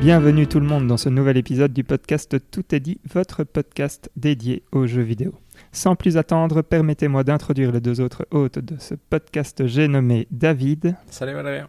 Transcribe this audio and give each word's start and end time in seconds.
Bienvenue 0.00 0.46
tout 0.46 0.60
le 0.60 0.66
monde 0.66 0.86
dans 0.86 0.96
ce 0.96 1.10
nouvel 1.10 1.36
épisode 1.36 1.74
du 1.74 1.84
podcast 1.84 2.34
Tout 2.50 2.74
est 2.74 2.80
dit, 2.80 2.98
votre 3.12 3.44
podcast 3.44 4.10
dédié 4.16 4.62
aux 4.72 4.86
jeux 4.86 5.02
vidéo. 5.02 5.34
Sans 5.72 5.94
plus 5.94 6.16
attendre, 6.16 6.62
permettez-moi 6.62 7.22
d'introduire 7.22 7.70
les 7.70 7.82
deux 7.82 8.00
autres 8.00 8.26
hôtes 8.30 8.58
de 8.58 8.76
ce 8.78 8.94
podcast. 8.94 9.66
J'ai 9.66 9.88
nommé 9.88 10.26
David. 10.30 10.96
Salut 11.10 11.34
Valérien. 11.34 11.68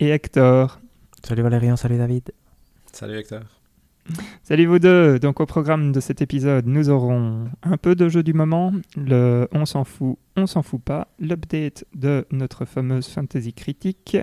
Et 0.00 0.08
Hector. 0.08 0.80
Salut 1.22 1.42
Valérien, 1.42 1.76
salut 1.76 1.98
David. 1.98 2.32
Salut 2.90 3.18
Hector. 3.18 3.42
Salut 4.42 4.64
vous 4.66 4.78
deux. 4.78 5.18
Donc 5.18 5.40
au 5.40 5.46
programme 5.46 5.92
de 5.92 6.00
cet 6.00 6.22
épisode, 6.22 6.66
nous 6.66 6.88
aurons 6.88 7.48
un 7.62 7.76
peu 7.76 7.94
de 7.94 8.08
jeu 8.08 8.22
du 8.22 8.32
moment, 8.32 8.72
le 8.96 9.48
on 9.52 9.66
s'en 9.66 9.84
fout, 9.84 10.18
on 10.36 10.46
s'en 10.46 10.62
fout 10.62 10.82
pas, 10.82 11.08
l'update 11.18 11.84
de 11.94 12.26
notre 12.30 12.64
fameuse 12.64 13.08
fantasy 13.08 13.52
critique, 13.52 14.16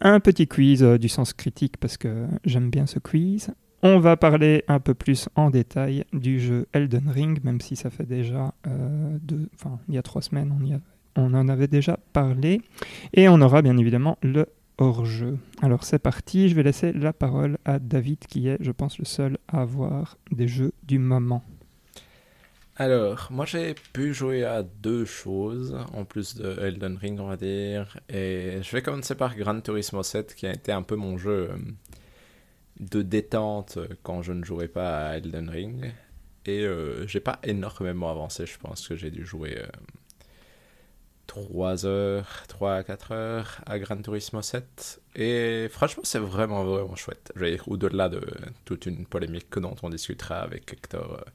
un 0.00 0.20
petit 0.20 0.46
quiz 0.46 0.82
euh, 0.82 0.98
du 0.98 1.08
sens 1.08 1.32
critique 1.32 1.76
parce 1.78 1.96
que 1.96 2.26
j'aime 2.44 2.70
bien 2.70 2.86
ce 2.86 2.98
quiz. 2.98 3.50
On 3.82 4.00
va 4.00 4.16
parler 4.16 4.64
un 4.66 4.80
peu 4.80 4.94
plus 4.94 5.28
en 5.36 5.50
détail 5.50 6.04
du 6.12 6.40
jeu 6.40 6.66
Elden 6.72 7.08
Ring, 7.08 7.38
même 7.44 7.60
si 7.60 7.76
ça 7.76 7.90
fait 7.90 8.06
déjà 8.06 8.52
euh, 8.66 9.18
deux, 9.22 9.48
enfin 9.54 9.78
il 9.88 9.94
y 9.94 9.98
a 9.98 10.02
trois 10.02 10.22
semaines 10.22 10.52
on, 11.16 11.34
en 11.34 11.48
avait 11.48 11.68
déjà 11.68 11.98
parlé. 12.12 12.60
Et 13.14 13.28
on 13.28 13.40
aura 13.40 13.62
bien 13.62 13.76
évidemment 13.76 14.18
le 14.22 14.46
hors-jeu. 14.78 15.38
Alors 15.62 15.84
c'est 15.84 16.00
parti, 16.00 16.48
je 16.48 16.54
vais 16.54 16.64
laisser 16.64 16.92
la 16.92 17.12
parole 17.12 17.58
à 17.64 17.78
David 17.78 18.18
qui 18.28 18.48
est, 18.48 18.58
je 18.60 18.72
pense, 18.72 18.98
le 18.98 19.04
seul 19.04 19.38
à 19.48 19.60
avoir 19.60 20.16
des 20.32 20.48
jeux 20.48 20.72
du 20.84 20.98
moment. 20.98 21.44
Alors, 22.80 23.26
moi 23.30 23.44
j'ai 23.44 23.74
pu 23.92 24.14
jouer 24.14 24.44
à 24.44 24.62
deux 24.62 25.04
choses, 25.04 25.76
en 25.92 26.04
plus 26.04 26.36
de 26.36 26.60
Elden 26.60 26.96
Ring, 26.96 27.18
on 27.18 27.26
va 27.26 27.36
dire. 27.36 27.98
Et 28.08 28.60
je 28.62 28.70
vais 28.70 28.82
commencer 28.82 29.16
par 29.16 29.34
Gran 29.36 29.60
Turismo 29.60 30.04
7, 30.04 30.36
qui 30.36 30.46
a 30.46 30.52
été 30.52 30.70
un 30.70 30.82
peu 30.82 30.94
mon 30.94 31.18
jeu 31.18 31.50
euh, 31.50 31.56
de 32.78 33.02
détente 33.02 33.80
quand 34.04 34.22
je 34.22 34.32
ne 34.32 34.44
jouais 34.44 34.68
pas 34.68 35.08
à 35.08 35.16
Elden 35.16 35.50
Ring. 35.50 35.92
Et 36.46 36.64
euh, 36.64 37.04
j'ai 37.08 37.18
pas 37.18 37.40
énormément 37.42 38.10
avancé, 38.10 38.46
je 38.46 38.58
pense 38.58 38.86
que 38.86 38.94
j'ai 38.94 39.10
dû 39.10 39.26
jouer 39.26 39.58
euh, 39.58 39.66
3 41.26 41.84
heures, 41.84 42.44
3 42.48 42.74
à 42.74 42.82
4 42.84 43.12
heures 43.12 43.60
à 43.66 43.78
Gran 43.80 44.00
Turismo 44.00 44.40
7. 44.40 45.00
Et 45.16 45.68
franchement, 45.70 46.04
c'est 46.04 46.18
vraiment, 46.20 46.64
vraiment 46.64 46.96
chouette. 46.96 47.32
Au-delà 47.66 48.08
de 48.08 48.20
toute 48.64 48.86
une 48.86 49.04
polémique 49.04 49.58
dont 49.58 49.74
on 49.82 49.90
discutera 49.90 50.36
avec 50.36 50.72
Hector, 50.72 51.14
euh, 51.14 51.30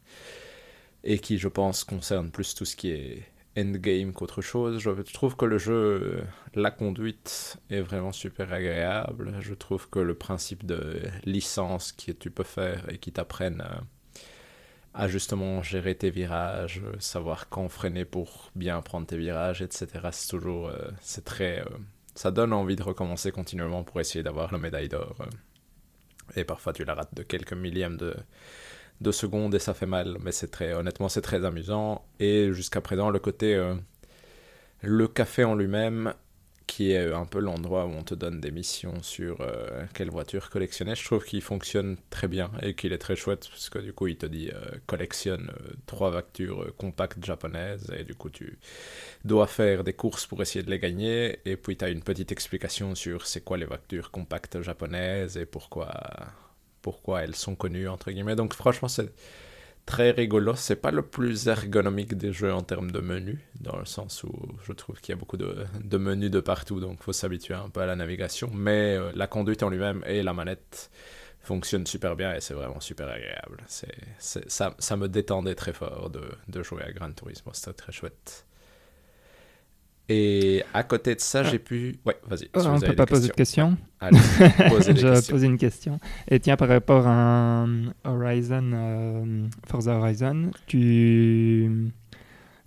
et 1.03 1.19
qui, 1.19 1.37
je 1.37 1.47
pense, 1.47 1.83
concerne 1.83 2.31
plus 2.31 2.55
tout 2.55 2.65
ce 2.65 2.75
qui 2.75 2.91
est 2.91 3.23
endgame 3.57 4.13
qu'autre 4.13 4.41
chose, 4.41 4.79
je 4.79 4.89
trouve 5.13 5.35
que 5.35 5.45
le 5.45 5.59
jeu, 5.59 5.73
euh, 5.73 6.23
la 6.55 6.71
conduite 6.71 7.57
est 7.69 7.81
vraiment 7.81 8.11
super 8.11 8.51
agréable. 8.51 9.35
Je 9.41 9.53
trouve 9.53 9.89
que 9.89 9.99
le 9.99 10.15
principe 10.15 10.65
de 10.65 11.01
licence 11.25 11.91
que 11.91 12.11
tu 12.11 12.31
peux 12.31 12.43
faire 12.43 12.89
et 12.89 12.97
qui 12.97 13.11
t'apprennent 13.11 13.61
euh, 13.61 13.79
à 14.93 15.07
justement 15.07 15.63
gérer 15.63 15.95
tes 15.95 16.09
virages, 16.09 16.81
savoir 16.99 17.49
quand 17.49 17.67
freiner 17.69 18.05
pour 18.05 18.51
bien 18.55 18.81
prendre 18.81 19.07
tes 19.07 19.17
virages, 19.17 19.61
etc. 19.61 19.87
C'est 20.11 20.29
toujours, 20.29 20.67
euh, 20.67 20.91
c'est 21.01 21.25
très, 21.25 21.61
euh, 21.61 21.77
ça 22.15 22.31
donne 22.31 22.53
envie 22.53 22.75
de 22.75 22.83
recommencer 22.83 23.31
continuellement 23.31 23.83
pour 23.83 23.99
essayer 23.99 24.23
d'avoir 24.23 24.51
la 24.51 24.59
médaille 24.59 24.89
d'or. 24.89 25.15
Euh. 25.21 25.25
Et 26.35 26.43
parfois 26.43 26.73
tu 26.73 26.85
la 26.85 26.93
rates 26.93 27.13
de 27.15 27.23
quelques 27.23 27.53
millièmes 27.53 27.97
de, 27.97 28.15
de 29.02 29.11
secondes 29.11 29.53
et 29.55 29.59
ça 29.59 29.73
fait 29.73 29.86
mal, 29.86 30.17
mais 30.22 30.31
c'est 30.31 30.49
très, 30.49 30.73
honnêtement, 30.73 31.09
c'est 31.09 31.22
très 31.22 31.45
amusant. 31.45 32.05
Et 32.19 32.53
jusqu'à 32.53 32.81
présent, 32.81 33.09
le 33.09 33.20
côté, 33.20 33.61
le 34.81 35.08
café 35.08 35.43
en 35.43 35.55
lui-même 35.55 36.14
qui 36.67 36.92
est 36.92 37.11
un 37.11 37.26
peu 37.26 37.39
l'endroit 37.39 37.86
où 37.86 37.89
on 37.89 38.04
te 38.04 38.15
donne 38.15 38.39
des 38.39 38.52
missions 38.52 39.02
sur 39.04 39.42
euh, 39.42 39.86
quelle 39.93 40.09
voiture 40.09 40.49
collectionner. 40.49 40.95
Je 40.95 41.05
trouve 41.05 41.23
qu'il 41.23 41.42
fonctionne 41.42 41.98
très 42.09 42.27
bien 42.27 42.52
et 42.61 42.73
qu'il 42.73 42.93
est 42.93 42.98
très 42.98 43.15
chouette 43.15 43.48
parce 43.49 43.70
que 43.70 43.80
du 43.80 43.93
coup 43.93 44.08
il 44.08 44.17
te 44.17 44.26
dit 44.26 44.49
euh, 44.52 44.59
collectionne 44.87 45.52
euh, 45.61 45.73
trois 45.86 46.10
voitures 46.10 46.73
compactes 46.77 47.23
japonaises 47.23 47.92
et 47.98 48.04
du 48.04 48.15
coup 48.15 48.30
tu 48.30 48.58
dois 49.23 49.48
faire 49.48 49.83
des 49.83 49.93
courses 49.93 50.25
pour 50.25 50.42
essayer 50.42 50.64
de 50.64 50.71
les 50.71 50.80
gagner 50.80 51.39
et 51.45 51.58
puis 51.58 51.77
tu 51.77 51.86
as 51.86 51.89
une 51.89 52.02
petite 52.02 52.31
explication 52.31 52.95
sur 52.95 53.27
c'est 53.27 53.42
quoi 53.42 53.58
les 53.58 53.65
voitures 53.65 54.10
compactes 54.11 54.61
japonaises 54.61 55.37
et 55.37 55.45
pourquoi 55.45 55.92
pourquoi 56.83 57.23
elles 57.23 57.36
sont 57.36 57.55
connues 57.55 57.88
entre 57.88 58.11
guillemets. 58.11 58.36
Donc 58.36 58.54
franchement 58.54 58.88
c'est 58.88 59.11
très 59.86 60.11
rigolo. 60.11 60.54
C'est 60.55 60.76
pas 60.76 60.92
le 60.92 61.02
plus 61.02 61.48
ergonomique 61.48 62.16
des 62.16 62.32
jeux 62.32 62.54
en 62.54 62.61
termes 62.61 62.92
de 62.92 62.99
menus, 62.99 63.39
dans 63.60 63.77
le 63.77 63.86
sens 63.86 64.23
où 64.23 64.32
je 64.64 64.73
trouve 64.73 64.99
qu'il 64.99 65.14
y 65.14 65.17
a 65.17 65.20
beaucoup 65.20 65.38
de, 65.38 65.98
menus 65.98 66.30
de 66.30 66.39
partout, 66.39 66.80
donc 66.80 67.02
faut 67.02 67.14
s'habituer 67.14 67.55
un 67.55 67.70
peu 67.70 67.82
à 67.82 67.86
la 67.86 67.95
navigation. 67.95 68.52
Mais 68.54 68.95
euh, 68.95 69.11
la 69.16 69.27
conduite 69.27 69.64
en 69.64 69.70
lui-même 69.70 70.04
et 70.05 70.22
la 70.22 70.33
manette 70.33 70.92
fonctionnent 71.42 71.88
super 71.88 72.16
bien 72.16 72.33
et 72.33 72.42
c'est 72.42 72.54
vraiment 72.54 72.80
super 72.80 73.10
agréable. 73.10 73.58
C'est, 73.67 73.95
ça, 74.20 74.76
ça 74.80 74.98
me 74.98 75.10
détendait 75.10 75.55
très 75.55 75.73
fort 75.73 76.10
de, 76.10 76.22
de 76.48 76.64
jouer 76.64 76.83
à 76.83 76.92
Gran 76.92 77.11
Turismo, 77.11 77.52
c'était 77.54 77.73
très 77.73 77.92
chouette. 77.92 78.45
Et 80.09 80.64
à 80.73 80.83
côté 80.83 81.15
de 81.15 81.21
ça, 81.21 81.39
ah. 81.39 81.43
j'ai 81.43 81.59
pu. 81.59 81.95
Ouais, 82.05 82.17
vas-y. 82.27 82.49
Oh, 82.55 82.61
on 82.65 82.77
ne 82.77 82.86
peut 82.86 82.95
pas 82.95 83.05
poser 83.05 83.30
de 83.30 83.33
questions. 83.33 83.77
Allez, 84.02 84.19
posez 84.69 84.95
Je 84.97 85.08
vais 85.08 85.21
poser 85.21 85.47
une 85.47 85.58
question. 85.58 85.99
Et 86.27 86.39
tiens, 86.39 86.58
par 86.58 86.67
rapport 86.67 87.08
à 87.08 87.65
Horizon, 88.03 88.71
euh, 88.73 89.45
Forza 89.65 89.95
Horizon, 89.95 90.52
tu. 90.67 91.92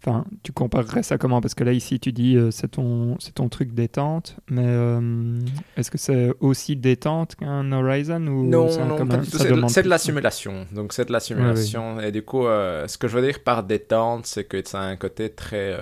Enfin, 0.03 0.25
tu 0.43 0.53
comparerais 0.53 1.03
ça 1.03 1.19
comment? 1.19 1.41
Parce 1.41 1.55
que 1.55 1.65
là, 1.65 1.73
ici, 1.73 1.99
tu 1.99 2.13
dis 2.13 2.37
euh, 2.37 2.51
c'est 2.51 2.69
ton, 2.69 3.17
c'est 3.19 3.35
ton 3.35 3.49
truc 3.49 3.75
détente, 3.75 4.37
mais 4.49 4.65
euh, 4.65 5.41
est-ce 5.77 5.91
que 5.91 5.99
c'est 5.99 6.33
aussi 6.41 6.77
détente 6.77 7.35
qu'un 7.35 7.71
Horizon 7.73 8.25
ou 8.29 8.45
Non, 8.47 8.69
non, 8.87 9.07
pas 9.07 9.17
du 9.19 9.29
tout. 9.29 9.37
C'est, 9.37 9.83
de 9.83 9.89
la 9.89 9.99
simulation. 9.99 10.67
Donc, 10.73 10.93
c'est 10.93 11.07
de 11.07 11.13
la 11.13 11.21
simulation. 11.21 12.01
Et 12.01 12.13
du 12.13 12.23
coup, 12.23 12.45
ce 12.45 12.97
que 12.97 13.09
je 13.09 13.19
veux 13.19 13.27
dire 13.27 13.43
par 13.43 13.63
détente, 13.63 14.27
c'est 14.27 14.45
que 14.45 14.67
ça 14.67 14.81
a 14.81 14.85
un 14.85 14.97
côté 14.97 15.29
très 15.29 15.77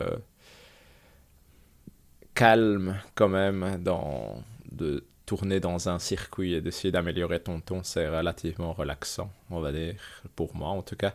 calme 2.34 2.96
quand 3.14 3.28
même 3.28 3.78
dans 3.82 4.42
de 4.72 5.04
tourner 5.26 5.60
dans 5.60 5.88
un 5.88 5.98
circuit 5.98 6.54
et 6.54 6.60
d'essayer 6.60 6.92
d'améliorer 6.92 7.40
ton 7.40 7.60
ton, 7.60 7.82
c'est 7.82 8.08
relativement 8.08 8.72
relaxant, 8.72 9.30
on 9.50 9.60
va 9.60 9.72
dire, 9.72 9.94
pour 10.36 10.54
moi 10.54 10.68
en 10.68 10.82
tout 10.82 10.96
cas. 10.96 11.14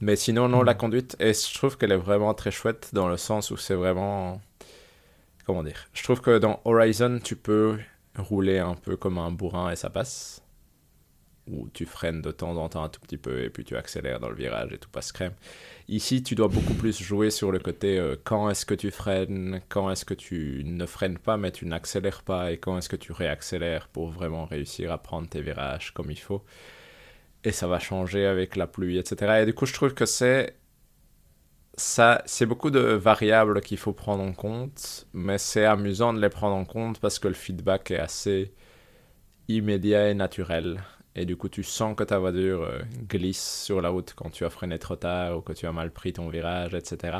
Mais 0.00 0.16
sinon, 0.16 0.48
non, 0.48 0.62
la 0.62 0.74
mm. 0.74 0.78
conduite, 0.78 1.16
et 1.20 1.32
je 1.34 1.54
trouve 1.54 1.76
qu'elle 1.76 1.92
est 1.92 1.96
vraiment 1.96 2.32
très 2.34 2.50
chouette 2.50 2.90
dans 2.92 3.08
le 3.08 3.16
sens 3.16 3.50
où 3.50 3.56
c'est 3.56 3.74
vraiment. 3.74 4.40
Comment 5.46 5.62
dire 5.62 5.88
Je 5.92 6.02
trouve 6.02 6.20
que 6.20 6.38
dans 6.38 6.60
Horizon, 6.64 7.18
tu 7.22 7.36
peux 7.36 7.78
rouler 8.16 8.58
un 8.58 8.74
peu 8.74 8.96
comme 8.96 9.18
un 9.18 9.30
bourrin 9.30 9.70
et 9.70 9.76
ça 9.76 9.90
passe 9.90 10.42
où 11.50 11.68
tu 11.72 11.86
freines 11.86 12.22
de 12.22 12.30
temps 12.30 12.56
en 12.56 12.68
temps 12.68 12.84
un 12.84 12.88
tout 12.88 13.00
petit 13.00 13.16
peu 13.16 13.42
et 13.42 13.50
puis 13.50 13.64
tu 13.64 13.76
accélères 13.76 14.20
dans 14.20 14.28
le 14.28 14.36
virage 14.36 14.72
et 14.72 14.78
tout 14.78 14.90
passe 14.90 15.10
crème. 15.10 15.32
Ici, 15.90 16.22
tu 16.22 16.36
dois 16.36 16.46
beaucoup 16.46 16.74
plus 16.74 17.02
jouer 17.02 17.30
sur 17.30 17.50
le 17.50 17.58
côté 17.58 17.98
euh, 17.98 18.14
quand 18.22 18.48
est-ce 18.48 18.64
que 18.64 18.74
tu 18.74 18.92
freines, 18.92 19.60
quand 19.68 19.90
est-ce 19.90 20.04
que 20.04 20.14
tu 20.14 20.62
ne 20.64 20.86
freines 20.86 21.18
pas 21.18 21.36
mais 21.36 21.50
tu 21.50 21.66
n'accélères 21.66 22.22
pas 22.22 22.52
et 22.52 22.58
quand 22.58 22.78
est-ce 22.78 22.88
que 22.88 22.94
tu 22.94 23.10
réaccélères 23.10 23.88
pour 23.88 24.08
vraiment 24.10 24.44
réussir 24.44 24.92
à 24.92 24.98
prendre 24.98 25.28
tes 25.28 25.42
virages 25.42 25.92
comme 25.92 26.12
il 26.12 26.18
faut. 26.18 26.44
Et 27.44 27.50
ça 27.52 27.66
va 27.66 27.80
changer 27.80 28.24
avec 28.26 28.54
la 28.56 28.68
pluie, 28.68 28.98
etc. 28.98 29.40
Et 29.42 29.46
du 29.46 29.54
coup, 29.54 29.66
je 29.66 29.74
trouve 29.74 29.94
que 29.94 30.06
c'est 30.06 30.56
ça, 31.74 32.22
c'est 32.26 32.46
beaucoup 32.46 32.70
de 32.70 32.80
variables 32.80 33.60
qu'il 33.60 33.78
faut 33.78 33.92
prendre 33.92 34.22
en 34.22 34.32
compte, 34.32 35.08
mais 35.12 35.38
c'est 35.38 35.64
amusant 35.64 36.12
de 36.14 36.20
les 36.20 36.28
prendre 36.28 36.54
en 36.56 36.64
compte 36.64 37.00
parce 37.00 37.18
que 37.18 37.28
le 37.28 37.34
feedback 37.34 37.90
est 37.90 37.98
assez 37.98 38.54
immédiat 39.48 40.10
et 40.10 40.14
naturel. 40.14 40.82
Et 41.16 41.24
du 41.24 41.36
coup, 41.36 41.48
tu 41.48 41.62
sens 41.62 41.96
que 41.96 42.04
ta 42.04 42.18
voiture 42.18 42.62
euh, 42.62 42.82
glisse 43.08 43.64
sur 43.64 43.80
la 43.80 43.88
route 43.88 44.14
quand 44.14 44.30
tu 44.30 44.44
as 44.44 44.50
freiné 44.50 44.78
trop 44.78 44.96
tard 44.96 45.38
ou 45.38 45.40
que 45.40 45.52
tu 45.52 45.66
as 45.66 45.72
mal 45.72 45.90
pris 45.90 46.12
ton 46.12 46.28
virage, 46.28 46.74
etc. 46.74 47.18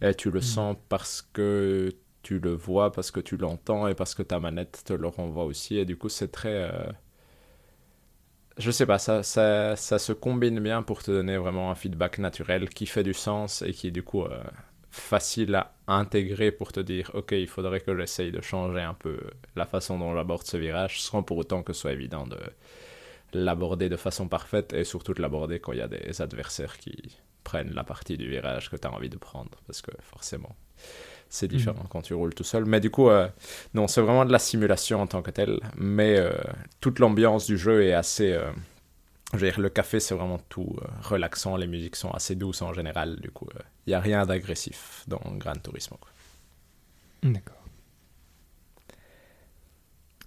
Et 0.00 0.14
tu 0.14 0.30
le 0.30 0.38
mm. 0.38 0.42
sens 0.42 0.76
parce 0.88 1.22
que 1.32 1.90
tu 2.22 2.38
le 2.38 2.52
vois, 2.54 2.92
parce 2.92 3.10
que 3.10 3.20
tu 3.20 3.36
l'entends 3.36 3.86
et 3.88 3.94
parce 3.94 4.14
que 4.14 4.22
ta 4.22 4.40
manette 4.40 4.82
te 4.84 4.94
le 4.94 5.06
renvoie 5.06 5.44
aussi. 5.44 5.76
Et 5.76 5.84
du 5.84 5.96
coup, 5.96 6.08
c'est 6.08 6.32
très... 6.32 6.70
Euh, 6.70 6.90
je 8.58 8.70
sais 8.70 8.86
pas, 8.86 8.98
ça, 8.98 9.22
ça, 9.22 9.76
ça, 9.76 9.98
se 9.98 10.14
combine 10.14 10.60
bien 10.60 10.82
pour 10.82 11.02
te 11.02 11.10
donner 11.10 11.36
vraiment 11.36 11.70
un 11.70 11.74
feedback 11.74 12.18
naturel 12.18 12.70
qui 12.70 12.86
fait 12.86 13.02
du 13.02 13.12
sens 13.12 13.60
et 13.60 13.72
qui 13.72 13.88
est 13.88 13.90
du 13.90 14.02
coup 14.02 14.22
euh, 14.22 14.42
facile 14.90 15.54
à 15.54 15.74
intégrer 15.88 16.50
pour 16.52 16.72
te 16.72 16.80
dire 16.80 17.10
ok 17.12 17.32
il 17.32 17.48
faudrait 17.48 17.80
que 17.80 17.94
j'essaye 17.94 18.32
de 18.32 18.40
changer 18.40 18.80
un 18.80 18.94
peu 18.94 19.18
la 19.56 19.66
façon 19.66 19.98
dont 19.98 20.14
j'aborde 20.14 20.44
ce 20.44 20.56
virage 20.56 21.02
sans 21.02 21.22
pour 21.22 21.36
autant 21.36 21.62
que 21.62 21.74
ce 21.74 21.82
soit 21.82 21.92
évident 21.92 22.26
de, 22.26 22.38
l'aborder 23.32 23.88
de 23.88 23.96
façon 23.96 24.28
parfaite 24.28 24.72
et 24.72 24.84
surtout 24.84 25.14
de 25.14 25.22
l'aborder 25.22 25.60
quand 25.60 25.72
il 25.72 25.78
y 25.78 25.82
a 25.82 25.88
des 25.88 26.22
adversaires 26.22 26.78
qui 26.78 27.16
prennent 27.44 27.74
la 27.74 27.84
partie 27.84 28.16
du 28.16 28.28
virage 28.28 28.70
que 28.70 28.76
tu 28.76 28.86
as 28.86 28.92
envie 28.92 29.08
de 29.08 29.18
prendre 29.18 29.50
parce 29.66 29.82
que 29.82 29.92
forcément 30.00 30.56
c'est 31.28 31.48
différent 31.48 31.82
mhm. 31.82 31.88
quand 31.88 32.02
tu 32.02 32.14
roules 32.14 32.34
tout 32.34 32.44
seul. 32.44 32.64
Mais 32.64 32.80
du 32.80 32.90
coup, 32.90 33.08
euh, 33.08 33.28
non, 33.74 33.88
c'est 33.88 34.00
vraiment 34.00 34.24
de 34.24 34.32
la 34.32 34.38
simulation 34.38 35.00
en 35.00 35.06
tant 35.06 35.22
que 35.22 35.30
telle. 35.30 35.60
Mais 35.76 36.16
euh, 36.18 36.32
toute 36.80 36.98
l'ambiance 36.98 37.46
du 37.46 37.58
jeu 37.58 37.84
est 37.84 37.92
assez. 37.92 38.32
Euh, 38.32 38.50
je 39.32 39.38
veux 39.38 39.50
dire, 39.50 39.60
le 39.60 39.68
café, 39.68 39.98
c'est 39.98 40.14
vraiment 40.14 40.38
tout 40.48 40.76
relaxant. 41.02 41.56
Les 41.56 41.66
musiques 41.66 41.96
sont 41.96 42.10
assez 42.10 42.36
douces 42.36 42.62
en 42.62 42.72
général. 42.72 43.16
Du 43.20 43.30
coup, 43.30 43.48
il 43.86 43.90
n'y 43.90 43.94
a 43.94 44.00
rien 44.00 44.24
d'agressif 44.24 45.04
dans 45.08 45.20
Gran 45.32 45.54
Turismo. 45.54 45.98
D'accord. 47.22 47.56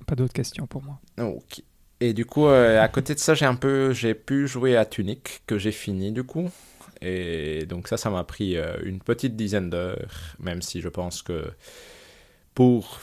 Pas 0.05 0.15
d'autres 0.15 0.33
questions 0.33 0.67
pour 0.67 0.83
moi? 0.83 0.99
Ok. 1.17 1.63
Et 2.01 2.13
du 2.13 2.25
coup, 2.25 2.47
euh, 2.47 2.81
à 2.81 2.87
côté 2.87 3.13
de 3.13 3.19
ça, 3.19 3.33
j'ai 3.33 3.45
un 3.45 3.55
peu, 3.55 3.91
j'ai 3.93 4.13
pu 4.13 4.47
jouer 4.47 4.77
à 4.77 4.85
Tunic 4.85 5.41
que 5.47 5.57
j'ai 5.57 5.71
fini 5.71 6.11
du 6.11 6.23
coup. 6.23 6.49
Et 7.01 7.65
donc 7.65 7.87
ça, 7.87 7.97
ça 7.97 8.09
m'a 8.09 8.23
pris 8.23 8.57
euh, 8.57 8.77
une 8.83 8.99
petite 8.99 9.35
dizaine 9.35 9.69
d'heures, 9.69 10.35
même 10.39 10.61
si 10.61 10.81
je 10.81 10.89
pense 10.89 11.21
que 11.21 11.45
pour, 12.55 12.99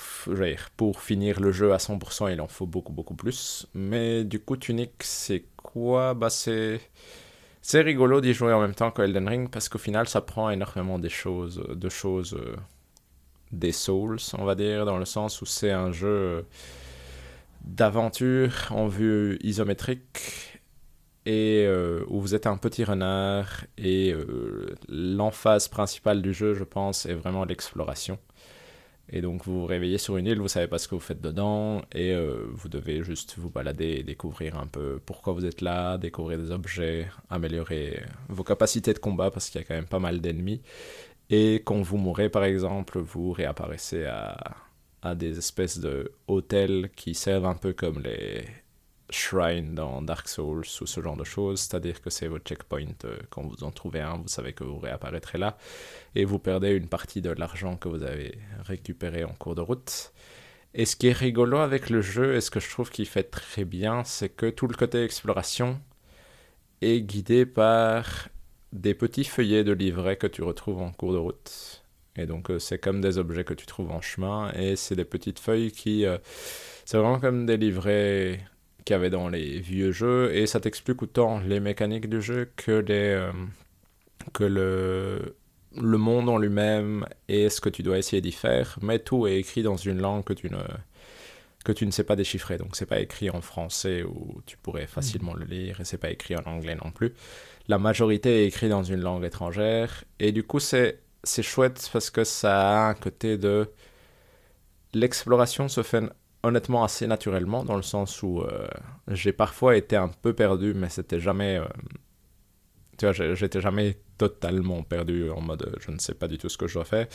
pour 0.76 1.00
finir 1.00 1.40
le 1.40 1.52
jeu 1.52 1.72
à 1.72 1.78
100%, 1.78 2.32
il 2.32 2.40
en 2.40 2.48
faut 2.48 2.66
beaucoup, 2.66 2.93
beaucoup 2.93 3.14
plus. 3.14 3.66
Mais 3.75 4.25
du 4.25 4.38
coup, 4.40 4.56
Tunic, 4.56 4.93
c'est 5.00 5.44
quoi? 5.56 6.14
Bah 6.14 6.31
c'est... 6.31 6.81
C'est 7.62 7.81
rigolo 7.82 8.20
d'y 8.20 8.32
jouer 8.32 8.52
en 8.52 8.60
même 8.60 8.75
temps 8.76 8.92
que 8.92 9.02
Elden 9.02 9.28
Ring 9.28 9.50
parce 9.50 9.69
qu'au 9.69 9.78
final, 9.78 10.08
ça 10.08 10.20
prend 10.20 10.50
énormément 10.50 11.00
des 11.00 11.08
choses, 11.08 11.64
de 11.69 11.88
choses, 11.88 12.34
euh, 12.34 12.54
des 13.52 13.72
Souls, 13.72 14.19
on 14.38 14.44
va 14.44 14.54
dire, 14.54 14.84
dans 14.87 14.99
le 14.99 15.04
sens 15.04 15.42
où 15.42 15.46
c'est 15.46 15.72
un 15.72 15.90
jeu 15.92 16.44
d'aventure 17.64 18.68
en 18.70 18.86
vue 18.86 19.38
isométrique 19.42 20.56
et 21.26 21.64
euh, 21.66 22.04
où 22.08 22.20
vous 22.20 22.34
êtes 22.34 22.46
un 22.46 22.56
petit 22.56 22.84
renard 22.84 23.64
et 23.76 24.12
euh, 24.12 24.74
l'emphase 24.88 25.66
principale 25.68 26.22
du 26.22 26.32
jeu, 26.32 26.54
je 26.54 26.62
pense, 26.62 27.04
est 27.04 27.14
vraiment 27.14 27.44
l'exploration. 27.44 28.18
Et 29.08 29.20
donc 29.20 29.44
vous 29.44 29.60
vous 29.60 29.66
réveillez 29.66 29.98
sur 29.98 30.16
une 30.16 30.26
île, 30.26 30.40
vous 30.40 30.48
savez 30.48 30.66
pas 30.68 30.78
ce 30.78 30.88
que 30.88 30.94
vous 30.94 31.00
faites 31.00 31.20
dedans, 31.20 31.82
et 31.92 32.12
euh, 32.12 32.46
vous 32.52 32.68
devez 32.68 33.02
juste 33.04 33.34
vous 33.38 33.50
balader 33.50 33.96
et 33.98 34.02
découvrir 34.02 34.58
un 34.58 34.66
peu 34.66 35.00
pourquoi 35.04 35.32
vous 35.32 35.44
êtes 35.44 35.60
là, 35.60 35.98
découvrir 35.98 36.38
des 36.38 36.50
objets, 36.50 37.08
améliorer 37.30 38.02
vos 38.28 38.42
capacités 38.44 38.92
de 38.94 38.98
combat 38.98 39.30
parce 39.30 39.50
qu'il 39.50 39.60
y 39.60 39.64
a 39.64 39.66
quand 39.66 39.74
même 39.74 39.86
pas 39.86 40.00
mal 40.00 40.20
d'ennemis. 40.20 40.60
Et 41.30 41.56
quand 41.64 41.80
vous 41.82 41.98
mourrez 41.98 42.28
par 42.28 42.44
exemple, 42.44 42.98
vous 42.98 43.32
réapparaissez 43.32 44.06
à, 44.06 44.56
des 45.14 45.38
espèces 45.38 45.78
de 45.78 46.12
hôtels 46.26 46.90
qui 46.96 47.14
servent 47.14 47.46
un 47.46 47.54
peu 47.54 47.72
comme 47.72 48.00
les 48.00 48.44
shrines 49.10 49.74
dans 49.74 50.02
Dark 50.02 50.28
Souls 50.28 50.64
ou 50.80 50.86
ce 50.86 51.00
genre 51.00 51.16
de 51.16 51.24
choses, 51.24 51.60
c'est-à-dire 51.60 52.00
que 52.00 52.10
c'est 52.10 52.28
votre 52.28 52.44
checkpoint, 52.44 52.86
euh, 53.04 53.18
quand 53.30 53.42
vous 53.42 53.64
en 53.64 53.70
trouvez 53.70 54.00
un, 54.00 54.16
vous 54.16 54.28
savez 54.28 54.52
que 54.52 54.64
vous 54.64 54.78
réapparaîtrez 54.78 55.38
là, 55.38 55.56
et 56.14 56.24
vous 56.24 56.38
perdez 56.38 56.70
une 56.70 56.88
partie 56.88 57.20
de 57.22 57.30
l'argent 57.30 57.76
que 57.76 57.88
vous 57.88 58.02
avez 58.02 58.38
récupéré 58.64 59.24
en 59.24 59.32
cours 59.32 59.54
de 59.54 59.60
route. 59.60 60.12
Et 60.74 60.84
ce 60.84 60.96
qui 60.96 61.08
est 61.08 61.12
rigolo 61.12 61.58
avec 61.58 61.88
le 61.88 62.02
jeu, 62.02 62.34
et 62.34 62.40
ce 62.40 62.50
que 62.50 62.60
je 62.60 62.68
trouve 62.68 62.90
qu'il 62.90 63.06
fait 63.06 63.24
très 63.24 63.64
bien, 63.64 64.04
c'est 64.04 64.28
que 64.28 64.50
tout 64.50 64.66
le 64.66 64.74
côté 64.74 65.02
exploration 65.04 65.80
est 66.82 67.00
guidé 67.00 67.46
par 67.46 68.28
des 68.72 68.94
petits 68.94 69.24
feuillets 69.24 69.64
de 69.64 69.72
livrets 69.72 70.16
que 70.16 70.26
tu 70.26 70.42
retrouves 70.42 70.82
en 70.82 70.92
cours 70.92 71.12
de 71.12 71.18
route. 71.18 71.75
Et 72.18 72.26
donc, 72.26 72.50
euh, 72.50 72.58
c'est 72.58 72.78
comme 72.78 73.00
des 73.00 73.18
objets 73.18 73.44
que 73.44 73.54
tu 73.54 73.66
trouves 73.66 73.90
en 73.90 74.00
chemin. 74.00 74.52
Et 74.52 74.76
c'est 74.76 74.96
des 74.96 75.04
petites 75.04 75.38
feuilles 75.38 75.72
qui. 75.72 76.04
Euh, 76.06 76.18
c'est 76.84 76.98
vraiment 76.98 77.20
comme 77.20 77.46
des 77.46 77.56
livrets 77.56 78.40
qu'il 78.84 78.94
y 78.94 78.96
avait 78.96 79.10
dans 79.10 79.28
les 79.28 79.60
vieux 79.60 79.92
jeux. 79.92 80.34
Et 80.34 80.46
ça 80.46 80.60
t'explique 80.60 81.02
autant 81.02 81.40
les 81.40 81.60
mécaniques 81.60 82.08
du 82.08 82.22
jeu 82.22 82.50
que, 82.56 82.84
euh, 82.88 83.32
que 84.32 84.44
le, 84.44 85.36
le 85.76 85.98
monde 85.98 86.28
en 86.28 86.38
lui-même 86.38 87.04
et 87.28 87.48
ce 87.48 87.60
que 87.60 87.68
tu 87.68 87.82
dois 87.82 87.98
essayer 87.98 88.22
d'y 88.22 88.32
faire. 88.32 88.78
Mais 88.82 88.98
tout 88.98 89.26
est 89.26 89.38
écrit 89.38 89.62
dans 89.62 89.76
une 89.76 90.00
langue 90.00 90.24
que 90.24 90.32
tu 90.32 90.48
ne, 90.50 90.62
que 91.64 91.72
tu 91.72 91.84
ne 91.84 91.90
sais 91.90 92.04
pas 92.04 92.16
déchiffrer. 92.16 92.56
Donc, 92.56 92.76
c'est 92.76 92.86
pas 92.86 93.00
écrit 93.00 93.28
en 93.28 93.40
français 93.40 94.04
où 94.04 94.40
tu 94.46 94.56
pourrais 94.56 94.86
facilement 94.86 95.34
le 95.34 95.44
lire. 95.44 95.80
Et 95.80 95.84
c'est 95.84 95.98
pas 95.98 96.10
écrit 96.10 96.36
en 96.36 96.44
anglais 96.46 96.76
non 96.82 96.92
plus. 96.92 97.12
La 97.68 97.78
majorité 97.78 98.44
est 98.44 98.46
écrite 98.46 98.70
dans 98.70 98.84
une 98.84 99.00
langue 99.00 99.24
étrangère. 99.24 100.04
Et 100.20 100.30
du 100.30 100.44
coup, 100.44 100.60
c'est 100.60 101.00
c'est 101.28 101.43
chouette 101.43 101.88
parce 101.93 102.11
que 102.11 102.25
ça 102.25 102.70
a 102.70 102.88
un 102.88 102.94
côté 102.94 103.38
de... 103.38 103.70
L'exploration 104.94 105.69
se 105.69 105.82
fait 105.82 106.05
honnêtement 106.43 106.84
assez 106.84 107.06
naturellement, 107.06 107.64
dans 107.64 107.76
le 107.76 107.82
sens 107.82 108.23
où 108.23 108.40
euh, 108.40 108.69
j'ai 109.08 109.32
parfois 109.32 109.76
été 109.76 109.96
un 109.96 110.08
peu 110.08 110.32
perdu, 110.32 110.75
mais 110.75 110.88
c'était 110.88 111.20
jamais... 111.20 111.58
Euh, 111.58 111.67
tu 112.99 113.06
vois, 113.06 113.12
j'étais 113.12 113.61
jamais 113.61 113.99
totalement 114.17 114.82
perdu 114.82 115.31
en 115.31 115.43
mode 115.43 115.76
je 115.81 115.90
ne 115.90 115.99
sais 115.99 116.14
pas 116.14 116.28
du 116.28 116.38
tout 116.38 116.49
ce 116.49 116.56
que 116.56 116.67
je 116.67 116.75
dois 116.75 116.87
faire. 116.87 117.06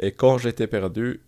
Et 0.00 0.12
quand 0.12 0.38
j'étais 0.38 0.66
perdu, 0.66 1.22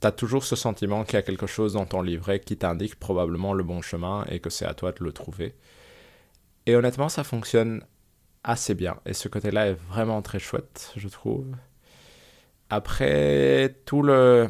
tu 0.00 0.06
as 0.06 0.10
toujours 0.10 0.42
ce 0.42 0.56
sentiment 0.56 1.04
qu'il 1.04 1.14
y 1.14 1.18
a 1.18 1.22
quelque 1.22 1.46
chose 1.46 1.74
dans 1.74 1.86
ton 1.86 2.02
livret 2.02 2.40
qui 2.40 2.56
t'indique 2.56 2.96
probablement 2.98 3.54
le 3.54 3.62
bon 3.62 3.80
chemin 3.80 4.24
et 4.28 4.40
que 4.40 4.50
c'est 4.50 4.66
à 4.66 4.74
toi 4.74 4.90
de 4.90 5.04
le 5.04 5.12
trouver. 5.12 5.54
Et 6.66 6.74
honnêtement, 6.74 7.08
ça 7.08 7.22
fonctionne 7.22 7.84
assez 8.42 8.74
bien. 8.74 8.96
Et 9.06 9.12
ce 9.12 9.28
côté-là 9.28 9.68
est 9.68 9.78
vraiment 9.88 10.22
très 10.22 10.40
chouette, 10.40 10.92
je 10.96 11.08
trouve. 11.08 11.46
Après, 12.74 13.82
tout 13.84 14.02
le, 14.02 14.48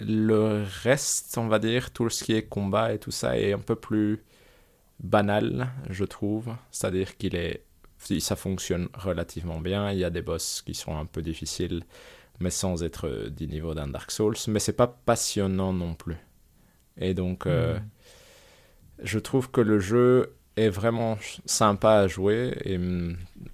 le 0.00 0.64
reste, 0.82 1.38
on 1.38 1.46
va 1.46 1.60
dire, 1.60 1.92
tout 1.92 2.10
ce 2.10 2.24
qui 2.24 2.32
est 2.32 2.48
combat 2.48 2.92
et 2.92 2.98
tout 2.98 3.12
ça 3.12 3.38
est 3.38 3.52
un 3.52 3.60
peu 3.60 3.76
plus 3.76 4.24
banal, 4.98 5.68
je 5.88 6.02
trouve. 6.02 6.56
C'est-à-dire 6.72 7.16
qu'il 7.16 7.36
est, 7.36 7.64
ça 8.18 8.34
fonctionne 8.34 8.88
relativement 8.94 9.60
bien. 9.60 9.92
Il 9.92 9.98
y 10.00 10.04
a 10.04 10.10
des 10.10 10.22
boss 10.22 10.60
qui 10.66 10.74
sont 10.74 10.96
un 10.96 11.06
peu 11.06 11.22
difficiles, 11.22 11.84
mais 12.40 12.50
sans 12.50 12.82
être 12.82 13.28
du 13.28 13.46
niveau 13.46 13.74
d'un 13.74 13.86
Dark 13.86 14.10
Souls. 14.10 14.34
Mais 14.48 14.58
c'est 14.58 14.72
pas 14.72 14.88
passionnant 14.88 15.72
non 15.72 15.94
plus. 15.94 16.16
Et 16.96 17.14
donc, 17.14 17.46
euh, 17.46 17.78
hmm. 17.78 17.82
je 19.04 19.18
trouve 19.20 19.52
que 19.52 19.60
le 19.60 19.78
jeu 19.78 20.34
est 20.56 20.68
vraiment 20.68 21.18
sympa 21.46 21.92
à 21.92 22.08
jouer 22.08 22.56
et 22.64 22.78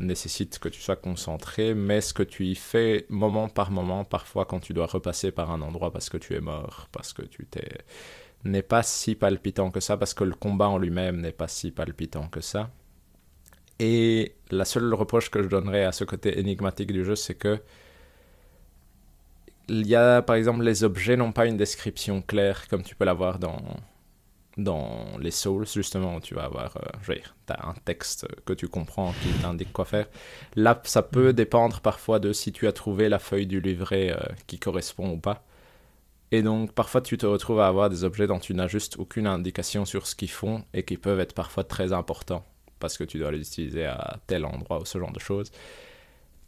nécessite 0.01 0.59
que 0.59 0.69
tu 0.69 0.81
sois 0.81 0.97
concentré, 0.97 1.75
mais 1.75 2.01
ce 2.01 2.13
que 2.13 2.23
tu 2.23 2.47
y 2.47 2.55
fais 2.55 3.07
moment 3.09 3.49
par 3.49 3.71
moment, 3.71 4.05
parfois 4.05 4.45
quand 4.45 4.61
tu 4.61 4.73
dois 4.73 4.87
repasser 4.87 5.31
par 5.31 5.51
un 5.51 5.63
endroit 5.63 5.93
parce 5.93 6.09
que 6.11 6.17
tu 6.17 6.35
es 6.35 6.41
mort, 6.41 6.89
parce 6.93 7.13
que 7.13 7.23
tu 7.23 7.47
t'es 7.47 7.79
n'est 8.45 8.63
pas 8.63 8.83
si 8.83 9.15
palpitant 9.15 9.71
que 9.71 9.81
ça, 9.81 9.97
parce 9.97 10.15
que 10.15 10.25
le 10.25 10.35
combat 10.35 10.69
en 10.69 10.79
lui-même 10.79 11.21
n'est 11.21 11.33
pas 11.33 11.49
si 11.49 11.71
palpitant 11.73 12.29
que 12.29 12.41
ça. 12.41 12.71
Et 13.81 14.35
la 14.51 14.65
seule 14.65 14.93
reproche 14.95 15.31
que 15.31 15.43
je 15.43 15.49
donnerais 15.49 15.85
à 15.85 15.93
ce 15.93 16.05
côté 16.05 16.39
énigmatique 16.39 16.93
du 16.93 17.05
jeu, 17.05 17.17
c'est 17.17 17.35
que 17.35 17.61
il 19.69 19.87
y 19.87 19.95
a, 19.95 20.23
par 20.23 20.37
exemple, 20.37 20.63
les 20.65 20.83
objets 20.85 21.17
n'ont 21.17 21.33
pas 21.33 21.47
une 21.47 21.57
description 21.57 22.23
claire 22.23 22.69
comme 22.69 22.83
tu 22.83 22.95
peux 22.97 23.05
l'avoir 23.05 23.39
dans, 23.39 23.59
dans 24.59 25.17
les 25.21 25.31
Souls, 25.31 25.67
justement, 25.67 26.21
tu 26.21 26.35
vas 26.35 26.45
avoir, 26.45 26.77
euh, 26.77 27.15
as 27.49 27.69
un 27.69 27.75
texte 27.85 28.27
que 28.45 28.53
tu 28.53 28.69
comprends 28.69 29.13
qui 29.23 29.29
t'indique 29.41 29.73
quoi 29.73 29.85
faire. 29.85 30.07
Là, 30.57 30.81
ça 30.85 31.03
peut 31.03 31.33
dépendre 31.33 31.81
parfois 31.81 32.19
de 32.19 32.33
si 32.33 32.53
tu 32.53 32.67
as 32.67 32.73
trouvé 32.73 33.09
la 33.09 33.21
feuille 33.21 33.47
du 33.47 33.61
livret 33.61 34.11
euh, 34.11 34.35
qui 34.49 34.59
correspond 34.59 35.13
ou 35.13 35.19
pas. 35.19 35.45
Et 36.33 36.43
donc, 36.43 36.73
parfois, 36.73 37.01
tu 37.01 37.17
te 37.17 37.25
retrouves 37.25 37.61
à 37.61 37.69
avoir 37.69 37.89
des 37.89 38.05
objets 38.05 38.27
dont 38.27 38.41
tu 38.41 38.53
n'as 38.53 38.67
juste 38.67 38.97
aucune 38.99 39.27
indication 39.27 39.85
sur 39.85 40.07
ce 40.07 40.15
qu'ils 40.15 40.31
font 40.31 40.65
et 40.75 40.83
qui 40.83 40.97
peuvent 40.97 41.21
être 41.21 41.35
parfois 41.35 41.65
très 41.65 41.93
importants 41.93 42.45
parce 42.81 42.99
que 42.99 43.05
tu 43.05 43.19
dois 43.19 43.31
les 43.33 43.41
utiliser 43.41 43.87
à 43.87 44.19
tel 44.27 44.45
endroit 44.45 44.81
ou 44.81 44.85
ce 44.85 44.99
genre 44.99 45.13
de 45.13 45.21
choses. 45.21 45.51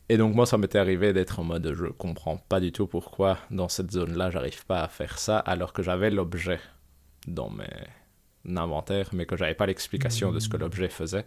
Et 0.08 0.16
donc, 0.16 0.34
moi, 0.34 0.46
ça 0.46 0.58
m'était 0.58 0.78
arrivé 0.78 1.12
d'être 1.12 1.38
en 1.38 1.44
mode 1.44 1.72
je 1.72 1.86
comprends 1.86 2.36
pas 2.36 2.58
du 2.58 2.72
tout 2.72 2.88
pourquoi 2.88 3.38
dans 3.52 3.68
cette 3.68 3.92
zone-là, 3.92 4.30
j'arrive 4.30 4.66
pas 4.66 4.82
à 4.82 4.88
faire 4.88 5.18
ça 5.18 5.38
alors 5.38 5.72
que 5.72 5.82
j'avais 5.84 6.10
l'objet 6.10 6.58
dans 7.28 7.50
mes 7.50 7.64
inventaire, 8.46 9.10
mais 9.12 9.26
que 9.26 9.36
j'avais 9.36 9.54
pas 9.54 9.66
l'explication 9.66 10.32
de 10.32 10.40
ce 10.40 10.48
que 10.48 10.56
hmm. 10.56 10.60
l'objet 10.60 10.88
faisait 10.88 11.26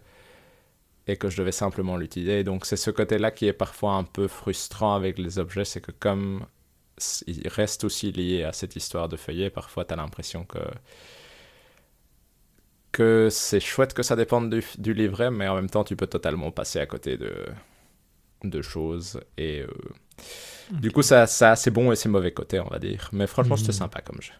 et 1.06 1.16
que 1.16 1.28
je 1.28 1.36
devais 1.36 1.52
simplement 1.52 1.96
l'utiliser. 1.96 2.44
Donc 2.44 2.66
c'est 2.66 2.76
ce 2.76 2.90
côté-là 2.90 3.30
qui 3.30 3.46
est 3.46 3.52
parfois 3.52 3.94
un 3.94 4.04
peu 4.04 4.26
frustrant 4.26 4.94
avec 4.94 5.18
les 5.18 5.38
objets, 5.38 5.64
c'est 5.64 5.80
que 5.80 5.92
comme 5.92 6.46
ils 7.26 7.48
restent 7.48 7.84
aussi 7.84 8.12
liés 8.12 8.44
à 8.44 8.52
cette 8.52 8.76
histoire 8.76 9.08
de 9.08 9.16
feuillet, 9.16 9.50
parfois 9.50 9.84
tu 9.84 9.92
as 9.92 9.96
l'impression 9.96 10.44
que 10.44 10.60
que 12.92 13.28
c'est 13.28 13.58
chouette 13.58 13.92
que 13.92 14.04
ça 14.04 14.14
dépende 14.14 14.50
du, 14.50 14.64
du, 14.78 14.94
livret, 14.94 15.32
mais 15.32 15.48
en 15.48 15.56
même 15.56 15.68
temps 15.68 15.82
tu 15.82 15.96
peux 15.96 16.06
totalement 16.06 16.52
passer 16.52 16.78
à 16.78 16.86
côté 16.86 17.16
de, 17.16 17.44
de 18.44 18.62
choses 18.62 19.20
et 19.36 19.62
euh, 19.62 19.66
du 20.70 20.92
coup 20.92 21.02
ça, 21.02 21.26
ça 21.26 21.50
a 21.50 21.56
ses 21.56 21.72
bons 21.72 21.90
et 21.90 21.96
ses 21.96 22.08
mauvais 22.08 22.32
côtés 22.32 22.60
on 22.60 22.68
va 22.68 22.78
dire. 22.78 23.10
Mais 23.12 23.26
franchement 23.26 23.56
c'était 23.56 23.70
hmm. 23.70 23.72
sympa 23.72 24.00
comme 24.00 24.22
jeu. 24.22 24.32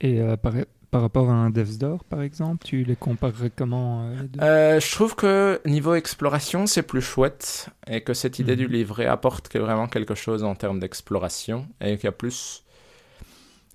Et 0.00 0.20
euh, 0.20 0.36
par 0.90 1.02
rapport 1.02 1.30
à 1.30 1.34
un 1.34 1.50
Death's 1.50 1.78
Door, 1.78 2.04
par 2.04 2.22
exemple, 2.22 2.64
tu 2.64 2.82
les 2.82 2.96
comparerais 2.96 3.52
comment 3.54 4.08
euh, 4.08 4.26
euh, 4.40 4.80
Je 4.80 4.92
trouve 4.92 5.14
que 5.14 5.60
niveau 5.64 5.94
exploration, 5.94 6.66
c'est 6.66 6.82
plus 6.82 7.00
chouette 7.00 7.68
et 7.86 8.02
que 8.02 8.12
cette 8.12 8.40
idée 8.40 8.56
du 8.56 8.66
mhm. 8.66 8.72
livret 8.72 9.06
apporte 9.06 9.54
vraiment 9.56 9.86
quelque 9.86 10.14
chose 10.14 10.42
en 10.42 10.54
termes 10.54 10.80
d'exploration 10.80 11.68
et 11.80 11.96
qu'il 11.96 12.04
y 12.04 12.08
a 12.08 12.12
plus. 12.12 12.64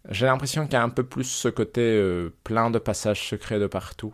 J'ai 0.09 0.25
l'impression 0.25 0.65
qu'il 0.65 0.73
y 0.73 0.77
a 0.77 0.83
un 0.83 0.89
peu 0.89 1.03
plus 1.03 1.23
ce 1.23 1.47
côté 1.47 1.81
euh, 1.81 2.33
plein 2.43 2.69
de 2.69 2.79
passages 2.79 3.27
secrets 3.27 3.59
de 3.59 3.67
partout 3.67 4.13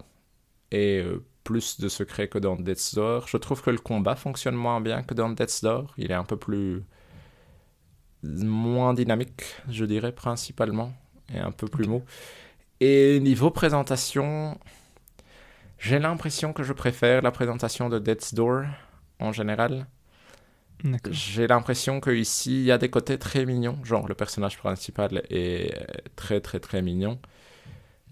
et 0.72 1.04
plus 1.44 1.82
de 1.82 1.90
secrets 1.90 2.30
que 2.30 2.38
dans 2.38 2.56
Death's 2.56 2.96
Door. 2.96 3.28
Je 3.28 3.38
trouve 3.38 3.62
que 3.62 3.72
le 3.72 3.80
combat 3.80 4.16
fonctionne 4.16 4.56
moins 4.56 4.80
bien 4.80 5.02
que 5.04 5.14
dans 5.14 5.30
Death's 5.30 5.62
Door. 5.62 5.94
Il 5.98 6.12
est 6.12 6.16
un 6.16 6.24
peu 6.24 6.38
plus. 6.38 6.84
moins 8.24 8.94
dynamique, 8.94 9.44
je 9.70 9.84
dirais, 9.84 10.14
principalement, 10.14 10.94
et 11.34 11.40
un 11.40 11.52
peu 11.52 11.68
plus 11.68 11.88
mou. 11.88 12.04
Et 12.82 13.20
niveau 13.20 13.52
présentation, 13.52 14.58
j'ai 15.78 16.00
l'impression 16.00 16.52
que 16.52 16.64
je 16.64 16.74
préfère 16.74 17.22
la 17.22 17.32
présentation 17.32 17.90
de 17.90 18.00
Death's 18.00 18.34
Door 18.34 18.66
en 19.20 19.32
général. 19.32 19.88
J'ai 21.12 21.46
l'impression 21.46 22.02
qu'ici, 22.02 22.62
il 22.62 22.66
y 22.66 22.72
a 22.72 22.80
des 22.80 22.90
côtés 22.90 23.20
très 23.20 23.46
mignons. 23.46 23.78
Genre, 23.84 24.08
le 24.08 24.16
personnage 24.16 24.58
principal 24.58 25.22
est 25.30 25.76
très, 26.16 26.42
très, 26.42 26.60
très 26.60 26.82
mignon. 26.82 27.20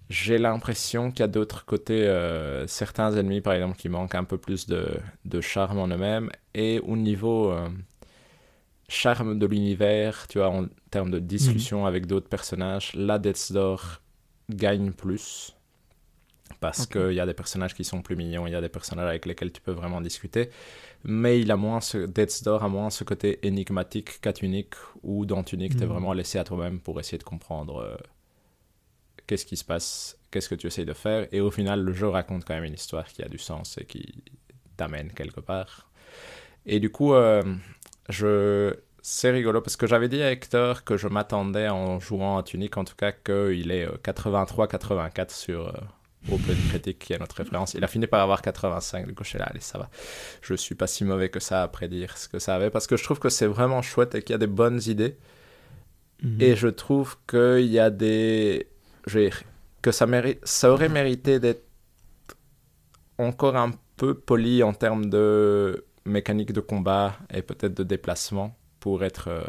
j'ai 0.09 0.38
l'impression 0.38 1.11
qu'il 1.11 1.21
y 1.21 1.23
a 1.23 1.27
d'autres 1.27 1.65
côtés, 1.65 2.07
euh, 2.07 2.67
certains 2.67 3.15
ennemis 3.15 3.41
par 3.41 3.53
exemple, 3.53 3.77
qui 3.77 3.89
manquent 3.89 4.15
un 4.15 4.23
peu 4.23 4.38
plus 4.38 4.67
de, 4.67 4.88
de 5.25 5.41
charme 5.41 5.79
en 5.79 5.88
eux-mêmes. 5.88 6.29
Et 6.53 6.79
au 6.81 6.95
niveau 6.97 7.51
euh, 7.51 7.69
charme 8.88 9.39
de 9.39 9.45
l'univers, 9.47 10.27
tu 10.27 10.39
vois, 10.39 10.49
en 10.49 10.67
termes 10.91 11.11
de 11.11 11.19
discussion 11.19 11.85
avec 11.85 12.05
d'autres 12.07 12.29
personnages, 12.29 12.93
là, 12.95 13.19
Death's 13.19 13.51
Door 13.51 14.01
gagne 14.50 14.91
plus. 14.91 15.56
Parce 16.60 16.88
qu'il 16.88 17.13
y 17.13 17.20
a 17.22 17.25
des 17.25 17.34
personnages 17.34 17.74
qui 17.74 17.86
sont 17.86 18.01
plus 18.01 18.15
mignons, 18.15 18.46
il 18.48 18.51
y 18.51 18.56
a 18.56 18.62
des 18.62 18.70
personnages 18.70 19.08
avec 19.08 19.25
lesquels 19.25 19.51
tu 19.51 19.62
peux 19.62 19.72
vraiment 19.72 20.01
discuter. 20.01 20.50
Mais 21.03 21.39
il 21.39 21.51
a 21.51 21.58
moins 21.58 21.79
ce, 21.82 22.00
Death's 22.00 22.44
Door 22.44 22.63
a 22.63 22.70
moins 22.70 22.89
ce 22.89 23.03
côté 23.03 23.39
énigmatique 23.48 24.20
qu'à 24.22 24.34
Tunic, 24.34 24.74
où 25.03 25.25
dans 25.25 25.44
Tunic, 25.44 25.77
tu 25.77 25.84
es 25.84 25.86
Mhm. 25.86 25.91
vraiment 25.94 26.13
laissé 26.13 26.38
à 26.39 26.44
toi-même 26.44 26.79
pour 26.82 27.00
essayer 27.00 27.18
de 27.20 27.24
comprendre 27.24 27.77
euh, 27.77 27.96
qu'est-ce 29.27 29.46
qui 29.46 29.58
se 29.58 29.63
passe, 29.65 30.18
qu'est-ce 30.32 30.50
que 30.50 30.56
tu 30.56 30.68
essayes 30.68 30.86
de 30.86 30.94
faire. 30.94 31.27
Et 31.32 31.39
au 31.41 31.51
final, 31.51 31.82
le 31.82 31.94
jeu 31.94 32.08
raconte 32.08 32.46
quand 32.46 32.56
même 32.56 32.63
une 32.63 32.74
histoire 32.74 33.06
qui 33.08 33.24
a 33.24 33.27
du 33.27 33.38
sens 33.38 33.77
et 33.77 33.86
qui 33.86 34.24
t'amène 34.77 35.12
quelque 35.13 35.39
part. 35.39 35.89
Et 36.65 36.79
du 36.79 36.91
coup, 36.91 37.13
euh, 37.13 37.44
je... 38.10 38.75
c'est 39.01 39.32
rigolo 39.32 39.62
parce 39.62 39.75
que 39.75 39.88
j'avais 39.88 40.10
dit 40.10 40.22
à 40.22 40.32
Hector 40.32 40.84
que 40.84 40.98
je 40.98 41.08
m'attendais 41.08 41.70
en 41.70 42.00
jouant 42.00 42.38
à 42.38 42.44
Tunic, 42.44 42.77
en 42.77 42.84
tout 42.84 42.96
cas, 42.96 43.12
qu'il 43.12 43.72
est 43.72 43.86
euh, 43.86 43.98
83-84 44.03 45.34
sur 45.34 45.68
euh, 45.68 46.32
Open 46.32 46.56
Critic, 46.70 47.00
qui 47.00 47.13
est 47.13 47.20
notre 47.20 47.38
référence. 47.38 47.74
Il 47.74 47.84
a 47.84 47.88
fini 47.88 48.08
par 48.08 48.22
avoir 48.22 48.41
85, 48.41 49.08
du 49.08 49.15
coup, 49.15 49.24
je 49.24 49.29
suis 49.29 49.39
là, 49.39 49.46
allez, 49.46 49.62
ça 49.62 49.77
va. 49.77 49.89
Je 50.41 50.53
suis 50.53 50.75
pas 50.75 50.88
si 50.88 51.06
mauvais 51.06 51.29
que 51.29 51.39
ça 51.39 51.63
à 51.63 51.68
prédire 51.68 52.18
ce 52.18 52.27
que 52.27 52.39
ça 52.39 52.56
avait 52.56 52.70
parce 52.70 52.88
que 52.88 52.98
je 52.98 53.03
trouve 53.03 53.20
que 53.20 53.29
c'est 53.29 53.48
vraiment 53.48 53.82
chouette 53.82 54.15
et 54.15 54.22
qu'il 54.22 54.34
y 54.34 54.36
a 54.36 54.39
des 54.39 54.48
bonnes 54.48 54.82
idées. 54.86 55.18
Mhm. 56.22 56.41
Et 56.41 56.56
je 56.56 56.68
trouve 56.68 57.18
qu'il 57.27 57.68
y 57.68 57.79
a 57.79 57.89
des. 57.89 58.68
Je 59.08 59.20
dire, 59.20 59.44
que 59.82 59.91
ça, 59.91 60.06
mérite, 60.06 60.39
ça 60.44 60.72
aurait 60.72 60.89
mérité 60.89 61.39
d'être 61.39 61.65
encore 63.18 63.56
un 63.56 63.72
peu 63.96 64.13
poli 64.13 64.62
en 64.63 64.74
termes 64.74 65.10
de 65.10 65.86
mécanique 66.06 66.51
de 66.53 66.62
combat 66.62 67.18
et 67.34 67.41
peut-être 67.41 67.74
de 67.74 67.84
déplacement 67.84 68.58
pour 68.79 69.03
être 69.03 69.27
euh, 69.29 69.43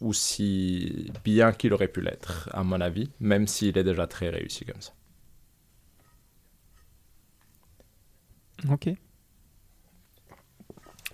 aussi 0.00 1.10
bien 1.24 1.52
qu'il 1.52 1.72
aurait 1.72 1.88
pu 1.88 2.00
l'être, 2.02 2.48
à 2.52 2.62
mon 2.64 2.80
avis, 2.80 3.10
même 3.20 3.46
s'il 3.46 3.78
est 3.78 3.84
déjà 3.84 4.06
très 4.06 4.28
réussi 4.28 4.64
comme 4.64 4.80
ça. 4.80 4.92
Ok. 8.68 8.86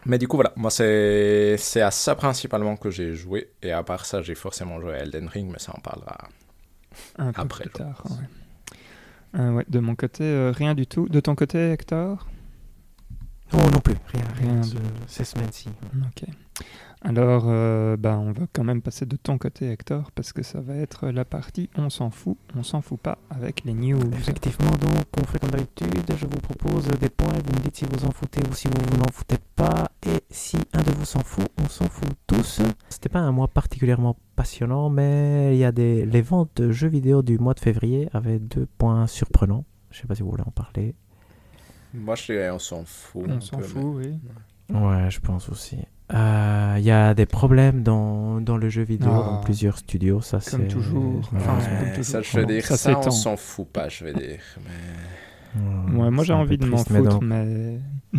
Mais 0.06 0.18
du 0.18 0.28
coup, 0.28 0.36
voilà, 0.36 0.52
moi 0.56 0.70
c'est 0.70 1.56
c'est 1.58 1.80
à 1.82 1.90
ça 1.90 2.14
principalement 2.14 2.76
que 2.76 2.90
j'ai 2.90 3.14
joué. 3.14 3.52
Et 3.62 3.72
à 3.72 3.82
part 3.82 4.06
ça, 4.06 4.22
j'ai 4.22 4.34
forcément 4.34 4.80
joué 4.80 4.94
à 4.94 4.98
Elden 4.98 5.28
Ring, 5.28 5.50
mais 5.50 5.58
ça 5.58 5.72
on 5.76 5.80
parlera 5.80 6.18
Un 7.18 7.32
peu 7.34 7.44
Après, 7.44 7.60
plus 7.60 7.70
tard. 7.70 8.04
ouais. 8.10 8.28
Euh, 9.36 9.52
ouais, 9.52 9.64
de 9.68 9.78
mon 9.80 9.94
côté, 9.94 10.24
euh, 10.24 10.52
rien 10.52 10.74
du 10.74 10.86
tout. 10.86 11.08
De 11.08 11.20
ton 11.20 11.34
côté, 11.34 11.70
Hector? 11.72 12.26
Oh 13.52 13.56
non 13.72 13.80
plus, 13.80 13.94
rien, 14.12 14.24
rien, 14.36 14.60
de- 14.60 14.78
ces 15.06 15.24
semaines-ci. 15.24 15.68
Ok. 16.06 16.28
Alors, 17.00 17.44
euh, 17.46 17.96
bah, 17.96 18.18
on 18.18 18.32
va 18.32 18.46
quand 18.52 18.64
même 18.64 18.82
passer 18.82 19.06
de 19.06 19.14
ton 19.16 19.38
côté, 19.38 19.70
Hector, 19.70 20.10
parce 20.10 20.32
que 20.32 20.42
ça 20.42 20.60
va 20.60 20.74
être 20.74 21.08
la 21.10 21.24
partie 21.24 21.70
on 21.76 21.90
s'en 21.90 22.10
fout, 22.10 22.36
on 22.56 22.64
s'en 22.64 22.80
fout 22.80 22.98
pas 22.98 23.18
avec 23.30 23.62
les 23.64 23.72
news. 23.72 24.00
Effectivement, 24.14 24.70
donc, 24.72 25.04
on 25.16 25.24
fait 25.24 25.38
comme 25.38 25.50
d'habitude, 25.52 26.12
je 26.16 26.26
vous 26.26 26.40
propose 26.40 26.86
des 27.00 27.08
points, 27.08 27.28
vous 27.32 27.52
me 27.56 27.60
dites 27.62 27.76
si 27.76 27.84
vous 27.84 28.04
en 28.04 28.10
foutez 28.10 28.40
ou 28.50 28.52
si 28.52 28.66
vous 28.66 28.82
vous 28.90 28.96
n'en 28.98 29.12
foutez 29.12 29.36
pas, 29.54 29.86
et 30.06 30.20
si 30.30 30.56
un 30.72 30.82
de 30.82 30.90
vous 30.90 31.04
s'en 31.04 31.20
fout, 31.20 31.46
on 31.62 31.68
s'en 31.68 31.86
fout 31.88 32.08
tous. 32.26 32.60
C'était 32.88 33.08
pas 33.08 33.20
un 33.20 33.30
mois 33.30 33.46
particulièrement 33.48 34.16
passionnant, 34.34 34.90
mais 34.90 35.54
il 35.54 35.58
y 35.58 35.64
a 35.64 35.70
des... 35.72 36.04
les 36.04 36.22
ventes 36.22 36.50
de 36.56 36.72
jeux 36.72 36.88
vidéo 36.88 37.22
du 37.22 37.38
mois 37.38 37.54
de 37.54 37.60
février 37.60 38.08
avaient 38.12 38.40
deux 38.40 38.66
points 38.76 39.06
surprenants. 39.06 39.64
Je 39.92 40.00
sais 40.00 40.06
pas 40.08 40.16
si 40.16 40.22
vous 40.22 40.30
voulez 40.30 40.44
en 40.44 40.50
parler. 40.50 40.96
Moi, 41.94 42.14
je 42.16 42.24
dirais, 42.32 42.50
on 42.50 42.58
s'en 42.58 42.84
fout. 42.84 43.24
On 43.28 43.40
s'en 43.40 43.58
fout, 43.60 43.82
oui. 43.84 44.14
Ouais, 44.70 45.10
je 45.10 45.20
pense 45.20 45.48
aussi. 45.48 45.78
Euh, 46.12 46.74
Il 46.78 46.84
y 46.84 46.90
a 46.90 47.14
des 47.14 47.26
problèmes 47.26 47.82
dans, 47.82 48.40
dans 48.40 48.56
le 48.56 48.68
jeu 48.68 48.82
vidéo, 48.82 49.10
Ah. 49.12 49.30
dans 49.30 49.40
plusieurs 49.40 49.78
studios, 49.78 50.20
ça 50.20 50.40
c'est... 50.40 50.52
Comme 50.52 50.68
toujours. 50.68 51.20
Enfin, 51.34 51.58
comme 51.58 51.88
toujours. 51.90 52.04
ça, 52.04 52.22
je 52.22 52.38
veux 52.38 52.46
dire, 52.46 52.64
ça 52.64 52.76
ça, 52.76 52.98
on 52.98 53.10
s'en 53.10 53.36
fout 53.36 53.68
pas, 53.68 53.88
je 53.88 54.04
vais 54.04 54.12
dire. 54.14 54.40
Mais... 54.64 55.98
Ouais, 55.98 56.10
moi 56.10 56.24
j'ai 56.24 56.32
envie 56.34 56.58
de 56.58 56.66
m'en 56.66 56.76
mais 56.90 56.98
foutre, 56.98 57.10
donc- 57.10 57.22
mais. 57.24 57.78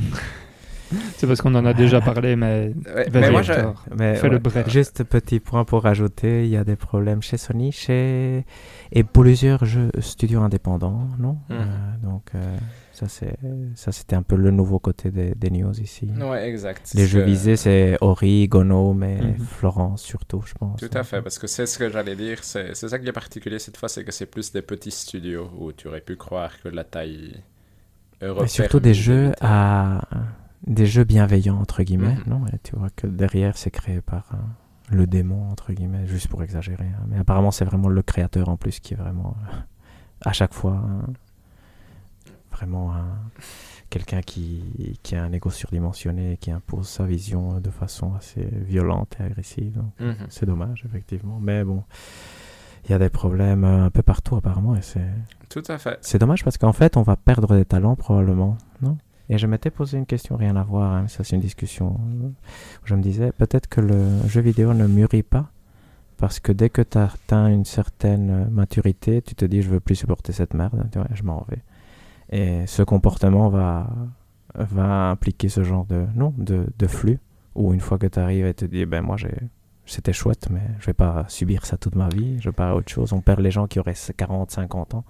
c'est 1.18 1.28
parce 1.28 1.42
qu'on 1.42 1.54
en 1.56 1.66
a 1.66 1.74
déjà 1.74 2.02
parlé, 2.02 2.36
mais. 2.36 2.74
Mais 3.14 3.30
moi, 3.32 3.42
je- 3.44 3.54
Fais 3.54 4.30
le 4.30 4.40
bref. 4.40 4.68
Juste 4.70 5.04
petit 5.04 5.40
point 5.40 5.64
pour 5.64 5.84
rajouter, 5.84 6.46
il 6.46 6.50
y 6.50 6.58
a 6.58 6.64
des 6.64 6.76
problèmes 6.76 7.22
chez 7.22 7.38
Sony, 7.38 7.72
chez 7.72 8.46
et 8.92 9.04
plusieurs 9.04 9.66
jeux 9.66 9.92
studios 10.00 10.42
indépendants, 10.42 11.08
non? 11.20 11.38
Mhm. 11.50 11.56
Euh, 11.58 11.66
Donc 12.04 12.24
euh, 12.36 12.58
ça 13.00 13.08
c'est 13.08 13.36
ça 13.76 13.92
c'était 13.92 14.16
un 14.16 14.24
peu 14.24 14.36
le 14.36 14.52
nouveau 14.52 14.80
côté 14.80 15.10
des, 15.12 15.34
des 15.36 15.50
news 15.50 15.78
ici. 15.80 16.08
Ouais, 16.20 16.50
exact. 16.50 16.92
Les 16.96 17.08
jeux 17.08 17.22
que- 17.22 17.26
visés 17.26 17.56
c'est 17.56 17.98
Ori, 18.02 18.48
Gono, 18.48 18.94
mais 18.94 19.16
Mhm. 19.22 19.40
Florence 19.40 20.02
surtout, 20.04 20.42
je 20.46 20.54
pense. 20.54 20.80
Tout 20.80 20.90
à 20.94 21.04
fait, 21.04 21.22
parce 21.22 21.40
que 21.40 21.48
c'est 21.48 21.66
ce 21.66 21.78
que 21.80 21.90
j'allais 21.90 22.16
dire. 22.16 22.44
C'est 22.44 22.76
c'est 22.76 22.90
ça 22.90 23.00
qui 23.00 23.08
est 23.08 23.12
particulier 23.24 23.60
cette 23.60 23.78
fois, 23.78 23.90
c'est 23.90 24.04
que 24.04 24.12
c'est 24.12 24.26
plus 24.36 24.52
des 24.52 24.62
petits 24.62 24.92
studios 24.92 25.50
où 25.60 25.72
tu 25.72 25.88
aurais 25.88 26.02
pu 26.02 26.16
croire 26.16 26.52
que 26.62 26.70
la 26.70 26.84
taille. 26.84 27.42
Mais 28.22 28.28
européenne 28.28 28.50
surtout 28.50 28.80
des 28.82 28.94
jeux 28.94 29.32
à 29.42 30.02
des 30.68 30.86
jeux 30.86 31.06
bienveillants 31.06 31.60
entre 31.60 31.84
guillemets, 31.84 32.18
Mhm. 32.26 32.32
non? 32.34 32.42
Et 32.54 32.58
Tu 32.64 32.76
vois 32.76 32.90
que 32.96 33.08
derrière 33.08 33.58
c'est 33.58 33.72
créé 33.72 34.02
par 34.02 34.26
euh, 34.34 34.38
le 35.00 35.08
démon 35.08 35.50
entre 35.50 35.72
guillemets, 35.72 36.06
juste 36.06 36.28
pour 36.28 36.44
exagérer. 36.44 36.84
hein. 36.98 37.06
Mais 37.08 37.18
apparemment 37.20 37.52
c'est 37.52 37.66
vraiment 37.66 37.88
le 37.88 38.02
créateur 38.02 38.50
en 38.50 38.58
plus 38.58 38.80
qui 38.82 38.94
est 38.94 38.98
vraiment 38.98 39.36
euh, 39.48 39.56
à 40.30 40.34
chaque 40.34 40.54
fois 40.54 40.74
hein, 40.74 41.06
vraiment 42.60 42.94
un- 42.94 43.20
quelqu'un 43.90 44.22
qui, 44.22 44.98
qui 45.02 45.16
a 45.16 45.24
un 45.24 45.32
ego 45.32 45.50
surdimensionné 45.50 46.34
et 46.34 46.38
qui 46.38 46.52
impose 46.52 46.88
sa 46.88 47.06
vision 47.06 47.56
euh, 47.56 47.60
de 47.60 47.70
façon 47.70 48.14
assez 48.16 48.48
violente 48.52 49.16
et 49.20 49.24
agressive. 49.24 49.74
Donc, 49.74 49.92
Mhm. 50.00 50.28
c'est 50.30 50.46
dommage 50.46 50.84
effectivement, 50.86 51.40
mais 51.42 51.64
bon. 51.64 51.84
Il 52.86 52.92
y 52.92 52.94
a 52.94 53.00
des 53.00 53.10
problèmes 53.10 53.64
euh, 53.66 53.86
un 53.86 53.90
peu 53.90 54.02
partout 54.02 54.36
apparemment 54.36 54.76
et 54.76 54.82
c'est 54.82 55.06
Tout 55.50 55.64
à 55.68 55.78
fait. 55.78 55.98
c'est 56.02 56.18
dommage 56.18 56.44
parce 56.44 56.58
qu'en 56.58 56.74
fait, 56.74 56.98
on 56.98 57.02
va 57.02 57.16
perdre 57.16 57.56
des 57.56 57.66
talents 57.66 57.96
probablement, 57.96 58.58
non? 58.82 58.98
Et 59.32 59.38
je 59.38 59.46
m'étais 59.46 59.70
posé 59.70 59.98
une 59.98 60.08
question, 60.08 60.38
rien 60.38 60.56
à 60.56 60.64
voir, 60.64 60.92
hein, 60.94 61.08
ça 61.08 61.24
c'est 61.24 61.36
une 61.36 61.42
discussion. 61.42 62.00
euh, 62.24 62.28
où 62.28 62.34
Je 62.86 62.96
me 62.96 63.02
disais, 63.02 63.32
peut-être 63.32 63.68
que 63.68 63.80
le 63.82 64.28
jeu 64.28 64.42
vidéo 64.42 64.74
ne 64.74 64.88
mûrit 64.88 65.24
pas 65.24 65.52
parce 66.18 66.40
que 66.40 66.52
dès 66.52 66.70
que 66.70 66.82
tu 66.82 66.98
atteins 66.98 67.48
une 67.48 67.64
certaine 67.66 68.30
euh, 68.32 68.46
maturité, 68.50 69.22
tu 69.22 69.36
te 69.36 69.46
dis, 69.46 69.62
je 69.62 69.70
veux 69.70 69.80
plus 69.80 69.96
supporter 69.96 70.32
cette 70.34 70.54
merde, 70.54 70.84
je 71.14 71.24
m'en 71.24 71.46
vais. 71.50 71.62
Et 72.32 72.66
ce 72.68 72.84
comportement 72.84 73.50
va, 73.50 73.88
impliquer 75.12 75.50
ce 75.50 75.64
genre 75.64 75.86
de, 75.86 76.06
non, 76.16 76.34
de, 76.38 76.88
flux 76.88 77.20
où 77.56 77.74
une 77.74 77.80
fois 77.80 77.98
que 77.98 78.08
tu 78.08 78.20
arrives 78.20 78.46
et 78.46 78.54
te 78.54 78.66
dis, 78.66 78.86
ben 78.86 79.02
moi 79.02 79.18
j'ai. 79.18 79.34
C'était 79.86 80.14
chouette, 80.14 80.50
mais 80.52 80.62
je 80.80 80.86
vais 80.86 80.94
pas 80.94 81.26
subir 81.30 81.66
ça 81.66 81.76
toute 81.76 81.96
ma 81.96 82.10
vie. 82.10 82.40
Je 82.40 82.50
vais 82.50 82.54
pas 82.54 82.70
à 82.70 82.76
autre 82.76 82.92
chose. 82.92 83.12
On 83.12 83.22
perd 83.22 83.40
les 83.40 83.50
gens 83.50 83.66
qui 83.66 83.80
auraient 83.80 83.96
40, 84.16 84.52
50 84.52 84.94
ans 84.94 85.04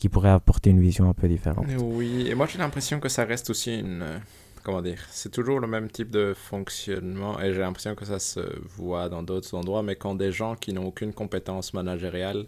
qui 0.00 0.08
pourrait 0.08 0.30
apporter 0.30 0.70
une 0.70 0.80
vision 0.80 1.08
un 1.08 1.14
peu 1.14 1.28
différente. 1.28 1.66
Oui, 1.78 2.26
et 2.26 2.34
moi 2.34 2.46
j'ai 2.50 2.58
l'impression 2.58 2.98
que 2.98 3.08
ça 3.08 3.24
reste 3.24 3.50
aussi 3.50 3.78
une. 3.78 4.02
euh, 4.02 4.18
Comment 4.64 4.80
dire 4.80 4.98
C'est 5.10 5.30
toujours 5.30 5.60
le 5.60 5.66
même 5.66 5.90
type 5.90 6.10
de 6.10 6.32
fonctionnement 6.34 7.38
et 7.38 7.52
j'ai 7.52 7.60
l'impression 7.60 7.94
que 7.94 8.06
ça 8.06 8.18
se 8.18 8.40
voit 8.76 9.10
dans 9.10 9.22
d'autres 9.22 9.54
endroits, 9.54 9.82
mais 9.82 9.94
quand 9.94 10.14
des 10.14 10.32
gens 10.32 10.56
qui 10.56 10.72
n'ont 10.72 10.86
aucune 10.86 11.12
compétence 11.12 11.74
managériale, 11.74 12.46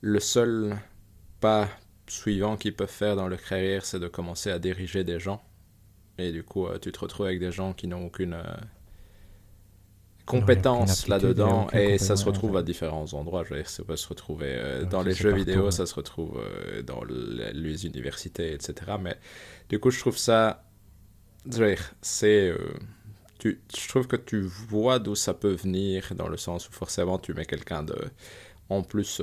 le 0.00 0.18
seul 0.18 0.78
pas 1.38 1.68
suivant 2.10 2.56
qu'ils 2.58 2.76
peuvent 2.76 2.90
faire 2.90 3.16
dans 3.16 3.28
leur 3.28 3.42
carrière, 3.42 3.84
c'est 3.86 4.00
de 4.00 4.08
commencer 4.08 4.50
à 4.50 4.58
diriger 4.58 5.04
des 5.04 5.20
gens. 5.20 5.42
Et 6.18 6.32
du 6.32 6.44
coup, 6.44 6.66
euh, 6.68 6.78
tu 6.80 6.92
te 6.92 7.00
retrouves 7.00 7.26
avec 7.26 7.40
des 7.40 7.52
gens 7.52 7.72
qui 7.74 7.88
n'ont 7.88 8.06
aucune 8.06 8.34
euh, 8.34 8.44
compétence 10.26 11.08
là-dedans 11.08 11.68
et 11.72 11.98
ça 11.98 12.16
se 12.16 12.24
retrouve 12.24 12.56
à 12.56 12.62
différents 12.62 13.12
endroits. 13.14 13.42
Je 13.44 13.50
veux 13.50 13.56
dire, 13.56 13.68
ça 13.68 13.82
peut 13.82 13.96
se 13.96 14.08
retrouver 14.08 14.46
euh, 14.50 14.84
dans 14.84 15.02
les 15.02 15.14
jeux 15.14 15.30
partout, 15.30 15.34
vidéo, 15.34 15.70
ouais. 15.70 15.70
ça 15.70 15.86
se 15.86 15.94
retrouve 15.94 16.38
euh, 16.38 16.82
dans 16.82 17.02
le- 17.02 17.50
les 17.52 17.86
universités, 17.86 18.52
etc. 18.54 18.92
Mais 19.00 19.16
du 19.68 19.80
coup, 19.80 19.90
je 19.90 19.98
trouve 19.98 20.16
ça. 20.18 20.64
Je 21.50 21.58
veux 21.64 21.68
dire, 21.74 21.94
c'est. 22.02 22.50
euh, 22.50 22.58
tu, 23.38 23.60
je 23.78 23.88
trouve 23.88 24.06
que 24.08 24.16
tu 24.16 24.40
vois 24.42 24.98
d'où 25.00 25.14
ça 25.16 25.34
peut 25.34 25.52
venir, 25.54 26.12
dans 26.16 26.28
le 26.28 26.36
sens 26.38 26.68
où 26.68 26.72
forcément 26.72 27.18
tu 27.18 27.34
mets 27.34 27.46
quelqu'un 27.46 27.82
de. 27.84 27.96
En 28.70 28.82
plus, 28.82 29.22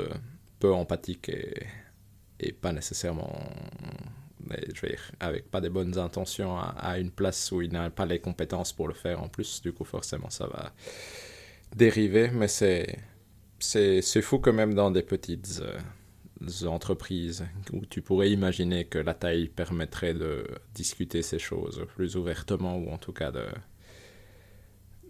peu 0.60 0.74
empathique 0.74 1.30
et, 1.30 1.66
et 2.40 2.52
pas 2.52 2.72
nécessairement. 2.72 3.34
Je 4.50 4.82
veux 4.82 4.90
dire, 4.90 5.12
avec 5.20 5.52
pas 5.52 5.60
des 5.60 5.70
bonnes 5.70 5.98
intentions 5.98 6.58
à, 6.58 7.00
une 7.00 7.12
place 7.12 7.52
où 7.52 7.62
il 7.62 7.72
n'a 7.72 7.90
pas 7.90 8.06
les 8.06 8.20
compétences 8.20 8.72
pour 8.72 8.88
le 8.88 8.94
faire 8.94 9.22
en 9.22 9.28
plus, 9.28 9.62
du 9.62 9.74
coup, 9.74 9.84
forcément, 9.84 10.30
ça 10.30 10.48
va 10.48 10.72
dériver. 11.76 12.30
Mais 12.30 12.48
c'est. 12.48 12.98
C'est 13.60 14.22
fou 14.22 14.38
que 14.38 14.52
même 14.52 14.76
dans 14.76 14.92
des 14.92 15.02
petites 15.02 15.64
euh, 15.64 16.68
entreprises 16.68 17.44
où 17.74 17.86
tu 17.88 18.04
pourrais 18.04 18.30
imaginer 18.30 18.86
que 18.86 19.00
la 19.00 19.16
taille 19.16 19.48
permettrait 19.48 20.14
de 20.14 20.46
discuter 20.76 21.24
ces 21.24 21.40
choses 21.40 21.84
plus 21.96 22.16
ouvertement 22.18 22.78
ou 22.78 22.92
en 22.92 23.00
tout 23.00 23.14
cas 23.14 23.32
de, 23.32 23.48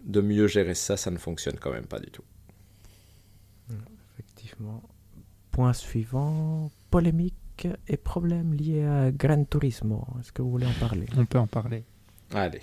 de 0.04 0.20
mieux 0.20 0.46
gérer 0.46 0.74
ça, 0.74 0.96
ça 0.96 1.10
ne 1.10 1.18
fonctionne 1.18 1.58
quand 1.58 1.72
même 1.72 1.86
pas 1.86 2.00
du 2.00 2.10
tout. 2.10 2.24
Effectivement. 4.14 4.82
point 5.50 5.72
suivant, 5.72 6.70
polémique 6.90 7.68
et 7.88 7.96
problèmes 7.96 8.54
liés 8.54 8.84
à 8.84 9.10
Gran 9.10 9.44
Turismo. 9.44 10.06
Est-ce 10.20 10.32
que 10.32 10.42
vous 10.42 10.50
voulez 10.50 10.66
en 10.66 10.78
parler? 10.80 11.06
On 11.16 11.24
peut 11.26 11.38
en 11.38 11.46
parler. 11.46 11.84
Allez. 12.34 12.60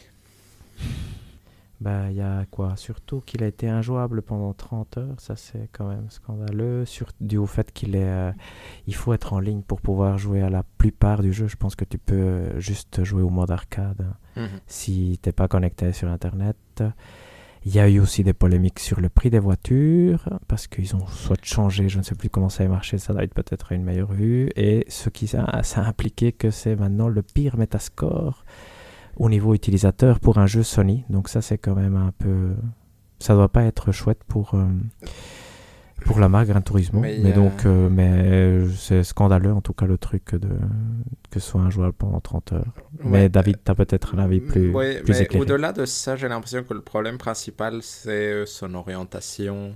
Bah, 1.81 2.09
il 2.09 2.15
y 2.15 2.21
a 2.21 2.45
quoi? 2.49 2.77
Surtout 2.77 3.19
qu'il 3.19 3.43
a 3.43 3.47
été 3.47 3.67
injouable 3.67 4.21
pendant 4.21 4.53
30 4.53 4.97
heures, 4.97 5.19
ça 5.19 5.35
c'est 5.35 5.67
quand 5.73 5.89
même 5.89 6.09
scandaleux. 6.09 6.85
Sur, 6.85 7.07
dû 7.19 7.35
au 7.37 7.45
fait 7.45 7.71
qu'il 7.73 7.95
est, 7.97 8.03
euh, 8.07 8.31
il 8.87 8.95
faut 8.95 9.13
être 9.13 9.33
en 9.33 9.39
ligne 9.39 9.61
pour 9.61 9.81
pouvoir 9.81 10.17
jouer 10.17 10.41
à 10.41 10.49
la 10.49 10.63
plupart 10.77 11.21
du 11.21 11.33
jeu. 11.33 11.47
Je 11.47 11.57
pense 11.57 11.75
que 11.75 11.83
tu 11.83 11.97
peux 11.97 12.57
juste 12.61 13.03
jouer 13.03 13.21
au 13.21 13.29
mode 13.29 13.51
arcade 13.51 14.07
hein, 14.37 14.41
Mhm. 14.43 14.59
si 14.67 15.19
t'es 15.21 15.33
pas 15.33 15.49
connecté 15.49 15.91
sur 15.91 16.07
Internet. 16.09 16.83
Il 17.65 17.73
y 17.73 17.79
a 17.79 17.89
eu 17.89 17.99
aussi 17.99 18.23
des 18.23 18.33
polémiques 18.33 18.79
sur 18.79 19.01
le 19.01 19.09
prix 19.09 19.31
des 19.31 19.39
voitures 19.39 20.29
parce 20.47 20.67
qu'ils 20.67 20.95
ont 20.95 21.07
soit 21.07 21.43
changé, 21.43 21.89
je 21.89 21.97
ne 21.97 22.03
sais 22.03 22.13
plus 22.13 22.29
comment 22.29 22.49
ça 22.49 22.63
a 22.63 22.67
marché, 22.67 22.99
ça 22.99 23.11
doit 23.11 23.23
être 23.23 23.33
peut-être 23.33 23.71
une 23.71 23.83
meilleure 23.83 24.13
vue. 24.13 24.51
Et 24.55 24.85
ce 24.87 25.09
qui 25.09 25.27
ça 25.27 25.43
a 25.43 25.79
impliqué 25.81 26.31
que 26.31 26.51
c'est 26.51 26.75
maintenant 26.75 27.07
le 27.07 27.23
pire 27.23 27.57
Metascore 27.57 28.45
au 29.17 29.29
niveau 29.29 29.55
utilisateur 29.55 30.19
pour 30.19 30.37
un 30.37 30.45
jeu 30.45 30.61
Sony. 30.61 31.05
Donc 31.09 31.27
ça 31.27 31.41
c'est 31.41 31.57
quand 31.57 31.75
même 31.75 31.95
un 31.95 32.11
peu... 32.17 32.53
Ça 33.17 33.33
doit 33.33 33.49
pas 33.49 33.63
être 33.63 33.91
chouette 33.91 34.23
pour, 34.27 34.53
euh, 34.53 34.67
pour 36.05 36.19
la 36.19 36.29
marque 36.29 36.47
Gran 36.47 36.61
Turismo. 36.61 36.99
Mais 37.01 37.25
a- 37.31 37.31
donc 37.35 37.65
euh, 37.65 37.89
mais 37.89 38.09
euh, 38.09 38.69
c'est 38.71 39.03
scandaleux 39.03 39.51
en 39.51 39.61
tout 39.61 39.73
cas 39.73 39.85
le 39.85 39.97
truc 39.97 40.33
de, 40.35 40.47
que 41.29 41.39
ce 41.39 41.49
soit 41.51 41.61
injouable 41.61 41.93
pendant 41.93 42.21
30 42.21 42.53
heures. 42.53 42.73
Mais. 43.03 43.27
David, 43.29 43.57
tu 43.65 43.71
as 43.71 43.75
peut-être 43.75 44.15
un 44.15 44.19
avis 44.19 44.39
plus, 44.39 44.71
Ouais, 44.71 45.01
plus 45.01 45.13
mais 45.13 45.21
éclairé. 45.23 45.41
au-delà 45.41 45.73
de 45.73 45.85
ça, 45.85 46.15
j'ai 46.15 46.27
l'impression 46.29 46.63
que 46.63 46.73
le 46.73 46.81
problème 46.81 47.17
principal, 47.17 47.79
c'est 47.81 48.31
euh, 48.31 48.45
son 48.45 48.73
orientation 48.75 49.75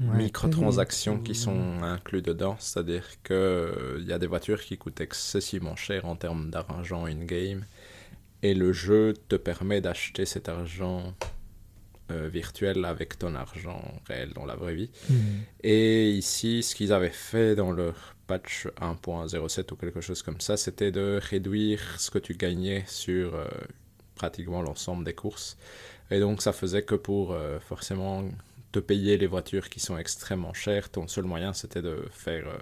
Ouais. 0.00 0.16
microtransactions 0.24 1.18
qui 1.20 1.36
sont 1.36 1.80
inclus 1.84 2.20
dedans. 2.20 2.56
C'est-à-dire 2.58 3.04
qu'il 3.22 4.04
y 4.08 4.12
a 4.12 4.18
des 4.18 4.26
voitures 4.26 4.60
qui 4.60 4.76
coûtent 4.76 5.00
excessivement 5.00 5.76
cher 5.76 6.04
en 6.06 6.16
termes 6.16 6.50
d'argent 6.50 7.04
in-game. 7.06 7.64
Et 8.42 8.54
le 8.54 8.72
jeu 8.72 9.14
te 9.28 9.36
permet 9.36 9.80
d'acheter 9.80 10.26
cet 10.26 10.48
argent 10.48 11.14
euh, 12.10 12.28
virtuel 12.28 12.84
avec 12.84 13.18
ton 13.18 13.34
argent 13.34 13.82
réel 14.06 14.32
dans 14.34 14.44
la 14.44 14.56
vraie 14.56 14.74
vie. 14.74 14.90
Mhm. 15.08 15.16
Et 15.62 16.10
ici, 16.10 16.62
ce 16.62 16.74
qu'ils 16.74 16.92
avaient 16.92 17.08
fait 17.08 17.54
dans 17.54 17.72
leur 17.72 18.14
patch 18.26 18.66
1.07 18.80 19.72
ou 19.72 19.76
quelque 19.76 20.00
chose 20.00 20.22
comme 20.22 20.40
ça, 20.40 20.56
c'était 20.56 20.90
de 20.90 21.20
réduire 21.22 21.80
ce 21.98 22.10
que 22.10 22.18
tu 22.18 22.34
gagnais 22.34 22.84
sur 22.86 23.34
euh, 23.34 23.46
pratiquement 24.14 24.62
l'ensemble 24.62 25.04
des 25.04 25.14
courses. 25.14 25.56
Et 26.10 26.20
donc, 26.20 26.42
ça 26.42 26.52
faisait 26.52 26.82
que 26.82 26.94
pour 26.94 27.32
euh, 27.32 27.58
forcément 27.60 28.24
te 28.72 28.78
payer 28.78 29.16
les 29.16 29.26
voitures 29.26 29.70
qui 29.70 29.80
sont 29.80 29.96
extrêmement 29.96 30.52
chères, 30.52 30.90
ton 30.90 31.06
seul 31.08 31.24
moyen, 31.24 31.52
c'était 31.52 31.82
de 31.82 32.04
faire 32.10 32.48
euh, 32.48 32.58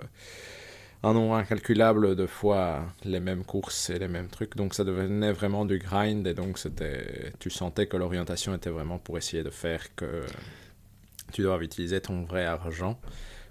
un 1.04 1.14
nombre 1.14 1.34
incalculable 1.34 2.14
de 2.14 2.26
fois 2.26 2.84
les 3.04 3.18
mêmes 3.20 3.44
courses 3.44 3.90
et 3.90 3.98
les 3.98 4.08
mêmes 4.08 4.28
trucs. 4.28 4.56
Donc, 4.56 4.74
ça 4.74 4.84
devenait 4.84 5.32
vraiment 5.32 5.64
du 5.64 5.78
grind. 5.78 6.26
Et 6.26 6.34
donc, 6.34 6.58
c'était, 6.58 7.32
tu 7.40 7.50
sentais 7.50 7.86
que 7.86 7.96
l'orientation 7.96 8.54
était 8.54 8.70
vraiment 8.70 8.98
pour 8.98 9.18
essayer 9.18 9.42
de 9.42 9.50
faire 9.50 9.94
que 9.96 10.24
tu 11.32 11.42
dois 11.42 11.60
utiliser 11.62 12.00
ton 12.00 12.22
vrai 12.22 12.44
argent. 12.44 13.00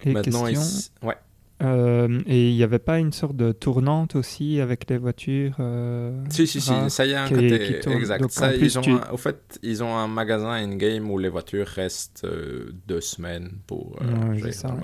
Et 0.06 0.12
Maintenant, 0.14 0.46
question, 0.46 0.62
ici- 0.62 0.92
ouais. 1.04 1.16
Euh, 1.62 2.22
et 2.26 2.50
il 2.50 2.56
n'y 2.56 2.64
avait 2.64 2.80
pas 2.80 2.98
une 3.00 3.12
sorte 3.12 3.36
de 3.36 3.52
tournante 3.52 4.16
aussi 4.16 4.60
avec 4.60 4.90
les 4.90 4.98
voitures 4.98 5.56
euh, 5.60 6.24
Si, 6.30 6.48
si, 6.48 6.60
si, 6.62 6.72
ça 6.90 7.06
y 7.06 7.14
a 7.14 7.24
un 7.24 7.28
qui- 7.28 7.34
côté 7.36 7.60
qui 7.84 7.90
exact. 7.92 8.22
Donc, 8.22 8.32
Ça, 8.32 8.50
plus, 8.50 8.66
ils 8.66 8.80
ont 8.80 8.82
tu- 8.82 8.92
un- 8.92 9.02
Au 9.12 9.18
fait, 9.18 9.60
ils 9.62 9.84
ont 9.84 9.96
un 9.96 10.08
magasin 10.08 10.52
in-game 10.52 11.10
où 11.12 11.18
les 11.20 11.30
voitures 11.30 11.68
restent 11.68 12.24
euh, 12.26 12.72
deux 12.88 13.02
semaines 13.02 13.52
pour. 13.68 13.96
euh, 14.02 14.42
Ouais, 14.42 14.52
ça, 14.52 14.70
ouais. 14.70 14.76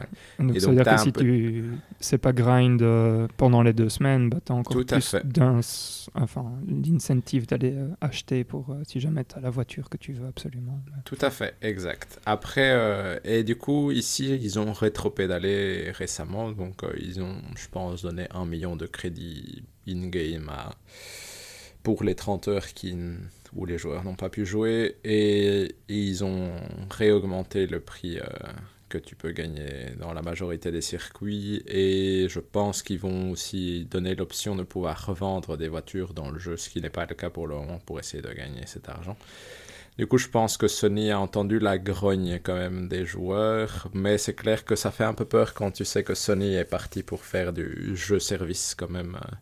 Donc, 0.45 0.55
Et 0.55 0.59
ça 0.59 0.67
donc, 0.67 0.75
veut 0.75 0.83
dire 0.83 0.85
t'as 0.85 0.95
que 0.97 1.01
si 1.01 1.11
peu- 1.11 1.21
tu 1.21 1.63
c'est 1.99 2.17
pas 2.17 2.33
grind 2.33 2.83
pendant 3.37 3.61
les 3.63 3.73
deux 3.73 3.89
semaines, 3.89 4.29
bah, 4.29 4.37
tu 4.45 4.51
as 4.51 4.55
encore 4.55 4.73
Tout 4.73 4.85
plus 4.85 5.15
d'un 5.23 5.59
enfin, 6.15 6.45
l'incentive 6.67 7.47
d'aller 7.47 7.73
acheter 8.01 8.43
pour 8.43 8.75
si 8.87 8.99
jamais 8.99 9.23
tu 9.25 9.35
as 9.37 9.41
la 9.41 9.49
voiture 9.49 9.89
que 9.89 9.97
tu 9.97 10.13
veux 10.13 10.27
absolument. 10.27 10.79
Tout 11.05 11.17
à 11.21 11.29
fait, 11.29 11.55
exact. 11.61 12.19
Après, 12.25 13.19
et 13.23 13.43
du 13.43 13.55
coup, 13.55 13.91
ici, 13.91 14.37
ils 14.41 14.59
ont 14.59 14.71
rétro-pédalé 14.73 15.91
récemment, 15.91 16.51
donc 16.51 16.66
euh, 16.83 16.93
ils 16.99 17.21
ont, 17.21 17.35
je 17.55 17.67
pense, 17.69 18.01
donné 18.01 18.27
un 18.31 18.45
million 18.45 18.75
de 18.75 18.85
crédits 18.85 19.63
in-game 19.87 20.51
pour 21.83 22.03
les 22.03 22.15
30 22.15 22.47
heures 22.49 22.65
où 23.55 23.65
les 23.65 23.77
joueurs 23.77 24.03
n'ont 24.03 24.15
pas 24.15 24.29
pu 24.29 24.45
jouer, 24.45 24.97
et 25.03 25.75
ils 25.87 26.23
ont 26.23 26.51
réaugmenté 26.89 27.65
le 27.65 27.79
prix 27.79 28.19
euh, 28.19 28.25
que 28.89 28.97
tu 28.97 29.15
peux 29.15 29.31
gagner 29.31 29.91
dans 29.99 30.13
la 30.13 30.21
majorité 30.21 30.71
des 30.71 30.81
circuits, 30.81 31.63
et 31.65 32.27
je 32.29 32.39
pense 32.39 32.83
qu'ils 32.83 32.99
vont 32.99 33.31
aussi 33.31 33.85
donner 33.85 34.15
l'option 34.15 34.55
de 34.55 34.63
pouvoir 34.63 35.05
revendre 35.05 35.57
des 35.57 35.69
voitures 35.69 36.13
dans 36.13 36.29
le 36.29 36.39
jeu, 36.39 36.57
ce 36.57 36.69
qui 36.69 36.81
n'est 36.81 36.89
pas 36.89 37.05
le 37.05 37.15
cas 37.15 37.29
pour 37.29 37.47
le 37.47 37.55
moment, 37.55 37.79
pour 37.85 37.99
essayer 37.99 38.21
de 38.21 38.31
gagner 38.33 38.65
cet 38.65 38.89
argent. 38.89 39.17
Du 39.97 40.05
coup, 40.07 40.17
je 40.17 40.27
pense 40.27 40.57
que 40.57 40.67
Sony 40.67 41.11
a 41.11 41.19
entendu 41.19 41.59
la 41.59 41.77
grogne 41.79 42.39
quand 42.43 42.55
même 42.55 42.87
des 42.87 43.05
joueurs, 43.05 43.89
mais 43.93 44.17
c'est 44.17 44.35
clair 44.35 44.63
que 44.63 44.75
ça 44.75 44.91
fait 44.91 45.03
un 45.03 45.13
peu 45.13 45.25
peur 45.25 45.53
quand 45.53 45.71
tu 45.71 45.85
sais 45.85 46.03
que 46.03 46.13
Sony 46.13 46.53
est 46.55 46.65
parti 46.65 47.01
pour 47.03 47.23
faire 47.25 47.51
du 47.53 47.95
jeu-service 47.95 48.75
quand 48.75 48.89
même 48.89 49.15
euh, 49.15 49.35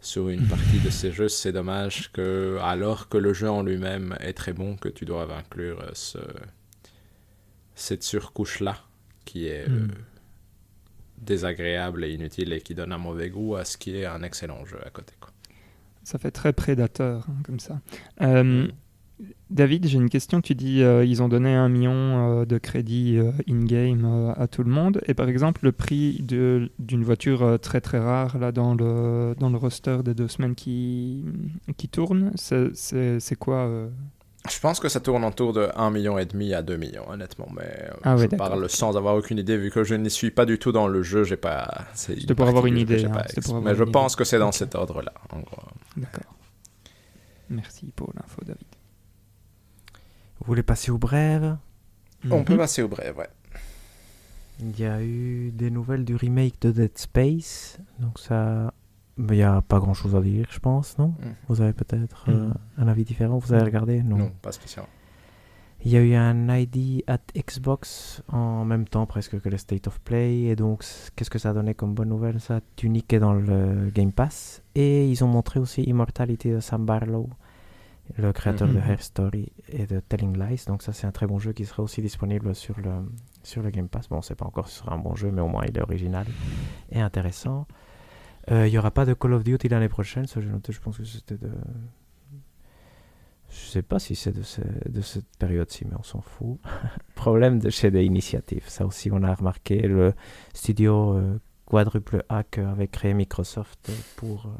sur 0.00 0.28
une 0.28 0.46
partie 0.46 0.78
de 0.80 0.90
ces 0.90 1.10
jeux. 1.12 1.28
C'est 1.28 1.52
dommage 1.52 2.12
que, 2.12 2.58
alors 2.62 3.08
que 3.08 3.18
le 3.18 3.32
jeu 3.32 3.50
en 3.50 3.62
lui-même 3.62 4.16
est 4.20 4.34
très 4.34 4.52
bon, 4.52 4.76
que 4.76 4.88
tu 4.88 5.04
doives 5.06 5.32
inclure 5.32 5.80
euh, 5.80 5.90
ce, 5.94 6.18
cette 7.74 8.02
surcouche-là 8.02 8.76
qui 9.24 9.46
est 9.48 9.68
euh, 9.68 9.86
Mm. 9.86 9.90
désagréable 11.18 12.04
et 12.04 12.12
inutile 12.12 12.52
et 12.52 12.60
qui 12.60 12.74
donne 12.74 12.92
un 12.92 12.98
mauvais 12.98 13.30
goût 13.30 13.56
à 13.56 13.64
ce 13.64 13.76
qui 13.76 13.96
est 13.96 14.06
un 14.06 14.22
excellent 14.22 14.64
jeu 14.64 14.78
à 14.84 14.90
côté. 14.90 15.14
Quoi. 15.20 15.30
Ça 16.02 16.18
fait 16.18 16.30
très 16.30 16.52
prédateur 16.52 17.26
hein, 17.28 17.36
comme 17.44 17.60
ça. 17.60 17.80
Euh, 18.20 18.68
David, 19.54 19.86
j'ai 19.86 19.98
une 19.98 20.10
question. 20.10 20.40
Tu 20.40 20.54
dis 20.56 20.82
euh, 20.82 21.04
ils 21.04 21.22
ont 21.22 21.28
donné 21.28 21.54
un 21.54 21.68
million 21.68 21.92
euh, 22.40 22.44
de 22.44 22.58
crédits 22.58 23.16
euh, 23.18 23.30
in-game 23.48 24.04
euh, 24.04 24.32
à 24.36 24.48
tout 24.48 24.64
le 24.64 24.70
monde. 24.70 25.00
Et 25.06 25.14
par 25.14 25.28
exemple, 25.28 25.60
le 25.62 25.70
prix 25.72 26.20
de- 26.22 26.70
d'une 26.80 27.04
voiture 27.04 27.58
très 27.62 27.80
très 27.80 27.98
rare 28.00 28.36
là 28.38 28.50
dans 28.50 28.74
le, 28.74 29.34
dans 29.38 29.50
le 29.50 29.56
roster 29.56 29.98
des 30.04 30.12
deux 30.14 30.26
semaines 30.28 30.56
qui, 30.56 31.24
qui 31.76 31.88
tourne, 31.88 32.32
c'est- 32.34 32.74
c'est 32.74 33.20
c'est 33.20 33.36
quoi 33.36 33.70
Je 34.50 34.58
pense 34.60 34.80
que 34.80 34.88
ça 34.88 34.98
tourne 35.00 35.24
autour 35.24 35.52
de 35.52 35.68
1,5 35.76 35.90
million 35.92 36.18
et 36.18 36.26
demi 36.26 36.52
à 36.52 36.60
2 36.60 36.76
millions, 36.76 37.08
honnêtement. 37.08 37.46
Mais 37.56 37.88
Ah 38.02 38.16
je 38.16 38.26
parle 38.26 38.68
sans 38.68 38.96
avoir 38.96 39.14
aucune 39.14 39.38
idée, 39.38 39.56
vu 39.56 39.70
que 39.70 39.84
je 39.84 39.94
n'y 39.94 40.10
suis 40.10 40.32
pas 40.32 40.46
du 40.46 40.58
tout 40.58 40.72
dans 40.72 40.88
le 40.88 41.02
jeu. 41.04 41.22
J'ai 41.22 41.36
pas. 41.38 41.86
c'est 41.94 42.18
C'était 42.20 42.34
pour 42.34 42.48
avoir 42.48 42.66
une 42.66 42.76
idée, 42.76 43.04
hein, 43.04 43.10
pas 43.10 43.22
c'était 43.28 43.38
ex- 43.38 43.46
pour 43.46 43.56
avoir 43.58 43.72
Mais 43.72 43.78
je 43.78 43.84
pense 43.84 44.16
que 44.16 44.24
c'est 44.24 44.40
dans 44.40 44.52
cet 44.52 44.74
ordre-là, 44.74 45.12
en 45.30 45.38
gros. 45.38 45.62
D'accord. 45.96 46.34
Merci 47.50 47.92
pour 47.94 48.10
l'info, 48.16 48.40
David. 48.44 48.66
Vous 50.40 50.46
voulez 50.46 50.62
passer 50.62 50.90
au 50.90 50.98
brève? 50.98 51.56
On 52.30 52.38
Mhm. 52.38 52.44
peut 52.44 52.56
passer 52.56 52.82
au 52.82 52.88
bref, 52.88 53.14
ouais. 53.16 53.28
Il 54.60 54.78
y 54.78 54.84
a 54.84 55.02
eu 55.02 55.50
des 55.52 55.70
nouvelles 55.70 56.04
du 56.04 56.14
remake 56.16 56.60
de 56.60 56.70
Dead 56.70 56.96
Space. 56.96 57.78
Donc 57.98 58.18
ça... 58.18 58.72
Mais 59.16 59.34
il 59.36 59.38
n'y 59.38 59.42
a 59.44 59.62
pas 59.62 59.78
grand-chose 59.78 60.16
à 60.16 60.20
dire, 60.20 60.46
je 60.50 60.58
pense, 60.58 60.98
non? 60.98 61.14
Mhm. 61.20 61.34
Vous 61.48 61.60
avez 61.60 61.72
peut-être 61.72 62.26
euh, 62.28 62.48
Mhm. 62.48 62.54
un 62.78 62.88
avis 62.88 63.04
différent? 63.04 63.38
Vous 63.38 63.52
avez 63.52 63.62
regardé? 63.64 64.02
Non, 64.02 64.32
pas 64.42 64.50
spécialement. 64.52 64.88
Il 65.84 65.92
y 65.92 65.96
a 65.96 66.00
eu 66.00 66.14
un 66.14 66.48
ID 66.56 67.04
at 67.06 67.20
Xbox 67.36 68.22
en 68.28 68.64
même 68.64 68.88
temps 68.88 69.04
presque 69.06 69.38
que 69.40 69.48
le 69.50 69.56
State 69.58 69.86
of 69.86 70.00
Play. 70.00 70.44
Et 70.44 70.56
donc, 70.56 70.82
qu'est-ce 71.14 71.28
que 71.30 71.38
ça 71.38 71.50
a 71.50 71.52
donné 71.52 71.74
comme 71.74 71.94
bonne 71.94 72.08
nouvelle? 72.08 72.40
Ça, 72.40 72.60
Tunic 72.74 73.12
est 73.12 73.18
dans 73.20 73.34
le 73.34 73.90
Game 73.94 74.10
Pass. 74.10 74.62
Et 74.74 75.08
ils 75.10 75.22
ont 75.22 75.28
montré 75.28 75.60
aussi 75.60 75.82
Immortality 75.82 76.50
de 76.50 76.60
Sam 76.60 76.84
Barlow, 76.86 77.28
le 78.16 78.32
créateur 78.32 78.68
de 78.68 78.74
Mhm. 78.74 78.90
Hair 78.90 79.02
Story 79.02 79.52
et 79.68 79.86
de 79.86 80.00
Telling 80.00 80.36
Lies. 80.38 80.64
Donc 80.66 80.82
ça, 80.82 80.92
c'est 80.92 81.06
un 81.06 81.12
très 81.12 81.26
bon 81.26 81.38
jeu 81.38 81.52
qui 81.52 81.64
sera 81.64 81.82
aussi 81.82 82.02
disponible 82.02 82.54
sur 82.54 82.78
le, 82.80 82.90
sur 83.42 83.62
le 83.62 83.70
Game 83.70 83.88
Pass. 83.88 84.08
Bon, 84.08 84.16
on 84.16 84.18
ne 84.18 84.22
sait 84.24 84.34
pas 84.34 84.44
encore 84.46 84.68
si 84.68 84.74
ce 84.74 84.80
sera 84.80 84.94
un 84.94 84.98
bon 84.98 85.14
jeu, 85.14 85.30
mais 85.30 85.40
au 85.40 85.48
moins 85.48 85.64
il 85.66 85.76
est 85.76 85.82
original 85.82 86.26
et 86.90 87.00
intéressant. 87.00 87.66
Euh, 88.50 88.66
Il 88.68 88.70
n'y 88.72 88.78
aura 88.78 88.90
pas 88.90 89.06
de 89.06 89.14
Call 89.14 89.32
of 89.32 89.42
Duty 89.42 89.68
l'année 89.68 89.88
prochaine. 89.88 90.26
Ça, 90.26 90.40
j'ai 90.40 90.48
noté, 90.48 90.72
je 90.72 90.80
pense 90.80 90.98
que 90.98 91.04
c'était 91.04 91.38
de... 91.38 91.50
Je 93.50 93.56
sais 93.70 93.82
pas 93.82 93.98
si 93.98 94.16
c'est 94.16 94.32
de, 94.32 94.42
ce- 94.42 94.60
de 94.88 95.00
cette 95.00 95.28
période-ci, 95.38 95.84
mais 95.86 95.94
on 95.98 96.02
s'en 96.02 96.20
fout. 96.20 96.58
Problème 97.14 97.58
de 97.60 97.70
chez 97.70 97.90
des 97.90 98.04
initiatives. 98.04 98.64
Ça 98.68 98.84
aussi, 98.84 99.10
on 99.12 99.22
a 99.22 99.32
remarqué. 99.34 99.78
Le 99.82 100.12
studio 100.54 101.14
euh, 101.16 101.38
quadruple 101.64 102.24
A 102.28 102.42
qu'avait 102.42 102.88
créé 102.88 103.14
Microsoft 103.14 103.88
euh, 103.88 103.92
pour 104.16 104.46
euh, 104.46 104.50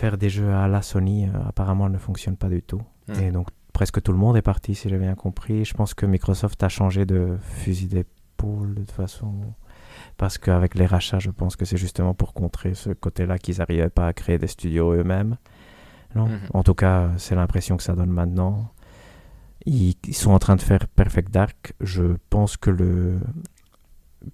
faire 0.00 0.16
des 0.18 0.30
jeux 0.30 0.52
à 0.52 0.66
la 0.68 0.82
Sony, 0.82 1.26
euh, 1.28 1.32
apparemment, 1.46 1.88
ne 1.88 1.98
fonctionne 1.98 2.36
pas 2.36 2.48
du 2.48 2.62
tout. 2.62 2.82
Hmm. 3.08 3.20
Et 3.20 3.30
donc, 3.30 3.48
presque 3.72 4.00
tout 4.02 4.12
le 4.12 4.18
monde 4.18 4.36
est 4.36 4.42
parti, 4.42 4.74
si 4.74 4.88
j'ai 4.88 4.98
bien 4.98 5.14
compris. 5.14 5.64
Je 5.64 5.74
pense 5.74 5.92
que 5.94 6.06
Microsoft 6.06 6.62
a 6.62 6.68
changé 6.68 7.04
de 7.06 7.36
fusil 7.40 7.86
d'épaule 7.88 8.74
de 8.74 8.80
toute 8.80 8.90
façon. 8.92 9.32
Parce 10.16 10.38
qu'avec 10.38 10.74
les 10.74 10.86
rachats, 10.86 11.18
je 11.18 11.30
pense 11.30 11.54
que 11.56 11.64
c'est 11.64 11.76
justement 11.76 12.14
pour 12.14 12.32
contrer 12.32 12.74
ce 12.74 12.90
côté-là 12.90 13.38
qu'ils 13.38 13.58
n'arrivaient 13.58 13.90
pas 13.90 14.06
à 14.08 14.12
créer 14.12 14.38
des 14.38 14.46
studios 14.46 14.92
eux-mêmes. 14.92 15.36
Non 16.14 16.26
Mhm. 16.26 16.40
En 16.54 16.62
tout 16.62 16.74
cas, 16.74 17.10
c'est 17.18 17.34
l'impression 17.34 17.76
que 17.76 17.82
ça 17.82 17.94
donne 17.94 18.10
maintenant. 18.10 18.72
Ils, 19.66 19.94
ils 20.06 20.14
sont 20.14 20.32
en 20.32 20.38
train 20.38 20.56
de 20.56 20.62
faire 20.62 20.86
Perfect 20.88 21.30
Dark. 21.30 21.74
Je 21.80 22.16
pense 22.30 22.56
que 22.56 22.70
le, 22.70 23.18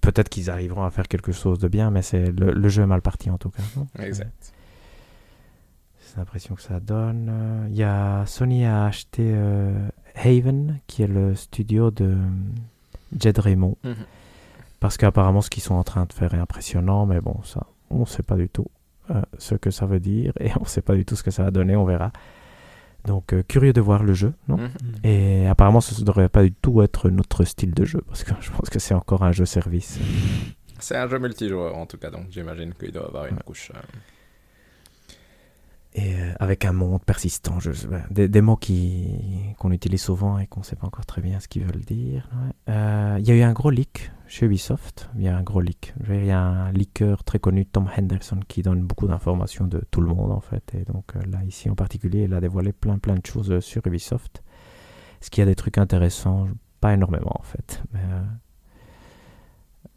peut-être 0.01 0.29
qu'ils 0.29 0.49
arriveront 0.49 0.83
à 0.85 0.91
faire 0.91 1.07
quelque 1.07 1.31
chose 1.31 1.59
de 1.59 1.67
bien, 1.67 1.91
mais 1.91 2.01
c'est 2.01 2.31
le, 2.31 2.51
le 2.51 2.69
jeu 2.69 2.83
est 2.83 2.87
mal 2.87 3.01
parti 3.01 3.29
en 3.29 3.37
tout 3.37 3.49
cas. 3.49 3.63
non? 3.75 3.87
Exact. 3.99 4.53
C'est 6.17 6.21
l'impression 6.21 6.55
que 6.55 6.63
ça 6.63 6.79
donne. 6.79 7.27
Euh, 7.29 7.67
Il 7.69 7.75
y 7.75 7.83
a 7.83 8.25
Sony 8.25 8.65
a 8.65 8.85
acheté 8.85 9.21
euh, 9.35 9.87
Haven, 10.15 10.79
qui 10.87 11.03
est 11.03 11.07
le 11.07 11.35
studio 11.35 11.91
de 11.91 12.05
euh, 12.05 12.15
Jed 13.19 13.37
Raymond, 13.37 13.77
Mhm. 13.83 13.93
parce 14.79 14.97
qu'apparemment 14.97 15.41
ce 15.41 15.51
qu'ils 15.51 15.61
sont 15.61 15.75
en 15.75 15.83
train 15.83 16.05
de 16.05 16.13
faire 16.13 16.33
est 16.33 16.39
impressionnant, 16.39 17.05
mais 17.05 17.21
bon, 17.21 17.35
ça, 17.43 17.67
on 17.91 17.99
ne 17.99 18.05
sait 18.05 18.23
pas 18.23 18.35
du 18.35 18.49
tout 18.49 18.65
euh, 19.11 19.21
ce 19.37 19.53
que 19.53 19.69
ça 19.69 19.85
veut 19.85 19.99
dire 19.99 20.33
et 20.39 20.49
on 20.59 20.61
ne 20.61 20.65
sait 20.67 20.81
pas 20.81 20.95
du 20.95 21.05
tout 21.05 21.15
ce 21.15 21.21
que 21.21 21.29
ça 21.29 21.43
va 21.43 21.51
donner, 21.51 21.75
on 21.75 21.85
verra. 21.85 22.11
Donc 23.05 23.33
euh, 23.33 23.43
curieux 23.47 23.71
de 23.73 23.79
voir 23.81 24.01
le 24.01 24.13
jeu, 24.13 24.33
non? 24.47 24.57
Mhm. 24.57 24.69
Et 25.03 25.45
apparemment, 25.45 25.81
ce 25.81 26.01
ne 26.01 26.03
devrait 26.03 26.29
pas 26.29 26.41
du 26.41 26.51
tout 26.51 26.81
être 26.81 27.11
notre 27.11 27.43
style 27.43 27.75
de 27.75 27.85
jeu, 27.85 28.01
parce 28.07 28.23
que 28.23 28.31
je 28.41 28.49
pense 28.49 28.71
que 28.71 28.79
c'est 28.79 28.95
encore 28.95 29.21
un 29.23 29.33
jeu 29.33 29.45
service. 29.45 29.99
C'est 30.79 30.97
un 30.97 31.07
jeu 31.07 31.19
multijoueur 31.19 31.75
en 31.77 31.85
tout 31.85 31.97
cas, 31.99 32.09
donc 32.09 32.25
j'imagine 32.31 32.73
qu'il 32.73 32.91
doit 32.91 33.05
avoir 33.05 33.27
une 33.27 33.35
Ouais. 33.35 33.41
couche. 33.45 33.71
euh, 33.75 33.79
Euh, 35.97 36.33
avec 36.39 36.65
un 36.65 36.73
monde 36.73 37.01
persistant, 37.03 37.57
des, 38.11 38.41
mots 38.41 38.55
qui, 38.55 39.07
qu'on 39.57 39.71
utilise 39.71 40.01
souvent 40.01 40.37
et 40.37 40.45
qu'on 40.45 40.59
ne 40.59 40.65
sait 40.65 40.75
pas 40.75 40.85
encore 40.85 41.07
très 41.07 41.21
bien 41.21 41.39
ce 41.39 41.47
qu'ils 41.47 41.63
veulent 41.63 41.85
dire. 41.85 42.29
Euh, 42.69 43.15
Il 43.19 43.27
y 43.27 43.31
a 43.31 43.35
eu 43.35 43.41
un 43.41 43.53
gros 43.53 43.71
leak 43.71 44.11
chez 44.27 44.45
Ubisoft. 44.45 45.09
Il 45.15 45.23
y 45.23 45.27
a 45.27 45.35
un 45.35 45.41
gros 45.41 45.61
leak. 45.61 45.95
Il 46.07 46.25
y 46.25 46.31
a 46.31 46.39
un 46.39 46.71
leaker 46.71 47.23
très 47.23 47.39
connu, 47.39 47.65
Tom 47.65 47.89
Henderson, 47.97 48.39
qui 48.47 48.61
donne 48.61 48.81
beaucoup 48.81 49.07
d'informations 49.07 49.65
de 49.65 49.81
tout 49.89 50.01
le 50.01 50.13
monde 50.13 50.31
en 50.31 50.41
fait. 50.41 50.75
Et 50.75 50.83
donc 50.83 51.15
euh, 51.15 51.21
là, 51.31 51.43
ici 51.43 51.67
en 51.67 51.75
particulier, 51.75 52.23
il 52.23 52.33
a 52.33 52.41
dévoilé 52.41 52.73
plein 52.73 52.99
plein 52.99 53.15
de 53.15 53.25
choses 53.25 53.59
sur 53.61 53.85
Ubisoft. 53.87 54.43
Est-ce 55.21 55.31
qu'il 55.31 55.41
y 55.41 55.43
a 55.43 55.47
des 55.47 55.55
trucs 55.55 55.79
intéressants 55.79 56.47
Pas 56.79 56.93
énormément 56.93 57.33
en 57.39 57.43
fait. 57.43 57.81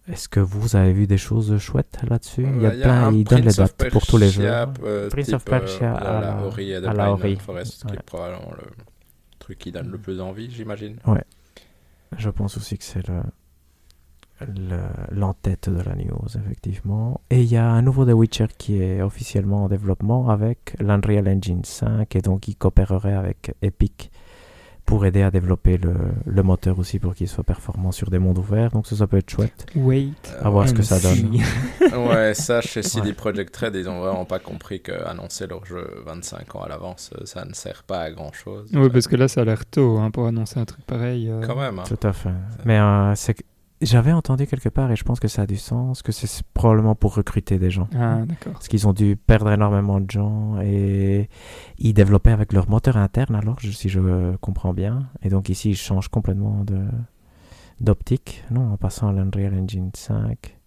Est-ce 0.08 0.28
que 0.28 0.40
vous 0.40 0.76
avez 0.76 0.92
vu 0.92 1.06
des 1.06 1.18
choses 1.18 1.56
chouettes 1.58 1.98
là-dessus? 2.08 2.42
Il 2.42 2.62
y 2.62 2.66
a 2.66 2.70
Ouais, 2.70 2.80
plein, 2.80 3.06
un 3.08 3.12
il 3.12 3.24
donne 3.24 3.38
les 3.38 3.44
Prince 3.44 3.58
of 3.60 3.76
dates 3.76 3.90
pour 3.92 4.06
tous 4.06 4.16
les 4.18 4.28
jeux. 4.28 4.44
Euh, 4.48 5.08
Prince 5.10 5.26
type, 5.26 5.34
of 5.36 5.44
Persia 5.44 5.94
euh, 5.94 5.96
à 6.18 6.20
la 6.20 6.46
Ori 6.46 6.70
et 6.72 6.80
la 6.80 7.12
Ori. 7.12 7.36
Forest, 7.36 7.82
qui 7.82 7.92
Ouais. 7.92 7.98
est 7.98 8.02
probablement 8.02 8.50
le 8.56 8.64
truc 9.38 9.58
qui 9.58 9.72
donne 9.72 9.88
le 9.90 9.98
plus 9.98 10.20
envie, 10.20 10.50
j'imagine. 10.50 10.96
Je 12.16 12.28
pense 12.30 12.56
aussi 12.56 12.76
que 12.78 12.84
c'est 12.84 13.06
le 13.08 13.20
le- 14.54 14.78
l'entête 15.10 15.68
de 15.68 15.82
la 15.82 15.94
news, 15.94 16.24
effectivement. 16.34 17.20
Et 17.28 17.42
il 17.42 17.48
y 17.52 17.58
a 17.58 17.68
un 17.68 17.82
nouveau 17.82 18.06
The 18.06 18.14
Witcher 18.14 18.46
qui 18.56 18.80
est 18.82 19.02
officiellement 19.02 19.64
en 19.64 19.68
développement 19.68 20.30
avec 20.30 20.76
l'Unreal 20.80 21.28
Engine 21.28 21.62
5 21.62 22.16
et 22.16 22.22
donc 22.22 22.48
il 22.48 22.56
coopérerait 22.56 23.12
avec 23.12 23.54
Epic 23.60 24.10
pour 24.90 25.06
aider 25.06 25.22
à 25.22 25.30
développer 25.30 25.78
le, 25.78 25.94
le 26.26 26.42
moteur 26.42 26.78
aussi 26.78 26.98
pour 26.98 27.14
qu'il 27.14 27.28
soit 27.28 27.44
performant 27.44 27.92
sur 27.92 28.10
des 28.10 28.18
mondes 28.18 28.38
ouverts. 28.38 28.70
Donc 28.72 28.86
ça, 28.86 28.96
ça 28.96 29.06
peut 29.06 29.16
être 29.16 29.30
chouette. 29.30 29.64
Wait. 29.74 30.10
Euh, 30.34 30.44
À 30.44 30.50
voir 30.50 30.68
ce 30.68 30.74
que 30.74 30.82
ça 30.82 30.98
donne. 31.00 31.38
Ouais, 32.08 32.34
ça, 32.34 32.60
chez 32.60 32.82
CD 32.82 33.08
Ouais. 33.08 33.14
Projekt 33.14 33.56
Red, 33.56 33.74
ils 33.74 33.88
ont 33.88 34.00
vraiment 34.00 34.24
pas 34.24 34.38
compris 34.38 34.80
qu'annoncer 34.80 35.46
leur 35.46 35.64
jeu 35.64 36.02
25 36.06 36.54
ans 36.56 36.62
à 36.62 36.68
l'avance, 36.68 37.10
euh, 37.18 37.24
ça 37.24 37.44
ne 37.44 37.54
sert 37.54 37.82
pas 37.84 38.00
à 38.02 38.10
grand 38.10 38.32
chose. 38.32 38.68
Oui, 38.74 38.88
parce 38.90 39.06
que 39.08 39.16
là, 39.16 39.28
ça 39.28 39.40
a 39.40 39.44
l'air 39.44 39.64
tôt 39.66 39.98
hein, 39.98 40.10
pour 40.10 40.26
annoncer 40.26 40.60
un 40.60 40.64
truc 40.64 40.84
pareil. 40.86 41.28
euh. 41.30 41.40
Quand 41.46 41.56
même. 41.56 41.78
hein. 41.78 41.84
Tout 41.86 42.06
à 42.06 42.12
fait. 42.12 42.30
Mais 42.64 42.78
euh, 42.78 43.14
c'est 43.14 43.36
j'avais 43.80 44.12
entendu 44.12 44.46
quelque 44.46 44.68
part 44.68 44.90
et 44.90 44.96
je 44.96 45.04
pense 45.04 45.20
que 45.20 45.28
ça 45.28 45.42
a 45.42 45.46
du 45.46 45.56
sens 45.56 46.02
que 46.02 46.12
c'est 46.12 46.42
probablement 46.54 46.94
pour 46.94 47.14
recruter 47.14 47.58
des 47.58 47.70
gens. 47.70 47.88
Ah, 47.94 48.20
d'accord. 48.26 48.52
Parce 48.52 48.68
qu'ils 48.68 48.86
ont 48.86 48.92
dû 48.92 49.16
perdre 49.16 49.50
énormément 49.50 50.00
de 50.00 50.10
gens 50.10 50.60
et 50.60 51.28
ils 51.78 51.94
développaient 51.94 52.32
avec 52.32 52.52
leur 52.52 52.68
moteur 52.68 52.96
interne 52.96 53.34
alors, 53.34 53.58
si 53.60 53.88
je 53.88 54.36
comprends 54.36 54.74
bien. 54.74 55.08
Et 55.22 55.28
donc 55.28 55.48
ici, 55.48 55.70
ils 55.70 55.76
changent 55.76 56.08
complètement 56.08 56.64
de 56.64 56.80
d'optique, 57.80 58.44
non, 58.50 58.72
en 58.72 58.76
passant 58.76 59.08
à 59.08 59.12
l'Unreal 59.12 59.54
Engine 59.54 59.90
5. 59.94 60.58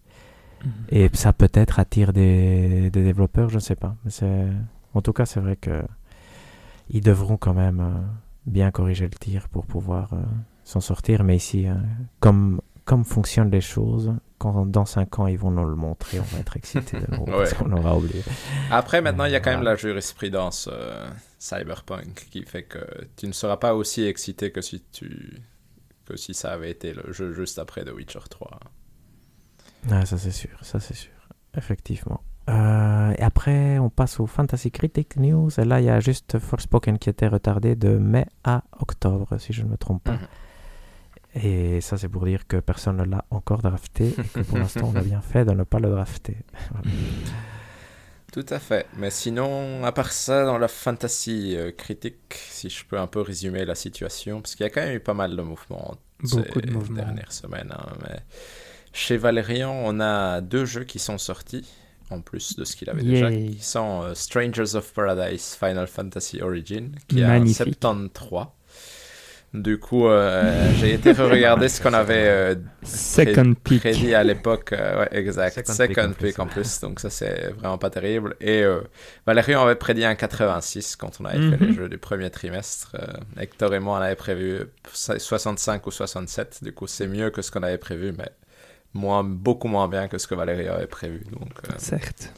Et 0.88 1.10
ça 1.12 1.32
peut-être 1.32 1.78
attire 1.78 2.12
des, 2.12 2.90
des 2.90 3.04
développeurs, 3.04 3.50
je 3.50 3.56
ne 3.56 3.60
sais 3.60 3.76
pas. 3.76 3.94
Mais 4.04 4.10
c'est, 4.10 4.46
en 4.94 5.02
tout 5.02 5.12
cas, 5.12 5.26
c'est 5.26 5.38
vrai 5.38 5.56
que 5.56 5.82
ils 6.90 7.02
devront 7.02 7.36
quand 7.36 7.54
même 7.54 7.80
euh, 7.80 8.00
bien 8.46 8.70
corriger 8.70 9.04
le 9.04 9.16
tir 9.18 9.48
pour 9.48 9.66
pouvoir 9.66 10.12
euh, 10.14 10.22
s'en 10.64 10.80
sortir. 10.80 11.24
Mais 11.24 11.36
ici, 11.36 11.66
euh, 11.68 11.74
comme 12.20 12.60
comme 12.84 13.04
fonctionnent 13.04 13.50
les 13.50 13.60
choses, 13.60 14.14
quand 14.38 14.66
dans 14.66 14.84
5 14.84 15.18
ans 15.18 15.26
ils 15.26 15.38
vont 15.38 15.50
nous 15.50 15.64
le 15.64 15.74
montrer, 15.74 16.20
on 16.20 16.24
va 16.24 16.38
être 16.38 16.56
excités 16.56 16.98
de 17.00 17.10
nouveau 17.10 17.26
parce 17.26 17.54
qu'on 17.54 17.72
aura 17.72 17.96
oublié. 17.96 18.22
Après, 18.70 19.00
maintenant, 19.00 19.24
il 19.24 19.32
y 19.32 19.36
a 19.36 19.40
quand 19.40 19.52
même 19.52 19.62
la 19.62 19.76
jurisprudence 19.76 20.68
euh, 20.70 21.08
cyberpunk 21.38 22.26
qui 22.30 22.42
fait 22.44 22.64
que 22.64 22.84
tu 23.16 23.26
ne 23.26 23.32
seras 23.32 23.56
pas 23.56 23.74
aussi 23.74 24.04
excité 24.04 24.50
que 24.50 24.60
si 24.60 24.82
tu 24.92 25.42
que 26.04 26.16
si 26.16 26.34
ça 26.34 26.52
avait 26.52 26.70
été 26.70 26.92
le 26.92 27.12
jeu 27.12 27.32
juste 27.32 27.58
après 27.58 27.84
The 27.84 27.92
Witcher 27.92 28.20
3. 28.28 28.60
Ah, 29.90 30.04
ça 30.04 30.18
c'est 30.18 30.30
sûr, 30.30 30.58
ça 30.60 30.80
c'est 30.80 30.94
sûr, 30.94 31.12
effectivement. 31.56 32.22
Euh, 32.50 33.14
et 33.16 33.22
après, 33.22 33.78
on 33.78 33.88
passe 33.88 34.20
au 34.20 34.26
Fantasy 34.26 34.70
Critic 34.70 35.16
News. 35.16 35.48
Et 35.58 35.64
là, 35.64 35.80
il 35.80 35.86
y 35.86 35.90
a 35.90 36.00
juste 36.00 36.38
Forspoken 36.38 36.98
qui 36.98 37.08
était 37.08 37.26
retardé 37.26 37.74
de 37.74 37.96
mai 37.96 38.26
à 38.44 38.64
octobre, 38.80 39.38
si 39.38 39.54
je 39.54 39.62
ne 39.62 39.68
me 39.68 39.76
trompe 39.76 40.04
pas. 40.04 40.12
Mhm. 40.12 40.28
Et 41.34 41.80
ça, 41.80 41.96
c'est 41.98 42.08
pour 42.08 42.24
dire 42.24 42.46
que 42.46 42.58
personne 42.58 42.96
ne 42.98 43.04
l'a 43.04 43.24
encore 43.30 43.60
drafté 43.62 44.08
et 44.10 44.28
que 44.28 44.40
pour 44.40 44.58
l'instant, 44.58 44.92
on 44.94 44.96
a 44.96 45.02
bien 45.02 45.20
fait 45.20 45.44
de 45.44 45.50
ne 45.52 45.64
pas 45.64 45.78
le 45.80 45.90
drafter. 45.90 46.36
Voilà. 46.70 46.90
Tout 48.32 48.46
à 48.48 48.58
fait. 48.58 48.86
Mais 48.96 49.10
sinon, 49.10 49.84
à 49.84 49.92
part 49.92 50.10
ça, 50.12 50.44
dans 50.44 50.58
la 50.58 50.66
fantasy 50.68 51.54
euh, 51.56 51.70
critique, 51.70 52.34
si 52.34 52.68
je 52.68 52.84
peux 52.84 52.98
un 52.98 53.06
peu 53.06 53.20
résumer 53.20 53.64
la 53.64 53.76
situation, 53.76 54.40
parce 54.40 54.56
qu'il 54.56 54.64
y 54.64 54.66
a 54.66 54.70
quand 54.70 54.80
même 54.80 54.96
eu 54.96 55.00
pas 55.00 55.14
mal 55.14 55.36
de 55.36 55.42
mouvements 55.42 55.94
Beaucoup 56.20 56.60
de 56.60 56.66
ces 56.66 56.72
mouvements. 56.72 56.96
dernières 56.96 57.30
semaines. 57.32 57.72
hein, 57.76 57.92
mais 58.02 58.18
chez 58.92 59.16
Valérian, 59.18 59.72
on 59.84 60.00
a 60.00 60.40
deux 60.40 60.64
jeux 60.64 60.82
qui 60.84 60.98
sont 60.98 61.18
sortis, 61.18 61.68
en 62.10 62.20
plus 62.22 62.56
de 62.56 62.64
ce 62.64 62.74
qu'il 62.76 62.90
avait 62.90 63.02
déjà, 63.04 63.30
qui 63.30 63.58
sont 63.60 64.02
euh, 64.02 64.14
Strangers 64.14 64.74
of 64.74 64.92
Paradise 64.92 65.56
Final 65.58 65.86
Fantasy 65.86 66.42
Origin, 66.42 66.90
qui 67.08 67.20
est 67.20 67.26
Magnifique. 67.26 67.84
en 67.84 67.94
73. 68.08 68.46
Du 69.54 69.78
coup, 69.78 70.08
euh, 70.08 70.68
j'ai 70.78 70.94
été 70.94 71.12
regarder 71.12 71.68
ce 71.68 71.80
qu'on 71.80 71.92
avait 71.94 72.26
euh, 72.26 72.54
Second 72.82 73.54
pré- 73.54 73.76
pick. 73.76 73.80
prédit 73.82 74.12
à 74.12 74.24
l'époque. 74.24 74.72
euh, 74.72 75.00
ouais, 75.02 75.08
exact. 75.12 75.54
Second 75.54 75.72
Second, 75.72 76.08
pick 76.08 76.18
pick, 76.18 76.38
en 76.40 76.46
plus, 76.46 76.54
plus. 76.62 76.80
Donc 76.80 76.98
ça, 76.98 77.08
c'est 77.08 77.52
vraiment 77.56 77.78
pas 77.78 77.88
terrible. 77.88 78.34
Et 78.40 78.62
euh, 78.64 78.80
Valérian 79.26 79.62
avait 79.62 79.76
prédit 79.76 80.04
un 80.04 80.16
86 80.16 80.96
quand 80.96 81.20
on 81.20 81.24
avait 81.26 81.38
fait 81.38 81.56
Mhm. 81.64 81.68
les 81.68 81.72
jeux 81.74 81.88
du 81.88 81.98
premier 81.98 82.30
trimestre. 82.30 82.96
Euh, 82.98 83.06
Hector 83.40 83.72
et 83.74 83.78
moi, 83.78 83.98
on 83.98 84.02
avait 84.02 84.16
prévu 84.16 84.58
65 84.92 85.86
ou 85.86 85.90
67. 85.92 86.58
Du 86.64 86.72
coup, 86.72 86.88
c'est 86.88 87.06
mieux 87.06 87.30
que 87.30 87.40
ce 87.40 87.52
qu'on 87.52 87.62
avait 87.62 87.78
prévu, 87.78 88.12
mais 88.18 88.28
moins, 88.92 89.22
beaucoup 89.22 89.68
moins 89.68 89.86
bien 89.86 90.08
que 90.08 90.18
ce 90.18 90.26
que 90.26 90.34
Valérian 90.34 90.74
avait 90.74 90.86
prévu. 90.88 91.22
Donc, 91.30 91.52
euh, 91.68 91.74
Certes. 91.78 92.32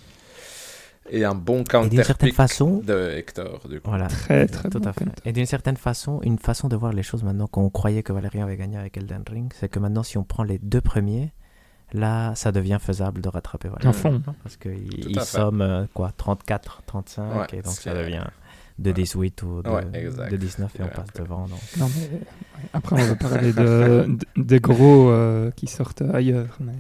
Et 1.11 1.25
un 1.25 1.35
bon 1.35 1.61
Et 1.61 1.63
d'une 1.63 1.67
counter 1.67 2.03
certaine 2.05 2.33
façon, 2.33 2.79
de 2.79 3.11
Hector. 3.17 3.61
Du 3.69 3.81
coup. 3.81 3.89
voilà. 3.91 4.07
Très, 4.09 4.47
très 4.47 4.69
Tout 4.69 4.81
bon 4.81 4.89
à 4.89 4.93
fait. 4.93 5.05
Et 5.25 5.33
d'une 5.33 5.47
certaine 5.47 5.77
façon, 5.77 6.21
une 6.23 6.39
façon 6.39 6.69
de 6.69 6.77
voir 6.77 6.93
les 6.93 7.03
choses 7.03 7.23
maintenant 7.23 7.47
qu'on 7.47 7.71
croyait 7.71 8.03
que 8.03 8.13
Valérian 8.13 8.45
avait 8.45 8.57
gagné 8.57 8.77
avec 8.77 8.97
Elden 8.97 9.25
Ring, 9.29 9.53
c'est 9.59 9.69
que 9.69 9.79
maintenant, 9.79 10.03
si 10.03 10.19
on 10.19 10.25
prend 10.25 10.43
les 10.43 10.59
deux 10.59 10.81
premiers, 10.81 11.33
là, 11.93 12.35
ça 12.35 12.53
devient 12.53 12.79
faisable 12.81 13.21
de 13.21 13.29
rattraper 13.29 13.69
Valérian. 13.69 13.91
En 13.91 13.93
fond. 13.93 14.23
Parce 14.43 14.57
qu'ils 14.57 15.21
somment 15.21 15.63
euh, 15.63 15.85
quoi, 15.95 16.13
34, 16.17 16.83
35, 16.87 17.23
Ouais, 17.23 17.47
et 17.53 17.63
donc 17.63 17.75
ça 17.75 17.95
devient 17.95 18.25
de 18.79 18.91
Ouais. 18.91 18.95
18 18.95 19.43
ou 19.43 19.63
de, 19.63 19.71
Ouais, 19.71 19.85
de 20.31 20.37
19 20.37 20.71
et 20.79 20.83
on 20.83 20.89
passe 20.89 21.13
devant. 21.15 21.47
Donc. 21.47 21.59
Non, 21.79 21.89
mais, 21.97 22.19
ouais. 22.19 22.23
Après, 22.75 23.03
on 23.03 23.07
va 23.07 23.15
parler 23.15 23.53
de, 23.53 24.07
de- 24.37 24.43
des 24.43 24.61
gros 24.61 25.09
euh, 25.11 25.51
qui 25.53 25.67
sortent 25.67 26.03
ailleurs. 26.03 26.59
Mais... 26.61 26.73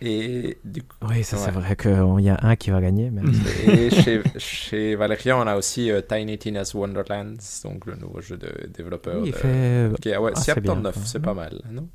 Et 0.00 0.58
du 0.64 0.82
coup, 0.82 0.96
Oui, 1.08 1.22
ça 1.22 1.36
c'est 1.36 1.52
vrai 1.52 1.76
qu'il 1.76 1.92
y 2.20 2.28
a 2.28 2.38
un 2.42 2.56
qui 2.56 2.70
va 2.70 2.80
gagner, 2.80 3.10
mais 3.10 3.22
Et 3.66 3.90
chez, 3.90 4.20
chez 4.36 4.96
Valérian, 4.96 5.40
on 5.42 5.46
a 5.46 5.56
aussi 5.56 5.90
euh, 5.92 6.00
Tiny 6.00 6.38
Tina's 6.38 6.74
Wonderlands, 6.74 7.34
donc 7.64 7.86
le 7.86 7.94
nouveau 7.96 8.20
jeu 8.20 8.36
de 8.36 8.66
développeur. 8.76 9.20
Oui, 9.22 9.28
il 9.28 9.32
de- 9.32 9.36
fait 9.36 9.90
qui 10.00 10.08
est- 10.08 10.16
ouais, 10.16 10.32
assez 10.32 10.52
bien, 10.54 10.72
79, 10.72 10.94
quoi. 10.94 11.02
c'est 11.06 11.20
pas 11.20 11.34
mal, 11.34 11.60
non? 11.70 11.86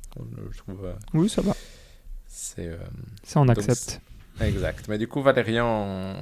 Je 0.52 0.58
trouve. 0.58 0.86
euh, 0.86 0.92
Oui, 1.12 1.28
ça 1.28 1.42
va. 1.42 1.52
c'est 2.26 2.66
euh, 2.66 2.76
Ça, 3.24 3.40
on 3.40 3.44
Donc, 3.46 3.58
accepte. 3.58 4.00
exact. 4.40 4.86
Mais 4.88 4.96
du 4.96 5.06
coup, 5.06 5.20
Valérian, 5.22 6.14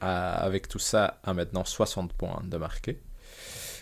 a- 0.00 0.34
avec 0.34 0.68
tout 0.68 0.78
ça, 0.78 1.18
a 1.24 1.34
maintenant 1.34 1.64
60 1.64 2.12
points 2.12 2.42
de 2.44 2.56
marqué. 2.56 3.00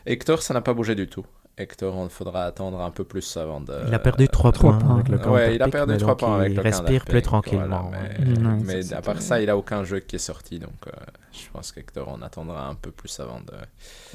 Hector, 0.07 0.43
ça 0.43 0.55
n'a 0.55 0.61
pas 0.61 0.75
bougé 0.75 0.95
du 0.95 1.07
tout. 1.09 1.27
Hector, 1.57 1.97
on 1.97 2.09
faudra 2.09 2.45
attendre 2.45 2.81
un 2.81 2.93
peu 2.93 3.03
plus 3.03 3.37
avant 3.37 3.61
de. 3.61 3.75
il 3.89 3.93
a 3.93 3.99
perdu 3.99 4.29
3 4.29 4.53
trois 4.53 4.79
points, 4.79 4.95
avec 4.95 5.09
le 5.09 5.17
Ouais, 5.17 5.23
counter 5.25 5.55
il 5.57 5.63
a 5.63 5.69
perdu 5.69 5.93
mais 5.95 5.99
3 5.99 6.13
donc 6.13 6.19
points 6.21 6.37
avec 6.39 6.53
il 6.53 6.61
respire 6.61 7.05
plus 7.05 7.21
tranquillement. 7.23 7.89
voilà, 7.91 8.05
ouais. 8.05 8.15
mais 8.21 8.47
Ouais, 8.47 8.59
mais 8.65 8.83
ça, 8.83 8.99
à 8.99 9.03
part 9.03 9.21
ça, 9.21 9.41
il 9.43 9.51
a 9.51 9.57
aucun 9.57 9.83
jeu 9.83 9.99
qui 9.99 10.15
est 10.17 10.21
sorti, 10.21 10.61
donc 10.61 10.87
euh, 10.87 10.91
je 11.33 11.49
pense 11.53 11.73
qu'Hector, 11.73 12.07
on 12.17 12.23
attendra 12.23 12.69
un 12.69 12.77
peu 12.77 12.93
plus 12.93 13.19
avant 13.19 13.41
de. 13.41 13.53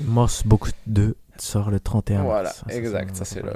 Moss 0.06 0.44
Book 0.48 0.70
2 0.88 1.18
sort 1.38 1.70
le 1.70 1.82
31 1.82 2.24
Voilà, 2.24 2.44
mars. 2.44 2.63
Ça, 2.66 2.74
exact, 2.76 3.13
ça, 3.16 3.26
c'est 3.26 3.42
le- 3.44 3.52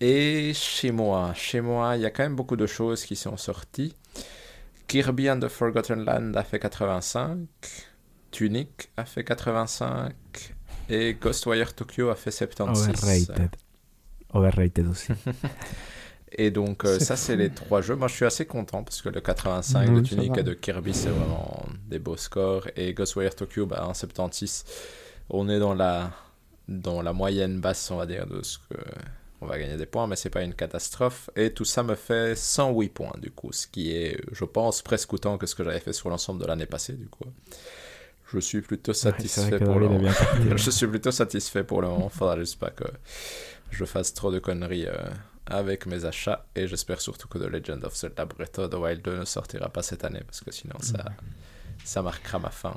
Et 0.00 0.52
chez 0.54 0.90
moi, 0.90 1.32
chez 1.34 1.60
moi, 1.60 1.94
il 1.96 2.02
y 2.02 2.06
a 2.06 2.10
quand 2.10 2.22
même 2.22 2.34
beaucoup 2.36 2.56
de 2.56 2.66
choses 2.66 3.04
qui 3.04 3.14
sont 3.16 3.36
sorties. 3.36 3.94
Kirby 4.90 5.28
and 5.30 5.38
the 5.38 5.48
Forgotten 5.48 6.04
Land 6.04 6.34
a 6.34 6.42
fait 6.42 6.58
85, 6.58 7.46
Tunic 8.32 8.90
a 8.96 9.04
fait 9.04 9.22
85 9.22 10.12
et 10.88 11.14
Ghostwire 11.14 11.72
Tokyo 11.76 12.08
a 12.08 12.16
fait 12.16 12.32
76. 12.32 13.30
Overrated. 13.30 13.50
Overrated 14.34 14.88
aussi. 14.88 15.12
Et 16.32 16.50
donc, 16.50 16.84
euh, 16.84 16.98
ça, 16.98 17.14
c'est 17.16 17.36
les 17.36 17.50
trois 17.50 17.82
jeux. 17.82 17.94
Moi, 17.94 18.08
je 18.08 18.14
suis 18.14 18.24
assez 18.24 18.46
content 18.46 18.82
parce 18.82 19.00
que 19.00 19.08
le 19.08 19.20
85 19.20 19.88
Oui, 19.88 19.94
de 19.94 20.00
Tunic 20.00 20.36
et 20.38 20.42
de 20.42 20.54
Kirby, 20.54 20.92
c'est 20.92 21.08
vraiment 21.08 21.64
des 21.86 22.00
beaux 22.00 22.16
scores. 22.16 22.66
Et 22.74 22.92
Ghostwire 22.92 23.34
Tokyo, 23.36 23.66
bah, 23.66 23.84
un 23.88 23.94
76, 23.94 24.64
on 25.28 25.48
est 25.48 25.60
dans 25.60 25.74
la, 25.74 26.10
dans 26.66 27.00
la 27.02 27.12
moyenne 27.12 27.60
basse, 27.60 27.90
on 27.92 27.96
va 27.96 28.06
dire, 28.06 28.26
de 28.26 28.42
ce 28.42 28.58
que. 28.58 28.76
On 29.42 29.46
va 29.46 29.58
gagner 29.58 29.76
des 29.76 29.86
points, 29.86 30.06
mais 30.06 30.16
c'est 30.16 30.30
pas 30.30 30.42
une 30.42 30.54
catastrophe. 30.54 31.30
Et 31.34 31.52
tout 31.52 31.64
ça 31.64 31.82
me 31.82 31.94
fait 31.94 32.36
108 32.36 32.88
points, 32.90 33.14
du 33.18 33.30
coup, 33.30 33.52
ce 33.52 33.66
qui 33.66 33.92
est, 33.92 34.20
je 34.32 34.44
pense, 34.44 34.82
presque 34.82 35.12
autant 35.14 35.38
que 35.38 35.46
ce 35.46 35.54
que 35.54 35.64
j'avais 35.64 35.80
fait 35.80 35.94
sur 35.94 36.10
l'ensemble 36.10 36.40
de 36.42 36.46
l'année 36.46 36.66
passée, 36.66 36.92
du 36.92 37.08
coup. 37.08 37.24
Je 38.32 38.38
suis 38.38 38.60
plutôt 38.60 38.92
satisfait 38.92 39.58
pour 39.58 39.78
le 39.78 39.88
moment. 39.88 40.10
Je 40.56 40.70
suis 40.70 40.86
plutôt 40.86 41.10
satisfait 41.10 41.64
pour 41.64 41.82
le 41.82 41.88
moment. 41.88 42.08
Faudra 42.08 42.38
juste 42.38 42.58
pas 42.58 42.70
que 42.70 42.84
je 43.70 43.84
fasse 43.84 44.14
trop 44.14 44.30
de 44.30 44.38
conneries 44.38 44.86
euh, 44.86 44.96
avec 45.46 45.86
mes 45.86 46.04
achats. 46.04 46.46
Et 46.54 46.68
j'espère 46.68 47.00
surtout 47.00 47.26
que 47.26 47.38
The 47.38 47.50
Legend 47.50 47.84
of 47.84 47.96
Zelda 47.96 48.26
Breath 48.26 48.58
of 48.58 48.70
the 48.70 48.74
Wild 48.74 49.02
2 49.02 49.18
ne 49.18 49.24
sortira 49.24 49.68
pas 49.68 49.82
cette 49.82 50.04
année 50.04 50.22
parce 50.24 50.40
que 50.40 50.52
sinon 50.52 50.76
ça, 50.80 51.04
ça 51.84 52.02
marquera 52.02 52.38
ma 52.38 52.50
fin. 52.50 52.76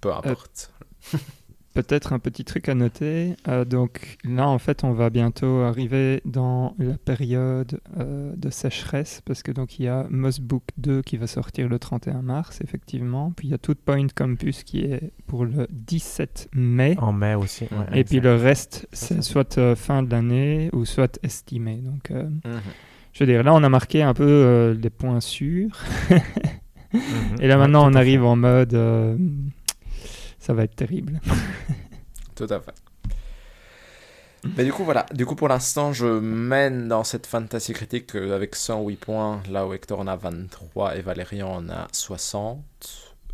Peu 0.00 0.12
importe. 0.12 0.70
Peut-être 1.76 2.12
un 2.12 2.18
petit 2.18 2.44
truc 2.44 2.68
à 2.68 2.74
noter. 2.74 3.34
euh, 3.48 3.64
donc 3.64 4.16
là, 4.24 4.48
en 4.48 4.58
fait, 4.58 4.82
on 4.82 4.92
va 4.92 5.10
bientôt 5.10 5.60
arriver 5.60 6.20
dans 6.24 6.74
la 6.78 6.96
période 6.98 7.80
euh, 7.98 8.32
de 8.36 8.50
sécheresse 8.50 9.20
parce 9.24 9.42
que 9.42 9.52
donc 9.52 9.78
il 9.78 9.84
y 9.84 9.88
a 9.88 10.06
Moss 10.10 10.40
Book 10.40 10.62
2 10.78 11.02
qui 11.02 11.16
va 11.18 11.26
sortir 11.26 11.68
le 11.68 11.78
31 11.78 12.22
mars, 12.22 12.60
effectivement. 12.62 13.32
Puis 13.36 13.48
il 13.48 13.50
y 13.50 13.54
a 13.54 13.58
Tout 13.58 13.74
Point 13.74 14.06
Campus 14.14 14.62
qui 14.64 14.80
est 14.80 15.12
pour 15.26 15.44
le 15.44 15.66
17 15.70 16.48
mai. 16.54 16.96
En 16.98 17.12
mai 17.12 17.34
aussi. 17.34 17.64
ouais, 17.64 18.00
Et 18.00 18.04
puis 18.04 18.20
le 18.20 18.34
reste, 18.36 18.88
c'est 18.92 19.22
soit 19.22 19.58
euh, 19.58 19.76
fin 19.76 20.02
de 20.02 20.10
l'année 20.10 20.70
ou 20.72 20.84
soit 20.84 21.18
estimé. 21.22 21.76
Donc, 21.76 22.10
Mhm. 22.10 22.40
je 23.12 23.24
veux 23.24 23.30
dire, 23.30 23.42
là, 23.42 23.52
on 23.54 23.62
a 23.62 23.68
marqué 23.68 24.02
un 24.02 24.14
peu 24.14 24.76
les 24.80 24.90
points 24.90 25.20
sûrs. 25.20 25.78
Mhm. 26.10 26.20
Et 27.40 27.48
là, 27.48 27.56
maintenant, 27.58 27.86
on 27.90 27.94
arrive 27.94 28.24
en 28.24 28.36
mode. 28.36 28.74
Ça 30.46 30.54
va 30.54 30.62
être 30.62 30.76
terrible. 30.76 31.20
Tout 32.36 32.46
à 32.48 32.60
fait. 32.60 32.74
Mais 34.56 34.64
du 34.64 34.72
coup, 34.72 34.84
voilà. 34.84 35.04
Du 35.12 35.26
coup, 35.26 35.34
pour 35.34 35.48
l'instant, 35.48 35.92
je 35.92 36.06
mène 36.06 36.86
dans 36.86 37.02
cette 37.02 37.26
fantasy 37.26 37.72
critique 37.72 38.14
euh, 38.14 38.36
avec 38.36 38.54
108 38.54 38.96
points, 38.96 39.42
là 39.50 39.66
où 39.66 39.72
Hector 39.72 39.98
en 39.98 40.06
a 40.06 40.14
23 40.14 40.98
et 40.98 41.00
Valérian 41.00 41.52
en 41.52 41.68
a 41.68 41.88
60. 41.90 42.60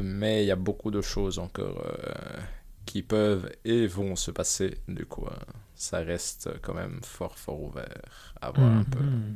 Mais 0.00 0.42
il 0.42 0.46
y 0.46 0.50
a 0.50 0.56
beaucoup 0.56 0.90
de 0.90 1.02
choses 1.02 1.38
encore 1.38 1.84
euh, 1.84 2.40
qui 2.86 3.02
peuvent 3.02 3.50
et 3.66 3.86
vont 3.86 4.16
se 4.16 4.30
passer. 4.30 4.78
Du 4.88 5.04
coup, 5.04 5.26
euh, 5.26 5.36
ça 5.74 5.98
reste 5.98 6.48
quand 6.62 6.72
même 6.72 7.00
fort, 7.02 7.36
fort 7.36 7.62
ouvert 7.62 8.32
à 8.40 8.52
voir 8.52 8.70
un 8.70 8.84
peu. 8.84 9.00
Mhm. 9.00 9.34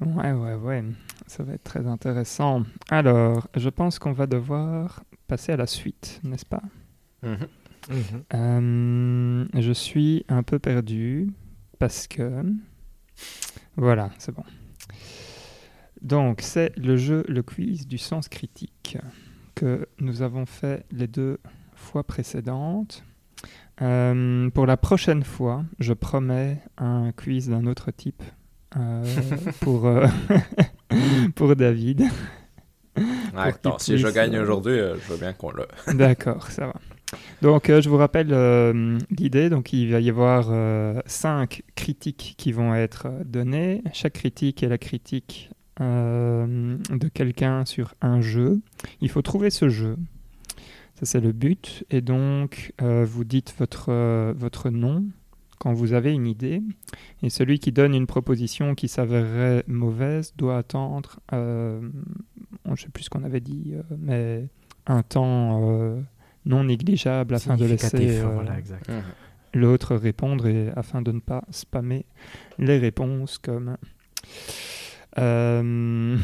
Ouais, 0.00 0.30
ouais, 0.30 0.54
ouais. 0.54 0.84
Ça 1.26 1.42
va 1.42 1.54
être 1.54 1.64
très 1.64 1.88
intéressant. 1.88 2.62
Alors, 2.88 3.48
je 3.56 3.68
pense 3.68 3.98
qu'on 3.98 4.12
va 4.12 4.28
devoir 4.28 5.02
passer 5.28 5.52
à 5.52 5.56
la 5.56 5.66
suite, 5.66 6.20
n'est-ce 6.24 6.46
pas? 6.46 6.62
Mhm. 7.22 7.36
Mhm. 7.90 8.24
Euh, 8.34 9.60
Je 9.60 9.72
suis 9.72 10.24
un 10.28 10.42
peu 10.42 10.58
perdu 10.58 11.28
parce 11.78 12.06
que... 12.08 12.42
Voilà, 13.76 14.10
c'est 14.18 14.34
bon. 14.34 14.42
Donc, 16.02 16.40
c'est 16.42 16.76
le 16.76 16.96
jeu, 16.96 17.24
le 17.28 17.42
quiz 17.42 17.86
du 17.86 17.98
sens 17.98 18.28
critique 18.28 18.98
que 19.54 19.86
nous 19.98 20.22
avons 20.22 20.46
fait 20.46 20.84
les 20.90 21.06
deux 21.06 21.38
fois 21.74 22.04
précédentes. 22.04 23.04
Euh, 23.82 24.50
pour 24.50 24.66
la 24.66 24.76
prochaine 24.76 25.22
fois, 25.22 25.64
je 25.78 25.92
promets 25.92 26.60
un 26.76 27.12
quiz 27.12 27.48
d'un 27.48 27.66
autre 27.66 27.90
type 27.90 28.22
euh, 28.76 29.04
pour, 29.60 29.86
euh, 29.86 30.06
pour 31.34 31.54
David. 31.56 32.04
Attends, 33.36 33.78
si 33.78 33.98
je 33.98 34.08
gagne 34.08 34.36
euh, 34.36 34.42
aujourd'hui, 34.42 34.78
euh, 34.78 34.96
je 34.96 35.12
veux 35.12 35.18
bien 35.18 35.32
qu'on 35.32 35.50
le. 35.50 35.66
D'accord, 35.94 36.50
ça 36.50 36.66
va. 36.66 36.74
Donc, 37.42 37.70
euh, 37.70 37.80
je 37.80 37.88
vous 37.88 37.96
rappelle 37.96 38.32
euh, 38.32 38.98
l'idée. 39.10 39.48
Donc, 39.48 39.72
il 39.72 39.90
va 39.92 40.00
y 40.00 40.10
avoir 40.10 40.48
euh, 40.50 41.00
cinq 41.06 41.62
critiques 41.74 42.34
qui 42.36 42.52
vont 42.52 42.74
être 42.74 43.08
données. 43.24 43.82
Chaque 43.92 44.14
critique 44.14 44.62
est 44.62 44.68
la 44.68 44.78
critique 44.78 45.50
de 45.80 47.08
quelqu'un 47.14 47.64
sur 47.64 47.94
un 48.02 48.20
jeu. 48.20 48.60
Il 49.00 49.08
faut 49.08 49.22
trouver 49.22 49.50
ce 49.50 49.68
jeu. 49.68 49.96
Ça, 50.96 51.06
c'est 51.06 51.20
le 51.20 51.30
but. 51.30 51.84
Et 51.90 52.00
donc, 52.00 52.72
vous 52.80 53.22
dites 53.22 53.54
votre, 53.56 53.92
votre 54.32 54.70
nom 54.70 55.04
quand 55.58 55.72
vous 55.72 55.92
avez 55.92 56.12
une 56.12 56.26
idée. 56.26 56.62
Et 57.22 57.30
celui 57.30 57.58
qui 57.58 57.72
donne 57.72 57.94
une 57.94 58.06
proposition 58.06 58.74
qui 58.74 58.88
s'avérerait 58.88 59.64
mauvaise 59.66 60.32
doit 60.36 60.58
attendre, 60.58 61.20
euh, 61.32 61.80
je 62.64 62.70
ne 62.70 62.76
sais 62.76 62.88
plus 62.88 63.04
ce 63.04 63.10
qu'on 63.10 63.24
avait 63.24 63.40
dit, 63.40 63.72
euh, 63.74 63.82
mais 63.98 64.48
un 64.86 65.02
temps 65.02 65.60
euh, 65.62 66.00
non 66.46 66.64
négligeable 66.64 67.34
afin 67.34 67.56
de 67.56 67.64
laisser 67.66 68.20
euh, 68.20 68.28
voilà. 68.32 68.52
Mhm. 68.88 69.02
l'autre 69.54 69.94
répondre 69.96 70.46
et 70.46 70.70
afin 70.74 71.02
de 71.02 71.12
ne 71.12 71.20
pas 71.20 71.44
spammer 71.50 72.06
les 72.58 72.78
réponses 72.78 73.38
comme 73.38 73.76
euh, 75.18 76.16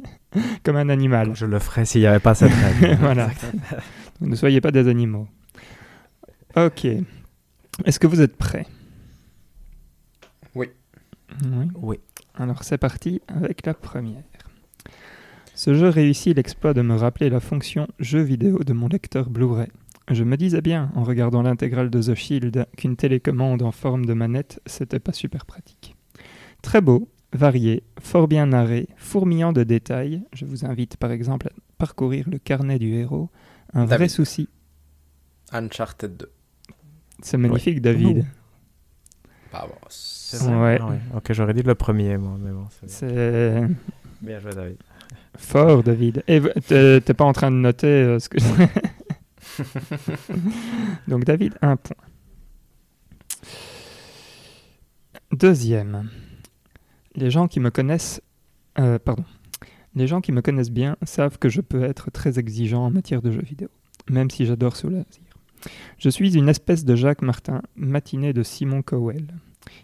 comme 0.64 0.76
un 0.76 0.88
animal. 0.88 1.34
Je 1.34 1.46
le 1.46 1.58
ferai 1.58 1.84
s'il 1.84 2.00
n'y 2.00 2.06
avait 2.06 2.20
pas 2.20 2.34
cette 2.34 2.52
règle. 2.52 2.96
voilà. 3.00 3.30
Ne 4.20 4.34
soyez 4.34 4.60
pas 4.60 4.70
des 4.70 4.88
animaux. 4.88 5.28
Ok. 6.56 6.86
Est-ce 7.84 7.98
que 7.98 8.06
vous 8.06 8.20
êtes 8.20 8.36
prêts? 8.36 8.66
Oui. 10.54 10.68
Oui. 11.44 11.68
Oui. 11.74 12.00
Alors 12.34 12.64
c'est 12.64 12.78
parti 12.78 13.20
avec 13.28 13.66
la 13.66 13.74
première. 13.74 14.22
Ce 15.54 15.74
jeu 15.74 15.88
réussit 15.88 16.36
l'exploit 16.36 16.74
de 16.74 16.82
me 16.82 16.94
rappeler 16.94 17.28
la 17.30 17.40
fonction 17.40 17.86
jeu 17.98 18.20
vidéo 18.20 18.58
de 18.60 18.72
mon 18.72 18.88
lecteur 18.88 19.30
Blu-ray. 19.30 19.68
Je 20.10 20.24
me 20.24 20.36
disais 20.36 20.60
bien, 20.62 20.90
en 20.94 21.04
regardant 21.04 21.42
l'intégrale 21.42 21.90
de 21.90 22.02
The 22.02 22.14
Shield, 22.14 22.66
qu'une 22.76 22.96
télécommande 22.96 23.62
en 23.62 23.70
forme 23.70 24.04
de 24.04 24.14
manette, 24.14 24.60
c'était 24.66 24.98
pas 24.98 25.12
super 25.12 25.46
pratique. 25.46 25.94
Très 26.62 26.80
beau, 26.80 27.08
varié, 27.32 27.84
fort 28.00 28.28
bien 28.28 28.46
narré, 28.46 28.88
fourmillant 28.96 29.52
de 29.52 29.62
détails. 29.62 30.22
Je 30.32 30.44
vous 30.44 30.64
invite 30.64 30.96
par 30.96 31.12
exemple 31.12 31.48
à 31.48 31.52
parcourir 31.78 32.28
le 32.28 32.38
carnet 32.38 32.78
du 32.78 32.92
héros. 32.94 33.30
Un 33.74 33.84
vrai 33.84 33.98
David. 33.98 34.10
souci. 34.10 34.48
Uncharted 35.52 36.16
2. 36.16 36.30
C'est 37.22 37.38
magnifique, 37.38 37.80
David. 37.80 38.26
Pas 39.50 39.66
bon. 39.66 39.74
C'est 39.88 40.36
vrai 40.44 40.80
Ouais. 40.80 40.88
Ouais. 40.90 40.98
Ok, 41.16 41.32
j'aurais 41.32 41.54
dit 41.54 41.62
le 41.62 41.74
premier, 41.74 42.16
moi, 42.18 42.36
mais 42.40 42.50
bon. 42.52 42.66
c'est 42.70 42.90
C'est 42.90 43.62
Bien 44.20 44.38
joué, 44.40 44.52
David. 44.52 44.76
fort, 45.36 45.82
David. 45.82 46.22
Et 46.28 46.38
v- 46.40 46.52
t'es 46.66 47.00
t'es 47.00 47.14
pas 47.14 47.24
en 47.24 47.32
train 47.32 47.50
de 47.50 47.56
noter 47.56 47.86
euh, 47.86 48.18
ce 48.18 48.28
que. 48.28 48.36
Donc, 51.08 51.24
David, 51.24 51.54
un 51.62 51.76
point. 51.76 51.96
Deuxième. 55.32 56.08
Les 57.14 57.30
gens 57.30 57.48
qui 57.48 57.60
me 57.60 57.70
connaissent. 57.70 58.20
euh, 58.78 58.98
pardon. 58.98 59.24
Les 59.94 60.06
gens 60.06 60.20
qui 60.22 60.32
me 60.32 60.40
connaissent 60.40 60.70
bien 60.70 60.96
savent 61.02 61.38
que 61.38 61.50
je 61.50 61.60
peux 61.60 61.84
être 61.84 62.10
très 62.10 62.38
exigeant 62.38 62.86
en 62.86 62.90
matière 62.90 63.20
de 63.20 63.30
jeux 63.30 63.42
vidéo, 63.42 63.68
même 64.10 64.30
si 64.30 64.46
j'adore 64.46 64.74
ce 64.76 64.86
loisir. 64.86 65.22
Je 65.98 66.08
suis 66.08 66.36
une 66.36 66.48
espèce 66.48 66.84
de 66.84 66.94
Jacques 66.94 67.22
Martin, 67.22 67.62
matinée 67.76 68.32
de 68.32 68.42
Simon 68.42 68.82
Cowell. 68.82 69.26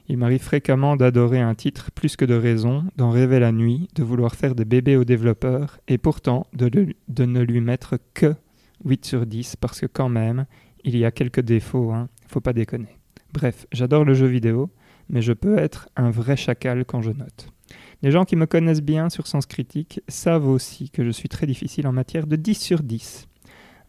Il 0.08 0.18
m'arrive 0.18 0.42
fréquemment 0.42 0.96
d'adorer 0.96 1.40
un 1.40 1.54
titre 1.54 1.90
plus 1.92 2.16
que 2.16 2.24
de 2.24 2.34
raison, 2.34 2.84
d'en 2.96 3.10
rêver 3.10 3.38
la 3.38 3.52
nuit, 3.52 3.88
de 3.94 4.02
vouloir 4.02 4.34
faire 4.34 4.54
des 4.54 4.64
bébés 4.64 4.96
aux 4.96 5.04
développeurs, 5.04 5.78
et 5.86 5.98
pourtant 5.98 6.46
de, 6.52 6.94
ne 7.24 7.40
lui 7.40 7.60
mettre 7.60 7.98
que 8.14 8.34
8 8.84 9.04
sur 9.04 9.26
10, 9.26 9.56
parce 9.56 9.80
que 9.80 9.86
quand 9.86 10.08
même, 10.08 10.46
il 10.84 10.96
y 10.96 11.04
a 11.04 11.10
quelques 11.10 11.40
défauts, 11.40 11.92
hein, 11.92 12.08
faut 12.26 12.40
pas 12.40 12.52
déconner. 12.52 12.98
Bref, 13.32 13.66
j'adore 13.72 14.04
le 14.04 14.14
jeu 14.14 14.26
vidéo, 14.26 14.70
mais 15.08 15.22
je 15.22 15.32
peux 15.32 15.58
être 15.58 15.88
un 15.96 16.10
vrai 16.10 16.36
chacal 16.36 16.84
quand 16.84 17.02
je 17.02 17.10
note. 17.10 17.48
Les 18.02 18.10
gens 18.10 18.24
qui 18.24 18.36
me 18.36 18.46
connaissent 18.46 18.82
bien 18.82 19.10
sur 19.10 19.26
Sens 19.26 19.46
Critique 19.46 20.00
savent 20.08 20.48
aussi 20.48 20.90
que 20.90 21.04
je 21.04 21.10
suis 21.10 21.28
très 21.28 21.46
difficile 21.46 21.86
en 21.86 21.92
matière 21.92 22.26
de 22.26 22.36
10 22.36 22.54
sur 22.54 22.82
10. 22.82 23.27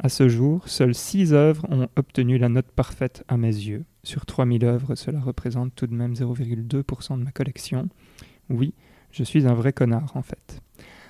À 0.02 0.08
ce 0.08 0.30
jour, 0.30 0.66
seules 0.66 0.96
6 0.96 1.34
œuvres 1.34 1.68
ont 1.70 1.90
obtenu 1.98 2.38
la 2.38 2.48
note 2.48 2.72
parfaite 2.72 3.26
à 3.28 3.36
mes 3.36 3.48
yeux. 3.48 3.84
Sur 4.04 4.26
3000 4.26 4.64
œuvres, 4.64 4.96
cela 4.96 5.20
représente 5.20 5.76
tout 5.76 5.88
de 5.88 5.94
même 5.94 6.14
0,2% 6.14 7.20
de 7.20 7.24
ma 7.24 7.32
collection. 7.32 7.90
Oui, 8.50 8.74
je 9.12 9.26
suis 9.26 9.46
un 9.46 9.54
vrai 9.54 9.74
connard 9.74 10.16
en 10.16 10.22
fait. 10.22 10.62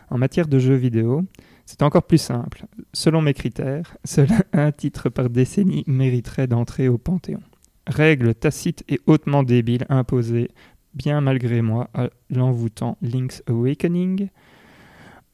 En 0.09 0.17
matière 0.17 0.47
de 0.47 0.57
jeux 0.57 0.73
vidéo, 0.73 1.23
c'est 1.67 1.83
encore 1.83 2.07
plus 2.07 2.17
simple. 2.17 2.65
Selon 2.91 3.21
mes 3.21 3.35
critères, 3.35 3.95
seul 4.05 4.27
un 4.53 4.71
titre 4.71 5.09
par 5.09 5.29
décennie 5.29 5.83
mériterait 5.85 6.47
d'entrer 6.47 6.87
au 6.87 6.97
Panthéon. 6.97 7.43
Règle 7.85 8.33
tacite 8.33 8.83
et 8.89 8.99
hautement 9.05 9.43
débile 9.43 9.85
imposée, 9.89 10.49
bien 10.95 11.21
malgré 11.21 11.61
moi, 11.61 11.91
à 11.93 12.09
l'envoûtant 12.31 12.97
Link's 13.03 13.43
Awakening, 13.47 14.29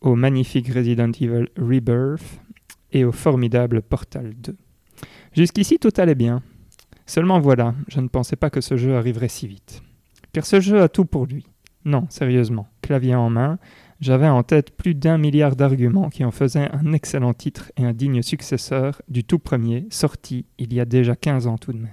au 0.02 0.16
magnifique 0.16 0.68
Resident 0.68 1.12
Evil 1.12 1.48
Rebirth 1.58 2.42
et 2.96 3.04
au 3.04 3.12
formidable 3.12 3.82
Portal 3.82 4.34
2. 4.38 4.56
Jusqu'ici, 5.34 5.78
tout 5.80 5.92
allait 5.98 6.16
bien. 6.16 6.42
Seulement 7.06 7.42
voilà, 7.42 7.76
je 7.90 8.00
ne 8.00 8.08
pensais 8.08 8.38
pas 8.38 8.50
que 8.50 8.62
ce 8.62 8.78
jeu 8.78 8.96
arriverait 8.96 9.28
si 9.28 9.48
vite. 9.48 9.84
Car 10.32 10.46
ce 10.46 10.62
jeu 10.62 10.82
a 10.82 10.88
tout 10.88 11.04
pour 11.04 11.26
lui. 11.26 11.46
Non, 11.84 12.08
sérieusement, 12.10 12.70
clavier 12.82 13.14
en 13.14 13.30
main, 13.30 13.60
j'avais 14.00 14.30
en 14.30 14.44
tête 14.44 14.72
plus 14.72 14.96
d'un 14.96 15.18
milliard 15.18 15.58
d'arguments 15.58 16.10
qui 16.10 16.24
en 16.24 16.32
faisaient 16.32 16.72
un 16.72 16.94
excellent 16.94 17.34
titre 17.34 17.70
et 17.76 17.84
un 17.84 17.92
digne 17.92 18.22
successeur 18.22 19.02
du 19.10 19.26
tout 19.26 19.40
premier, 19.40 19.88
sorti 19.90 20.46
il 20.58 20.74
y 20.74 20.80
a 20.80 20.86
déjà 20.86 21.18
15 21.18 21.48
ans 21.48 21.58
tout 21.58 21.74
de 21.74 21.80
même. 21.80 21.92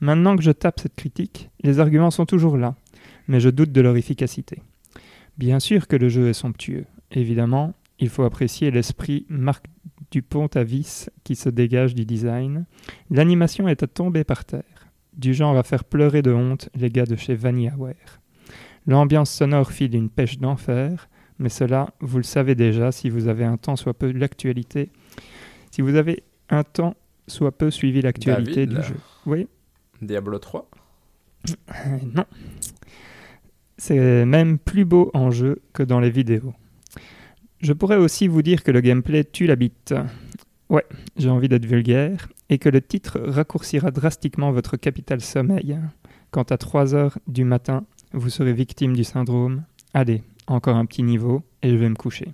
Maintenant 0.00 0.34
que 0.34 0.42
je 0.42 0.50
tape 0.50 0.80
cette 0.80 0.96
critique, 0.96 1.48
les 1.62 1.78
arguments 1.78 2.10
sont 2.10 2.26
toujours 2.26 2.56
là, 2.56 2.74
mais 3.28 3.38
je 3.38 3.50
doute 3.50 3.70
de 3.70 3.80
leur 3.80 3.96
efficacité. 3.96 4.62
Bien 5.38 5.60
sûr 5.60 5.86
que 5.86 5.96
le 5.96 6.08
jeu 6.08 6.28
est 6.28 6.32
somptueux. 6.32 6.86
Évidemment, 7.12 7.74
il 8.02 8.08
faut 8.08 8.24
apprécier 8.24 8.72
l'esprit 8.72 9.26
Marc 9.28 9.64
Dupont 10.12 10.46
à 10.48 10.62
vis 10.62 11.08
qui 11.24 11.34
se 11.34 11.48
dégage 11.48 11.94
du 11.94 12.04
design. 12.04 12.66
L'animation 13.10 13.66
est 13.66 13.82
à 13.82 13.86
tomber 13.86 14.24
par 14.24 14.44
terre, 14.44 14.88
du 15.16 15.32
genre 15.32 15.56
à 15.56 15.62
faire 15.62 15.84
pleurer 15.84 16.20
de 16.20 16.30
honte 16.32 16.68
les 16.74 16.90
gars 16.90 17.06
de 17.06 17.16
chez 17.16 17.34
VanillaWare. 17.34 18.20
L'ambiance 18.86 19.30
sonore 19.30 19.72
file 19.72 19.94
une 19.94 20.10
pêche 20.10 20.38
d'enfer, 20.38 21.08
mais 21.38 21.48
cela, 21.48 21.88
vous 22.00 22.18
le 22.18 22.24
savez 22.24 22.54
déjà 22.54 22.92
si 22.92 23.08
vous 23.08 23.26
avez 23.26 23.44
un 23.44 23.56
temps 23.56 23.74
soit 23.74 23.94
peu 23.94 24.12
l'actualité. 24.12 24.90
Si 25.70 25.80
vous 25.80 25.94
avez 25.94 26.22
un 26.50 26.62
temps 26.62 26.94
soit 27.26 27.56
peu 27.56 27.70
suivi 27.70 28.02
l'actualité 28.02 28.66
du 28.66 28.76
jeu. 28.76 28.96
Oui, 29.24 29.48
Diablo 30.02 30.38
3 30.38 30.68
Euh, 31.48 31.52
non. 32.14 32.24
C'est 33.78 34.26
même 34.26 34.58
plus 34.58 34.84
beau 34.84 35.10
en 35.14 35.30
jeu 35.30 35.62
que 35.72 35.82
dans 35.82 36.00
les 36.00 36.10
vidéos. 36.10 36.52
Je 37.62 37.72
pourrais 37.72 37.96
aussi 37.96 38.26
vous 38.26 38.42
dire 38.42 38.64
que 38.64 38.72
le 38.72 38.80
gameplay 38.80 39.22
tue 39.22 39.46
la 39.46 39.54
bite. 39.54 39.94
Ouais, 40.68 40.84
j'ai 41.16 41.30
envie 41.30 41.48
d'être 41.48 41.64
vulgaire. 41.64 42.28
Et 42.48 42.58
que 42.58 42.68
le 42.68 42.82
titre 42.82 43.20
raccourcira 43.20 43.92
drastiquement 43.92 44.50
votre 44.50 44.76
capital 44.76 45.20
sommeil. 45.20 45.78
Quand 46.32 46.50
à 46.50 46.58
3 46.58 46.94
heures 46.94 47.18
du 47.28 47.44
matin, 47.44 47.84
vous 48.12 48.30
serez 48.30 48.52
victime 48.52 48.96
du 48.96 49.04
syndrome. 49.04 49.62
Allez, 49.94 50.22
encore 50.48 50.76
un 50.76 50.86
petit 50.86 51.04
niveau 51.04 51.42
et 51.62 51.70
je 51.70 51.76
vais 51.76 51.88
me 51.88 51.94
coucher. 51.94 52.32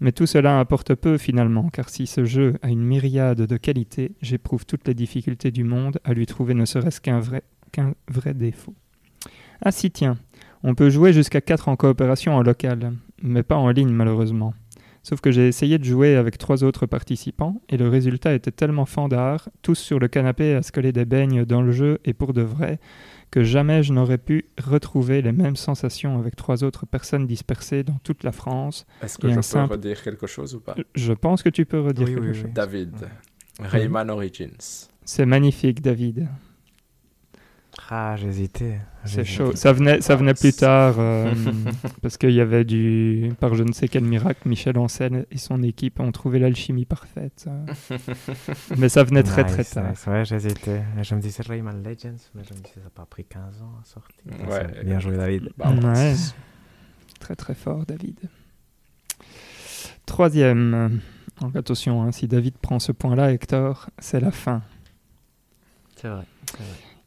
Mais 0.00 0.12
tout 0.12 0.26
cela 0.26 0.58
importe 0.58 0.94
peu 0.94 1.18
finalement, 1.18 1.68
car 1.68 1.90
si 1.90 2.06
ce 2.06 2.24
jeu 2.24 2.54
a 2.62 2.68
une 2.68 2.84
myriade 2.84 3.42
de 3.42 3.56
qualités, 3.56 4.12
j'éprouve 4.22 4.64
toutes 4.64 4.86
les 4.88 4.94
difficultés 4.94 5.50
du 5.50 5.64
monde 5.64 5.98
à 6.04 6.14
lui 6.14 6.24
trouver 6.24 6.54
ne 6.54 6.64
serait-ce 6.64 7.00
qu'un 7.00 7.20
vrai, 7.20 7.42
défaut. 8.34 8.74
Ah 9.60 9.72
si 9.72 9.90
tiens, 9.90 10.16
on 10.62 10.74
peut 10.74 10.88
jouer 10.88 11.12
jusqu'à 11.12 11.40
4 11.40 11.68
en 11.68 11.76
coopération 11.76 12.34
en 12.34 12.42
local, 12.42 12.92
mais 13.22 13.42
pas 13.42 13.56
en 13.56 13.70
ligne 13.70 13.90
malheureusement. 13.92 14.54
Sauf 15.04 15.20
que 15.20 15.30
j'ai 15.30 15.48
essayé 15.48 15.78
de 15.78 15.84
jouer 15.84 16.16
avec 16.16 16.36
trois 16.36 16.64
autres 16.64 16.84
participants 16.84 17.62
et 17.70 17.76
le 17.78 17.88
résultat 17.88 18.34
était 18.34 18.50
tellement 18.50 18.84
fandard, 18.84 19.48
tous 19.62 19.76
sur 19.76 19.98
le 19.98 20.08
canapé 20.08 20.54
à 20.54 20.62
se 20.62 20.70
coller 20.72 20.92
des 20.92 21.04
beignes 21.06 21.44
dans 21.44 21.62
le 21.62 21.72
jeu 21.72 21.98
et 22.04 22.12
pour 22.12 22.34
de 22.34 22.42
vrai, 22.42 22.78
que 23.30 23.42
jamais 23.42 23.82
je 23.82 23.92
n'aurais 23.92 24.18
pu 24.18 24.46
retrouver 24.62 25.22
les 25.22 25.32
mêmes 25.32 25.56
sensations 25.56 26.18
avec 26.18 26.34
trois 26.36 26.62
autres 26.64 26.84
personnes 26.84 27.26
dispersées 27.26 27.84
dans 27.84 27.98
toute 28.02 28.22
la 28.22 28.32
France. 28.32 28.86
Est-ce 29.02 29.16
que 29.18 29.28
je 29.30 29.36
peux 29.36 29.42
simple- 29.42 29.72
redire 29.74 30.02
quelque 30.02 30.26
chose 30.26 30.54
ou 30.54 30.60
pas? 30.60 30.74
Je 30.94 31.12
pense 31.12 31.42
que 31.42 31.48
tu 31.48 31.64
peux 31.64 31.80
redire 31.80 32.08
Oui, 32.08 32.14
quelque 32.14 32.26
oui, 32.28 32.34
chose. 32.34 32.50
David, 32.52 32.94
Rayman 33.60 34.10
Origins. 34.10 34.88
C'est 35.04 35.26
magnifique, 35.26 35.80
David. 35.80 36.28
Ah, 37.90 38.16
j'hésitais. 38.16 38.80
C'est 39.06 39.24
chaud. 39.24 39.56
Ça 39.56 39.72
venait, 39.72 40.02
ça 40.02 40.14
venait 40.14 40.34
plus 40.34 40.50
c'est- 40.52 40.60
tard 40.60 40.96
euh, 40.98 41.32
parce 42.02 42.18
qu'il 42.18 42.32
y 42.32 42.40
avait 42.42 42.64
du, 42.66 43.32
par 43.40 43.54
je 43.54 43.62
ne 43.64 43.72
sais 43.72 43.88
quel 43.88 44.04
miracle, 44.04 44.46
Michel 44.46 44.76
Ancel 44.76 45.24
et 45.30 45.38
son 45.38 45.62
équipe 45.62 45.98
ont 45.98 46.12
trouvé 46.12 46.38
l'alchimie 46.38 46.84
parfaite. 46.84 47.46
euh. 47.48 47.96
Mais 48.76 48.90
ça 48.90 49.04
venait 49.04 49.22
très 49.22 49.44
très 49.44 49.64
tard. 49.64 49.88
nice. 49.88 50.06
Ouais, 50.06 50.22
j'hésitais. 50.26 50.82
Je 51.02 51.14
me 51.14 51.20
disais 51.22 51.42
Rayman 51.42 51.82
Legends, 51.82 52.16
mais 52.34 52.42
je 52.44 52.52
me 52.52 52.58
disais 52.58 52.74
ça 52.74 52.80
n'a 52.84 52.90
pas 52.90 53.06
pris 53.06 53.24
15 53.24 53.62
ans 53.62 53.72
à 53.80 53.84
sortir. 53.86 54.20
Ouais. 54.46 54.66
C'est 54.76 54.84
Bien 54.84 55.00
joué, 55.00 55.16
David. 55.16 55.50
Bah, 55.56 55.70
Ouais. 55.82 56.14
Très 57.20 57.36
très 57.36 57.54
fort, 57.54 57.86
David. 57.86 58.18
Troisième. 60.06 61.00
Donc 61.40 61.56
attention, 61.56 62.02
hein, 62.02 62.12
si 62.12 62.26
David 62.28 62.54
prend 62.58 62.78
ce 62.78 62.92
point-là, 62.92 63.32
Hector, 63.32 63.88
c'est 63.98 64.20
la 64.20 64.30
fin. 64.30 64.62
C'est 65.96 66.08
vrai. 66.08 66.24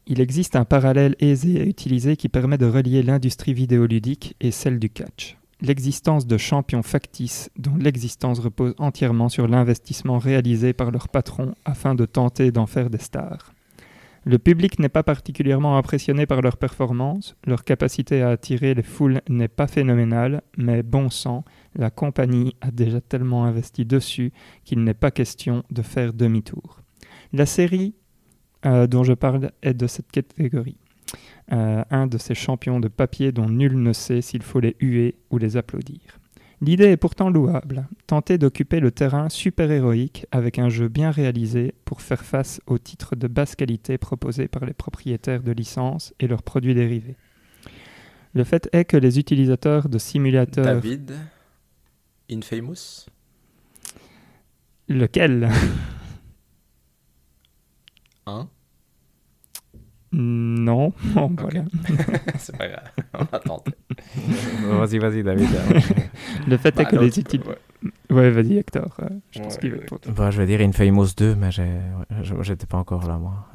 Il 0.06 0.20
existe 0.20 0.56
un 0.56 0.64
parallèle 0.64 1.14
aisé 1.20 1.60
à 1.60 1.64
utiliser 1.64 2.16
qui 2.16 2.28
permet 2.28 2.58
de 2.58 2.66
relier 2.66 3.02
l'industrie 3.02 3.54
vidéoludique 3.54 4.34
et 4.40 4.50
celle 4.50 4.78
du 4.78 4.90
catch. 4.90 5.36
L'existence 5.60 6.26
de 6.26 6.36
champions 6.38 6.82
factices 6.82 7.48
dont 7.56 7.76
l'existence 7.76 8.40
repose 8.40 8.74
entièrement 8.78 9.28
sur 9.28 9.46
l'investissement 9.46 10.18
réalisé 10.18 10.72
par 10.72 10.90
leurs 10.90 11.08
patrons 11.08 11.54
afin 11.64 11.94
de 11.94 12.04
tenter 12.04 12.50
d'en 12.50 12.66
faire 12.66 12.90
des 12.90 12.98
stars. 12.98 13.52
Le 14.24 14.38
public 14.38 14.80
n'est 14.80 14.88
pas 14.88 15.04
particulièrement 15.04 15.76
impressionné 15.78 16.26
par 16.26 16.42
leur 16.42 16.56
performance, 16.56 17.36
leur 17.44 17.62
capacité 17.62 18.22
à 18.22 18.30
attirer 18.30 18.74
les 18.74 18.82
foules 18.82 19.20
n'est 19.28 19.48
pas 19.48 19.66
phénoménale, 19.68 20.42
mais 20.56 20.82
bon 20.82 21.10
sang, 21.10 21.44
la 21.76 21.90
compagnie 21.90 22.56
a 22.60 22.72
déjà 22.72 23.00
tellement 23.00 23.44
investi 23.44 23.84
dessus 23.84 24.32
qu'il 24.64 24.82
n'est 24.82 24.94
pas 24.94 25.12
question 25.12 25.62
de 25.70 25.82
faire 25.82 26.12
demi-tour. 26.12 26.80
La 27.32 27.46
série 27.46 27.94
euh, 28.64 28.86
dont 28.86 29.04
je 29.04 29.12
parle 29.12 29.50
est 29.62 29.74
de 29.74 29.86
cette 29.86 30.10
catégorie. 30.10 30.76
Euh, 31.52 31.82
un 31.90 32.06
de 32.06 32.18
ces 32.18 32.34
champions 32.34 32.80
de 32.80 32.88
papier 32.88 33.32
dont 33.32 33.48
nul 33.48 33.80
ne 33.82 33.92
sait 33.92 34.22
s'il 34.22 34.42
faut 34.42 34.60
les 34.60 34.76
huer 34.80 35.16
ou 35.30 35.38
les 35.38 35.56
applaudir. 35.56 36.00
L'idée 36.60 36.92
est 36.92 36.96
pourtant 36.96 37.28
louable, 37.28 37.88
tenter 38.06 38.38
d'occuper 38.38 38.78
le 38.78 38.92
terrain 38.92 39.28
super-héroïque 39.28 40.26
avec 40.30 40.60
un 40.60 40.68
jeu 40.68 40.86
bien 40.86 41.10
réalisé 41.10 41.74
pour 41.84 42.00
faire 42.00 42.24
face 42.24 42.60
aux 42.68 42.78
titres 42.78 43.16
de 43.16 43.26
basse 43.26 43.56
qualité 43.56 43.98
proposés 43.98 44.46
par 44.46 44.64
les 44.64 44.72
propriétaires 44.72 45.42
de 45.42 45.50
licences 45.50 46.14
et 46.20 46.28
leurs 46.28 46.44
produits 46.44 46.74
dérivés. 46.74 47.16
Le 48.32 48.44
fait 48.44 48.68
est 48.72 48.84
que 48.84 48.96
les 48.96 49.18
utilisateurs 49.18 49.88
de 49.88 49.98
simulateurs... 49.98 50.64
David, 50.64 51.12
Infamous. 52.30 53.06
Lequel? 54.88 55.50
1. 58.26 58.48
Non. 60.12 60.92
Bon, 61.14 61.30
voilà. 61.38 61.64
C'est 62.38 62.56
pas 62.56 62.68
grave, 62.68 62.90
on 63.14 63.24
va 63.24 63.38
tenter. 63.38 63.72
vas-y, 64.70 64.98
vas-y, 64.98 65.22
David. 65.22 65.48
Le 66.46 66.56
fait 66.58 66.68
est 66.68 66.72
Bah, 66.72 66.84
que 66.84 66.96
les 66.96 67.02
l'autre, 67.06 67.18
utilisateurs... 67.18 67.56
ouais. 67.80 67.90
Ouais, 68.14 68.30
vas-y 68.30 68.58
Hector, 68.58 68.94
euh, 69.02 69.08
je 69.32 69.40
pense 69.40 69.54
Ouais, 69.54 69.60
qu'il 69.60 69.72
ouais. 69.72 69.84
pour 69.86 69.98
toi. 70.00 70.12
Bah, 70.14 70.30
je 70.30 70.38
vais 70.42 70.46
dire 70.46 70.60
Infamous 70.60 71.08
2, 71.16 71.34
mais 71.34 71.50
j'étais 72.42 72.66
pas 72.66 72.76
encore 72.78 73.06
là, 73.08 73.18
moi. 73.18 73.46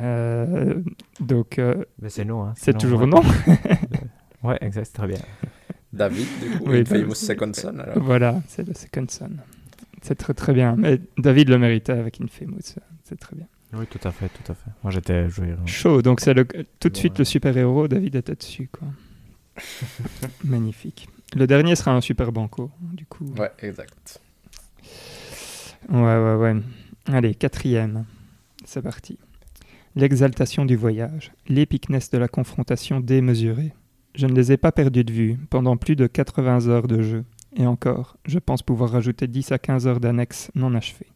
Euh, 0.00 0.82
donc, 1.20 1.58
euh, 1.58 1.84
Mais 2.02 2.10
c'est 2.10 2.24
non. 2.26 2.44
Hein, 2.44 2.52
c'est 2.56 2.76
toujours 2.76 3.00
ouais. 3.00 3.06
non. 3.06 3.22
Ouais, 4.42 4.58
exact, 4.60 4.84
c'est 4.86 4.92
très 4.92 5.08
bien. 5.08 5.18
David, 5.92 6.26
du 6.42 6.58
coup, 6.58 6.64
Oui, 6.70 6.80
Infamous. 6.80 7.14
Second 7.14 7.52
Son, 7.54 7.78
alors. 7.78 7.98
Voilà, 7.98 8.40
c'est 8.46 8.66
le 8.68 8.74
Second 8.74 9.06
Son. 9.08 9.30
C'est 10.02 10.14
très 10.16 10.34
très 10.34 10.52
bien. 10.52 10.76
Mais 10.76 11.00
David 11.16 11.48
le 11.48 11.58
méritait 11.58 11.92
avec 11.92 12.20
Infamous. 12.20 12.58
C'est 13.04 13.18
très 13.18 13.34
bien. 13.34 13.46
Oui, 13.72 13.86
tout 13.86 14.00
à 14.02 14.12
fait, 14.12 14.28
tout 14.28 14.50
à 14.50 14.54
fait. 14.54 14.70
Moi, 14.82 14.90
j'étais 14.90 15.28
joué. 15.28 15.54
Chaud, 15.66 16.00
donc 16.00 16.20
c'est 16.20 16.34
le, 16.34 16.46
tout 16.80 16.88
de 16.88 16.96
suite 16.96 17.12
ouais. 17.14 17.18
le 17.18 17.24
super-héros. 17.24 17.88
David 17.88 18.16
était 18.16 18.34
dessus, 18.34 18.68
quoi. 18.72 18.88
Magnifique. 20.44 21.08
Le 21.36 21.46
dernier 21.46 21.76
sera 21.76 21.92
un 21.92 22.00
super 22.00 22.32
banco, 22.32 22.70
du 22.80 23.04
coup. 23.04 23.26
Ouais, 23.36 23.50
exact. 23.60 24.20
Ouais, 25.90 25.98
ouais, 25.98 26.34
ouais. 26.34 26.56
Allez, 27.06 27.34
quatrième. 27.34 28.04
C'est 28.64 28.82
parti. 28.82 29.18
L'exaltation 29.96 30.64
du 30.64 30.76
voyage, 30.76 31.32
l'épicness 31.48 32.10
de 32.10 32.18
la 32.18 32.28
confrontation 32.28 33.00
démesurée. 33.00 33.72
Je 34.14 34.26
ne 34.26 34.32
les 34.32 34.52
ai 34.52 34.56
pas 34.56 34.72
perdus 34.72 35.04
de 35.04 35.12
vue 35.12 35.38
pendant 35.50 35.76
plus 35.76 35.96
de 35.96 36.06
80 36.06 36.68
heures 36.68 36.88
de 36.88 37.02
jeu. 37.02 37.24
Et 37.56 37.66
encore, 37.66 38.16
je 38.24 38.38
pense 38.38 38.62
pouvoir 38.62 38.90
rajouter 38.90 39.26
10 39.26 39.52
à 39.52 39.58
15 39.58 39.86
heures 39.86 40.00
d'annexes 40.00 40.50
non 40.54 40.74
achevées. 40.74 41.08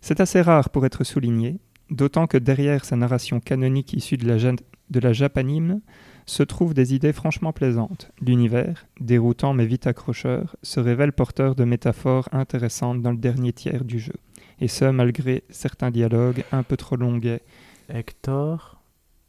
C'est 0.00 0.20
assez 0.20 0.42
rare 0.42 0.70
pour 0.70 0.84
être 0.84 1.04
souligné, 1.04 1.58
d'autant 1.90 2.26
que 2.26 2.38
derrière 2.38 2.84
sa 2.84 2.96
narration 2.96 3.40
canonique 3.40 3.92
issue 3.92 4.16
de 4.16 4.26
la, 4.26 4.38
ja- 4.38 4.52
de 4.90 5.00
la 5.00 5.12
japanime 5.12 5.80
se 6.26 6.42
trouvent 6.42 6.72
des 6.74 6.94
idées 6.94 7.12
franchement 7.12 7.52
plaisantes. 7.52 8.10
L'univers, 8.20 8.86
déroutant 9.00 9.52
mais 9.52 9.66
vite 9.66 9.86
accrocheur, 9.86 10.56
se 10.62 10.80
révèle 10.80 11.12
porteur 11.12 11.54
de 11.54 11.64
métaphores 11.64 12.28
intéressantes 12.32 13.02
dans 13.02 13.10
le 13.10 13.18
dernier 13.18 13.52
tiers 13.52 13.84
du 13.84 13.98
jeu. 13.98 14.14
Et 14.60 14.68
ce, 14.68 14.86
malgré 14.86 15.44
certains 15.50 15.90
dialogues 15.90 16.44
un 16.52 16.62
peu 16.62 16.76
trop 16.76 16.96
longuets, 16.96 17.42
Hector, 17.90 18.80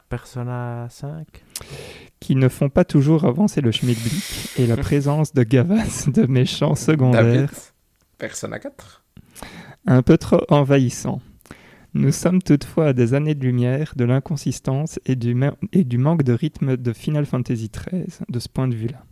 Persona 0.08 0.86
5. 0.88 1.26
qui 2.20 2.36
ne 2.36 2.48
font 2.48 2.70
pas 2.70 2.84
toujours 2.84 3.24
avancer 3.24 3.60
le 3.60 3.72
schmilblick, 3.72 4.50
et 4.58 4.66
la 4.66 4.76
présence 4.88 5.34
de 5.34 5.42
gavasses 5.42 6.08
de 6.08 6.26
méchants 6.26 6.68
David, 6.72 6.78
secondaires 6.84 7.52
Persona 8.16 8.58
4. 8.58 9.04
un 9.86 10.00
peu 10.02 10.16
trop 10.16 10.40
envahissants. 10.48 11.20
Nous 11.98 12.12
sommes 12.12 12.42
toutefois 12.42 12.88
à 12.88 12.92
des 12.92 13.14
années 13.14 13.34
de 13.34 13.42
lumière 13.42 13.94
de 13.96 14.04
l'inconsistance 14.04 15.00
et 15.06 15.16
du, 15.16 15.34
manque 15.34 16.22
de 16.24 16.32
rythme 16.34 16.76
de 16.76 16.92
Final 16.92 17.24
Fantasy 17.24 17.70
XIII 17.70 18.04
de 18.28 18.38
ce 18.38 18.50
point 18.50 18.68
de 18.68 18.74
vue-là. 18.74 19.02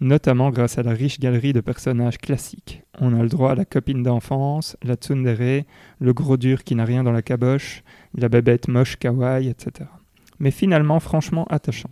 Notamment 0.00 0.50
grâce 0.50 0.78
à 0.78 0.84
la 0.84 0.92
riche 0.92 1.18
galerie 1.18 1.52
de 1.52 1.60
personnages 1.60 2.18
classiques. 2.18 2.84
On 3.00 3.18
a 3.18 3.24
le 3.24 3.28
droit 3.28 3.50
à 3.50 3.54
la 3.56 3.64
copine 3.64 4.04
d'enfance, 4.04 4.76
la 4.84 4.94
tsundere, 4.94 5.64
le 5.98 6.12
gros 6.12 6.36
dur 6.36 6.62
qui 6.62 6.76
n'a 6.76 6.84
rien 6.84 7.02
dans 7.02 7.10
la 7.10 7.22
caboche, 7.22 7.82
la 8.14 8.28
bébête 8.28 8.68
moche 8.68 8.98
kawaii, 8.98 9.48
etc. 9.48 9.90
Mais 10.38 10.52
finalement 10.52 11.00
franchement 11.00 11.44
attachant. 11.50 11.90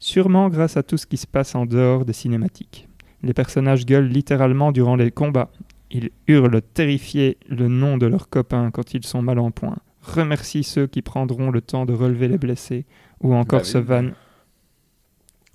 Sûrement 0.00 0.48
grâce 0.48 0.76
à 0.76 0.82
tout 0.82 0.96
ce 0.96 1.06
qui 1.06 1.16
se 1.16 1.28
passe 1.28 1.54
en 1.54 1.64
dehors 1.64 2.04
des 2.04 2.12
cinématiques. 2.12 2.88
Les 3.22 3.34
personnages 3.34 3.86
gueulent 3.86 4.08
littéralement 4.08 4.72
durant 4.72 4.96
les 4.96 5.12
combats. 5.12 5.52
Ils 5.90 6.10
hurlent 6.26 6.62
terrifiés 6.62 7.38
le 7.48 7.68
nom 7.68 7.98
de 7.98 8.06
leurs 8.06 8.28
copains 8.28 8.70
quand 8.70 8.94
ils 8.94 9.04
sont 9.04 9.22
mal 9.22 9.38
en 9.38 9.50
point. 9.50 9.76
Remercie 10.02 10.64
ceux 10.64 10.86
qui 10.86 11.02
prendront 11.02 11.50
le 11.50 11.60
temps 11.60 11.86
de 11.86 11.92
relever 11.92 12.28
les 12.28 12.38
blessés 12.38 12.84
ou 13.20 13.34
encore 13.34 13.64
se 13.64 13.78
vannent 13.78 14.14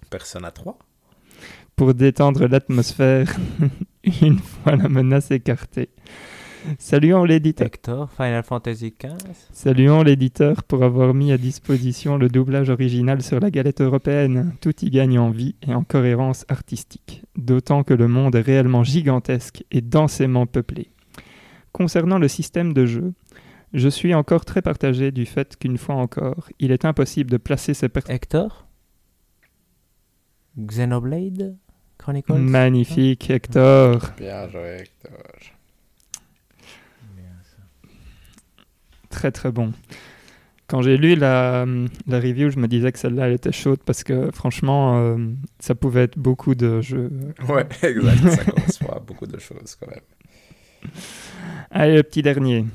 Persona 0.09 0.51
3 0.51 0.77
pour 1.75 1.93
détendre 1.93 2.47
l'atmosphère 2.47 3.37
une 4.21 4.39
fois 4.39 4.75
la 4.75 4.89
menace 4.89 5.31
écartée. 5.31 5.89
Saluons 6.77 7.23
l'éditeur. 7.23 7.67
Hector, 7.67 8.11
Final 8.11 8.43
Fantasy 8.43 8.93
XV. 8.99 9.15
Saluons 9.51 10.03
l'éditeur 10.03 10.63
pour 10.63 10.83
avoir 10.83 11.13
mis 11.13 11.31
à 11.31 11.37
disposition 11.37 12.17
le 12.17 12.29
doublage 12.29 12.69
original 12.69 13.21
sur 13.21 13.39
la 13.39 13.49
galette 13.49 13.81
européenne. 13.81 14.53
Tout 14.61 14.73
y 14.83 14.89
gagne 14.89 15.19
en 15.19 15.29
vie 15.29 15.55
et 15.67 15.73
en 15.73 15.83
cohérence 15.83 16.45
artistique. 16.49 17.23
D'autant 17.35 17.83
que 17.83 17.93
le 17.93 18.07
monde 18.07 18.35
est 18.35 18.41
réellement 18.41 18.83
gigantesque 18.83 19.63
et 19.71 19.81
densément 19.81 20.45
peuplé. 20.45 20.89
Concernant 21.71 22.19
le 22.19 22.27
système 22.27 22.73
de 22.73 22.85
jeu, 22.85 23.13
je 23.73 23.89
suis 23.89 24.13
encore 24.13 24.45
très 24.45 24.61
partagé 24.61 25.11
du 25.11 25.25
fait 25.25 25.55
qu'une 25.57 25.77
fois 25.77 25.95
encore, 25.95 26.49
il 26.59 26.71
est 26.71 26.85
impossible 26.85 27.29
de 27.29 27.37
placer 27.37 27.73
ces 27.73 27.89
personnages. 27.89 28.15
Hector? 28.15 28.65
Xenoblade 30.57 31.55
Chronicles? 31.97 32.33
Magnifique, 32.33 33.29
Hector. 33.29 34.01
Bien 34.17 34.49
joué, 34.49 34.77
Hector. 34.81 35.58
Très 39.09 39.31
très 39.31 39.51
bon. 39.51 39.73
Quand 40.67 40.83
j'ai 40.83 40.97
lu 40.97 41.15
la, 41.15 41.65
la 42.05 42.19
review, 42.19 42.51
je 42.51 42.59
me 42.59 42.67
disais 42.67 42.91
que 42.91 42.99
celle-là 42.99 43.27
elle 43.27 43.33
était 43.33 43.51
chaude 43.51 43.79
parce 43.83 44.03
que 44.03 44.29
franchement, 44.31 44.99
euh, 44.99 45.17
ça 45.59 45.73
pouvait 45.73 46.03
être 46.03 46.19
beaucoup 46.19 46.53
de 46.53 46.79
jeux. 46.81 47.09
Ouais, 47.47 47.67
exact. 47.81 48.29
Ça 48.29 48.45
correspond 48.45 48.89
à 48.89 48.99
beaucoup 48.99 49.25
de 49.25 49.39
choses 49.39 49.75
quand 49.79 49.87
même. 49.87 50.91
Allez, 51.71 51.95
le 51.95 52.03
petit 52.03 52.21
dernier, 52.21 52.65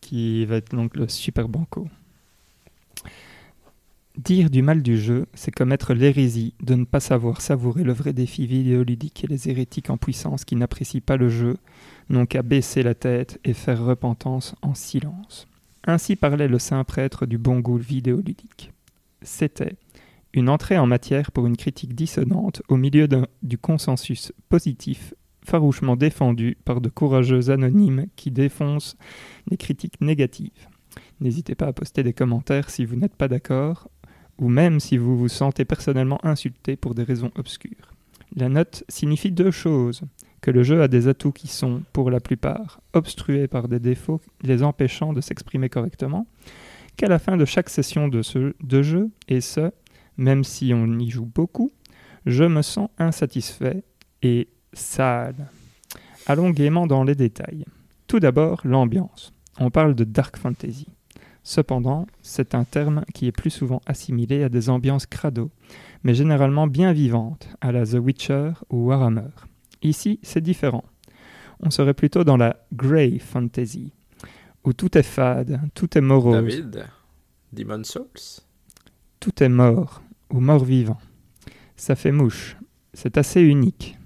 qui 0.00 0.44
va 0.46 0.56
être 0.56 0.74
donc 0.74 0.96
le 0.96 1.08
super 1.08 1.48
banco. 1.48 1.88
Dire 4.16 4.50
du 4.50 4.62
mal 4.62 4.82
du 4.82 4.96
jeu, 5.00 5.26
c'est 5.34 5.50
commettre 5.50 5.94
l'hérésie 5.94 6.54
de 6.62 6.74
ne 6.74 6.84
pas 6.84 7.00
savoir 7.00 7.40
savourer 7.40 7.82
le 7.82 7.92
vrai 7.92 8.12
défi 8.12 8.46
vidéoludique 8.46 9.24
et 9.24 9.26
les 9.26 9.48
hérétiques 9.48 9.90
en 9.90 9.96
puissance 9.96 10.44
qui 10.44 10.56
n'apprécient 10.56 11.00
pas 11.04 11.16
le 11.16 11.28
jeu 11.28 11.56
n'ont 12.10 12.26
qu'à 12.26 12.42
baisser 12.42 12.82
la 12.82 12.94
tête 12.94 13.40
et 13.44 13.54
faire 13.54 13.82
repentance 13.82 14.54
en 14.62 14.74
silence. 14.74 15.46
Ainsi 15.86 16.16
parlait 16.16 16.48
le 16.48 16.58
saint 16.58 16.84
prêtre 16.84 17.26
du 17.26 17.38
bon 17.38 17.60
goût 17.60 17.78
vidéoludique. 17.78 18.72
C'était 19.22 19.76
une 20.32 20.48
entrée 20.48 20.78
en 20.78 20.86
matière 20.86 21.32
pour 21.32 21.46
une 21.46 21.56
critique 21.56 21.94
dissonante 21.94 22.62
au 22.68 22.76
milieu 22.76 23.08
du 23.42 23.58
consensus 23.58 24.32
positif 24.48 25.14
farouchement 25.44 25.96
défendu 25.96 26.56
par 26.64 26.80
de 26.80 26.88
courageux 26.88 27.50
anonymes 27.50 28.06
qui 28.16 28.30
défoncent 28.30 28.96
les 29.50 29.56
critiques 29.56 30.00
négatives. 30.00 30.68
N'hésitez 31.20 31.54
pas 31.54 31.66
à 31.66 31.72
poster 31.72 32.02
des 32.02 32.12
commentaires 32.12 32.70
si 32.70 32.84
vous 32.84 32.96
n'êtes 32.96 33.16
pas 33.16 33.28
d'accord, 33.28 33.88
ou 34.38 34.48
même 34.48 34.80
si 34.80 34.96
vous 34.96 35.16
vous 35.16 35.28
sentez 35.28 35.64
personnellement 35.64 36.24
insulté 36.24 36.76
pour 36.76 36.94
des 36.94 37.02
raisons 37.02 37.30
obscures. 37.36 37.94
La 38.36 38.48
note 38.48 38.84
signifie 38.88 39.32
deux 39.32 39.50
choses. 39.50 40.02
Que 40.40 40.50
le 40.50 40.62
jeu 40.62 40.80
a 40.82 40.88
des 40.88 41.08
atouts 41.08 41.32
qui 41.32 41.48
sont, 41.48 41.82
pour 41.92 42.10
la 42.10 42.20
plupart, 42.20 42.80
obstrués 42.92 43.46
par 43.46 43.68
des 43.68 43.78
défauts 43.78 44.20
les 44.42 44.62
empêchant 44.62 45.12
de 45.12 45.20
s'exprimer 45.20 45.68
correctement, 45.68 46.26
qu'à 46.96 47.08
la 47.08 47.18
fin 47.18 47.36
de 47.36 47.44
chaque 47.44 47.68
session 47.68 48.08
de, 48.08 48.22
jeu, 48.82 49.10
et 49.28 49.40
ce, 49.40 49.70
même 50.16 50.44
si 50.44 50.72
on 50.74 50.98
y 50.98 51.10
joue 51.10 51.30
beaucoup, 51.34 51.70
je 52.26 52.44
me 52.44 52.62
sens 52.62 52.88
insatisfait 52.98 53.84
et 54.22 54.48
sale. 54.72 55.48
Allons 56.26 56.50
gaiement 56.50 56.86
dans 56.86 57.04
les 57.04 57.14
détails. 57.14 57.64
Tout 58.06 58.20
d'abord, 58.20 58.60
l'ambiance. 58.64 59.32
On 59.58 59.70
parle 59.70 59.94
de 59.94 60.04
dark 60.04 60.36
fantasy. 60.36 60.88
Cependant, 61.42 62.06
c'est 62.22 62.54
un 62.54 62.64
terme 62.64 63.04
qui 63.14 63.26
est 63.26 63.32
plus 63.32 63.50
souvent 63.50 63.80
assimilé 63.86 64.42
à 64.42 64.48
des 64.48 64.68
ambiances 64.68 65.06
crado, 65.06 65.50
mais 66.02 66.14
généralement 66.14 66.66
bien 66.66 66.92
vivantes, 66.92 67.48
à 67.60 67.72
la 67.72 67.86
The 67.86 67.94
Witcher 67.94 68.52
ou 68.68 68.88
Warhammer. 68.88 69.30
Ici, 69.82 70.18
c'est 70.22 70.40
différent. 70.40 70.84
On 71.60 71.70
serait 71.70 71.94
plutôt 71.94 72.24
dans 72.24 72.36
la 72.36 72.56
grey 72.72 73.18
fantasy, 73.18 73.92
où 74.64 74.72
tout 74.72 74.96
est 74.96 75.02
fade, 75.02 75.60
tout 75.74 75.96
est 75.96 76.00
morose, 76.00 76.44
David 76.44 76.86
Demon 77.52 77.84
Souls? 77.84 78.42
Tout 79.20 79.42
est 79.42 79.48
mort 79.48 80.02
ou 80.30 80.40
mort-vivant. 80.40 80.98
Ça 81.76 81.96
fait 81.96 82.12
mouche. 82.12 82.56
C'est 82.94 83.18
assez 83.18 83.40
unique. 83.40 83.98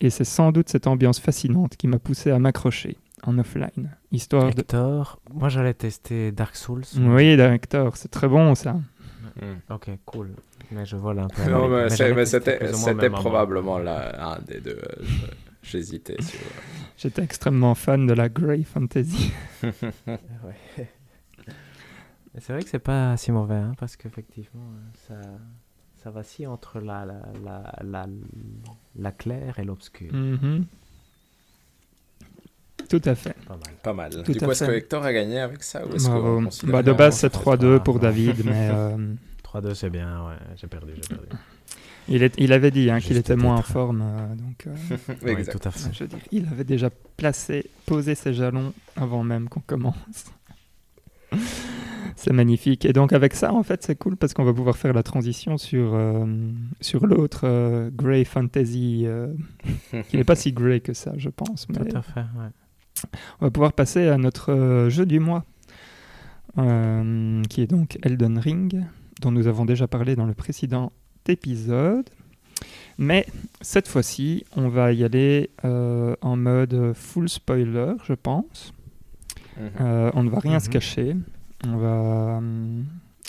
Et 0.00 0.10
c'est 0.10 0.24
sans 0.24 0.50
doute 0.50 0.68
cette 0.68 0.86
ambiance 0.88 1.20
fascinante 1.20 1.76
qui 1.76 1.86
m'a 1.86 1.98
poussé 1.98 2.30
à 2.30 2.38
m'accrocher 2.38 2.96
en 3.24 3.38
offline, 3.38 3.96
histoire 4.10 4.52
de... 4.52 4.60
Hector, 4.60 5.20
moi 5.32 5.48
j'allais 5.48 5.74
tester 5.74 6.32
Dark 6.32 6.56
Souls. 6.56 6.82
Oui, 6.98 7.38
Hector, 7.38 7.96
c'est 7.96 8.10
très 8.10 8.26
bon 8.26 8.56
ça. 8.56 8.80
Ok, 9.70 9.90
cool. 10.04 10.30
Mais 10.72 10.86
je 10.86 10.96
vole 10.96 11.18
un 11.20 11.28
peu. 11.28 11.50
Non, 11.50 11.68
mais, 11.68 11.90
c'était 11.90 13.10
probablement 13.10 13.78
la, 13.78 14.32
un 14.34 14.38
des 14.40 14.60
deux. 14.60 14.78
euh, 14.82 15.02
je- 15.02 15.26
J'hésitais 15.64 16.20
sur. 16.20 16.40
J'étais 16.96 17.22
extrêmement 17.22 17.74
fan 17.76 18.06
de 18.06 18.12
la 18.14 18.28
Grey 18.28 18.62
Fantasy. 18.64 19.32
Ouais. 20.06 20.88
Mais 22.34 22.40
C'est 22.40 22.52
vrai 22.54 22.62
que 22.62 22.68
c'est 22.70 22.78
pas 22.78 23.16
si 23.16 23.30
mauvais, 23.30 23.54
hein, 23.56 23.74
parce 23.78 23.94
qu'effectivement, 23.96 24.62
euh, 25.10 25.14
ça, 25.22 25.28
ça 26.02 26.10
vacille 26.10 26.46
entre 26.48 26.80
la, 26.80 27.04
la, 27.04 27.20
la, 27.44 27.72
la, 27.84 28.06
la 28.96 29.12
claire 29.12 29.58
et 29.58 29.64
l'obscur. 29.64 30.12
Mhm. 30.12 30.64
Tout 32.88 33.02
à 33.04 33.14
fait. 33.14 33.36
Pas 33.46 33.54
mal. 33.54 33.74
Pas 33.82 33.92
mal. 33.92 34.10
Tout 34.24 34.32
du 34.32 34.38
coup, 34.38 34.50
est-ce 34.50 34.64
fait. 34.64 34.70
que 34.72 34.76
Hector 34.76 35.04
a 35.04 35.12
gagné 35.12 35.38
avec 35.40 35.62
ça 35.62 35.86
ou 35.86 35.94
est-ce 35.94 36.66
Bah, 36.66 36.82
de 36.82 36.92
base, 36.92 37.16
c'est 37.18 37.32
je 37.32 37.38
pense 37.38 37.56
3-2 37.56 37.76
pas, 37.78 37.80
pour. 37.84 37.98
David, 38.00 38.44
mais 38.44 38.68
euh, 38.72 39.14
3-2, 39.54 39.74
c'est 39.74 39.90
bien, 39.90 40.26
ouais, 40.26 40.34
j'ai 40.56 40.66
perdu, 40.66 40.92
j'ai 40.96 41.08
perdu. 41.14 41.26
il, 42.08 42.22
est- 42.22 42.34
il 42.38 42.52
avait 42.52 42.70
dit 42.70 42.90
hein, 42.90 43.00
qu'il 43.00 43.16
était 43.16 43.36
moins 43.36 43.56
en 43.56 43.62
forme. 43.62 44.02
euh, 44.02 44.34
donc, 44.34 44.66
euh, 44.66 44.96
Oui, 45.24 45.30
Exact. 45.32 45.58
tout 45.58 45.68
à 45.68 45.70
fait. 45.70 45.92
je 45.92 46.04
veux 46.04 46.08
dire, 46.08 46.18
il 46.30 46.46
avait 46.48 46.64
déjà 46.64 46.90
placé, 47.16 47.70
posé 47.86 48.14
ses 48.14 48.32
jalons 48.32 48.72
avant 48.96 49.22
même 49.24 49.48
qu'on 49.48 49.60
commence. 49.60 49.94
C'est 52.16 52.32
magnifique. 52.32 52.84
Et 52.84 52.92
donc 52.92 53.12
avec 53.12 53.34
ça, 53.34 53.52
en 53.52 53.62
fait, 53.62 53.82
c'est 53.82 53.96
cool 53.96 54.16
parce 54.16 54.32
qu'on 54.34 54.44
va 54.44 54.52
pouvoir 54.52 54.76
faire 54.76 54.92
la 54.92 55.02
transition 55.02 55.56
sur, 55.56 55.94
euh, 55.94 56.24
sur 56.80 57.06
l'autre 57.06 57.40
euh, 57.44 57.90
Grey 57.92 58.24
Fantasy, 58.24 59.04
euh, 59.06 59.32
qui 60.08 60.16
n'est 60.18 60.22
pas 60.24 60.36
si 60.36 60.52
grey 60.52 60.80
que 60.80 60.92
ça, 60.92 61.12
je 61.16 61.30
pense. 61.30 61.66
Mais 61.70 61.78
Tout 61.88 61.96
à 61.96 62.02
fait, 62.02 62.20
ouais. 62.20 63.08
on 63.40 63.46
va 63.46 63.50
pouvoir 63.50 63.72
passer 63.72 64.06
à 64.08 64.18
notre 64.18 64.52
euh, 64.52 64.90
jeu 64.90 65.06
du 65.06 65.18
mois, 65.20 65.44
euh, 66.58 67.42
qui 67.48 67.62
est 67.62 67.66
donc 67.66 67.98
Elden 68.02 68.38
Ring, 68.38 68.84
dont 69.22 69.30
nous 69.30 69.46
avons 69.46 69.64
déjà 69.64 69.86
parlé 69.88 70.14
dans 70.16 70.26
le 70.26 70.34
précédent 70.34 70.92
épisode. 71.26 72.08
Mais 72.98 73.26
cette 73.60 73.88
fois-ci, 73.88 74.44
on 74.56 74.68
va 74.68 74.92
y 74.92 75.02
aller 75.04 75.50
euh, 75.64 76.14
en 76.20 76.36
mode 76.36 76.92
full 76.94 77.28
spoiler, 77.28 77.94
je 78.04 78.12
pense. 78.12 78.74
Mhm. 79.56 79.70
Euh, 79.80 80.10
on 80.14 80.22
ne 80.24 80.30
va 80.30 80.38
rien 80.40 80.60
se 80.60 80.66
Mhm. 80.66 80.72
cacher. 80.72 81.16
On 81.66 81.76
va, 81.76 82.36
hum, 82.38 82.84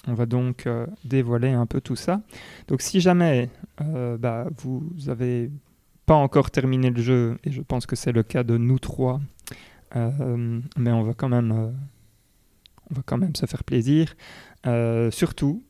on 0.07 0.13
va 0.15 0.25
donc 0.25 0.65
euh, 0.67 0.85
dévoiler 1.05 1.49
un 1.51 1.65
peu 1.65 1.79
tout 1.79 1.95
ça. 1.95 2.21
Donc 2.67 2.81
si 2.81 2.99
jamais 2.99 3.49
euh, 3.81 4.17
bah, 4.17 4.47
vous 4.61 4.83
avez 5.07 5.49
pas 6.05 6.15
encore 6.15 6.51
terminé 6.51 6.89
le 6.89 7.01
jeu, 7.01 7.37
et 7.45 7.51
je 7.51 7.61
pense 7.61 7.85
que 7.85 7.95
c'est 7.95 8.11
le 8.11 8.23
cas 8.23 8.43
de 8.43 8.57
nous 8.57 8.79
trois, 8.79 9.21
euh, 9.95 10.59
mais 10.77 10.91
on 10.91 11.03
va 11.03 11.13
quand 11.13 11.29
même, 11.29 11.51
euh, 11.51 11.71
on 12.91 12.95
va 12.95 13.01
quand 13.05 13.17
même 13.17 13.35
se 13.35 13.45
faire 13.45 13.63
plaisir. 13.63 14.13
Euh, 14.65 15.09
surtout, 15.11 15.63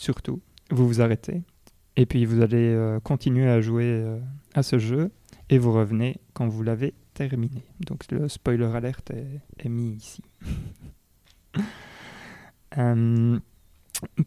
surtout, 0.00 0.40
vous 0.70 0.86
vous 0.86 1.00
arrêtez 1.00 1.42
et 1.96 2.06
puis 2.06 2.24
vous 2.24 2.40
allez 2.40 2.74
euh, 2.74 3.00
continuer 3.00 3.48
à 3.48 3.60
jouer 3.60 3.84
euh, 3.84 4.18
à 4.54 4.62
ce 4.62 4.78
jeu 4.78 5.10
et 5.50 5.58
vous 5.58 5.72
revenez 5.72 6.16
quand 6.32 6.48
vous 6.48 6.62
l'avez 6.62 6.94
terminé. 7.12 7.62
Donc 7.80 8.10
le 8.10 8.28
spoiler 8.28 8.64
alert 8.74 9.10
est, 9.10 9.40
est 9.58 9.68
mis 9.68 9.92
ici. 9.92 10.22
Euh, 12.78 13.36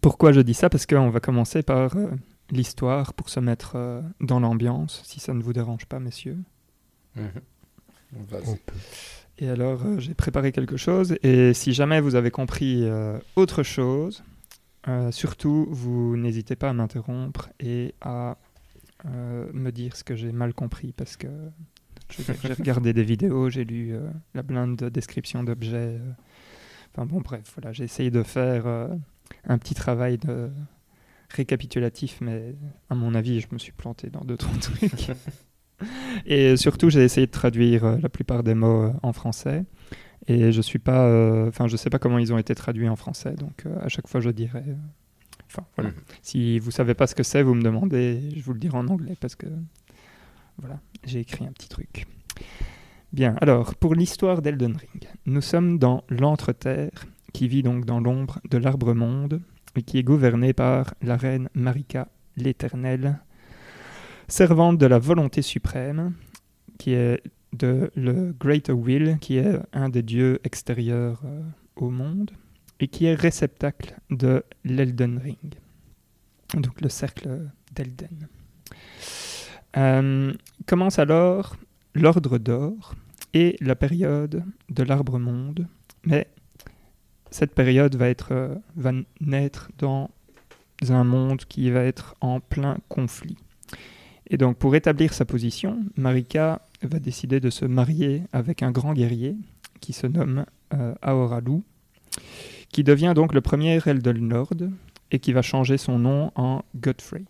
pourquoi 0.02 0.34
je 0.34 0.42
dis 0.42 0.54
ça? 0.54 0.70
Parce 0.70 0.86
qu'on 0.86 1.10
va 1.10 1.22
commencer 1.22 1.64
par 1.64 1.96
euh, 1.96 2.12
l'histoire 2.52 3.14
pour 3.14 3.30
se 3.30 3.40
mettre 3.40 3.78
euh, 3.78 4.02
dans 4.20 4.42
l'ambiance, 4.42 5.02
si 5.06 5.22
ça 5.22 5.34
ne 5.34 5.42
vous 5.42 5.54
dérange 5.54 5.86
pas, 5.86 6.02
messieurs. 6.02 6.38
Mhm. 7.16 7.30
On 8.18 8.58
peut. 8.58 8.76
Et 9.40 9.50
alors, 9.50 9.86
euh, 9.86 10.00
j'ai 10.00 10.14
préparé 10.14 10.52
quelque 10.52 10.78
chose. 10.78 11.16
Et 11.24 11.54
si 11.54 11.74
jamais 11.74 12.02
vous 12.02 12.16
avez 12.16 12.32
compris 12.32 12.84
euh, 12.84 13.18
autre 13.36 13.64
chose, 13.64 14.24
euh, 14.88 15.12
surtout, 15.12 15.68
vous 15.70 16.18
n'hésitez 16.18 16.56
pas 16.56 16.70
à 16.70 16.74
m'interrompre 16.74 17.50
et 17.60 17.96
à 18.02 18.38
euh, 19.06 19.50
me 19.54 19.72
dire 19.72 19.96
ce 19.96 20.04
que 20.04 20.16
j'ai 20.16 20.32
mal 20.32 20.54
compris. 20.54 20.92
Parce 20.92 21.16
que 21.16 21.28
j'ai 22.10 22.54
regardé 22.54 22.94
des 22.94 23.04
vidéos, 23.04 23.50
j'ai 23.50 23.64
lu 23.64 23.94
euh, 23.94 24.10
la 24.34 24.44
blinde 24.44 24.76
de 24.76 24.90
description 24.90 25.44
d'objets. 25.44 26.00
Enfin 26.92 27.06
bon, 27.06 27.22
bref, 27.22 27.44
voilà, 27.56 27.72
j'ai 27.72 27.86
essayé 27.86 28.12
de 28.12 28.24
faire 28.24 28.68
un 29.46 29.58
petit 29.58 29.74
travail 29.74 30.18
de 30.18 30.52
récapitulatif, 31.30 32.20
mais 32.22 32.56
à 32.90 32.96
mon 32.96 33.16
avis, 33.16 33.40
je 33.40 33.48
me 33.52 33.58
suis 33.58 33.72
planté 33.72 34.10
dans 34.10 34.24
deux, 34.24 34.38
trois 34.38 34.56
trucs. 34.60 35.12
Et 36.26 36.56
surtout, 36.56 36.90
j'ai 36.90 37.04
essayé 37.04 37.26
de 37.26 37.32
traduire 37.32 37.98
la 37.98 38.10
plupart 38.10 38.44
des 38.44 38.54
mots 38.54 38.94
en 39.02 39.12
français. 39.12 39.66
Et 40.28 40.52
je 40.52 40.62
suis 40.62 40.80
pas, 40.80 41.06
euh, 41.08 41.50
enfin, 41.50 41.68
je 41.68 41.76
sais 41.76 41.90
pas 41.90 42.00
comment 42.00 42.18
ils 42.18 42.32
ont 42.34 42.38
été 42.38 42.56
traduits 42.56 42.88
en 42.88 42.96
français, 42.96 43.34
donc 43.34 43.66
à 43.82 43.90
chaque 43.90 44.08
fois 44.08 44.22
je 44.22 44.30
dirais. 44.30 44.64
Enfin, 45.48 45.66
voilà. 45.76 45.92
Mhm. 45.92 45.98
Si 46.22 46.60
vous 46.60 46.72
savez 46.72 46.94
pas 46.94 47.08
ce 47.08 47.16
que 47.16 47.24
c'est, 47.24 47.44
vous 47.44 47.54
me 47.54 47.62
demandez, 47.62 48.22
je 48.36 48.42
vous 48.42 48.54
le 48.54 48.60
dirai 48.60 48.78
en 48.78 48.88
anglais 48.88 49.16
parce 49.20 49.36
que 49.36 49.48
voilà, 50.58 50.80
j'ai 51.06 51.20
écrit 51.20 51.46
un 51.46 51.52
petit 51.52 51.70
truc. 51.70 52.08
Bien, 53.12 53.36
alors 53.42 53.76
pour 53.76 53.94
l'histoire 53.94 54.42
d'Elden 54.42 54.76
Ring, 54.76 55.08
nous 55.26 55.42
sommes 55.42 55.78
dans 55.78 56.04
l'Entre-Terre, 56.10 57.06
qui 57.34 57.48
vit 57.48 57.64
donc 57.64 57.86
dans 57.86 58.00
l'ombre 58.00 58.40
de 58.50 58.58
l'arbre 58.58 58.94
monde 58.94 59.42
et 59.76 59.84
qui 59.84 59.98
est 59.98 60.04
gouverné 60.04 60.54
par 60.54 60.94
la 61.02 61.18
reine 61.18 61.50
Marika 61.54 62.08
l'Éternelle, 62.38 63.20
servante 64.28 64.78
de 64.78 64.86
la 64.86 65.00
volonté 65.00 65.42
suprême, 65.42 66.14
qui 66.80 66.94
est 66.94 67.22
de 67.54 67.92
le 67.96 68.34
Greater 68.38 68.78
Will, 68.78 69.18
qui 69.22 69.38
est 69.38 69.60
un 69.72 69.90
des 69.90 70.02
dieux 70.02 70.40
extérieurs 70.44 71.22
euh, 71.24 71.42
au 71.76 71.90
monde, 71.90 72.32
et 72.80 72.88
qui 72.88 73.06
est 73.06 73.16
réceptacle 73.16 73.96
de 74.10 74.44
l'Elden 74.66 75.18
Ring, 75.18 75.56
donc 76.56 76.82
le 76.82 76.90
cercle 76.90 77.50
d'Elden. 77.72 78.28
Euh, 79.78 80.34
commence 80.66 81.00
alors 81.00 81.56
l'ordre 81.96 82.38
d'or 82.38 82.96
et 83.34 83.56
la 83.62 83.76
période 83.76 84.44
de 84.70 84.84
l'arbre 84.84 85.18
monde, 85.18 85.68
mais 86.04 86.28
cette 87.32 87.56
période 87.56 87.96
va, 87.96 88.10
être, 88.10 88.32
euh, 88.32 88.56
va 88.76 88.92
naître 89.22 89.72
dans 89.78 90.12
un 90.90 91.04
monde 91.04 91.46
qui 91.46 91.72
va 91.72 91.84
être 91.84 92.16
en 92.22 92.40
plein 92.40 92.78
conflit. 92.90 93.38
Et 94.30 94.38
donc 94.38 94.58
pour 94.58 94.76
établir 94.76 95.14
sa 95.14 95.26
position, 95.26 95.80
Marika 95.96 96.62
va 96.84 97.00
décider 97.00 97.40
de 97.40 97.50
se 97.50 97.66
marier 97.66 98.24
avec 98.32 98.64
un 98.64 98.72
grand 98.72 98.94
guerrier 98.94 99.36
qui 99.80 99.94
se 99.94 100.08
nomme 100.08 100.46
euh, 100.74 100.94
qui 102.70 102.84
devient 102.84 103.14
donc 103.16 103.34
le 103.34 103.42
premier 103.42 103.80
Elden 103.86 104.30
Lord 104.30 104.56
et 105.12 105.20
qui 105.20 105.32
va 105.34 105.42
changer 105.42 105.78
son 105.78 106.00
nom 106.00 106.32
en 106.36 106.64
Godfrey. 106.76 107.24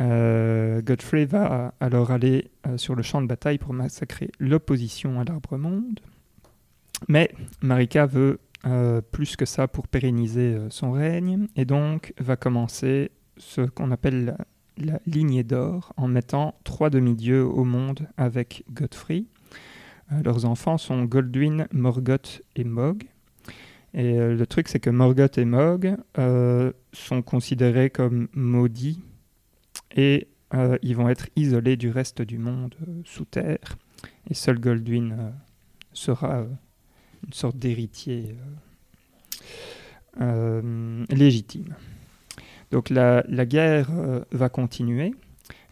Euh, 0.00 0.80
Godfrey 0.82 1.24
va 1.24 1.74
alors 1.80 2.10
aller 2.10 2.50
euh, 2.66 2.76
sur 2.76 2.94
le 2.94 3.02
champ 3.02 3.20
de 3.20 3.26
bataille 3.26 3.58
pour 3.58 3.72
massacrer 3.72 4.30
l'opposition 4.38 5.20
à 5.20 5.24
l'arbre 5.24 5.56
monde. 5.56 6.00
Mais 7.08 7.30
Marika 7.62 8.06
veut 8.06 8.38
euh, 8.64 9.00
plus 9.00 9.36
que 9.36 9.44
ça 9.44 9.66
pour 9.66 9.88
pérenniser 9.88 10.56
son 10.70 10.92
règne 10.92 11.48
et 11.56 11.64
donc 11.64 12.14
va 12.18 12.36
commencer 12.36 13.10
ce 13.36 13.62
qu'on 13.62 13.90
appelle 13.90 14.36
la, 14.78 15.00
lignée 15.06 15.44
d'or 15.44 15.92
en 15.96 16.08
mettant 16.08 16.54
trois 16.64 16.90
demi-dieux 16.90 17.44
au 17.44 17.64
monde 17.64 18.08
avec 18.16 18.64
Godfrey. 18.70 19.24
Euh, 20.12 20.22
leurs 20.22 20.44
enfants 20.44 20.78
sont 20.78 21.04
Goldwyn, 21.04 21.66
Morgoth 21.72 22.42
et 22.56 22.64
Mog. 22.64 23.04
Et 23.94 24.18
euh, 24.18 24.34
le 24.34 24.46
truc, 24.46 24.68
c'est 24.68 24.80
que 24.80 24.90
Morgoth 24.90 25.38
et 25.38 25.44
Mog 25.44 25.96
euh, 26.18 26.72
sont 26.92 27.22
considérés 27.22 27.90
comme 27.90 28.28
maudits 28.32 29.00
et 29.94 30.28
ils 30.82 30.94
vont 30.94 31.08
être 31.08 31.30
isolés 31.34 31.78
du 31.78 31.88
reste 31.88 32.20
du 32.20 32.36
monde 32.36 32.74
sous 33.06 33.24
terre. 33.24 33.78
Et 34.28 34.34
seul 34.34 34.60
Goldwyn 34.60 35.32
sera 35.94 36.44
une 37.26 37.32
sorte 37.32 37.56
d'héritier 37.56 38.36
légitime. 41.08 41.74
Donc 42.72 42.88
la, 42.88 43.22
guerre 43.44 43.88
euh, 43.92 44.24
va 44.32 44.48
continuer. 44.48 45.14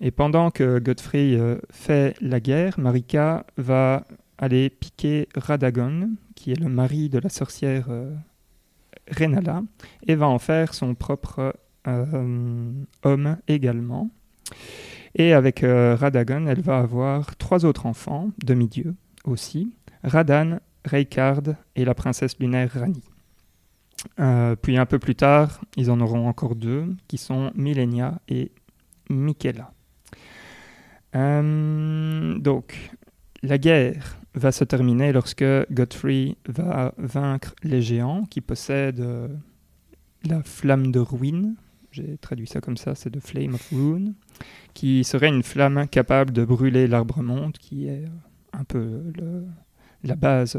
Et 0.03 0.11
pendant 0.11 0.51
que 0.51 0.79
Godfrey 0.79 1.35
euh, 1.35 1.59
fait 1.71 2.15
la 2.21 2.41
guerre, 2.41 2.79
Marika 2.79 3.47
va 3.57 4.07
aller 4.39 4.69
piquer 4.69 5.29
Radagon, 5.35 6.11
qui 6.35 6.53
est 6.53 6.61
le 6.61 6.69
mari 6.69 7.09
de 7.09 7.19
la 7.19 7.31
sorcière 7.31 7.87
euh, 7.89 8.15
Renala, 9.11 9.63
et 10.07 10.15
va 10.15 10.29
en 10.29 10.39
faire 10.39 10.75
son 10.75 10.95
propre 10.95 11.55
homme 11.87 13.39
également. 13.49 14.11
Et 15.15 15.33
avec 15.33 15.61
Radagon, 15.61 16.47
elle 16.47 16.61
va 16.61 16.79
avoir 16.79 17.37
trois 17.37 17.65
autres 17.65 17.87
enfants, 17.87 18.31
demi-dieux 18.45 18.95
aussi, 19.25 19.73
Radan, 20.05 20.59
Reykard 20.85 21.43
et 21.75 21.85
la 21.85 21.95
princesse 21.95 22.39
lunaire 22.39 22.73
Rani. 22.75 23.03
Euh, 24.19 24.57
puis 24.57 24.77
un 24.77 24.87
peu 24.87 24.99
plus 24.99 25.15
tard, 25.15 25.61
ils 25.77 25.91
en 25.91 26.01
auront 26.01 26.29
encore 26.29 26.55
deux, 26.55 26.95
qui 27.09 27.19
sont 27.19 27.53
Millenia 27.55 28.21
et 28.29 28.53
Michaela. 29.09 29.73
Euh, 31.17 32.39
donc, 32.39 32.91
la 33.43 33.59
guerre 33.59 34.19
va 34.35 34.53
se 34.53 34.65
terminer 34.65 35.13
lorsque 35.13 35.45
Godfrey 35.71 36.37
va 36.49 36.95
vaincre 36.99 37.55
les 37.63 37.83
géants 37.83 38.25
qui 38.25 38.41
possèdent 38.41 39.01
euh, 39.01 39.29
la 40.25 40.43
flamme 40.43 40.93
de 40.93 41.01
ruine. 41.01 41.57
J'ai 41.91 42.17
traduit 42.19 42.47
ça 42.47 42.61
comme 42.61 42.77
ça, 42.77 42.95
c'est 42.95 43.11
de 43.11 43.19
Flame 43.19 43.55
of 43.55 43.69
Ruin, 43.73 44.13
qui 44.75 45.03
serait 45.03 45.29
une 45.29 45.43
flamme 45.43 45.89
capable 45.89 46.33
de 46.33 46.45
brûler 46.45 46.87
l'arbre 46.87 47.21
monde, 47.21 47.59
qui 47.59 47.89
est 47.89 48.05
un 48.53 48.63
peu 48.63 49.03
la 50.05 50.15
base 50.15 50.57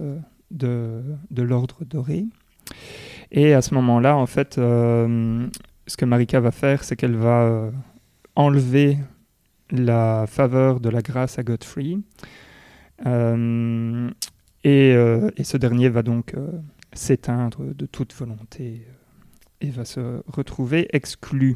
de 0.51 1.41
l'ordre 1.41 1.85
doré. 1.85 2.25
Et 3.31 3.53
à 3.53 3.61
ce 3.61 3.73
moment-là, 3.75 4.17
en 4.17 4.25
fait, 4.25 4.57
euh, 4.57 5.47
ce 5.87 5.95
que 5.95 6.05
Marika 6.05 6.39
va 6.39 6.51
faire, 6.51 6.83
c'est 6.83 6.95
qu'elle 6.95 7.15
va 7.15 7.43
euh, 7.43 7.71
enlever 8.35 8.97
la 9.69 10.25
faveur 10.27 10.81
de 10.81 10.89
la 10.89 11.01
grâce 11.01 11.39
à 11.39 11.43
Godfrey. 11.43 11.97
Euh, 13.05 14.09
et, 14.63 14.93
ce 15.43 15.57
dernier 15.57 15.89
va 15.89 16.03
donc 16.03 16.35
s'éteindre 16.93 17.73
de 17.73 17.85
toute 17.85 18.13
volonté 18.13 18.85
et 19.61 19.69
va 19.69 19.85
se 19.85 20.21
retrouver 20.27 20.87
exclu. 20.91 21.55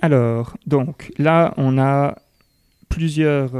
Alors, 0.00 0.56
donc 0.66 1.12
là, 1.18 1.52
on 1.58 1.78
a 1.78 2.16
plusieurs 2.88 3.52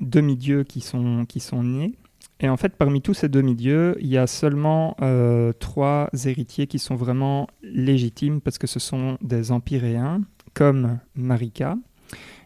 demi-dieux 0.00 0.64
qui 0.64 0.80
sont 0.80 1.62
nés. 1.62 1.94
Et 2.42 2.48
en 2.48 2.56
fait, 2.56 2.76
parmi 2.76 3.00
tous 3.00 3.14
ces 3.14 3.28
demi-dieux, 3.28 3.96
il 4.00 4.08
y 4.08 4.18
a 4.18 4.26
seulement 4.26 4.96
euh, 5.00 5.52
trois 5.52 6.10
héritiers 6.26 6.66
qui 6.66 6.80
sont 6.80 6.96
vraiment 6.96 7.46
légitimes 7.62 8.40
parce 8.40 8.58
que 8.58 8.66
ce 8.66 8.80
sont 8.80 9.16
des 9.22 9.52
empyréens, 9.52 10.22
comme 10.52 10.98
Marika. 11.14 11.76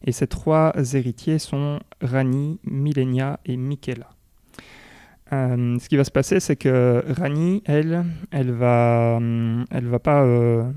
Et 0.05 0.13
ces 0.13 0.27
trois 0.27 0.75
héritiers 0.95 1.39
sont 1.39 1.81
Rani, 2.03 2.61
Millenia 2.65 3.41
et 3.47 3.57
Michaela. 3.57 4.11
Euh, 5.33 5.79
ce 5.81 5.89
qui 5.89 5.97
va 5.97 6.05
se 6.05 6.11
passer, 6.11 6.41
c'est 6.41 6.57
que 6.57 7.03
Rani, 7.19 7.63
elle, 7.65 8.05
elle 8.31 8.53
va, 8.53 9.15
hum, 9.17 9.65
elle 9.71 9.87
va 9.87 9.99
pas, 9.99 10.23
euh, 10.25 10.71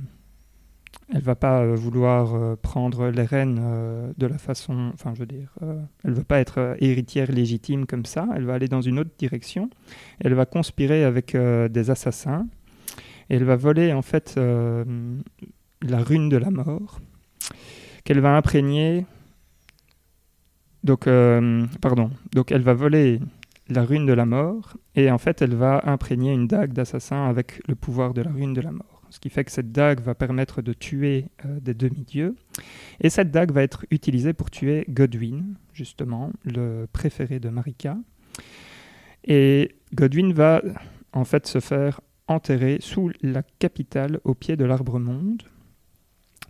elle 1.12 1.22
va 1.22 1.36
pas 1.36 1.62
euh, 1.62 1.76
vouloir 1.76 2.36
euh, 2.36 2.56
prendre 2.56 3.08
les 3.08 3.24
rênes 3.24 3.60
euh, 3.62 4.12
de 4.18 4.28
la 4.28 4.38
façon, 4.38 4.92
enfin, 4.94 5.14
je 5.16 5.22
veux 5.22 5.26
dire, 5.26 5.56
elle 6.04 6.14
veut 6.14 6.24
pas 6.24 6.40
être 6.40 6.76
héritière 6.80 7.32
légitime 7.32 7.86
comme 7.86 8.06
ça. 8.06 8.28
Elle 8.36 8.46
va 8.46 8.54
aller 8.54 8.68
dans 8.68 8.82
une 8.82 9.00
autre 9.00 9.12
direction. 9.18 9.70
Elle 10.20 10.34
va 10.34 10.46
conspirer 10.46 11.04
avec 11.04 11.36
des 11.36 11.90
assassins. 11.90 12.48
Et 13.30 13.36
elle 13.36 13.44
va 13.44 13.56
voler 13.56 13.94
en 13.94 14.02
fait 14.02 14.38
la 14.38 16.04
rune 16.04 16.30
de 16.30 16.38
la 16.38 16.50
mort 16.50 17.00
qu'elle 18.04 18.20
va 18.20 18.36
imprégner. 18.36 19.06
Donc, 20.84 21.08
pardon. 21.82 22.12
Donc, 22.34 22.52
elle 22.52 22.62
va 22.62 22.74
voler 22.74 23.20
la 23.70 23.84
rune 23.84 24.06
de 24.06 24.14
la 24.14 24.26
mort 24.26 24.78
et 24.96 25.12
en 25.12 25.18
fait, 25.18 25.42
elle 25.42 25.56
va 25.56 25.82
imprégner 25.86 26.34
une 26.34 26.48
dague 26.48 26.74
d'assassin 26.74 27.28
avec 27.28 27.62
le 27.68 27.76
pouvoir 27.76 28.14
de 28.14 28.22
la 28.22 28.32
rune 28.32 28.54
de 28.54 28.62
la 28.62 28.72
mort. 28.72 28.89
Ce 29.10 29.20
qui 29.20 29.30
fait 29.30 29.44
que 29.44 29.52
cette 29.52 29.72
dague 29.72 30.02
va 30.02 30.16
permettre 30.16 30.62
de 30.62 30.74
tuer 30.74 31.26
euh, 31.46 31.60
des 31.60 31.74
demi-dieux. 31.74 32.36
Et 33.02 33.10
cette 33.10 33.32
dague 33.32 33.52
va 33.52 33.64
être 33.64 33.86
utilisée 33.92 34.34
pour 34.34 34.52
tuer 34.52 34.86
Godwyn, 34.90 35.56
justement, 35.74 36.32
le 36.44 36.88
préféré 36.92 37.40
de 37.40 37.50
Marika. 37.50 37.98
Et 39.26 39.76
Godwyn 39.94 40.34
va 40.34 40.62
en 41.14 41.26
fait 41.26 41.48
se 41.48 41.60
faire 41.60 42.02
enterrer 42.28 42.78
sous 42.82 43.12
la 43.22 43.42
capitale 43.44 44.20
au 44.24 44.36
pied 44.36 44.56
de 44.56 44.66
l'arbre 44.66 45.00
monde. 45.00 45.44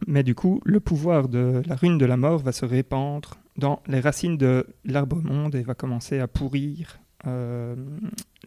Mais 0.07 0.24
du 0.24 0.36
coup, 0.36 0.62
le 0.66 0.80
pouvoir 0.80 1.28
de 1.30 1.62
la 1.66 1.76
rune 1.76 1.97
de 1.97 2.05
la 2.05 2.18
mort 2.18 2.39
va 2.39 2.51
se 2.51 2.66
répandre 2.66 3.36
dans 3.57 3.82
les 3.88 3.99
racines 3.99 4.38
de 4.38 4.66
l'arbre 4.86 5.22
monde 5.22 5.55
et 5.55 5.62
va 5.62 5.76
commencer 5.76 6.20
à 6.20 6.28
pourrir 6.28 6.99
euh, 7.28 7.76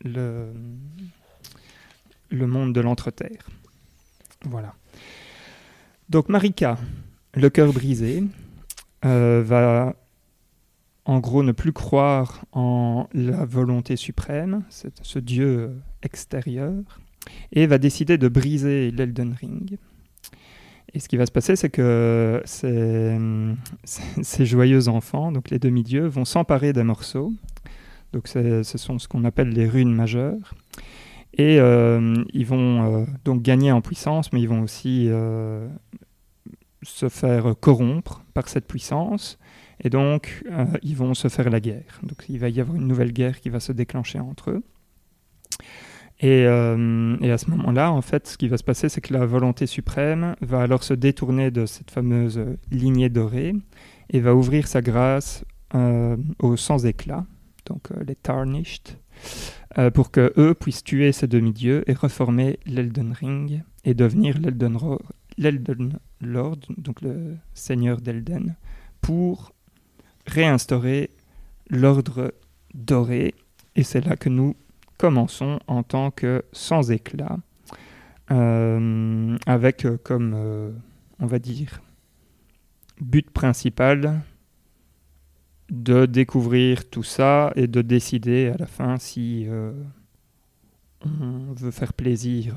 le 0.05 0.53
monde 2.47 2.75
de 2.75 2.81
l'entre-terre. 2.81 3.49
Voilà. 4.45 4.75
Donc 6.09 6.29
Marika, 6.29 6.79
le 7.35 7.49
cœur 7.51 7.73
brisé, 7.73 8.25
euh, 9.05 9.43
va 9.45 9.95
en 11.05 11.19
gros 11.19 11.43
ne 11.43 11.53
plus 11.53 11.73
croire 11.73 12.45
en 12.53 13.09
la 13.13 13.45
volonté 13.45 13.97
suprême, 13.97 14.63
ce 14.69 15.19
Dieu 15.19 15.73
extérieur, 16.03 17.01
et 17.53 17.67
va 17.67 17.79
décider 17.79 18.19
de 18.19 18.29
briser 18.29 18.91
l'Elden 18.91 19.35
Ring. 19.35 19.79
Et 20.95 21.01
ce 21.01 21.09
qui 21.09 21.17
va 21.17 21.27
se 21.27 21.33
passer, 21.33 21.57
c'est 21.57 21.71
que 21.71 22.43
ces, 22.45 23.17
ces 24.23 24.47
joyeux 24.47 24.89
enfants, 24.89 25.33
donc 25.33 25.51
les 25.51 25.59
demi-dieux, 25.59 26.07
vont 26.07 26.25
s'emparer 26.25 26.73
des 26.73 26.83
morceaux. 26.83 27.33
Donc 28.13 28.29
ce 28.29 28.63
sont 28.63 28.99
ce 28.99 29.09
qu'on 29.09 29.25
appelle 29.25 29.49
les 29.49 29.67
runes 29.67 29.95
majeures. 29.95 30.55
Et 31.35 31.59
euh, 31.59 32.15
ils 32.33 32.47
vont 32.47 33.03
euh, 33.03 33.07
donc 33.25 33.43
gagner 33.43 33.73
en 33.73 33.81
puissance, 33.81 34.33
mais 34.33 34.41
ils 34.41 34.49
vont 34.49 34.63
aussi 34.63 35.07
euh, 35.09 35.67
se 36.83 37.09
faire 37.09 37.55
corrompre 37.59 38.23
par 38.35 38.49
cette 38.49 38.67
puissance. 38.67 39.39
Et 39.85 39.91
donc, 39.91 40.45
ils 40.83 40.95
vont 40.95 41.13
se 41.13 41.27
faire 41.27 41.51
la 41.51 41.59
guerre. 41.59 41.99
Donc 42.05 42.25
il 42.29 42.39
va 42.39 42.49
y 42.49 42.61
avoir 42.61 42.77
une 42.77 42.87
nouvelle 42.87 43.13
guerre 43.13 43.41
qui 43.41 43.49
va 43.49 43.59
se 43.59 43.73
déclencher 43.73 44.21
entre 44.21 44.51
eux. 44.51 44.63
Et, 46.21 46.43
et, 46.43 47.31
à 47.33 47.39
ce 47.39 47.51
moment-là, 47.51 47.91
en 47.91 48.01
fait, 48.01 48.29
ce 48.29 48.39
qui 48.39 48.47
va 48.47 48.57
se 48.57 48.63
passer, 48.63 48.89
c'est 48.89 49.01
que 49.01 49.13
la 49.13 49.27
volonté 49.27 49.67
suprême 49.67 50.37
va 50.41 50.63
alors 50.63 50.85
se 50.85 50.95
détourner 50.95 51.51
de 51.51 51.67
cette 51.67 51.91
fameuse 51.91 52.41
lignée 52.71 53.09
dorée 53.09 53.55
et 54.11 54.21
va 54.21 54.37
ouvrir 54.37 54.69
sa 54.69 54.83
grâce 54.83 55.45
aux 55.75 56.57
sans 56.57 56.87
éclat, 56.87 57.27
donc 57.67 57.89
les 58.07 58.15
tarnished, 58.15 59.02
euh, 59.79 59.91
pour 59.91 60.11
que 60.11 60.33
eux 60.37 60.55
puissent 60.55 60.85
tuer 60.85 61.13
ces 61.13 61.27
demi-dieux 61.27 61.83
et 61.87 61.95
reformer 61.95 62.59
l'Elden 62.67 63.13
Ring 63.13 63.63
et 63.85 63.95
devenir 63.95 64.39
l'Elden 65.39 65.99
Lord, 66.21 66.59
donc 66.77 67.01
le 67.01 67.37
seigneur 67.55 68.01
d'Elden, 68.01 68.55
pour 69.01 69.53
réinstaurer 70.27 71.11
l'ordre 71.71 72.35
doré. 72.75 73.35
Et 73.75 73.83
c'est 73.83 74.05
là 74.05 74.17
que 74.17 74.29
nous 74.29 74.55
commençons 74.99 75.59
en 75.67 75.83
tant 75.83 76.11
que 76.11 76.45
sans 76.53 76.91
éclat, 76.91 77.39
euh, 78.31 79.37
avec 79.47 79.85
euh, 79.85 79.97
comme, 80.03 80.35
on 81.19 81.27
va 81.27 81.39
dire, 81.39 81.81
but 83.01 83.31
principal 83.31 84.23
de 85.73 86.05
découvrir 86.05 86.89
tout 86.89 87.03
ça 87.03 87.51
et 87.57 87.67
de 87.67 87.81
décider 87.81 88.49
à 88.49 88.59
la 88.59 88.67
fin 88.67 88.99
si 88.99 89.47
euh, 89.49 89.73
on 91.01 91.55
veut 91.55 91.71
faire 91.71 91.95
plaisir 91.95 92.55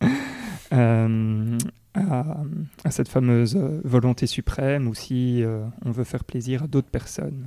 euh, 0.72 1.58
à, 1.94 2.90
cette 2.90 3.08
fameuse 3.08 3.54
volonté 3.84 4.26
suprême 4.26 4.88
ou 4.88 4.94
si 4.94 5.42
euh, 5.42 5.62
on 5.84 5.90
veut 5.90 6.04
faire 6.04 6.24
plaisir 6.24 6.62
à 6.62 6.66
d'autres 6.66 6.88
personnes. 6.88 7.44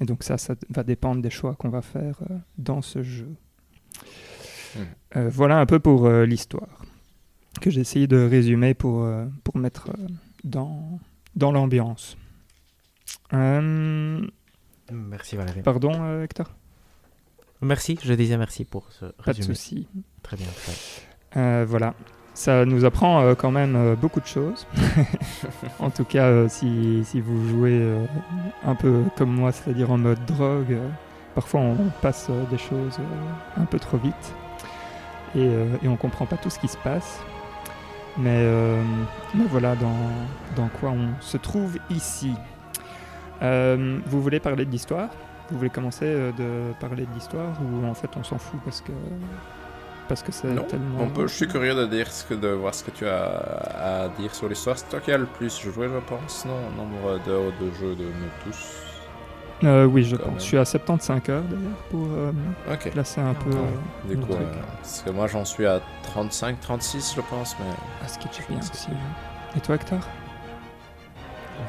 Et 0.00 0.04
donc 0.04 0.22
ça, 0.22 0.38
ça 0.38 0.54
va 0.70 0.84
dépendre 0.84 1.20
des 1.20 1.30
choix 1.30 1.56
qu'on 1.56 1.68
va 1.68 1.82
faire 1.82 2.20
dans 2.56 2.82
ce 2.82 3.02
jeu. 3.02 3.28
Hmm. 4.76 5.28
voilà 5.28 5.58
un 5.58 5.66
peu 5.66 5.80
pour 5.80 6.08
l'histoire 6.08 6.84
que 7.60 7.70
j'ai 7.70 7.80
essayé 7.80 8.06
de 8.06 8.18
résumer 8.18 8.74
pour, 8.74 9.08
pour 9.42 9.56
mettre 9.56 9.90
dans, 10.44 11.00
dans 11.34 11.50
l'ambiance. 11.50 12.16
Euh, 13.32 14.20
merci 14.92 15.36
Valérie. 15.36 15.62
Pardon 15.62 15.92
euh, 16.02 16.24
Hector? 16.24 16.46
Merci, 17.60 17.98
je 18.02 18.12
disais 18.14 18.36
merci 18.36 18.64
pour 18.64 18.86
ce 18.90 19.06
résumé. 19.18 19.24
Pas 19.24 19.32
de 19.32 19.42
souci. 19.42 19.88
Très 20.22 20.36
bien. 20.36 20.46
Euh, 21.36 21.64
voilà, 21.68 21.94
ça 22.32 22.64
nous 22.64 22.84
apprend 22.84 23.34
quand 23.34 23.50
même 23.50 23.96
beaucoup 23.96 24.20
de 24.20 24.26
choses. 24.26 24.64
en 25.80 25.90
tout 25.90 26.04
cas, 26.04 26.48
si, 26.48 27.02
si, 27.04 27.20
vous 27.20 27.48
jouez 27.48 27.82
un 28.64 28.76
peu 28.76 29.02
comme 29.16 29.32
moi, 29.32 29.50
c'est-à-dire 29.50 29.90
en 29.90 29.98
mode 29.98 30.24
drogue, 30.24 30.78
parfois 31.34 31.60
on 31.60 31.90
passe 32.00 32.30
des 32.48 32.58
choses 32.58 33.00
un 33.56 33.64
peu 33.64 33.80
trop 33.80 33.98
vite 33.98 34.34
et, 35.34 35.48
et 35.82 35.88
on 35.88 35.96
comprend 35.96 36.26
pas 36.26 36.36
tout 36.36 36.50
ce 36.50 36.60
qui 36.60 36.68
se 36.68 36.78
passe. 36.78 37.18
Mais, 38.16 38.46
mais 39.34 39.46
voilà 39.50 39.74
dans, 39.74 39.98
dans 40.54 40.68
quoi 40.68 40.90
on 40.90 41.20
se 41.20 41.38
trouve 41.38 41.76
ici. 41.90 42.34
Euh, 43.42 43.98
vous 44.06 44.22
voulez 44.22 44.40
parler 44.40 44.64
de 44.64 44.70
l'histoire? 44.70 45.08
Vous 45.50 45.58
voulez 45.58 45.70
commencer 45.70 46.04
euh, 46.06 46.32
de 46.32 46.72
parler 46.80 47.06
de 47.06 47.14
l'histoire 47.14 47.56
ou 47.62 47.86
en 47.86 47.94
fait 47.94 48.10
on 48.16 48.24
s'en 48.24 48.38
fout 48.38 48.60
parce 48.64 48.80
que 48.80 48.92
parce 50.08 50.22
que 50.22 50.32
c'est 50.32 50.48
tellement. 50.66 51.00
On 51.00 51.10
peut, 51.10 51.26
je 51.26 51.34
suis 51.34 51.48
curieux 51.48 51.74
de 51.74 51.86
dire 51.86 52.10
ce 52.10 52.24
que 52.24 52.34
de 52.34 52.48
voir 52.48 52.74
ce 52.74 52.82
que 52.82 52.90
tu 52.90 53.06
as 53.06 54.04
à 54.04 54.08
dire 54.18 54.34
sur 54.34 54.48
l'histoire. 54.48 54.78
C'est 54.78 54.88
toi 54.88 55.00
qui 55.00 55.12
as 55.12 55.18
le 55.18 55.26
plus 55.26 55.60
joué, 55.60 55.86
je 55.88 56.00
pense, 56.06 56.46
non? 56.46 56.70
Nombre 56.76 57.20
d'heures 57.26 57.52
de 57.60 57.70
jeu 57.78 57.94
de 57.94 58.04
nous 58.04 58.30
tous. 58.44 58.88
Euh, 59.64 59.84
oui, 59.84 60.04
je 60.04 60.16
pense. 60.16 60.34
Je 60.36 60.44
suis 60.44 60.56
à 60.56 60.64
75 60.64 61.28
heures 61.28 61.42
d'ailleurs 61.42 61.82
pour 61.90 62.06
euh, 62.06 62.32
placer 62.90 63.20
un 63.20 63.34
peu. 63.34 63.50
du 64.08 64.16
coup, 64.16 64.34
parce 64.76 65.02
que 65.02 65.10
moi 65.10 65.26
j'en 65.26 65.44
suis 65.44 65.66
à 65.66 65.80
35, 66.04 66.60
36, 66.60 67.14
je 67.16 67.20
pense, 67.20 67.56
mais. 67.58 67.66
Ah, 68.02 68.08
ce 68.08 68.18
qui 68.18 68.28
est 68.28 68.48
bien 68.48 68.58
aussi. 68.60 68.88
Et 69.56 69.60
toi, 69.60 69.74
Hector? 69.74 69.98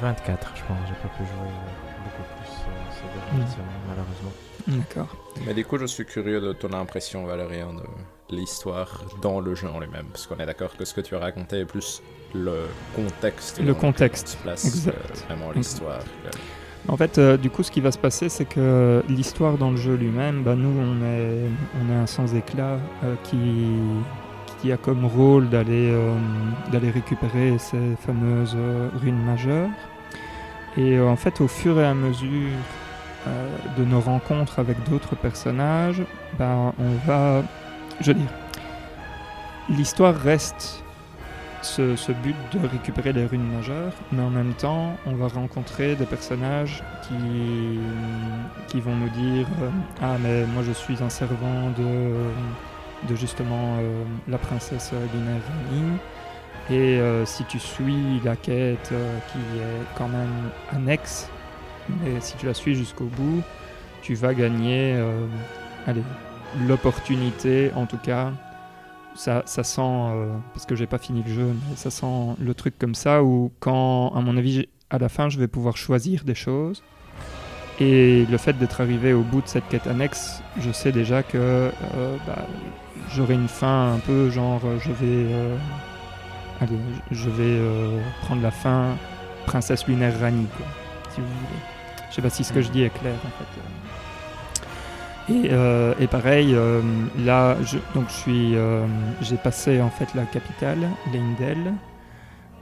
24, 0.01 0.53
je 0.55 0.63
pense. 0.63 0.77
J'ai 0.87 0.93
pas 0.95 1.13
pu 1.15 1.23
jouer 1.23 1.47
euh, 1.47 2.03
beaucoup 2.03 2.23
plus 2.35 2.51
euh, 2.51 2.91
ces 2.91 3.31
dernières 3.31 3.51
semaines, 3.51 3.65
malheureusement. 3.87 4.31
D'accord. 4.67 5.15
Mais 5.45 5.53
du 5.53 5.65
coup, 5.65 5.77
je 5.77 5.85
suis 5.85 6.05
curieux 6.05 6.41
de 6.41 6.53
ton 6.53 6.73
impression, 6.73 7.25
Valérie, 7.25 7.59
de 7.59 8.35
l'histoire 8.35 9.03
dans 9.21 9.39
le 9.39 9.55
jeu 9.55 9.67
en 9.67 9.79
lui-même. 9.79 10.05
Parce 10.11 10.27
qu'on 10.27 10.37
est 10.37 10.45
d'accord 10.45 10.75
que 10.77 10.85
ce 10.85 10.93
que 10.93 11.01
tu 11.01 11.15
as 11.15 11.19
raconté 11.19 11.59
est 11.59 11.65
plus 11.65 12.01
le 12.33 12.67
contexte. 12.95 13.59
Le 13.59 13.73
contexte. 13.73 14.37
Place, 14.43 14.65
exact. 14.65 14.97
Euh, 14.97 15.25
vraiment 15.25 15.51
l'histoire. 15.51 15.99
En 16.87 16.95
fait, 16.95 17.19
du 17.19 17.49
coup, 17.49 17.63
ce 17.63 17.71
qui 17.71 17.81
va 17.81 17.91
se 17.91 17.97
passer, 17.97 18.29
c'est 18.29 18.45
que 18.45 19.03
l'histoire 19.09 19.57
dans 19.57 19.71
le 19.71 19.77
jeu 19.77 19.95
lui-même, 19.95 20.43
bah, 20.43 20.55
nous, 20.55 20.69
on 20.69 21.03
est, 21.03 21.49
on 21.81 21.91
est 21.91 21.97
un 21.97 22.07
sans-éclat 22.07 22.77
qui, 23.23 23.37
qui 24.61 24.71
a 24.71 24.77
comme 24.77 25.05
rôle 25.05 25.49
d'aller 25.49 25.93
d'aller 26.71 26.89
récupérer 26.89 27.57
ces 27.57 27.95
fameuses 28.05 28.57
runes 29.01 29.23
majeures. 29.23 29.69
Et 30.77 30.97
euh, 30.97 31.09
en 31.09 31.15
fait, 31.15 31.41
au 31.41 31.47
fur 31.47 31.79
et 31.79 31.85
à 31.85 31.93
mesure 31.93 32.51
euh, 33.27 33.57
de 33.77 33.83
nos 33.83 33.99
rencontres 33.99 34.59
avec 34.59 34.77
d'autres 34.89 35.15
personnages, 35.15 36.03
ben, 36.37 36.73
on 36.79 37.07
va. 37.07 37.43
Je 37.99 38.11
veux 38.11 38.19
dire, 38.19 38.29
l'histoire 39.69 40.15
reste 40.15 40.83
ce, 41.61 42.11
but 42.13 42.35
de 42.53 42.65
récupérer 42.65 43.11
les 43.11 43.25
runes 43.25 43.51
majeures, 43.51 43.91
mais 44.13 44.21
en 44.21 44.29
même 44.29 44.53
temps, 44.53 44.95
on 45.05 45.15
va 45.15 45.27
rencontrer 45.27 45.95
des 45.95 46.05
personnages 46.05 46.81
qui, 48.69 48.79
vont 48.79 48.95
nous 48.95 49.09
dire 49.09 49.47
euh, 49.61 49.69
Ah, 50.01 50.15
mais 50.21 50.45
moi 50.45 50.63
je 50.65 50.71
suis 50.71 51.03
un 51.03 51.09
servant 51.09 51.71
de, 51.77 52.13
de 53.07 53.15
justement 53.15 53.77
la 54.27 54.37
princesse 54.37 54.91
Linaire 55.13 55.41
et 56.69 56.99
euh, 56.99 57.25
si 57.25 57.45
tu 57.45 57.57
suis 57.57 58.19
la 58.23 58.35
quête 58.35 58.89
euh, 58.91 59.17
qui 59.31 59.39
est 59.39 59.97
quand 59.97 60.07
même 60.07 60.51
annexe, 60.71 61.27
mais 61.89 62.21
si 62.21 62.37
tu 62.37 62.45
la 62.45 62.53
suis 62.53 62.75
jusqu'au 62.75 63.05
bout, 63.05 63.41
tu 64.03 64.13
vas 64.13 64.35
gagner 64.35 64.93
euh, 64.93 65.25
l'opportunité, 66.67 67.71
en 67.75 67.87
tout 67.87 67.97
cas, 67.97 68.31
ça, 69.15 69.41
ça 69.47 69.63
sent, 69.63 70.11
parce 70.53 70.67
que 70.67 70.75
j'ai 70.75 70.85
pas 70.85 70.99
fini 70.99 71.23
le 71.25 71.33
jeu, 71.33 71.47
mais 71.47 71.75
ça 71.75 71.89
sent 71.89 72.35
le 72.39 72.53
truc 72.53 72.77
comme 72.77 72.93
ça 72.93 73.23
où 73.23 73.51
quand, 73.59 74.13
à 74.15 74.21
mon 74.21 74.37
avis, 74.37 74.67
à 74.91 74.99
la 74.99 75.09
fin, 75.09 75.29
je 75.29 75.39
vais 75.39 75.47
pouvoir 75.47 75.75
choisir 75.75 76.23
des 76.23 76.35
choses. 76.35 76.83
Et 77.79 78.25
le 78.29 78.37
fait 78.37 78.53
d'être 78.53 78.81
arrivé 78.81 79.13
au 79.13 79.21
bout 79.21 79.41
de 79.41 79.47
cette 79.47 79.67
quête 79.69 79.87
annexe, 79.87 80.41
je 80.59 80.71
sais 80.71 80.91
déjà 80.91 81.23
que 81.23 81.71
bah, 82.27 82.45
j'aurai 83.15 83.35
une 83.35 83.47
fin 83.47 83.93
un 83.93 83.99
peu 83.99 84.29
genre 84.29 84.61
je 84.79 84.91
vais 84.91 85.25
Allez, 86.61 86.77
je 87.11 87.29
vais 87.29 87.57
euh, 87.57 88.01
prendre 88.21 88.41
la 88.41 88.51
fin 88.51 88.97
Princesse 89.45 89.87
Lunaire 89.87 90.19
Rani, 90.19 90.45
quoi, 90.57 90.65
si 91.09 91.21
vous 91.21 91.27
voulez. 91.27 91.59
Je 92.09 92.15
sais 92.15 92.21
pas 92.21 92.29
si 92.29 92.43
ce 92.43 92.51
que 92.51 92.61
je 92.61 92.69
dis 92.69 92.83
est 92.83 92.89
clair, 92.89 93.15
en 93.15 93.29
fait. 93.37 93.45
Et, 95.33 95.49
euh, 95.53 95.93
et 96.01 96.07
pareil, 96.07 96.53
euh, 96.53 96.81
là, 97.19 97.55
donc 97.95 98.09
je 98.09 98.13
suis, 98.13 98.55
j'ai 99.21 99.37
passé 99.37 99.79
en 99.79 99.89
fait 99.89 100.13
la 100.15 100.23
capitale, 100.23 100.89
Lindel, 101.13 101.73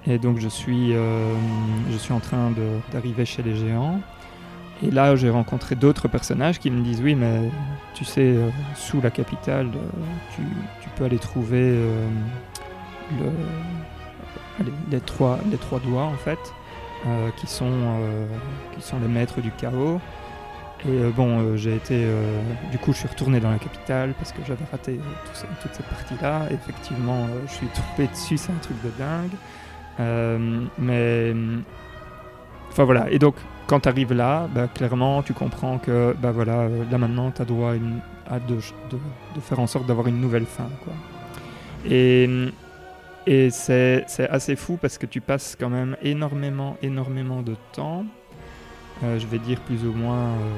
et 0.05 0.20
donc 0.20 0.38
je 0.38 0.49
suis, 0.49 0.93
je 0.93 1.97
suis 1.97 2.13
en 2.13 2.20
train 2.20 2.53
d'arriver 2.91 3.26
chez 3.26 3.41
les 3.41 3.55
géants. 3.55 3.99
Et 4.84 4.91
là, 4.91 5.15
j'ai 5.15 5.30
rencontré 5.30 5.75
d'autres 5.75 6.07
personnages 6.07 6.59
qui 6.59 6.69
me 6.69 6.84
disent 6.84 7.01
oui, 7.01 7.15
mais 7.15 7.49
tu 7.93 8.05
sais, 8.05 8.36
sous 8.75 9.01
la 9.01 9.09
capitale, 9.09 9.69
tu, 10.36 10.41
tu, 10.82 10.89
peux 10.95 11.05
aller 11.05 11.17
trouver 11.17 11.75
le, 13.11 13.32
les, 14.91 14.99
trois, 14.99 15.39
doigts 15.84 16.03
en 16.03 16.15
fait, 16.15 16.39
euh, 17.05 17.30
qui, 17.38 17.47
sont, 17.47 17.71
euh, 17.71 18.28
les 19.01 19.07
maîtres 19.07 19.41
du 19.41 19.51
chaos. 19.51 19.99
Et 20.86 20.89
euh, 20.89 21.09
bon, 21.09 21.57
j'ai 21.57 21.75
été. 21.75 22.05
du 22.71 22.78
coup, 22.78 22.93
je 22.93 22.99
suis 22.99 23.07
retourné 23.07 23.39
dans 23.39 23.51
la 23.51 23.59
capitale 23.59 24.13
parce 24.17 24.32
que 24.32 24.39
j'avais 24.47 24.65
raté 24.71 24.99
toute 25.61 25.73
cette 25.73 25.86
partie-là. 25.88 26.43
Effectivement, 26.51 27.28
je 27.47 27.53
suis 27.53 27.67
tombé 27.67 28.07
dessus, 28.07 28.38
c'est 28.38 28.51
un 28.51 28.61
truc 28.61 28.78
de 28.84 28.91
dingue. 28.97 30.67
mais. 30.78 31.34
Enfin 32.69 32.84
voilà. 32.84 33.09
Et 33.09 33.17
donc, 33.17 33.36
quand 33.68 33.82
tu 33.82 33.89
arrives 33.89 34.13
là, 34.13 34.47
bah, 34.53 34.68
clairement, 34.74 35.22
tu 35.24 35.34
comprends 35.34 35.78
que 35.78 36.15
bah, 36.22 36.32
voilà, 36.32 36.68
là 36.89 36.97
maintenant, 36.97 37.32
tu 37.32 37.41
as 37.41 37.45
droit 37.45 37.74
à, 38.30 38.39
de, 38.39 38.57
faire 39.41 39.59
en 39.59 39.68
sorte 39.68 39.86
d'avoir 39.86 40.07
une 40.07 40.20
nouvelle 40.22 40.45
fin. 40.45 40.70
Quoi. 40.84 40.93
Et 41.86 43.49
c'est 43.51 44.05
assez 44.30 44.55
fou 44.55 44.78
parce 44.82 44.97
que 44.97 45.05
tu 45.05 45.22
passes 45.22 45.55
quand 45.59 45.70
même 45.70 45.97
énormément, 46.01 46.78
énormément 46.82 47.41
de 47.41 47.55
temps. 47.74 48.05
euh, 49.03 49.20
je 49.20 49.28
vais 49.28 49.39
dire 49.39 49.59
plus 49.61 49.86
ou 49.86 49.93
moins 49.93 50.28
euh, 50.28 50.53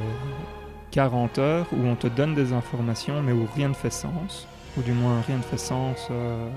40 0.91 1.37
heures 1.39 1.67
où 1.73 1.85
on 1.87 1.95
te 1.95 2.07
donne 2.07 2.35
des 2.35 2.53
informations 2.53 3.21
mais 3.21 3.31
où 3.31 3.47
rien 3.55 3.69
ne 3.69 3.73
fait 3.73 3.89
sens. 3.91 4.47
Ou 4.77 4.81
du 4.83 4.91
moins 4.93 5.21
rien 5.27 5.37
ne 5.37 5.41
fait 5.43 5.57
sens 5.57 6.07
euh, 6.11 6.47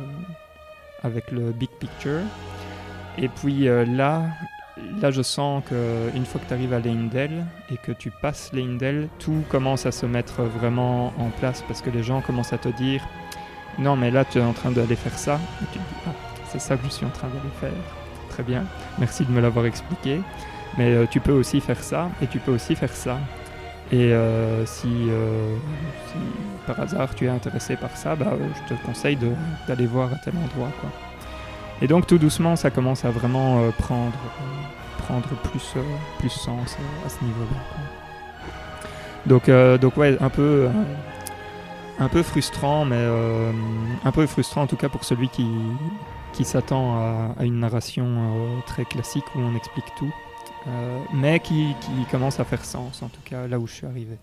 avec 1.03 1.31
le 1.31 1.51
big 1.53 1.71
picture. 1.81 2.21
Et 3.19 3.29
puis 3.29 3.69
euh, 3.69 3.85
là, 3.85 4.25
là, 5.01 5.11
je 5.11 5.23
sens 5.23 5.63
que 5.69 6.11
une 6.15 6.25
fois 6.25 6.41
que 6.41 6.47
tu 6.47 6.55
arrives 6.55 6.73
à 6.73 6.81
Leindel 6.81 7.45
et 7.71 7.77
que 7.77 7.93
tu 7.93 8.11
passes 8.11 8.53
Leindel, 8.53 9.09
tout 9.19 9.43
commence 9.49 9.87
à 9.87 9.93
se 9.93 10.07
mettre 10.07 10.43
vraiment 10.43 11.13
en 11.19 11.31
place 11.31 11.63
parce 11.67 11.83
que 11.83 11.91
les 11.91 12.03
gens 12.03 12.21
commencent 12.21 12.53
à 12.53 12.59
te 12.59 12.69
dire 12.69 13.03
non, 13.79 13.97
mais 13.97 14.11
là, 14.11 14.25
tu 14.25 14.39
es 14.39 14.43
en 14.43 14.53
train 14.53 14.71
d'aller 14.71 14.97
faire 14.97 15.19
ça. 15.19 15.41
Et 15.63 15.67
tu 15.73 15.79
te 15.79 15.85
dis 15.85 15.95
ah, 16.07 16.11
c'est 16.47 16.61
ça 16.61 16.77
que 16.77 16.85
je 16.85 16.91
suis 16.91 17.07
en 17.07 17.11
train 17.11 17.29
d'aller 17.29 17.41
faire. 17.61 17.71
Très 18.29 18.43
bien, 18.43 18.65
merci 18.99 19.25
de 19.25 19.31
me 19.31 19.41
l'avoir 19.41 19.67
expliqué. 19.67 20.21
Mais 20.79 20.91
euh, 20.93 21.07
tu 21.07 21.21
peux 21.21 21.33
aussi 21.33 21.61
faire 21.61 21.83
ça 21.83 22.11
et 22.23 22.27
tu 22.27 22.39
peux 22.39 22.53
aussi 22.53 22.75
faire 22.75 22.93
ça. 22.93 23.19
Et 23.91 24.13
euh, 24.13 24.65
si, 24.65 24.89
euh, 24.89 25.55
si 26.07 26.19
par 26.67 26.81
hasard 26.81 27.15
tu 27.15 27.27
es 27.27 27.29
intéressé 27.29 27.77
par 27.77 27.95
ça, 27.95 28.17
bah, 28.17 28.33
je 28.39 28.75
te 28.75 28.83
conseille 28.83 29.19
d'aller 29.69 29.87
voir 29.87 30.11
à 30.13 30.17
tel 30.17 30.35
endroit. 30.37 30.71
Et 31.81 31.89
donc 31.89 32.07
tout 32.07 32.19
doucement, 32.19 32.57
ça 32.57 32.71
commence 32.71 33.05
à 33.05 33.11
vraiment 33.11 33.61
euh, 33.61 33.71
prendre, 33.71 34.13
euh, 34.13 34.99
prendre 34.99 35.29
plus, 35.43 35.73
euh, 35.77 35.83
plus 36.19 36.31
sens 36.31 36.77
à 37.05 37.09
ce 37.09 37.25
niveau-là. 37.25 37.59
Donc, 39.27 39.49
donc 39.81 39.97
ouais, 39.97 40.17
un 40.21 40.31
peu, 40.31 40.69
un 42.01 42.09
peu 42.09 42.25
frustrant, 42.25 42.85
mais 42.85 43.07
un 44.05 44.11
peu 44.11 44.27
frustrant 44.27 44.63
en 44.63 44.67
tout 44.67 44.75
cas 44.75 44.89
pour 44.89 45.05
celui 45.05 45.29
qui, 45.29 45.47
qui 46.33 46.45
s'attend 46.45 46.97
à, 46.97 47.35
à 47.39 47.45
une 47.45 47.61
narration 47.61 48.05
très 48.67 48.85
classique 48.85 49.25
où 49.37 49.39
on 49.39 49.55
explique 49.55 49.85
tout, 49.97 50.13
mais 51.15 51.39
qui, 51.39 51.77
qui 51.81 52.05
commence 52.11 52.41
à 52.41 52.45
faire 52.45 52.65
sens 52.65 53.01
en 53.05 53.09
tout 53.09 53.21
cas 53.25 53.47
là 53.47 53.61
où 53.61 53.69
je 53.69 53.75
suis 53.75 53.87
arrivé. 53.87 54.19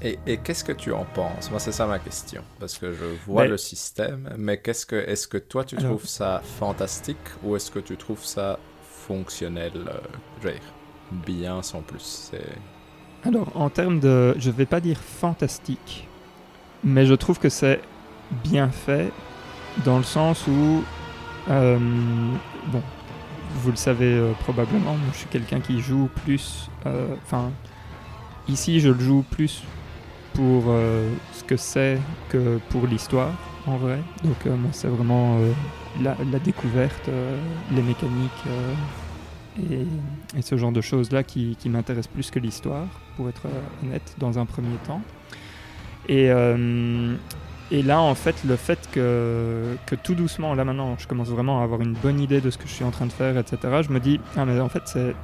Et, 0.00 0.18
et 0.26 0.38
qu'est-ce 0.38 0.64
que 0.64 0.72
tu 0.72 0.92
en 0.92 1.04
penses? 1.04 1.50
Moi, 1.50 1.60
c'est 1.60 1.70
ça 1.72 1.86
ma 1.86 1.98
question. 1.98 2.42
Parce 2.58 2.76
que 2.78 2.92
je 2.92 3.04
vois 3.26 3.46
le 3.46 3.56
système, 3.56 4.34
mais 4.36 4.58
qu'est-ce 4.58 4.84
que, 4.86 4.96
est-ce 4.96 5.28
que 5.28 5.38
toi, 5.38 5.64
tu 5.64 5.76
Alors- 5.76 5.90
trouves 5.90 6.06
ça 6.06 6.40
fantastique 6.58 7.18
ou 7.44 7.54
est-ce 7.56 7.70
que 7.70 7.78
tu 7.78 7.96
trouves 7.96 8.24
ça 8.24 8.58
fonctionnel, 9.06 9.72
euh, 9.76 9.92
je 10.40 10.48
veux 10.48 10.52
dire, 10.54 10.62
bien 11.12 11.62
sans 11.62 11.82
plus? 11.82 12.32
Alors, 13.24 13.52
en 13.54 13.70
termes 13.70 14.00
de. 14.00 14.34
Je 14.38 14.50
vais 14.50 14.66
pas 14.66 14.80
dire 14.80 14.98
fantastique, 14.98 16.08
mais 16.82 17.06
je 17.06 17.14
trouve 17.14 17.38
que 17.38 17.48
c'est 17.48 17.80
bien 18.42 18.70
fait 18.70 19.12
dans 19.84 19.98
le 19.98 20.04
sens 20.04 20.46
où. 20.48 20.82
euh, 21.50 21.78
bon, 22.66 22.82
vous 23.54 23.70
le 23.70 23.76
savez 23.76 24.06
euh, 24.14 24.32
probablement, 24.40 24.96
je 25.12 25.18
suis 25.18 25.28
quelqu'un 25.28 25.60
qui 25.60 25.80
joue 25.80 26.08
plus. 26.24 26.68
euh, 26.86 27.14
Enfin, 27.24 27.50
ici, 28.48 28.80
je 28.80 28.88
le 28.88 28.98
joue 28.98 29.22
plus 29.30 29.62
pour 30.34 30.64
euh, 30.68 31.08
ce 31.32 31.44
que 31.44 31.56
c'est 31.56 31.98
que 32.28 32.58
pour 32.70 32.86
l'histoire, 32.86 33.32
en 33.66 33.76
vrai. 33.76 33.98
Donc, 34.24 34.36
euh, 34.46 34.56
moi, 34.56 34.70
c'est 34.72 34.88
vraiment 34.88 35.38
euh, 35.38 35.52
la, 36.02 36.38
découverte, 36.38 37.08
les 37.70 37.82
mécaniques. 37.82 38.30
et, 39.58 40.42
ce 40.42 40.56
genre 40.56 40.72
de 40.72 40.80
choses-là 40.80 41.22
qui, 41.22 41.56
qui 41.58 41.68
m'intéressent 41.68 42.12
plus 42.12 42.30
que 42.30 42.38
l'histoire, 42.38 42.86
pour 43.16 43.28
être 43.28 43.46
honnête, 43.82 44.14
dans 44.18 44.38
un 44.38 44.46
premier 44.46 44.76
temps. 44.86 45.02
Et, 46.08 46.30
et 47.70 47.82
là, 47.82 48.00
en 48.00 48.14
fait, 48.14 48.42
le 48.44 48.56
fait 48.56 48.88
que, 48.90 49.76
que 49.86 49.94
tout 49.94 50.14
doucement, 50.14 50.54
là 50.54 50.64
maintenant, 50.64 50.96
je 50.98 51.06
commence 51.06 51.28
vraiment 51.28 51.60
à 51.60 51.64
avoir 51.64 51.80
une 51.80 51.92
bonne 51.92 52.18
idée 52.18 52.40
de 52.40 52.50
ce 52.50 52.58
que 52.58 52.66
je 52.66 52.72
suis 52.72 52.84
en 52.84 52.90
train 52.90 53.06
de 53.06 53.12
faire, 53.12 53.36
etc., 53.38 53.58
je 53.82 53.92
me 53.92 54.00
dis, 54.00 54.20
ah 54.36 54.44
mais 54.44 54.58
en 54.58 54.68
fait, 54.68 54.82
c'est... 54.86 55.14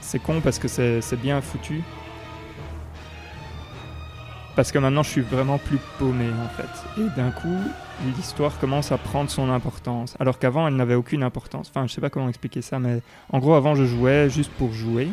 C'est 0.00 0.20
con 0.20 0.40
parce 0.40 0.60
que 0.60 0.68
c'est 0.68 1.20
bien 1.20 1.40
foutu. 1.40 1.82
Parce 4.56 4.72
que 4.72 4.78
maintenant, 4.78 5.02
je 5.02 5.10
suis 5.10 5.20
vraiment 5.20 5.58
plus 5.58 5.78
paumé, 5.98 6.24
en 6.42 6.48
fait. 6.48 7.02
Et 7.02 7.08
d'un 7.14 7.30
coup, 7.30 7.58
l'histoire 8.16 8.58
commence 8.58 8.90
à 8.90 8.96
prendre 8.96 9.30
son 9.30 9.50
importance. 9.50 10.16
Alors 10.18 10.38
qu'avant, 10.38 10.66
elle 10.66 10.76
n'avait 10.76 10.94
aucune 10.94 11.22
importance. 11.22 11.70
Enfin, 11.70 11.86
je 11.86 11.92
sais 11.92 12.00
pas 12.00 12.08
comment 12.08 12.30
expliquer 12.30 12.62
ça, 12.62 12.78
mais 12.78 13.02
en 13.30 13.38
gros, 13.38 13.54
avant, 13.54 13.74
je 13.74 13.84
jouais 13.84 14.30
juste 14.30 14.50
pour 14.52 14.72
jouer. 14.72 15.08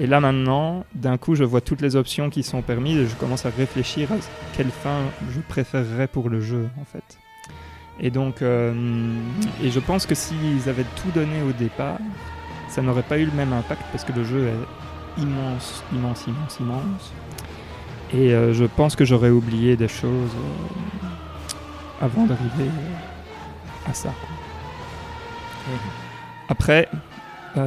Et 0.00 0.06
là, 0.06 0.20
maintenant, 0.20 0.84
d'un 0.94 1.16
coup, 1.16 1.34
je 1.34 1.44
vois 1.44 1.62
toutes 1.62 1.80
les 1.80 1.96
options 1.96 2.28
qui 2.28 2.42
sont 2.42 2.60
permises 2.60 2.98
et 2.98 3.06
je 3.06 3.16
commence 3.16 3.46
à 3.46 3.50
réfléchir 3.50 4.12
à 4.12 4.16
quelle 4.54 4.70
fin 4.70 4.98
je 5.30 5.40
préférerais 5.40 6.06
pour 6.06 6.28
le 6.28 6.40
jeu, 6.40 6.68
en 6.80 6.84
fait. 6.84 7.18
Et 8.00 8.10
donc, 8.10 8.42
euh, 8.42 8.72
et 9.62 9.70
je 9.70 9.80
pense 9.80 10.06
que 10.06 10.14
s'ils 10.14 10.68
avaient 10.68 10.86
tout 11.02 11.10
donné 11.12 11.42
au 11.42 11.52
départ, 11.52 11.98
ça 12.68 12.82
n'aurait 12.82 13.02
pas 13.02 13.18
eu 13.18 13.24
le 13.24 13.32
même 13.32 13.52
impact 13.52 13.82
parce 13.90 14.04
que 14.04 14.12
le 14.12 14.22
jeu 14.22 14.46
est 14.46 15.20
immense, 15.22 15.82
immense, 15.92 16.26
immense, 16.28 16.60
immense. 16.60 17.12
Et 18.14 18.32
euh, 18.32 18.52
je 18.54 18.64
pense 18.64 18.96
que 18.96 19.04
j'aurais 19.04 19.30
oublié 19.30 19.76
des 19.76 19.88
choses 19.88 20.30
euh, 20.34 22.04
avant 22.04 22.24
d'arriver 22.26 22.68
euh, 22.68 23.90
à 23.90 23.92
ça. 23.94 24.10
quoi. 24.20 24.28
Après, 26.48 26.88
il 27.56 27.62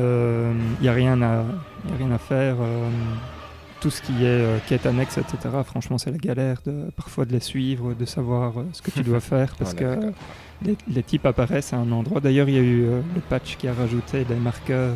n'y 0.81 0.87
a, 0.87 0.93
rien 0.93 1.21
à- 1.21 1.43
y 1.89 1.93
a 1.93 1.95
rien 1.97 2.11
à 2.11 2.17
faire. 2.17 2.55
tout 3.81 3.89
ce 3.89 4.01
qui 4.01 4.23
est 4.25 4.45
quête 4.67 4.85
annexe, 4.85 5.17
etc., 5.17 5.37
franchement, 5.65 5.97
c'est 5.97 6.11
la 6.11 6.17
galère 6.17 6.57
de, 6.65 6.89
parfois 6.95 7.25
de 7.25 7.31
les 7.33 7.39
suivre, 7.39 7.93
de 7.93 8.05
savoir 8.05 8.53
ce 8.73 8.81
que 8.81 8.91
tu 8.91 9.01
dois 9.01 9.19
faire 9.33 9.55
parce 9.57 9.73
que 9.73 10.11
les, 10.63 10.77
les 10.87 11.03
types 11.03 11.25
apparaissent 11.25 11.73
à 11.73 11.77
un 11.77 11.91
endroit. 11.91 12.19
D'ailleurs, 12.21 12.47
il 12.47 12.55
y 12.55 12.59
a 12.59 12.61
eu 12.61 12.81
le 12.85 13.21
patch 13.29 13.57
qui 13.57 13.67
a 13.67 13.73
rajouté 13.73 14.23
des 14.23 14.35
marqueurs 14.35 14.93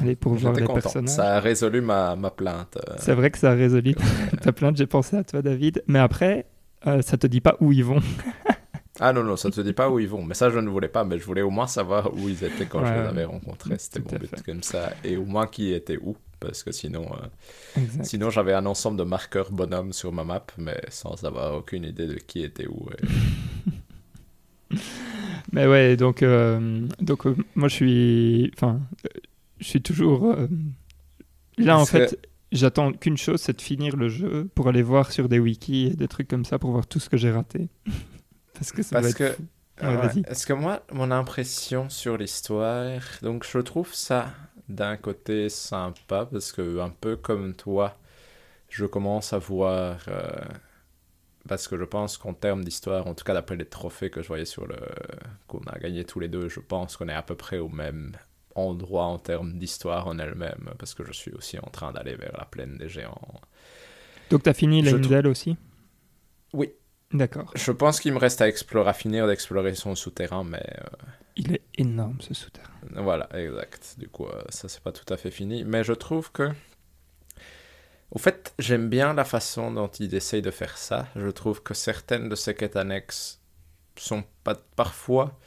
allez, 0.00 0.16
pour 0.16 0.34
voir 0.34 0.52
les 0.54 0.66
personnages. 0.66 1.08
Ça 1.14 1.36
a 1.36 1.40
résolu 1.40 1.80
ma, 1.80 2.16
ma 2.16 2.30
plainte. 2.30 2.78
euh. 2.88 2.94
C'est 2.98 3.14
vrai 3.14 3.30
que 3.30 3.38
ça 3.38 3.50
a 3.50 3.54
résolu 3.54 3.94
ta 4.42 4.52
plainte, 4.52 4.76
j'ai 4.76 4.86
pensé 4.86 5.16
à 5.16 5.24
toi, 5.24 5.42
David. 5.42 5.82
Mais 5.86 5.98
après, 5.98 6.46
euh, 6.86 7.02
ça 7.02 7.16
te 7.16 7.26
dit 7.26 7.40
pas 7.40 7.56
où 7.60 7.72
ils 7.72 7.84
vont. 7.84 8.00
Ah 9.00 9.12
non, 9.14 9.24
non, 9.24 9.36
ça 9.36 9.50
te 9.50 9.60
dit 9.62 9.72
pas 9.72 9.88
où 9.90 9.98
ils 9.98 10.06
vont. 10.08 10.22
Mais 10.22 10.34
ça, 10.34 10.50
je 10.50 10.58
ne 10.58 10.68
voulais 10.68 10.86
pas. 10.86 11.02
Mais 11.02 11.18
je 11.18 11.24
voulais 11.24 11.40
au 11.40 11.48
moins 11.50 11.66
savoir 11.66 12.12
où 12.14 12.28
ils 12.28 12.44
étaient 12.44 12.66
quand 12.66 12.84
je 12.84 12.92
les 12.92 12.98
avais 12.98 13.24
rencontrés. 13.24 13.74
C'était 13.78 14.00
mon 14.00 14.18
but 14.18 14.28
fait. 14.28 14.42
comme 14.44 14.62
ça. 14.62 14.92
Et 15.02 15.16
au 15.16 15.24
moins 15.24 15.46
qui 15.46 15.72
était 15.72 15.96
où. 15.96 16.14
Parce 16.38 16.62
que 16.62 16.72
sinon, 16.72 17.06
euh, 17.76 17.80
sinon 18.02 18.28
j'avais 18.28 18.52
un 18.52 18.66
ensemble 18.66 18.98
de 18.98 19.02
marqueurs 19.04 19.50
bonhommes 19.50 19.94
sur 19.94 20.12
ma 20.12 20.24
map, 20.24 20.44
mais 20.58 20.78
sans 20.90 21.24
avoir 21.24 21.54
aucune 21.56 21.84
idée 21.84 22.06
de 22.06 22.14
qui 22.16 22.44
était 22.44 22.66
où. 22.66 22.86
et- 22.92 24.76
Mais 25.52 25.66
ouais, 25.66 25.96
donc, 25.96 26.22
euh, 26.22 26.86
donc 27.00 27.24
moi 27.54 27.68
je 27.68 27.74
suis, 27.74 28.50
enfin, 28.56 28.80
je 29.62 29.68
suis 29.68 29.82
toujours 29.82 30.30
euh, 30.30 30.48
là 31.58 31.76
en 31.76 31.78
Parce 31.78 31.90
fait. 31.90 32.28
J'attends 32.50 32.92
qu'une 32.92 33.16
chose, 33.16 33.40
c'est 33.40 33.56
de 33.56 33.62
finir 33.62 33.96
le 33.96 34.10
jeu 34.10 34.46
pour 34.54 34.68
aller 34.68 34.82
voir 34.82 35.10
sur 35.10 35.26
des 35.30 35.38
wikis 35.38 35.86
et 35.86 35.96
des 35.96 36.06
trucs 36.06 36.28
comme 36.28 36.44
ça 36.44 36.58
pour 36.58 36.70
voir 36.70 36.86
tout 36.86 37.00
ce 37.00 37.08
que 37.08 37.16
j'ai 37.16 37.30
raté. 37.30 37.70
Parce 38.54 38.72
que 38.72 38.82
ça 38.82 39.00
Parce 39.00 39.04
va 39.18 39.26
être 39.26 39.36
que. 39.36 39.42
Ouais, 39.82 39.96
ouais. 39.96 40.22
Est-ce 40.28 40.46
que 40.46 40.52
moi, 40.52 40.82
mon 40.92 41.10
impression 41.10 41.88
sur 41.88 42.18
l'histoire, 42.18 43.00
donc 43.22 43.46
je 43.50 43.58
trouve 43.58 43.94
ça 43.94 44.34
d'un 44.68 44.96
côté 44.98 45.48
sympa 45.48 46.26
parce 46.30 46.52
que 46.52 46.78
un 46.78 46.90
peu 46.90 47.16
comme 47.16 47.54
toi, 47.54 47.96
je 48.68 48.84
commence 48.84 49.32
à 49.32 49.38
voir, 49.38 50.04
euh, 50.08 50.44
parce 51.48 51.68
que 51.68 51.78
je 51.78 51.84
pense 51.84 52.18
qu'en 52.18 52.34
termes 52.34 52.62
d'histoire, 52.64 53.06
en 53.06 53.14
tout 53.14 53.24
cas 53.24 53.34
d'après 53.34 53.56
les 53.56 53.64
trophées 53.64 54.10
que 54.10 54.22
je 54.22 54.28
voyais 54.28 54.44
sur 54.44 54.66
le, 54.66 54.76
qu'on 55.48 55.60
a 55.60 55.78
gagné 55.78 56.04
tous 56.04 56.20
les 56.20 56.28
deux, 56.28 56.48
je 56.48 56.60
pense 56.60 56.96
qu'on 56.96 57.08
est 57.08 57.14
à 57.14 57.22
peu 57.22 57.34
près 57.34 57.58
au 57.58 57.68
même 57.68 58.12
endroit 58.54 59.04
en 59.04 59.18
termes 59.18 59.58
d'histoire 59.58 60.06
en 60.06 60.18
elle-même, 60.18 60.70
parce 60.78 60.94
que 60.94 61.04
je 61.04 61.12
suis 61.12 61.32
aussi 61.32 61.58
en 61.58 61.70
train 61.70 61.92
d'aller 61.92 62.14
vers 62.14 62.36
la 62.36 62.44
plaine 62.44 62.76
des 62.78 62.88
géants. 62.88 63.40
Donc 64.30 64.42
t'as 64.42 64.54
fini 64.54 64.82
Lendel 64.82 65.26
aussi? 65.26 65.56
Oui. 66.52 66.72
D'accord. 67.12 67.50
Je 67.54 67.72
pense 67.72 68.00
qu'il 68.00 68.12
me 68.14 68.18
reste 68.18 68.40
à 68.40 68.48
explorer, 68.48 68.88
à 68.88 68.94
finir 68.94 69.26
d'explorer 69.26 69.74
son 69.74 69.94
souterrain, 69.94 70.44
mais 70.44 70.64
euh, 70.78 71.06
Il 71.36 71.52
est 71.52 71.62
énorme 71.76 72.16
ce 72.20 72.32
souterrain. 72.32 72.70
Voilà, 72.94 73.28
exact. 73.34 73.96
Du 73.98 74.08
coup, 74.08 74.26
euh, 74.26 74.42
ça, 74.48 74.68
c'est 74.68 74.82
pas 74.82 74.92
tout 74.92 75.12
à 75.12 75.18
fait 75.18 75.30
fini. 75.30 75.64
Mais 75.64 75.84
je 75.84 75.92
trouve 75.92 76.32
que. 76.32 76.50
Au 78.10 78.18
fait, 78.18 78.54
j'aime 78.58 78.88
bien 78.88 79.12
la 79.14 79.24
façon 79.24 79.70
dont 79.70 79.88
ils 79.88 80.14
essayent 80.14 80.42
de 80.42 80.50
faire 80.50 80.78
ça. 80.78 81.06
Je 81.16 81.28
trouve 81.28 81.62
que 81.62 81.74
certaines 81.74 82.28
de 82.30 82.34
ces 82.34 82.54
quêtes 82.54 82.76
annexes 82.76 83.40
sont 83.96 84.24
pas 84.42 84.54
parfois. 84.76 85.38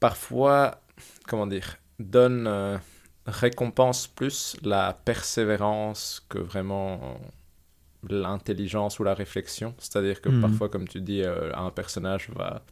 Parfois. 0.00 0.82
Comment 1.26 1.46
dire 1.46 1.76
Donnent. 1.98 2.46
euh, 2.46 2.78
récompense 3.26 4.06
plus 4.06 4.56
la 4.62 4.94
persévérance 5.04 6.24
que 6.30 6.38
vraiment 6.38 7.20
l'intelligence 8.08 8.98
ou 9.00 9.04
la 9.04 9.14
réflexion. 9.14 9.74
C'est-à-dire 9.78 10.20
que 10.22 10.30
Mhm. 10.30 10.40
parfois, 10.40 10.68
comme 10.68 10.88
tu 10.88 11.00
dis, 11.00 11.22
euh, 11.22 11.52
un 11.54 11.70
personnage 11.70 12.30
va 12.30 12.62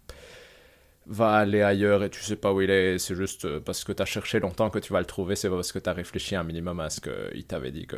va 1.09 1.35
aller 1.37 1.63
ailleurs 1.63 2.03
et 2.03 2.11
tu 2.11 2.21
sais 2.21 2.35
pas 2.37 2.53
où 2.53 2.61
il 2.61 2.71
est, 2.71 2.99
c'est 2.99 3.15
juste 3.15 3.45
euh, 3.45 3.61
parce 3.61 3.85
que 3.85 3.93
tu 3.93 4.03
as 4.03 4.07
cherché 4.07 4.41
longtemps 4.41 4.71
que 4.71 4.81
tu 4.81 4.93
vas 4.93 4.99
le 4.99 5.07
trouver, 5.07 5.37
c'est 5.37 5.49
pas 5.49 5.55
parce 5.55 5.71
que 5.73 5.79
tu 5.79 5.89
as 5.89 5.93
réfléchi 5.93 6.35
un 6.35 6.43
minimum 6.43 6.81
à 6.81 6.91
ce 6.91 7.01
qu'il 7.01 7.45
t'avait 7.47 7.71
dit 7.71 7.87
que 7.87 7.97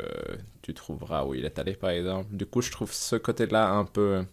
tu 0.61 0.73
trouveras 0.75 1.25
où 1.25 1.33
il 1.33 1.43
est 1.45 1.57
allé, 1.57 1.73
par 1.73 1.89
exemple. 1.89 2.27
Du 2.35 2.45
coup, 2.45 2.61
je 2.61 2.71
trouve 2.71 2.91
ce 2.93 3.15
côté-là 3.15 3.69
un 3.71 3.85
peu, 3.85 4.23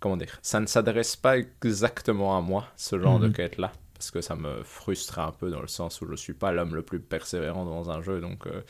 comment 0.00 0.16
dire, 0.16 0.38
ça 0.42 0.60
ne 0.60 0.66
s'adresse 0.66 1.16
pas 1.16 1.38
exactement 1.38 2.36
à 2.36 2.40
moi, 2.40 2.66
ce 2.76 2.98
genre 3.00 3.20
de 3.20 3.28
Mhm. 3.28 3.32
quête-là, 3.32 3.72
parce 3.96 4.10
que 4.10 4.20
ça 4.20 4.36
me 4.36 4.62
frustre 4.62 5.18
un 5.18 5.32
peu 5.32 5.50
dans 5.50 5.60
le 5.60 5.68
sens 5.68 6.00
où 6.00 6.06
je 6.10 6.14
suis 6.16 6.34
pas 6.34 6.52
l'homme 6.52 6.74
le 6.74 6.82
plus 6.82 7.00
persévérant 7.00 7.64
dans 7.64 7.90
un 7.90 8.02
jeu, 8.02 8.20
donc 8.20 8.46
euh, 8.46 8.62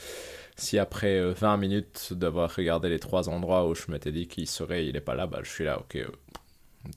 si 0.57 0.79
après 0.79 1.19
euh, 1.19 1.33
20 1.33 1.57
minutes 1.57 2.13
d'avoir 2.13 2.55
regardé 2.55 2.89
les 2.89 2.99
trois 3.01 3.29
endroits 3.29 3.67
où 3.69 3.75
je 3.75 3.91
m'étais 3.91 4.13
dit 4.13 4.29
qu'il 4.29 4.47
serait, 4.49 4.87
il 4.87 4.97
est 4.97 5.01
pas 5.01 5.15
là, 5.15 5.27
bah 5.27 5.41
je 5.43 5.51
suis 5.51 5.65
là, 5.65 5.79
ok, 5.81 5.97
euh, 5.97 6.09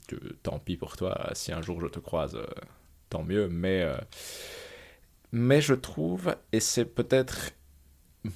tu- 0.08 0.18
tant 0.42 0.58
pis 0.58 0.76
pour 0.76 0.96
toi, 0.96 1.30
si 1.34 1.52
un 1.52 1.62
jour 1.62 1.80
je 1.80 1.86
te 1.88 1.98
croise, 1.98 2.36
euh, 2.36 2.46
tant 3.10 3.22
mieux, 3.24 3.48
mais, 3.48 3.82
euh, 3.82 3.96
mais 5.32 5.60
je 5.60 5.74
trouve, 5.74 6.34
et 6.52 6.60
c'est 6.60 6.84
peut-être 6.84 7.52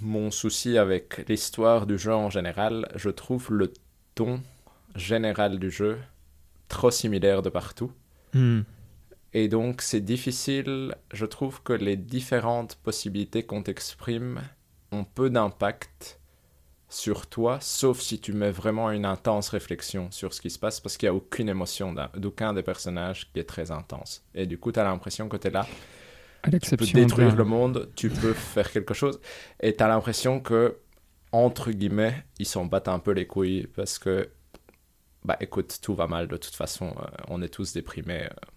mon 0.00 0.30
souci 0.30 0.78
avec 0.78 1.28
l'histoire 1.28 1.86
du 1.86 1.98
jeu 1.98 2.14
en 2.14 2.30
général, 2.30 2.88
je 2.96 3.10
trouve 3.10 3.52
le 3.52 3.72
ton 4.14 4.42
général 4.96 5.58
du 5.58 5.70
jeu 5.70 5.98
trop 6.68 6.90
similaire 6.90 7.42
de 7.42 7.50
partout. 7.50 7.92
Hmm. 8.34 8.62
Et 9.34 9.48
donc 9.48 9.82
c'est 9.82 10.00
difficile, 10.00 10.94
je 11.12 11.26
trouve 11.26 11.60
que 11.62 11.72
les 11.72 11.96
différentes 11.96 12.76
possibilités 12.76 13.42
qu'on 13.42 13.62
t'exprime 13.62 14.40
ont 14.92 15.04
peu 15.04 15.28
d'impact 15.28 16.20
sur 16.88 17.26
toi, 17.26 17.58
sauf 17.60 18.00
si 18.00 18.20
tu 18.20 18.32
mets 18.32 18.52
vraiment 18.52 18.92
une 18.92 19.04
intense 19.04 19.48
réflexion 19.48 20.08
sur 20.12 20.32
ce 20.32 20.40
qui 20.40 20.50
se 20.50 20.58
passe, 20.60 20.78
parce 20.78 20.96
qu'il 20.96 21.08
n'y 21.08 21.10
a 21.10 21.14
aucune 21.16 21.48
émotion 21.48 21.92
d'aucun 22.14 22.52
des 22.52 22.62
personnages 22.62 23.32
qui 23.32 23.40
est 23.40 23.44
très 23.44 23.72
intense. 23.72 24.24
Et 24.34 24.46
du 24.46 24.58
coup, 24.58 24.70
tu 24.70 24.78
as 24.78 24.84
l'impression 24.84 25.28
que 25.28 25.36
tu 25.36 25.48
es 25.48 25.50
là, 25.50 25.66
À 26.44 26.50
tu 26.50 26.76
peux 26.76 26.86
détruire 26.86 27.34
le 27.34 27.44
monde, 27.44 27.90
tu 27.96 28.10
peux 28.10 28.34
faire 28.34 28.70
quelque 28.70 28.94
chose, 28.94 29.20
et 29.58 29.74
tu 29.74 29.82
as 29.82 29.88
l'impression 29.88 30.38
que, 30.38 30.78
entre 31.32 31.72
guillemets, 31.72 32.24
ils 32.38 32.46
s'en 32.46 32.66
battent 32.66 32.86
un 32.86 33.00
peu 33.00 33.10
les 33.10 33.26
couilles, 33.26 33.66
parce 33.74 33.98
que, 33.98 34.30
bah 35.24 35.36
écoute, 35.40 35.80
tout 35.82 35.96
va 35.96 36.06
mal 36.06 36.28
de 36.28 36.36
toute 36.36 36.54
façon, 36.54 36.94
euh, 36.96 37.06
on 37.26 37.42
est 37.42 37.48
tous 37.48 37.72
déprimés, 37.72 38.26
euh, 38.26 38.50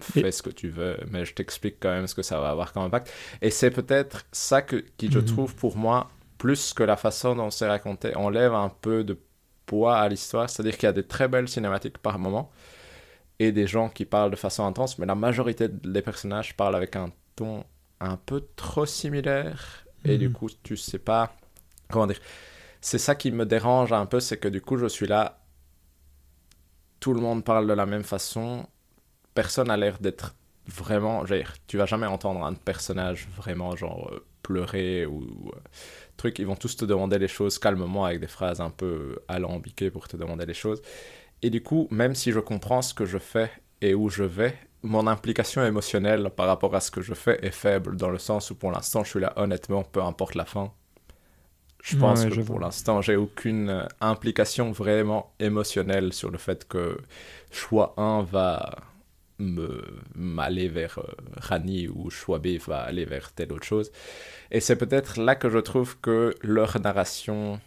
fais 0.00 0.28
Et- 0.28 0.32
ce 0.32 0.42
que 0.42 0.50
tu 0.50 0.68
veux, 0.68 0.96
mais 1.10 1.24
je 1.24 1.34
t'explique 1.34 1.76
quand 1.80 1.90
même 1.90 2.06
ce 2.06 2.14
que 2.14 2.22
ça 2.22 2.40
va 2.40 2.50
avoir 2.50 2.72
comme 2.72 2.84
impact. 2.84 3.12
Et 3.42 3.50
c'est 3.50 3.70
peut-être 3.70 4.26
ça 4.32 4.62
que, 4.62 4.76
qui, 4.96 5.10
je 5.10 5.18
Mhm. 5.18 5.24
trouve, 5.24 5.54
pour 5.56 5.76
moi, 5.76 6.10
plus 6.38 6.72
que 6.74 6.82
la 6.84 6.96
façon 6.96 7.34
dont 7.36 7.50
c'est 7.50 7.68
raconté, 7.68 8.14
enlève 8.16 8.54
un 8.54 8.68
peu 8.70 9.04
de 9.04 9.18
poids 9.66 9.96
à 9.98 10.08
l'histoire, 10.08 10.48
c'est-à-dire 10.50 10.76
qu'il 10.78 10.86
y 10.86 10.90
a 10.90 10.92
des 10.92 11.04
très 11.06 11.28
belles 11.28 11.48
cinématiques 11.48 11.98
par 11.98 12.18
moment, 12.18 12.50
et 13.38 13.52
des 13.52 13.66
gens 13.66 13.88
qui 13.88 14.04
parlent 14.04 14.30
de 14.30 14.36
façon 14.36 14.64
intense, 14.66 14.98
mais 14.98 15.06
la 15.06 15.14
majorité 15.14 15.68
des 15.68 16.02
personnages 16.02 16.56
parlent 16.56 16.76
avec 16.76 16.96
un 16.96 17.10
ton 17.36 17.64
un 18.00 18.16
peu 18.16 18.46
trop 18.56 18.86
similaire, 18.86 19.86
et 20.04 20.18
du 20.18 20.28
Mhm. 20.28 20.32
coup, 20.32 20.48
tu 20.62 20.76
sais 20.76 20.98
pas... 20.98 21.34
Comment 21.90 22.06
dire 22.06 22.20
C'est 22.80 22.98
ça 22.98 23.14
qui 23.16 23.32
me 23.32 23.46
dérange 23.46 23.92
un 23.92 24.06
peu, 24.06 24.20
c'est 24.20 24.38
que 24.38 24.48
du 24.48 24.60
coup, 24.60 24.76
je 24.78 24.86
suis 24.86 25.06
là, 25.06 25.40
tout 27.00 27.14
le 27.14 27.20
monde 27.20 27.44
parle 27.44 27.66
de 27.66 27.72
la 27.72 27.86
même 27.86 28.02
façon, 28.02 28.66
personne 29.42 29.70
a 29.70 29.76
l'air 29.76 29.96
d'être 30.00 30.34
vraiment... 30.66 31.24
je 31.24 31.30
veux 31.34 31.38
dire, 31.38 31.54
tu 31.68 31.76
vas 31.80 31.86
jamais 31.86 32.08
entendre 32.16 32.44
un 32.44 32.54
personnage 32.54 33.28
vraiment, 33.36 33.76
genre, 33.76 34.10
euh, 34.12 34.26
pleurer 34.42 35.06
ou... 35.06 35.20
euh, 35.54 35.60
truc, 36.16 36.40
ils 36.40 36.46
vont 36.50 36.56
tous 36.56 36.74
te 36.76 36.84
demander 36.84 37.18
les 37.24 37.28
choses 37.28 37.56
calmement 37.64 38.04
avec 38.04 38.18
des 38.18 38.26
phrases 38.26 38.60
un 38.60 38.70
peu 38.70 39.20
alambiquées 39.28 39.90
pour 39.92 40.08
te 40.08 40.16
demander 40.16 40.44
les 40.44 40.58
choses. 40.64 40.82
Et 41.42 41.50
du 41.50 41.62
coup, 41.62 41.86
même 41.92 42.16
si 42.16 42.32
je 42.32 42.40
comprends 42.40 42.82
ce 42.82 42.92
que 42.98 43.06
je 43.06 43.18
fais 43.18 43.48
et 43.80 43.94
où 43.94 44.08
je 44.08 44.24
vais, 44.24 44.54
mon 44.82 45.06
implication 45.06 45.64
émotionnelle 45.64 46.30
par 46.38 46.46
rapport 46.48 46.74
à 46.74 46.80
ce 46.80 46.90
que 46.90 47.00
je 47.00 47.14
fais 47.14 47.38
est 47.46 47.52
faible, 47.64 47.96
dans 47.96 48.10
le 48.10 48.18
sens 48.18 48.50
où 48.50 48.56
pour 48.56 48.72
l'instant, 48.72 49.04
je 49.04 49.10
suis 49.10 49.20
là 49.20 49.32
honnêtement, 49.36 49.84
peu 49.84 50.02
importe 50.02 50.34
la 50.34 50.46
fin. 50.54 50.72
Je 51.80 51.96
pense 51.96 52.24
ouais, 52.24 52.28
que 52.28 52.34
je 52.34 52.42
pour 52.42 52.58
l'instant, 52.58 53.00
j'ai 53.02 53.14
aucune 53.14 53.68
euh, 53.70 53.86
implication 54.00 54.72
vraiment 54.72 55.32
émotionnelle 55.38 56.12
sur 56.12 56.30
le 56.32 56.38
fait 56.38 56.66
que 56.66 56.98
choix 57.52 57.94
1 57.96 58.24
va 58.24 58.78
m'aller 59.38 60.68
vers 60.68 60.98
euh, 60.98 61.04
Rani 61.36 61.88
ou 61.88 62.08
B 62.38 62.46
va 62.66 62.80
aller 62.80 63.04
vers 63.04 63.32
telle 63.32 63.52
autre 63.52 63.66
chose. 63.66 63.92
Et 64.50 64.60
c'est 64.60 64.76
peut-être 64.76 65.20
là 65.20 65.34
que 65.36 65.50
je 65.50 65.58
trouve 65.58 65.98
que 66.00 66.34
leur 66.42 66.80
narration 66.80 67.60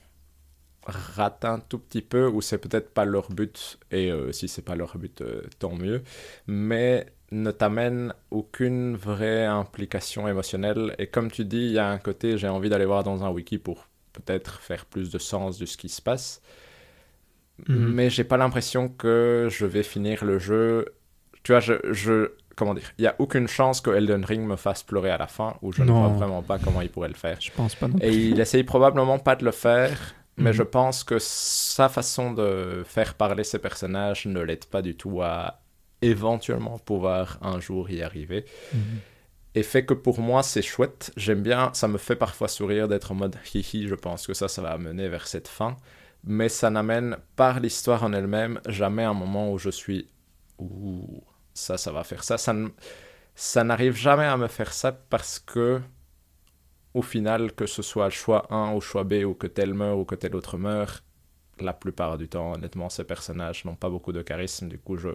rate 0.86 1.45
un 1.45 1.59
tout 1.59 1.78
petit 1.80 2.01
peu, 2.01 2.28
ou 2.28 2.41
c'est 2.41 2.57
peut-être 2.57 2.91
pas 2.93 3.05
leur 3.05 3.30
but, 3.30 3.80
et 3.91 4.11
euh, 4.11 4.32
si 4.32 4.47
c'est 4.47 4.63
pas 4.63 4.76
leur 4.76 4.97
but, 4.97 5.22
euh, 5.22 5.41
tant 5.59 5.76
mieux, 5.76 6.03
mais 6.47 7.05
ne 7.32 7.51
t'amène 7.51 8.13
aucune 8.32 8.95
vraie 8.95 9.45
implication 9.45 10.28
émotionnelle. 10.28 10.95
Et 10.97 11.07
comme 11.07 11.32
tu 11.32 11.45
dis, 11.45 11.57
il 11.67 11.72
y 11.74 11.80
a 11.80 11.88
un 11.89 11.99
côté, 11.99 12.38
j'ai 12.38 12.49
envie 12.49 12.69
d'aller 12.69 12.86
voir 12.86 13.03
dans 13.03 13.24
un 13.24 13.30
wiki 13.30 13.57
pour 13.59 13.88
peut-être 14.13 14.59
faire 14.61 14.86
plus 14.86 15.11
de 15.11 15.19
sens 15.19 15.57
de 15.59 15.65
ce 15.65 15.78
qui 15.78 15.88
se 15.88 16.01
passe, 16.01 16.41
Mhm. 17.67 17.95
mais 17.95 18.09
j'ai 18.09 18.24
pas 18.24 18.38
l'impression 18.38 18.89
que 18.89 19.47
je 19.51 19.65
vais 19.65 19.84
finir 19.84 20.26
le 20.26 20.39
jeu. 20.39 20.86
Tu 21.43 21.51
vois, 21.51 21.59
je, 21.59 21.73
je 21.91 22.31
comment 22.55 22.73
dire, 22.73 22.91
il 22.99 23.03
y 23.03 23.07
a 23.07 23.15
aucune 23.19 23.47
chance 23.47 23.81
que 23.81 23.89
Elden 23.89 24.23
Ring 24.25 24.45
me 24.45 24.55
fasse 24.55 24.83
pleurer 24.83 25.09
à 25.09 25.17
la 25.17 25.27
fin, 25.27 25.55
ou 25.61 25.71
je 25.71 25.81
ne 25.83 25.91
vois 25.91 26.09
vraiment 26.09 26.43
pas 26.43 26.59
comment 26.59 26.81
il 26.81 26.89
pourrait 26.89 27.07
le 27.07 27.15
faire. 27.15 27.37
Je 27.39 27.49
pense 27.51 27.75
pas 27.75 27.87
non 27.87 27.97
Et 27.97 28.07
plus. 28.09 28.29
il 28.31 28.39
essaye 28.39 28.63
probablement 28.63 29.17
pas 29.19 29.35
de 29.35 29.45
le 29.45 29.51
faire, 29.51 29.97
mais 30.37 30.51
Mhm. 30.51 30.55
je 30.57 30.63
pense 30.63 31.03
que 31.03 31.17
sa 31.19 31.89
façon 31.89 32.31
de 32.33 32.83
faire 32.85 33.15
parler 33.15 33.43
ses 33.43 33.57
personnages 33.59 34.25
ne 34.27 34.39
l'aide 34.41 34.65
pas 34.65 34.81
du 34.83 34.95
tout 34.95 35.21
à 35.21 35.61
éventuellement 36.03 36.77
pouvoir 36.79 37.37
un 37.41 37.59
jour 37.59 37.89
y 37.89 38.01
arriver. 38.03 38.45
Mhm. 38.73 38.79
Et 39.55 39.63
fait 39.63 39.83
que 39.85 39.93
pour 39.93 40.19
moi, 40.21 40.43
c'est 40.43 40.61
chouette. 40.61 41.11
J'aime 41.17 41.41
bien, 41.43 41.71
ça 41.73 41.87
me 41.87 41.97
fait 41.97 42.15
parfois 42.15 42.47
sourire 42.47 42.87
d'être 42.87 43.11
en 43.11 43.15
mode 43.15 43.35
hihi, 43.53 43.87
je 43.87 43.95
pense 43.95 44.25
que 44.27 44.33
ça, 44.33 44.47
ça 44.47 44.61
va 44.61 44.71
amener 44.71 45.09
vers 45.09 45.27
cette 45.27 45.47
fin. 45.47 45.75
Mais 46.23 46.49
ça 46.49 46.69
n'amène, 46.69 47.17
par 47.35 47.59
l'histoire 47.59 48.03
en 48.03 48.13
elle-même, 48.13 48.61
jamais 48.67 49.03
un 49.03 49.13
moment 49.13 49.51
où 49.51 49.57
je 49.57 49.69
suis 49.71 50.07
ouh, 50.59 51.21
ça, 51.53 51.77
ça 51.77 51.91
va 51.91 52.03
faire 52.03 52.23
ça. 52.23 52.37
Ça, 52.37 52.55
ça 53.35 53.63
n'arrive 53.63 53.95
jamais 53.95 54.25
à 54.25 54.37
me 54.37 54.47
faire 54.47 54.73
ça 54.73 54.91
parce 54.91 55.39
que, 55.39 55.81
au 56.93 57.01
final, 57.01 57.53
que 57.53 57.65
ce 57.65 57.81
soit 57.81 58.09
choix 58.09 58.47
1 58.53 58.73
ou 58.73 58.81
choix 58.81 59.03
B, 59.03 59.23
ou 59.25 59.33
que 59.33 59.47
tel 59.47 59.73
meurt 59.73 59.97
ou 59.97 60.05
que 60.05 60.15
tel 60.15 60.35
autre 60.35 60.57
meurt, 60.57 61.03
la 61.59 61.73
plupart 61.73 62.17
du 62.17 62.27
temps, 62.27 62.53
honnêtement, 62.53 62.89
ces 62.89 63.03
personnages 63.03 63.65
n'ont 63.65 63.75
pas 63.75 63.89
beaucoup 63.89 64.11
de 64.11 64.21
charisme. 64.21 64.67
Du 64.67 64.79
coup, 64.79 64.97
je, 64.97 65.09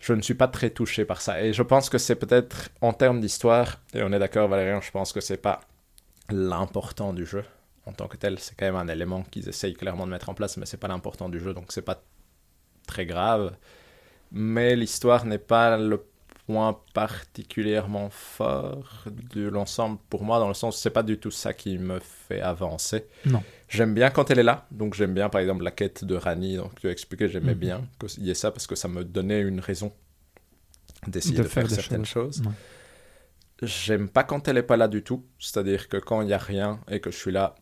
je 0.00 0.12
ne 0.12 0.22
suis 0.22 0.34
pas 0.34 0.48
très 0.48 0.70
touché 0.70 1.04
par 1.04 1.20
ça. 1.20 1.42
Et 1.42 1.52
je 1.52 1.62
pense 1.62 1.90
que 1.90 1.98
c'est 1.98 2.16
peut-être, 2.16 2.70
en 2.80 2.92
termes 2.92 3.20
d'histoire, 3.20 3.80
et 3.94 4.02
on 4.02 4.12
est 4.12 4.18
d'accord, 4.18 4.48
Valérian, 4.48 4.80
je 4.80 4.90
pense 4.90 5.12
que 5.12 5.20
c'est 5.20 5.36
pas 5.36 5.60
l'important 6.30 7.12
du 7.12 7.26
jeu 7.26 7.44
en 7.86 7.92
tant 7.92 8.08
que 8.08 8.16
tel. 8.16 8.38
C'est 8.38 8.54
quand 8.56 8.66
même 8.66 8.76
un 8.76 8.88
élément 8.88 9.22
qu'ils 9.24 9.48
essayent 9.48 9.74
clairement 9.74 10.06
de 10.06 10.10
mettre 10.12 10.28
en 10.28 10.34
place, 10.34 10.56
mais 10.56 10.66
c'est 10.66 10.76
pas 10.78 10.88
l'important 10.88 11.28
du 11.28 11.40
jeu, 11.40 11.54
donc 11.54 11.72
c'est 11.72 11.82
pas 11.82 12.02
très 12.86 13.06
grave. 13.06 13.54
Mais 14.32 14.76
l'histoire 14.76 15.24
n'est 15.26 15.38
pas 15.38 15.76
le 15.76 16.04
point 16.46 16.76
particulièrement 16.94 18.10
fort 18.10 19.04
de 19.34 19.46
l'ensemble 19.48 19.98
pour 20.08 20.24
moi, 20.24 20.38
dans 20.40 20.48
le 20.48 20.54
sens 20.54 20.80
c'est 20.80 20.90
pas 20.90 21.02
du 21.04 21.18
tout 21.18 21.30
ça 21.30 21.52
qui 21.54 21.78
me 21.78 22.00
fait 22.00 22.40
avancer. 22.40 23.06
Non. 23.26 23.42
J'aime 23.68 23.94
bien 23.94 24.10
quand 24.10 24.30
elle 24.30 24.40
est 24.40 24.44
là, 24.44 24.66
donc 24.72 24.94
j'aime 24.94 25.14
bien 25.14 25.28
par 25.28 25.40
exemple 25.40 25.62
la 25.62 25.70
quête 25.70 26.04
de 26.04 26.16
Rani, 26.16 26.56
donc 26.56 26.74
tu 26.80 26.88
as 26.88 26.90
expliqué, 26.90 27.28
j'aimais 27.28 27.54
Mhm. 27.54 27.58
bien 27.60 27.88
qu'il 28.00 28.24
y 28.24 28.30
ait 28.30 28.34
ça 28.34 28.50
parce 28.50 28.66
que 28.66 28.74
ça 28.74 28.88
me 28.88 29.04
donnait 29.04 29.42
une 29.42 29.60
raison 29.60 29.92
d'essayer 31.06 31.38
De 31.38 31.44
de, 31.44 31.48
faire, 31.48 31.70
certaines 31.70 32.04
choses. 32.04 32.40
Ouais. 32.44 32.52
J'aime 33.62 34.08
pas 34.08 34.24
quand 34.24 34.48
elle 34.48 34.56
est 34.58 34.62
pas 34.62 34.76
là 34.76 34.88
du 34.88 35.02
tout, 35.02 35.24
c'est-à-dire 35.38 35.88
que 35.88 35.98
quand 35.98 36.22
il 36.22 36.28
y 36.28 36.32
a 36.32 36.38
rien 36.38 36.80
et 36.90 37.00
que 37.00 37.10
je 37.10 37.16
suis 37.16 37.30
là, 37.32 37.54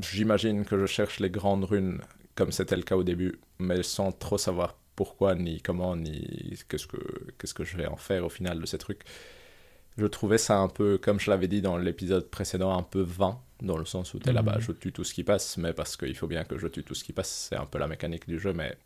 j'imagine 0.00 0.64
que 0.64 0.78
je 0.78 0.86
cherche 0.86 1.20
les 1.20 1.30
grandes 1.30 1.64
runes 1.64 2.00
comme 2.34 2.50
c'était 2.52 2.76
le 2.76 2.82
cas 2.82 2.96
au 2.96 3.04
début, 3.04 3.38
mais 3.58 3.82
sans 3.82 4.10
trop 4.12 4.38
savoir 4.38 4.76
pourquoi, 4.98 5.36
ni 5.36 5.62
comment, 5.62 5.94
ni 5.94 6.58
qu'est-ce 6.68 6.88
que, 6.88 6.96
qu'est-ce 7.38 7.54
que 7.54 7.62
je 7.62 7.76
vais 7.76 7.86
en 7.86 7.96
faire 7.96 8.24
au 8.24 8.28
final 8.28 8.58
de 8.60 8.66
ces 8.66 8.78
trucs. 8.78 9.02
Je 9.96 10.06
trouvais 10.06 10.38
ça 10.38 10.56
un 10.58 10.66
peu, 10.68 10.98
comme 10.98 11.20
je 11.20 11.30
l'avais 11.30 11.46
dit 11.46 11.62
dans 11.62 11.76
l'épisode 11.78 12.28
précédent, 12.28 12.76
un 12.76 12.82
peu 12.82 13.00
vain, 13.00 13.38
dans 13.62 13.76
le 13.76 13.84
sens 13.84 14.12
où 14.14 14.18
t'es 14.18 14.32
là-bas, 14.32 14.56
Mhm. 14.56 14.60
je 14.60 14.72
tue 14.72 14.92
tout 14.92 15.04
ce 15.04 15.14
qui 15.14 15.22
passe, 15.22 15.56
mais 15.56 15.72
parce 15.72 15.96
qu'il 15.96 16.16
faut 16.16 16.26
bien 16.26 16.42
que 16.42 16.58
je 16.58 16.66
tue 16.66 16.82
tout 16.82 16.96
ce 16.96 17.04
qui 17.04 17.12
passe, 17.12 17.30
c'est 17.48 17.56
un 17.56 17.66
peu 17.66 17.78
la 17.78 17.86
mécanique 17.86 18.26
du 18.28 18.40
jeu, 18.40 18.52
mais 18.52 18.76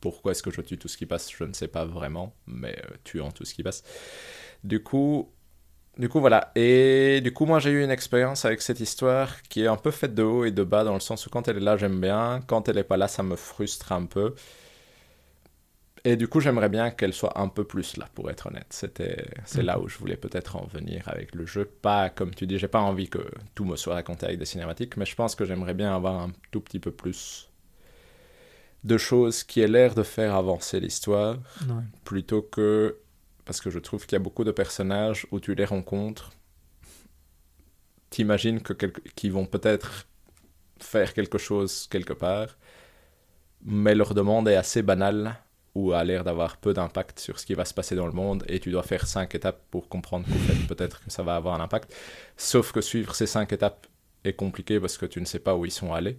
pourquoi 0.00 0.32
est-ce 0.32 0.42
que 0.42 0.50
je 0.50 0.60
tue 0.60 0.76
tout 0.76 0.88
ce 0.88 0.96
qui 0.96 1.06
passe, 1.06 1.30
je 1.30 1.44
ne 1.44 1.52
sais 1.52 1.68
pas 1.68 1.84
vraiment, 1.84 2.34
mais 2.48 2.76
euh, 2.84 2.96
tuant 3.04 3.30
tout 3.30 3.44
ce 3.44 3.54
qui 3.54 3.62
passe. 3.62 3.84
Du 4.64 4.82
coup, 4.82 5.30
du 5.98 6.08
coup, 6.08 6.18
voilà. 6.20 6.50
Et 6.56 7.20
du 7.22 7.32
coup, 7.32 7.46
moi, 7.46 7.58
j'ai 7.60 7.70
eu 7.70 7.84
une 7.84 7.90
expérience 7.90 8.44
avec 8.44 8.60
cette 8.62 8.80
histoire 8.80 9.42
qui 9.42 9.62
est 9.62 9.66
un 9.68 9.76
peu 9.76 9.90
faite 9.92 10.14
de 10.16 10.22
haut 10.24 10.44
et 10.44 10.50
de 10.52 10.64
bas, 10.64 10.82
dans 10.84 10.94
le 10.94 11.00
sens 11.00 11.26
où 11.26 11.30
quand 11.30 11.46
elle 11.48 11.58
est 11.58 11.60
là, 11.70 11.76
j'aime 11.76 12.00
bien. 12.00 12.40
Quand 12.48 12.68
elle 12.68 12.78
est 12.78 12.84
pas 12.84 12.96
là, 12.96 13.06
ça 13.08 13.22
me 13.22 13.36
frustre 13.36 13.92
un 13.92 14.06
peu. 14.06 14.34
Et 16.04 16.16
du 16.16 16.28
coup, 16.28 16.40
j'aimerais 16.40 16.70
bien 16.70 16.90
qu'elle 16.90 17.12
soit 17.12 17.38
un 17.38 17.48
peu 17.48 17.64
plus 17.64 17.96
là, 17.98 18.08
pour 18.14 18.30
être 18.30 18.46
honnête. 18.46 18.66
C'était, 18.70 19.26
c'est 19.44 19.62
là 19.62 19.78
où 19.78 19.86
je 19.88 19.98
voulais 19.98 20.16
peut-être 20.16 20.56
en 20.56 20.64
venir 20.66 21.02
avec 21.08 21.34
le 21.34 21.44
jeu. 21.44 21.66
Pas, 21.66 22.08
comme 22.08 22.34
tu 22.34 22.46
dis, 22.46 22.58
j'ai 22.58 22.68
pas 22.68 22.80
envie 22.80 23.08
que 23.10 23.18
tout 23.54 23.66
me 23.66 23.76
soit 23.76 23.94
raconté 23.94 24.24
avec 24.26 24.38
des 24.38 24.46
cinématiques, 24.46 24.96
mais 24.96 25.04
je 25.04 25.14
pense 25.14 25.34
que 25.34 25.44
j'aimerais 25.44 25.74
bien 25.74 25.94
avoir 25.94 26.14
un 26.20 26.32
tout 26.50 26.60
petit 26.62 26.78
peu 26.80 26.90
plus 26.90 27.50
de 28.82 28.96
choses 28.96 29.44
qui 29.44 29.60
aient 29.60 29.68
l'air 29.68 29.94
de 29.94 30.02
faire 30.02 30.34
avancer 30.34 30.80
l'histoire 30.80 31.36
Ouais. 31.68 31.84
plutôt 32.04 32.40
que 32.40 32.96
parce 33.44 33.60
que 33.60 33.68
je 33.68 33.78
trouve 33.78 34.06
qu'il 34.06 34.12
y 34.14 34.16
a 34.16 34.24
beaucoup 34.24 34.44
de 34.44 34.52
personnages 34.52 35.26
où 35.32 35.40
tu 35.40 35.54
les 35.54 35.64
rencontres, 35.66 36.30
t'imagines 38.10 38.60
que 38.60 38.72
quel- 38.72 38.92
qu'ils 39.14 39.32
vont 39.32 39.46
peut-être 39.46 40.06
faire 40.80 41.12
quelque 41.14 41.38
chose 41.38 41.86
quelque 41.90 42.12
part, 42.14 42.56
mais 43.62 43.94
leur 43.94 44.14
demande 44.14 44.48
est 44.48 44.56
assez 44.56 44.82
banale 44.82 45.36
a 45.92 46.04
l'air 46.04 46.24
d'avoir 46.24 46.56
peu 46.56 46.72
d'impact 46.72 47.18
sur 47.18 47.38
ce 47.38 47.46
qui 47.46 47.54
va 47.54 47.64
se 47.64 47.74
passer 47.74 47.94
dans 47.94 48.06
le 48.06 48.12
monde 48.12 48.44
et 48.48 48.60
tu 48.60 48.70
dois 48.70 48.82
faire 48.82 49.06
cinq 49.06 49.34
étapes 49.34 49.62
pour 49.70 49.88
comprendre 49.88 50.26
qu'en 50.26 50.66
peut-être 50.74 51.02
que 51.04 51.10
ça 51.10 51.22
va 51.22 51.36
avoir 51.36 51.54
un 51.58 51.64
impact. 51.64 51.94
Sauf 52.36 52.72
que 52.72 52.80
suivre 52.80 53.14
ces 53.14 53.26
cinq 53.26 53.52
étapes 53.52 53.86
est 54.24 54.34
compliqué 54.34 54.78
parce 54.80 54.98
que 54.98 55.06
tu 55.06 55.20
ne 55.20 55.26
sais 55.26 55.38
pas 55.38 55.56
où 55.56 55.64
ils 55.64 55.70
sont 55.70 55.92
allés. 55.92 56.18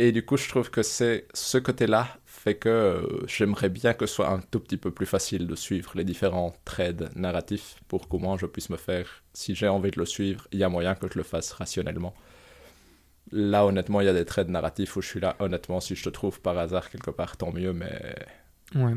Et 0.00 0.10
du 0.10 0.24
coup, 0.24 0.36
je 0.36 0.48
trouve 0.48 0.70
que 0.70 0.82
c'est 0.82 1.28
ce 1.34 1.58
côté-là 1.58 2.08
fait 2.26 2.56
que 2.56 2.68
euh, 2.68 3.26
j'aimerais 3.26 3.68
bien 3.68 3.94
que 3.94 4.06
ce 4.06 4.14
soit 4.14 4.28
un 4.28 4.40
tout 4.40 4.58
petit 4.60 4.76
peu 4.76 4.90
plus 4.90 5.06
facile 5.06 5.46
de 5.46 5.54
suivre 5.54 5.92
les 5.94 6.04
différents 6.04 6.52
trades 6.64 7.10
narratifs 7.14 7.76
pour 7.86 8.08
comment 8.08 8.36
je 8.36 8.46
puisse 8.46 8.70
me 8.70 8.76
faire, 8.76 9.22
si 9.32 9.54
j'ai 9.54 9.68
envie 9.68 9.92
de 9.92 9.98
le 10.00 10.04
suivre, 10.04 10.48
il 10.52 10.58
y 10.58 10.64
a 10.64 10.68
moyen 10.68 10.94
que 10.96 11.06
je 11.08 11.16
le 11.16 11.22
fasse 11.22 11.52
rationnellement. 11.52 12.12
Là, 13.30 13.64
honnêtement, 13.64 14.00
il 14.00 14.06
y 14.06 14.08
a 14.08 14.12
des 14.12 14.24
trades 14.24 14.50
narratifs 14.50 14.96
où 14.96 15.00
je 15.00 15.08
suis 15.08 15.20
là, 15.20 15.36
honnêtement, 15.38 15.80
si 15.80 15.94
je 15.94 16.04
te 16.04 16.10
trouve 16.10 16.40
par 16.40 16.58
hasard 16.58 16.90
quelque 16.90 17.10
part, 17.10 17.36
tant 17.36 17.52
mieux, 17.52 17.72
mais 17.72 18.14
Ouais. 18.74 18.94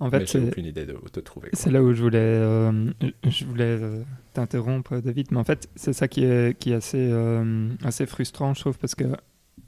En 0.00 0.10
fait, 0.10 0.20
j'ai 0.20 0.26
c'est- 0.26 0.48
aucune 0.48 0.66
idée 0.66 0.86
de 0.86 0.94
où 0.94 1.08
te 1.08 1.20
trouver. 1.20 1.50
C'est 1.52 1.70
là 1.70 1.82
où 1.82 1.92
je 1.94 2.02
voulais, 2.02 2.18
euh, 2.18 2.90
je 3.28 3.44
voulais 3.44 3.64
euh, 3.80 4.02
t'interrompre, 4.32 4.98
David. 4.98 5.28
Mais 5.30 5.38
en 5.38 5.44
fait, 5.44 5.68
c'est 5.76 5.92
ça 5.92 6.08
qui 6.08 6.24
est, 6.24 6.58
qui 6.58 6.72
est 6.72 6.74
assez, 6.74 6.98
euh, 7.10 7.68
assez 7.84 8.04
frustrant, 8.06 8.54
je 8.54 8.60
trouve, 8.60 8.76
parce 8.78 8.94
que 8.96 9.04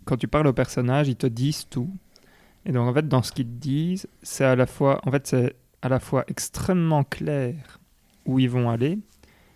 quand 0.04 0.16
tu 0.16 0.26
parles 0.26 0.48
aux 0.48 0.52
personnages, 0.52 1.08
ils 1.08 1.16
te 1.16 1.26
disent 1.28 1.68
tout. 1.68 1.88
Et 2.64 2.72
donc, 2.72 2.88
en 2.88 2.92
fait, 2.92 3.06
dans 3.06 3.22
ce 3.22 3.30
qu'ils 3.32 3.46
te 3.46 3.50
disent, 3.60 4.08
c'est 4.22 4.44
à 4.44 4.56
la 4.56 4.66
fois, 4.66 5.00
en 5.06 5.12
fait, 5.12 5.26
c'est 5.28 5.54
à 5.82 5.88
la 5.88 6.00
fois 6.00 6.24
extrêmement 6.26 7.04
clair 7.04 7.78
où 8.24 8.40
ils 8.40 8.50
vont 8.50 8.68
aller, 8.68 8.98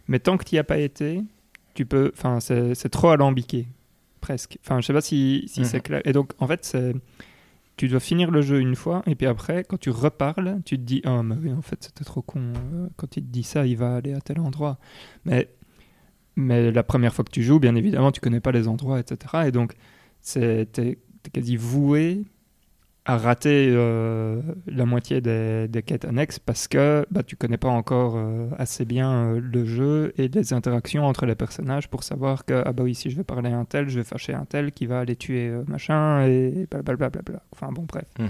mais 0.07 0.21
tant 0.21 0.37
que 0.37 0.45
tu 0.45 0.55
n'y 0.55 0.61
as 0.61 0.65
pas 0.65 0.79
été, 0.79 1.21
tu 1.75 1.85
peux, 1.85 2.13
enfin, 2.15 2.39
c'est 2.39 2.89
trop 2.91 3.09
alambiqué, 3.09 3.67
presque. 4.21 4.59
Enfin, 4.65 4.81
je 4.81 4.87
sais 4.87 4.93
pas 4.93 5.01
si, 5.01 5.45
si 5.49 5.61
Mhm. 5.61 5.67
c'est 5.67 5.81
clair. 5.81 6.01
Et 6.05 6.13
donc, 6.13 6.33
en 6.39 6.47
fait, 6.47 6.65
c'est 6.65 6.95
tu 7.81 7.89
dois 7.89 7.99
finir 8.01 8.31
le 8.31 8.43
jeu 8.43 8.61
une 8.61 8.77
fois, 8.77 9.01
et 9.07 9.15
puis 9.15 9.27
après, 9.27 9.65
quand 9.65 9.79
tu 9.79 9.89
reparles, 9.89 10.61
tu 10.67 10.77
te 10.77 10.83
dis 10.83 11.01
Ah, 11.07 11.23
mais 11.23 11.35
oui, 11.37 11.51
en 11.51 11.63
fait, 11.63 11.83
c'était 11.83 12.05
trop 12.05 12.21
con. 12.21 12.53
euh, 12.75 12.89
Quand 12.97 13.17
il 13.17 13.23
te 13.25 13.29
dit 13.31 13.43
ça, 13.43 13.67
il 13.67 13.79
va 13.79 13.97
aller 13.97 14.13
à 14.13 14.21
tel 14.21 14.39
endroit. 14.39 14.79
Mais, 15.25 15.49
mais 16.37 16.71
la 16.73 16.83
première 16.83 17.15
fois 17.15 17.25
que 17.25 17.31
tu 17.31 17.43
joues, 17.43 17.59
bien 17.59 17.75
évidemment, 17.77 18.13
tu 18.13 18.21
connais 18.21 18.41
pas 18.41 18.53
les 18.53 18.69
endroits, 18.69 19.01
etc. 19.01 19.45
Et 19.47 19.51
donc, 19.51 19.73
t'es 20.35 20.69
es 20.75 20.99
quasi 21.33 21.57
voué 21.57 22.27
à 23.07 23.17
rater 23.17 23.73
euh, 23.75 24.43
la 24.67 24.85
moitié 24.85 25.21
des, 25.23 25.69
des 25.69 25.83
quêtes 25.83 26.05
annexes 26.05 26.39
parce 26.39 26.69
que 26.69 27.07
bah, 27.11 27.23
tu 27.23 27.35
connais 27.35 27.57
pas 27.57 27.69
encore 27.69 28.15
euh, 28.17 28.49
assez 28.59 28.85
bien 28.85 29.11
euh, 29.11 29.41
le 29.41 29.65
jeu 29.65 30.13
et 30.19 30.29
les 30.29 30.53
interactions 30.53 31.05
entre 31.07 31.25
les 31.25 31.35
personnages 31.35 31.89
pour 31.89 32.03
savoir 32.05 32.45
que 32.45 32.63
ah 32.65 32.73
bah 32.73 32.83
oui 32.83 32.95
si 32.95 33.11
je 33.11 33.17
vais 33.17 33.25
parler 33.25 33.51
à 33.51 33.57
un 33.57 33.65
tel 33.65 33.89
je 33.89 33.99
vais 33.99 34.05
fâcher 34.05 34.35
un 34.35 34.45
tel 34.45 34.71
qui 34.71 34.85
va 34.85 35.01
aller 35.01 35.17
tuer 35.17 35.51
machin 35.67 36.27
et 36.27 36.67
blablabla 36.71 37.23
bla 37.23 37.43
enfin 37.53 37.73
bon 37.73 37.85
bref 37.89 38.05
Mhm. 38.19 38.29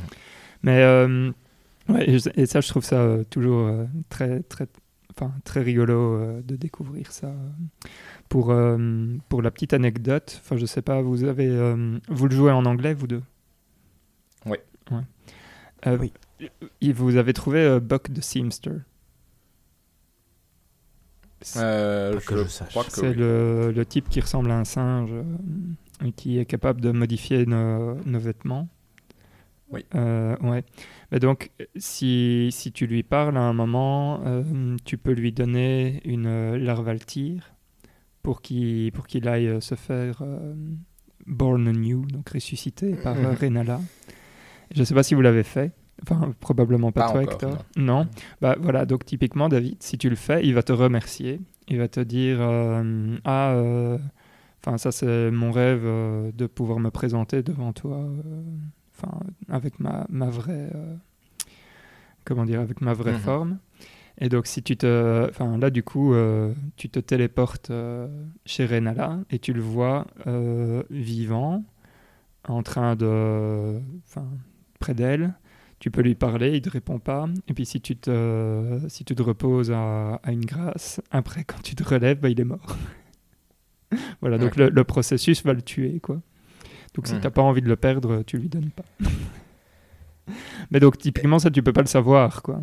mais 0.62 0.84
ouais, 1.88 2.08
et, 2.36 2.46
ça 2.46 2.60
je 2.60 2.68
trouve 2.68 2.84
ça 2.84 3.16
toujours 3.28 3.70
très 4.08 4.40
très 4.44 4.68
enfin 5.10 5.32
très 5.44 5.62
rigolo 5.62 6.40
de 6.42 6.54
découvrir 6.56 7.10
ça 7.10 7.32
pour 8.28 8.54
pour 9.28 9.42
la 9.42 9.50
petite 9.50 9.74
anecdote 9.74 10.40
enfin 10.44 10.56
je 10.56 10.66
sais 10.66 10.82
pas 10.82 11.02
vous 11.02 11.24
avez 11.24 11.50
vous 12.08 12.28
le 12.28 12.34
jouez 12.36 12.52
en 12.52 12.64
anglais 12.66 12.94
vous 12.94 13.08
deux? 13.08 13.22
Euh, 15.86 15.98
Oui. 15.98 16.12
Vous 16.92 17.16
avez 17.16 17.32
trouvé 17.32 17.60
euh, 17.60 17.80
Buck 17.80 18.12
the 18.12 18.20
Seamster. 18.22 18.72
Euh, 21.56 22.14
Pas 22.14 22.20
que 22.20 22.36
je 22.38 22.42
je 22.44 22.48
sache. 22.48 22.68
crois 22.68 22.84
que 22.84 22.92
C'est 22.92 23.08
oui. 23.10 23.14
le, 23.14 23.72
le 23.74 23.86
type 23.86 24.08
qui 24.08 24.20
ressemble 24.20 24.50
à 24.50 24.58
un 24.58 24.64
singe 24.64 25.10
euh, 25.12 25.24
et 26.06 26.12
qui 26.12 26.38
est 26.38 26.44
capable 26.44 26.80
de 26.82 26.90
modifier 26.90 27.46
nos, 27.46 27.94
nos 28.04 28.18
vêtements. 28.18 28.68
Oui. 29.70 29.84
Euh, 29.94 30.36
ouais. 30.42 30.64
Mais 31.12 31.18
donc, 31.20 31.50
si, 31.76 32.48
si 32.52 32.72
tu 32.72 32.86
lui 32.86 33.02
parles 33.02 33.36
à 33.38 33.40
un 33.42 33.52
moment, 33.54 34.20
euh, 34.26 34.76
tu 34.84 34.98
peux 34.98 35.12
lui 35.12 35.32
donner 35.32 36.00
une 36.04 36.26
euh, 36.26 36.58
larvaltire 36.58 37.54
pour 38.22 38.42
qu'il 38.42 38.92
pour 38.92 39.06
qu'il 39.06 39.26
aille 39.28 39.48
euh, 39.48 39.60
se 39.60 39.76
faire 39.76 40.18
euh, 40.22 40.54
born 41.26 41.68
anew, 41.68 42.04
donc 42.06 42.28
ressuscité 42.30 42.94
par 42.96 43.16
euh, 43.16 43.30
Mhm. 43.30 43.36
Renala. 43.40 43.80
Je 44.74 44.80
ne 44.80 44.84
sais 44.84 44.94
pas 44.94 45.02
si 45.02 45.14
vous 45.14 45.20
l'avez 45.20 45.42
fait. 45.42 45.72
Enfin, 46.02 46.32
probablement 46.40 46.92
pas, 46.92 47.02
Pas 47.02 47.12
toi, 47.12 47.20
encore, 47.22 47.34
Hector. 47.34 47.64
non. 47.76 47.84
non. 48.04 48.08
Bah 48.40 48.56
voilà, 48.60 48.86
donc 48.86 49.04
typiquement, 49.04 49.48
David, 49.48 49.82
si 49.82 49.98
tu 49.98 50.08
le 50.08 50.16
fais, 50.16 50.44
il 50.46 50.54
va 50.54 50.62
te 50.62 50.72
remercier. 50.72 51.40
Il 51.68 51.78
va 51.78 51.88
te 51.88 52.00
dire 52.00 52.38
euh, 52.40 53.16
Ah, 53.24 53.50
euh, 53.52 53.98
ça, 54.76 54.92
c'est 54.92 55.30
mon 55.30 55.50
rêve 55.52 55.82
euh, 55.84 56.32
de 56.32 56.46
pouvoir 56.46 56.78
me 56.80 56.90
présenter 56.90 57.42
devant 57.42 57.72
toi, 57.72 58.02
enfin, 58.96 59.18
avec 59.48 59.78
ma, 59.78 60.06
ma 60.08 60.30
vraie. 60.30 60.70
comment 62.24 62.44
dire 62.44 62.60
Avec 62.60 62.80
ma 62.80 62.94
vraie 62.94 63.12
Mhm. 63.12 63.18
forme. 63.18 63.58
Et 64.22 64.28
donc, 64.28 64.46
si 64.46 64.62
tu 64.62 64.76
te. 64.76 65.26
Enfin, 65.30 65.58
là, 65.58 65.70
du 65.70 65.82
coup, 65.82 66.14
tu 66.76 66.88
te 66.88 66.98
téléportes 67.00 67.70
chez 68.46 68.64
Renala 68.66 69.18
et 69.30 69.38
tu 69.38 69.52
le 69.52 69.60
vois 69.60 70.06
vivant, 70.90 71.62
en 72.48 72.62
train 72.62 72.96
de. 72.96 73.80
Enfin, 74.06 74.26
près 74.80 74.94
d'elle. 74.94 75.34
Tu 75.78 75.90
peux 75.90 76.02
lui 76.02 76.14
parler, 76.14 76.56
il 76.56 76.60
te 76.62 76.68
répond 76.68 76.98
pas. 76.98 77.26
Et 77.48 77.54
puis 77.54 77.64
si 77.64 77.80
tu 77.80 77.96
te, 77.96 78.80
si 78.88 79.04
tu 79.04 79.14
te 79.14 79.22
reposes 79.22 79.70
à, 79.70 80.16
à 80.22 80.32
une 80.32 80.44
grâce, 80.44 81.00
après 81.10 81.44
quand 81.44 81.62
tu 81.62 81.74
te 81.74 81.82
relèves, 81.84 82.18
bah, 82.20 82.28
il 82.28 82.38
est 82.40 82.44
mort. 82.44 82.76
voilà, 84.20 84.36
donc 84.36 84.56
le, 84.56 84.68
le 84.68 84.84
processus 84.84 85.42
va 85.44 85.52
le 85.54 85.62
tuer, 85.62 86.00
quoi. 86.00 86.20
Donc 86.94 87.06
si 87.06 87.14
Mhm. 87.14 87.20
t'as 87.20 87.30
pas 87.30 87.42
envie 87.42 87.62
de 87.62 87.68
le 87.68 87.76
perdre, 87.76 88.22
tu 88.24 88.36
lui 88.36 88.48
donnes 88.48 88.70
pas. 88.70 88.84
Mais 90.70 90.80
donc 90.80 90.98
typiquement 90.98 91.38
ça, 91.38 91.50
tu 91.50 91.62
peux 91.62 91.72
pas 91.72 91.80
le 91.82 91.86
savoir, 91.86 92.42
quoi. 92.42 92.60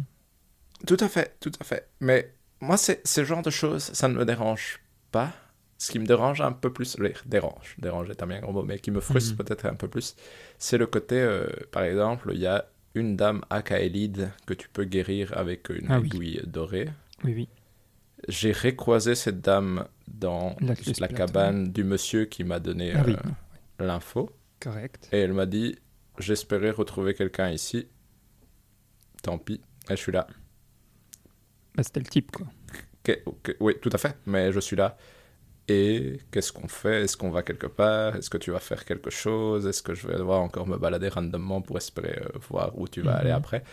Tout 0.85 0.97
à 0.99 1.07
fait, 1.09 1.35
tout 1.39 1.51
à 1.59 1.63
fait. 1.63 1.87
Mais 2.01 2.33
moi, 2.61 2.77
c'est 2.77 3.05
ce 3.07 3.23
genre 3.25 3.41
de 3.41 3.49
choses, 3.49 3.83
ça 3.93 4.07
ne 4.07 4.13
me 4.13 4.25
dérange 4.25 4.79
pas. 5.11 5.33
Ce 5.79 5.91
qui 5.91 5.99
me 5.99 6.05
dérange 6.05 6.41
un 6.41 6.51
peu 6.53 6.73
plus, 6.73 6.97
les 6.99 7.13
dérange, 7.25 7.75
dérange 7.77 8.09
est 8.09 8.23
un 8.23 8.27
bien 8.27 8.39
grand 8.41 8.51
mot, 8.51 8.63
mais 8.63 8.79
qui 8.79 8.89
me 8.91 8.99
frustre 8.99 9.31
Mhm. 9.33 9.37
peut-être 9.37 9.65
un 9.67 9.75
peu 9.75 9.87
plus, 9.87 10.15
c'est 10.57 10.77
le 10.77 10.87
côté, 10.87 11.15
euh, 11.19 11.47
par 11.71 11.83
exemple, 11.83 12.31
il 12.33 12.39
y 12.39 12.47
a 12.47 12.65
une 12.95 13.15
dame 13.15 13.43
Akaelide 13.51 14.31
que 14.47 14.55
tu 14.55 14.69
peux 14.69 14.85
guérir 14.85 15.37
avec 15.37 15.69
une 15.69 15.85
Ah 15.91 15.99
oui. 15.99 16.07
aiguille 16.07 16.41
dorée. 16.47 16.89
Oui, 17.23 17.33
oui. 17.35 17.49
J'ai 18.27 18.51
recroisé 18.51 19.13
cette 19.13 19.41
dame 19.41 19.85
dans 20.07 20.55
la 20.99 21.07
cabane 21.07 21.71
du 21.71 21.83
monsieur 21.83 22.25
qui 22.25 22.43
m'a 22.43 22.59
donné 22.59 22.93
Ah 22.95 23.03
oui, 23.05 23.13
euh, 23.13 23.85
l'info. 23.85 24.31
correct. 24.59 25.07
Et 25.11 25.19
elle 25.19 25.33
m'a 25.33 25.45
dit 25.45 25.77
J'espérais 26.17 26.71
retrouver 26.71 27.13
quelqu'un 27.13 27.51
ici. 27.51 27.87
Tant 29.21 29.37
pis. 29.37 29.61
Et 29.87 29.95
je 29.95 30.01
suis 30.01 30.11
là. 30.11 30.25
Bah, 31.75 31.83
C'était 31.83 31.99
le 31.99 32.07
type, 32.07 32.31
quoi. 32.31 32.47
Que- 33.03 33.23
que- 33.43 33.55
oui, 33.59 33.75
tout 33.79 33.91
à 33.93 33.99
fait. 33.99 34.17
Mais 34.25 34.51
je 34.51 34.59
suis 34.59 34.75
là. 34.75 34.97
Et 35.69 36.19
qu'est-ce 36.31 36.53
qu'on 36.53 36.67
fait? 36.69 37.03
Est-ce 37.03 37.17
qu'on 37.17 37.29
va 37.29 37.43
quelque 37.43 37.67
part? 37.67 38.15
Est-ce 38.15 38.29
que 38.29 38.37
tu 38.37 38.51
vas 38.51 38.59
faire 38.59 38.85
quelque 38.85 39.09
chose? 39.09 39.67
Est-ce 39.67 39.83
que 39.83 39.93
je 39.93 40.07
vais 40.07 40.15
devoir 40.17 40.41
encore 40.41 40.65
me 40.67 40.77
balader 40.77 41.09
randomement 41.09 41.61
pour 41.61 41.77
espérer 41.77 42.19
euh, 42.23 42.39
voir 42.49 42.77
où 42.79 42.87
tu 42.87 43.01
vas 43.01 43.15
Mhm. 43.15 43.17
aller 43.17 43.31
après? 43.31 43.63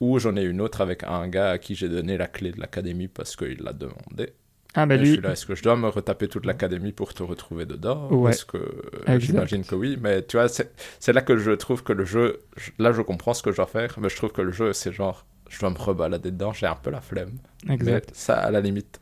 Ou 0.00 0.18
j'en 0.18 0.36
ai 0.36 0.42
une 0.42 0.60
autre 0.60 0.80
avec 0.80 1.04
un 1.04 1.26
gars 1.28 1.52
à 1.52 1.58
qui 1.58 1.74
j'ai 1.74 1.88
donné 1.88 2.16
la 2.18 2.26
clé 2.28 2.52
de 2.52 2.60
l'académie 2.60 3.08
parce 3.08 3.36
qu'il 3.36 3.58
l'a 3.62 3.72
demandé. 3.72 4.34
Ah, 4.74 4.86
Et 4.90 5.04
je 5.04 5.20
lui, 5.20 5.20
est-ce 5.24 5.46
que 5.46 5.54
je 5.54 5.62
dois 5.62 5.76
me 5.76 5.88
retaper 5.88 6.28
toute 6.28 6.46
l'académie 6.46 6.92
pour 6.92 7.14
te 7.14 7.22
retrouver 7.22 7.66
dedans? 7.66 8.10
Ouais. 8.10 8.36
Que 8.48 8.58
Exact. 9.06 9.20
j'imagine 9.20 9.64
que 9.64 9.74
oui, 9.74 9.98
mais 10.00 10.22
tu 10.24 10.36
vois, 10.36 10.48
c'est 10.48 10.72
c'est 11.00 11.12
là 11.12 11.22
que 11.22 11.36
je 11.38 11.52
trouve 11.52 11.82
que 11.82 11.92
le 11.94 12.04
jeu, 12.04 12.42
je- 12.56 12.70
là 12.78 12.92
je 12.92 13.02
comprends 13.02 13.34
ce 13.34 13.42
que 13.42 13.52
je 13.52 13.56
dois 13.56 13.66
faire, 13.66 13.98
mais 14.00 14.08
je 14.10 14.16
trouve 14.16 14.32
que 14.32 14.42
le 14.42 14.52
jeu 14.52 14.72
c'est 14.72 14.92
genre, 14.92 15.26
je 15.48 15.58
dois 15.60 15.70
me 15.70 15.78
rebalader 15.78 16.30
dedans, 16.30 16.52
j'ai 16.52 16.66
un 16.66 16.76
peu 16.76 16.90
la 16.90 17.00
flemme. 17.00 17.38
exact. 17.68 18.02
Mais 18.02 18.02
ça 18.12 18.36
à 18.38 18.50
la 18.50 18.60
limite. 18.60 19.00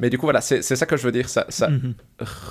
Mais 0.00 0.10
du 0.10 0.18
coup 0.18 0.26
voilà, 0.26 0.40
c'est 0.40 0.62
ça 0.62 0.86
que 0.86 0.96
je 0.96 1.04
veux 1.04 1.12
dire, 1.12 1.28
ça, 1.28 1.46
ça 1.48 1.68
Mhm. 1.68 1.94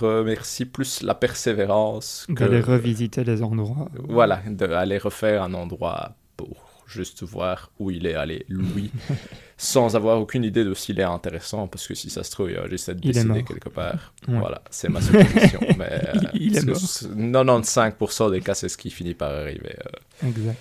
remercie 0.01 0.65
plus 0.65 1.01
la 1.03 1.13
persévérance 1.15 2.25
que 2.27 2.33
D'aller 2.33 2.61
revisiter 2.61 3.23
les 3.23 3.43
endroits. 3.43 3.89
voilà, 4.07 4.41
d'aller 4.47 4.97
refaire 4.97 5.43
un 5.43 5.53
endroit 5.53 6.15
pour 6.37 6.69
juste 6.87 7.23
voir 7.23 7.71
où 7.79 7.91
il 7.91 8.05
est 8.05 8.13
allé, 8.13 8.45
Louis, 8.49 8.91
sans 9.57 9.95
avoir 9.95 10.19
aucune 10.21 10.43
idée 10.43 10.63
de 10.63 10.73
s'il 10.73 10.99
est 10.99 11.03
intéressant, 11.03 11.67
parce 11.67 11.87
que 11.87 11.95
si 11.95 12.09
ça 12.09 12.23
se 12.23 12.31
trouve, 12.31 12.51
il 12.51 12.57
va 12.57 12.67
juste 12.69 12.87
être 12.89 12.99
Il 13.03 13.25
mort. 13.27 13.37
quelque 13.45 13.69
part. 13.69 14.13
Ouais. 14.27 14.37
Voilà, 14.37 14.61
c'est 14.69 14.89
ma 14.89 15.01
supposition. 15.01 15.59
mais 15.77 15.89
euh, 15.91 16.13
Il 16.33 16.55
est 16.57 16.65
que 16.65 16.71
95% 16.71 18.31
des 18.31 18.41
cas, 18.41 18.53
c'est 18.53 18.69
ce 18.69 18.77
qui 18.77 18.89
finit 18.91 19.15
par 19.15 19.31
arriver. 19.31 19.75
euh. 20.23 20.27
Exact. 20.27 20.57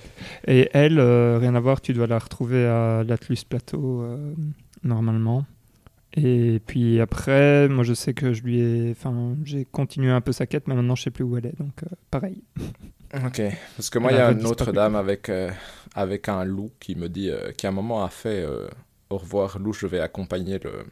Et 0.46 0.70
elle, 0.72 0.98
euh, 0.98 1.38
rien 1.38 1.54
à 1.54 1.60
voir, 1.60 1.80
tu 1.80 1.92
dois 1.92 2.06
la 2.06 2.18
retrouver 2.18 2.66
à 2.66 3.02
l'Atlus 3.04 3.38
Plateau, 3.48 4.02
euh, 4.02 4.32
normalement. 4.84 5.44
Et 6.14 6.60
puis 6.66 7.00
après, 7.00 7.68
moi 7.68 7.84
je 7.84 7.94
sais 7.94 8.12
que 8.12 8.32
je 8.32 8.42
lui 8.42 8.60
ai. 8.60 8.90
Enfin, 8.90 9.34
j'ai 9.44 9.64
continué 9.64 10.10
un 10.10 10.20
peu 10.20 10.32
sa 10.32 10.46
quête, 10.46 10.68
mais 10.68 10.74
maintenant 10.74 10.94
je 10.94 11.04
sais 11.04 11.10
plus 11.10 11.24
où 11.24 11.36
elle 11.38 11.46
est, 11.46 11.58
donc 11.58 11.82
euh, 11.84 11.94
pareil. 12.10 12.42
Ok, 13.14 13.42
parce 13.76 13.90
que 13.90 13.98
moi, 13.98 14.10
il 14.10 14.16
y 14.16 14.20
a 14.20 14.30
une 14.30 14.46
autre 14.46 14.72
dame 14.72 14.96
avec, 14.96 15.28
euh, 15.28 15.50
avec 15.94 16.30
un 16.30 16.44
loup 16.44 16.70
qui 16.80 16.94
me 16.94 17.10
dit, 17.10 17.28
euh, 17.28 17.52
qui 17.52 17.66
à 17.66 17.68
un 17.68 17.72
moment 17.72 18.02
a 18.02 18.08
fait 18.08 18.40
euh, 18.42 18.68
Au 19.10 19.18
revoir, 19.18 19.58
loup, 19.58 19.74
je 19.74 19.86
vais 19.86 20.00
accompagner 20.00 20.58
le, 20.60 20.86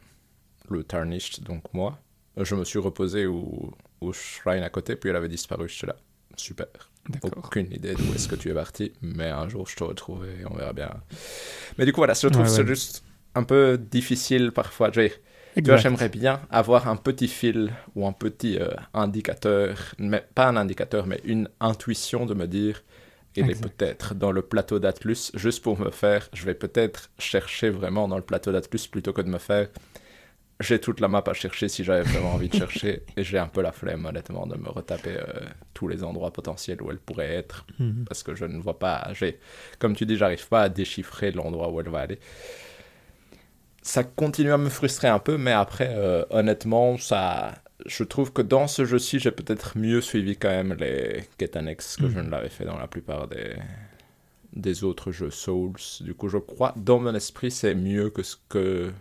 le 0.69 0.83
Tarnished, 0.83 1.43
donc 1.43 1.63
moi. 1.73 1.97
Je 2.37 2.53
me 2.53 2.63
suis 2.63 2.77
reposé 2.77 3.25
au, 3.25 3.73
au 4.01 4.13
shrine 4.13 4.61
à 4.61 4.69
côté, 4.69 4.95
puis 4.95 5.09
elle 5.09 5.15
avait 5.15 5.29
disparu, 5.29 5.67
j'étais 5.67 5.87
là. 5.87 5.95
super. 6.37 6.67
D'accord. 7.09 7.43
Aucune 7.45 7.71
idée 7.73 7.95
d'où 7.95 8.13
est-ce 8.13 8.27
que 8.27 8.35
tu 8.35 8.51
es 8.51 8.53
parti, 8.53 8.93
mais 9.01 9.29
un 9.29 9.49
jour 9.49 9.67
je 9.67 9.75
te 9.75 9.83
retrouve 9.83 10.23
et 10.25 10.45
on 10.45 10.53
verra 10.53 10.73
bien. 10.73 10.91
Mais 11.79 11.85
du 11.85 11.91
coup, 11.91 12.01
voilà, 12.01 12.13
je 12.13 12.27
trouve 12.27 12.43
Ouais, 12.43 12.49
c'est 12.49 12.67
juste 12.67 13.03
un 13.35 13.43
peu 13.43 13.77
difficile 13.77 14.51
parfois. 14.51 14.91
Dire, 14.91 15.11
tu 15.63 15.69
vois, 15.69 15.77
j'aimerais 15.77 16.09
bien 16.09 16.41
avoir 16.49 16.87
un 16.87 16.95
petit 16.95 17.27
fil 17.27 17.71
ou 17.95 18.07
un 18.07 18.13
petit 18.13 18.57
euh, 18.59 18.69
indicateur, 18.93 19.77
mais 19.97 20.25
pas 20.35 20.47
un 20.47 20.57
indicateur, 20.57 21.07
mais 21.07 21.21
une 21.25 21.49
intuition 21.59 22.25
de 22.25 22.33
me 22.33 22.47
dire, 22.47 22.83
il 23.35 23.49
est 23.49 23.55
peut-être 23.55 24.13
dans 24.15 24.31
le 24.31 24.41
plateau 24.41 24.79
d'Atlus, 24.79 25.31
juste 25.35 25.63
pour 25.63 25.79
me 25.79 25.89
faire, 25.91 26.27
je 26.33 26.45
vais 26.45 26.55
peut-être 26.55 27.09
chercher 27.19 27.69
vraiment 27.69 28.07
dans 28.07 28.17
le 28.17 28.23
plateau 28.23 28.51
d'Atlus 28.51 28.87
plutôt 28.91 29.13
que 29.13 29.21
de 29.21 29.29
me 29.29 29.37
faire, 29.37 29.69
j'ai 30.59 30.79
toute 30.79 30.99
la 30.99 31.07
map 31.07 31.23
à 31.25 31.33
chercher 31.33 31.67
si 31.69 31.83
j'avais 31.83 32.03
vraiment 32.03 32.33
envie 32.33 32.49
de 32.49 32.55
chercher, 32.55 33.03
et 33.17 33.23
j'ai 33.23 33.39
un 33.39 33.47
peu 33.47 33.61
la 33.61 33.71
flemme 33.71 34.05
honnêtement 34.05 34.45
de 34.45 34.57
me 34.57 34.69
retaper 34.69 35.17
euh, 35.17 35.23
tous 35.73 35.87
les 35.87 36.03
endroits 36.03 36.31
potentiels 36.31 36.81
où 36.81 36.91
elle 36.91 36.99
pourrait 36.99 37.33
être, 37.33 37.65
Mhm. 37.79 38.05
parce 38.07 38.21
que 38.23 38.35
je 38.35 38.45
ne 38.45 38.59
vois 38.61 38.77
pas, 38.77 39.07
j'ai, 39.13 39.39
comme 39.79 39.95
tu 39.95 40.05
dis, 40.05 40.17
j'arrive 40.17 40.47
pas 40.47 40.63
à 40.63 40.69
déchiffrer 40.69 41.31
l'endroit 41.31 41.71
où 41.71 41.79
elle 41.79 41.89
va 41.89 41.99
aller. 42.01 42.19
Ça 43.81 44.03
continue 44.03 44.51
à 44.51 44.57
me 44.57 44.69
frustrer 44.69 45.07
un 45.07 45.19
peu, 45.19 45.37
mais 45.37 45.51
après, 45.51 45.89
euh, 45.91 46.23
honnêtement, 46.29 46.97
ça, 46.97 47.55
je 47.87 48.03
trouve 48.03 48.31
que 48.31 48.41
dans 48.43 48.67
ce 48.67 48.85
jeu-ci, 48.85 49.17
j'ai 49.19 49.31
peut-être 49.31 49.77
mieux 49.77 50.01
suivi 50.01 50.37
quand 50.37 50.49
même 50.49 50.73
les 50.73 51.23
Get 51.39 51.57
Annex 51.57 51.95
que 51.97 52.07
je 52.09 52.17
Mhm. 52.19 52.25
ne 52.27 52.29
l'avais 52.29 52.49
fait 52.49 52.65
dans 52.65 52.77
la 52.77 52.87
plupart 52.87 53.27
des, 53.27 53.55
des 54.53 54.83
autres 54.83 55.11
jeux 55.11 55.31
Souls. 55.31 55.73
Du 56.01 56.13
coup, 56.13 56.27
je 56.29 56.37
crois, 56.37 56.73
dans 56.77 56.99
mon 56.99 57.15
esprit, 57.15 57.49
c'est 57.49 57.73
mieux 57.73 58.09
que 58.11 58.21
ce 58.21 58.35
que 58.49 58.91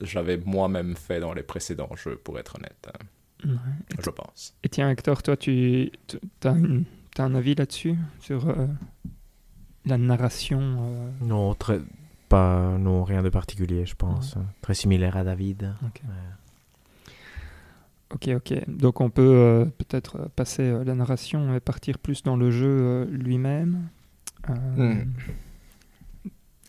j'avais 0.00 0.36
moi-même 0.36 0.94
fait 0.96 1.18
dans 1.20 1.32
les 1.34 1.42
précédents 1.42 1.94
jeux, 1.96 2.16
pour 2.16 2.38
être 2.38 2.56
honnête, 2.56 2.88
hein, 2.88 3.04
Ouais. 3.46 3.96
je 4.02 4.10
pense. 4.10 4.54
Et 4.62 4.68
tiens, 4.68 4.88
Hector, 4.90 5.22
toi, 5.22 5.36
tu 5.36 5.90
as, 6.44 6.54
un 7.18 7.34
avis 7.34 7.54
là-dessus 7.54 7.94
Sur 8.20 8.48
euh, 8.48 8.66
la 9.84 9.98
narration 9.98 10.60
euh, 10.62 11.10
Non, 11.20 11.54
très, 11.54 11.78
pas, 12.34 12.76
non, 12.78 13.04
rien 13.04 13.22
de 13.22 13.28
particulier, 13.30 13.86
je 13.86 13.94
pense. 13.94 14.36
Très 14.60 14.74
similaire 14.74 15.16
à 15.16 15.24
David. 15.24 15.72
Ok. 15.86 16.00
Ouais. 16.04 17.12
Ok, 18.14 18.28
ok. 18.36 18.50
Donc 18.68 19.00
on 19.00 19.10
peut 19.10 19.22
euh, 19.22 19.64
peut-être 19.64 20.16
euh, 20.20 20.26
passer 20.36 20.62
euh, 20.62 20.84
la 20.84 20.94
narration 20.94 21.54
et 21.54 21.60
partir 21.60 21.98
plus 21.98 22.22
dans 22.22 22.36
le 22.36 22.50
jeu 22.50 22.68
euh, 22.70 23.04
lui-même. 23.06 23.88
Euh, 24.50 24.54
Hmm. 24.76 25.12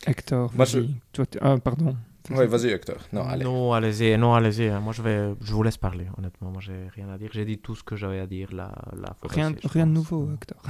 Hector, 0.07 0.51
Moi. 0.53 0.88
Toi, 1.13 1.26
ah, 1.41 1.57
pardon. 1.57 1.95
Oui, 2.30 2.45
vas-y, 2.47 2.70
Hector. 2.70 2.97
Non, 3.11 3.24
allez. 3.28 3.43
Non, 3.43 3.74
allez-y, 3.74 4.18
non, 4.18 4.34
allez-y. 4.34 4.68
hein. 4.70 4.80
Moi, 4.80 4.93
je 4.93 5.01
vais, 5.01 5.34
je 5.41 5.53
vous 5.53 5.61
laisse 5.63 5.78
parler. 5.78 6.07
Honnêtement, 6.18 6.49
moi, 6.51 6.61
j'ai 6.61 6.88
rien 6.95 7.09
à 7.09 7.18
dire. 7.18 7.30
J'ai 7.34 7.45
dit 7.45 7.57
tout 7.59 7.76
ce 7.76 7.84
que 7.84 7.95
j'avais 7.95 8.20
à 8.20 8.28
dire 8.28 8.49
là, 8.53 8.72
fois 9.20 9.30
Rien, 9.30 9.51
passée, 9.53 9.68
rien 9.68 9.88
de 9.88 9.91
nouveau, 9.91 10.30
Hector. 10.34 10.61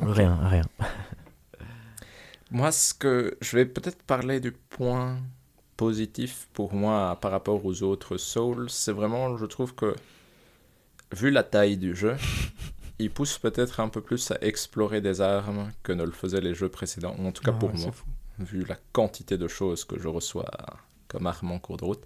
Rien, 0.00 0.34
rien. 0.54 0.64
Moi, 2.52 2.70
ce 2.70 2.92
que 2.94 3.36
je 3.40 3.56
vais 3.56 3.64
peut-être 3.66 4.02
parler 4.02 4.38
du 4.38 4.52
point 4.52 5.18
positif 5.76 6.48
pour 6.52 6.74
moi 6.74 7.18
par 7.20 7.30
rapport 7.30 7.64
aux 7.64 7.82
autres 7.82 8.18
Souls, 8.18 8.68
c'est 8.70 8.92
vraiment, 8.92 9.36
je 9.36 9.46
trouve 9.46 9.74
que 9.74 9.94
vu 11.16 11.30
la 11.30 11.42
taille 11.42 11.76
du 11.78 11.96
jeu, 11.96 12.14
il 12.98 13.10
pousse 13.10 13.38
peut-être 13.38 13.80
un 13.80 13.88
peu 13.88 14.00
plus 14.02 14.30
à 14.30 14.38
explorer 14.42 15.00
des 15.00 15.20
armes 15.20 15.72
que 15.82 15.92
ne 15.92 16.04
le 16.04 16.12
faisaient 16.12 16.40
les 16.42 16.54
jeux 16.54 16.68
précédents, 16.68 17.16
en 17.18 17.32
tout 17.32 17.42
cas 17.42 17.52
Ah 17.54 17.58
pour 17.58 17.70
ouais, 17.74 17.80
moi, 17.80 17.90
vu 18.38 18.64
la 18.64 18.76
quantité 18.92 19.38
de 19.38 19.48
choses 19.48 19.84
que 19.84 19.98
je 19.98 20.08
reçois 20.08 20.50
comme 21.08 21.26
armes 21.26 21.52
en 21.52 21.58
cours 21.58 21.78
de 21.78 21.84
route. 21.84 22.04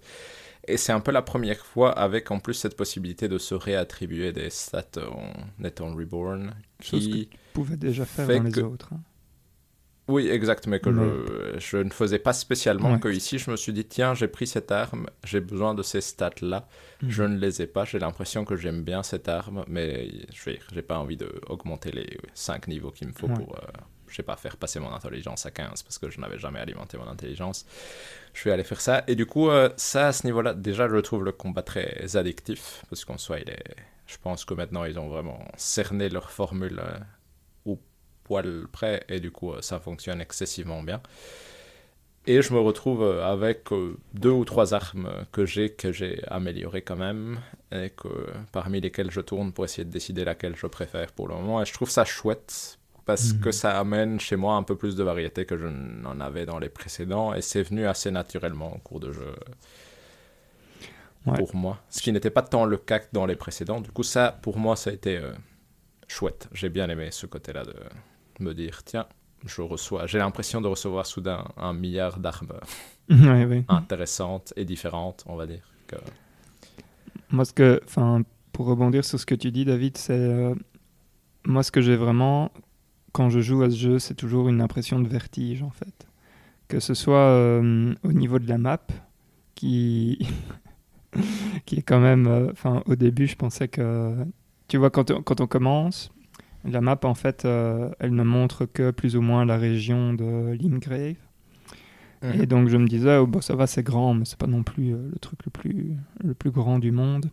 Et 0.68 0.76
c'est 0.76 0.92
un 0.92 0.98
peu 1.00 1.12
la 1.12 1.22
première 1.22 1.64
fois 1.64 1.92
avec 1.92 2.30
en 2.32 2.40
plus 2.40 2.54
cette 2.54 2.76
possibilité 2.76 3.28
de 3.28 3.38
se 3.38 3.54
réattribuer 3.54 4.32
des 4.32 4.50
stats 4.50 4.84
en 5.12 5.64
étant 5.64 5.94
reborn, 5.94 6.54
Chose 6.80 7.00
qui... 7.06 7.28
Tu 7.28 7.38
pouvais 7.52 7.76
déjà 7.76 8.04
faire 8.04 8.26
fait 8.26 8.38
dans 8.38 8.42
les 8.44 8.50
que- 8.52 8.60
autres. 8.60 8.88
hein. 8.92 9.00
Oui, 10.08 10.28
exact, 10.28 10.68
mais 10.68 10.78
que 10.78 10.92
je, 10.92 11.58
je 11.58 11.76
ne 11.78 11.90
faisais 11.90 12.20
pas 12.20 12.32
spécialement 12.32 12.92
Ouais. 12.92 13.00
que 13.00 13.08
ici, 13.08 13.38
je 13.38 13.50
me 13.50 13.56
suis 13.56 13.72
dit, 13.72 13.84
tiens, 13.84 14.14
j'ai 14.14 14.28
pris 14.28 14.46
cette 14.46 14.70
arme, 14.70 15.08
j'ai 15.24 15.40
besoin 15.40 15.74
de 15.74 15.82
ces 15.82 16.00
stats-là, 16.00 16.68
je 17.06 17.24
Mhm. 17.24 17.32
ne 17.34 17.38
les 17.38 17.60
ai 17.62 17.66
pas, 17.66 17.84
j'ai 17.84 17.98
l'impression 17.98 18.44
que 18.44 18.54
j'aime 18.56 18.82
bien 18.84 19.02
cette 19.02 19.28
arme, 19.28 19.64
mais 19.66 20.08
je 20.32 20.44
vais, 20.44 20.60
j'ai 20.72 20.82
pas 20.82 20.98
envie 20.98 21.16
de 21.16 21.40
augmenter 21.48 21.90
les 21.90 22.18
5 22.34 22.68
niveaux 22.68 22.92
qu'il 22.92 23.08
me 23.08 23.12
faut 23.12 23.26
Ouais. 23.26 23.34
pour, 23.34 23.56
euh, 23.56 23.60
je 24.06 24.14
sais 24.14 24.22
pas, 24.22 24.36
faire 24.36 24.56
passer 24.56 24.78
mon 24.78 24.92
intelligence 24.94 25.44
à 25.44 25.50
15, 25.50 25.82
parce 25.82 25.98
que 25.98 26.08
je 26.08 26.20
n'avais 26.20 26.38
jamais 26.38 26.60
alimenté 26.60 26.96
mon 26.98 27.08
intelligence. 27.08 27.66
Je 28.32 28.44
vais 28.44 28.52
aller 28.52 28.62
faire 28.64 28.80
ça, 28.80 29.02
et 29.08 29.16
du 29.16 29.26
coup, 29.26 29.50
euh, 29.50 29.70
ça, 29.76 30.06
à 30.08 30.12
ce 30.12 30.24
niveau-là, 30.24 30.54
déjà, 30.54 30.88
je 30.88 30.96
trouve 30.98 31.24
le 31.24 31.32
combat 31.32 31.62
très 31.62 32.16
addictif, 32.16 32.84
parce 32.88 33.04
qu'en 33.04 33.18
soi, 33.18 33.40
il 33.40 33.50
est... 33.50 33.64
Je 34.06 34.18
pense 34.22 34.44
que 34.44 34.54
maintenant, 34.54 34.84
ils 34.84 35.00
ont 35.00 35.08
vraiment 35.08 35.44
cerné 35.56 36.08
leur 36.08 36.30
formule 36.30 36.78
euh, 36.78 36.96
poil 38.26 38.66
près, 38.72 39.04
et 39.08 39.20
du 39.20 39.30
coup, 39.30 39.52
euh, 39.52 39.62
ça 39.62 39.78
fonctionne 39.78 40.20
excessivement 40.20 40.82
bien. 40.82 41.00
Et 42.28 42.42
je 42.42 42.52
me 42.52 42.58
retrouve 42.58 43.02
euh, 43.04 43.24
avec 43.24 43.70
euh, 43.72 43.96
deux 44.14 44.30
ou 44.40 44.44
trois 44.44 44.74
armes 44.74 45.08
que 45.30 45.46
j'ai, 45.46 45.70
que 45.70 45.92
j'ai 45.92 46.20
améliorées 46.26 46.82
quand 46.82 46.96
même, 46.96 47.38
et 47.70 47.90
que, 47.90 48.08
parmi 48.50 48.80
lesquelles 48.80 49.12
je 49.12 49.20
tourne 49.20 49.52
pour 49.52 49.64
essayer 49.64 49.84
de 49.84 49.92
décider 49.92 50.24
laquelle 50.24 50.56
je 50.56 50.66
préfère 50.66 51.12
pour 51.12 51.28
le 51.28 51.34
moment. 51.34 51.62
Et 51.62 51.66
je 51.66 51.72
trouve 51.72 51.90
ça 51.90 52.04
chouette, 52.04 52.78
parce 53.04 53.32
Mhm. 53.34 53.40
que 53.42 53.52
ça 53.52 53.78
amène 53.78 54.18
chez 54.18 54.34
moi 54.34 54.54
un 54.56 54.64
peu 54.64 54.74
plus 54.76 54.96
de 54.96 55.04
variété 55.04 55.46
que 55.46 55.56
je 55.56 55.68
n'en 55.68 56.18
avais 56.20 56.46
dans 56.46 56.58
les 56.58 56.68
précédents, 56.68 57.32
et 57.32 57.42
c'est 57.42 57.62
venu 57.62 57.86
assez 57.86 58.10
naturellement 58.10 58.74
au 58.74 58.78
cours 58.78 58.98
de 58.98 59.12
jeu 59.12 59.32
Ouais. 61.26 61.36
pour 61.38 61.54
moi. 61.56 61.78
Ce 61.90 62.00
qui 62.02 62.12
n'était 62.12 62.30
pas 62.30 62.42
tant 62.42 62.64
le 62.64 62.76
cas 62.76 63.00
que 63.00 63.08
dans 63.12 63.26
les 63.26 63.34
précédents. 63.36 63.80
Du 63.80 63.90
coup, 63.90 64.04
ça, 64.04 64.30
pour 64.42 64.58
moi, 64.58 64.76
ça 64.76 64.90
a 64.90 64.92
été 64.92 65.16
euh, 65.16 65.32
chouette. 66.06 66.48
J'ai 66.52 66.68
bien 66.68 66.88
aimé 66.88 67.08
ce 67.10 67.26
côté-là 67.26 67.64
de 67.64 67.74
me 68.40 68.54
dire, 68.54 68.82
tiens, 68.84 69.06
je 69.44 69.60
reçois, 69.62 70.06
j'ai 70.06 70.18
l'impression 70.18 70.60
de 70.60 70.66
recevoir 70.68 71.06
soudain 71.06 71.44
un 71.56 71.72
milliard 71.72 72.18
d'armes 72.18 72.52
Ouais, 73.10 73.44
ouais. 73.46 73.64
intéressantes 73.68 74.52
et 74.56 74.64
différentes, 74.64 75.24
on 75.26 75.36
va 75.36 75.46
dire. 75.46 75.62
que- 75.86 75.96
Moi, 77.30 77.44
ce 77.44 77.52
que, 77.52 77.80
enfin, 77.84 78.22
pour 78.52 78.66
rebondir 78.66 79.04
sur 79.04 79.18
ce 79.20 79.26
que 79.26 79.34
tu 79.34 79.50
dis, 79.52 79.64
David, 79.64 79.96
c'est 79.96 80.12
euh, 80.18 80.54
moi 81.44 81.62
ce 81.62 81.70
que 81.70 81.80
j'ai 81.80 81.96
vraiment 81.96 82.50
quand 83.12 83.30
je 83.30 83.40
joue 83.40 83.62
à 83.62 83.70
ce 83.70 83.76
jeu, 83.76 83.98
c'est 83.98 84.14
toujours 84.14 84.48
une 84.48 84.60
impression 84.60 84.98
de 85.00 85.08
vertige 85.08 85.62
en 85.62 85.70
fait. 85.70 86.06
Que 86.68 86.80
ce 86.80 86.94
soit 86.94 87.16
euh, 87.30 87.94
au 88.02 88.12
niveau 88.12 88.38
de 88.38 88.48
la 88.48 88.58
map, 88.58 88.80
qui 89.54 90.26
qui 91.66 91.76
est 91.76 91.82
quand 91.82 92.00
même, 92.00 92.26
euh, 92.26 92.50
enfin, 92.52 92.82
au 92.86 92.96
début, 92.96 93.26
je 93.26 93.36
pensais 93.36 93.68
que, 93.68 94.14
tu 94.68 94.76
vois, 94.76 94.90
quand 94.90 95.10
on, 95.10 95.22
quand 95.22 95.40
on 95.40 95.46
commence, 95.46 96.10
la 96.70 96.80
map 96.80 96.98
en 97.04 97.14
fait, 97.14 97.44
euh, 97.44 97.90
elle 97.98 98.14
ne 98.14 98.22
montre 98.22 98.66
que 98.66 98.90
plus 98.90 99.16
ou 99.16 99.20
moins 99.20 99.44
la 99.44 99.56
région 99.56 100.14
de 100.14 100.52
Limgrave. 100.52 101.16
Mhm. 102.22 102.42
Et 102.42 102.46
donc 102.46 102.68
je 102.68 102.76
me 102.76 102.86
disais, 102.86 103.16
oh, 103.18 103.26
bah, 103.26 103.40
ça 103.40 103.54
va, 103.54 103.66
c'est 103.66 103.82
grand, 103.82 104.14
mais 104.14 104.24
c'est 104.24 104.38
pas 104.38 104.46
non 104.46 104.62
plus 104.62 104.94
euh, 104.94 105.10
le 105.12 105.18
truc 105.18 105.38
le 105.44 105.50
plus, 105.50 105.92
le 106.22 106.34
plus 106.34 106.50
grand 106.50 106.78
du 106.78 106.90
monde. 106.90 107.30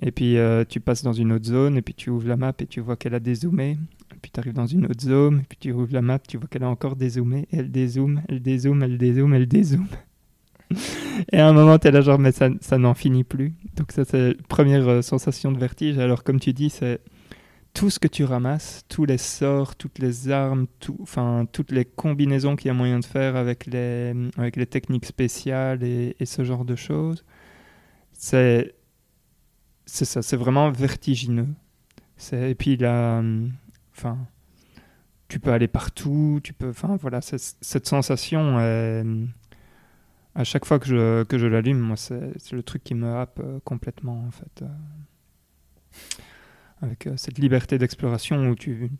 Et 0.00 0.10
puis 0.10 0.38
euh, 0.38 0.64
tu 0.66 0.80
passes 0.80 1.02
dans 1.02 1.12
une 1.12 1.32
autre 1.32 1.46
zone, 1.46 1.76
et 1.76 1.82
puis 1.82 1.94
tu 1.94 2.10
ouvres 2.10 2.28
la 2.28 2.36
map 2.36 2.52
et 2.58 2.66
tu 2.66 2.80
vois 2.80 2.96
qu'elle 2.96 3.14
a 3.14 3.20
dézoomé. 3.20 3.78
Et 4.14 4.18
puis 4.20 4.30
tu 4.30 4.40
arrives 4.40 4.54
dans 4.54 4.66
une 4.66 4.86
autre 4.86 5.02
zone, 5.02 5.40
et 5.40 5.44
puis 5.48 5.58
tu 5.60 5.72
ouvres 5.72 5.92
la 5.92 6.02
map, 6.02 6.18
tu 6.18 6.36
vois 6.38 6.48
qu'elle 6.48 6.64
a 6.64 6.68
encore 6.68 6.96
dézoomé. 6.96 7.46
Et 7.52 7.58
elle 7.58 7.70
dézoome, 7.70 8.22
elle 8.28 8.40
dézoome, 8.40 8.82
elle 8.82 8.98
dézoome, 8.98 9.34
elle 9.34 9.46
dézoome. 9.46 9.88
et 11.32 11.38
à 11.38 11.48
un 11.48 11.52
moment, 11.52 11.78
tu 11.78 11.88
es 11.88 11.90
là, 11.90 12.00
genre, 12.00 12.18
mais 12.18 12.32
ça, 12.32 12.48
ça 12.60 12.78
n'en 12.78 12.94
finit 12.94 13.24
plus. 13.24 13.52
Donc 13.76 13.92
ça, 13.92 14.04
c'est 14.04 14.28
la 14.28 14.34
première 14.48 15.04
sensation 15.04 15.52
de 15.52 15.58
vertige. 15.58 15.98
Alors 15.98 16.24
comme 16.24 16.40
tu 16.40 16.52
dis, 16.52 16.70
c'est 16.70 17.00
tout 17.74 17.90
ce 17.90 17.98
que 17.98 18.08
tu 18.08 18.24
ramasses, 18.24 18.84
tous 18.88 19.04
les 19.04 19.18
sorts, 19.18 19.76
toutes 19.76 19.98
les 19.98 20.30
armes, 20.30 20.66
enfin, 21.00 21.46
toutes 21.52 21.72
les 21.72 21.84
combinaisons 21.84 22.54
qu'il 22.56 22.68
y 22.68 22.70
a 22.70 22.74
moyen 22.74 22.98
de 22.98 23.04
faire 23.04 23.36
avec 23.36 23.66
les, 23.66 24.66
techniques 24.66 25.06
spéciales 25.06 25.82
et, 25.82 26.14
ce 26.24 26.44
genre 26.44 26.64
de 26.64 26.76
choses, 26.76 27.24
c'est 28.12 28.74
ça, 29.86 30.22
c'est 30.22 30.36
vraiment 30.36 30.70
vertigineux. 30.70 31.48
Et 32.32 32.54
puis 32.54 32.76
là, 32.76 33.22
enfin, 33.92 34.18
tu 35.28 35.40
peux 35.40 35.52
aller 35.52 35.68
partout, 35.68 36.40
tu 36.42 36.52
peux, 36.52 36.68
enfin 36.68 36.96
voilà, 36.96 37.20
cette 37.22 37.86
sensation, 37.86 38.58
à 40.34 40.44
chaque 40.44 40.64
fois 40.64 40.78
que 40.78 40.86
je, 40.86 41.24
que 41.24 41.38
je 41.38 41.46
l'allume, 41.46 41.78
moi, 41.78 41.96
c'est 41.96 42.52
le 42.52 42.62
truc 42.62 42.84
qui 42.84 42.94
me 42.94 43.14
happe 43.14 43.40
euh, 43.42 43.60
complètement 43.64 44.24
en 44.26 44.30
fait. 44.30 44.64
Avec 46.82 47.06
euh, 47.06 47.16
cette 47.16 47.38
liberté 47.38 47.78
d'exploration 47.78 48.48
où 48.48 48.54
tu, 48.54 48.90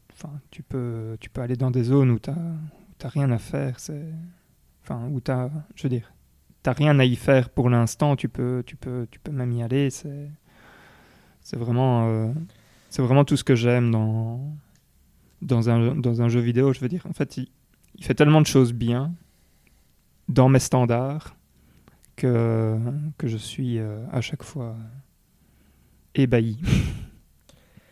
tu, 0.50 0.62
peux, 0.62 1.16
tu 1.20 1.28
peux 1.28 1.40
aller 1.40 1.56
dans 1.56 1.70
des 1.70 1.84
zones 1.84 2.10
où 2.10 2.18
tu 2.18 2.30
n'as 2.30 3.08
rien 3.08 3.30
à 3.30 3.38
faire. 3.38 3.76
Enfin, 4.82 5.08
où 5.10 5.20
tu 5.20 5.30
as, 5.30 5.50
je 5.74 5.82
veux 5.82 5.88
dire, 5.88 6.12
rien 6.64 6.98
à 6.98 7.04
y 7.04 7.16
faire 7.16 7.50
pour 7.50 7.68
l'instant, 7.68 8.16
tu 8.16 8.28
peux, 8.28 8.62
tu, 8.64 8.76
peux, 8.76 9.06
tu 9.10 9.18
peux 9.18 9.32
même 9.32 9.52
y 9.52 9.62
aller. 9.62 9.90
C'est 9.90 11.56
vraiment, 11.56 12.08
euh, 12.08 12.32
vraiment 12.98 13.24
tout 13.24 13.36
ce 13.36 13.44
que 13.44 13.56
j'aime 13.56 13.90
dans, 13.90 14.40
dans, 15.40 15.68
un, 15.68 15.96
dans 15.96 16.22
un 16.22 16.28
jeu 16.28 16.40
vidéo. 16.40 16.72
Je 16.72 16.80
veux 16.80 16.88
dire, 16.88 17.04
en 17.06 17.12
fait, 17.12 17.36
il, 17.36 17.48
il 17.96 18.04
fait 18.04 18.14
tellement 18.14 18.40
de 18.40 18.46
choses 18.46 18.72
bien 18.72 19.12
dans 20.28 20.48
mes 20.48 20.60
standards 20.60 21.36
que, 22.16 22.78
que 23.18 23.26
je 23.26 23.36
suis 23.36 23.78
euh, 23.78 24.04
à 24.12 24.20
chaque 24.20 24.42
fois 24.42 24.76
ébahi. 26.14 26.58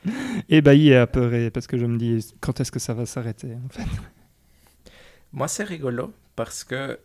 ébahi 0.48 0.89
et 0.89 0.97
apeuré 0.97 1.51
parce 1.51 1.66
que 1.66 1.78
je 1.78 1.86
me 1.86 1.98
dis 1.98 2.35
quand 2.40 2.60
est-ce 2.60 2.72
que 2.72 2.78
ça 2.78 2.94
va 2.94 3.06
s'arrêter 3.06 3.55
en 3.64 3.68
fait? 3.68 3.86
Moi, 5.32 5.47
c'est 5.48 5.64
rigolo 5.64 6.12
parce 6.35 6.64
que 6.64 6.98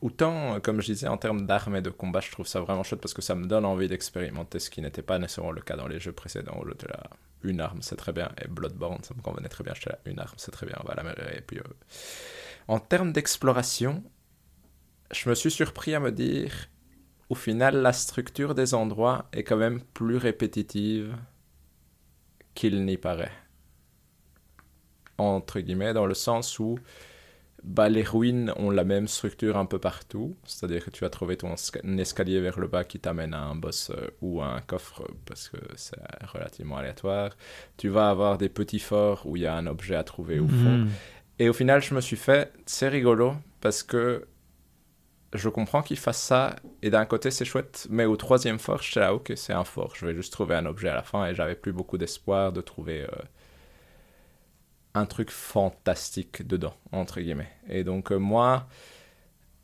autant, 0.00 0.60
comme 0.60 0.80
je 0.80 0.92
disais, 0.92 1.08
en 1.08 1.16
termes 1.16 1.46
d'armes 1.46 1.76
et 1.76 1.82
de 1.82 1.90
combat, 1.90 2.20
je 2.20 2.30
trouve 2.30 2.46
ça 2.46 2.60
vraiment 2.60 2.82
chouette 2.82 3.00
parce 3.00 3.14
que 3.14 3.22
ça 3.22 3.34
me 3.34 3.46
donne 3.46 3.64
envie 3.64 3.88
d'expérimenter 3.88 4.58
ce 4.58 4.70
qui 4.70 4.80
n'était 4.80 5.02
pas 5.02 5.18
nécessairement 5.18 5.52
le 5.52 5.60
cas 5.60 5.76
dans 5.76 5.88
les 5.88 6.00
jeux 6.00 6.12
précédents 6.12 6.60
où 6.62 6.68
j'étais 6.68 6.88
là, 6.88 7.10
une 7.42 7.60
arme, 7.60 7.82
c'est 7.82 7.96
très 7.96 8.12
bien, 8.12 8.30
et 8.42 8.48
Bloodborne, 8.48 9.02
ça 9.02 9.14
me 9.14 9.22
convenait 9.22 9.48
très 9.48 9.64
bien, 9.64 9.72
j'étais 9.74 9.90
là, 9.90 9.98
une 10.06 10.18
arme, 10.18 10.34
c'est 10.36 10.50
très 10.50 10.66
bien, 10.66 10.76
on 10.82 10.86
va 10.86 10.94
l'améliorer. 10.94 11.38
Et 11.38 11.40
puis, 11.40 11.58
euh, 11.58 11.62
en 12.68 12.78
termes 12.78 13.12
d'exploration, 13.12 14.02
je 15.10 15.28
me 15.28 15.34
suis 15.34 15.50
surpris 15.50 15.94
à 15.94 16.00
me 16.00 16.12
dire, 16.12 16.52
au 17.28 17.34
final, 17.34 17.76
la 17.76 17.92
structure 17.92 18.54
des 18.54 18.74
endroits 18.74 19.28
est 19.32 19.42
quand 19.42 19.56
même 19.56 19.80
plus 19.80 20.16
répétitive 20.16 21.16
qu'il 22.60 22.84
n'y 22.84 22.98
paraît. 22.98 23.32
Entre 25.16 25.60
guillemets, 25.60 25.94
dans 25.94 26.04
le 26.04 26.12
sens 26.12 26.58
où 26.58 26.78
bah, 27.64 27.88
les 27.88 28.02
ruines 28.02 28.52
ont 28.56 28.68
la 28.68 28.84
même 28.84 29.08
structure 29.08 29.56
un 29.56 29.64
peu 29.64 29.78
partout. 29.78 30.36
C'est-à-dire 30.44 30.84
que 30.84 30.90
tu 30.90 31.00
vas 31.02 31.08
trouver 31.08 31.38
ton 31.38 31.54
escalier 31.96 32.38
vers 32.40 32.60
le 32.60 32.66
bas 32.68 32.84
qui 32.84 33.00
t'amène 33.00 33.32
à 33.32 33.40
un 33.40 33.54
boss 33.54 33.90
euh, 33.90 34.08
ou 34.20 34.42
à 34.42 34.48
un 34.48 34.60
coffre 34.60 35.08
parce 35.24 35.48
que 35.48 35.56
c'est 35.74 35.96
relativement 36.34 36.76
aléatoire. 36.76 37.30
Tu 37.78 37.88
vas 37.88 38.10
avoir 38.10 38.36
des 38.36 38.50
petits 38.50 38.78
forts 38.78 39.22
où 39.24 39.36
il 39.36 39.42
y 39.44 39.46
a 39.46 39.56
un 39.56 39.66
objet 39.66 39.94
à 39.94 40.04
trouver 40.04 40.38
au 40.38 40.48
fond. 40.48 40.78
Mhm. 40.80 40.90
Et 41.38 41.48
au 41.48 41.54
final, 41.54 41.80
je 41.80 41.94
me 41.94 42.02
suis 42.02 42.16
fait, 42.16 42.52
c'est 42.66 42.88
rigolo 42.88 43.36
parce 43.62 43.82
que 43.82 44.26
je 45.34 45.48
comprends 45.48 45.82
qu'il 45.82 45.98
fasse 45.98 46.20
ça 46.20 46.56
et 46.82 46.90
d'un 46.90 47.04
côté 47.04 47.30
c'est 47.30 47.44
chouette, 47.44 47.86
mais 47.90 48.04
au 48.04 48.16
troisième 48.16 48.58
fort, 48.58 48.82
j'étais 48.82 49.00
là, 49.00 49.14
ok, 49.14 49.32
c'est 49.36 49.52
un 49.52 49.64
fort, 49.64 49.94
je 49.96 50.06
vais 50.06 50.14
juste 50.14 50.32
trouver 50.32 50.56
un 50.56 50.66
objet 50.66 50.88
à 50.88 50.94
la 50.94 51.02
fin 51.02 51.26
et 51.26 51.34
j'avais 51.34 51.54
plus 51.54 51.72
beaucoup 51.72 51.98
d'espoir 51.98 52.52
de 52.52 52.60
trouver. 52.60 53.02
Euh, 53.02 53.22
un 54.94 55.06
truc 55.06 55.30
fantastique 55.30 56.46
dedans, 56.46 56.74
entre 56.92 57.20
guillemets. 57.20 57.50
Et 57.68 57.84
donc, 57.84 58.12
euh, 58.12 58.16
moi, 58.16 58.66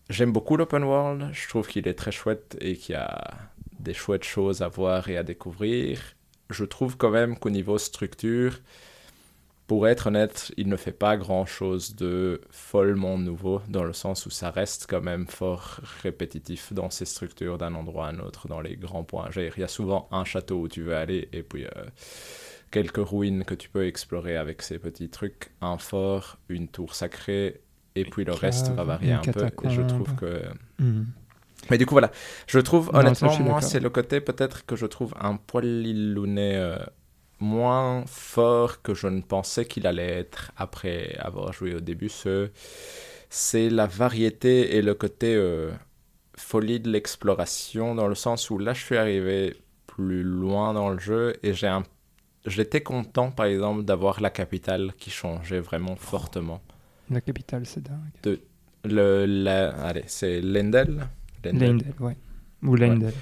j'aime 0.08 0.32
beaucoup 0.32 0.56
l'open 0.56 0.84
world. 0.84 1.30
Je 1.32 1.48
trouve 1.48 1.66
qu'il 1.66 1.88
est 1.88 1.94
très 1.94 2.12
chouette 2.12 2.56
et 2.60 2.76
qu'il 2.76 2.94
y 2.94 2.98
a 2.98 3.34
des 3.78 3.94
chouettes 3.94 4.24
choses 4.24 4.62
à 4.62 4.68
voir 4.68 5.08
et 5.08 5.16
à 5.16 5.22
découvrir. 5.22 6.00
Je 6.50 6.64
trouve 6.64 6.96
quand 6.96 7.10
même 7.10 7.38
qu'au 7.38 7.50
niveau 7.50 7.78
structure, 7.78 8.60
pour 9.66 9.88
être 9.88 10.08
honnête, 10.08 10.52
il 10.56 10.68
ne 10.68 10.76
fait 10.76 10.92
pas 10.92 11.16
grand-chose 11.16 11.96
de 11.96 12.40
follement 12.50 13.18
nouveau, 13.18 13.60
dans 13.68 13.82
le 13.82 13.92
sens 13.92 14.26
où 14.26 14.30
ça 14.30 14.50
reste 14.50 14.86
quand 14.88 15.00
même 15.00 15.26
fort 15.26 15.80
répétitif 16.02 16.72
dans 16.72 16.90
ses 16.90 17.04
structures 17.04 17.58
d'un 17.58 17.74
endroit 17.74 18.06
à 18.06 18.10
un 18.10 18.20
autre, 18.20 18.46
dans 18.48 18.60
les 18.60 18.76
grands 18.76 19.04
points. 19.04 19.28
Il 19.34 19.60
y 19.60 19.64
a 19.64 19.68
souvent 19.68 20.08
un 20.12 20.24
château 20.24 20.60
où 20.60 20.68
tu 20.68 20.82
veux 20.82 20.96
aller, 20.96 21.28
et 21.32 21.42
puis... 21.42 21.64
Euh, 21.64 21.84
quelques 22.70 23.08
ruines 23.08 23.44
que 23.44 23.54
tu 23.54 23.68
peux 23.68 23.86
explorer 23.86 24.36
avec 24.36 24.60
ces 24.60 24.78
petits 24.78 25.08
trucs, 25.08 25.50
un 25.60 25.78
fort, 25.78 26.36
une 26.48 26.68
tour 26.68 26.94
sacrée, 26.94 27.60
et 27.94 28.04
puis 28.04 28.24
le 28.24 28.32
reste 28.32 28.70
va 28.72 28.84
varier 28.84 29.12
un 29.12 29.20
peu. 29.20 29.46
Et 29.64 29.70
je 29.70 29.82
trouve 29.82 30.14
que. 30.14 30.42
Mhm. 30.78 31.06
Mais 31.70 31.78
du 31.78 31.86
coup, 31.86 31.94
voilà. 31.94 32.10
Je 32.46 32.58
trouve, 32.58 32.90
Non, 32.92 33.00
honnêtement, 33.00 33.38
moi, 33.40 33.60
c'est 33.60 33.80
le 33.80 33.88
côté 33.90 34.20
peut-être 34.20 34.66
que 34.66 34.76
je 34.76 34.86
trouve 34.86 35.14
un 35.18 35.36
poil 35.36 35.64
illuné 35.64 36.54
euh, 36.54 36.76
moins 37.38 38.04
fort 38.06 38.82
que 38.82 38.94
je 38.94 39.06
ne 39.06 39.20
pensais 39.20 39.64
qu'il 39.64 39.86
allait 39.86 40.18
être 40.20 40.52
après 40.56 41.16
avoir 41.18 41.52
joué 41.52 41.74
au 41.74 41.80
début. 41.80 42.08
Ce... 42.08 42.50
C'est 43.28 43.68
la 43.70 43.86
variété 43.86 44.76
et 44.76 44.82
le 44.82 44.94
côté 44.94 45.34
euh, 45.34 45.72
folie 46.36 46.80
de 46.80 46.90
l'exploration, 46.90 47.94
dans 47.94 48.08
le 48.08 48.14
sens 48.14 48.50
où 48.50 48.58
là, 48.58 48.72
je 48.72 48.84
suis 48.84 48.96
arrivé 48.96 49.56
plus 49.86 50.22
loin 50.22 50.72
dans 50.72 50.90
le 50.90 50.98
jeu 50.98 51.36
et 51.42 51.52
j'ai 51.52 51.66
un 51.66 51.82
J'étais 52.46 52.80
content, 52.80 53.32
par 53.32 53.46
exemple, 53.46 53.84
d'avoir 53.84 54.20
la 54.20 54.30
capitale 54.30 54.92
qui 54.98 55.10
changeait 55.10 55.58
vraiment 55.58 55.96
fortement. 55.96 56.62
La 57.10 57.20
capitale, 57.20 57.66
c'est 57.66 57.82
dingue. 57.82 58.38
Le, 58.84 59.26
la, 59.26 59.70
allez, 59.84 60.04
c'est 60.06 60.40
Lendel. 60.40 61.08
Lendel. 61.44 61.70
Lendel, 61.70 61.94
ouais. 61.98 62.16
Ou 62.62 62.76
Lendel. 62.76 63.12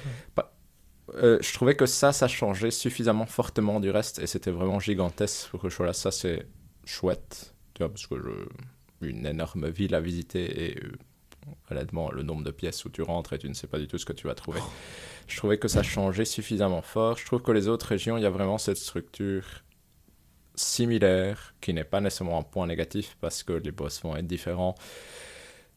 Euh, 1.16 1.38
je 1.40 1.52
trouvais 1.52 1.76
que 1.76 1.86
ça, 1.86 2.12
ça 2.12 2.28
changeait 2.28 2.70
suffisamment 2.70 3.26
fortement 3.26 3.80
du 3.80 3.90
reste 3.90 4.18
et 4.18 4.26
c'était 4.26 4.50
vraiment 4.50 4.80
gigantesque 4.80 5.48
pour. 5.50 5.70
Ça, 5.70 6.10
c'est 6.10 6.46
chouette, 6.84 7.54
tu 7.74 7.82
vois, 7.82 7.88
parce 7.88 8.06
que 8.06 8.16
je... 8.16 9.06
une 9.06 9.26
énorme 9.26 9.68
ville 9.68 9.94
à 9.94 10.00
visiter 10.00 10.66
et 10.66 10.78
euh, 10.78 10.92
honnêtement, 11.70 12.10
le 12.10 12.22
nombre 12.22 12.42
de 12.42 12.50
pièces 12.50 12.84
où 12.84 12.90
tu 12.90 13.02
rentres 13.02 13.32
et 13.32 13.38
tu 13.38 13.48
ne 13.48 13.54
sais 13.54 13.66
pas 13.66 13.78
du 13.78 13.86
tout 13.86 13.98
ce 13.98 14.06
que 14.06 14.12
tu 14.12 14.26
vas 14.26 14.34
trouver. 14.34 14.60
Je 15.26 15.36
trouvais 15.36 15.58
que 15.58 15.68
ça 15.68 15.82
changeait 15.82 16.24
suffisamment 16.24 16.82
fort. 16.82 17.16
Je 17.16 17.24
trouve 17.24 17.42
que 17.42 17.52
les 17.52 17.68
autres 17.68 17.86
régions, 17.86 18.16
il 18.16 18.22
y 18.22 18.26
a 18.26 18.30
vraiment 18.30 18.58
cette 18.58 18.76
structure 18.76 19.44
similaire 20.54 21.54
qui 21.60 21.74
n'est 21.74 21.84
pas 21.84 22.00
nécessairement 22.00 22.38
un 22.38 22.42
point 22.42 22.66
négatif 22.66 23.16
parce 23.20 23.42
que 23.42 23.52
les 23.52 23.72
boss 23.72 24.02
vont 24.02 24.16
être 24.16 24.26
différents 24.26 24.74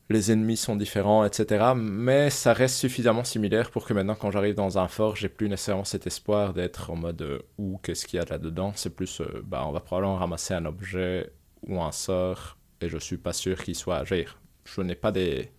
les 0.09 0.31
ennemis 0.31 0.57
sont 0.57 0.75
différents, 0.75 1.25
etc. 1.25 1.73
Mais 1.75 2.29
ça 2.29 2.53
reste 2.53 2.75
suffisamment 2.75 3.23
similaire 3.23 3.71
pour 3.71 3.85
que 3.85 3.93
maintenant, 3.93 4.15
quand 4.15 4.31
j'arrive 4.31 4.55
dans 4.55 4.77
un 4.77 4.87
fort, 4.87 5.15
j'ai 5.15 5.29
plus 5.29 5.49
nécessairement 5.49 5.83
cet 5.83 6.07
espoir 6.07 6.53
d'être 6.53 6.89
en 6.91 6.95
mode 6.95 7.21
euh, 7.21 7.39
ou 7.57 7.79
qu'est-ce 7.83 8.05
qu'il 8.05 8.17
y 8.17 8.21
a 8.21 8.25
là-dedans. 8.25 8.71
C'est 8.75 8.95
plus, 8.95 9.21
euh, 9.21 9.43
bah, 9.45 9.65
on 9.67 9.71
va 9.71 9.81
probablement 9.81 10.15
ramasser 10.15 10.53
un 10.53 10.65
objet 10.65 11.31
ou 11.67 11.81
un 11.81 11.91
sort 11.91 12.57
et 12.79 12.89
je 12.89 12.97
suis 12.97 13.17
pas 13.17 13.33
sûr 13.33 13.61
qu'il 13.61 13.75
soit 13.75 13.97
à 13.97 14.05
gérer. 14.05 14.27
Je 14.65 14.81
n'ai 14.81 14.95
pas 14.95 15.11
des 15.11 15.51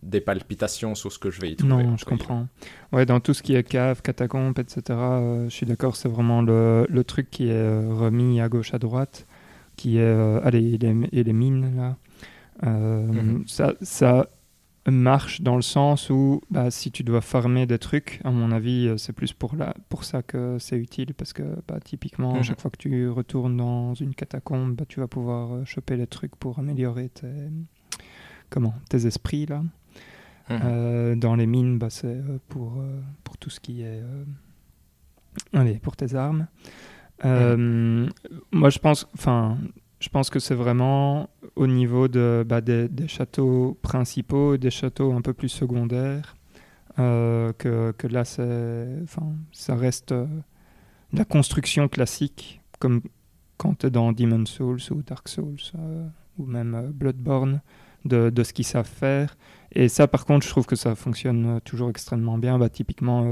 des 0.00 0.20
palpitations 0.20 0.94
sur 0.94 1.10
ce 1.10 1.18
que 1.18 1.28
je 1.28 1.40
vais 1.40 1.50
y 1.50 1.56
trouver. 1.56 1.82
Non, 1.82 1.96
je 1.96 2.04
comprends. 2.04 2.46
Ouais, 2.92 3.04
dans 3.04 3.18
tout 3.18 3.34
ce 3.34 3.42
qui 3.42 3.56
est 3.56 3.64
cave, 3.64 4.00
catacombe, 4.00 4.56
etc., 4.56 4.82
euh, 4.90 5.44
je 5.48 5.50
suis 5.50 5.66
d'accord, 5.66 5.96
c'est 5.96 6.08
vraiment 6.08 6.40
le, 6.40 6.86
le 6.88 7.02
truc 7.02 7.30
qui 7.30 7.48
est 7.48 7.52
euh, 7.52 7.92
remis 7.92 8.40
à 8.40 8.48
gauche, 8.48 8.72
à 8.74 8.78
droite, 8.78 9.26
qui 9.74 9.98
est... 9.98 10.40
allez, 10.44 10.74
et 10.74 10.78
les, 10.78 11.08
et 11.10 11.24
les 11.24 11.32
mines, 11.32 11.76
là. 11.76 11.96
Euh, 12.64 13.06
Mhm. 13.06 13.44
ça, 13.46 13.74
ça 13.80 14.28
marche 14.90 15.42
dans 15.42 15.56
le 15.56 15.62
sens 15.62 16.08
où 16.10 16.40
bah, 16.50 16.70
si 16.70 16.90
tu 16.90 17.02
dois 17.04 17.20
farmer 17.20 17.66
des 17.66 17.78
trucs, 17.78 18.20
à 18.24 18.30
mon 18.30 18.50
avis, 18.52 18.88
euh, 18.88 18.96
c'est 18.96 19.12
plus 19.12 19.32
pour, 19.32 19.54
la, 19.54 19.74
pour 19.90 20.04
ça 20.04 20.22
que 20.22 20.56
c'est 20.58 20.78
utile, 20.78 21.12
parce 21.14 21.32
que 21.32 21.42
bah, 21.68 21.78
typiquement, 21.84 22.36
Mhm. 22.36 22.42
chaque 22.42 22.60
fois 22.60 22.70
que 22.70 22.78
tu 22.78 23.08
retournes 23.08 23.56
dans 23.56 23.94
une 23.94 24.14
catacombe, 24.14 24.74
bah, 24.74 24.84
tu 24.88 25.00
vas 25.00 25.06
pouvoir 25.08 25.52
euh, 25.52 25.64
choper 25.64 25.96
les 25.96 26.06
trucs 26.06 26.34
pour 26.36 26.58
améliorer 26.58 27.10
tes, 27.10 27.28
comment, 28.50 28.74
tes 28.88 29.06
esprits, 29.06 29.46
là. 29.46 29.62
Mhm. 30.50 30.60
Euh, 30.64 31.14
dans 31.16 31.36
les 31.36 31.46
mines, 31.46 31.78
bah, 31.78 31.90
c'est 31.90 32.22
pour, 32.48 32.80
euh, 32.80 33.00
pour 33.24 33.36
tout 33.36 33.50
ce 33.50 33.60
qui 33.60 33.82
est. 33.82 34.00
euh, 34.02 34.24
Allez, 35.52 35.74
pour 35.74 35.94
tes 35.96 36.14
armes. 36.14 36.46
Euh, 37.24 38.08
Moi, 38.52 38.70
je 38.70 38.78
pense, 38.78 39.06
enfin, 39.14 39.58
je 40.00 40.08
pense 40.08 40.30
que 40.30 40.38
c'est 40.38 40.54
vraiment 40.54 41.28
au 41.58 41.66
niveau 41.66 42.08
de, 42.08 42.44
bah, 42.46 42.60
des, 42.60 42.88
châteaux 43.08 43.76
principaux 43.82 44.56
des 44.56 44.70
châteaux 44.70 45.12
un 45.12 45.20
peu 45.20 45.32
plus 45.32 45.48
secondaires 45.48 46.36
euh, 46.98 47.52
que, 47.52 47.92
que 47.92 48.06
là, 48.06 48.22
enfin, 49.02 49.32
ça 49.52 49.74
reste 49.76 50.12
euh, 50.12 50.26
la 51.12 51.24
construction 51.24 51.88
classique, 51.88 52.60
comme 52.78 53.02
quand 53.56 53.78
tu 53.78 53.86
es 53.86 53.90
dans 53.90 54.12
Demon's 54.12 54.50
Souls 54.50 54.80
ou 54.90 55.02
Dark 55.02 55.28
Souls 55.28 55.56
euh, 55.76 56.06
ou 56.38 56.46
même 56.46 56.90
Bloodborne, 56.92 57.60
de, 58.04 58.30
de 58.30 58.42
ce 58.42 58.52
qu'ils 58.52 58.64
savent 58.64 58.88
faire. 58.88 59.36
Et 59.72 59.88
ça, 59.88 60.08
par 60.08 60.24
contre, 60.24 60.46
je 60.46 60.50
trouve 60.50 60.66
que 60.66 60.76
ça 60.76 60.94
fonctionne 60.94 61.60
toujours 61.64 61.90
extrêmement 61.90 62.38
bien. 62.38 62.58
Bah, 62.58 62.68
typiquement, 62.68 63.24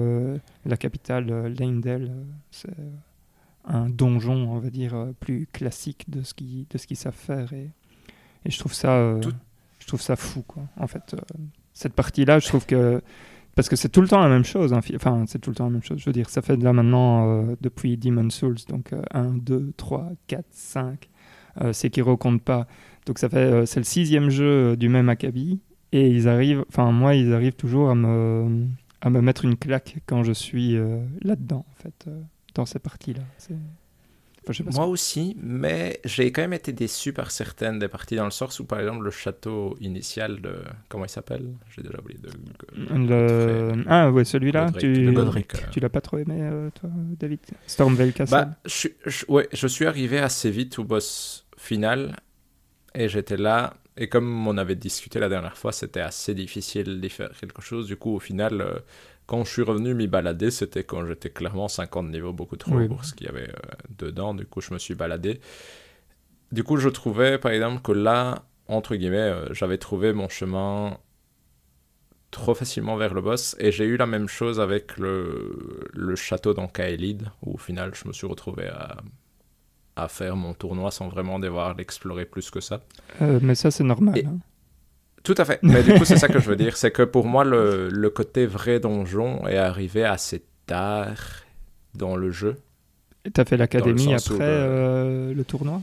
la 0.64 0.76
capitale, 0.76 1.26
euh, 1.30 2.08
c'est 2.50 2.76
un 3.64 3.88
donjon, 3.88 4.48
on 4.48 4.58
va 4.58 4.70
dire, 4.70 5.08
plus 5.18 5.48
classique 5.52 6.08
de 6.08 6.22
ce 6.22 6.34
qu'ils 6.34 6.66
de 6.68 6.78
ce 6.78 6.86
qu'ils 6.86 6.96
savent 6.96 7.14
faire. 7.14 7.52
Et, 7.52 7.70
et 8.46 8.50
je 8.50 8.58
trouve 8.58 8.72
ça, 8.72 8.92
euh, 8.92 9.20
Tout- 9.20 9.32
je 9.80 9.86
trouve 9.86 10.00
ça 10.00 10.16
fou, 10.16 10.42
quoi. 10.42 10.62
En 10.78 10.86
fait, 10.86 11.14
euh, 11.14 11.18
cette 11.74 11.92
partie-là, 11.92 12.38
je 12.38 12.46
trouve 12.48 12.64
que 12.66 13.02
parce 13.54 13.68
que 13.68 13.76
c'est 13.76 13.88
tout 13.88 14.00
le 14.02 14.08
temps 14.08 14.20
la 14.20 14.28
même 14.28 14.44
chose. 14.44 14.72
hein, 14.72 14.82
fi- 14.82 14.96
Enfin, 14.96 15.24
c'est 15.26 15.38
tout 15.38 15.50
le 15.50 15.56
temps 15.56 15.64
la 15.64 15.70
même 15.70 15.82
chose. 15.82 15.98
Je 15.98 16.04
veux 16.06 16.12
dire, 16.12 16.28
ça 16.28 16.42
fait 16.42 16.56
de 16.56 16.64
là 16.64 16.72
maintenant 16.72 17.28
euh, 17.50 17.56
depuis 17.60 17.96
Demon's 17.96 18.34
Souls, 18.34 18.56
donc 18.68 18.92
euh, 18.92 19.00
1, 19.12 19.32
2, 19.34 19.72
3, 19.76 20.10
4, 20.26 20.44
5. 20.50 21.08
Euh, 21.62 21.72
Sekiro 21.72 22.16
compte 22.18 22.42
pas. 22.42 22.66
Donc 23.06 23.18
ça 23.18 23.28
fait, 23.28 23.64
c'est 23.66 23.80
le 23.80 23.84
sixième 23.84 24.28
jeu 24.30 24.76
du 24.76 24.88
même 24.88 25.08
acabit. 25.08 25.60
Et 25.92 26.08
ils 26.08 26.28
arrivent, 26.28 26.64
enfin 26.68 26.90
moi, 26.92 27.14
ils 27.14 27.32
arrivent 27.32 27.54
toujours 27.54 27.88
à 27.90 27.94
me, 27.94 28.66
à 29.00 29.08
me 29.08 29.20
mettre 29.22 29.44
une 29.44 29.56
claque 29.56 29.98
quand 30.06 30.22
je 30.24 30.32
suis 30.32 30.76
là-dedans, 31.22 31.64
en 31.70 31.74
fait, 31.82 32.08
dans 32.54 32.66
ces 32.66 32.78
parties-là. 32.80 33.22
Enfin, 34.48 34.64
Moi 34.72 34.86
aussi, 34.86 35.36
mais 35.42 36.00
j'ai 36.04 36.30
quand 36.32 36.42
même 36.42 36.52
été 36.52 36.72
déçu 36.72 37.12
par 37.12 37.30
certaines 37.30 37.78
des 37.78 37.88
parties 37.88 38.16
dans 38.16 38.24
le 38.24 38.30
sens 38.30 38.60
où, 38.60 38.64
par 38.64 38.80
exemple, 38.80 39.04
le 39.04 39.10
château 39.10 39.76
initial 39.80 40.40
de. 40.40 40.54
Comment 40.88 41.04
il 41.04 41.08
s'appelle? 41.10 41.46
J'ai 41.74 41.82
déjà 41.82 41.98
oublié. 41.98 42.18
De... 42.20 42.30
Le... 42.76 43.84
Ah 43.88 44.10
ouais, 44.10 44.24
celui-là, 44.24 44.70
tu, 44.78 44.92
le 44.92 45.12
Godric, 45.12 45.54
euh. 45.54 45.58
tu 45.70 45.80
l'as 45.80 45.88
pas 45.88 46.00
trop 46.00 46.18
aimé, 46.18 46.38
euh, 46.40 46.70
toi, 46.78 46.90
David? 47.18 47.40
Stormvale 47.66 48.12
Castle 48.12 48.34
Bah, 48.36 48.50
je- 48.64 48.88
ouais, 49.28 49.48
je 49.52 49.66
suis 49.66 49.86
arrivé 49.86 50.18
assez 50.18 50.50
vite 50.50 50.78
au 50.78 50.84
boss 50.84 51.46
final 51.56 52.16
et 52.94 53.08
j'étais 53.08 53.36
là. 53.36 53.74
Et 53.98 54.08
comme 54.08 54.46
on 54.46 54.58
avait 54.58 54.74
discuté 54.76 55.18
la 55.18 55.28
dernière 55.30 55.56
fois, 55.56 55.72
c'était 55.72 56.00
assez 56.00 56.34
difficile 56.34 57.00
d'y 57.00 57.08
faire 57.08 57.30
quelque 57.40 57.62
chose. 57.62 57.86
Du 57.86 57.96
coup, 57.96 58.14
au 58.14 58.20
final, 58.20 58.60
euh, 58.60 58.78
quand 59.26 59.44
je 59.44 59.50
suis 59.50 59.62
revenu 59.62 59.94
m'y 59.94 60.06
balader, 60.06 60.50
c'était 60.50 60.84
quand 60.84 61.04
j'étais 61.06 61.30
clairement 61.30 61.68
50 61.68 62.08
niveaux 62.10 62.32
beaucoup 62.32 62.56
trop 62.56 62.76
Oui. 62.76 62.88
pour 62.88 63.04
ce 63.04 63.14
qu'il 63.14 63.26
y 63.26 63.30
avait 63.30 63.48
euh, 63.48 63.72
dedans. 63.98 64.34
Du 64.34 64.46
coup, 64.46 64.60
je 64.60 64.72
me 64.72 64.78
suis 64.78 64.94
baladé. 64.94 65.40
Du 66.52 66.62
coup, 66.62 66.76
je 66.76 66.88
trouvais, 66.88 67.38
par 67.38 67.50
exemple, 67.52 67.82
que 67.82 67.92
là, 67.92 68.44
entre 68.68 68.94
guillemets, 68.96 69.16
euh, 69.18 69.52
j'avais 69.52 69.78
trouvé 69.78 70.12
mon 70.12 70.28
chemin 70.28 70.96
trop 72.30 72.54
facilement 72.54 72.96
vers 72.96 73.14
le 73.14 73.20
boss. 73.20 73.56
Et 73.58 73.72
j'ai 73.72 73.84
eu 73.84 73.96
la 73.96 74.06
même 74.06 74.28
chose 74.28 74.60
avec 74.60 74.96
le, 74.98 75.88
le 75.92 76.16
château 76.16 76.54
dans 76.54 76.68
Kaelid, 76.68 77.30
où 77.42 77.54
au 77.54 77.58
final, 77.58 77.94
je 77.94 78.06
me 78.06 78.12
suis 78.12 78.26
retrouvé 78.26 78.68
à, 78.68 78.98
à 79.96 80.08
faire 80.08 80.36
mon 80.36 80.54
tournoi 80.54 80.90
sans 80.90 81.08
vraiment 81.08 81.38
devoir 81.38 81.74
l'explorer 81.74 82.26
plus 82.26 82.50
que 82.50 82.60
ça. 82.60 82.84
Euh, 83.22 83.40
mais 83.42 83.54
ça, 83.54 83.70
c'est 83.70 83.84
normal. 83.84 84.18
Et- 84.18 84.26
hein. 84.26 84.38
Tout 85.26 85.34
à 85.38 85.44
fait. 85.44 85.58
Mais 85.62 85.82
du 85.82 85.94
coup, 85.94 86.04
c'est 86.04 86.16
ça 86.16 86.28
que 86.28 86.38
je 86.38 86.48
veux 86.48 86.56
dire. 86.56 86.76
C'est 86.76 86.92
que 86.92 87.02
pour 87.02 87.26
moi, 87.26 87.44
le, 87.44 87.88
le 87.90 88.10
côté 88.10 88.46
vrai 88.46 88.80
donjon 88.80 89.46
est 89.48 89.56
arrivé 89.58 90.04
assez 90.04 90.44
tard 90.66 91.16
dans 91.94 92.16
le 92.16 92.30
jeu. 92.30 92.56
T'as 93.32 93.44
fait 93.44 93.56
l'académie 93.56 94.14
où, 94.14 94.14
après 94.14 94.44
euh, 94.44 95.30
euh, 95.30 95.34
le 95.34 95.44
tournoi? 95.44 95.82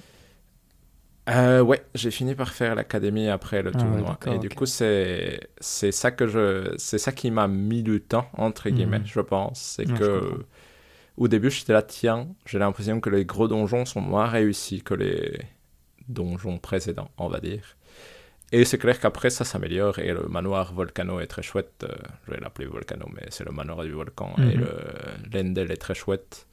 Euh, 1.30 1.62
ouais, 1.62 1.86
j'ai 1.96 2.12
fini 2.12 2.36
par 2.36 2.52
faire 2.54 2.76
l'académie 2.76 3.30
après 3.30 3.64
le 3.64 3.72
Ah 3.74 3.78
tournoi. 3.78 4.20
et 4.26 4.40
du 4.40 4.50
coup, 4.52 4.66
c'est 4.66 5.40
c'est 5.62 5.94
ça 5.94 6.12
que 6.12 6.28
je 6.28 6.74
c'est 6.78 6.98
ça 6.98 7.14
qui 7.14 7.32
m'a 7.32 7.48
mis 7.48 7.82
du 7.82 8.02
temps 8.02 8.28
entre 8.38 8.70
guillemets, 8.70 9.00
Mhm. 9.00 9.06
je 9.06 9.22
pense. 9.22 9.62
C'est 9.62 9.86
Ouais, 9.88 9.94
que 9.94 10.46
au 11.18 11.28
début, 11.30 11.52
j'étais 11.52 11.74
là, 11.74 11.84
tiens, 11.84 12.28
j'ai 12.46 12.60
l'impression 12.60 13.02
que 13.02 13.10
les 13.10 13.26
gros 13.26 13.48
donjons 13.48 13.86
sont 13.86 14.02
moins 14.02 14.28
réussis 14.28 14.84
que 14.84 14.96
les 14.96 15.40
donjons 16.10 16.60
précédents, 16.60 17.12
on 17.18 17.30
va 17.30 17.40
dire. 17.42 17.78
Et 18.56 18.66
c'est 18.66 18.78
clair 18.78 19.00
qu'après, 19.00 19.30
ça 19.32 19.46
s'améliore 19.46 19.98
et 20.00 20.14
le 20.14 20.28
manoir 20.28 20.74
Volcano 20.74 21.20
est 21.20 21.28
très 21.28 21.42
chouette. 21.42 21.84
euh, 21.84 21.96
je 22.26 22.32
vais 22.32 22.40
l'appeler 22.40 22.68
Volcano, 22.68 23.08
mais 23.16 23.26
c'est 23.30 23.44
le 23.46 23.52
manoir 23.52 23.82
du 23.84 23.92
volcan. 23.92 24.30
Et 24.38 24.56
Mhm. 24.58 24.62
le 24.64 24.70
l'Endel 25.34 25.72
est 25.72 25.78
très 25.86 25.96
chouette. 25.96 26.46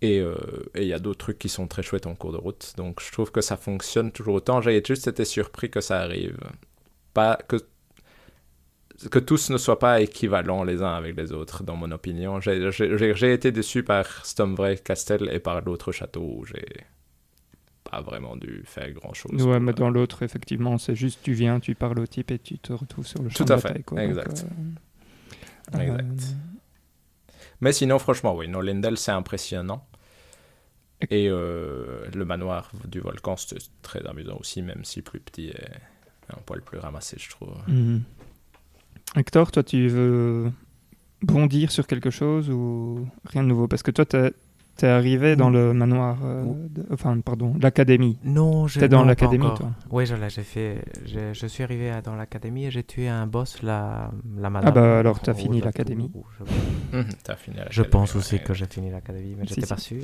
Et 0.00 0.20
euh, 0.20 0.36
et 0.76 0.82
il 0.82 0.88
y 0.88 0.92
a 0.92 1.00
d'autres 1.00 1.18
trucs 1.26 1.38
qui 1.40 1.48
sont 1.48 1.66
très 1.66 1.82
chouettes 1.82 2.06
en 2.06 2.14
cours 2.14 2.32
de 2.32 2.36
route. 2.46 2.72
Donc 2.76 3.00
je 3.04 3.10
trouve 3.10 3.30
que 3.32 3.40
ça 3.40 3.56
fonctionne 3.56 4.12
toujours 4.12 4.34
autant. 4.40 4.60
J'ai 4.62 4.80
juste 4.86 5.08
été 5.08 5.24
surpris 5.24 5.70
que 5.70 5.80
ça 5.80 5.96
arrive. 6.06 6.38
Pas 7.14 7.36
que, 7.48 7.56
que 9.10 9.18
tous 9.18 9.50
ne 9.50 9.58
soient 9.58 9.78
pas 9.78 10.00
équivalents 10.00 10.64
les 10.64 10.82
uns 10.82 10.94
avec 10.94 11.16
les 11.16 11.32
autres, 11.32 11.62
dans 11.64 11.76
mon 11.76 11.90
opinion. 11.92 12.40
J'ai 12.40 13.32
été 13.32 13.50
déçu 13.52 13.82
par 13.82 14.24
Stomvray 14.24 14.78
Castle 14.80 15.28
et 15.32 15.40
par 15.40 15.60
l'autre 15.62 15.90
château 15.92 16.22
où 16.22 16.44
j'ai 16.44 16.64
pas 17.90 18.00
vraiment 18.00 18.36
dû 18.36 18.62
faire 18.64 18.90
grand 18.92 19.12
chose. 19.14 19.42
Ouais, 19.42 19.60
mais 19.60 19.72
dans 19.72 19.90
l'autre, 19.90 20.22
effectivement, 20.22 20.78
c'est 20.78 20.94
juste 20.94 21.20
tu 21.22 21.32
viens, 21.32 21.60
tu 21.60 21.74
parles 21.74 21.98
au 21.98 22.06
type 22.06 22.30
et 22.30 22.38
tu 22.38 22.58
te 22.58 22.72
retrouves 22.72 23.06
sur 23.06 23.22
le 23.22 23.28
champ 23.30 23.44
Tout 23.44 23.52
à 23.52 23.56
de 23.56 23.60
fait, 23.60 23.68
bataille. 23.68 23.84
Quoi. 23.84 24.02
exact. 24.04 24.44
euh, 25.74 25.78
Exact. 25.80 26.02
euh, 26.02 26.34
Mais 27.60 27.72
sinon, 27.72 27.98
franchement, 27.98 28.34
oui, 28.36 28.48
no, 28.48 28.60
Lendel, 28.60 28.96
c'est 28.96 29.12
impressionnant. 29.12 29.84
Et 31.10 31.28
euh, 31.28 32.06
le 32.12 32.24
manoir 32.24 32.72
du 32.86 32.98
volcan, 33.00 33.36
c'est 33.36 33.58
très 33.82 34.04
amusant 34.06 34.36
aussi, 34.40 34.62
même 34.62 34.84
si 34.84 35.00
plus 35.00 35.20
petit 35.20 35.48
et 35.48 35.64
un 36.30 36.40
poil 36.44 36.60
plus 36.60 36.78
ramassé, 36.78 37.16
je 37.18 37.30
trouve. 37.30 37.54
mhm. 37.68 38.02
Hector, 39.16 39.50
toi, 39.52 39.62
tu 39.62 39.88
veux 39.88 40.52
bondir 41.22 41.70
sur 41.70 41.86
quelque 41.86 42.10
chose 42.10 42.50
ou 42.50 43.06
rien 43.24 43.42
de 43.42 43.48
nouveau? 43.48 43.66
Parce 43.68 43.82
que 43.82 43.90
toi, 43.90 44.04
t'es 44.78 44.86
es 44.86 44.90
arrivé 44.90 45.36
dans 45.36 45.50
le 45.50 45.74
manoir, 45.74 46.16
euh, 46.24 46.44
de- 46.70 46.86
enfin, 46.92 47.18
pardon, 47.20 47.54
l'académie. 47.60 48.18
Non, 48.24 48.66
je. 48.66 48.80
T'es 48.80 48.88
dans 48.88 49.04
l'académie, 49.04 49.52
toi? 49.56 49.72
Oui, 49.90 50.06
je 50.06 50.14
l'ai, 50.14 50.30
j'ai 50.30 50.42
fait. 50.44 50.82
Je, 51.04 51.34
je 51.34 51.46
suis 51.46 51.62
arrivé 51.64 51.90
à- 51.90 52.00
dans 52.00 52.14
l'académie 52.14 52.64
et 52.66 52.70
j'ai 52.70 52.84
tué 52.84 53.08
un 53.08 53.26
boss, 53.26 53.62
la, 53.62 54.10
la 54.38 54.48
madame. 54.48 54.68
Ah 54.68 54.72
bah 54.72 54.98
alors, 55.00 55.20
t'as 55.20 55.32
au 55.32 55.34
fini 55.34 55.60
l'académie. 55.60 56.10
je- 56.92 57.02
T'as 57.24 57.36
fini 57.36 57.56
Je 57.70 57.82
pense 57.82 58.16
aussi 58.16 58.36
ouais. 58.36 58.40
que 58.42 58.54
j'ai 58.54 58.66
fini 58.66 58.90
l'académie, 58.90 59.34
mais 59.38 59.46
Si, 59.46 59.54
j'étais 59.54 59.66
si. 59.66 59.68
pas 59.74 59.76
sûr. 59.78 60.02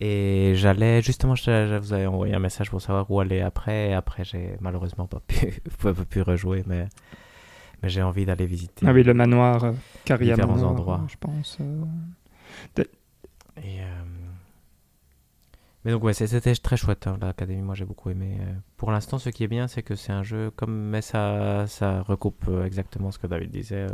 Et 0.00 0.52
j'allais, 0.54 1.02
justement, 1.02 1.34
je, 1.34 1.42
je 1.42 1.76
vous 1.76 1.92
avais 1.92 2.06
envoyé 2.06 2.32
un 2.32 2.38
message 2.38 2.70
pour 2.70 2.80
savoir 2.80 3.10
où 3.10 3.18
aller 3.18 3.40
après. 3.40 3.90
Et 3.90 3.94
après, 3.94 4.24
j'ai 4.24 4.56
malheureusement 4.60 5.06
pas 5.08 5.20
pu, 5.26 5.60
pas 5.82 5.92
pu 5.92 6.22
rejouer, 6.22 6.62
mais, 6.68 6.86
mais 7.82 7.88
j'ai 7.88 8.02
envie 8.02 8.24
d'aller 8.24 8.46
visiter. 8.46 8.86
Ah 8.88 8.92
oui, 8.92 9.02
le 9.02 9.12
manoir 9.12 9.64
euh, 9.64 9.72
Caria 10.04 10.34
Différents 10.36 10.54
Manor, 10.54 10.70
endroits. 10.70 11.04
je 11.08 11.16
pense. 11.18 11.58
euh. 11.60 12.84
Et, 13.62 13.80
euh, 13.80 13.84
Mais 15.84 15.92
donc, 15.92 16.02
ouais, 16.04 16.12
c'était 16.12 16.54
très 16.54 16.76
chouette, 16.76 17.06
hein, 17.06 17.18
l'académie. 17.20 17.62
Moi, 17.62 17.74
j'ai 17.74 17.84
beaucoup 17.84 18.10
aimé. 18.10 18.38
Euh, 18.40 18.54
Pour 18.76 18.90
l'instant, 18.90 19.18
ce 19.18 19.30
qui 19.30 19.44
est 19.44 19.48
bien, 19.48 19.68
c'est 19.68 19.82
que 19.82 19.94
c'est 19.94 20.12
un 20.12 20.22
jeu, 20.22 20.50
comme, 20.50 20.90
mais 20.90 21.02
ça, 21.02 21.66
ça 21.66 22.02
recoupe 22.02 22.46
euh, 22.48 22.64
exactement 22.64 23.10
ce 23.10 23.18
que 23.18 23.26
David 23.26 23.50
disait. 23.50 23.86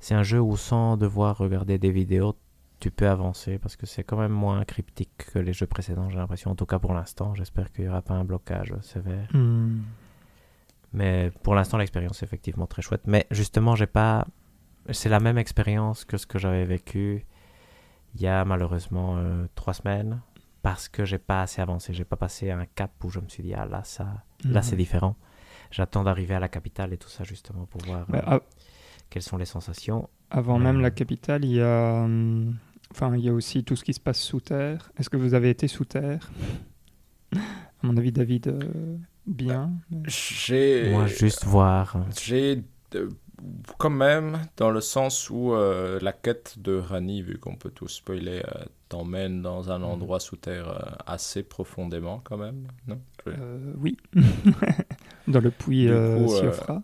C'est 0.00 0.14
un 0.14 0.22
jeu 0.22 0.40
où, 0.40 0.56
sans 0.56 0.96
devoir 0.96 1.38
regarder 1.38 1.78
des 1.78 1.90
vidéos, 1.90 2.36
tu 2.80 2.90
peux 2.90 3.08
avancer 3.08 3.58
parce 3.58 3.76
que 3.76 3.86
c'est 3.86 4.04
quand 4.04 4.16
même 4.16 4.32
moins 4.32 4.64
cryptique 4.64 5.10
que 5.32 5.38
les 5.38 5.52
jeux 5.52 5.66
précédents, 5.66 6.10
j'ai 6.10 6.18
l'impression. 6.18 6.50
En 6.50 6.54
tout 6.54 6.66
cas, 6.66 6.78
pour 6.78 6.94
l'instant, 6.94 7.34
j'espère 7.34 7.72
qu'il 7.72 7.84
n'y 7.84 7.90
aura 7.90 8.02
pas 8.02 8.14
un 8.14 8.24
blocage 8.24 8.72
sévère. 8.82 9.28
Hmm. 9.34 9.80
Mais 10.92 11.32
pour 11.42 11.54
l'instant, 11.54 11.76
l'expérience 11.76 12.22
est 12.22 12.26
effectivement 12.26 12.66
très 12.66 12.82
chouette. 12.82 13.02
Mais 13.06 13.26
justement, 13.30 13.74
j'ai 13.74 13.86
pas. 13.86 14.26
C'est 14.90 15.08
la 15.08 15.20
même 15.20 15.38
expérience 15.38 16.04
que 16.04 16.16
ce 16.16 16.26
que 16.26 16.38
j'avais 16.38 16.64
vécu 16.64 17.26
il 18.14 18.20
y 18.22 18.26
a 18.26 18.44
malheureusement 18.44 19.16
euh, 19.18 19.46
trois 19.54 19.74
semaines 19.74 20.20
parce 20.62 20.88
que 20.88 21.04
j'ai 21.04 21.18
pas 21.18 21.42
assez 21.42 21.60
avancé. 21.62 21.92
J'ai 21.94 22.04
pas 22.04 22.16
passé 22.16 22.50
un 22.50 22.66
cap 22.66 22.90
où 23.04 23.10
je 23.10 23.20
me 23.20 23.28
suis 23.28 23.42
dit 23.42 23.54
ah 23.54 23.66
là 23.66 23.82
ça, 23.84 24.04
là 24.44 24.60
Mhm. 24.60 24.62
c'est 24.62 24.76
différent. 24.76 25.16
J'attends 25.70 26.02
d'arriver 26.04 26.34
à 26.34 26.40
la 26.40 26.48
capitale 26.48 26.92
et 26.92 26.96
tout 26.98 27.08
ça 27.10 27.24
justement 27.24 27.66
pour 27.66 27.82
voir 27.84 28.06
Bah, 28.08 28.24
euh, 28.28 28.40
quelles 29.10 29.22
sont 29.22 29.36
les 29.36 29.44
sensations. 29.44 30.08
avant 30.30 30.58
même 30.58 30.80
la 30.80 30.90
capitale, 30.90 31.44
il 31.44 31.52
y 31.52 31.60
a, 31.62 32.02
hum, 32.04 32.56
enfin, 32.90 33.14
il 33.16 33.24
y 33.24 33.28
a 33.28 33.32
aussi 33.32 33.64
tout 33.64 33.76
ce 33.76 33.84
qui 33.84 33.92
se 33.94 34.00
passe 34.00 34.20
sous 34.20 34.40
terre. 34.40 34.90
Est-ce 34.98 35.10
que 35.10 35.16
vous 35.18 35.34
avez 35.34 35.50
été 35.50 35.68
sous 35.68 35.84
terre? 35.84 36.30
À 37.34 37.86
mon 37.86 37.96
avis, 37.96 38.10
David, 38.12 38.48
euh, 38.48 38.96
bien. 39.26 39.72
mais- 39.90 40.02
J'ai. 40.06 40.90
Moi 40.90 41.06
juste 41.06 41.44
voir. 41.44 41.96
euh, 41.96 42.00
J'ai. 42.18 42.64
Quand 43.78 43.90
même, 43.90 44.40
dans 44.56 44.70
le 44.70 44.80
sens 44.80 45.30
où 45.30 45.52
euh, 45.52 45.98
la 46.00 46.12
quête 46.12 46.58
de 46.58 46.76
Rani, 46.76 47.22
vu 47.22 47.38
qu'on 47.38 47.56
peut 47.56 47.70
tout 47.70 47.88
spoiler, 47.88 48.42
euh, 48.46 48.64
t'emmène 48.88 49.42
dans 49.42 49.70
un 49.70 49.82
endroit 49.82 50.20
sous 50.20 50.36
terre 50.36 50.68
euh, 50.68 50.78
assez 51.06 51.42
profondément, 51.42 52.20
quand 52.24 52.36
même. 52.36 52.68
Non? 52.86 53.00
Oui. 53.78 53.96
Dans 55.28 55.40
le 55.40 55.50
puits 55.50 55.88
Siofra. 56.28 56.82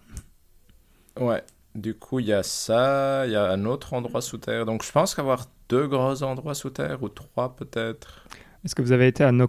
Ouais, 1.19 1.43
du 1.75 1.95
coup, 1.95 2.21
il 2.21 2.27
y 2.27 2.33
a 2.33 2.43
ça, 2.43 3.27
il 3.27 3.33
y 3.33 3.37
a 3.37 3.51
un 3.51 3.65
autre 3.65 3.95
endroit 3.95 4.21
sous 4.21 4.39
terre. 4.39 4.67
Donc, 4.67 4.85
je 4.85 4.93
pense 4.93 5.15
qu'avoir 5.15 5.47
deux 5.69 5.87
gros 5.87 6.23
endroits 6.23 6.55
sous 6.55 6.71
terre, 6.71 7.03
ou 7.03 7.09
trois 7.09 7.57
peut-être. 7.57 8.27
Est-ce 8.65 8.75
que 8.75 8.83
vous 8.83 8.93
avez 8.93 9.07
été 9.07 9.25
à 9.25 9.33
Ouais. 9.33 9.47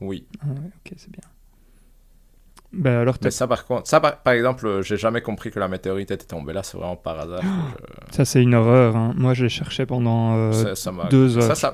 Oui. 0.00 0.26
Ah 0.40 0.46
ouais, 0.48 0.70
ok, 0.84 0.94
c'est 0.96 1.10
bien. 1.10 1.22
Ben 2.76 2.98
alors, 3.00 3.16
Mais 3.22 3.30
ça, 3.30 3.46
par 3.46 3.64
contre, 3.66 3.86
ça, 3.88 4.00
par, 4.00 4.18
par 4.18 4.32
exemple, 4.34 4.66
euh, 4.66 4.82
j'ai 4.82 4.96
jamais 4.96 5.20
compris 5.20 5.50
que 5.50 5.58
la 5.60 5.68
météorite 5.68 6.10
était 6.10 6.24
tombée 6.26 6.52
là, 6.52 6.62
c'est 6.62 6.76
vraiment 6.76 6.96
par 6.96 7.20
hasard. 7.20 7.40
ça 8.10 8.24
c'est 8.24 8.42
une 8.42 8.54
horreur. 8.54 8.96
hein. 8.96 9.12
Moi, 9.16 9.34
je 9.34 9.44
l'ai 9.44 9.48
cherché 9.48 9.86
pendant 9.86 10.34
euh, 10.36 10.52
ça, 10.52 10.74
ça 10.74 10.92
deux 11.10 11.38
heures. 11.38 11.56
Ça, 11.56 11.70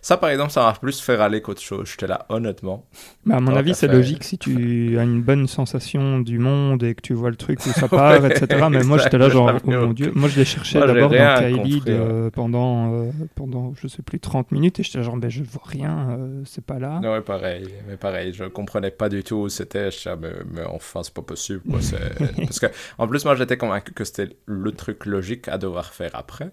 ça, 0.00 0.16
par 0.16 0.30
exemple, 0.30 0.50
ça 0.50 0.62
m'a 0.64 0.72
plus 0.72 1.00
fait 1.00 1.16
râler 1.16 1.40
qu'autre 1.40 1.60
chose. 1.62 1.88
J'étais 1.90 2.06
là, 2.06 2.26
honnêtement. 2.28 2.84
Mais 3.24 3.34
à 3.34 3.40
mon 3.40 3.54
avis, 3.54 3.74
c'est 3.74 3.88
logique 3.88 4.24
si 4.24 4.38
tu 4.38 4.98
as 4.98 5.02
une 5.02 5.22
bonne 5.22 5.46
sensation 5.46 6.20
du 6.20 6.38
monde 6.38 6.82
et 6.82 6.94
que 6.94 7.00
tu 7.02 7.14
vois 7.14 7.30
le 7.30 7.36
truc 7.36 7.64
où 7.64 7.70
ça 7.70 7.88
part, 7.88 8.20
Ouais, 8.20 8.30
etc. 8.30 8.66
Mais 8.70 8.82
moi, 8.82 8.98
j'étais 8.98 9.18
là, 9.18 9.28
genre, 9.28 9.52
oh 9.64 9.70
mon 9.70 9.92
dieu. 9.92 10.12
Moi, 10.14 10.28
je 10.28 10.38
l'ai 10.38 10.44
cherché 10.44 10.78
d'abord 10.78 11.10
dans 11.10 11.16
Kaelid 11.16 11.84
ouais. 11.84 11.94
euh, 11.94 12.30
pendant, 12.30 12.92
euh, 12.92 13.10
pendant, 13.34 13.72
je 13.80 13.88
sais 13.88 14.02
plus, 14.02 14.20
30 14.20 14.52
minutes 14.52 14.80
et 14.80 14.82
j'étais 14.82 15.02
genre, 15.02 15.16
ben, 15.16 15.30
je 15.30 15.42
vois 15.42 15.62
rien, 15.64 16.08
euh, 16.18 16.42
c'est 16.44 16.64
pas 16.64 16.78
là. 16.78 17.00
Non, 17.02 17.12
ouais, 17.12 17.20
pareil. 17.20 17.66
Mais 17.88 17.96
pareil, 17.96 18.32
je 18.32 18.44
comprenais 18.44 18.90
pas 18.90 19.08
du 19.08 19.22
tout 19.22 19.36
où 19.36 19.48
c'était. 19.48 19.90
Mais, 20.24 20.32
mais 20.52 20.64
enfin, 20.64 21.02
c'est 21.02 21.14
pas 21.14 21.22
possible. 21.22 21.60
Quoi. 21.68 21.80
Parce 22.36 22.58
que, 22.60 22.66
en 22.98 23.06
plus, 23.06 23.24
moi, 23.24 23.34
j'étais 23.36 23.56
convaincu 23.56 23.92
que 23.92 24.04
c'était 24.04 24.36
le 24.46 24.72
truc 24.72 25.06
logique 25.06 25.48
à 25.48 25.58
devoir 25.58 25.92
faire 25.92 26.10
après. 26.14 26.50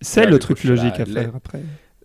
C'est 0.00 0.26
le 0.26 0.32
coup, 0.32 0.38
truc 0.38 0.64
logique 0.64 0.98
à 1.00 1.06
faire 1.06 1.36
après. 1.36 1.62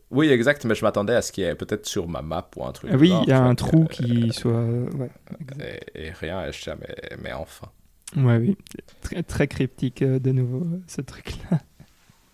Oui, 0.09 0.29
exact, 0.29 0.63
mais 0.65 0.75
je 0.75 0.85
m'attendais 0.85 1.13
à 1.15 1.21
ce 1.21 1.31
qu'il 1.31 1.43
y 1.43 1.47
ait 1.47 1.55
peut-être 1.55 1.85
sur 1.85 2.07
ma 2.07 2.21
map 2.21 2.49
ou 2.55 2.65
un 2.65 2.71
truc. 2.71 2.91
Ah 2.93 2.97
oui, 2.97 3.11
il 3.23 3.29
y 3.29 3.31
a 3.33 3.41
un 3.43 3.55
trou 3.55 3.85
qui 3.85 4.31
soit. 4.31 4.51
euh, 4.53 4.89
Ouais, 4.91 5.09
exact. 5.41 5.61
Et, 5.95 6.07
et 6.07 6.11
rien, 6.11 6.45
et 6.45 6.51
je 6.53 6.69
mais, 6.69 6.95
mais 7.21 7.33
enfin. 7.33 7.67
Ouais, 8.15 8.37
oui. 8.37 8.57
Très, 9.01 9.21
très 9.23 9.47
cryptique 9.47 10.01
euh, 10.01 10.19
de 10.19 10.31
nouveau, 10.31 10.61
euh, 10.65 10.79
ce 10.87 11.01
truc-là. 11.01 11.59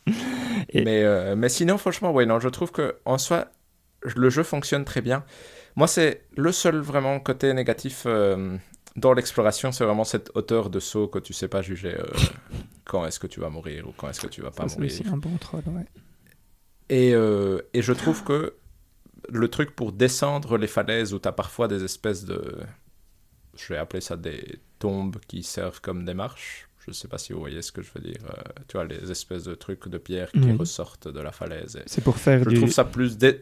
Et- 0.70 0.84
Mais, 0.84 1.04
euh, 1.04 1.36
mais 1.36 1.50
sinon, 1.50 1.78
franchement, 1.78 2.12
ouais, 2.12 2.26
non, 2.26 2.40
je 2.40 2.50
trouve 2.50 2.72
que 2.72 2.98
en 3.06 3.18
soi, 3.18 3.48
le 4.16 4.30
jeu 4.30 4.44
fonctionne 4.44 4.86
très 4.86 5.02
bien. 5.02 5.24
Moi, 5.76 5.88
c'est 5.88 6.26
le 6.36 6.52
seul 6.52 6.78
vraiment 6.80 7.20
côté 7.20 7.54
négatif 7.54 8.04
euh, 8.06 8.58
dans 8.96 9.14
l'exploration, 9.14 9.72
c'est 9.72 9.86
vraiment 9.86 10.04
cette 10.04 10.32
hauteur 10.36 10.70
de 10.70 10.80
saut 10.80 11.08
que 11.08 11.20
tu 11.20 11.34
sais 11.34 11.48
pas 11.48 11.62
juger 11.62 11.96
euh, 11.98 12.06
quand 12.86 13.06
est-ce 13.06 13.20
que 13.20 13.28
tu 13.28 13.40
vas 13.40 13.50
mourir 13.50 13.88
ou 13.88 13.92
quand 13.98 14.10
est-ce 14.10 14.22
que 14.22 14.28
tu 14.28 14.42
vas 14.42 14.52
pas 14.52 14.64
Ça, 14.64 14.76
c'est 14.76 14.82
mourir. 14.82 14.92
aussi 15.02 15.08
un 15.08 15.18
bon 15.18 15.36
troll, 15.38 15.64
ouais. 15.68 15.86
Et, 16.90 17.14
euh, 17.16 17.62
et 17.74 17.82
je 17.82 17.94
trouve 17.94 18.24
que 18.24 18.54
le 19.30 19.48
truc 19.48 19.76
pour 19.76 19.94
descendre 19.94 20.58
les 20.58 20.68
falaises 20.68 21.14
où 21.14 21.20
tu 21.20 21.28
as 21.28 21.32
parfois 21.32 21.68
des 21.68 21.84
espèces 21.84 22.26
de. 22.26 22.58
Je 23.56 23.74
vais 23.74 23.78
appeler 23.80 24.02
ça 24.02 24.18
des 24.18 24.60
tombes 24.80 25.18
qui 25.28 25.44
servent 25.44 25.80
comme 25.82 26.06
des 26.06 26.14
marches. 26.14 26.68
Je 26.86 26.92
sais 26.92 27.08
pas 27.08 27.18
si 27.18 27.32
vous 27.32 27.40
voyez 27.40 27.62
ce 27.62 27.72
que 27.72 27.82
je 27.82 27.90
veux 27.96 28.02
dire. 28.02 28.18
euh, 28.30 28.42
tu 28.68 28.74
vois, 28.74 28.84
les 28.86 29.10
espèces 29.10 29.44
de 29.46 29.56
trucs 29.56 29.88
de 29.88 29.98
pierre 29.98 30.30
qui 30.34 30.52
ressortent 30.52 31.08
de 31.08 31.20
la 31.22 31.32
falaise. 31.32 31.80
C'est 31.86 32.04
pour 32.04 32.18
faire 32.18 32.44
Je 32.44 32.50
du. 32.50 32.56
trouve 32.58 32.72
ça 32.72 32.84
plus... 32.84 33.18
dé- 33.18 33.42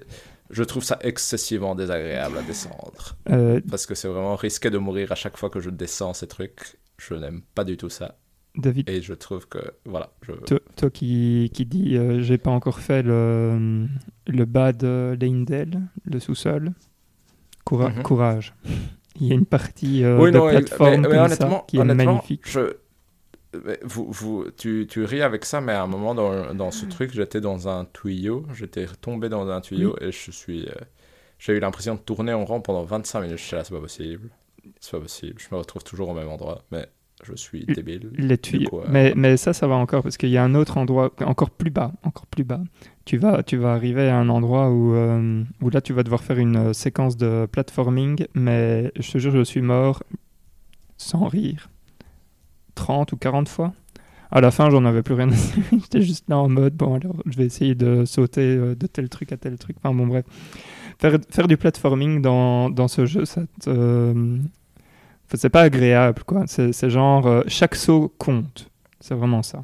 Je 0.51 0.63
trouve 0.63 0.83
ça 0.83 0.99
excessivement 1.01 1.75
désagréable 1.75 2.37
à 2.37 2.41
descendre. 2.43 3.15
euh, 3.29 3.61
Parce 3.69 3.85
que 3.85 3.95
c'est 3.95 4.07
vraiment 4.07 4.35
risqué 4.35 4.69
de 4.69 4.77
mourir 4.77 5.11
à 5.11 5.15
chaque 5.15 5.37
fois 5.37 5.49
que 5.49 5.59
je 5.59 5.69
descends 5.69 6.13
ces 6.13 6.27
trucs. 6.27 6.77
Je 6.97 7.13
n'aime 7.15 7.41
pas 7.55 7.63
du 7.63 7.77
tout 7.77 7.89
ça. 7.89 8.17
David, 8.55 8.89
Et 8.89 9.01
je 9.01 9.13
trouve 9.13 9.47
que... 9.47 9.59
Voilà. 9.85 10.11
Je... 10.23 10.33
toi, 10.33 10.59
toi 10.75 10.89
qui, 10.89 11.49
qui 11.53 11.65
dis 11.65 11.95
euh, 11.95 12.21
j'ai 12.21 12.37
pas 12.37 12.51
encore 12.51 12.79
fait 12.79 13.01
le, 13.01 13.87
le 14.27 14.45
bas 14.45 14.73
de 14.73 15.17
Leindel, 15.19 15.79
le 16.03 16.19
sous-sol, 16.19 16.73
Coura- 17.65 17.89
Mhm. 17.91 18.03
courage. 18.03 18.53
Il 19.19 19.27
y 19.27 19.31
a 19.31 19.35
une 19.35 19.45
partie 19.45 20.03
euh, 20.03 20.17
Oui, 20.19 20.31
de 20.31 20.37
non, 20.37 20.49
plateforme 20.49 20.89
mais- 20.91 20.97
mais 20.97 21.03
comme 21.09 21.17
honnêtement, 21.25 21.49
ça 21.59 21.63
qui 21.67 21.77
est 21.77 21.79
honnêtement, 21.79 22.05
magnifique. 22.15 22.41
je- 22.49 22.75
vous, 23.83 24.11
vous, 24.11 24.45
tu, 24.57 24.87
tu 24.89 25.03
ris 25.03 25.21
avec 25.21 25.45
ça, 25.45 25.61
mais 25.61 25.73
à 25.73 25.83
un 25.83 25.87
moment 25.87 26.15
dans, 26.15 26.53
dans 26.53 26.71
ce 26.71 26.85
truc, 26.85 27.11
j'étais 27.13 27.41
dans 27.41 27.67
un 27.67 27.85
tuyau, 27.85 28.45
j'étais 28.53 28.85
tombé 29.01 29.29
dans 29.29 29.49
un 29.49 29.61
tuyau 29.61 29.95
et 29.99 30.11
je 30.11 30.31
suis, 30.31 30.67
euh, 30.67 30.73
j'ai 31.37 31.53
eu 31.53 31.59
l'impression 31.59 31.95
de 31.95 31.99
tourner 31.99 32.33
en 32.33 32.45
rond 32.45 32.61
pendant 32.61 32.83
25 32.83 33.21
minutes. 33.21 33.37
Je 33.37 33.43
suis 33.43 33.55
là, 33.55 33.63
c'est 33.63 33.73
pas 33.73 33.81
possible, 33.81 34.29
c'est 34.79 34.91
pas 34.91 34.99
possible. 34.99 35.35
Je 35.37 35.53
me 35.53 35.59
retrouve 35.59 35.83
toujours 35.83 36.09
au 36.09 36.13
même 36.13 36.29
endroit, 36.29 36.63
mais 36.71 36.87
je 37.23 37.35
suis 37.35 37.65
débile. 37.65 38.11
Les 38.13 38.37
tuyaux. 38.37 38.69
coup, 38.69 38.79
euh, 38.79 38.85
mais, 38.87 39.13
mais 39.15 39.35
ça, 39.35 39.51
ça 39.51 39.67
va 39.67 39.75
encore 39.75 40.03
parce 40.03 40.17
qu'il 40.17 40.29
y 40.29 40.37
a 40.37 40.43
un 40.43 40.55
autre 40.55 40.77
endroit 40.77 41.11
encore 41.19 41.49
plus 41.49 41.71
bas, 41.71 41.91
encore 42.03 42.27
plus 42.27 42.45
bas. 42.45 42.61
Tu 43.03 43.17
vas, 43.17 43.43
tu 43.43 43.57
vas 43.57 43.73
arriver 43.73 44.07
à 44.07 44.17
un 44.17 44.29
endroit 44.29 44.69
où, 44.69 44.95
euh, 44.95 45.43
où 45.61 45.69
là, 45.69 45.81
tu 45.81 45.91
vas 45.91 46.03
devoir 46.03 46.23
faire 46.23 46.37
une 46.37 46.73
séquence 46.73 47.17
de 47.17 47.47
platforming, 47.51 48.27
mais 48.33 48.91
je 48.97 49.11
te 49.11 49.17
jure, 49.17 49.31
je 49.31 49.43
suis 49.43 49.61
mort 49.61 50.03
sans 50.97 51.27
rire 51.27 51.70
30 52.75 53.11
ou 53.13 53.17
40 53.17 53.49
fois. 53.49 53.73
À 54.31 54.39
la 54.41 54.51
fin, 54.51 54.69
j'en 54.69 54.85
avais 54.85 55.03
plus 55.03 55.13
rien. 55.15 55.29
J'étais 55.71 56.01
juste 56.01 56.25
là 56.29 56.37
en 56.37 56.47
mode, 56.49 56.73
bon, 56.75 56.95
alors 56.95 57.15
je 57.25 57.37
vais 57.37 57.45
essayer 57.45 57.75
de 57.75 58.05
sauter 58.05 58.41
euh, 58.55 58.75
de 58.75 58.87
tel 58.87 59.09
truc 59.09 59.31
à 59.33 59.37
tel 59.37 59.57
truc. 59.57 59.75
Enfin, 59.83 59.93
bon, 59.93 60.07
bref. 60.07 60.25
Faire, 60.99 61.17
faire 61.29 61.47
du 61.47 61.57
platforming 61.57 62.21
dans, 62.21 62.69
dans 62.69 62.87
ce 62.87 63.05
jeu, 63.05 63.25
ça 63.25 63.41
te. 63.61 63.69
euh, 63.69 64.37
Enfin, 65.27 65.37
c'est 65.37 65.49
pas 65.49 65.61
agréable, 65.61 66.23
quoi. 66.25 66.43
C'est 66.47 66.89
genre, 66.89 67.25
euh, 67.27 67.41
chaque 67.47 67.75
saut 67.75 68.13
compte. 68.17 68.69
C'est 68.99 69.15
vraiment 69.15 69.43
ça. 69.43 69.63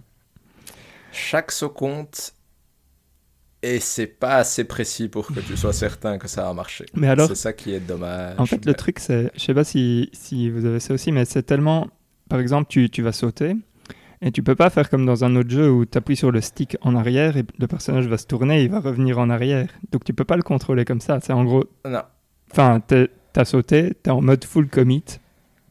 Chaque 1.12 1.52
saut 1.52 1.70
compte 1.70 2.34
et 3.64 3.80
c'est 3.80 4.08
pas 4.08 4.36
assez 4.38 4.64
précis 4.64 5.10
pour 5.10 5.28
que 5.28 5.40
tu 5.40 5.58
sois 5.58 5.74
certain 5.74 6.18
que 6.20 6.28
ça 6.28 6.44
va 6.44 6.54
marcher. 6.54 6.86
Mais 6.94 7.08
alors, 7.08 7.28
c'est 7.28 7.36
ça 7.36 7.54
qui 7.54 7.74
est 7.74 7.80
dommage. 7.80 8.36
en 8.38 8.46
fait, 8.46 8.66
le 8.66 8.74
truc, 8.76 9.00
c'est, 9.00 9.32
je 9.36 9.40
sais 9.42 9.54
pas 9.54 9.64
si, 9.64 10.10
si 10.14 10.50
vous 10.50 10.66
avez 10.66 10.80
ça 10.80 10.94
aussi, 10.94 11.12
mais 11.12 11.26
c'est 11.26 11.44
tellement, 11.44 11.88
par 12.28 12.40
exemple, 12.40 12.68
tu, 12.70 12.90
tu 12.90 13.02
vas 13.02 13.12
sauter 13.12 13.56
et 14.22 14.32
tu 14.32 14.42
peux 14.44 14.56
pas 14.56 14.70
faire 14.70 14.90
comme 14.90 15.06
dans 15.06 15.24
un 15.24 15.36
autre 15.36 15.50
jeu 15.50 15.70
où 15.72 15.86
tu 15.86 15.98
appuies 15.98 16.16
sur 16.16 16.32
le 16.32 16.42
stick 16.42 16.76
en 16.82 16.96
arrière 16.96 17.38
et 17.38 17.44
le 17.60 17.68
personnage 17.68 18.08
va 18.08 18.18
se 18.18 18.26
tourner 18.26 18.62
et 18.62 18.64
il 18.66 18.72
va 18.72 18.80
revenir 18.80 19.20
en 19.20 19.30
arrière. 19.30 19.70
Donc 19.92 20.04
tu 20.04 20.14
peux 20.14 20.24
pas 20.26 20.38
le 20.38 20.44
contrôler 20.44 20.86
comme 20.86 21.02
ça. 21.02 21.20
C'est 21.22 21.34
en 21.34 21.44
gros, 21.46 21.66
Non, 21.86 22.02
enfin, 22.52 22.80
t'es- 22.80 23.10
t'as 23.34 23.46
sauté, 23.46 23.94
t'es 24.02 24.10
en 24.12 24.22
mode 24.22 24.44
full 24.44 24.68
commit. 24.70 25.04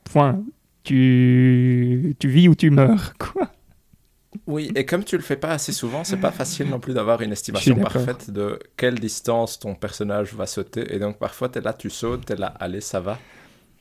Point. 0.05 0.43
Tu, 0.85 2.15
tu 2.21 2.29
vis 2.29 2.49
ou 2.49 2.55
tu 2.55 2.71
meurs, 2.71 3.15
quoi. 3.19 3.51
Oui, 4.47 4.71
et 4.77 4.85
comme 4.85 5.03
tu 5.03 5.17
le 5.17 5.23
fais 5.23 5.37
pas 5.37 5.51
assez 5.51 5.73
souvent, 5.73 6.05
c'est 6.05 6.19
pas 6.19 6.31
facile 6.31 6.69
non 6.69 6.79
plus 6.79 6.95
d'avoir 6.95 7.23
une 7.23 7.33
estimation 7.33 7.75
parfaite 7.77 8.31
de 8.31 8.59
quelle 8.77 8.95
distance 9.01 9.59
ton 9.59 9.75
personnage 9.75 10.35
va 10.35 10.47
sauter. 10.47 10.95
Et 10.95 10.99
donc 10.99 11.19
parfois, 11.19 11.49
tu 11.49 11.59
es 11.59 11.63
là, 11.63 11.73
tu 11.73 11.91
sautes, 11.91 12.27
tu 12.27 12.35
es 12.35 12.37
là, 12.37 12.49
allez, 12.61 12.81
ça 12.83 13.01
va. 13.01 13.19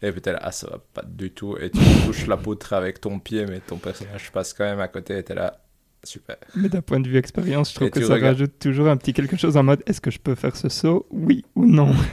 Et 0.06 0.32
là, 0.32 0.40
ah, 0.42 0.52
ça 0.52 0.68
va 0.70 0.78
pas 0.94 1.04
du 1.04 1.32
tout. 1.32 1.58
Et 1.58 1.70
tu 1.72 1.80
touches 2.06 2.28
la 2.28 2.38
poutre 2.38 2.74
avec 2.74 3.02
ton 3.02 3.20
pied, 3.20 3.46
mais 3.46 3.60
ton 3.60 3.78
personnage 3.78 4.32
passe 4.32 4.54
quand 4.54 4.64
même 4.66 4.80
à 4.80 4.88
côté 4.88 5.18
et 5.18 5.24
t'es 5.24 5.36
là, 5.36 5.60
super. 6.04 6.38
Mais 6.56 6.70
d'un 6.70 6.82
point 6.82 7.00
de 7.00 7.08
vue 7.08 7.18
expérience, 7.18 7.70
je 7.72 7.76
trouve 7.76 7.88
Et 7.88 7.92
que 7.92 8.02
ça 8.06 8.14
regardes- 8.14 8.36
rajoute 8.38 8.60
toujours 8.60 8.88
un 8.88 8.98
petit 8.98 9.14
quelque 9.14 9.36
chose 9.38 9.58
en 9.58 9.64
mode 9.64 9.82
est-ce 9.86 10.02
que 10.02 10.12
je 10.12 10.20
peux 10.20 10.36
faire 10.36 10.56
ce 10.56 10.70
saut 10.70 11.08
Oui 11.12 11.44
ou 11.56 11.66
non? 11.66 11.92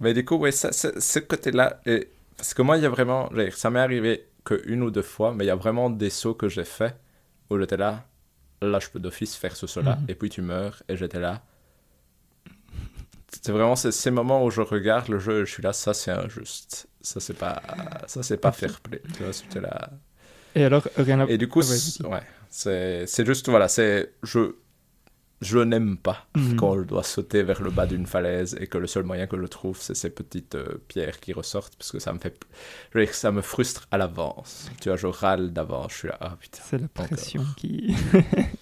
Mais 0.00 0.12
du 0.12 0.24
coup, 0.24 0.36
ouais, 0.36 0.52
ça, 0.52 0.72
ce 0.72 1.18
côté-là, 1.18 1.80
et- 1.86 2.08
parce 2.36 2.52
que 2.52 2.60
moi, 2.62 2.76
il 2.76 2.82
y 2.82 2.86
a 2.86 2.90
vraiment, 2.90 3.30
ça 3.52 3.70
m'est 3.70 3.80
arrivé 3.80 4.26
que 4.44 4.62
une 4.66 4.82
ou 4.82 4.90
deux 4.90 5.02
fois, 5.02 5.34
mais 5.34 5.44
il 5.44 5.46
y 5.48 5.50
a 5.50 5.54
vraiment 5.56 5.88
des 5.90 6.10
sauts 6.10 6.34
que 6.34 6.48
j'ai 6.48 6.64
fait 6.64 6.94
où 7.50 7.58
j'étais 7.58 7.78
là, 7.78 8.04
là, 8.60 8.78
je 8.78 8.88
peux 8.90 8.98
d'office 9.00 9.34
faire 9.36 9.56
ce 9.56 9.66
saut-là, 9.66 9.96
Mhm. 9.96 10.04
et 10.08 10.14
puis 10.14 10.28
tu 10.28 10.42
meurs, 10.42 10.82
et 10.88 10.96
j'étais 10.96 11.18
là. 11.18 11.42
C'est 13.42 13.52
vraiment 13.52 13.76
ces, 13.76 14.10
moments 14.10 14.44
où 14.44 14.50
je 14.50 14.60
regarde 14.60 15.08
le 15.08 15.18
jeu 15.18 15.42
et 15.42 15.46
je 15.46 15.50
suis 15.52 15.62
là, 15.62 15.72
ça 15.72 15.94
c'est 15.94 16.10
injuste. 16.10 16.88
Ça 17.00 17.20
c'est 17.20 17.34
pas, 17.38 17.62
ça 18.06 18.22
c'est 18.22 18.36
pas 18.38 18.52
fair 18.52 18.80
play. 18.80 19.02
Tu 19.16 19.22
vois, 19.22 19.32
c'était 19.32 19.60
là. 19.60 19.90
Et 20.54 20.64
alors, 20.64 20.82
rien 20.96 21.20
à 21.20 21.26
Et 21.28 21.38
du 21.38 21.48
coup, 21.48 21.60
Ah 21.62 21.68
ouais, 21.70 21.76
c'est- 21.76 22.06
ouais, 22.06 22.22
c'est 22.50 23.06
c'est 23.06 23.26
juste, 23.26 23.48
voilà, 23.48 23.68
c'est. 23.68 24.12
Je, 24.22 24.54
je 25.42 25.58
n'aime 25.58 25.98
pas 25.98 26.26
Mhm. 26.34 26.56
quand 26.56 26.78
je 26.78 26.82
dois 26.84 27.02
sauter 27.02 27.42
vers 27.42 27.60
le 27.62 27.70
bas 27.70 27.84
d'une 27.86 28.06
falaise 28.06 28.56
et 28.58 28.66
que 28.66 28.78
le 28.78 28.86
seul 28.86 29.02
moyen 29.04 29.26
que 29.26 29.38
je 29.38 29.44
trouve, 29.46 29.78
c'est 29.78 29.94
ces 29.94 30.08
petites 30.08 30.54
euh, 30.54 30.78
pierres 30.88 31.20
qui 31.20 31.34
ressortent 31.34 31.76
parce 31.76 31.92
que 31.92 31.98
ça 31.98 32.12
me 32.14 32.18
fait. 32.18 32.40
Je 32.94 32.98
veux 32.98 33.04
dire, 33.04 33.14
ça 33.14 33.30
me 33.32 33.42
frustre 33.42 33.86
à 33.90 33.98
l'avance. 33.98 34.70
Tu 34.80 34.88
vois, 34.88 34.96
je 34.96 35.06
râle 35.06 35.52
d'avance. 35.52 35.92
Je 35.92 35.96
suis 35.98 36.08
là, 36.08 36.16
ah 36.22 36.36
putain. 36.40 36.62
C'est 36.64 36.78
la 36.80 36.88
pression 36.88 37.44
qui 37.58 37.94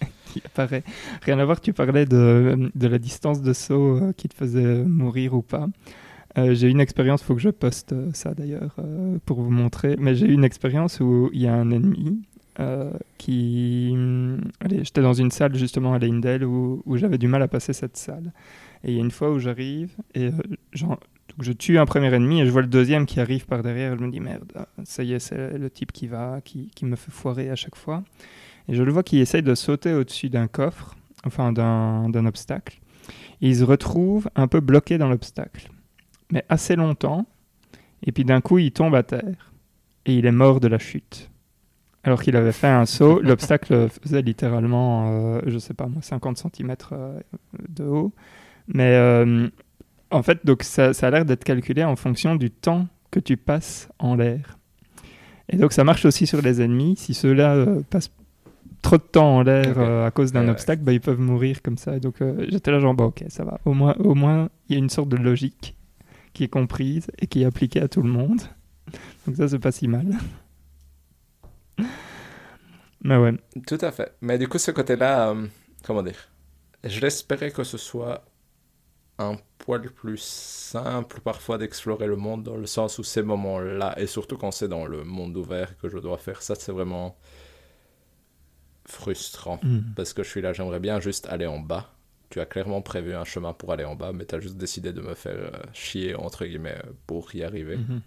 Rien 1.21 1.39
à 1.39 1.45
voir, 1.45 1.59
tu 1.61 1.73
parlais 1.73 2.05
de, 2.05 2.71
de 2.73 2.87
la 2.87 2.97
distance 2.99 3.41
de 3.41 3.53
saut 3.53 3.97
euh, 3.97 4.13
qui 4.13 4.27
te 4.27 4.35
faisait 4.35 4.83
mourir 4.83 5.33
ou 5.33 5.41
pas. 5.41 5.67
Euh, 6.37 6.53
j'ai 6.53 6.69
une 6.69 6.81
expérience, 6.81 7.21
il 7.21 7.25
faut 7.25 7.35
que 7.35 7.41
je 7.41 7.49
poste 7.49 7.93
euh, 7.93 8.09
ça 8.13 8.33
d'ailleurs 8.33 8.75
euh, 8.79 9.17
pour 9.25 9.41
vous 9.41 9.51
montrer, 9.51 9.95
mais 9.97 10.15
j'ai 10.15 10.27
eu 10.27 10.33
une 10.33 10.43
expérience 10.43 10.99
où 10.99 11.29
il 11.33 11.41
y 11.41 11.47
a 11.47 11.53
un 11.53 11.71
ennemi 11.71 12.21
euh, 12.59 12.91
qui... 13.17 13.91
hum, 13.93 14.41
Allez, 14.59 14.83
j'étais 14.83 15.01
dans 15.01 15.13
une 15.13 15.31
salle 15.31 15.55
justement 15.55 15.93
à 15.93 15.99
Leindel 15.99 16.43
où, 16.43 16.81
où 16.85 16.97
j'avais 16.97 17.17
du 17.17 17.27
mal 17.27 17.41
à 17.41 17.47
passer 17.47 17.73
cette 17.73 17.95
salle. 17.97 18.33
Et 18.83 18.91
il 18.91 18.95
y 18.95 18.99
a 18.99 19.01
une 19.01 19.11
fois 19.11 19.31
où 19.31 19.39
j'arrive 19.39 19.91
et 20.13 20.27
euh, 20.27 20.31
je 21.39 21.51
tue 21.53 21.77
un 21.79 21.85
premier 21.85 22.13
ennemi 22.13 22.41
et 22.41 22.45
je 22.45 22.51
vois 22.51 22.61
le 22.61 22.67
deuxième 22.67 23.05
qui 23.05 23.19
arrive 23.19 23.45
par 23.45 23.63
derrière. 23.63 23.93
Et 23.93 23.97
je 23.97 24.03
me 24.03 24.11
dis 24.11 24.19
merde, 24.19 24.51
ça 24.83 25.03
y 25.03 25.13
est, 25.13 25.19
c'est 25.19 25.57
le 25.57 25.69
type 25.69 25.91
qui 25.91 26.07
va, 26.07 26.39
qui, 26.43 26.69
qui 26.75 26.85
me 26.85 26.95
fait 26.95 27.11
foirer 27.11 27.49
à 27.49 27.55
chaque 27.55 27.75
fois. 27.75 28.03
Et 28.67 28.75
je 28.75 28.83
le 28.83 28.91
vois 28.91 29.03
qui 29.03 29.19
essaye 29.19 29.43
de 29.43 29.55
sauter 29.55 29.93
au-dessus 29.93 30.29
d'un 30.29 30.47
coffre, 30.47 30.95
enfin 31.25 31.51
d'un 31.51 32.25
obstacle. 32.25 32.79
Et 33.41 33.49
il 33.49 33.55
se 33.55 33.63
retrouve 33.63 34.29
un 34.35 34.47
peu 34.47 34.59
bloqué 34.59 34.97
dans 34.97 35.09
l'obstacle, 35.09 35.69
mais 36.31 36.43
assez 36.49 36.75
longtemps. 36.75 37.25
Et 38.03 38.11
puis 38.11 38.25
d'un 38.25 38.41
coup, 38.41 38.57
il 38.57 38.71
tombe 38.71 38.95
à 38.95 39.03
terre 39.03 39.53
et 40.05 40.15
il 40.15 40.25
est 40.25 40.31
mort 40.31 40.59
de 40.59 40.67
la 40.67 40.79
chute. 40.79 41.29
Alors 42.03 42.21
qu'il 42.21 42.35
avait 42.35 42.51
fait 42.51 42.67
un 42.67 42.85
saut, 42.85 43.19
l'obstacle 43.23 43.89
faisait 43.89 44.21
littéralement, 44.21 45.09
euh, 45.09 45.41
je 45.47 45.57
sais 45.57 45.73
pas 45.73 45.87
moi, 45.87 46.01
50 46.01 46.37
cm 46.37 46.75
de 47.69 47.83
haut. 47.83 48.13
Mais 48.67 48.95
euh, 48.95 49.47
en 50.11 50.23
fait, 50.23 50.45
donc 50.45 50.63
ça, 50.63 50.93
ça 50.93 51.07
a 51.07 51.09
l'air 51.09 51.25
d'être 51.25 51.43
calculé 51.43 51.83
en 51.83 51.95
fonction 51.95 52.35
du 52.35 52.51
temps 52.51 52.87
que 53.11 53.19
tu 53.19 53.37
passes 53.37 53.89
en 53.99 54.15
l'air. 54.15 54.57
Et 55.49 55.57
donc 55.57 55.73
ça 55.73 55.83
marche 55.83 56.05
aussi 56.05 56.25
sur 56.27 56.41
les 56.41 56.61
ennemis. 56.61 56.95
Si 56.95 57.13
ceux-là 57.13 57.55
euh, 57.55 57.81
passent 57.89 58.11
trop 58.85 58.97
de 58.97 59.03
temps 59.03 59.37
en 59.37 59.43
l'air 59.43 59.79
euh, 59.79 60.05
à 60.07 60.11
cause 60.11 60.31
d'un 60.31 60.47
Ouais, 60.47 60.49
ouais. 60.49 60.51
obstacle, 60.51 60.83
bah, 60.83 60.93
ils 60.93 61.01
peuvent 61.01 61.19
mourir 61.19 61.61
comme 61.61 61.77
ça. 61.77 61.95
Et 61.97 61.99
donc 61.99 62.21
euh, 62.21 62.45
j'étais 62.49 62.71
là 62.71 62.79
genre, 62.79 62.93
bah, 62.93 63.05
ok, 63.05 63.25
ça 63.29 63.43
va. 63.43 63.59
Au 63.65 63.73
moins, 63.73 63.95
au 63.99 64.15
moins, 64.15 64.49
il 64.69 64.73
y 64.73 64.75
a 64.75 64.79
une 64.79 64.89
sorte 64.89 65.09
de 65.09 65.17
logique 65.17 65.75
qui 66.33 66.43
est 66.43 66.49
comprise 66.49 67.07
et 67.19 67.27
qui 67.27 67.43
est 67.43 67.45
appliquée 67.45 67.81
à 67.81 67.87
tout 67.87 68.01
le 68.01 68.09
monde. 68.09 68.41
Donc 69.27 69.35
ça, 69.37 69.47
c'est 69.47 69.59
pas 69.59 69.71
si 69.71 69.87
mal. 69.87 70.07
Mais 73.03 73.17
ouais, 73.17 73.33
Tout 73.67 73.77
à 73.81 73.91
fait. 73.91 74.15
Mais 74.21 74.37
du 74.37 74.47
coup, 74.47 74.57
ce 74.57 74.71
côté-là, 74.71 75.29
euh, 75.29 75.47
comment 75.83 76.03
dire? 76.03 76.29
Je 76.83 76.99
l'espérais 77.01 77.51
que 77.51 77.63
ce 77.63 77.77
soit 77.77 78.25
un 79.17 79.37
poil 79.59 79.91
plus 79.91 80.21
simple 80.21 81.21
parfois 81.21 81.57
d'explorer 81.57 82.07
le 82.07 82.15
monde 82.17 82.43
dans 82.43 82.57
le 82.57 82.65
sens 82.65 82.99
où 82.99 83.03
ces 83.03 83.23
moments-là, 83.23 83.95
et 83.99 84.07
surtout 84.07 84.37
quand 84.37 84.51
c'est 84.51 84.67
dans 84.67 84.85
le 84.85 85.03
monde 85.03 85.37
ouvert 85.37 85.77
que 85.77 85.89
je 85.89 85.97
dois 85.99 86.17
faire 86.17 86.41
ça, 86.41 86.55
c'est 86.55 86.71
vraiment 86.73 87.17
frustrant. 88.87 89.59
Mm. 89.63 89.79
Parce 89.95 90.13
que 90.13 90.23
je 90.23 90.29
suis 90.29 90.41
là, 90.41 90.53
j'aimerais 90.53 90.79
bien 90.79 90.99
juste 90.99 91.27
aller 91.27 91.45
en 91.45 91.59
bas. 91.59 91.91
Tu 92.29 92.39
as 92.39 92.45
clairement 92.45 92.81
prévu 92.81 93.13
un 93.13 93.23
chemin 93.23 93.53
pour 93.53 93.71
aller 93.71 93.85
en 93.85 93.95
bas, 93.95 94.11
mais 94.13 94.25
tu 94.25 94.35
as 94.35 94.39
juste 94.39 94.57
décidé 94.57 94.93
de 94.93 95.01
me 95.01 95.13
faire 95.13 95.37
euh, 95.37 95.51
chier, 95.73 96.15
entre 96.15 96.45
guillemets, 96.45 96.81
pour 97.07 97.33
y 97.35 97.43
arriver. 97.43 97.77
Mhm. 97.77 98.01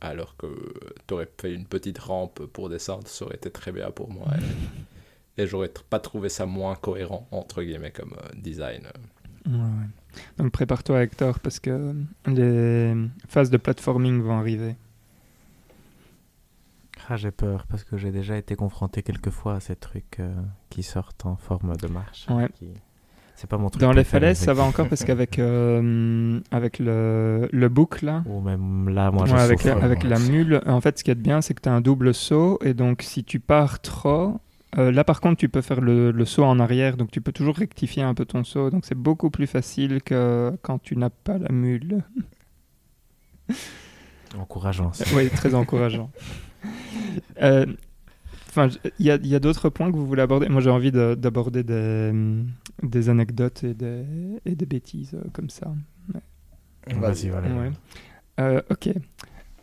Alors 0.00 0.36
que 0.36 0.46
tu 1.06 1.14
aurais 1.14 1.28
fait 1.38 1.52
une 1.52 1.66
petite 1.66 1.98
rampe 1.98 2.46
pour 2.46 2.70
descendre, 2.70 3.06
ça 3.06 3.24
aurait 3.26 3.36
été 3.36 3.50
très 3.50 3.70
bien 3.70 3.90
pour 3.90 4.10
moi. 4.10 4.28
Et, 5.36 5.42
et 5.42 5.46
j'aurais 5.46 5.70
pas 5.90 6.00
trouvé 6.00 6.30
ça 6.30 6.46
moins 6.46 6.74
cohérent, 6.74 7.28
entre 7.32 7.62
guillemets, 7.62 7.90
comme 7.90 8.14
euh, 8.14 8.28
design. 8.34 8.84
Ouais, 9.46 9.52
ouais. 9.52 9.88
Donc 10.38 10.52
prépare-toi 10.52 11.02
Hector 11.02 11.38
parce 11.40 11.60
que 11.60 11.94
les 12.26 12.94
phases 13.28 13.50
de 13.50 13.56
platforming 13.56 14.20
vont 14.20 14.38
arriver. 14.38 14.74
Ah, 17.12 17.16
j'ai 17.16 17.32
peur 17.32 17.66
parce 17.68 17.82
que 17.82 17.96
j'ai 17.96 18.12
déjà 18.12 18.36
été 18.36 18.54
confronté 18.54 19.02
quelques 19.02 19.30
fois 19.30 19.54
à 19.56 19.60
ces 19.60 19.74
trucs 19.74 20.20
euh, 20.20 20.32
qui 20.68 20.84
sortent 20.84 21.26
en 21.26 21.34
forme 21.36 21.76
de 21.76 21.88
marche. 21.88 22.26
Ouais. 22.30 22.48
qui- 22.54 22.68
C'est 23.34 23.48
pas 23.50 23.58
mon 23.58 23.68
truc. 23.68 23.80
Dans 23.80 23.90
les 23.92 24.04
falaises, 24.04 24.38
ça 24.38 24.54
va 24.54 24.62
encore 24.62 24.88
parce 24.88 25.02
qu'avec 25.06 25.38
euh, 25.40 26.38
avec 26.52 26.78
le, 26.78 27.48
le 27.50 27.68
bouc 27.68 28.02
là, 28.02 28.22
Ou 28.26 28.40
même 28.40 28.88
là, 28.90 29.10
moi, 29.10 29.26
je 29.26 29.34
avec, 29.34 29.60
souffre, 29.60 29.76
la, 29.78 29.84
avec 29.84 30.04
moi. 30.04 30.10
la 30.10 30.18
mule, 30.20 30.60
en 30.66 30.80
fait, 30.80 30.98
ce 30.98 31.04
qui 31.04 31.10
est 31.10 31.14
bien, 31.16 31.40
c'est 31.40 31.52
que 31.54 31.62
tu 31.62 31.68
as 31.68 31.72
un 31.72 31.80
double 31.80 32.14
saut. 32.14 32.58
Et 32.62 32.74
donc, 32.74 33.02
si 33.02 33.24
tu 33.24 33.40
pars 33.40 33.80
trop, 33.80 34.38
euh, 34.78 34.92
là 34.92 35.02
par 35.02 35.20
contre, 35.20 35.38
tu 35.38 35.48
peux 35.48 35.62
faire 35.62 35.80
le, 35.80 36.12
le 36.12 36.24
saut 36.26 36.44
en 36.44 36.60
arrière. 36.60 36.96
Donc, 36.96 37.10
tu 37.10 37.20
peux 37.20 37.32
toujours 37.32 37.56
rectifier 37.56 38.04
un 38.04 38.14
peu 38.14 38.24
ton 38.24 38.44
saut. 38.44 38.70
Donc, 38.70 38.84
c'est 38.84 38.94
beaucoup 38.94 39.30
plus 39.30 39.48
facile 39.48 40.00
que 40.02 40.56
quand 40.62 40.78
tu 40.80 40.96
n'as 40.96 41.10
pas 41.10 41.38
la 41.38 41.50
mule. 41.50 42.04
Encourageant. 44.38 44.92
ça. 44.92 45.04
oui, 45.16 45.28
très 45.28 45.54
encourageant. 45.56 46.10
Euh, 47.42 47.66
Enfin, 48.48 48.68
il 48.98 49.06
y 49.06 49.34
a, 49.36 49.38
d'autres 49.38 49.68
points 49.68 49.92
que 49.92 49.96
vous 49.96 50.08
voulez 50.08 50.22
aborder? 50.22 50.48
Moi, 50.48 50.60
j'ai 50.60 50.70
envie 50.70 50.90
de- 50.90 51.14
d'aborder 51.14 51.62
des, 51.62 52.10
des 52.82 53.08
anecdotes 53.08 53.62
et 53.62 53.74
des, 53.74 54.02
et 54.44 54.56
des 54.56 54.66
bêtises 54.66 55.14
euh, 55.14 55.22
comme 55.32 55.48
ça. 55.50 55.72
Vas-y, 56.88 57.28
voilà. 57.28 57.48
Ouais. 57.48 57.70
Euh, 58.40 58.60
ok. 58.70 58.88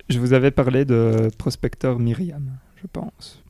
Je 0.09 0.19
vous 0.19 0.31
avais 0.31 0.51
parlé 0.51 0.85
de 0.85 1.27
Prospector 1.37 1.99
Myriam, 1.99 2.49
je 2.81 2.87
pense. 2.87 3.43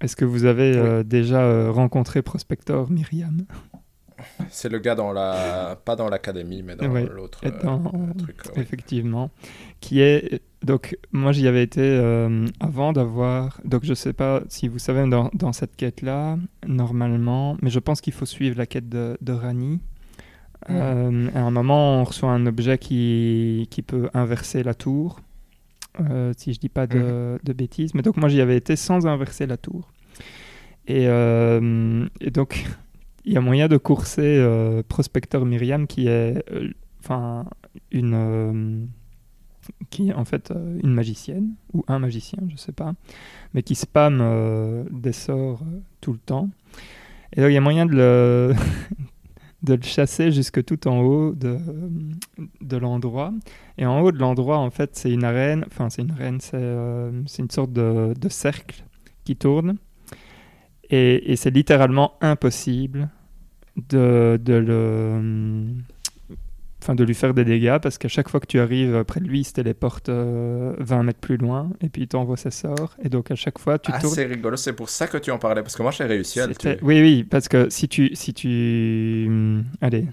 Est-ce 0.00 0.16
que 0.16 0.24
vous 0.24 0.44
avez 0.44 0.76
euh, 0.76 1.04
déjà 1.04 1.40
euh, 1.42 1.70
rencontré 1.70 2.22
Prospector 2.22 2.90
Myriam? 2.90 3.44
C'est 4.50 4.68
le 4.68 4.80
gars 4.80 4.96
dans 4.96 5.12
la. 5.12 5.78
Pas 5.84 5.94
dans 5.94 6.08
l'académie, 6.08 6.64
mais 6.64 6.74
dans 6.74 6.88
Ouais, 6.90 7.06
l'autre 7.06 7.38
et 7.46 7.52
dans- 7.62 7.78
truc. 8.18 8.36
ouais. 8.56 8.62
Effectivement. 8.62 9.30
Qui 9.80 10.00
est. 10.00 10.42
Donc, 10.64 10.98
moi, 11.12 11.30
j'y 11.30 11.46
avais 11.46 11.62
été 11.62 11.80
euh, 11.80 12.44
avant 12.58 12.92
d'avoir. 12.92 13.60
Donc, 13.64 13.84
je 13.84 13.94
sais 13.94 14.12
pas 14.12 14.42
si 14.48 14.66
vous 14.66 14.80
savez, 14.80 15.08
dans, 15.08 15.30
dans 15.32 15.52
cette 15.52 15.76
quête-là, 15.76 16.36
normalement, 16.66 17.56
mais 17.62 17.70
je 17.70 17.78
pense 17.78 18.00
qu'il 18.00 18.12
faut 18.12 18.26
suivre 18.26 18.58
la 18.58 18.66
quête 18.66 18.88
de, 18.88 19.16
de 19.20 19.32
Rani. 19.32 19.78
Euh, 20.68 21.30
à 21.32 21.40
un 21.42 21.50
moment, 21.52 22.00
on 22.00 22.04
reçoit 22.04 22.32
un 22.32 22.44
objet 22.46 22.76
qui, 22.76 23.68
qui 23.70 23.82
peut 23.82 24.10
inverser 24.14 24.64
la 24.64 24.74
tour, 24.74 25.20
euh, 26.00 26.32
si 26.36 26.52
je 26.52 26.58
dis 26.58 26.68
pas 26.68 26.88
de, 26.88 27.38
de 27.44 27.52
bêtises. 27.52 27.94
Mais 27.94 28.02
donc, 28.02 28.16
moi, 28.16 28.28
j'y 28.28 28.40
avais 28.40 28.56
été 28.56 28.74
sans 28.74 29.06
inverser 29.06 29.46
la 29.46 29.56
tour. 29.56 29.92
Et, 30.88 31.04
et 31.04 32.30
donc, 32.30 32.66
il 33.24 33.32
y 33.32 33.36
a 33.36 33.40
moyen 33.40 33.68
de 33.68 33.76
courser 33.76 34.44
Prospecteur 34.88 35.44
Myriam, 35.44 35.86
qui 35.86 36.08
est 36.08 36.42
enfin 36.98 37.44
une 37.92 38.88
qui 39.90 40.10
est 40.10 40.14
en 40.14 40.24
fait 40.24 40.50
euh, 40.50 40.78
une 40.82 40.92
magicienne 40.92 41.54
ou 41.72 41.84
un 41.88 41.98
magicien, 41.98 42.38
je 42.48 42.56
sais 42.56 42.72
pas, 42.72 42.94
mais 43.54 43.62
qui 43.62 43.74
spam 43.74 44.20
euh, 44.20 44.84
des 44.90 45.12
sorts 45.12 45.62
euh, 45.62 45.80
tout 46.00 46.12
le 46.12 46.18
temps. 46.18 46.48
Et 47.32 47.40
donc 47.40 47.50
il 47.50 47.54
y 47.54 47.58
a 47.58 47.60
moyen 47.60 47.86
de 47.86 47.94
le 47.94 48.54
de 49.62 49.74
le 49.74 49.82
chasser 49.82 50.30
jusque 50.30 50.64
tout 50.64 50.86
en 50.86 51.00
haut 51.00 51.34
de, 51.34 51.58
de 52.60 52.76
l'endroit. 52.76 53.32
Et 53.76 53.86
en 53.86 54.00
haut 54.00 54.12
de 54.12 54.18
l'endroit, 54.18 54.58
en 54.58 54.70
fait, 54.70 54.90
c'est 54.94 55.10
une 55.10 55.24
arène, 55.24 55.64
enfin 55.66 55.90
c'est 55.90 56.02
une 56.02 56.12
arène, 56.12 56.40
c'est 56.40 56.56
euh, 56.56 57.10
une 57.38 57.50
sorte 57.50 57.72
de, 57.72 58.14
de 58.18 58.28
cercle 58.28 58.84
qui 59.24 59.36
tourne. 59.36 59.76
Et, 60.90 61.32
et 61.32 61.36
c'est 61.36 61.50
littéralement 61.50 62.14
impossible 62.20 63.10
de, 63.88 64.40
de 64.42 64.54
le 64.54 65.64
enfin 66.82 66.94
de 66.94 67.02
lui 67.04 67.14
faire 67.14 67.34
des 67.34 67.44
dégâts 67.44 67.78
parce 67.82 67.98
qu'à 67.98 68.08
chaque 68.08 68.28
fois 68.28 68.38
que 68.40 68.46
tu 68.46 68.60
arrives 68.60 69.04
près 69.04 69.20
de 69.20 69.26
lui, 69.26 69.40
il 69.40 69.44
se 69.44 69.52
téléporte 69.52 70.08
euh, 70.08 70.74
20 70.78 71.02
mètres 71.02 71.18
plus 71.20 71.36
loin 71.36 71.70
et 71.80 71.88
puis 71.88 72.02
il 72.02 72.08
t'envoie 72.08 72.36
ses 72.36 72.50
sorts 72.52 72.96
et 73.02 73.08
donc 73.08 73.30
à 73.30 73.34
chaque 73.34 73.58
fois 73.58 73.78
tu 73.78 73.90
Ah, 73.92 73.98
tournes. 74.00 74.14
c'est 74.14 74.24
rigolo, 74.26 74.56
c'est 74.56 74.72
pour 74.72 74.88
ça 74.88 75.06
que 75.08 75.18
tu 75.18 75.30
en 75.30 75.38
parlais, 75.38 75.62
parce 75.62 75.74
que 75.76 75.82
moi 75.82 75.90
j'ai 75.90 76.04
réussi 76.04 76.40
à 76.40 76.46
le 76.46 76.54
tuer. 76.54 76.78
oui 76.82 77.00
oui 77.00 77.24
parce 77.24 77.48
que 77.48 77.68
si 77.70 77.88
tu 77.88 78.14
si 78.14 78.32
tu 78.34 79.24
hum, 79.28 79.64
allez. 79.80 80.06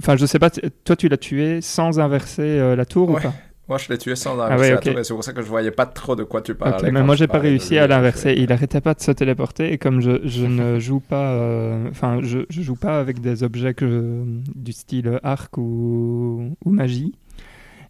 Enfin 0.00 0.16
je 0.16 0.26
sais 0.26 0.38
pas 0.40 0.50
toi 0.50 0.96
tu 0.96 1.08
l'as 1.08 1.16
tué 1.18 1.60
sans 1.60 2.00
inverser 2.00 2.42
euh, 2.42 2.76
la 2.76 2.84
tour 2.84 3.10
ou 3.10 3.14
pas? 3.14 3.34
Moi 3.68 3.78
je 3.78 3.88
l'ai 3.88 3.98
tué 3.98 4.14
sans 4.16 4.38
Ah 4.46 4.46
inverser 4.46 4.60
ouais, 4.60 4.70
la 4.70 4.78
ok. 4.78 4.82
tour, 4.82 4.98
et 4.98 5.04
c'est 5.04 5.14
pour 5.14 5.24
ça 5.24 5.32
que 5.32 5.40
je 5.42 5.46
voyais 5.48 5.70
pas 5.70 5.86
trop 5.86 6.16
de 6.16 6.24
quoi 6.24 6.42
tu 6.42 6.54
parlais. 6.54 6.90
mais 6.90 7.00
quand 7.00 7.06
moi 7.06 7.14
je 7.14 7.20
j'ai 7.20 7.28
pas 7.28 7.38
réussi 7.38 7.78
à 7.78 7.86
l'inverser. 7.86 8.34
Il 8.36 8.52
arrêtait 8.52 8.80
pas 8.82 8.94
de 8.94 9.00
se 9.00 9.10
téléporter 9.10 9.72
et 9.72 9.78
comme 9.78 10.00
je, 10.00 10.20
je 10.26 10.44
ne 10.46 10.78
joue 10.80 11.00
pas, 11.00 11.32
euh, 11.32 11.88
enfin 11.90 12.20
je, 12.22 12.40
je 12.50 12.62
joue 12.62 12.76
pas 12.76 13.00
avec 13.00 13.20
des 13.20 13.42
objets 13.42 13.74
que, 13.74 14.22
du 14.54 14.72
style 14.72 15.18
arc 15.22 15.56
ou, 15.58 16.56
ou 16.64 16.70
magie. 16.70 17.14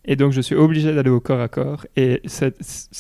Et 0.06 0.16
donc 0.16 0.32
je 0.32 0.40
suis 0.42 0.54
obligé 0.54 0.94
d'aller 0.94 1.10
au 1.10 1.20
corps 1.20 1.40
à 1.40 1.48
corps 1.48 1.86
et 1.96 2.20
ça 2.26 2.50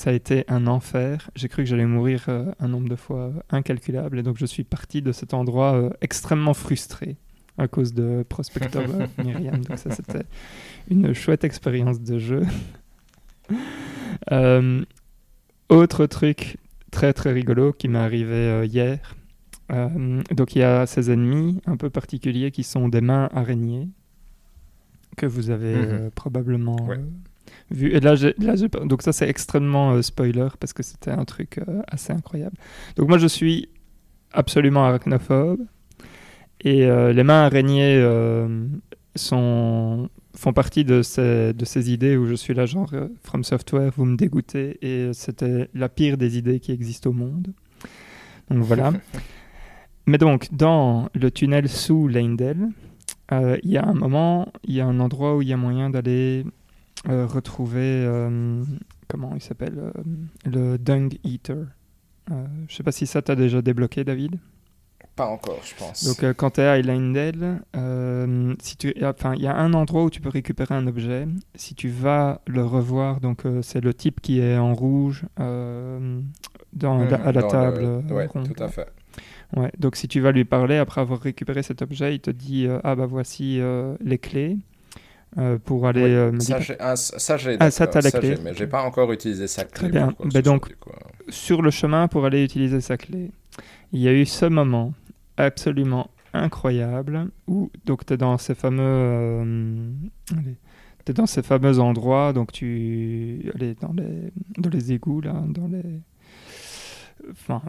a 0.06 0.12
été 0.12 0.44
un 0.48 0.66
enfer. 0.66 1.30
J'ai 1.36 1.48
cru 1.48 1.62
que 1.62 1.68
j'allais 1.68 1.84
mourir 1.86 2.24
euh, 2.28 2.46
un 2.60 2.68
nombre 2.68 2.88
de 2.88 2.96
fois 2.96 3.30
incalculable 3.50 4.18
et 4.18 4.22
donc 4.22 4.38
je 4.38 4.46
suis 4.46 4.64
parti 4.64 5.02
de 5.02 5.12
cet 5.12 5.34
endroit 5.34 5.74
euh, 5.74 5.90
extrêmement 6.00 6.54
frustré 6.54 7.16
à 7.58 7.68
cause 7.68 7.92
de 7.92 8.24
Prospector 8.28 8.82
Myriam. 9.22 9.62
Donc 9.64 9.78
ça 9.78 9.90
c'était 9.90 10.24
une 10.88 11.12
chouette 11.14 11.44
expérience 11.44 12.00
de 12.00 12.18
jeu. 12.18 12.42
Euh, 14.32 14.82
autre 15.68 16.06
truc 16.06 16.56
très 16.90 17.12
très 17.12 17.32
rigolo 17.32 17.72
qui 17.72 17.88
m'est 17.88 17.98
arrivé 17.98 18.32
euh, 18.34 18.64
hier. 18.64 19.16
Euh, 19.72 20.22
donc 20.30 20.54
il 20.56 20.60
y 20.60 20.62
a 20.62 20.86
ces 20.86 21.10
ennemis 21.10 21.60
un 21.66 21.76
peu 21.76 21.90
particuliers 21.90 22.50
qui 22.50 22.62
sont 22.62 22.88
des 22.88 23.00
mains 23.00 23.28
araignées 23.34 23.88
que 25.16 25.26
vous 25.26 25.50
avez 25.50 25.74
Mhm. 25.76 26.10
probablement 26.12 26.86
Ouais. 26.86 27.00
vu. 27.70 27.90
Et 27.92 28.00
là, 28.00 28.14
là 28.38 28.54
donc 28.86 29.02
ça 29.02 29.12
c'est 29.12 29.28
extrêmement 29.28 30.00
spoiler 30.00 30.48
parce 30.58 30.72
que 30.72 30.82
c'était 30.82 31.10
un 31.10 31.24
truc 31.24 31.60
assez 31.88 32.12
incroyable. 32.12 32.56
Donc 32.96 33.08
moi 33.08 33.18
je 33.18 33.26
suis 33.26 33.68
absolument 34.32 34.84
arachnophobe 34.86 35.60
et 36.60 36.86
les 36.86 37.22
mains 37.24 37.44
araignées 37.44 38.00
sont 39.16 40.08
font 40.34 40.52
partie 40.52 40.84
de 40.84 41.02
ces, 41.02 41.52
de 41.52 41.64
ces 41.64 41.92
idées 41.92 42.16
où 42.16 42.26
je 42.26 42.34
suis 42.34 42.54
là 42.54 42.66
genre 42.66 42.90
euh, 42.92 43.08
From 43.22 43.44
Software, 43.44 43.92
vous 43.96 44.04
me 44.04 44.16
dégoûtez 44.16 44.78
et 44.82 45.12
c'était 45.12 45.68
la 45.74 45.88
pire 45.88 46.16
des 46.16 46.38
idées 46.38 46.60
qui 46.60 46.72
existent 46.72 47.10
au 47.10 47.12
monde. 47.12 47.52
Donc 48.50 48.62
voilà. 48.64 48.92
Mais 50.06 50.18
donc 50.18 50.48
dans 50.52 51.08
le 51.14 51.30
tunnel 51.30 51.68
sous 51.68 52.08
Leindel, 52.08 52.68
euh, 53.32 53.56
il 53.62 53.70
y 53.70 53.78
a 53.78 53.86
un 53.86 53.94
moment, 53.94 54.52
il 54.64 54.74
y 54.74 54.80
a 54.80 54.86
un 54.86 55.00
endroit 55.00 55.36
où 55.36 55.42
il 55.42 55.48
y 55.48 55.52
a 55.52 55.56
moyen 55.56 55.88
d'aller 55.88 56.44
euh, 57.08 57.26
retrouver 57.26 57.80
euh, 57.80 58.62
comment 59.08 59.32
il 59.34 59.42
s'appelle 59.42 59.78
euh, 59.78 59.92
le 60.44 60.78
Dung 60.78 61.14
Eater. 61.24 61.66
Euh, 62.30 62.46
je 62.68 62.74
sais 62.74 62.82
pas 62.82 62.92
si 62.92 63.06
ça 63.06 63.22
t'a 63.22 63.36
déjà 63.36 63.62
débloqué 63.62 64.04
David. 64.04 64.38
Pas 65.16 65.26
encore, 65.26 65.60
je 65.64 65.74
pense. 65.76 66.04
Donc, 66.04 66.24
euh, 66.24 66.34
quand 66.34 66.50
tu 66.50 66.60
es 66.60 66.64
à 66.66 66.76
Islandel, 66.78 67.60
euh, 67.76 68.52
si 68.60 68.76
tu, 68.76 68.92
enfin, 69.04 69.34
il 69.36 69.42
y 69.42 69.46
a 69.46 69.56
un 69.56 69.72
endroit 69.72 70.02
où 70.04 70.10
tu 70.10 70.20
peux 70.20 70.28
récupérer 70.28 70.74
un 70.74 70.86
objet. 70.88 71.26
Si 71.54 71.76
tu 71.76 71.88
vas 71.88 72.40
le 72.48 72.64
revoir, 72.64 73.20
donc 73.20 73.46
euh, 73.46 73.62
c'est 73.62 73.80
le 73.80 73.94
type 73.94 74.20
qui 74.20 74.40
est 74.40 74.56
en 74.58 74.74
rouge 74.74 75.22
euh, 75.38 76.20
Mhm, 76.82 77.12
à 77.24 77.30
la 77.30 77.42
dans 77.42 77.48
table 77.48 77.80
le- 77.82 78.02
euh, 78.12 78.26
ronde. 78.26 78.48
tout 78.52 78.62
à 78.62 78.68
fait. 78.68 78.88
Ouais, 79.56 79.70
donc 79.78 79.94
si 79.94 80.08
tu 80.08 80.18
vas 80.20 80.32
lui 80.32 80.44
parler 80.44 80.78
après 80.78 81.00
avoir 81.00 81.20
récupéré 81.20 81.62
cet 81.62 81.80
objet, 81.82 82.16
il 82.16 82.20
te 82.20 82.30
dit 82.30 82.66
ah 82.82 82.96
bah 82.96 83.06
voici 83.06 83.60
les 84.00 84.18
clés 84.18 84.58
euh, 85.38 85.58
pour 85.64 85.86
aller 85.86 86.02
Oui, 86.02 86.10
euh, 86.10 86.40
ça, 86.40 86.58
j'ai, 86.58 86.76
ah, 86.80 86.96
ça, 86.96 87.36
j'ai, 87.36 87.56
Ah, 87.60 87.70
ça, 87.70 87.86
t'as 87.86 88.00
la 88.00 88.10
clé. 88.10 88.34
j'ai, 88.36 88.42
mais 88.42 88.54
j'ai 88.54 88.66
pas 88.66 88.82
encore 88.82 89.12
utilisé 89.12 89.46
sa 89.46 89.64
clé. 89.64 89.72
Très 89.74 89.88
bien. 89.88 90.12
Ben 90.24 90.30
soit, 90.30 90.42
donc, 90.42 90.74
sur 91.28 91.62
le 91.62 91.70
chemin 91.70 92.08
pour 92.08 92.24
aller 92.24 92.42
utiliser 92.42 92.80
sa 92.80 92.96
clé. 92.96 93.30
Il 93.92 94.00
y 94.00 94.08
a 94.08 94.12
eu 94.12 94.26
ce 94.26 94.46
moment 94.46 94.92
absolument 95.36 96.10
incroyable 96.32 97.30
où 97.46 97.70
donc 97.84 98.04
tu 98.04 98.14
es 98.14 98.16
dans 98.16 98.38
ces 98.38 98.54
fameux 98.54 98.82
euh, 98.82 99.92
dans 101.14 101.26
ces 101.26 101.42
fameux 101.42 101.78
endroits 101.78 102.32
donc 102.32 102.50
tu 102.50 103.50
allez 103.54 103.74
dans 103.74 103.92
les 103.92 104.32
dans 104.58 104.70
les 104.70 104.92
égouts 104.92 105.20
dans 105.20 105.68
les 105.68 106.00
enfin 107.30 107.62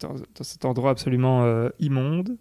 dans, 0.00 0.16
cet 0.40 0.64
endroit 0.64 0.90
absolument 0.90 1.44
euh, 1.44 1.68
immonde 1.80 2.38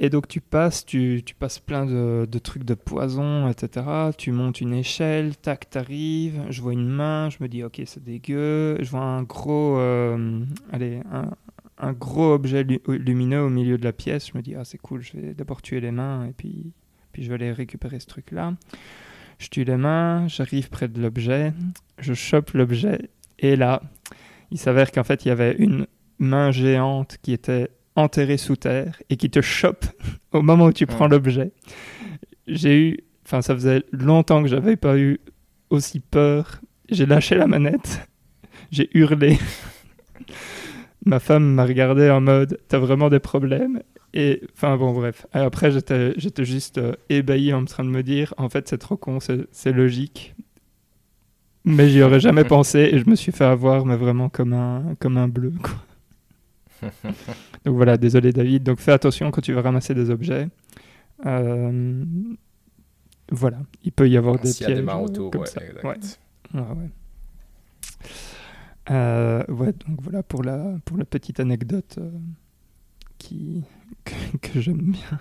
et 0.00 0.10
donc 0.10 0.26
tu 0.26 0.40
passes, 0.40 0.84
tu, 0.84 1.22
passes 1.38 1.60
plein 1.60 1.86
de, 1.86 2.26
de 2.28 2.38
trucs 2.38 2.64
de 2.64 2.74
poison, 2.74 3.48
etc. 3.48 3.86
Tu 4.18 4.32
montes 4.32 4.60
une 4.60 4.74
échelle, 4.74 5.36
tac, 5.36 5.70
t'arrives. 5.70 6.42
Je 6.50 6.60
vois 6.62 6.72
une 6.72 6.88
main, 6.88 7.30
je 7.30 7.36
me 7.40 7.48
dis 7.48 7.62
ok 7.62 7.80
c'est 7.86 8.02
dégueu. 8.02 8.76
Je 8.80 8.90
vois 8.90 9.02
un 9.02 9.22
gros, 9.22 9.78
euh, 9.78 10.40
allez, 10.72 11.00
un, 11.12 11.30
un 11.84 11.92
gros 11.92 12.32
objet 12.34 12.64
lu- 12.64 12.80
lumineux 12.88 13.42
au 13.42 13.50
milieu 13.50 13.78
de 13.78 13.84
la 13.84 13.92
pièce. 13.92 14.28
Je 14.32 14.36
me 14.38 14.42
dis 14.42 14.54
ah 14.54 14.64
c'est 14.64 14.78
cool, 14.78 15.02
je 15.02 15.12
vais 15.16 15.34
d'abord 15.34 15.62
tuer 15.62 15.80
les 15.80 15.90
mains 15.90 16.26
et 16.26 16.32
puis, 16.32 16.72
puis 17.12 17.22
je 17.22 17.28
vais 17.28 17.34
aller 17.34 17.52
récupérer 17.52 18.00
ce 18.00 18.06
truc 18.06 18.30
là. 18.30 18.54
Je 19.38 19.48
tue 19.48 19.64
les 19.64 19.76
mains, 19.76 20.26
j'arrive 20.28 20.70
près 20.70 20.88
de 20.88 21.00
l'objet, 21.00 21.52
je 21.98 22.14
chope 22.14 22.52
l'objet 22.52 23.10
et 23.38 23.56
là 23.56 23.82
il 24.50 24.58
s'avère 24.58 24.92
qu'en 24.92 25.04
fait 25.04 25.24
il 25.24 25.28
y 25.28 25.30
avait 25.30 25.56
une 25.58 25.86
main 26.18 26.50
géante 26.52 27.18
qui 27.22 27.32
était 27.32 27.68
enterré 27.96 28.36
sous 28.36 28.56
terre 28.56 29.00
et 29.10 29.16
qui 29.16 29.30
te 29.30 29.40
chope 29.40 29.84
au 30.32 30.42
moment 30.42 30.66
où 30.66 30.72
tu 30.72 30.86
prends 30.86 31.08
l'objet. 31.08 31.52
J'ai 32.46 32.78
eu, 32.88 32.98
enfin 33.26 33.42
ça 33.42 33.54
faisait 33.54 33.82
longtemps 33.92 34.42
que 34.42 34.48
j'avais 34.48 34.76
pas 34.76 34.98
eu 34.98 35.18
aussi 35.70 36.00
peur. 36.00 36.60
J'ai 36.90 37.06
lâché 37.06 37.34
la 37.36 37.46
manette, 37.46 38.06
j'ai 38.70 38.88
hurlé. 38.96 39.38
Ma 41.06 41.20
femme 41.20 41.54
m'a 41.54 41.64
regardé 41.64 42.08
en 42.10 42.20
mode 42.20 42.58
t'as 42.68 42.78
vraiment 42.78 43.10
des 43.10 43.20
problèmes? 43.20 43.82
Et 44.14 44.42
enfin 44.54 44.76
bon, 44.76 44.92
bref. 44.92 45.26
Après, 45.32 45.70
j'étais 45.70 46.14
j'étais 46.16 46.44
juste 46.44 46.78
euh, 46.78 46.94
ébahi 47.08 47.52
en 47.52 47.64
train 47.64 47.84
de 47.84 47.90
me 47.90 48.02
dire, 48.02 48.32
en 48.36 48.48
fait, 48.48 48.68
c'est 48.68 48.78
trop 48.78 48.96
con, 48.96 49.18
c'est 49.20 49.72
logique. 49.72 50.34
Mais 51.64 51.88
j'y 51.88 52.02
aurais 52.02 52.20
jamais 52.20 52.44
pensé 52.56 52.90
et 52.92 52.98
je 52.98 53.08
me 53.08 53.16
suis 53.16 53.32
fait 53.32 53.44
avoir, 53.44 53.86
mais 53.86 53.96
vraiment 53.96 54.28
comme 54.28 54.52
un, 54.52 54.94
comme 54.98 55.16
un 55.16 55.28
bleu. 55.28 55.52
Quoi. 55.62 56.90
Donc 57.64 57.76
voilà, 57.76 57.96
désolé 57.96 58.32
David. 58.32 58.62
Donc 58.62 58.78
fais 58.78 58.92
attention 58.92 59.30
quand 59.30 59.40
tu 59.40 59.52
vas 59.52 59.62
ramasser 59.62 59.94
des 59.94 60.10
objets. 60.10 60.48
Euh, 61.26 62.04
voilà, 63.30 63.58
il 63.82 63.92
peut 63.92 64.08
y 64.08 64.16
avoir 64.16 64.38
des 64.38 64.52
S'il 64.52 64.62
y 64.62 64.64
a 64.66 64.68
des 64.68 64.74
pièges 64.74 64.84
mains 64.84 64.98
euh, 64.98 65.04
autour, 65.04 65.30
comme 65.30 65.40
ouais, 65.42 65.46
ça. 65.46 65.60
Ouais, 65.60 65.96
ouais. 66.54 66.90
Euh, 68.90 69.42
ouais, 69.48 69.72
donc 69.72 70.00
voilà 70.02 70.22
pour 70.22 70.42
la, 70.42 70.76
pour 70.84 70.98
la 70.98 71.04
petite 71.04 71.40
anecdote 71.40 71.96
euh, 71.98 72.10
qui, 73.18 73.64
que, 74.42 74.60
j'aime 74.60 74.92
bien. 74.92 75.18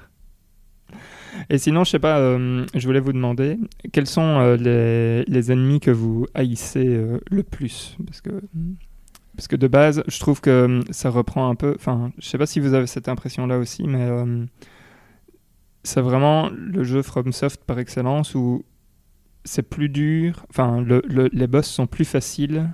Et 1.50 1.58
sinon, 1.58 1.84
je 1.84 1.92
sais 1.92 2.00
pas, 2.00 2.20
euh, 2.20 2.66
je 2.76 2.86
voulais 2.86 3.00
vous 3.00 3.14
demander 3.14 3.58
quels 3.92 4.06
sont 4.08 4.22
euh, 4.40 4.56
les, 4.58 5.24
les 5.26 5.52
ennemis 5.52 5.80
que 5.80 5.92
vous 5.92 6.28
haïssez 6.34 7.02
le 7.32 7.44
plus? 7.44 7.98
Parce 8.06 8.22
que, 8.22 8.42
parce 9.36 9.48
que 9.48 9.56
de 9.56 9.68
base, 9.68 10.04
je 10.08 10.20
trouve 10.20 10.42
que 10.42 10.82
ça 10.92 11.10
reprend 11.10 11.50
un 11.50 11.56
peu. 11.56 11.74
Enfin, 11.76 12.12
je 12.20 12.28
sais 12.28 12.38
pas 12.38 12.46
si 12.46 12.60
vous 12.60 12.74
avez 12.74 12.86
cette 12.88 13.08
impression-là 13.10 13.58
aussi, 13.58 13.84
mais 13.88 14.10
c'est 15.84 16.02
vraiment 16.02 16.50
le 16.50 16.84
jeu 16.84 17.02
FromSoft 17.02 17.64
par 17.66 17.80
excellence 17.80 18.36
où 18.36 18.64
c'est 19.44 19.64
plus 19.68 19.90
dur. 19.90 20.46
Enfin, 20.50 20.82
le- 20.82 21.02
les 21.34 21.48
boss 21.48 21.68
sont 21.68 21.88
plus 21.88 22.06
faciles 22.06 22.70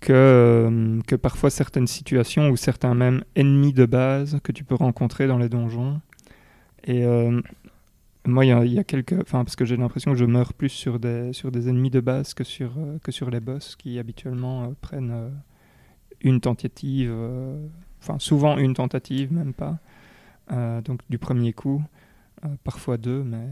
que, 0.00 0.12
euh, 0.12 1.00
que 1.06 1.16
parfois 1.16 1.50
certaines 1.50 1.86
situations 1.86 2.50
ou 2.50 2.56
certains 2.56 2.94
même 2.94 3.24
ennemis 3.34 3.72
de 3.72 3.86
base 3.86 4.38
que 4.42 4.52
tu 4.52 4.64
peux 4.64 4.74
rencontrer 4.74 5.26
dans 5.26 5.38
les 5.38 5.48
donjons. 5.48 6.00
Et 6.84 7.04
euh, 7.04 7.40
moi, 8.24 8.44
il 8.44 8.72
y 8.72 8.78
a, 8.78 8.84
quelques. 8.84 9.14
Enfin, 9.20 9.44
parce 9.44 9.56
que 9.56 9.64
j'ai 9.64 9.76
l'impression 9.76 10.12
que 10.12 10.18
je 10.18 10.24
meurs 10.24 10.52
plus 10.52 10.68
sur 10.68 10.98
des, 10.98 11.32
sur 11.32 11.50
des 11.50 11.68
ennemis 11.68 11.90
de 11.90 12.00
base 12.00 12.34
que 12.34 12.44
sur, 12.44 12.72
euh, 12.78 12.98
que 13.02 13.12
sur 13.12 13.30
les 13.30 13.40
boss 13.40 13.76
qui 13.76 13.98
habituellement 13.98 14.72
prennent 14.80 15.32
une 16.20 16.40
tentative. 16.40 17.12
Enfin, 18.00 18.18
souvent 18.18 18.56
une 18.58 18.74
tentative, 18.74 19.32
même 19.32 19.52
pas. 19.52 19.78
donc 20.82 21.00
du 21.10 21.18
premier 21.18 21.52
coup. 21.52 21.82
parfois 22.64 22.96
deux, 22.96 23.22
mais. 23.24 23.48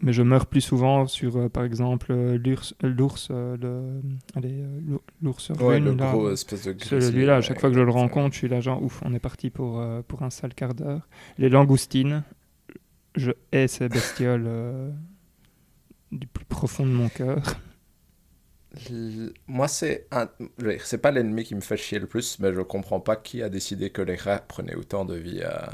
Mais 0.00 0.12
je 0.12 0.22
meurs 0.22 0.46
plus 0.46 0.60
souvent 0.60 1.06
sur, 1.06 1.36
euh, 1.36 1.48
par 1.48 1.64
exemple, 1.64 2.12
euh, 2.12 2.36
l'urs, 2.36 2.74
euh, 2.84 2.88
l'ours, 2.88 3.28
euh, 3.30 3.56
le, 3.56 4.02
euh, 4.44 4.98
l'ours 5.22 5.50
Ouais, 5.60 5.78
rune, 5.78 5.84
le 5.84 5.94
là. 5.94 6.12
gros 6.12 6.30
espèce 6.30 6.64
de 6.64 6.72
grizzly, 6.72 7.00
Celui-là, 7.00 7.36
à 7.36 7.40
chaque 7.40 7.56
ouais, 7.56 7.60
fois 7.60 7.70
que 7.70 7.76
je 7.76 7.80
le 7.80 7.90
rencontre, 7.90 8.32
je 8.34 8.38
suis 8.38 8.48
là 8.48 8.60
genre 8.60 8.82
ouf, 8.82 9.00
on 9.04 9.14
est 9.14 9.18
parti 9.20 9.50
pour, 9.50 9.82
pour 10.08 10.22
un 10.22 10.30
sale 10.30 10.54
quart 10.54 10.74
d'heure. 10.74 11.08
Les 11.38 11.48
langoustines, 11.48 12.22
je 13.16 13.32
hais 13.52 13.68
ces 13.68 13.88
bestioles 13.88 14.48
du 16.12 16.26
plus 16.26 16.44
profond 16.44 16.86
de 16.86 16.92
mon 16.92 17.08
cœur. 17.08 17.42
Moi, 19.46 19.68
c'est 19.68 20.06
un... 20.10 20.28
c'est 20.82 20.98
pas 20.98 21.12
l'ennemi 21.12 21.44
qui 21.44 21.54
me 21.54 21.60
fait 21.60 21.76
chier 21.76 21.98
le 22.00 22.06
plus, 22.06 22.38
mais 22.40 22.52
je 22.52 22.60
comprends 22.60 23.00
pas 23.00 23.16
qui 23.16 23.42
a 23.42 23.48
décidé 23.48 23.90
que 23.90 24.02
les 24.02 24.16
rats 24.16 24.40
prenaient 24.40 24.74
autant 24.74 25.04
de 25.04 25.14
vie 25.14 25.42
à... 25.42 25.70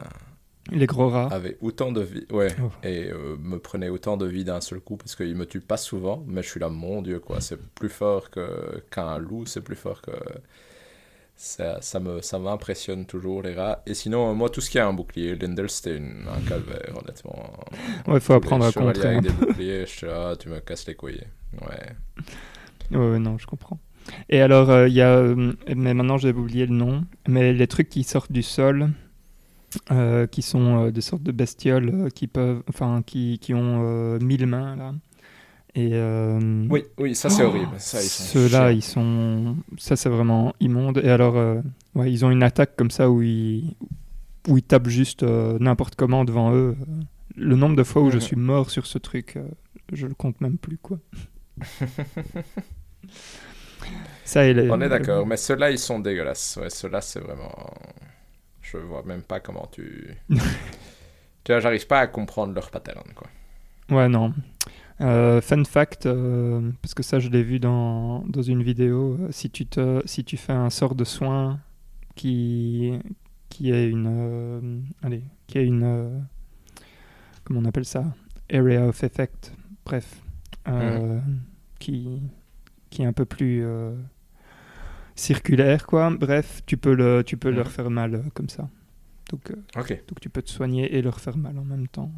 Les 0.71 0.87
gros 0.87 1.09
rats. 1.09 1.29
avaient 1.33 1.57
autant 1.63 1.91
de 1.91 2.01
vie, 2.03 2.27
ouais, 2.31 2.55
Oh. 2.63 2.71
et 2.85 3.11
euh, 3.11 3.37
me 3.41 3.59
prenaient 3.59 3.89
autant 3.89 4.17
de 4.17 4.27
vie 4.27 4.45
d'un 4.45 4.61
seul 4.61 4.81
coup, 4.81 4.97
parce 4.97 5.17
qu'ils 5.17 5.35
me 5.35 5.47
tuent 5.47 5.61
pas 5.61 5.77
souvent, 5.79 6.23
mais 6.29 6.43
je 6.43 6.49
suis 6.51 6.61
là, 6.61 6.69
mon 6.69 7.03
dieu, 7.03 7.19
quoi, 7.19 7.41
c'est 7.41 7.59
plus 7.75 7.89
fort 7.89 8.31
que 8.31 8.83
qu'un 8.91 9.19
loup, 9.19 9.47
c'est 9.47 9.63
plus 9.63 9.77
fort 9.77 10.01
que... 10.03 10.13
Ça, 11.43 11.81
ça 11.81 12.01
me 12.01 12.21
ça 12.21 12.39
m'impressionne 12.39 13.07
toujours, 13.07 13.41
les 13.41 13.55
rats. 13.55 13.83
Et 13.87 13.95
sinon, 13.95 14.31
euh, 14.31 14.35
moi, 14.35 14.51
tout 14.51 14.61
ce 14.61 14.69
qui 14.69 14.79
a 14.79 14.87
un 14.87 14.93
bouclier, 14.93 15.35
Lindel, 15.37 15.71
c'était 15.71 15.97
un 15.99 16.41
calvaire, 16.47 16.93
honnêtement. 17.03 17.51
Ouais, 18.07 18.17
il 18.17 18.21
faut 18.21 18.35
apprendre 18.35 18.67
à 18.67 18.73
contrer. 18.73 19.09
avec 19.17 19.23
peu. 19.23 19.29
des 19.29 19.47
boucliers, 19.47 19.87
je 19.87 19.91
suis 19.91 20.07
là, 20.07 20.37
tu 20.37 20.51
me 20.51 20.61
casses 20.61 20.87
les 20.87 20.95
couilles. 20.95 21.25
Ouais. 21.63 21.93
Ouais, 22.99 23.11
ouais, 23.13 23.19
non, 23.19 23.39
je 23.39 23.47
comprends. 23.47 23.79
Et 24.29 24.43
alors, 24.43 24.69
euh, 24.69 24.87
il 24.87 24.93
y 24.95 25.01
a. 25.01 25.17
euh, 25.17 25.55
mais 25.75 25.95
maintenant, 25.95 26.19
j'ai 26.19 26.31
oublié 26.33 26.67
le 26.67 26.75
nom. 26.75 27.05
Mais 27.27 27.55
les 27.55 27.67
trucs 27.67 27.89
qui 27.89 28.05
sortent 28.05 28.33
du 28.33 28.43
sol, 28.43 28.91
euh, 29.91 30.27
qui 30.27 30.43
sont 30.43 30.87
euh, 30.87 30.91
des 30.91 31.01
sortes 31.01 31.23
de 31.23 31.33
bestioles 31.33 31.89
euh, 31.95 32.09
qui 32.09 32.27
peuvent. 32.27 32.63
Enfin, 32.69 33.03
qui, 33.05 33.39
qui 33.41 33.55
ont 33.55 34.19
mille 34.21 34.47
mains, 34.47 34.77
là. 34.77 34.95
Et. 35.75 35.93
Oui, 36.69 36.85
oui, 36.99 37.15
ça 37.15 37.31
c'est 37.31 37.45
Oh, 37.45 37.49
horrible. 37.49 37.69
Ceux-là, 37.79 38.73
ils 38.73 38.83
sont. 38.83 39.57
Ça, 39.79 39.97
c'est 39.97 40.09
vraiment 40.09 40.53
immonde. 40.61 40.99
Et 40.99 41.09
alors, 41.11 41.37
ouais, 41.95 42.13
ils 42.13 42.25
ont 42.25 42.31
une 42.31 42.43
attaque 42.43 42.75
comme 42.77 42.91
ça 42.91 43.09
où 43.11 43.23
ils, 43.23 43.77
où 44.49 44.59
ils 44.59 44.63
tapent 44.63 44.89
juste 44.89 45.23
n'importe 45.23 45.95
comment 45.95 46.25
devant 46.25 46.53
eux. 46.55 46.77
Le 47.37 47.55
nombre 47.57 47.77
de 47.77 47.85
fois 47.85 48.03
où 48.03 48.11
je 48.11 48.17
Mhm. 48.17 48.21
suis 48.21 48.37
mort 48.37 48.71
sur 48.71 48.87
ce 48.87 48.99
truc, 48.99 49.39
je 49.93 50.07
le 50.09 50.15
compte 50.15 50.41
même 50.41 50.59
plus, 50.59 50.79
quoi. 50.79 50.99
ça, 54.25 54.41
On 54.43 54.81
est 54.81 54.89
d'accord, 54.89 55.27
mais 55.27 55.37
ceux-là 55.37 55.71
ils 55.71 55.79
sont 55.79 55.99
dégueulasses. 56.01 56.59
Ouais, 56.61 56.71
ceux-là 56.71 57.01
c'est 57.01 57.21
vraiment. 57.21 57.53
Je 58.73 58.77
vois 58.79 59.03
même 59.05 59.23
pas 59.23 59.41
comment 59.41 59.69
tu. 59.73 60.17
tu 60.29 61.53
vois, 61.53 61.61
j'arrive 61.61 61.87
pas 61.87 62.01
à 62.01 62.07
comprendre 62.07 62.55
leur 62.55 62.71
pattern, 62.71 63.05
quoi. 63.15 63.29
Ouais, 63.91 64.09
non. 64.09 64.33
Euh, 65.01 65.41
fun 65.41 65.65
fact, 65.65 66.07
euh, 66.07 66.71
parce 66.83 66.93
que 66.95 67.03
ça 67.03 67.19
je 67.21 67.29
l'ai 67.31 67.43
vu 67.43 67.59
dans, 67.59 68.21
dans 68.27 68.43
une 68.43 68.63
vidéo, 68.63 69.17
euh, 69.19 69.29
si, 69.33 69.51
tu 69.51 69.67
te, 69.67 70.03
si 70.05 70.25
tu 70.25 70.37
fais 70.37 70.53
un 70.53 70.69
sort 70.71 70.95
de 70.95 71.05
soin 71.05 71.59
qui, 72.15 72.93
qui 73.49 73.71
est 73.73 73.89
une... 73.89 74.07
euh, 74.09 74.81
allez, 75.03 75.25
qui 75.47 75.59
est 75.59 75.65
une... 75.67 76.27
comment 77.45 77.61
on 77.61 77.65
appelle 77.65 77.87
ça? 77.87 78.05
Area 78.53 78.87
of 78.87 79.03
effect, 79.03 79.53
bref. 79.87 80.23
euh, 80.69 81.19
qui, 81.79 82.21
qui 82.91 83.03
est 83.03 83.07
un 83.07 83.13
peu 83.15 83.25
plus 83.25 83.65
circulaire, 85.21 85.87
quoi. 85.87 86.11
Bref, 86.11 86.63
tu 86.67 86.77
peux, 86.77 86.95
le, 86.95 87.23
tu 87.25 87.37
peux 87.37 87.51
Mhm. 87.51 87.57
leur 87.57 87.71
faire 87.71 87.91
mal 87.91 88.15
euh, 88.15 88.23
comme 88.35 88.49
ça. 88.49 88.69
Donc, 89.31 89.51
euh, 89.51 89.57
donc 90.09 90.21
tu 90.21 90.29
peux 90.29 90.43
te 90.43 90.51
soigner 90.51 90.95
et 90.97 91.03
leur 91.03 91.21
faire 91.21 91.37
mal 91.37 91.57
en 91.59 91.65
même 91.65 91.87
temps, 91.87 92.11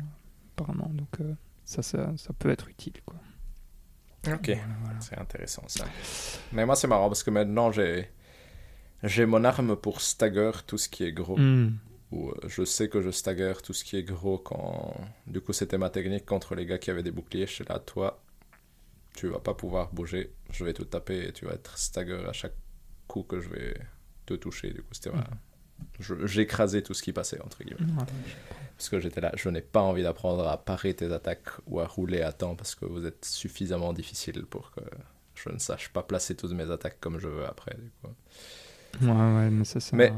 apparemment. 0.57 0.91
Donc 0.95 1.20
euh, 1.20 1.35
ça, 1.65 1.83
ça, 1.83 2.12
ça 2.16 2.33
peut 2.33 2.49
être 2.51 2.69
utile. 2.69 2.95
Quoi. 3.05 3.16
Ok. 4.29 4.47
Voilà, 4.47 4.62
voilà. 4.85 5.01
C'est 5.01 5.19
intéressant 5.19 5.65
ça. 5.66 5.85
Mais 6.53 6.65
moi 6.65 6.74
c'est 6.77 6.87
marrant 6.89 7.09
parce 7.09 7.23
que 7.23 7.31
maintenant 7.31 7.70
j'ai. 7.73 8.09
J'ai 9.03 9.27
mon 9.27 9.43
arme 9.43 9.74
pour 9.74 10.01
stagger 10.01 10.53
tout 10.65 10.79
ce 10.79 10.89
qui 10.89 11.03
est 11.05 11.12
gros. 11.12 11.37
Hmm. 11.37 11.73
Ou 12.12 12.29
euh, 12.31 12.35
je 12.47 12.65
sais 12.65 12.89
que 12.89 13.03
je 13.03 13.11
stagger 13.11 13.55
tout 13.65 13.73
ce 13.73 13.83
qui 13.85 13.97
est 13.97 14.05
gros 14.05 14.39
quand. 14.39 14.95
Du 15.27 15.41
coup, 15.41 15.53
c'était 15.53 15.77
ma 15.77 15.91
technique 15.91 16.24
contre 16.24 16.55
les 16.55 16.66
gars 16.66 16.79
qui 16.79 16.91
avaient 16.93 17.03
des 17.03 17.11
boucliers. 17.11 17.47
Je 17.49 17.53
suis 17.53 17.65
là, 17.69 17.81
toi, 17.81 18.23
tu 19.16 19.27
vas 19.27 19.41
pas 19.41 19.55
pouvoir 19.55 19.93
bouger. 19.93 20.33
Je 20.53 20.65
vais 20.65 20.73
te 20.73 20.85
taper 20.85 21.27
et 21.29 21.33
tu 21.33 21.47
vas 21.47 21.55
être 21.55 21.77
stagger 21.79 22.24
à 22.29 22.33
chaque 22.33 22.55
coup 23.13 23.23
que 23.23 23.41
je 23.41 23.49
vais 23.51 23.75
te 24.27 24.35
toucher. 24.35 24.71
Du 24.73 24.81
coup, 24.83 24.93
c'était 24.93 25.11
Mhm. 25.11 25.17
ma- 25.19 25.27
je- 26.01 26.27
J'écrasais 26.27 26.83
tout 26.83 26.95
ce 26.95 27.03
qui 27.03 27.13
passait, 27.13 27.41
entre 27.43 27.63
guillemets. 27.65 27.93
Ouais. 27.99 28.07
Parce 28.77 28.89
que 28.89 28.99
j'étais 29.01 29.21
là, 29.21 29.31
je 29.37 29.49
n'ai 29.49 29.61
pas 29.61 29.83
envie 29.83 30.03
d'apprendre 30.03 30.47
à 30.49 30.57
parer 30.57 30.95
tes 30.95 31.13
attaques 31.13 31.51
ou 31.67 31.81
à 31.81 31.87
rouler 31.87 32.23
à 32.23 32.33
temps 32.33 32.55
parce 32.57 32.75
que 32.75 32.85
vous 32.87 33.05
êtes 33.07 33.25
suffisamment 33.25 33.93
difficile 33.93 34.45
pour 34.47 34.71
que 34.73 34.81
je 35.35 35.49
ne 35.51 35.59
sache 35.59 35.89
pas 35.93 36.03
placer 36.03 36.35
toutes 36.35 36.53
mes 36.53 36.71
attaques 36.71 36.99
comme 37.01 37.19
je 37.21 37.29
veux 37.29 37.45
après. 37.47 37.75
Du 37.79 37.91
coup. 38.01 38.13
Ouais, 39.03 39.11
ouais, 39.37 39.51
mais 39.51 39.65
ça. 39.65 39.79
Mais- 39.97 40.13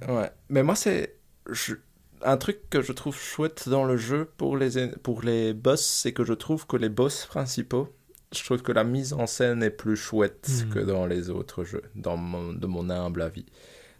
les- 0.00 0.12
Ouais, 0.12 0.30
mais 0.48 0.62
moi 0.62 0.74
c'est 0.76 1.16
je- 1.50 1.74
un 2.22 2.36
truc 2.38 2.58
que 2.70 2.80
je 2.82 2.92
trouve 2.92 3.16
chouette 3.18 3.68
dans 3.68 3.84
le 3.84 3.96
jeu 3.98 4.30
pour 4.38 4.56
les 4.56 4.88
pour 5.02 5.22
les 5.22 5.52
boss, 5.52 5.84
c'est 5.84 6.12
que 6.12 6.24
je 6.24 6.32
trouve 6.34 6.66
que 6.66 6.76
les 6.76 6.88
boss 6.88 7.26
principaux, 7.26 7.94
je 8.38 8.44
trouve 8.44 8.62
que 8.62 8.72
la 8.72 8.84
mise 8.84 9.12
en 9.12 9.26
scène 9.26 9.62
est 9.62 9.70
plus 9.70 9.96
chouette 9.96 10.66
Mhm. 10.66 10.70
que 10.70 10.78
dans 10.80 11.06
les 11.06 11.30
autres 11.30 11.64
jeux, 11.64 11.82
dans 11.94 12.16
mon, 12.16 12.52
de 12.52 12.66
mon 12.66 12.90
humble 12.90 13.22
avis, 13.22 13.46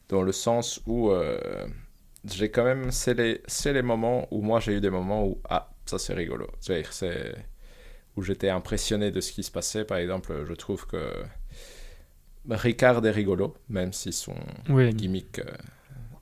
dans 0.08 0.22
le 0.22 0.32
sens 0.32 0.80
où 0.86 1.10
euh, 1.10 1.38
j'ai 2.24 2.50
quand 2.50 2.64
même 2.64 2.90
c'est 2.92 3.14
les 3.14 3.42
les 3.66 3.82
moments 3.82 4.28
où 4.32 4.42
moi 4.42 4.60
j'ai 4.60 4.74
eu 4.74 4.80
des 4.80 4.90
moments 4.90 5.26
où 5.26 5.40
ah 5.48 5.70
ça 5.86 5.98
c'est 5.98 6.14
rigolo, 6.14 6.48
c'est-à-dire 6.60 6.92
c'est 6.92 7.34
où 8.16 8.22
j'étais 8.22 8.50
impressionné 8.50 9.10
de 9.12 9.20
ce 9.20 9.32
qui 9.32 9.42
se 9.44 9.50
passait. 9.52 9.84
Par 9.84 9.98
exemple, 9.98 10.44
je 10.48 10.54
trouve 10.54 10.86
que 10.86 10.98
Ricard 12.48 13.04
est 13.06 13.10
rigolo, 13.10 13.54
même 13.68 13.92
si 13.92 14.12
son 14.12 14.34
Oui, 14.68 14.94
gimmick 14.94 15.38
euh, 15.38 15.44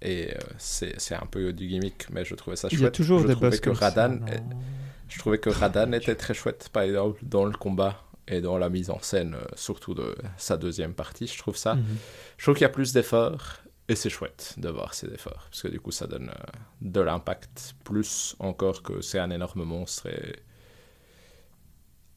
et 0.02 0.30
euh, 0.34 0.39
c'est 0.59 1.01
c'est 1.01 1.14
un 1.14 1.26
peu 1.26 1.52
du 1.52 1.66
gimmick 1.68 2.09
mais 2.10 2.24
je 2.24 2.34
trouvais 2.34 2.56
ça 2.56 2.68
il 2.70 2.78
chouette 2.78 2.82
y 2.82 2.86
a 2.86 2.90
toujours 2.90 3.20
je 3.20 3.26
des 3.26 3.34
trouvais 3.34 3.59
que 3.59 3.72
ça, 3.74 3.80
Radan 3.80 4.18
est- 4.26 4.43
je 5.12 5.18
trouvais 5.18 5.39
que 5.39 5.51
Radan 5.51 5.93
était 5.93 6.14
très 6.16 6.34
chouette 6.34 6.68
par 6.72 6.82
exemple 6.84 7.20
dans 7.22 7.44
le 7.44 7.52
combat 7.52 8.02
et 8.28 8.40
dans 8.40 8.56
la 8.59 8.68
mise 8.70 8.90
en 8.90 9.01
scène 9.01 9.34
euh, 9.34 9.44
surtout 9.56 9.94
de 9.94 10.14
sa 10.36 10.56
deuxième 10.56 10.94
partie 10.94 11.26
je 11.26 11.39
trouve 11.39 11.56
ça 11.56 11.74
Mhm. 11.74 11.84
je 12.39 12.44
trouve 12.44 12.55
qu'il 12.55 12.62
y 12.62 12.66
a 12.66 12.70
plus 12.70 12.93
d'efforts 12.93 13.59
et 13.89 13.97
c'est 13.97 14.10
chouette 14.10 14.55
de 14.59 14.68
voir 14.68 14.94
ces 14.94 15.12
efforts 15.12 15.47
parce 15.51 15.62
que 15.62 15.68
du 15.68 15.80
coup 15.80 15.90
ça 15.90 16.06
donne 16.06 16.30
euh, 16.30 16.59
de 16.80 17.01
l'impact 17.01 17.74
plus 17.84 18.36
encore 18.39 18.82
que 18.82 19.01
c'est 19.01 19.18
un 19.18 19.30
énorme 19.30 19.64
monstre 19.64 20.06
et 20.06 20.36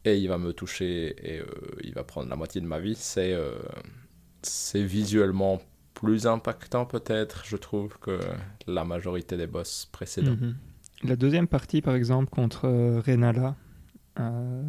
et 0.08 0.18
il 0.20 0.28
va 0.28 0.38
me 0.38 0.54
toucher 0.54 1.16
et 1.28 1.40
euh, 1.40 1.46
il 1.84 1.94
va 1.94 2.04
prendre 2.04 2.30
la 2.30 2.36
moitié 2.36 2.62
de 2.62 2.68
ma 2.68 2.80
vie 2.80 2.96
c'est 2.96 3.34
euh, 3.34 3.56
c'est 4.44 4.84
visuellement 4.84 5.60
plus 5.96 6.28
impactant 6.28 6.86
peut-être, 6.86 7.44
je 7.46 7.56
trouve, 7.58 7.98
que 8.00 8.20
la 8.68 8.84
majorité 8.84 9.38
des 9.38 9.48
boss 9.48 9.88
précédents. 9.92 10.32
Mhm. 10.40 10.56
La 11.08 11.16
deuxième 11.16 11.48
partie, 11.48 11.82
par 11.82 11.96
exemple, 11.96 12.30
contre 12.30 12.66
euh, 12.66 13.00
Renala, 13.06 13.56
euh, 14.20 14.64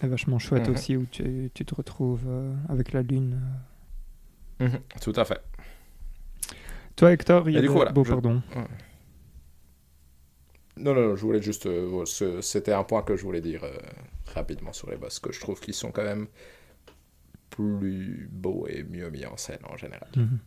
est 0.00 0.06
vachement 0.06 0.38
chouette 0.38 0.68
Mhm. 0.68 0.74
aussi, 0.74 0.96
où 0.96 1.06
tu, 1.06 1.50
tu 1.54 1.64
te 1.64 1.74
retrouves 1.74 2.24
euh, 2.26 2.54
avec 2.68 2.92
la 2.92 3.02
lune. 3.02 3.40
Mhm, 4.60 4.78
Tout 5.00 5.12
à 5.16 5.24
fait. 5.24 5.40
Toi, 6.96 7.12
Hector, 7.12 7.48
il 7.48 7.54
y 7.54 7.56
a 7.56 7.60
du 7.60 7.66
des- 7.66 7.68
coup, 7.68 7.74
voilà, 7.78 7.92
Bon, 7.92 8.04
je- 8.04 8.10
pardon. 8.10 8.42
Non, 10.76 10.94
non, 10.94 11.08
non, 11.08 11.16
je 11.16 11.22
voulais 11.22 11.42
juste. 11.42 11.66
euh, 11.66 12.04
C'était 12.42 12.72
un 12.72 12.84
point 12.84 13.02
que 13.02 13.16
je 13.16 13.22
voulais 13.22 13.40
dire 13.40 13.64
euh, 13.64 13.72
rapidement 14.34 14.72
sur 14.72 14.90
les 14.90 14.96
boss, 14.96 15.18
que 15.18 15.32
je 15.32 15.40
trouve 15.40 15.60
qu'ils 15.60 15.74
sont 15.74 15.92
quand 15.92 16.04
même 16.04 16.26
plus 17.50 18.28
beaux 18.30 18.66
et 18.68 18.84
mieux 18.84 19.10
mis 19.10 19.26
en 19.26 19.36
scène 19.36 19.58
en 19.68 19.76
général. 19.76 20.08
Mhm. 20.16 20.38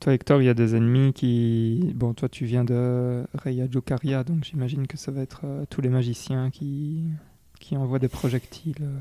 Toi, 0.00 0.14
Hector, 0.14 0.40
il 0.40 0.46
y 0.46 0.48
a 0.48 0.54
des 0.54 0.74
ennemis 0.76 1.12
qui... 1.12 1.92
Bon, 1.94 2.14
toi, 2.14 2.28
tu 2.30 2.46
viens 2.46 2.64
de 2.64 3.26
Raya 3.34 3.66
Jokaria, 3.70 4.24
donc 4.24 4.44
j'imagine 4.44 4.86
que 4.86 4.96
ça 4.96 5.12
va 5.12 5.20
être 5.20 5.42
euh, 5.44 5.64
tous 5.68 5.82
les 5.82 5.90
magiciens 5.90 6.50
qui, 6.50 7.04
qui 7.58 7.76
envoient 7.76 7.98
des 7.98 8.08
projectiles. 8.08 8.76
euh. 8.80 8.98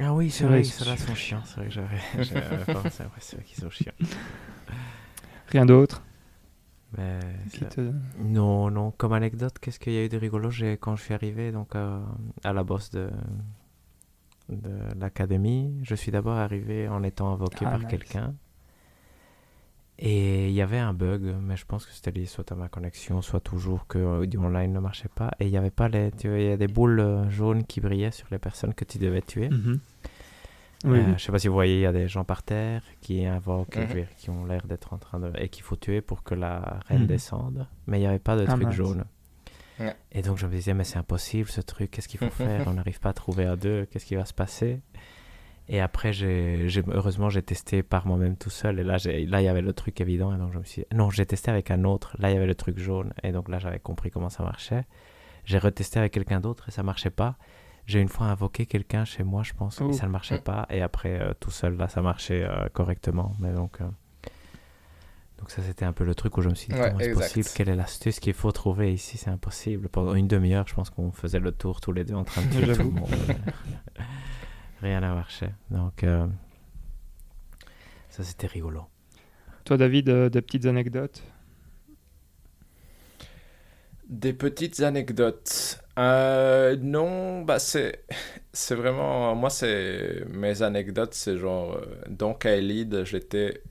Ah 0.00 0.14
oui, 0.14 0.30
c'est 0.30 0.44
vrai, 0.44 0.62
vrai, 0.62 0.64
ceux-là 0.64 0.96
sont 0.96 1.14
chiants. 1.14 1.42
C'est 1.44 1.56
vrai 1.56 1.66
que 1.66 1.72
j'avais 1.74 1.98
j'avais 2.22 2.64
pas 2.64 2.82
pensé. 2.82 3.02
Ouais, 3.02 3.08
c'est 3.20 3.36
vrai 3.36 3.44
qu'ils 3.44 3.62
sont 3.62 3.70
chiants. 3.70 3.92
Rien 5.48 5.66
d'autre? 5.66 6.02
Mais 6.96 7.20
qui 7.52 7.60
ça- 7.60 7.66
te... 7.66 7.90
Non, 8.22 8.70
non. 8.70 8.92
Comme 8.92 9.12
anecdote, 9.12 9.58
qu'est-ce 9.60 9.80
qu'il 9.80 9.92
y 9.94 9.98
a 9.98 10.04
eu 10.04 10.08
de 10.08 10.16
rigolo? 10.16 10.50
J'ai- 10.50 10.76
quand 10.76 10.96
je 10.96 11.02
suis 11.02 11.14
arrivé 11.14 11.50
donc, 11.52 11.74
euh, 11.74 12.00
à 12.44 12.52
la 12.52 12.62
bosse 12.64 12.90
de, 12.90 13.10
de 14.48 14.70
l'académie 14.98 15.78
Je 15.82 15.94
suis 15.94 16.10
d'abord 16.12 16.36
arrivé 16.36 16.88
en 16.88 17.02
étant 17.02 17.32
invoqué 17.32 17.64
Ah, 17.64 17.70
par 17.70 17.80
nice. 17.80 17.88
quelqu'un. 17.88 18.34
Et 19.98 20.48
il 20.48 20.52
y 20.54 20.60
avait 20.60 20.78
un 20.78 20.92
bug, 20.92 21.22
mais 21.40 21.56
je 21.56 21.64
pense 21.64 21.86
que 21.86 21.92
c'était 21.92 22.10
lié 22.10 22.26
soit 22.26 22.50
à 22.50 22.56
ma 22.56 22.68
connexion, 22.68 23.22
soit 23.22 23.38
toujours 23.40 23.86
que 23.86 23.98
euh, 23.98 24.26
du 24.26 24.38
online 24.38 24.72
ne 24.72 24.80
marchait 24.80 25.08
pas. 25.14 25.30
Et 25.38 25.44
il 25.46 25.50
n'y 25.52 25.56
avait 25.56 25.70
pas 25.70 25.88
les. 25.88 26.10
Tu 26.10 26.28
vois, 26.28 26.38
il 26.38 26.46
y 26.48 26.50
a 26.50 26.56
des 26.56 26.66
boules 26.66 26.98
euh, 26.98 27.30
jaunes 27.30 27.64
qui 27.64 27.80
brillaient 27.80 28.10
sur 28.10 28.26
les 28.32 28.38
personnes 28.38 28.74
que 28.74 28.84
tu 28.84 28.98
devais 28.98 29.22
tuer. 29.22 29.48
Euh, 29.52 29.76
oui. 30.84 31.00
Je 31.16 31.22
sais 31.22 31.30
pas 31.32 31.38
si 31.38 31.46
vous 31.48 31.54
voyez, 31.54 31.76
il 31.76 31.80
y 31.82 31.86
a 31.86 31.92
des 31.92 32.08
gens 32.08 32.24
par 32.24 32.42
terre 32.42 32.82
qui 33.00 33.24
invoquent, 33.24 33.78
qui 34.18 34.30
ont 34.30 34.44
l'air 34.44 34.66
d'être 34.66 34.92
en 34.92 34.98
train 34.98 35.20
de. 35.20 35.30
et 35.38 35.48
qu'il 35.48 35.62
faut 35.62 35.76
tuer 35.76 36.00
pour 36.00 36.22
que 36.24 36.34
la 36.34 36.80
reine 36.88 37.02
Mhm. 37.02 37.06
descende. 37.06 37.66
Mais 37.86 37.98
il 37.98 38.00
n'y 38.02 38.06
avait 38.08 38.18
pas 38.18 38.36
de 38.36 38.42
Ah, 38.48 38.52
truc 38.52 38.64
mince. 38.64 38.74
jaune. 38.74 39.04
Et 40.12 40.22
donc 40.22 40.38
je 40.38 40.46
me 40.46 40.52
disais, 40.52 40.72
mais 40.74 40.84
c'est 40.84 40.98
impossible 40.98 41.48
ce 41.48 41.60
truc, 41.60 41.90
qu'est-ce 41.90 42.06
qu'il 42.08 42.20
faut 42.20 42.30
faire? 42.30 42.68
On 42.68 42.74
n'arrive 42.74 43.00
pas 43.00 43.08
à 43.10 43.12
trouver 43.12 43.44
à 43.46 43.56
deux, 43.56 43.86
qu'est-ce 43.86 44.06
qui 44.06 44.14
va 44.16 44.24
se 44.24 44.34
passer? 44.34 44.80
Et 45.68 45.80
après, 45.80 46.12
j'ai, 46.12 46.68
heureusement, 46.88 47.30
j'ai 47.30 47.42
testé 47.42 47.82
par 47.82 48.06
moi-même 48.06 48.36
tout 48.36 48.50
seul. 48.50 48.78
Et 48.78 48.84
là, 48.84 48.98
j'ai, 48.98 49.24
là, 49.24 49.40
il 49.40 49.44
y 49.44 49.48
avait 49.48 49.62
le 49.62 49.72
truc 49.72 50.00
évident. 50.00 50.34
Et 50.34 50.38
donc 50.38 50.52
je 50.52 50.58
me 50.58 50.64
suis 50.64 50.84
Non, 50.94 51.08
j'ai 51.10 51.24
testé 51.24 51.50
avec 51.50 51.70
un 51.70 51.84
autre. 51.84 52.16
Là, 52.18 52.30
il 52.30 52.34
y 52.34 52.36
avait 52.36 52.46
le 52.46 52.54
truc 52.54 52.78
jaune. 52.78 53.14
Et 53.22 53.32
donc 53.32 53.48
là, 53.48 53.58
j'avais 53.58 53.78
compris 53.78 54.10
comment 54.10 54.28
ça 54.28 54.42
marchait. 54.42 54.84
J'ai 55.46 55.58
retesté 55.58 55.98
avec 55.98 56.12
quelqu'un 56.12 56.40
d'autre 56.40 56.68
et 56.68 56.70
ça 56.70 56.82
marchait 56.82 57.10
pas. 57.10 57.36
J'ai 57.86 58.00
une 58.00 58.08
fois 58.08 58.26
invoqué 58.28 58.64
quelqu'un 58.66 59.04
chez 59.04 59.24
moi, 59.24 59.42
je 59.42 59.52
pense, 59.52 59.78
et 59.82 59.92
ça 59.92 60.06
ne 60.06 60.10
marchait 60.12 60.38
pas. 60.38 60.66
Et 60.70 60.80
après, 60.80 61.20
euh, 61.20 61.34
tout 61.38 61.50
seul, 61.50 61.76
là, 61.76 61.86
ça 61.88 62.00
marchait 62.00 62.42
euh, 62.42 62.66
correctement. 62.72 63.32
Mais 63.40 63.52
donc, 63.52 63.78
euh, 63.82 63.84
donc 65.38 65.50
ça, 65.50 65.60
c'était 65.60 65.84
un 65.84 65.92
peu 65.92 66.04
le 66.04 66.14
truc 66.14 66.34
où 66.38 66.40
je 66.40 66.48
me 66.48 66.54
suis 66.54 66.68
dit, 66.72 66.80
Ouais, 66.80 66.88
comment 66.88 67.00
exact. 67.00 67.20
possible? 67.34 67.46
Quelle 67.54 67.68
est 67.68 67.76
l'astuce 67.76 68.20
qu'il 68.20 68.32
faut 68.32 68.52
trouver 68.52 68.90
ici? 68.94 69.18
C'est 69.18 69.28
impossible. 69.28 69.90
Pendant 69.90 70.14
une 70.14 70.28
demi-heure, 70.28 70.66
je 70.66 70.74
pense 70.74 70.88
qu'on 70.88 71.12
faisait 71.12 71.40
le 71.40 71.52
tour 71.52 71.82
tous 71.82 71.92
les 71.92 72.04
deux 72.04 72.14
en 72.14 72.24
train 72.24 72.40
de 72.40 72.46
tuer 72.52 72.60
tout 72.62 72.66
J'avoue. 72.74 72.90
le 72.94 73.00
monde. 73.00 73.10
Rien 74.84 75.00
n'a 75.00 75.14
marché. 75.14 75.48
Donc, 75.70 76.04
euh, 76.04 76.26
ça, 78.10 78.22
c'était 78.22 78.46
rigolo. 78.46 78.86
Toi, 79.64 79.76
David, 79.78 80.08
euh, 80.10 80.28
des 80.30 80.42
petites 80.42 80.66
anecdotes? 80.66 81.22
Des 84.08 84.34
petites 84.34 84.80
anecdotes. 84.80 85.80
Euh, 85.98 86.76
non, 86.76 87.42
bah 87.42 87.58
c'est 87.58 88.04
c'est 88.52 88.74
vraiment 88.74 89.34
moi 89.36 89.48
c'est 89.50 90.24
mes 90.28 90.62
anecdotes 90.62 91.14
c'est 91.14 91.38
genre 91.38 91.74
euh, 91.76 91.86
dans 92.08 92.34
Kaelid 92.34 93.04
j'étais 93.04 93.62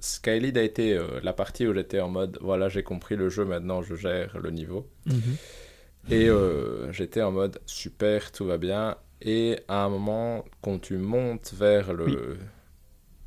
Skylead 0.00 0.58
a 0.58 0.62
été 0.62 0.94
euh, 0.94 1.20
la 1.22 1.32
partie 1.32 1.66
où 1.68 1.74
j'étais 1.74 2.00
en 2.00 2.08
mode 2.08 2.38
voilà 2.42 2.68
j'ai 2.68 2.82
compris 2.82 3.16
le 3.16 3.28
jeu 3.30 3.44
maintenant 3.44 3.82
je 3.82 3.94
gère 3.96 4.38
le 4.38 4.50
niveau 4.50 4.88
Mhm. 5.06 5.38
et 6.10 6.28
euh, 6.28 6.92
j'étais 6.92 7.22
en 7.22 7.32
mode 7.32 7.60
super 7.66 8.32
tout 8.32 8.44
va 8.46 8.58
bien 8.58 8.96
et 9.20 9.58
à 9.68 9.84
un 9.84 9.88
moment 9.88 10.44
quand 10.62 10.78
tu 10.80 10.96
montes 10.96 11.52
vers 11.56 11.92
le 11.92 12.04
Oui. 12.04 12.16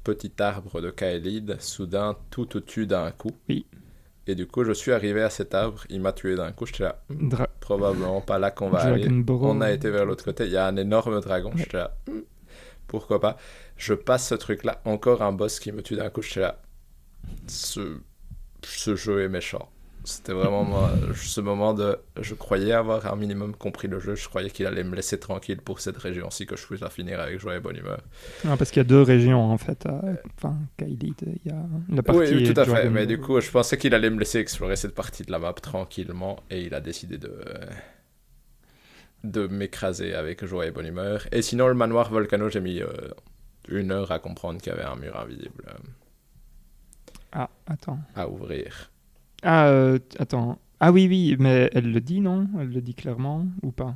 petit 0.03 0.31
arbre 0.39 0.81
de 0.81 0.89
Kaelid 0.91 1.59
soudain 1.61 2.15
tout 2.29 2.45
te 2.45 2.57
tue 2.57 2.87
d'un 2.87 3.11
coup 3.11 3.31
Oui. 3.49 3.65
et 4.27 4.35
du 4.35 4.47
coup 4.47 4.63
je 4.63 4.71
suis 4.71 4.91
arrivé 4.91 5.21
à 5.21 5.29
cet 5.29 5.53
arbre 5.53 5.83
il 5.89 6.01
m'a 6.01 6.13
tué 6.13 6.35
d'un 6.35 6.51
coup 6.53 6.65
j'étais 6.65 6.83
là 6.83 7.01
Hmm, 7.09 7.29
Dra- 7.29 7.47
probablement 7.59 8.21
pas 8.21 8.39
là 8.39 8.51
qu'on 8.51 8.69
va 8.69 8.79
aller. 8.81 9.07
On 9.09 9.61
a 9.61 9.71
été 9.71 9.89
vers 9.91 10.05
l'autre 10.05 10.23
côté. 10.25 10.45
Il 10.45 10.51
y 10.51 10.57
a 10.57 10.65
un 10.65 10.75
énorme 10.77 11.19
dragon. 11.21 11.51
J'étais 11.55 11.77
là, 11.77 11.95
Hmm, 12.07 12.21
pourquoi 12.87 13.19
pas. 13.21 13.37
Je 13.77 13.93
passe 13.93 14.27
ce 14.27 14.35
truc-là. 14.35 14.81
Encore 14.85 15.21
un 15.21 15.31
boss 15.31 15.59
qui 15.59 15.71
me 15.71 15.81
tue 15.83 15.95
d'un 15.95 16.09
coup. 16.09 16.21
J'étais 16.21 16.41
là, 16.41 16.61
ce, 17.47 17.97
ce 18.63 18.95
jeu 18.95 19.21
est 19.23 19.29
méchant. 19.29 19.69
C'était 20.03 20.33
vraiment 20.33 20.63
moi, 20.63 20.89
ce 21.15 21.41
moment 21.41 21.75
de. 21.75 21.95
Je 22.19 22.33
croyais 22.33 22.71
avoir 22.73 23.05
un 23.11 23.15
minimum 23.15 23.55
compris 23.55 23.87
le 23.87 23.99
jeu. 23.99 24.15
Je 24.15 24.27
croyais 24.27 24.49
qu'il 24.49 24.65
allait 24.65 24.83
me 24.83 24.95
laisser 24.95 25.19
tranquille 25.19 25.57
pour 25.61 25.79
cette 25.79 25.97
région-ci, 25.97 26.47
que 26.47 26.55
je 26.55 26.65
puisse 26.65 26.81
la 26.81 26.89
finir 26.89 27.19
avec 27.19 27.39
joie 27.39 27.55
et 27.55 27.59
bonne 27.59 27.77
humeur. 27.77 28.01
Ah, 28.47 28.57
parce 28.57 28.71
qu'il 28.71 28.79
y 28.79 28.85
a 28.85 28.89
deux 28.89 29.03
régions, 29.03 29.43
en 29.43 29.57
fait. 29.59 29.85
à- 29.85 30.01
Enfin, 30.37 30.57
Kaelid, 30.77 31.13
il 31.45 31.51
y 31.51 31.53
a 31.53 31.63
la 31.93 32.01
partie... 32.01 32.19
Oui, 32.33 32.51
tout 32.51 32.59
à 32.59 32.65
fait. 32.65 32.89
Mais 32.89 33.05
du 33.05 33.19
coup, 33.19 33.39
je 33.39 33.51
pensais 33.51 33.77
qu'il 33.77 33.93
allait 33.93 34.09
me 34.09 34.17
laisser 34.19 34.39
explorer 34.39 34.75
cette 34.75 34.95
partie 34.95 35.21
de 35.23 35.31
la 35.31 35.37
map 35.37 35.53
tranquillement 35.53 36.39
et 36.49 36.63
il 36.63 36.73
a 36.73 36.81
décidé 36.81 37.17
de 37.19 37.31
de 39.23 39.45
m'écraser 39.45 40.15
avec 40.15 40.43
joie 40.45 40.65
et 40.65 40.71
bonne 40.71 40.87
humeur. 40.87 41.27
Et 41.31 41.41
sinon, 41.43 41.67
le 41.67 41.75
manoir 41.75 42.09
Volcano, 42.09 42.49
j'ai 42.49 42.59
mis 42.59 42.81
euh, 42.81 42.87
une 43.67 43.91
heure 43.91 44.11
à 44.11 44.17
comprendre 44.17 44.59
qu'il 44.59 44.71
y 44.73 44.75
avait 44.75 44.83
un 44.83 44.95
mur 44.95 45.15
invisible 45.19 45.63
euh, 45.67 45.73
Ah, 47.31 47.49
attends. 47.67 47.99
à 48.15 48.27
ouvrir. 48.27 48.90
Ah, 49.43 49.67
euh, 49.69 49.99
attends. 50.19 50.59
Ah 50.79 50.91
oui, 50.91 51.07
oui, 51.07 51.35
mais 51.39 51.69
elle 51.73 51.91
le 51.91 52.01
dit, 52.01 52.21
non? 52.21 52.47
Elle 52.59 52.69
le 52.69 52.81
dit 52.81 52.95
clairement 52.95 53.45
ou 53.61 53.71
pas? 53.71 53.95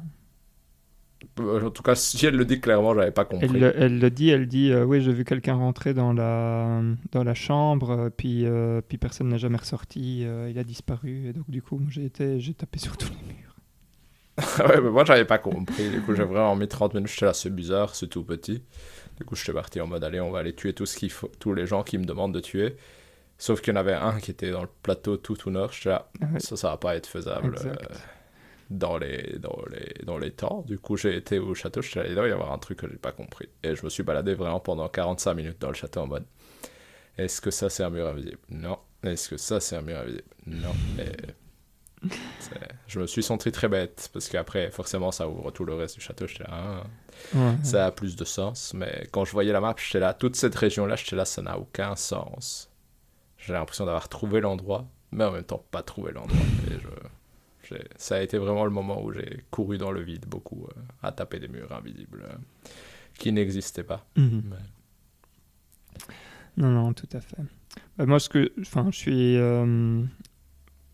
Euh, 1.40 1.62
En 1.66 1.72
tout 1.72 1.84
cas, 1.84 1.96
si 1.96 2.26
elle 2.26 2.36
le 2.36 2.46
dit 2.46 2.60
clairement, 2.62 2.94
j'avais 2.94 3.12
pas 3.12 3.26
compris. 3.26 3.48
elle, 3.48 3.60
le- 3.60 3.74
elle 3.78 4.00
le 4.00 4.10
dit, 4.12 4.30
elle 4.30 4.48
dit, 4.48 4.72
euh, 4.72 4.86
oui, 4.86 5.02
j'ai 5.02 5.14
vu 5.14 5.24
quelqu'un 5.26 5.56
rentrer 5.56 5.94
dans 5.94 6.14
la, 6.14 6.82
dans 7.12 7.24
la 7.24 7.34
chambre, 7.34 8.10
puis, 8.16 8.46
euh, 8.46 8.82
puis 8.88 8.98
personne 8.98 9.30
n'est 9.30 9.38
jamais 9.40 9.58
ressorti, 9.58 10.22
il 10.22 10.58
a 10.60 10.64
disparu, 10.64 11.28
et 11.28 11.34
donc 11.34 11.50
du 11.50 11.62
coup, 11.62 11.82
j'ai 11.90 12.10
tapé 12.10 12.80
sur 12.80 12.98
tous 12.98 13.10
les 13.10 13.34
murs. 13.34 13.56
ouais, 14.60 14.82
mais 14.82 14.90
moi, 14.90 15.06
j'avais 15.06 15.26
pas 15.26 15.38
compris. 15.38 15.90
Du 15.90 16.02
coup, 16.02 16.14
j'ai 16.14 16.24
vraiment 16.24 16.56
mis 16.56 16.68
30 16.68 16.94
minutes. 16.94 17.10
J'étais 17.10 17.26
là, 17.26 17.34
c'est 17.34 17.50
bizarre, 17.50 17.96
c'est 17.96 18.08
tout 18.08 18.24
petit. 18.24 18.62
Du 19.18 19.26
coup, 19.26 19.36
j'étais 19.36 19.54
parti 19.54 19.80
en 19.82 19.88
mode, 19.88 20.04
allez, 20.04 20.20
on 20.22 20.32
va 20.32 20.40
aller 20.40 20.56
tuer 20.56 20.74
tout 20.74 20.86
ce 20.86 20.98
qu'il 20.98 21.12
faut, 21.12 21.32
tous 21.40 21.54
les 21.54 21.66
gens 21.68 21.84
qui 21.84 21.98
me 21.98 22.06
demandent 22.06 22.34
de 22.34 22.42
tuer. 22.42 22.76
Sauf 23.38 23.62
qu'il 23.62 23.74
y 23.74 23.78
en 23.78 23.80
avait 23.80 23.94
un 23.94 24.20
qui 24.20 24.32
était 24.32 24.52
dans 24.52 24.62
le 24.62 24.70
plateau 24.82 25.18
tout 25.18 25.48
au 25.48 25.52
nord. 25.52 25.72
Là, 25.84 26.10
ouais. 26.22 26.40
ça, 26.40 26.56
ça 26.56 26.70
va 26.70 26.78
pas 26.78 26.96
être 26.96 27.08
faisable 27.08 27.56
euh, 27.66 27.76
dans, 28.70 28.98
les, 28.98 29.38
dans, 29.40 29.60
les, 29.70 30.06
dans 30.06 30.18
les 30.18 30.32
temps. 30.32 30.64
Du 30.68 30.80
coup, 30.80 30.96
j'ai 30.96 31.18
été 31.18 31.38
au 31.40 31.54
château. 31.54 31.82
J'étais 31.82 32.04
là, 32.04 32.08
il 32.08 32.16
doit 32.16 32.28
y 32.28 32.32
avoir 32.32 32.54
un 32.54 32.58
truc 32.58 32.80
que 32.80 32.88
j'ai 32.90 32.96
pas 32.96 33.12
compris. 33.12 33.50
Et 33.62 33.76
je 33.76 33.84
me 33.84 33.90
suis 33.90 34.04
baladé 34.04 34.36
vraiment 34.36 34.60
pendant 34.62 34.88
45 34.88 35.34
minutes 35.34 35.60
dans 35.60 35.68
le 35.70 35.74
château 35.76 36.02
en 36.02 36.08
mode, 36.08 36.26
est-ce 37.18 37.42
que 37.42 37.52
ça, 37.52 37.70
c'est 37.70 37.84
un 37.84 37.90
mur 37.90 38.08
invisible? 38.08 38.38
Non. 38.50 38.78
Est-ce 39.04 39.30
que 39.30 39.38
ça, 39.38 39.60
c'est 39.60 39.76
un 39.76 39.82
mur 39.82 39.98
invisible? 40.00 40.24
Non. 40.48 40.72
Et 41.00 41.12
je 42.88 43.00
me 43.00 43.08
suis 43.08 43.24
senti 43.24 43.52
très 43.52 43.68
bête 43.68 44.10
parce 44.14 44.30
qu'après, 44.30 44.70
forcément, 44.72 45.12
ça 45.12 45.28
ouvre 45.28 45.52
tout 45.52 45.66
le 45.66 45.74
reste 45.74 45.96
du 45.96 46.02
château. 46.02 46.28
J'étais 46.28 46.44
là, 46.44 46.50
ah, 46.52 46.84
Ouais. 47.34 47.56
ça 47.64 47.86
a 47.88 47.92
plus 47.92 48.16
de 48.16 48.26
sens. 48.26 48.74
Mais 48.74 49.08
quand 49.12 49.26
je 49.26 49.32
voyais 49.32 49.52
la 49.54 49.62
map, 49.62 49.76
j'étais 49.78 50.00
là, 50.00 50.14
toute 50.14 50.36
cette 50.36 50.56
région-là, 50.56 50.96
j'étais 50.96 51.16
là, 51.16 51.26
ça 51.26 51.42
n'a 51.42 51.58
aucun 51.58 51.96
sens. 51.96 52.70
J'ai 53.46 53.54
l'impression 53.54 53.86
d'avoir 53.86 54.10
trouvé 54.10 54.42
l'endroit, 54.42 54.88
mais 55.12 55.24
en 55.24 55.32
même 55.32 55.44
temps 55.44 55.64
pas 55.72 55.84
trouvé 55.84 56.12
l'endroit. 56.12 56.38
Je, 57.64 57.76
ça 57.96 58.16
a 58.18 58.22
été 58.22 58.38
vraiment 58.38 58.64
le 58.66 58.72
moment 58.72 59.04
où 59.04 59.12
j'ai 59.12 59.44
couru 59.50 59.78
dans 59.80 59.92
le 59.92 60.02
vide 60.02 60.26
beaucoup, 60.28 60.66
euh, 60.66 60.82
à 61.02 61.12
taper 61.12 61.40
des 61.40 61.48
murs 61.48 61.72
invisibles 61.74 62.24
euh, 62.30 62.36
qui 63.18 63.32
n'existaient 63.32 63.84
pas. 63.84 64.06
Mhm. 64.18 64.44
Mais- 64.50 66.04
Non, 66.58 66.70
non, 66.70 66.94
tout 66.94 67.08
à 67.14 67.22
fait. 67.22 67.38
Bah, 67.98 68.06
moi, 68.06 68.20
ce 68.20 68.30
que, 68.30 68.52
enfin, 68.62 68.88
je 68.92 68.98
suis, 68.98 69.36
euh, 69.38 70.04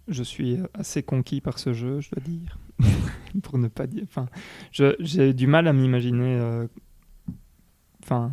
je 0.07 0.23
suis 0.23 0.59
assez 0.73 1.03
conquis 1.03 1.41
par 1.41 1.59
ce 1.59 1.73
jeu, 1.73 1.99
je 1.99 2.09
dois 2.11 2.23
dire, 2.23 2.57
pour 3.43 3.57
ne 3.57 3.67
pas 3.67 3.85
dire. 3.87 4.03
Enfin, 4.03 4.27
j'ai 4.71 5.33
du 5.33 5.47
mal 5.47 5.67
à 5.67 5.73
m'imaginer, 5.73 6.65
enfin, 8.03 8.31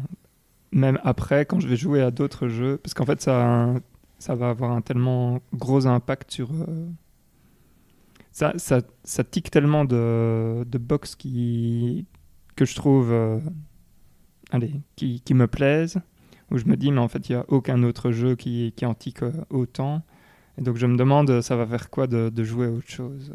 même 0.73 0.99
après, 1.03 1.45
quand 1.45 1.61
je 1.61 1.69
vais 1.69 1.77
jouer 1.77 2.03
à 2.03 2.11
d'autres 2.11 2.49
jeux, 2.49 2.79
parce 2.79 2.95
qu'en 2.95 3.05
fait, 3.07 3.21
ça, 3.21 3.43
a 3.43 3.47
un- 3.47 3.81
ça 4.19 4.35
va 4.35 4.51
avoir 4.51 4.73
un 4.73 4.81
tellement 4.83 5.41
gros 5.55 5.87
impact 5.87 6.31
sur. 6.33 6.51
euh, 6.53 6.89
ça, 8.33 8.53
ça, 8.57 8.81
ça 9.05 9.25
tique 9.25 9.51
tellement 9.51 9.85
de, 9.85 10.65
de 10.65 10.79
box 10.79 11.17
qui, 11.17 12.07
que 12.57 12.65
je 12.65 12.75
trouve, 12.77 13.11
euh, 13.13 13.41
allez, 14.51 14.81
qui, 14.97 15.21
qui 15.21 15.35
me 15.35 15.47
plaisent 15.47 16.01
où 16.51 16.57
je 16.59 16.65
me 16.65 16.77
dis, 16.77 16.91
mais 16.93 17.01
en 17.01 17.09
fait, 17.09 17.29
il 17.29 17.33
n'y 17.33 17.39
a 17.39 17.45
aucun 17.49 17.83
autre 17.83 18.11
jeu 18.11 18.35
qui, 18.35 18.73
qui 18.77 18.87
antique 18.87 19.21
autant. 19.51 20.03
Et 20.57 20.63
donc, 20.63 20.77
je 20.77 20.87
me 20.87 20.97
demande, 20.97 21.41
ça 21.43 21.57
va 21.57 21.67
faire 21.67 21.91
quoi 21.91 22.07
de, 22.07 22.31
de 22.31 22.45
jouer 22.45 22.67
à 22.67 22.71
autre 22.71 22.89
chose 22.89 23.35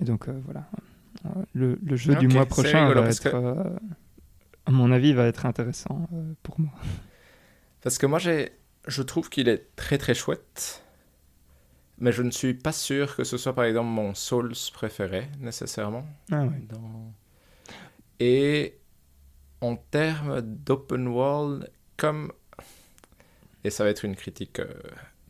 Et 0.00 0.04
donc, 0.04 0.28
voilà. 0.28 0.68
Le, 1.54 1.78
le 1.82 1.96
jeu 1.96 2.14
du 2.16 2.28
mois 2.28 2.44
prochain 2.44 2.92
va 2.92 3.08
être, 3.08 3.34
à 4.66 4.70
mon 4.70 4.92
avis, 4.92 5.14
va 5.14 5.24
être 5.26 5.46
intéressant 5.46 6.06
pour 6.42 6.60
moi. 6.60 6.72
Parce 7.80 7.96
que 7.96 8.04
moi, 8.06 8.18
j'ai, 8.18 8.52
je 8.86 9.02
trouve 9.02 9.28
qu'il 9.30 9.48
est 9.48 9.74
très 9.76 9.98
très 9.98 10.14
chouette 10.14 10.84
mais 11.98 12.12
je 12.12 12.22
ne 12.22 12.30
suis 12.30 12.54
pas 12.54 12.72
sûr 12.72 13.16
que 13.16 13.24
ce 13.24 13.36
soit 13.36 13.54
par 13.54 13.64
exemple 13.64 13.88
mon 13.88 14.14
Souls 14.14 14.54
préféré 14.72 15.28
nécessairement. 15.38 16.04
Ah 16.32 16.44
Et 18.20 18.78
en 19.60 19.76
termes 19.76 20.40
d'open 20.40 21.08
world, 21.08 21.70
comme. 21.96 22.32
Et 23.62 23.70
ça 23.70 23.84
va 23.84 23.90
être 23.90 24.04
une 24.04 24.16
critique 24.16 24.58
euh, 24.58 24.74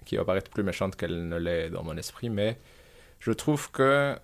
qui 0.05 0.17
va 0.17 0.25
paraître 0.25 0.51
plus 0.51 0.65
méchante 0.65 0.97
qu'elle 0.97 1.29
ne 1.29 1.37
l'est 1.37 1.71
dans 1.71 1.85
mon 1.85 1.97
esprit, 1.97 2.31
mais 2.31 2.59
je 3.21 3.31
trouve 3.31 3.71
que 3.71 4.19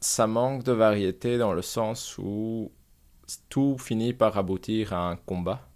ça 0.00 0.26
manque 0.26 0.64
de 0.64 0.72
variété 0.72 1.38
dans 1.38 1.52
le 1.52 1.62
sens 1.62 2.18
où 2.18 2.72
tout 3.48 3.78
finit 3.78 4.14
par 4.14 4.36
aboutir 4.36 4.92
à 4.92 5.08
un 5.08 5.16
combat. 5.16 5.68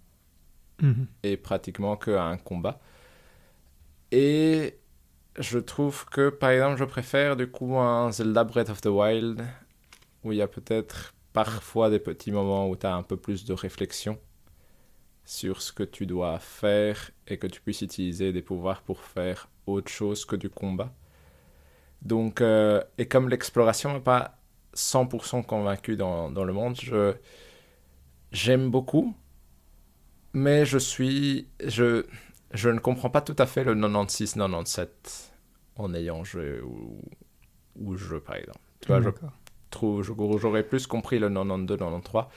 Mhm. 0.81 1.07
Et 1.23 1.37
pratiquement 1.37 1.95
qu'à 1.95 2.23
un 2.23 2.37
combat. 2.37 2.81
Et 4.11 4.77
je 5.37 5.59
trouve 5.59 6.05
que, 6.05 6.29
par 6.29 6.51
exemple, 6.51 6.77
je 6.77 6.85
préfère 6.85 7.35
du 7.35 7.49
coup 7.49 7.77
un 7.77 8.11
Zelda 8.11 8.43
Breath 8.43 8.69
of 8.69 8.81
the 8.81 8.87
Wild, 8.87 9.45
où 10.23 10.31
il 10.31 10.37
y 10.37 10.41
a 10.41 10.47
peut-être 10.47 11.13
parfois 11.33 11.89
des 11.89 11.99
petits 11.99 12.31
moments 12.31 12.69
où 12.69 12.75
tu 12.75 12.85
as 12.85 12.95
un 12.95 13.03
peu 13.03 13.17
plus 13.17 13.45
de 13.45 13.53
réflexion 13.53 14.17
sur 15.25 15.61
ce 15.61 15.73
que 15.73 15.83
tu 15.83 16.05
dois 16.05 16.39
faire 16.39 17.11
et 17.27 17.37
que 17.37 17.47
tu 17.47 17.61
puisses 17.61 17.81
utiliser 17.81 18.31
des 18.31 18.41
pouvoirs 18.41 18.81
pour 18.81 19.03
faire 19.03 19.49
autre 19.65 19.91
chose 19.91 20.25
que 20.25 20.35
du 20.35 20.49
combat. 20.49 20.93
Donc, 22.01 22.41
euh, 22.41 22.81
et 22.97 23.07
comme 23.07 23.27
l'exploration 23.29 23.93
n'est 23.93 23.99
pas 23.99 24.37
100% 24.73 25.45
convaincu 25.45 25.95
dans, 25.97 26.31
dans, 26.31 26.45
le 26.45 26.53
monde, 26.53 26.77
je, 26.79 27.13
j'aime 28.31 28.69
beaucoup, 28.69 29.13
mais 30.33 30.65
je 30.65 30.77
suis, 30.77 31.49
je, 31.63 32.05
je 32.53 32.69
ne 32.69 32.79
comprends 32.79 33.09
pas 33.09 33.21
tout 33.21 33.35
à 33.37 33.45
fait 33.45 33.63
le 33.63 33.75
96-97 33.75 34.87
en 35.75 35.93
ayant 35.93 36.23
joué 36.23 36.61
ou, 36.61 37.01
ou 37.79 37.95
jeu, 37.95 38.19
par 38.19 38.35
exemple. 38.35 38.59
Tu 38.81 38.87
vois, 38.87 39.01
je 39.01 39.09
trouve, 39.69 40.03
j'aurais 40.37 40.63
plus 40.63 40.87
compris 40.87 41.19
le 41.19 41.29
92-93. 41.29 42.27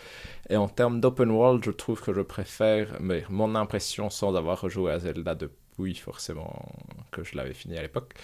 Et 0.51 0.57
en 0.57 0.69
termes 0.69 1.01
d'open 1.01 1.31
world, 1.31 1.65
je 1.65 1.71
trouve 1.71 2.01
que 2.01 2.13
je 2.13 2.21
préfère, 2.21 2.97
mais 3.01 3.25
mon 3.29 3.55
impression 3.55 4.11
sans 4.11 4.35
avoir 4.35 4.61
rejoué 4.61 4.93
à 4.93 4.99
Zelda 4.99 5.35
depuis 5.35 5.95
forcément 5.95 6.67
que 7.13 7.23
je 7.23 7.37
l'avais 7.37 7.55
fini 7.55 7.77
à 7.77 7.83
l'époque, 7.83 8.15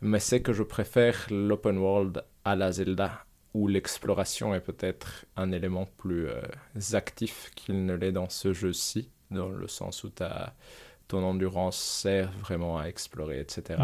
mais 0.00 0.20
c'est 0.20 0.42
que 0.42 0.52
je 0.52 0.62
préfère 0.62 1.26
l'open 1.30 1.78
world 1.78 2.24
à 2.44 2.56
la 2.56 2.72
Zelda 2.72 3.24
où 3.54 3.68
l'exploration 3.68 4.52
est 4.54 4.60
peut-être 4.60 5.26
un 5.36 5.52
élément 5.52 5.86
plus 5.96 6.26
euh, 6.28 6.42
actif 6.94 7.52
qu'il 7.54 7.86
ne 7.86 7.94
l'est 7.94 8.10
dans 8.10 8.28
ce 8.28 8.52
jeu-ci, 8.52 9.10
dans 9.30 9.48
le 9.48 9.68
sens 9.68 10.02
où 10.02 10.08
ta, 10.08 10.54
ton 11.08 11.22
endurance 11.22 11.76
sert 11.76 12.30
vraiment 12.40 12.78
à 12.78 12.86
explorer, 12.86 13.40
etc 13.40 13.76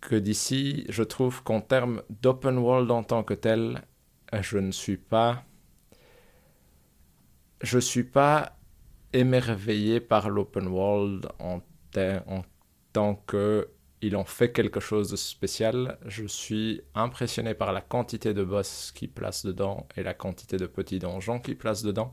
que 0.00 0.14
d'ici, 0.14 0.84
je 0.88 1.02
trouve 1.02 1.42
qu'en 1.42 1.60
termes 1.60 2.02
d'open 2.22 2.58
world 2.58 2.90
en 2.90 3.02
tant 3.02 3.22
que 3.22 3.34
tel, 3.34 3.82
je 4.32 4.58
ne 4.58 4.70
suis 4.70 4.96
pas. 4.96 5.44
Je 7.60 7.78
suis 7.78 8.04
pas 8.04 8.56
émerveillé 9.12 10.00
par 10.00 10.30
l'open 10.30 10.68
world 10.68 11.28
en, 11.40 11.60
en 11.96 12.42
tant 12.92 13.14
que 13.26 13.68
il 14.00 14.14
en 14.14 14.24
fait 14.24 14.52
quelque 14.52 14.78
chose 14.78 15.10
de 15.10 15.16
spécial. 15.16 15.98
Je 16.06 16.24
suis 16.24 16.82
impressionné 16.94 17.54
par 17.54 17.72
la 17.72 17.80
quantité 17.80 18.32
de 18.32 18.44
boss 18.44 18.92
qui 18.94 19.08
place 19.08 19.44
dedans 19.44 19.88
et 19.96 20.04
la 20.04 20.14
quantité 20.14 20.56
de 20.56 20.66
petits 20.66 21.00
donjons 21.00 21.40
qui 21.40 21.56
place 21.56 21.82
dedans. 21.82 22.12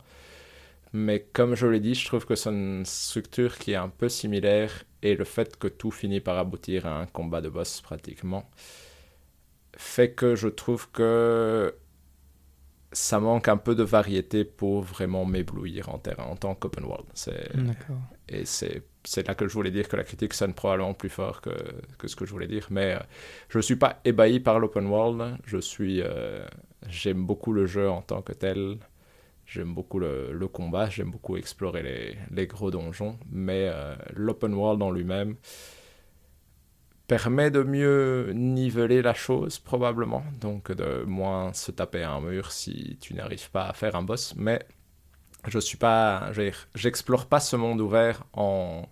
Mais 0.98 1.28
comme 1.34 1.56
je 1.56 1.68
l'ai 1.68 1.80
dit, 1.80 1.94
je 1.94 2.06
trouve 2.06 2.26
que 2.26 2.36
c'est 2.36 2.50
une 2.50 2.86
structure 2.86 3.58
qui 3.58 3.74
est 3.74 3.76
un 3.76 3.90
peu 3.90 4.08
similaire 4.08 4.72
et 5.02 5.16
le 5.16 5.26
fait 5.26 5.58
que 5.58 5.68
tout 5.68 5.92
finit 5.92 6.22
par 6.22 6.38
aboutir 6.38 6.86
à 6.86 7.02
un 7.02 7.06
combat 7.06 7.42
de 7.42 7.50
boss 7.50 7.82
pratiquement 7.82 8.50
fait 9.78 10.12
que 10.12 10.36
je 10.36 10.48
trouve 10.48 10.90
que 10.92 11.76
ça 12.92 13.20
manque 13.20 13.48
un 13.50 13.58
peu 13.58 13.76
de 13.76 13.84
variété 13.84 14.46
pour 14.46 14.82
vraiment 14.82 15.26
m'éblouir 15.26 15.90
en, 15.90 15.98
terrain, 15.98 16.24
en 16.24 16.36
tant 16.36 16.56
qu'open 16.56 16.86
world. 16.86 17.06
Et 18.30 18.46
c'est 18.46 19.28
là 19.28 19.36
que 19.36 19.48
je 19.48 19.54
voulais 19.54 19.72
dire 19.72 19.90
que 19.90 19.98
la 19.98 20.04
critique 20.04 20.34
sonne 20.34 20.54
probablement 20.54 20.94
plus 20.94 21.10
fort 21.10 21.42
que, 21.42 21.52
que 21.98 22.08
ce 22.08 22.16
que 22.16 22.26
je 22.26 22.32
voulais 22.32 22.48
dire. 22.48 22.68
Mais 22.70 22.96
euh, 22.96 23.00
je 23.50 23.58
ne 23.58 23.62
suis 23.62 23.76
pas 23.76 24.00
ébahi 24.06 24.40
par 24.40 24.60
l'open 24.60 24.88
world. 24.88 25.38
Je 25.46 25.58
suis, 25.58 26.02
euh, 26.02 26.46
j'aime 26.88 27.26
beaucoup 27.26 27.52
le 27.52 27.66
jeu 27.66 27.90
en 27.90 28.02
tant 28.02 28.22
que 28.22 28.34
tel. 28.34 28.78
J'aime 29.46 29.74
beaucoup 29.74 30.00
le, 30.00 30.48
combat, 30.52 30.90
j'aime 30.90 31.12
beaucoup 31.12 31.38
explorer 31.38 31.84
les, 31.84 32.18
les, 32.32 32.48
gros 32.48 32.72
donjons, 32.72 33.20
mais 33.30 33.70
euh, 33.72 33.96
l'open 34.14 34.54
world 34.54 34.82
en 34.82 34.92
lui-même 34.92 35.36
permet 37.08 37.52
de 37.52 37.62
mieux 37.62 38.32
niveler 38.34 39.02
la 39.02 39.14
chose 39.14 39.60
probablement, 39.60 40.24
donc 40.42 40.72
de 40.72 41.04
moins 41.04 41.54
se 41.54 41.72
taper 41.72 42.04
un 42.04 42.22
mur 42.22 42.52
si 42.52 42.98
tu 43.00 43.14
n'arrives 43.14 43.52
pas 43.52 43.68
à 43.68 43.74
faire 43.74 43.96
un 43.96 44.02
boss, 44.02 44.34
mais 44.36 44.66
je 45.48 45.60
suis 45.60 45.78
pas, 45.78 46.32
j'explore 46.74 47.28
pas 47.28 47.40
ce 47.40 47.56
monde 47.56 47.82
ouvert 47.82 48.24
en 48.34 48.88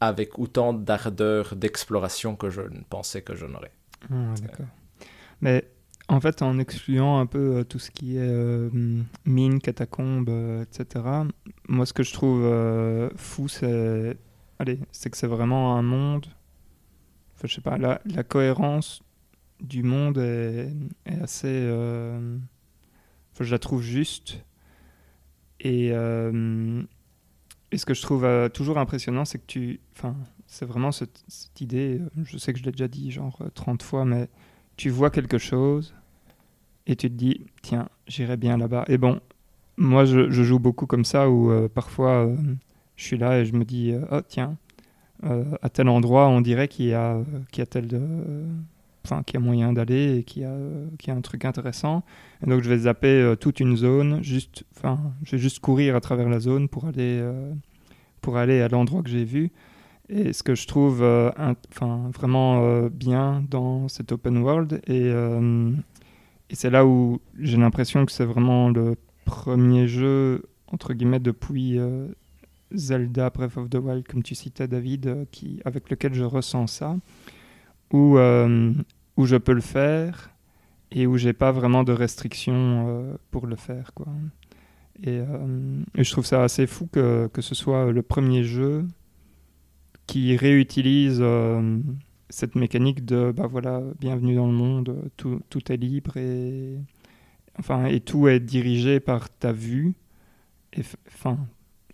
avec 0.00 0.38
autant 0.38 0.72
d'ardeur 0.72 1.56
d'exploration 1.56 2.36
que 2.36 2.50
je 2.50 2.60
ne 2.60 2.82
pensais 2.82 3.22
que 3.22 3.34
je 3.34 3.46
n'aurais. 3.46 3.72
Ah, 4.10 4.34
d'accord. 4.42 4.66
Mais 5.40 5.64
en 6.08 6.20
fait, 6.20 6.42
en 6.42 6.58
excluant 6.58 7.18
un 7.18 7.26
peu 7.26 7.56
euh, 7.56 7.64
tout 7.64 7.78
ce 7.78 7.90
qui 7.90 8.16
est 8.16 8.20
euh, 8.20 8.68
mine, 9.24 9.60
catacombe, 9.60 10.28
euh, 10.28 10.62
etc., 10.62 11.04
moi, 11.68 11.86
ce 11.86 11.92
que 11.92 12.02
je 12.02 12.12
trouve 12.12 12.42
fou, 13.16 13.48
c'est 13.48 14.16
allez, 14.58 14.78
c'est 14.92 15.08
que 15.08 15.16
c'est 15.16 15.26
vraiment 15.26 15.76
un 15.76 15.82
monde. 15.82 16.26
Enfin, 17.34 17.48
je 17.48 17.54
sais 17.54 17.62
pas, 17.62 17.78
la, 17.78 18.02
la 18.04 18.22
cohérence 18.22 19.02
du 19.60 19.82
monde 19.82 20.18
est, 20.18 20.68
assez. 21.22 21.64
Enfin, 23.32 23.44
je 23.44 23.50
la 23.50 23.58
trouve 23.58 23.80
juste. 23.80 24.44
Et, 25.60 25.88
ce 25.88 27.86
que 27.86 27.94
je 27.94 28.02
trouve 28.02 28.50
toujours 28.52 28.76
impressionnant, 28.76 29.24
c'est 29.24 29.38
que 29.38 29.46
tu. 29.46 29.80
Enfin, 29.96 30.14
c'est 30.46 30.66
vraiment 30.66 30.92
cette, 30.92 31.24
idée. 31.60 31.98
Je 32.24 32.36
sais 32.36 32.52
que 32.52 32.58
je 32.58 32.64
l'ai 32.64 32.72
déjà 32.72 32.88
dit 32.88 33.10
genre 33.10 33.42
30 33.54 33.82
fois, 33.82 34.04
mais 34.04 34.28
tu 34.76 34.90
vois 34.90 35.10
quelque 35.10 35.38
chose 35.38 35.94
et 36.86 36.96
tu 36.96 37.08
te 37.08 37.14
dis, 37.14 37.46
tiens, 37.62 37.88
j'irai 38.06 38.36
bien 38.36 38.56
là-bas. 38.56 38.84
Et 38.88 38.98
bon, 38.98 39.20
moi, 39.76 40.04
je, 40.04 40.30
joue 40.30 40.58
beaucoup 40.58 40.86
comme 40.86 41.04
ça 41.04 41.30
où 41.30 41.50
euh, 41.50 41.68
parfois 41.68 42.26
euh, 42.26 42.36
je 42.96 43.04
suis 43.04 43.18
là 43.18 43.40
et 43.40 43.44
je 43.44 43.54
me 43.54 43.64
dis, 43.64 43.92
euh, 43.92 44.04
oh 44.10 44.20
tiens, 44.26 44.56
à 45.62 45.70
tel 45.70 45.88
endroit, 45.88 46.28
on 46.28 46.42
dirait 46.42 46.68
qu'il 46.68 46.86
y 46.86 46.92
a, 46.92 47.18
y 47.56 47.60
a 47.62 47.66
tel. 47.66 47.88
Enfin, 49.06 49.22
qu'il 49.22 49.36
a 49.36 49.40
moyen 49.40 49.72
d'aller 49.72 50.18
et 50.18 50.22
qu'il 50.22 50.42
y, 50.42 50.44
a, 50.46 50.56
qu'il 50.98 51.08
y 51.08 51.10
a 51.14 51.16
un 51.16 51.20
truc 51.20 51.44
intéressant. 51.44 52.04
Et 52.42 52.48
donc, 52.48 52.62
je 52.62 52.68
vais 52.68 52.78
zapper 52.78 53.34
toute 53.40 53.60
une 53.60 53.76
zone. 53.76 54.22
Juste, 54.22 54.64
enfin, 54.76 54.98
je 55.22 55.32
vais 55.32 55.38
juste 55.38 55.60
courir 55.60 55.96
à 55.96 56.00
travers 56.00 56.28
la 56.28 56.40
zone 56.40 56.68
pour 56.68 56.86
aller, 56.86 57.22
pour 58.20 58.36
aller 58.36 58.60
à 58.60 58.68
l'endroit 58.68 59.02
que 59.02 59.08
j'ai 59.08 59.24
vu. 59.24 59.50
Et 60.08 60.32
ce 60.32 60.42
que 60.42 60.54
je 60.54 60.66
trouve 60.66 61.02
enfin, 61.02 62.10
vraiment 62.12 62.88
bien 62.88 63.42
dans 63.50 63.88
cet 63.88 64.12
open 64.12 64.38
world, 64.38 64.82
et, 64.86 65.10
et 66.50 66.54
c'est 66.54 66.70
là 66.70 66.86
où 66.86 67.20
j'ai 67.38 67.56
l'impression 67.56 68.04
que 68.04 68.12
c'est 68.12 68.24
vraiment 68.24 68.68
le 68.68 68.96
premier 69.24 69.88
jeu, 69.88 70.44
entre 70.68 70.92
guillemets, 70.92 71.20
depuis 71.20 71.78
euh, 71.78 72.08
Zelda 72.72 73.30
Breath 73.30 73.56
of 73.56 73.70
the 73.70 73.76
Wild, 73.76 74.06
comme 74.06 74.22
tu 74.22 74.34
citais, 74.34 74.68
David, 74.68 75.06
euh, 75.06 75.24
qui, 75.30 75.60
avec 75.64 75.90
lequel 75.90 76.14
je 76.14 76.24
ressens 76.24 76.66
ça, 76.68 76.96
où, 77.92 78.18
euh, 78.18 78.72
où 79.16 79.26
je 79.26 79.36
peux 79.36 79.52
le 79.52 79.60
faire 79.60 80.30
et 80.90 81.06
où 81.06 81.16
j'ai 81.16 81.32
pas 81.32 81.50
vraiment 81.50 81.82
de 81.82 81.92
restrictions 81.92 83.16
pour 83.32 83.46
le 83.46 83.56
faire. 83.56 83.92
Quoi. 83.94 84.06
Et, 85.02 85.16
et, 85.16 86.04
je 86.04 86.10
trouve 86.12 86.24
ça 86.24 86.44
assez 86.44 86.68
fou 86.68 86.86
que, 86.86 87.28
que 87.32 87.42
ce 87.42 87.56
soit 87.56 87.90
le 87.90 88.02
premier 88.02 88.44
jeu 88.44 88.86
qui 90.06 90.36
réutilise 90.36 91.22
cette 92.30 92.54
mécanique 92.56 93.04
de 93.04 93.32
bah 93.32 93.46
voilà 93.46 93.82
bienvenue 94.00 94.34
dans 94.34 94.46
le 94.46 94.52
monde 94.52 95.10
tout, 95.16 95.40
tout, 95.50 95.72
est 95.72 95.76
libre 95.76 96.16
et 96.16 96.78
enfin 97.58 97.86
et 97.86 98.00
tout 98.00 98.28
est 98.28 98.40
dirigé 98.40 99.00
par 99.00 99.30
ta 99.30 99.52
vue 99.52 99.94
et 100.72 100.82
enfin 101.08 101.38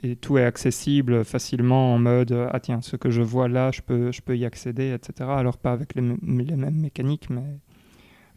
et 0.03 0.17
tout 0.17 0.39
est 0.39 0.45
accessible 0.45 1.25
facilement 1.25 1.95
en 1.95 1.99
mode 1.99 2.49
ah 2.51 2.61
tiens 2.61 2.81
ce 2.81 2.97
que 2.97 3.11
je 3.11 3.23
vois 3.23 3.49
là 3.49 3.71
je 3.71 3.83
peux 3.83 4.13
je 4.13 4.23
peux 4.23 4.37
y 4.37 4.45
accéder 4.45 4.93
etc 4.93 5.31
alors 5.31 5.59
pas 5.59 5.73
avec 5.73 5.95
les, 5.95 6.03
mêmes 6.03 6.81
mécaniques 6.81 7.29
mais 7.31 7.59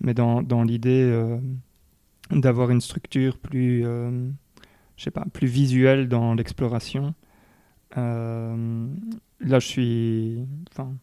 mais 0.02 0.14
dans, 0.14 0.42
dans 0.42 0.64
l'idée 0.64 1.08
euh, 1.10 1.38
d'avoir 2.32 2.70
une 2.72 2.82
structure 2.82 3.38
plus 3.38 3.86
euh, 3.86 4.30
je 4.98 5.04
sais 5.04 5.12
pas, 5.12 5.26
plus 5.32 5.48
visuel 5.48 6.08
dans 6.08 6.34
l'exploration. 6.34 7.14
Euh, 7.98 8.88
là, 9.40 9.60
je 9.60 9.68
suis. 9.68 10.48
Enfin, 10.72 10.94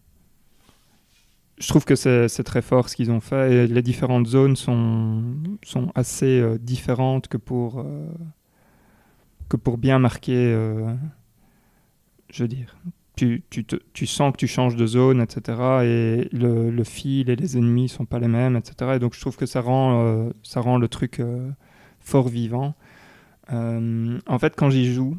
je 1.59 1.69
trouve 1.69 1.85
que 1.85 1.95
c'est 1.95 2.45
très 2.45 2.63
fort 2.63 2.89
ce 2.89 2.97
qu'ils 2.97 3.11
ont 3.11 3.21
fait 3.21 3.67
les 3.67 3.83
différentes 3.83 4.27
zones 4.27 4.57
sont, 4.57 5.23
sont 5.63 5.93
assez 5.95 6.41
euh, 6.41 6.57
différentes 6.59 7.29
que 7.29 7.37
pour, 7.37 7.81
euh, 7.81 8.09
que 9.51 9.59
pour 9.59 9.77
bien 9.77 9.99
marquer. 9.99 10.57
je 12.33 12.43
veux 12.43 12.49
dire, 12.49 12.77
tu, 13.15 13.43
tu, 13.51 13.67
tu, 13.93 14.07
sens 14.07 14.33
que 14.33 14.39
tu 14.39 14.47
changes 14.47 14.77
de 14.77 14.87
zone, 14.87 15.21
etc. 15.21 15.59
Et 15.85 16.29
le, 16.33 16.71
le, 16.71 16.85
fil 16.85 17.29
et 17.29 17.37
les 17.37 17.59
ennemis 17.59 17.91
sont 17.91 18.07
pas 18.07 18.19
les 18.19 18.29
mêmes, 18.29 18.57
etc. 18.57 18.93
Et 18.95 18.99
donc 18.99 19.15
je 19.15 19.21
trouve 19.21 19.37
que 19.37 19.47
ça 19.47 19.61
rend, 19.61 20.31
ça 20.43 20.61
rend 20.63 20.79
le 20.79 20.89
truc 20.89 21.21
fort 22.01 22.29
vivant. 22.29 22.75
en 23.51 24.39
fait, 24.39 24.55
quand 24.57 24.71
j'y 24.71 24.93
joue, 24.95 25.19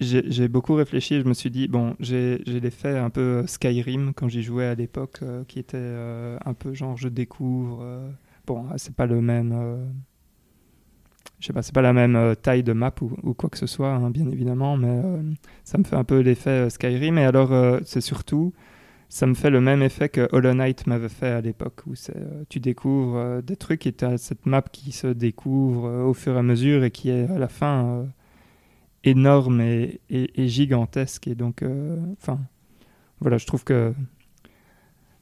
j'ai 0.00 0.48
beaucoup 0.48 0.74
réfléchi. 0.74 1.20
Je 1.20 1.26
me 1.26 1.34
suis 1.34 1.50
dit, 1.50 1.68
bon, 1.68 1.96
j'ai 2.00 2.38
l'effet 2.46 2.98
un 2.98 3.10
peu 3.10 3.44
Skyrim 3.46 4.12
quand 4.14 4.28
j'y 4.28 4.42
jouais 4.42 4.66
à 4.66 4.74
l'époque, 4.74 5.20
euh, 5.22 5.44
qui 5.44 5.58
était 5.58 5.76
euh, 5.78 6.38
un 6.44 6.54
peu 6.54 6.74
genre 6.74 6.96
je 6.96 7.08
découvre. 7.08 7.80
Euh, 7.82 8.10
bon, 8.46 8.66
c'est 8.76 8.94
pas 8.94 9.06
le 9.06 9.20
même. 9.20 9.54
je 11.40 11.46
sais 11.46 11.52
pas, 11.52 11.62
c'est 11.62 11.74
pas 11.74 11.82
la 11.82 11.92
même 11.92 12.36
taille 12.42 12.62
de 12.62 12.72
map 12.72 12.94
ou, 13.00 13.34
quoi 13.34 13.48
que 13.48 13.58
ce 13.58 13.66
soit, 13.66 13.92
hein, 13.92 14.10
bien 14.10 14.28
évidemment, 14.28 14.76
mais 14.76 15.02
ça 15.64 15.78
me 15.78 15.84
fait 15.84 15.96
un 15.96 16.04
peu 16.04 16.20
l'effet 16.20 16.68
Skyrim. 16.68 17.16
Et 17.18 17.24
alors, 17.24 17.80
c'est 17.84 18.02
surtout, 18.02 18.52
ça 19.08 19.26
me 19.26 19.34
fait 19.34 19.50
le 19.50 19.62
même 19.62 19.82
effet 19.82 20.10
que 20.10 20.28
Hollow 20.32 20.52
Knight 20.52 20.86
m'avait 20.86 21.08
fait 21.08 21.30
à 21.30 21.40
l'époque, 21.40 21.80
où 21.86 21.94
tu 22.50 22.60
découvres 22.60 23.42
des 23.42 23.56
trucs 23.56 23.86
et 23.86 23.92
tu 23.92 24.04
as 24.04 24.18
cette 24.18 24.44
map 24.44 24.62
qui 24.62 24.92
se 24.92 25.06
découvre 25.06 26.04
au 26.04 26.12
fur 26.12 26.34
et 26.34 26.38
à 26.38 26.42
mesure 26.42 26.84
et 26.84 26.90
qui 26.90 27.08
est 27.08 27.30
à 27.30 27.38
la 27.38 27.48
fin 27.48 28.06
énorme 29.06 29.60
et, 29.60 30.00
gigantesque. 30.48 31.28
Et 31.28 31.34
donc, 31.34 31.62
euh, 31.62 31.96
enfin, 32.20 32.40
voilà, 33.20 33.38
je 33.38 33.46
trouve 33.46 33.64
que 33.64 33.94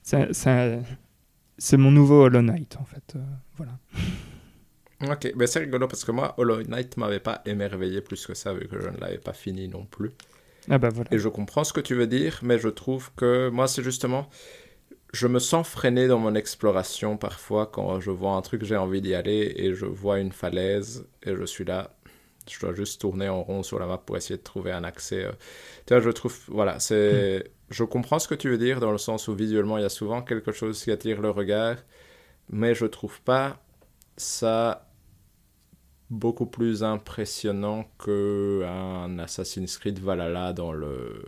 c'est 0.02 1.76
mon 1.76 1.90
nouveau 1.90 2.24
Hollow 2.24 2.42
Knight, 2.42 2.76
en 2.80 2.84
fait. 2.84 3.14
Euh, 3.16 3.20
voilà. 3.56 3.72
Ok, 5.10 5.32
mais 5.36 5.46
c'est 5.46 5.58
rigolo 5.58 5.86
parce 5.86 6.02
que 6.02 6.12
moi, 6.12 6.34
Hollow 6.38 6.62
Knight 6.62 6.96
m'avait 6.96 7.20
pas 7.20 7.42
émerveillé 7.44 8.00
plus 8.00 8.26
que 8.26 8.32
ça, 8.32 8.54
vu 8.54 8.68
que 8.68 8.80
je 8.80 8.88
ne 8.88 8.96
l'avais 8.96 9.18
pas 9.18 9.34
fini 9.34 9.68
non 9.68 9.84
plus. 9.84 10.12
Ah 10.70 10.78
bah 10.78 10.88
voilà. 10.88 11.12
Et 11.12 11.18
je 11.18 11.28
comprends 11.28 11.64
ce 11.64 11.74
que 11.74 11.80
tu 11.80 11.94
veux 11.94 12.06
dire, 12.06 12.38
mais 12.42 12.58
je 12.58 12.68
trouve 12.68 13.10
que 13.14 13.50
moi, 13.50 13.68
c'est 13.68 13.82
justement. 13.82 14.30
Je 15.12 15.26
me 15.26 15.40
sens 15.40 15.68
freiné 15.68 16.08
dans 16.08 16.18
mon 16.18 16.34
exploration 16.34 17.18
parfois 17.18 17.66
quand 17.66 18.00
je 18.00 18.10
vois 18.10 18.32
un 18.32 18.40
truc, 18.40 18.64
j'ai 18.64 18.76
envie 18.76 19.02
d'y 19.02 19.14
aller 19.14 19.52
et 19.56 19.74
je 19.74 19.84
vois 19.84 20.20
une 20.20 20.32
falaise 20.32 21.06
et 21.22 21.36
je 21.36 21.44
suis 21.44 21.64
là 21.64 21.93
je 22.50 22.60
dois 22.60 22.74
juste 22.74 23.00
tourner 23.00 23.28
en 23.28 23.42
rond 23.42 23.62
sur 23.62 23.78
la 23.78 23.86
map 23.86 23.98
pour 23.98 24.16
essayer 24.16 24.36
de 24.36 24.42
trouver 24.42 24.72
un 24.72 24.84
accès. 24.84 25.24
Euh. 25.24 25.32
Tu 25.86 25.94
vois, 25.94 26.00
je 26.00 26.10
trouve, 26.10 26.36
voilà, 26.48 26.78
c'est, 26.78 27.52
je 27.70 27.84
comprends 27.84 28.18
ce 28.18 28.28
que 28.28 28.34
tu 28.34 28.48
veux 28.48 28.58
dire 28.58 28.80
dans 28.80 28.92
le 28.92 28.98
sens 28.98 29.28
où 29.28 29.34
visuellement 29.34 29.78
il 29.78 29.82
y 29.82 29.86
a 29.86 29.90
souvent 29.90 30.22
quelque 30.22 30.52
chose 30.52 30.82
qui 30.82 30.90
attire 30.90 31.20
le 31.20 31.30
regard, 31.30 31.76
mais 32.50 32.74
je 32.74 32.86
trouve 32.86 33.20
pas 33.22 33.62
ça 34.16 34.88
beaucoup 36.10 36.46
plus 36.46 36.84
impressionnant 36.84 37.86
que 37.98 38.62
un 38.64 39.18
Assassin's 39.18 39.78
Creed 39.78 39.98
Valhalla 39.98 40.52
dans 40.52 40.72
le 40.72 41.24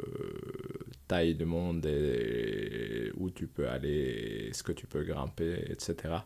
taille 1.08 1.34
de 1.34 1.44
monde 1.44 1.86
et 1.86 3.10
où 3.16 3.30
tu 3.30 3.46
peux 3.46 3.68
aller, 3.68 4.50
ce 4.52 4.62
que 4.62 4.72
tu 4.72 4.86
peux 4.86 5.02
grimper, 5.02 5.64
etc 5.70 6.16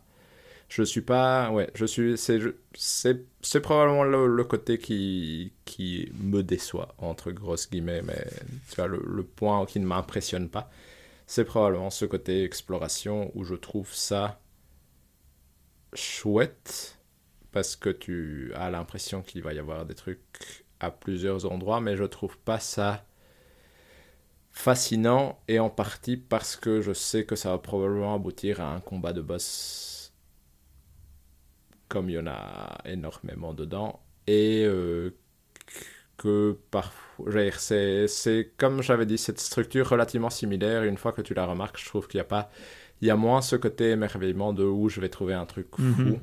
je 0.70 0.84
suis 0.84 1.00
pas 1.00 1.50
ouais 1.50 1.68
je 1.74 1.84
suis 1.84 2.16
c'est 2.16 3.60
probablement 3.60 4.04
le, 4.04 4.44
côté 4.44 4.78
qui 4.78 5.52
me 6.20 6.42
déçoit 6.42 6.94
entre 6.98 7.32
grosses 7.32 7.68
guillemets 7.68 8.02
mais 8.02 8.24
tu 8.70 8.76
vois 8.76 8.86
le, 8.86 9.22
point 9.24 9.66
qui 9.66 9.80
ne 9.80 9.86
m'impressionne 9.86 10.48
pas 10.48 10.70
c'est 11.26 11.44
probablement 11.44 11.90
ce 11.90 12.04
côté 12.04 12.44
exploration 12.44 13.32
où 13.34 13.44
je 13.44 13.56
trouve 13.56 13.92
ça 13.92 14.40
chouette 15.92 16.98
parce 17.50 17.74
que 17.74 17.90
tu 17.90 18.52
as 18.54 18.70
l'impression 18.70 19.22
qu'il 19.22 19.42
va 19.42 19.52
y 19.52 19.58
avoir 19.58 19.84
des 19.84 19.94
trucs 19.94 20.64
à 20.78 20.92
plusieurs 20.92 21.50
endroits 21.50 21.80
mais 21.80 21.96
je 21.96 22.04
trouve 22.04 22.38
pas 22.38 22.60
ça 22.60 23.04
fascinant 24.52 25.40
et 25.48 25.58
en 25.58 25.68
partie 25.68 26.16
parce 26.16 26.54
que 26.54 26.80
je 26.80 26.92
sais 26.92 27.24
que 27.24 27.34
ça 27.34 27.50
va 27.50 27.58
probablement 27.58 28.14
aboutir 28.14 28.60
à 28.60 28.72
un 28.72 28.80
combat 28.80 29.12
de 29.12 29.20
boss 29.20 29.89
comme 31.90 32.08
il 32.08 32.14
y 32.14 32.18
en 32.18 32.26
a 32.26 32.78
énormément 32.86 33.52
dedans, 33.52 34.00
et 34.26 34.64
euh, 34.64 35.10
que 36.16 36.56
parfois, 36.70 37.50
c'est 37.58 38.52
comme 38.56 38.80
j'avais 38.82 39.04
dit, 39.04 39.18
cette 39.18 39.40
structure 39.40 39.86
relativement 39.86 40.30
similaire, 40.30 40.84
une 40.84 40.96
fois 40.96 41.12
que 41.12 41.20
tu 41.20 41.34
la 41.34 41.44
remarques, 41.44 41.78
je 41.78 41.84
trouve 41.84 42.08
qu'il 42.08 42.16
n'y 42.18 42.22
a 42.22 42.24
pas, 42.36 42.50
il 43.02 43.08
y 43.08 43.10
a 43.10 43.16
moins 43.16 43.42
ce 43.42 43.56
côté 43.56 43.90
émerveillement 43.90 44.54
de 44.54 44.64
où 44.64 44.88
je 44.88 45.00
vais 45.02 45.10
trouver 45.10 45.34
un 45.34 45.44
truc 45.44 45.66
fou. 45.76 45.82
Mhm. 45.82 46.20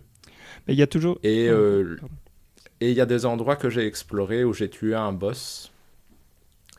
Mais 0.65 0.73
il 0.73 0.80
y 0.80 0.81
a 0.81 0.88
toujours... 0.88 1.19
Et 1.22 1.49
euh, 1.49 1.98
et 2.80 2.91
il 2.91 2.95
y 2.95 3.02
a 3.02 3.07
des 3.07 3.26
endroits 3.26 3.56
que 3.56 3.69
j'ai 3.69 3.85
explorés 3.88 4.44
où 4.44 4.53
j'ai 4.53 4.69
tué 4.69 4.95
un 4.95 5.11
boss, 5.11 5.72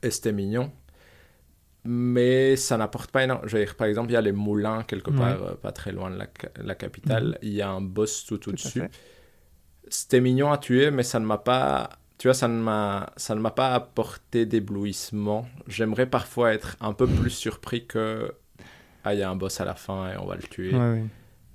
et 0.03 0.11
c'était 0.11 0.33
mignon 0.33 0.73
mais 1.85 2.57
ça 2.57 2.77
n'apporte 2.77 3.11
pas 3.11 3.25
énormément. 3.25 3.49
Par 3.77 3.87
exemple, 3.87 4.11
il 4.11 4.15
y 4.15 4.17
a 4.17 4.21
les 4.21 4.33
moulins 4.33 4.83
quelque 4.83 5.11
part, 5.11 5.43
euh, 5.43 5.55
pas 5.55 5.73
très 5.73 5.93
loin 5.93 6.11
de 6.11 6.19
la, 6.63 6.75
capitale. 6.75 7.29
Mhm. 7.29 7.39
Il 7.43 7.53
y 7.53 7.63
a 7.63 7.71
un 7.71 7.81
boss 7.81 8.25
tout 8.25 8.49
au-dessus. 8.49 8.83
C'était 9.89 10.21
mignon 10.21 10.53
à 10.53 10.59
tuer, 10.59 10.91
mais 10.91 11.03
ça 11.03 11.19
ne 11.19 11.25
m'a 11.25 11.39
pas. 11.39 11.91
Tu 12.19 12.27
vois, 12.27 12.35
ça 12.35 12.49
ne 12.49 12.61
m'a, 12.61 13.13
ça 13.17 13.35
ne 13.35 13.41
m'a 13.41 13.53
pas 13.53 13.75
apporté 13.75 14.45
d'éblouissement. 14.45 15.47
J'aimerais 15.69 16.07
parfois 16.07 16.53
être 16.53 16.77
un 16.81 16.93
peu 16.93 17.07
plus 17.07 17.31
surpris 17.31 17.87
que 17.87 18.35
ah 19.05 19.15
il 19.15 19.21
y 19.21 19.23
a 19.23 19.31
un 19.31 19.37
boss 19.37 19.61
à 19.61 19.65
la 19.65 19.75
fin 19.75 20.13
et 20.13 20.17
on 20.17 20.27
va 20.27 20.35
le 20.35 20.43
tuer 20.43 20.73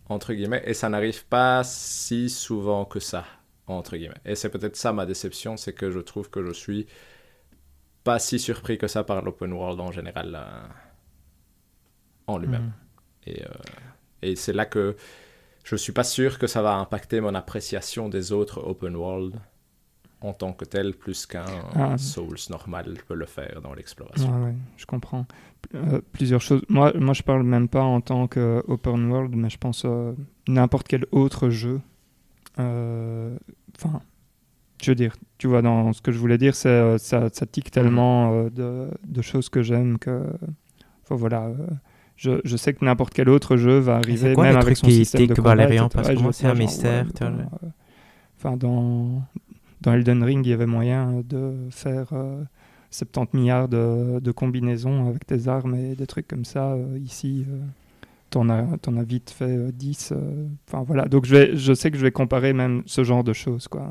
entre 0.10 0.34
guillemets. 0.34 0.64
Et 0.66 0.74
ça 0.74 0.90
n'arrive 0.90 1.26
pas 1.26 1.64
si 1.64 2.30
souvent 2.30 2.86
que 2.86 3.00
ça 3.00 3.26
entre 3.68 3.98
guillemets. 3.98 4.16
Et 4.26 4.36
c'est 4.36 4.50
peut-être 4.50 4.76
ça 4.76 4.94
ma 4.94 5.06
déception, 5.06 5.58
c'est 5.58 5.74
que 5.74 5.92
je 5.92 6.00
trouve 6.00 6.30
que 6.30 6.44
je 6.46 6.52
suis 6.52 6.88
pas 8.04 8.20
si 8.20 8.40
surpris 8.40 8.78
que 8.78 8.88
ça 8.88 9.04
par 9.04 9.22
l'open 9.22 9.54
world 9.54 9.80
en 9.80 9.92
général 9.92 10.36
euh, 10.36 10.68
en 12.28 12.38
lui-même. 12.38 12.64
Mhm. 12.64 12.74
Et, 13.26 13.44
euh, 13.44 13.50
et 14.22 14.36
c'est 14.36 14.54
là 14.54 14.66
que 14.66 14.96
je 15.64 15.76
suis 15.76 15.94
pas 15.94 16.04
sûr 16.04 16.40
que 16.40 16.48
ça 16.48 16.62
va 16.62 16.76
impacter 16.76 17.22
mon 17.22 17.34
appréciation 17.36 18.10
des 18.10 18.32
autres 18.32 18.62
open 18.66 18.96
world 18.96 19.36
en 20.20 20.34
tant 20.34 20.54
que 20.54 20.64
tel 20.66 20.94
plus 20.94 21.26
qu'un 21.26 21.46
ah. 21.76 21.98
Souls 21.98 22.38
normal 22.50 22.98
peut 23.08 23.14
le 23.14 23.26
faire 23.26 23.62
dans 23.62 23.74
l'exploration. 23.74 24.44
ouais, 24.44 24.56
je 24.78 24.86
comprends. 24.86 25.26
Euh, 25.76 26.02
plusieurs 26.14 26.42
choses. 26.42 26.62
Moi, 26.70 26.94
moi, 26.96 27.14
je 27.14 27.24
parle 27.24 27.44
même 27.44 27.68
pas 27.68 27.84
en 27.84 28.00
tant 28.00 28.28
que 28.28 28.64
open 28.68 29.10
world, 29.12 29.36
mais 29.36 29.50
je 29.50 29.58
pense 29.58 29.86
n'importe 30.48 30.88
quel 30.88 31.06
autre 31.12 31.50
jeu. 31.50 31.82
Enfin, 32.58 34.02
je 34.84 34.92
veux 34.92 34.96
dire, 34.96 35.16
tu 35.38 35.48
vois, 35.48 35.62
dans 35.62 35.94
ce 35.94 36.02
que 36.02 36.12
je 36.12 36.18
voulais 36.18 36.38
dire, 36.38 36.56
c'est 36.56 36.70
euh, 36.70 36.98
ça, 36.98 37.30
ça 37.32 37.46
tique 37.46 37.72
tellement 37.72 38.34
euh, 38.34 38.50
de, 38.50 38.88
de, 39.08 39.22
choses 39.22 39.50
que 39.50 39.62
j'aime 39.62 39.98
que, 39.98 40.24
enfin, 41.04 41.16
voilà. 41.16 41.46
Euh, 41.46 41.56
je, 42.16 42.32
je, 42.44 42.58
sais 42.58 42.74
que 42.74 42.86
n'importe 42.86 43.14
quel 43.14 43.28
autre 43.30 43.58
jeu 43.58 43.80
va 43.80 43.96
arriver, 43.96 44.34
quoi, 44.34 44.44
même 44.44 44.58
avec 44.58 44.78
son 44.78 44.88
qui 44.88 44.94
système 44.94 45.28
de 45.28 45.34
combat, 45.34 45.56
parce 45.90 46.10
que 46.10 46.32
c'est 46.32 46.48
un 46.48 46.54
mystère. 46.54 47.06
enfin, 48.38 48.56
dans, 48.56 49.24
dans 49.82 49.94
Elden 49.94 50.24
Ring, 50.24 50.46
il 50.46 50.50
y 50.50 50.54
avait 50.54 50.68
moyen 50.68 51.24
de 51.28 51.54
faire 51.72 52.14
70 52.92 53.36
milliards 53.36 53.68
de, 53.68 54.20
de, 54.20 54.32
combinaisons 54.32 55.10
avec 55.10 55.26
tes 55.26 55.48
armes 55.48 55.76
et 55.76 55.96
des 55.96 56.06
trucs 56.06 56.28
comme 56.28 56.46
ça. 56.46 56.78
ici, 57.04 57.46
t'en 58.30 58.48
as, 58.50 58.64
en 58.88 58.98
as 58.98 59.04
vite 59.04 59.32
fait 59.32 59.72
10. 59.72 60.14
Enfin, 60.68 60.84
voilà. 60.84 61.06
Donc, 61.06 61.26
je, 61.26 61.36
vais, 61.36 61.58
je 61.58 61.74
sais 61.74 61.90
que 61.90 61.98
je 61.98 62.04
vais 62.04 62.12
comparer 62.12 62.54
même 62.54 62.84
ce 62.86 63.04
genre 63.04 63.24
de 63.24 63.34
choses, 63.34 63.68
quoi 63.68 63.90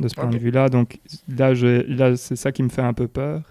de 0.00 0.08
ce 0.08 0.14
point 0.14 0.28
de 0.28 0.38
vue-là. 0.38 0.68
Donc 0.68 0.98
là, 1.28 1.52
là 1.54 2.16
c'est 2.16 2.36
ça 2.36 2.52
qui 2.52 2.62
me 2.62 2.68
fait 2.68 2.82
un 2.82 2.92
peu 2.92 3.08
peur. 3.08 3.42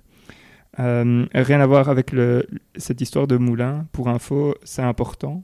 Euh, 0.80 1.26
rien 1.34 1.60
à 1.60 1.66
voir 1.66 1.90
avec 1.90 2.12
le, 2.12 2.46
cette 2.76 3.02
histoire 3.02 3.28
de 3.28 3.38
moulin. 3.38 3.88
Pour 3.92 4.10
info, 4.10 4.56
c'est 4.64 4.84
important. 4.84 5.44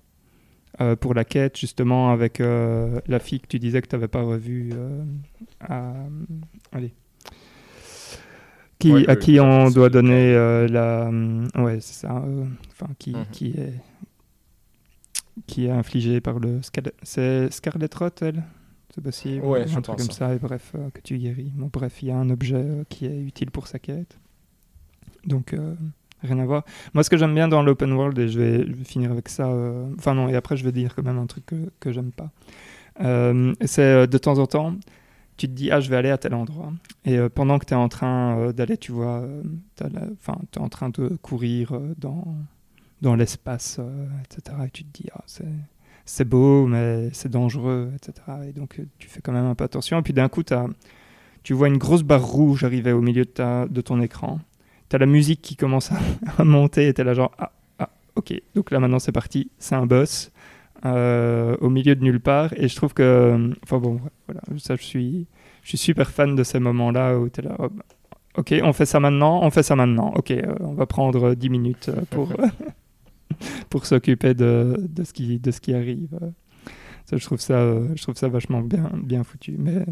Euh, 0.82 0.96
pour 0.96 1.14
la 1.14 1.24
quête, 1.24 1.58
justement, 1.58 2.12
avec 2.12 2.40
euh, 2.40 3.00
la 3.08 3.20
fille 3.20 3.40
que 3.40 3.48
tu 3.48 3.60
disais 3.60 3.82
que 3.82 3.88
tu 3.88 3.96
n'avais 3.96 4.08
pas 4.08 4.22
revue. 4.22 4.74
À, 5.60 5.94
allez. 6.72 6.94
Qui, 8.80 9.08
à 9.08 9.16
qui 9.16 9.40
on 9.40 9.70
doit 9.70 9.90
donner 9.90 10.34
la. 10.68 11.10
ouais, 11.56 11.80
c'est 11.80 12.06
ça. 12.06 12.24
Enfin, 12.72 12.92
qui, 13.00 13.12
mhm. 13.12 13.26
qui, 13.32 13.52
est, 13.52 13.74
qui 15.48 15.66
est 15.68 15.72
infligée 15.72 16.22
par 16.22 16.40
le. 16.40 16.60
C'est 17.04 17.52
Scarlet 17.52 17.90
Rot, 17.96 18.10
elle? 18.22 18.44
C'est 18.94 19.02
possible. 19.02 19.46
Ouais, 19.46 19.62
un 19.62 19.82
truc 19.82 19.98
comme 19.98 20.12
ça, 20.12 20.34
et 20.34 20.40
bref, 20.40 20.74
euh, 20.76 20.90
que 20.92 21.02
tu 21.02 21.18
guéris. 21.18 21.52
Bon, 21.56 21.70
bref, 21.72 22.02
il 22.04 22.10
y 22.10 22.12
a 22.12 22.18
un 22.18 22.30
objet 22.30 22.56
euh, 22.56 22.84
qui 22.90 23.06
est 23.06 23.20
utile 23.20 23.50
pour 23.50 23.68
sa 23.68 23.80
quête. 23.80 24.20
Donc, 25.26 25.54
euh, 25.54 25.74
rien 26.22 26.38
à 26.40 26.46
voir. 26.46 26.64
Moi, 26.94 27.04
ce 27.04 27.10
que 27.10 27.18
j'aime 27.18 27.34
bien 27.34 27.48
dans 27.48 27.64
l'open 27.64 27.92
world, 27.94 28.18
et 28.20 28.28
je 28.28 28.40
vais, 28.40 28.66
je 28.68 28.74
vais 28.74 28.84
finir 28.84 29.12
avec 29.12 29.30
ça, 29.30 29.48
enfin 29.98 30.14
non, 30.14 30.28
et 30.30 30.36
après, 30.36 30.58
je 30.58 30.64
vais 30.64 30.72
dire 30.72 30.94
quand 30.96 31.04
même 31.04 31.18
un 31.18 31.26
truc 31.26 31.46
que, 31.46 31.72
que 31.80 31.92
j'aime 31.92 32.12
pas. 32.12 32.32
c'est 33.66 34.08
de 34.08 34.18
temps 34.18 34.38
en 34.38 34.46
temps, 34.46 34.76
tu 35.38 35.48
te 35.48 35.54
dis, 35.54 35.72
ah, 35.72 35.80
je 35.80 35.90
vais 35.90 35.96
aller 35.96 36.12
à 36.12 36.18
tel 36.18 36.36
endroit. 36.36 36.72
Et 37.06 37.18
euh, 37.18 37.30
pendant 37.30 37.58
que 37.58 37.66
tu 37.66 37.74
es 37.74 37.78
en 37.78 37.90
train 37.90 38.38
euh, 38.38 38.54
d'aller, 38.54 38.78
tu 38.78 38.92
vois, 38.92 39.26
tu 39.76 39.84
es 39.86 40.60
en 40.60 40.70
train 40.70 40.90
de 40.90 41.18
courir 41.22 41.80
dans, 41.98 42.36
dans 43.02 43.16
l'espace, 43.16 43.80
etc. 44.24 44.58
Et 44.68 44.70
tu 44.70 44.84
te 44.84 45.02
dis, 45.02 45.10
ah, 45.16 45.24
c'est 45.26 45.48
beau, 46.26 46.68
mais 46.68 47.10
c'est 47.14 47.30
dangereux, 47.30 47.92
etc. 47.96 48.14
Et 48.48 48.54
donc, 48.54 48.82
tu 49.00 49.08
fais 49.08 49.22
quand 49.22 49.32
même 49.32 49.46
un 49.46 49.56
peu 49.56 49.64
attention. 49.64 50.00
Et 50.00 50.02
puis 50.02 50.14
d'un 50.14 50.30
coup, 50.30 50.44
tu 51.44 51.54
vois 51.54 51.68
une 51.68 51.78
grosse 51.78 52.04
barre 52.04 52.26
rouge 52.26 52.64
arriver 52.64 52.92
au 52.92 53.02
milieu 53.02 53.26
de, 53.26 53.82
ton 53.82 54.02
écran. 54.02 54.40
Tu 54.90 54.96
as 54.96 55.00
la 55.00 55.06
musique 55.06 55.42
qui 55.42 55.56
commence 55.56 55.92
à, 56.38 56.44
monter 56.44 56.88
et 56.88 56.94
tu 56.94 57.02
es 57.02 57.04
là 57.04 57.14
genre, 57.14 57.32
ah, 57.38 57.52
ah, 57.80 57.90
ok, 58.16 58.34
donc 58.56 58.72
là 58.72 58.80
maintenant 58.80 59.00
c'est 59.00 59.12
parti, 59.12 59.50
c'est 59.58 59.76
un 59.76 59.86
boss. 59.86 60.32
Euh, 60.86 61.56
au 61.62 61.70
milieu 61.70 61.96
de 61.96 62.04
nulle 62.04 62.20
part. 62.20 62.52
Et 62.58 62.68
je 62.68 62.76
trouve 62.76 62.94
que, 62.94 63.52
enfin 63.64 63.78
bon, 63.78 64.02
voilà, 64.28 64.42
ça, 64.58 64.76
je 64.76 64.84
suis, 64.84 65.28
je 65.62 65.70
suis 65.70 65.78
super 65.78 66.10
fan 66.12 66.36
de 66.36 66.44
ces 66.44 66.60
moments-là 66.60 67.18
où 67.18 67.30
tu 67.30 67.40
es 67.40 67.44
là, 67.44 67.56
ok, 68.36 68.54
on 68.62 68.74
fait 68.74 68.86
ça 68.86 69.00
maintenant, 69.00 69.42
on 69.44 69.50
fait 69.50 69.64
ça 69.64 69.78
maintenant, 69.78 70.12
ok, 70.14 70.32
euh, 70.32 70.56
on 70.60 70.74
va 70.74 70.86
prendre 70.86 71.36
10 71.36 71.50
minutes 71.50 71.90
euh, 71.90 72.02
pour, 72.10 72.34
pour 73.70 73.86
s'occuper 73.86 74.34
de, 74.34 74.76
de, 74.80 75.04
ce 75.04 75.14
qui, 75.14 75.40
de 75.40 75.52
ce 75.52 75.62
qui 75.62 75.74
arrive. 75.74 76.18
Ça, 77.06 77.18
je, 77.18 77.26
trouve 77.26 77.40
ça, 77.40 77.80
je 77.96 78.02
trouve 78.02 78.16
ça 78.16 78.30
vachement 78.30 78.62
bien, 78.62 78.90
bien 79.04 79.24
foutu. 79.24 79.56
Mais, 79.58 79.86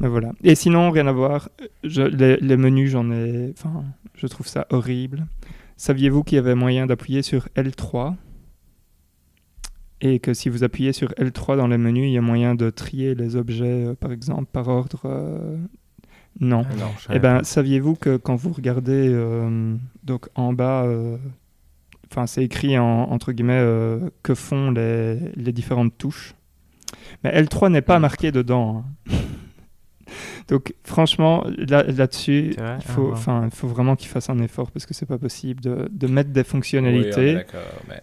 mais 0.00 0.08
voilà. 0.08 0.32
Et 0.44 0.54
sinon, 0.54 0.90
rien 0.90 1.06
à 1.06 1.12
voir, 1.12 1.48
je, 1.84 2.02
les, 2.02 2.36
les 2.36 2.56
menus, 2.56 2.90
j'en 2.90 3.10
ai, 3.10 3.52
enfin, 3.56 3.84
je 4.14 4.26
trouve 4.26 4.46
ça 4.46 4.66
horrible. 4.70 5.26
Saviez-vous 5.76 6.22
qu'il 6.24 6.36
y 6.36 6.38
avait 6.38 6.54
moyen 6.54 6.86
d'appuyer 6.86 7.22
sur 7.22 7.48
L3 7.56 8.14
et 10.00 10.20
que 10.20 10.32
si 10.32 10.48
vous 10.48 10.64
appuyez 10.64 10.92
sur 10.92 11.10
L3 11.12 11.56
dans 11.56 11.66
le 11.66 11.78
menu, 11.78 12.06
il 12.06 12.12
y 12.12 12.18
a 12.18 12.20
moyen 12.20 12.54
de 12.54 12.70
trier 12.70 13.14
les 13.14 13.36
objets, 13.36 13.86
euh, 13.86 13.94
par 13.94 14.12
exemple, 14.12 14.46
par 14.52 14.68
ordre. 14.68 15.02
Euh, 15.06 15.56
non. 16.40 16.64
Ah 17.08 17.14
eh 17.14 17.18
ben, 17.18 17.42
saviez-vous 17.42 17.96
que 17.96 18.16
quand 18.16 18.36
vous 18.36 18.52
regardez 18.52 19.08
euh, 19.08 19.76
donc 20.04 20.28
en 20.36 20.52
bas, 20.52 20.86
enfin, 22.10 22.26
c'est 22.26 22.44
écrit 22.44 22.78
en, 22.78 23.04
entre 23.10 23.32
guillemets 23.32 23.64
que 24.22 24.34
font 24.34 24.70
les, 24.70 25.18
les, 25.36 25.52
différentes 25.52 25.96
touches. 25.98 26.34
Mais 27.24 27.40
L3 27.40 27.70
n'est 27.70 27.82
pas 27.82 27.98
marqué 27.98 28.32
dedans. 28.32 28.84
Hein. 29.08 29.14
Donc 30.48 30.74
franchement, 30.82 31.44
là-dessus, 31.58 32.54
il, 32.56 32.82
faut, 32.82 33.12
ah, 33.26 33.48
faut 33.52 33.68
vraiment 33.68 33.96
qu'il 33.96 34.08
fasse 34.08 34.30
un 34.30 34.38
effort 34.38 34.70
parce 34.70 34.86
que 34.86 34.94
c'est 34.94 35.06
pas 35.06 35.18
possible 35.18 35.60
de, 35.60 35.88
de, 35.92 36.06
mettre 36.06 36.30
des 36.30 36.44
fonctionnalités 36.44 37.40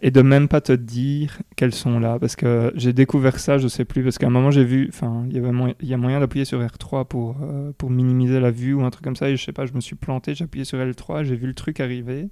et 0.03 0.11
de 0.11 0.21
même 0.21 0.47
pas 0.47 0.61
te 0.61 0.71
dire 0.71 1.41
qu'elles 1.55 1.73
sont 1.73 1.99
là. 1.99 2.19
Parce 2.19 2.35
que 2.35 2.71
j'ai 2.75 2.93
découvert 2.93 3.39
ça, 3.39 3.57
je 3.57 3.67
sais 3.67 3.85
plus, 3.85 4.03
parce 4.03 4.19
qu'à 4.19 4.27
un 4.27 4.31
moment 4.31 4.51
j'ai 4.51 4.63
vu, 4.63 4.89
enfin, 4.89 5.25
il 5.27 5.35
y, 5.35 5.39
avait 5.39 5.51
il 5.81 5.87
y 5.87 5.93
a 5.93 5.97
moyen 5.97 6.19
d'appuyer 6.19 6.45
sur 6.45 6.61
R3 6.61 7.05
pour, 7.05 7.37
euh, 7.41 7.71
pour 7.77 7.89
minimiser 7.89 8.39
la 8.39 8.51
vue 8.51 8.73
ou 8.73 8.83
un 8.83 8.91
truc 8.91 9.03
comme 9.03 9.15
ça. 9.15 9.29
Et 9.29 9.37
je 9.37 9.43
sais 9.43 9.53
pas, 9.53 9.65
je 9.65 9.73
me 9.73 9.81
suis 9.81 9.95
planté, 9.95 10.35
j'ai 10.35 10.43
appuyé 10.43 10.65
sur 10.65 10.77
L3, 10.77 11.23
j'ai 11.23 11.35
vu 11.35 11.47
le 11.47 11.55
truc 11.55 11.79
arriver 11.79 12.29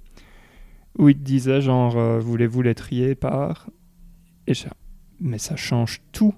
où 0.98 1.08
il 1.08 1.16
te 1.16 1.22
disait 1.22 1.60
genre, 1.60 1.96
euh, 1.96 2.18
voulez-vous 2.18 2.62
les 2.62 2.74
trier 2.74 3.14
par. 3.14 3.68
Et 4.46 4.54
je... 4.54 4.66
mais 5.20 5.38
ça 5.38 5.56
change 5.56 6.00
tout 6.12 6.34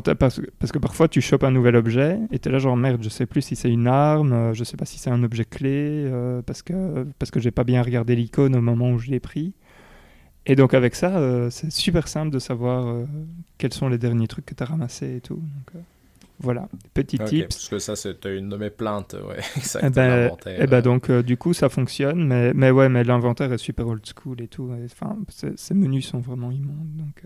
parce, 0.00 0.40
parce, 0.58 0.72
que 0.72 0.78
parfois 0.78 1.08
tu 1.08 1.20
chopes 1.20 1.44
un 1.44 1.50
nouvel 1.50 1.76
objet 1.76 2.18
et 2.30 2.38
tu 2.38 2.48
es 2.48 2.52
là 2.52 2.58
genre 2.58 2.76
merde, 2.76 3.02
je 3.02 3.08
sais 3.08 3.26
plus 3.26 3.42
si 3.42 3.56
c'est 3.56 3.70
une 3.70 3.86
arme, 3.86 4.32
euh, 4.32 4.54
je 4.54 4.64
sais 4.64 4.76
pas 4.76 4.84
si 4.84 4.98
c'est 4.98 5.10
un 5.10 5.22
objet 5.22 5.44
clé, 5.44 5.70
euh, 5.70 6.42
parce 6.42 6.62
que, 6.62 7.06
parce 7.18 7.30
que 7.30 7.40
j'ai 7.40 7.50
pas 7.50 7.64
bien 7.64 7.82
regardé 7.82 8.16
l'icône 8.16 8.56
au 8.56 8.60
moment 8.60 8.90
où 8.90 8.98
je 8.98 9.10
l'ai 9.10 9.20
pris. 9.20 9.54
Et 10.46 10.56
donc 10.56 10.74
avec 10.74 10.94
ça, 10.94 11.16
euh, 11.18 11.50
c'est 11.50 11.70
super 11.70 12.08
simple 12.08 12.30
de 12.30 12.38
savoir 12.38 13.06
quels 13.58 13.72
sont 13.72 13.88
les 13.88 13.98
derniers 13.98 14.26
trucs 14.26 14.46
que 14.46 14.54
tu 14.54 14.62
as 14.62 14.66
ramassés 14.66 15.16
et 15.16 15.20
tout. 15.20 15.42
Voilà, 16.42 16.68
petit 16.94 17.18
tips. 17.18 17.56
Parce 17.56 17.68
que 17.68 17.78
ça, 17.78 17.96
c'est 17.96 18.24
une 18.26 18.48
de 18.48 18.56
mes 18.56 18.70
plaintes, 18.70 19.16
ouais. 19.26 19.38
et 19.56 19.86
eh 19.86 19.90
ben, 19.90 20.30
eh 20.46 20.66
ben 20.66 20.80
donc, 20.82 21.10
du 21.10 21.36
coup, 21.36 21.54
ça 21.54 21.68
fonctionne, 21.68 22.26
mais, 22.26 22.52
mais 22.52 22.70
ouais, 22.70 22.88
mais 22.88 23.04
l'inventaire 23.04 23.52
est 23.52 23.58
super 23.58 23.86
old 23.86 24.04
school 24.04 24.40
et 24.40 24.48
tout. 24.48 24.70
Enfin, 24.84 25.16
ces 25.56 25.74
menus 25.74 26.08
sont 26.08 26.18
vraiment 26.18 26.50
immondes. 26.50 26.96
Donc, 26.96 27.22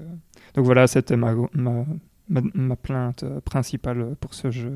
donc 0.54 0.64
voilà, 0.64 0.86
c'était 0.86 1.16
ma, 1.16 1.34
ma, 1.54 1.84
ma, 2.28 2.76
plainte 2.76 3.22
euh, 3.22 3.40
principale 3.40 4.16
pour 4.20 4.34
ce 4.34 4.50
jeu. 4.50 4.72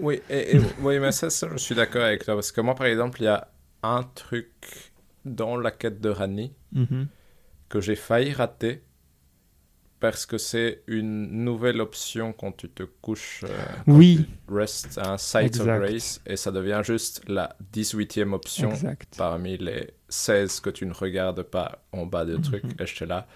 Oui, 0.00 0.20
et, 0.30 0.58
oui 0.80 0.98
mais 0.98 1.12
ça, 1.12 1.28
je 1.28 1.56
suis 1.56 1.74
d'accord 1.74 2.02
avec 2.02 2.24
toi. 2.24 2.34
Parce 2.34 2.52
que 2.52 2.60
moi, 2.60 2.74
par 2.74 2.86
exemple, 2.86 3.20
il 3.20 3.24
y 3.24 3.28
a 3.28 3.48
un 3.82 4.02
truc 4.14 4.92
dans 5.24 5.56
la 5.56 5.70
quête 5.70 6.00
de 6.00 6.08
Rani 6.08 6.52
mhm. 6.72 7.06
que 7.68 7.80
j'ai 7.80 7.96
failli 7.96 8.32
rater 8.32 8.82
parce 10.02 10.26
que 10.26 10.36
c'est 10.36 10.82
une 10.88 11.44
nouvelle 11.44 11.80
option 11.80 12.32
quand 12.32 12.50
tu 12.50 12.68
te 12.68 12.82
couches. 12.82 13.44
Euh, 13.44 13.56
oui. 13.86 14.26
Rest, 14.48 14.98
un 14.98 15.16
Sight 15.16 15.60
of 15.60 15.66
Grace, 15.66 16.20
et 16.26 16.36
ça 16.36 16.50
devient 16.50 16.80
juste 16.82 17.22
la 17.28 17.56
18e 17.72 18.32
option 18.32 18.72
parmi 19.16 19.56
les 19.58 19.90
16 20.08 20.58
que 20.58 20.70
tu 20.70 20.86
ne 20.86 20.92
regardes 20.92 21.44
pas 21.44 21.84
en 21.92 22.04
bas 22.04 22.24
de 22.24 22.36
truc. 22.36 22.64
Et 22.80 22.84
je 22.86 22.96
suis 22.96 23.06
là. 23.06 23.28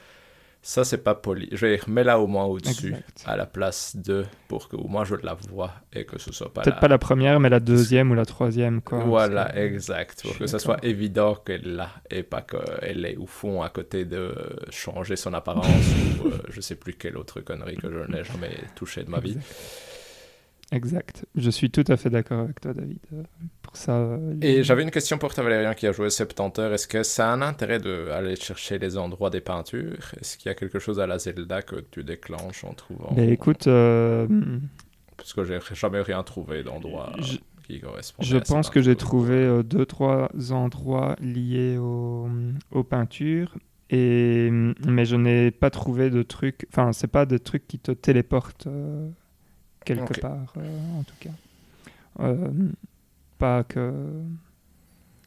Ça, 0.66 0.82
c'est 0.82 0.98
pas 0.98 1.14
poli. 1.14 1.48
Je 1.52 1.64
vais 1.64 1.76
remettre 1.76 2.08
là 2.08 2.18
au 2.18 2.26
moins 2.26 2.44
au-dessus, 2.44 2.92
à 3.24 3.36
la 3.36 3.46
place 3.46 3.94
de, 3.94 4.24
pour 4.48 4.68
que 4.68 4.74
au 4.74 4.88
moins 4.88 5.04
je 5.04 5.14
la 5.14 5.34
vois 5.34 5.72
et 5.92 6.04
que 6.04 6.18
ce 6.18 6.32
soit 6.32 6.52
pas 6.52 6.62
Peut-être 6.62 6.80
pas 6.80 6.88
la 6.88 6.98
première, 6.98 7.38
mais 7.38 7.48
la 7.48 7.60
deuxième 7.60 8.10
ou 8.10 8.14
la 8.14 8.24
troisième, 8.24 8.82
quoi. 8.82 8.98
Voilà, 8.98 9.56
exact. 9.56 10.22
Pour 10.24 10.36
que 10.36 10.48
ça 10.48 10.58
soit 10.58 10.84
évident 10.84 11.36
qu'elle 11.36 11.76
là 11.76 11.90
et 12.10 12.24
pas 12.24 12.42
qu'elle 12.42 13.06
est 13.06 13.16
au 13.16 13.26
fond 13.26 13.62
à 13.62 13.68
côté 13.68 14.04
de 14.04 14.34
changer 14.70 15.14
son 15.14 15.34
apparence 15.34 15.66
ou 16.24 16.26
euh, 16.26 16.38
je 16.48 16.60
sais 16.60 16.74
plus 16.74 16.94
quelle 16.94 17.16
autre 17.16 17.40
connerie 17.42 17.76
que 17.76 17.88
je 17.88 18.10
n'ai 18.10 18.24
jamais 18.24 18.58
touché 18.74 19.04
de 19.04 19.10
ma 19.10 19.20
vie. 19.20 19.38
Exact. 20.72 21.26
Je 21.36 21.48
suis 21.48 21.70
tout 21.70 21.84
à 21.86 21.96
fait 21.96 22.10
d'accord 22.10 22.40
avec 22.40 22.60
toi, 22.60 22.74
David. 22.74 22.98
Euh, 23.76 23.84
ça. 23.84 23.92
Euh, 23.92 24.34
Et 24.42 24.62
j'avais 24.62 24.82
une 24.82 24.90
question 24.90 25.18
pour 25.18 25.34
toi, 25.34 25.44
Valérien, 25.44 25.74
qui 25.74 25.86
a 25.86 25.92
joué 25.92 26.10
70 26.10 26.60
heures. 26.60 26.72
Est-ce 26.72 26.88
que 26.88 27.02
ça 27.02 27.30
a 27.30 27.34
un 27.34 27.42
intérêt 27.42 27.78
d'aller 27.78 28.36
chercher 28.36 28.78
les 28.78 28.96
endroits 28.96 29.30
des 29.30 29.40
peintures? 29.40 30.12
Est-ce 30.20 30.36
qu'il 30.36 30.48
y 30.48 30.52
a 30.52 30.54
quelque 30.54 30.78
chose 30.78 31.00
à 31.00 31.06
la 31.06 31.18
Zelda 31.18 31.62
que 31.62 31.76
tu 31.90 32.04
déclenches 32.04 32.64
en 32.64 32.74
trouvant? 32.74 33.12
Ben, 33.12 33.28
écoute. 33.30 33.66
Euh, 33.66 34.26
Parce 35.16 35.32
que 35.32 35.44
j'ai 35.44 35.58
jamais 35.74 36.00
rien 36.00 36.22
trouvé 36.22 36.62
d'endroit 36.62 37.12
qui 37.66 37.80
correspond. 37.80 38.22
Je 38.22 38.38
pense 38.38 38.70
que 38.70 38.80
j'ai 38.80 38.96
trouvé 38.96 39.62
deux, 39.64 39.86
trois 39.86 40.30
endroits 40.50 41.16
liés 41.20 41.78
aux, 41.78 42.28
aux 42.70 42.84
peintures. 42.84 43.56
Et... 43.90 44.50
Mais 44.50 45.04
je 45.04 45.16
n'ai 45.16 45.50
pas 45.50 45.70
trouvé 45.70 46.10
de 46.10 46.22
trucs. 46.22 46.66
Enfin, 46.72 46.92
c'est 46.92 47.06
pas 47.06 47.26
des 47.26 47.38
trucs 47.38 47.66
qui 47.68 47.78
te 47.78 47.92
téléportent 47.92 48.68
quelque 49.86 50.20
part, 50.20 50.52
euh, 50.58 50.98
en 50.98 51.02
tout 51.04 51.14
cas. 51.20 51.30
Euh, 53.36 53.38
pas 53.38 53.64
que. 53.64 54.22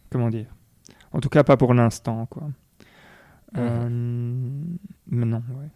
Comment 0.10 0.30
dire 0.30 0.54
En 1.12 1.20
tout 1.20 1.30
cas, 1.30 1.44
pas 1.44 1.58
pour 1.58 1.74
l'instant, 1.74 2.26
quoi. 2.26 2.50
Euh, 3.58 3.90
mais 5.08 5.26
non, 5.26 5.44
ouais. 5.56 5.70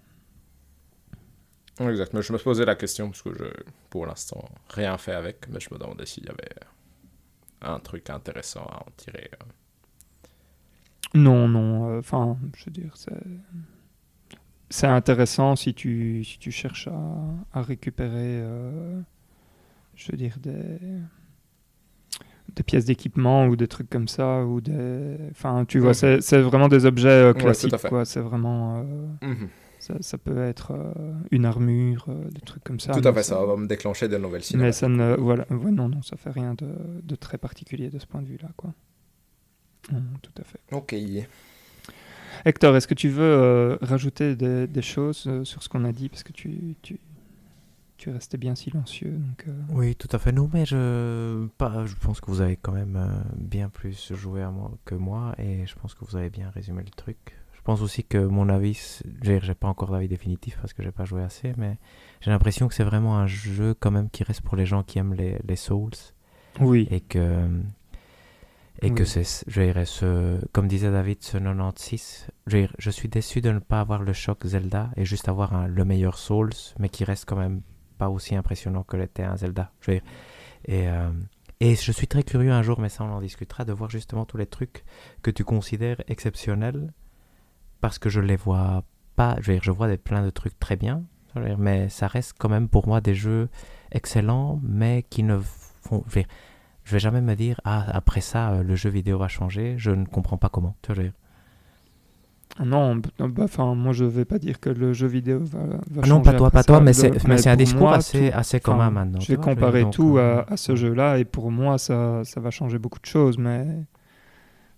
Exact, 1.89 2.13
mais 2.13 2.21
je 2.21 2.31
me 2.33 2.37
posais 2.37 2.65
la 2.65 2.75
question 2.75 3.07
parce 3.09 3.23
que 3.23 3.33
je, 3.33 3.45
pour 3.89 4.05
l'instant, 4.05 4.47
rien 4.69 4.95
fait 4.97 5.13
avec, 5.13 5.47
mais 5.49 5.59
je 5.59 5.73
me 5.73 5.79
demandais 5.79 6.05
s'il 6.05 6.25
y 6.25 6.29
avait 6.29 6.53
un 7.61 7.79
truc 7.79 8.11
intéressant 8.11 8.65
à 8.65 8.77
en 8.77 8.91
tirer. 8.95 9.31
Non, 11.15 11.47
non, 11.47 11.97
enfin, 11.97 12.37
je 12.55 12.65
veux 12.65 12.71
dire, 12.71 12.95
c'est 12.95 13.11
c'est 14.73 14.87
intéressant 14.87 15.55
si 15.55 15.75
tu, 15.75 16.23
si 16.23 16.39
tu 16.39 16.49
cherches 16.49 16.87
à, 16.87 17.59
à 17.59 17.61
récupérer, 17.61 18.41
euh, 18.41 18.99
je 19.95 20.11
veux 20.11 20.17
dire, 20.17 20.35
des, 20.39 20.79
des 22.55 22.63
pièces 22.63 22.85
d'équipement 22.85 23.47
ou 23.47 23.55
des 23.55 23.67
trucs 23.67 23.89
comme 23.89 24.07
ça. 24.07 24.43
Ou 24.43 24.61
des... 24.61 25.17
Enfin, 25.31 25.65
tu 25.65 25.79
vois, 25.79 25.93
c'est 25.93 26.41
vraiment 26.41 26.67
des 26.67 26.85
objets 26.85 27.09
euh, 27.09 27.33
classiques, 27.33 27.75
quoi. 27.89 28.05
C'est 28.05 28.19
vraiment... 28.19 28.85
Euh, 29.21 29.27
mhm. 29.27 29.49
ça, 29.79 29.95
ça, 30.01 30.17
peut 30.17 30.41
être 30.43 30.73
une 31.31 31.45
armure, 31.45 32.07
des 32.31 32.41
trucs 32.41 32.63
comme 32.63 32.79
ça. 32.79 32.93
Tout 32.93 33.07
à 33.07 33.13
fait, 33.13 33.23
ça, 33.23 33.43
va 33.43 33.55
me 33.55 33.67
déclencher 33.67 34.07
de 34.07 34.17
nouvelles 34.17 34.43
cinémas. 34.43 34.65
Mais 34.65 34.71
ça 34.71 34.87
ne... 34.87 35.15
Voilà, 35.15 35.45
non, 35.49 35.89
non, 35.89 36.01
ça 36.01 36.17
fait 36.17 36.31
rien 36.31 36.53
de, 36.53 36.67
de 37.03 37.15
très 37.15 37.37
particulier 37.37 37.89
de 37.89 37.99
ce 37.99 38.05
point 38.05 38.21
de 38.21 38.27
vue-là, 38.27 38.49
quoi. 38.55 38.73
tout 39.89 40.41
à 40.41 40.43
fait. 40.43 40.59
Ok. 40.71 40.95
Hector, 42.45 42.75
est-ce 42.75 42.87
que 42.87 42.93
tu 42.93 43.09
veux 43.09 43.23
euh, 43.23 43.77
rajouter 43.81 44.35
des, 44.35 44.81
choses 44.81 45.25
euh, 45.27 45.43
sur 45.45 45.63
ce 45.63 45.69
qu'on 45.69 45.85
a 45.85 45.91
dit? 45.91 46.09
Parce 46.09 46.23
que 46.23 46.33
tu, 46.33 46.75
tu, 46.81 46.99
tu 48.03 48.09
es 48.09 48.13
resté 48.13 48.37
bien 48.37 48.53
silencieux. 48.53 49.11
Donc, 49.11 49.45
euh. 49.47 49.61
Oui, 49.69 49.95
tout 49.95 50.09
à 50.11 50.19
fait. 50.19 50.33
Non, 50.33 50.49
mais 50.53 50.65
je, 50.65 51.47
pas, 51.57 51.85
je 51.85 51.95
pense 51.95 52.19
que 52.19 52.29
vous 52.29 52.41
avez 52.41 52.57
quand 52.57 52.73
même 52.73 53.23
bien 53.37 53.69
plus 53.69 54.13
joué 54.13 54.41
à 54.41 54.51
moi, 54.51 54.71
que 54.83 54.95
moi 54.95 55.33
et 55.37 55.65
je 55.65 55.75
pense 55.75 55.93
que 55.93 56.03
vous 56.03 56.17
avez 56.17 56.29
bien 56.29 56.49
résumé 56.49 56.83
le 56.83 56.89
truc. 56.89 57.37
Je 57.53 57.61
pense 57.61 57.81
aussi 57.81 58.03
que 58.03 58.17
mon 58.17 58.49
avis, 58.49 59.01
j'ai 59.21 59.39
pas 59.55 59.69
encore 59.69 59.91
d'avis 59.91 60.09
définitif 60.09 60.57
parce 60.59 60.73
que 60.73 60.83
j'ai 60.83 60.91
pas 60.91 61.05
joué 61.05 61.23
assez, 61.23 61.53
mais 61.57 61.77
j'ai 62.19 62.29
l'impression 62.29 62.67
que 62.67 62.73
c'est 62.73 62.83
vraiment 62.83 63.17
un 63.17 63.27
jeu 63.27 63.73
quand 63.73 63.91
même 63.91 64.09
qui 64.09 64.25
reste 64.25 64.41
pour 64.41 64.57
les 64.57 64.65
gens 64.65 64.83
qui 64.83 64.99
aiment 64.99 65.13
les, 65.13 65.39
les 65.47 65.55
Souls. 65.55 65.91
Oui. 66.59 66.89
Et 66.91 66.99
que 66.99 67.47
et 68.81 68.93
que 68.93 69.05
c'est, 69.05 69.45
je 69.47 69.61
dirais, 69.61 69.85
ce, 69.85 70.43
comme 70.51 70.67
disait 70.67 70.91
David, 70.91 71.23
ce 71.23 71.37
96, 71.37 72.27
je, 72.47 72.67
je, 72.77 72.89
suis 72.89 73.07
déçu 73.07 73.39
de 73.39 73.49
ne 73.49 73.59
pas 73.59 73.79
avoir 73.79 74.01
le 74.01 74.11
choc 74.11 74.45
Zelda 74.45 74.89
et 74.97 75.05
juste 75.05 75.29
avoir 75.29 75.69
le 75.69 75.85
meilleur 75.85 76.17
Souls, 76.17 76.51
mais 76.79 76.89
qui 76.89 77.05
reste 77.05 77.23
quand 77.25 77.37
même 77.37 77.61
aussi 78.09 78.35
impressionnant 78.35 78.83
que 78.83 78.97
l'était 78.97 79.23
un 79.23 79.37
Zelda. 79.37 79.71
Je 79.81 79.91
veux 79.91 79.97
dire. 79.97 80.07
Et, 80.65 80.87
euh, 80.87 81.09
et 81.59 81.75
je 81.75 81.91
suis 81.91 82.07
très 82.07 82.23
curieux 82.23 82.51
un 82.51 82.61
jour, 82.61 82.79
mais 82.79 82.89
ça 82.89 83.03
on 83.03 83.11
en 83.11 83.21
discutera, 83.21 83.63
de 83.63 83.71
voir 83.71 83.89
justement 83.89 84.25
tous 84.25 84.37
les 84.37 84.45
trucs 84.45 84.83
que 85.21 85.31
tu 85.31 85.43
considères 85.43 86.01
exceptionnels, 86.07 86.91
parce 87.79 87.99
que 87.99 88.09
je 88.09 88.19
les 88.19 88.35
vois 88.35 88.83
pas. 89.15 89.37
Je 89.39 89.47
veux 89.47 89.53
dire, 89.53 89.63
je 89.63 89.71
vois 89.71 89.87
des, 89.87 89.97
plein 89.97 90.23
de 90.23 90.29
trucs 90.29 90.59
très 90.59 90.75
bien, 90.75 91.03
mais 91.57 91.89
ça 91.89 92.07
reste 92.07 92.35
quand 92.37 92.49
même 92.49 92.67
pour 92.67 92.87
moi 92.87 93.01
des 93.01 93.15
jeux 93.15 93.49
excellents, 93.91 94.59
mais 94.61 95.03
qui 95.09 95.23
ne 95.23 95.39
font. 95.39 96.03
Je 96.07 96.19
veux, 96.19 96.25
vais 96.85 96.99
jamais 96.99 97.21
me 97.21 97.35
dire 97.35 97.61
ah 97.63 97.85
après 97.93 98.21
ça 98.21 98.51
euh, 98.51 98.63
le 98.63 98.75
jeu 98.75 98.89
vidéo 98.89 99.17
va 99.17 99.27
changer. 99.27 99.75
Je 99.77 99.91
ne 99.91 100.05
comprends 100.05 100.37
pas 100.37 100.49
comment. 100.49 100.75
Tu 100.81 100.87
vois, 100.87 100.95
je 100.95 101.01
veux 101.01 101.07
dire. 101.07 101.17
Non, 102.63 102.97
bah, 103.19 103.43
enfin, 103.43 103.73
moi 103.73 103.93
je 103.93 104.05
vais 104.05 104.25
pas 104.25 104.37
dire 104.37 104.59
que 104.59 104.69
le 104.69 104.93
jeu 104.93 105.07
vidéo 105.07 105.39
va, 105.41 105.59
va 105.59 105.75
Ah 105.75 106.05
changer 106.05 106.09
non, 106.09 106.21
pas 106.21 106.33
toi, 106.33 106.51
pas 106.51 106.63
toi, 106.63 106.79
mais 106.81 106.93
c'est 106.93 107.49
un 107.49 107.55
discours 107.55 107.81
moi, 107.81 107.95
assez, 107.95 108.29
tout- 108.31 108.37
assez 108.37 108.59
commun 108.59 108.91
maintenant. 108.91 109.19
Je 109.19 109.27
vais 109.27 109.37
comparer 109.37 109.89
tout 109.89 110.17
euh, 110.19 110.43
à, 110.47 110.53
à 110.53 110.57
ce 110.57 110.75
jeu-là 110.75 111.17
et 111.17 111.25
pour 111.25 111.49
moi 111.51 111.77
ça, 111.79 112.21
ça 112.23 112.39
va 112.39 112.51
changer 112.51 112.77
beaucoup 112.77 112.99
de 112.99 113.05
choses, 113.07 113.37
mais 113.39 113.65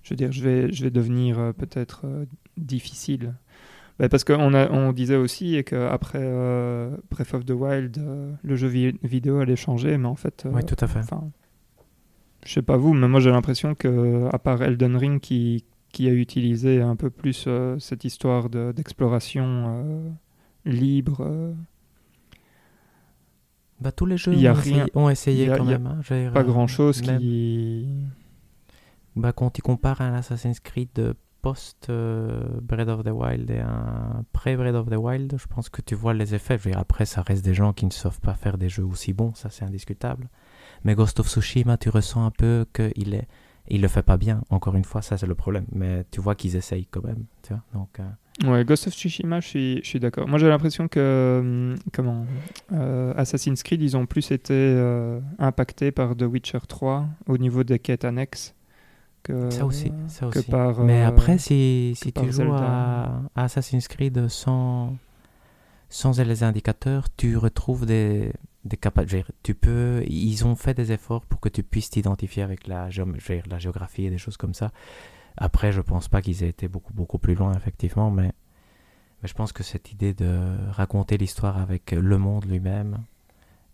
je 0.03 0.09
veux 0.11 0.15
dire, 0.15 0.31
je 0.31 0.41
vais, 0.41 0.71
je 0.71 0.83
vais 0.83 0.89
devenir 0.91 1.37
euh, 1.37 1.51
peut-être 1.51 2.01
euh, 2.05 2.25
difficile. 2.57 3.33
Bah, 3.99 4.07
parce 4.07 4.23
qu'on 4.23 4.53
a- 4.53 4.69
on 4.71 4.93
disait 4.93 5.15
aussi 5.17 5.61
qu'après 5.65 6.19
euh, 6.21 6.95
Breath 7.11 7.33
of 7.33 7.45
the 7.45 7.51
Wild, 7.51 7.97
euh, 7.97 8.31
le 8.43 8.55
jeu 8.55 8.67
vi- 8.67 8.97
vidéo 9.03 9.39
allait 9.39 9.55
changer, 9.57 9.97
mais 9.97 10.07
en 10.07 10.15
fait, 10.15 10.43
euh, 10.45 10.51
Oui, 10.53 10.63
tout 10.63 10.75
à 10.79 10.87
fait. 10.87 11.01
je 12.45 12.53
sais 12.53 12.61
pas 12.61 12.77
vous, 12.77 12.93
mais 12.93 13.07
moi 13.09 13.19
j'ai 13.19 13.31
l'impression 13.31 13.75
que 13.75 14.27
à 14.31 14.39
part 14.39 14.61
Elden 14.61 14.95
Ring 14.95 15.19
qui, 15.19 15.65
qui 15.95 16.07
a 16.09 16.11
utilisé 16.11 16.81
un 16.81 16.95
peu 16.97 17.09
plus 17.09 17.45
euh, 17.47 17.79
cette 17.79 18.03
histoire 18.03 18.49
de- 18.49 18.73
d'exploration 18.75 19.45
euh, 19.47 20.09
libre, 20.65 21.21
euh, 21.21 21.53
Bah, 23.81 23.91
tous 23.91 24.05
les 24.05 24.17
jeux 24.17 24.33
y 24.33 24.47
a 24.47 24.53
ont, 24.53 24.57
essayé, 24.59 24.75
rien- 24.75 24.87
ont 24.95 25.09
essayé 25.09 25.43
il 25.45 25.49
y 25.49 25.51
a- 25.51 25.57
quand 25.57 25.65
il 25.65 25.71
y 25.71 25.73
a 25.73 25.79
même. 25.79 25.87
hein, 25.87 26.31
pas 26.33 26.39
euh, 26.41 26.43
grand 26.43 26.67
chose 26.67 27.05
même- 27.05 27.19
qui. 27.19 27.87
Bah, 29.15 29.31
quand 29.33 29.49
tu 29.51 29.61
compares 29.61 30.01
un 30.01 30.13
Assassin's 30.13 30.59
Creed 30.59 31.13
post 31.41 31.89
Breath 31.89 32.87
of 32.89 33.03
the 33.03 33.09
Wild 33.11 33.49
et 33.51 33.59
un 33.59 34.23
pré 34.33 34.55
Breath 34.57 34.75
of 34.75 34.89
the 34.89 34.95
Wild, 34.97 35.35
je 35.37 35.47
pense 35.47 35.69
que 35.69 35.81
tu 35.81 35.93
vois 35.95 36.13
les 36.13 36.33
effets. 36.33 36.57
Dire, 36.57 36.77
après, 36.79 37.05
ça 37.05 37.21
reste 37.21 37.43
des 37.45 37.53
gens 37.53 37.71
qui 37.73 37.85
ne 37.85 37.91
savent 37.91 38.19
pas 38.19 38.33
faire 38.33 38.57
des 38.57 38.67
jeux 38.69 38.83
aussi 38.85 39.13
bons, 39.13 39.33
ça 39.35 39.49
c'est 39.49 39.63
indiscutable. 39.65 40.29
Mais 40.83 40.95
Ghost 40.95 41.19
of 41.19 41.27
Tsushima, 41.29 41.77
tu 41.77 41.89
ressens 41.89 42.25
un 42.25 42.31
peu 42.31 42.65
qu'il 42.73 43.13
est, 43.13 43.27
il 43.67 43.81
le 43.81 43.87
fait 43.87 44.03
pas 44.03 44.17
bien. 44.17 44.41
Encore 44.49 44.75
une 44.75 44.83
fois, 44.83 45.01
ça 45.01 45.17
c'est 45.17 45.27
le 45.27 45.35
problème. 45.35 45.65
Mais 45.71 46.05
tu 46.11 46.21
vois 46.21 46.35
qu'ils 46.35 46.55
essayent 46.55 46.85
quand 46.85 47.03
même. 47.03 47.25
Tu 47.41 47.53
vois 47.53 47.63
Donc, 47.73 47.99
euh, 47.99 48.03
Ouais, 48.43 48.65
Ghost 48.65 48.87
of 48.87 48.93
Tsushima, 48.93 49.39
je 49.39 49.47
suis, 49.47 49.79
je 49.81 49.87
suis 49.87 49.99
d'accord. 49.99 50.27
Moi, 50.27 50.37
j'ai 50.39 50.49
l'impression 50.49 50.89
que 50.89 51.39
hum, 51.41 51.75
comment 51.93 52.25
euh, 52.73 53.13
Assassin's 53.15 53.63
Creed, 53.63 53.81
ils 53.81 53.95
ont 53.95 54.05
plus 54.05 54.31
été 54.31 54.53
euh, 54.53 55.21
impactés 55.39 55.91
par 55.91 56.17
The 56.17 56.23
Witcher 56.23 56.59
3 56.67 57.07
au 57.27 57.37
niveau 57.37 57.63
des 57.63 57.79
quêtes 57.79 58.03
annexes 58.03 58.53
que, 59.23 59.49
ça 59.49 59.65
aussi, 59.65 59.91
ça 60.07 60.27
que 60.27 60.39
par. 60.39 60.83
Mais 60.83 61.01
après, 61.01 61.37
si, 61.37 61.93
si 61.95 62.11
tu 62.11 62.31
joues 62.31 62.53
à, 62.53 63.21
à 63.35 63.43
Assassin's 63.45 63.87
Creed 63.87 64.27
sans, 64.27 64.95
sans 65.89 66.19
les 66.19 66.43
indicateurs, 66.43 67.05
tu 67.15 67.37
retrouves 67.37 67.85
des, 67.85 68.31
des 68.65 68.77
capacités. 68.77 69.23
Tu 69.43 69.55
peux, 69.55 70.03
ils 70.07 70.45
ont 70.45 70.55
fait 70.55 70.73
des 70.73 70.91
efforts 70.91 71.25
pour 71.25 71.39
que 71.39 71.49
tu 71.49 71.63
puisses 71.63 71.91
t'identifier 71.91 72.43
avec 72.43 72.67
la, 72.67 72.89
géographie 72.89 74.05
et 74.05 74.09
des 74.09 74.17
choses 74.17 74.37
comme 74.37 74.53
ça. 74.53 74.71
Après, 75.37 75.71
je 75.71 75.81
pense 75.81 76.07
pas 76.07 76.21
qu'ils 76.21 76.43
aient 76.43 76.49
été 76.49 76.67
beaucoup, 76.67 76.93
beaucoup 76.93 77.19
plus 77.19 77.35
loin, 77.35 77.53
effectivement, 77.53 78.09
mais, 78.09 78.31
mais 79.21 79.27
je 79.27 79.33
pense 79.33 79.51
que 79.51 79.63
cette 79.63 79.91
idée 79.91 80.13
de 80.13 80.55
raconter 80.71 81.17
l'histoire 81.17 81.57
avec 81.57 81.91
le 81.91 82.17
monde 82.17 82.45
lui-même 82.45 83.03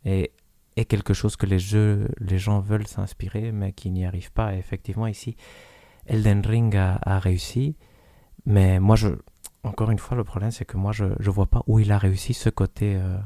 est, 0.05 0.31
quelque 0.89 1.13
chose 1.13 1.35
que 1.35 1.45
les 1.45 1.59
jeux, 1.59 2.07
les 2.19 2.39
gens 2.39 2.59
veulent 2.59 2.87
s'inspirer, 2.87 3.51
mais 3.51 3.71
qui 3.71 3.91
n'y 3.91 4.03
arrivent 4.03 4.31
pas. 4.31 4.55
Effectivement, 4.55 5.05
ici, 5.05 5.35
Elden 6.07 6.41
Ring 6.43 6.75
a 6.75 7.19
réussi, 7.19 7.75
mais 8.47 8.79
moi, 8.79 8.95
je, 8.95 9.09
encore 9.63 9.91
une 9.91 9.99
fois, 9.99 10.17
le 10.17 10.23
problème, 10.23 10.51
c'est 10.51 10.65
que 10.65 10.77
moi, 10.77 10.91
je 10.91 11.05
ne 11.05 11.29
vois 11.29 11.45
pas 11.45 11.63
où 11.67 11.79
il 11.79 11.91
a 11.91 11.97
réussi 11.97 12.33
ce 12.33 12.49
côté 12.49 12.95
euh, 12.95 13.17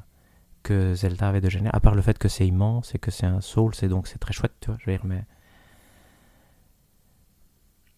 que 0.63 0.93
Zelda 0.93 1.29
avait 1.29 1.41
de 1.41 1.49
générer, 1.49 1.71
à 1.73 1.79
part 1.79 1.95
le 1.95 2.01
fait 2.01 2.17
que 2.17 2.27
c'est 2.27 2.45
immense 2.47 2.93
et 2.95 2.99
que 2.99 3.11
c'est 3.11 3.25
un 3.25 3.41
soul, 3.41 3.73
c'est 3.75 3.87
donc 3.87 4.07
c'est 4.07 4.17
très 4.19 4.33
chouette, 4.33 4.53
tu 4.59 4.67
vois, 4.67 4.77
je 4.79 4.85
veux 4.85 4.97
dire, 4.97 5.05
mais... 5.05 5.23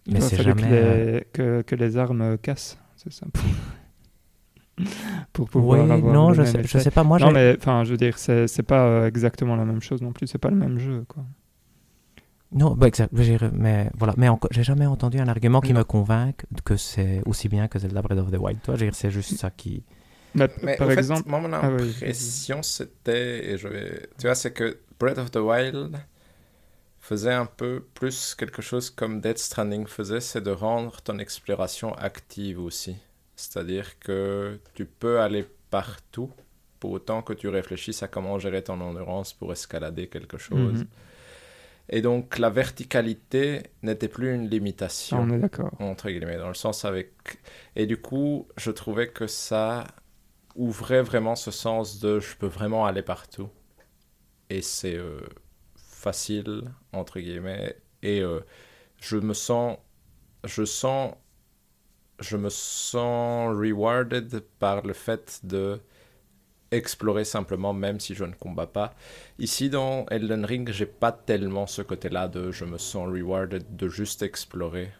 Mais 0.09 0.21
c'est 0.21 0.37
falloir 0.37 0.55
que 0.55 0.61
jamais... 0.61 0.77
euh, 0.77 1.13
les, 1.19 1.25
que, 1.33 1.61
que 1.63 1.75
les 1.75 1.97
armes 1.97 2.21
euh, 2.21 2.37
cassent, 2.37 2.77
c'est 2.95 3.11
ça. 3.11 3.25
Pour 5.33 5.49
pouvoir 5.49 5.83
Oui, 5.83 5.91
avoir 5.91 6.13
non, 6.13 6.33
je 6.33 6.43
sais, 6.43 6.63
je 6.63 6.77
sais 6.77 6.91
pas, 6.91 7.03
moi, 7.03 7.17
non, 7.17 7.31
mais 7.31 7.55
enfin, 7.57 7.83
je 7.83 7.91
veux 7.91 7.97
dire, 7.97 8.17
c'est 8.19 8.63
pas 8.63 9.07
exactement 9.07 9.55
la 9.55 9.65
même 9.65 9.81
chose 9.81 10.01
non 10.03 10.11
plus. 10.13 10.27
C'est 10.27 10.37
pas 10.37 10.49
le 10.51 10.55
même 10.55 10.77
jeu, 10.77 11.03
quoi. 11.07 11.23
Non, 12.51 12.75
bah, 12.75 12.87
exact, 12.87 13.11
mais 13.53 13.89
voilà, 13.95 14.13
mais 14.17 14.29
encore, 14.29 14.49
j'ai 14.53 14.63
jamais 14.63 14.85
entendu 14.85 15.19
un 15.19 15.27
argument 15.27 15.59
qui 15.59 15.73
Non. 15.73 15.79
me 15.79 15.83
convainque 15.83 16.45
que 16.63 16.77
c'est 16.77 17.21
aussi 17.25 17.49
bien 17.49 17.67
que 17.67 17.77
Zelda 17.77 18.01
Breath 18.01 18.19
of 18.19 18.31
the 18.31 18.37
Wild, 18.37 18.61
toi, 18.61 18.75
c'est 18.93 19.11
juste 19.11 19.35
ça 19.37 19.49
qui... 19.51 19.83
Mais, 20.33 20.49
Mais 20.61 20.75
par 20.77 20.87
fait, 20.87 20.97
exemple, 20.99 21.27
moi, 21.29 21.39
mon 21.39 21.51
Ah 21.53 21.69
oui, 21.71 22.01
impression, 22.01 22.61
c'était, 22.63 23.49
et 23.51 23.57
je 23.57 23.67
vais, 23.67 24.09
tu 24.19 24.27
vois, 24.27 24.35
c'est 24.35 24.53
que 24.53 24.79
Breath 24.99 25.17
of 25.17 25.31
the 25.31 25.37
Wild 25.37 25.97
faisait 26.99 27.33
un 27.33 27.45
peu 27.45 27.85
plus 27.93 28.35
quelque 28.35 28.61
chose 28.61 28.89
comme 28.89 29.21
Death 29.21 29.39
Stranding 29.39 29.87
faisait, 29.87 30.21
c'est 30.21 30.41
de 30.41 30.51
rendre 30.51 31.01
ton 31.01 31.19
exploration 31.19 31.93
active 31.95 32.59
aussi. 32.59 32.95
C'est-à-dire 33.35 33.99
que 33.99 34.59
tu 34.73 34.85
peux 34.85 35.19
aller 35.19 35.45
partout, 35.69 36.31
pour 36.79 36.91
autant 36.91 37.21
que 37.23 37.33
tu 37.33 37.47
réfléchisses 37.47 38.03
à 38.03 38.07
comment 38.07 38.37
gérer 38.39 38.63
ton 38.63 38.79
endurance 38.81 39.33
pour 39.33 39.51
escalader 39.51 40.07
quelque 40.07 40.37
chose. 40.37 40.81
Mhm. 40.81 40.87
Et 41.89 42.01
donc, 42.01 42.37
la 42.37 42.49
verticalité 42.49 43.63
n'était 43.81 44.09
plus 44.09 44.33
une 44.33 44.49
limitation 44.49 45.19
on 45.21 45.29
est 45.29 45.39
d'accord. 45.39 45.71
entre 45.79 46.09
guillemets, 46.09 46.37
dans 46.37 46.49
le 46.49 46.53
sens 46.53 46.83
avec... 46.83 47.13
Et 47.75 47.85
du 47.85 47.97
coup, 47.97 48.47
je 48.57 48.71
trouvais 48.71 49.07
que 49.07 49.27
ça 49.27 49.87
ouvrait 50.55 51.01
vraiment 51.01 51.35
ce 51.35 51.51
sens 51.51 51.99
de 51.99 52.19
je 52.19 52.35
peux 52.35 52.47
vraiment 52.47 52.85
aller 52.85 53.03
partout. 53.03 53.49
Et 54.49 54.61
c'est 54.61 54.95
euh, 54.95 55.21
facile, 55.77 56.63
entre 56.91 57.19
guillemets. 57.19 57.77
Et 58.01 58.21
euh, 58.21 58.41
je 58.99 59.17
me 59.17 59.33
sens... 59.33 59.77
Je 60.43 60.65
sens... 60.65 61.13
Je 62.19 62.35
me 62.35 62.49
sens 62.49 63.55
rewarded 63.55 64.43
par 64.59 64.81
le 64.81 64.93
fait 64.93 65.39
de 65.43 65.79
explorer 66.71 67.23
simplement 67.23 67.73
même 67.73 67.99
si 67.99 68.15
je 68.15 68.23
ne 68.23 68.33
combats 68.33 68.67
pas. 68.67 68.93
Ici 69.39 69.69
dans 69.69 70.05
Elden 70.07 70.45
Ring, 70.45 70.69
j'ai 70.71 70.85
pas 70.85 71.11
tellement 71.11 71.67
ce 71.67 71.81
côté-là 71.81 72.27
de 72.27 72.51
je 72.51 72.65
me 72.65 72.77
sens 72.77 73.07
rewarded 73.07 73.75
de 73.75 73.87
juste 73.87 74.21
explorer 74.21 74.91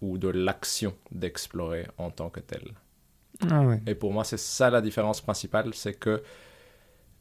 ou 0.00 0.18
de 0.18 0.28
l'action 0.28 0.94
d'explorer 1.10 1.86
en 1.98 2.10
tant 2.10 2.30
que 2.30 2.40
tel. 2.40 2.74
Ah. 3.50 3.76
Et 3.86 3.94
pour 3.94 4.12
moi, 4.12 4.24
c'est 4.24 4.38
ça 4.38 4.70
la 4.70 4.80
différence 4.80 5.20
principale, 5.20 5.74
c'est 5.74 5.94
que 5.94 6.22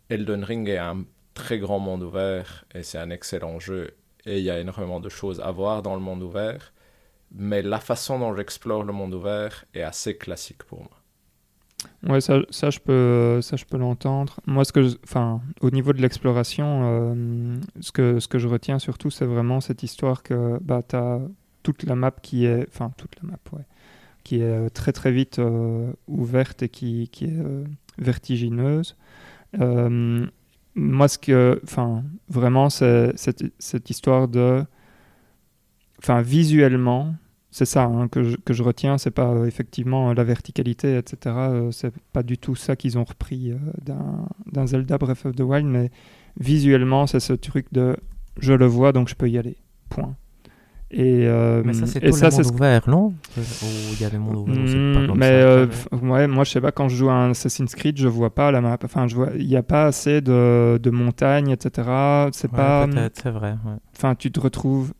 Elden 0.10 0.44
Ring 0.44 0.70
est 0.70 0.78
un 0.78 1.06
très 1.34 1.60
grand 1.60 1.80
monde 1.80 2.04
ouvert 2.04 2.66
et 2.74 2.84
c'est 2.84 2.98
un 2.98 3.10
excellent 3.10 3.60
jeu 3.60 3.94
et 4.26 4.40
il 4.40 4.44
y 4.44 4.50
a 4.50 4.60
énormément 4.60 5.00
de 5.00 5.10
choses 5.10 5.40
à 5.40 5.52
voir 5.52 5.82
dans 5.82 5.96
le 5.96 6.02
monde 6.02 6.22
ouvert, 6.22 6.74
mais 7.32 7.62
la 7.62 7.80
façon 7.80 8.20
dont 8.20 8.36
j'explore 8.36 8.84
le 8.84 8.94
monde 8.94 9.14
ouvert 9.14 9.66
est 9.74 9.82
assez 9.82 10.18
classique 10.18 10.64
pour 10.64 10.80
moi. 10.80 11.02
Ouais, 12.08 12.22
ça, 12.22 12.40
ça 12.50 12.70
je 12.70 12.80
peux, 12.80 13.42
ça 13.42 13.58
je 13.58 13.66
peux 13.66 13.78
l'entendre. 13.78 14.40
Moi, 14.46 14.64
ce 14.64 14.72
que, 14.72 14.96
enfin, 15.04 15.42
au 15.60 15.72
niveau 15.72 15.92
de 15.92 16.02
l'exploration, 16.02 16.82
euh, 16.86 17.58
ce 17.82 17.92
que, 17.92 18.20
ce 18.22 18.30
que 18.30 18.40
je 18.40 18.48
retiens 18.48 18.80
surtout, 18.80 19.10
c'est 19.10 19.26
vraiment 19.26 19.60
cette 19.60 19.84
histoire 19.84 20.24
que, 20.24 20.58
bah, 20.62 20.82
t'as 20.88 21.20
toute 21.64 21.84
la 21.84 21.96
map 21.96 22.12
qui 22.12 22.46
est, 22.46 22.66
enfin, 22.70 22.92
toute 22.96 23.18
la 23.22 23.30
map, 23.30 23.38
qui 24.24 24.38
est 24.38 24.44
euh, 24.44 24.70
très 24.70 24.94
très 24.94 25.12
vite 25.12 25.40
euh, 25.40 25.92
ouverte 26.08 26.64
et 26.64 26.70
qui, 26.70 27.10
qui 27.10 27.26
est 27.26 27.44
vertigineuse. 27.98 28.96
Moi, 30.76 31.08
ce 31.08 31.18
que, 31.18 31.60
enfin, 31.64 32.04
vraiment, 32.30 32.70
c'est 32.70 33.12
cette, 33.18 33.44
cette 33.60 33.90
histoire 33.90 34.28
de, 34.28 34.64
enfin, 36.00 36.22
visuellement, 36.22 37.16
c'est 37.58 37.66
ça 37.66 37.84
hein, 37.86 38.08
que, 38.08 38.24
je, 38.24 38.38
que 38.38 38.54
je 38.54 38.64
retiens, 38.64 38.98
c'est 38.98 39.12
pas 39.12 39.30
euh, 39.34 39.46
effectivement 39.46 40.10
euh, 40.10 40.14
la 40.14 40.24
verticalité, 40.24 40.98
etc. 40.98 41.36
euh, 41.52 41.72
c'est 41.72 41.92
pas 42.14 42.24
du 42.24 42.38
tout 42.38 42.56
ça 42.56 42.76
qu'ils 42.76 42.98
ont 42.98 43.04
repris 43.04 43.52
euh, 43.52 43.58
d'un- 43.82 44.68
Zelda 44.68 44.98
Breath 44.98 45.26
of 45.26 45.36
the 45.36 45.42
Wild, 45.42 45.66
mais 45.68 45.90
visuellement, 46.40 47.08
c'est 47.08 47.20
ce 47.20 47.34
truc 47.34 47.66
de 47.72 47.98
je 48.40 48.54
le 48.54 48.66
vois 48.68 48.92
donc 48.92 49.08
je 49.10 49.16
peux 49.16 49.30
y 49.30 49.38
aller. 49.38 49.58
Point. 49.90 50.16
Et, 50.92 51.28
Mais 51.64 51.74
ça, 51.74 51.86
c'est 51.86 52.00
tout 52.02 52.16
ça, 52.16 52.30
le 52.30 52.32
monde 52.44 52.56
ouvert, 52.56 52.90
non? 52.90 53.14
Il 54.46 54.64
y 54.78 54.78
a 54.78 54.82
pas 54.94 55.02
Mm, 55.02 55.08
comme 55.08 55.18
mais 55.20 55.32
ça, 55.32 55.98
ouais, 56.02 56.28
moi 56.28 56.44
je 56.46 56.52
sais 56.52 56.62
pas 56.62 56.72
quand 56.72 56.88
je 56.90 56.96
joue 56.96 57.10
à 57.10 57.14
un 57.14 57.32
Assassin's 57.32 57.76
Creed, 57.76 57.98
je 57.98 58.08
vois 58.08 58.34
pas 58.34 58.52
la 58.52 58.62
map. 58.62 58.78
Enfin, 58.84 59.08
je 59.08 59.16
vois, 59.16 59.30
il 59.38 59.48
n'y 59.48 59.56
a 59.58 59.64
pas 59.64 59.88
assez 59.88 60.22
de, 60.22 60.80
de 60.82 60.90
montagnes, 60.90 61.50
etc. 61.50 62.30
C'est 62.32 62.48
Ouais, 62.52 62.56
pas, 62.56 62.88
c'est 63.22 63.32
vrai, 63.32 63.52
ouais. 63.66 63.76
enfin, 63.96 64.16
tu 64.16 64.32
te 64.32 64.40
retrouves, 64.40 64.94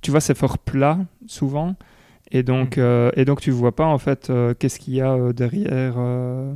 tu 0.00 0.10
vois, 0.10 0.20
c'est 0.20 0.36
fort 0.36 0.58
plat 0.58 0.98
souvent, 1.26 1.74
et 2.30 2.42
donc, 2.42 2.76
Mm. 2.76 2.80
euh, 2.80 3.10
et 3.16 3.24
donc 3.24 3.40
tu 3.40 3.50
vois 3.50 3.74
pas 3.74 3.86
en 3.86 3.98
fait 3.98 4.30
euh, 4.30 4.54
qu'est-ce 4.58 4.78
qu'il 4.78 4.94
y 4.94 5.00
a 5.00 5.12
euh, 5.12 5.32
derrière. 5.32 5.94
euh, 5.98 6.52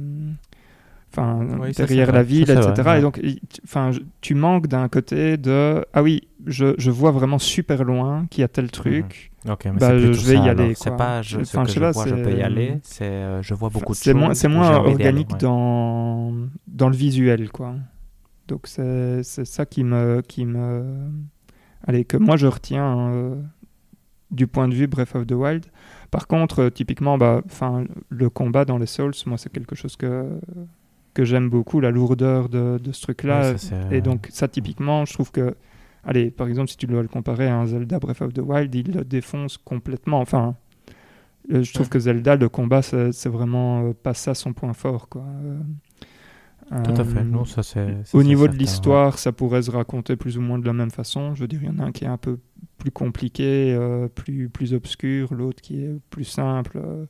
enfin 1.10 1.47
Oui, 1.60 1.73
derrière 1.73 2.12
la 2.12 2.23
ville, 2.23 2.47
Ça, 2.47 2.55
etc. 2.55 2.73
vrai, 2.82 2.90
ouais. 2.93 2.98
Et 2.98 3.02
donc, 3.02 3.20
enfin, 3.64 3.90
tu 4.20 4.35
manques 4.35 4.66
d'un 4.66 4.89
côté 4.89 5.36
de 5.36 5.85
ah 5.93 6.02
oui, 6.02 6.28
je, 6.47 6.74
je 6.78 6.90
vois 6.90 7.10
vraiment 7.10 7.39
super 7.39 7.85
loin 7.85 8.27
qu'il 8.31 8.40
y 8.43 8.44
a 8.44 8.48
tel 8.48 8.70
truc. 8.70 9.31
Ok, 9.48 9.64
mais 9.66 9.73
Bah, 9.73 9.89
c'est 9.90 9.98
je- 10.12 10.27
vais 10.31 10.36
y 10.39 10.48
aller. 10.48 10.74
C'est 10.74 10.97
pas 10.97 11.20
je, 11.20 11.43
ce 11.44 11.56
que 11.56 11.64
je 11.66 11.73
sais 11.73 11.74
je 11.74 12.14
vois, 12.14 12.23
peux 12.23 12.32
y 12.39 12.43
aller. 12.43 12.78
C'est 12.82 13.43
je 13.43 13.55
vois 13.55 13.69
beaucoup 13.70 13.93
de 13.93 13.97
C'est 13.98 14.12
choses. 14.12 14.20
moins, 14.20 14.35
c'est 14.35 14.48
moins 14.48 14.69
aller, 14.69 14.90
organique 14.93 15.32
ouais. 15.32 15.39
dans 15.39 16.32
dans 16.69 16.89
le 16.89 16.97
visuel, 16.97 17.51
quoi. 17.51 17.74
Donc 18.48 18.66
c'est 18.66 19.23
c'est 19.23 19.44
ça 19.44 19.66
qui 19.66 19.82
me 19.85 20.20
qui 20.23 20.44
me 20.47 21.10
allez 21.86 22.04
que 22.04 22.16
moi 22.16 22.36
je 22.36 22.46
retiens 22.46 23.10
euh, 23.10 23.34
du 24.30 24.46
point 24.46 24.68
de 24.68 24.74
vue 24.74 24.86
Breath 24.86 25.14
of 25.14 25.26
the 25.26 25.32
Wild. 25.32 25.66
Par 26.10 26.26
contre, 26.26 26.60
euh, 26.64 26.70
typiquement, 26.70 27.16
bah, 27.18 27.42
le 28.09 28.28
combat 28.30 28.64
dans 28.64 28.78
les 28.78 28.86
Souls, 28.86 29.12
moi, 29.26 29.38
c'est 29.38 29.50
quelque 29.52 29.74
chose 29.76 29.96
que 29.96 30.38
que 31.14 31.24
j'aime 31.26 31.50
beaucoup, 31.50 31.80
la 31.80 31.90
lourdeur 31.90 32.48
de, 32.48 32.78
de 32.82 32.90
ce 32.92 33.02
truc-là. 33.02 33.52
Ouais, 33.52 33.59
c'est- 33.59 33.74
Et 33.90 34.00
donc, 34.00 34.28
ça, 34.30 34.48
typiquement, 34.48 35.04
je 35.04 35.12
trouve 35.12 35.30
que, 35.30 35.54
allez, 36.04 36.30
par 36.30 36.48
exemple, 36.48 36.70
si 36.70 36.78
tu 36.78 36.86
dois 36.86 37.02
le 37.02 37.09
comparer 37.09 37.48
à 37.48 37.56
un 37.59 37.66
Zelda 37.66 37.98
Breath 37.98 38.22
of 38.22 38.32
the 38.32 38.38
Wild, 38.38 38.74
il 38.74 38.92
le 38.92 39.04
défonce 39.04 39.59
complètement. 39.59 40.20
Enfin, 40.20 40.54
euh, 41.52 41.62
je 41.62 41.70
trouve 41.74 41.86
Ouais. 41.86 41.90
que 41.90 41.98
Zelda, 41.98 42.36
le 42.36 42.48
combat, 42.48 42.80
c'est 42.80 43.26
vraiment 43.28 43.88
euh, 43.88 43.92
pas 43.92 44.14
ça 44.14 44.32
son 44.34 44.54
point 44.54 44.72
fort, 44.72 45.10
quoi. 45.10 45.24
Tout 46.84 47.00
à 47.00 47.04
fait. 47.04 47.18
euh, 47.18 47.24
Non, 47.24 47.44
ça, 47.44 47.62
c'est. 47.62 47.96
au 48.14 48.22
niveau 48.22 48.48
de 48.48 48.52
l'histoire, 48.54 49.18
ça 49.18 49.32
pourrait 49.32 49.62
se 49.62 49.70
raconter 49.70 50.16
plus 50.16 50.38
ou 50.38 50.40
moins 50.40 50.58
de 50.58 50.66
la 50.66 50.72
même 50.72 50.90
façon. 50.90 51.34
Je 51.34 51.40
veux 51.42 51.48
dire, 51.48 51.60
il 51.62 51.68
y 51.68 51.70
en 51.70 51.78
a 51.78 51.84
un 51.84 51.92
qui 51.92 52.04
est 52.04 52.08
un 52.08 52.16
peu 52.18 52.38
plus 52.78 52.90
compliqué, 52.90 53.74
euh, 53.78 54.08
plus, 54.08 54.48
plus 54.48 54.74
obscur, 54.74 55.34
l'autre 55.34 55.60
qui 55.62 55.84
est 55.84 55.94
plus 56.10 56.24
simple. 56.24 56.78
euh, 56.82 57.06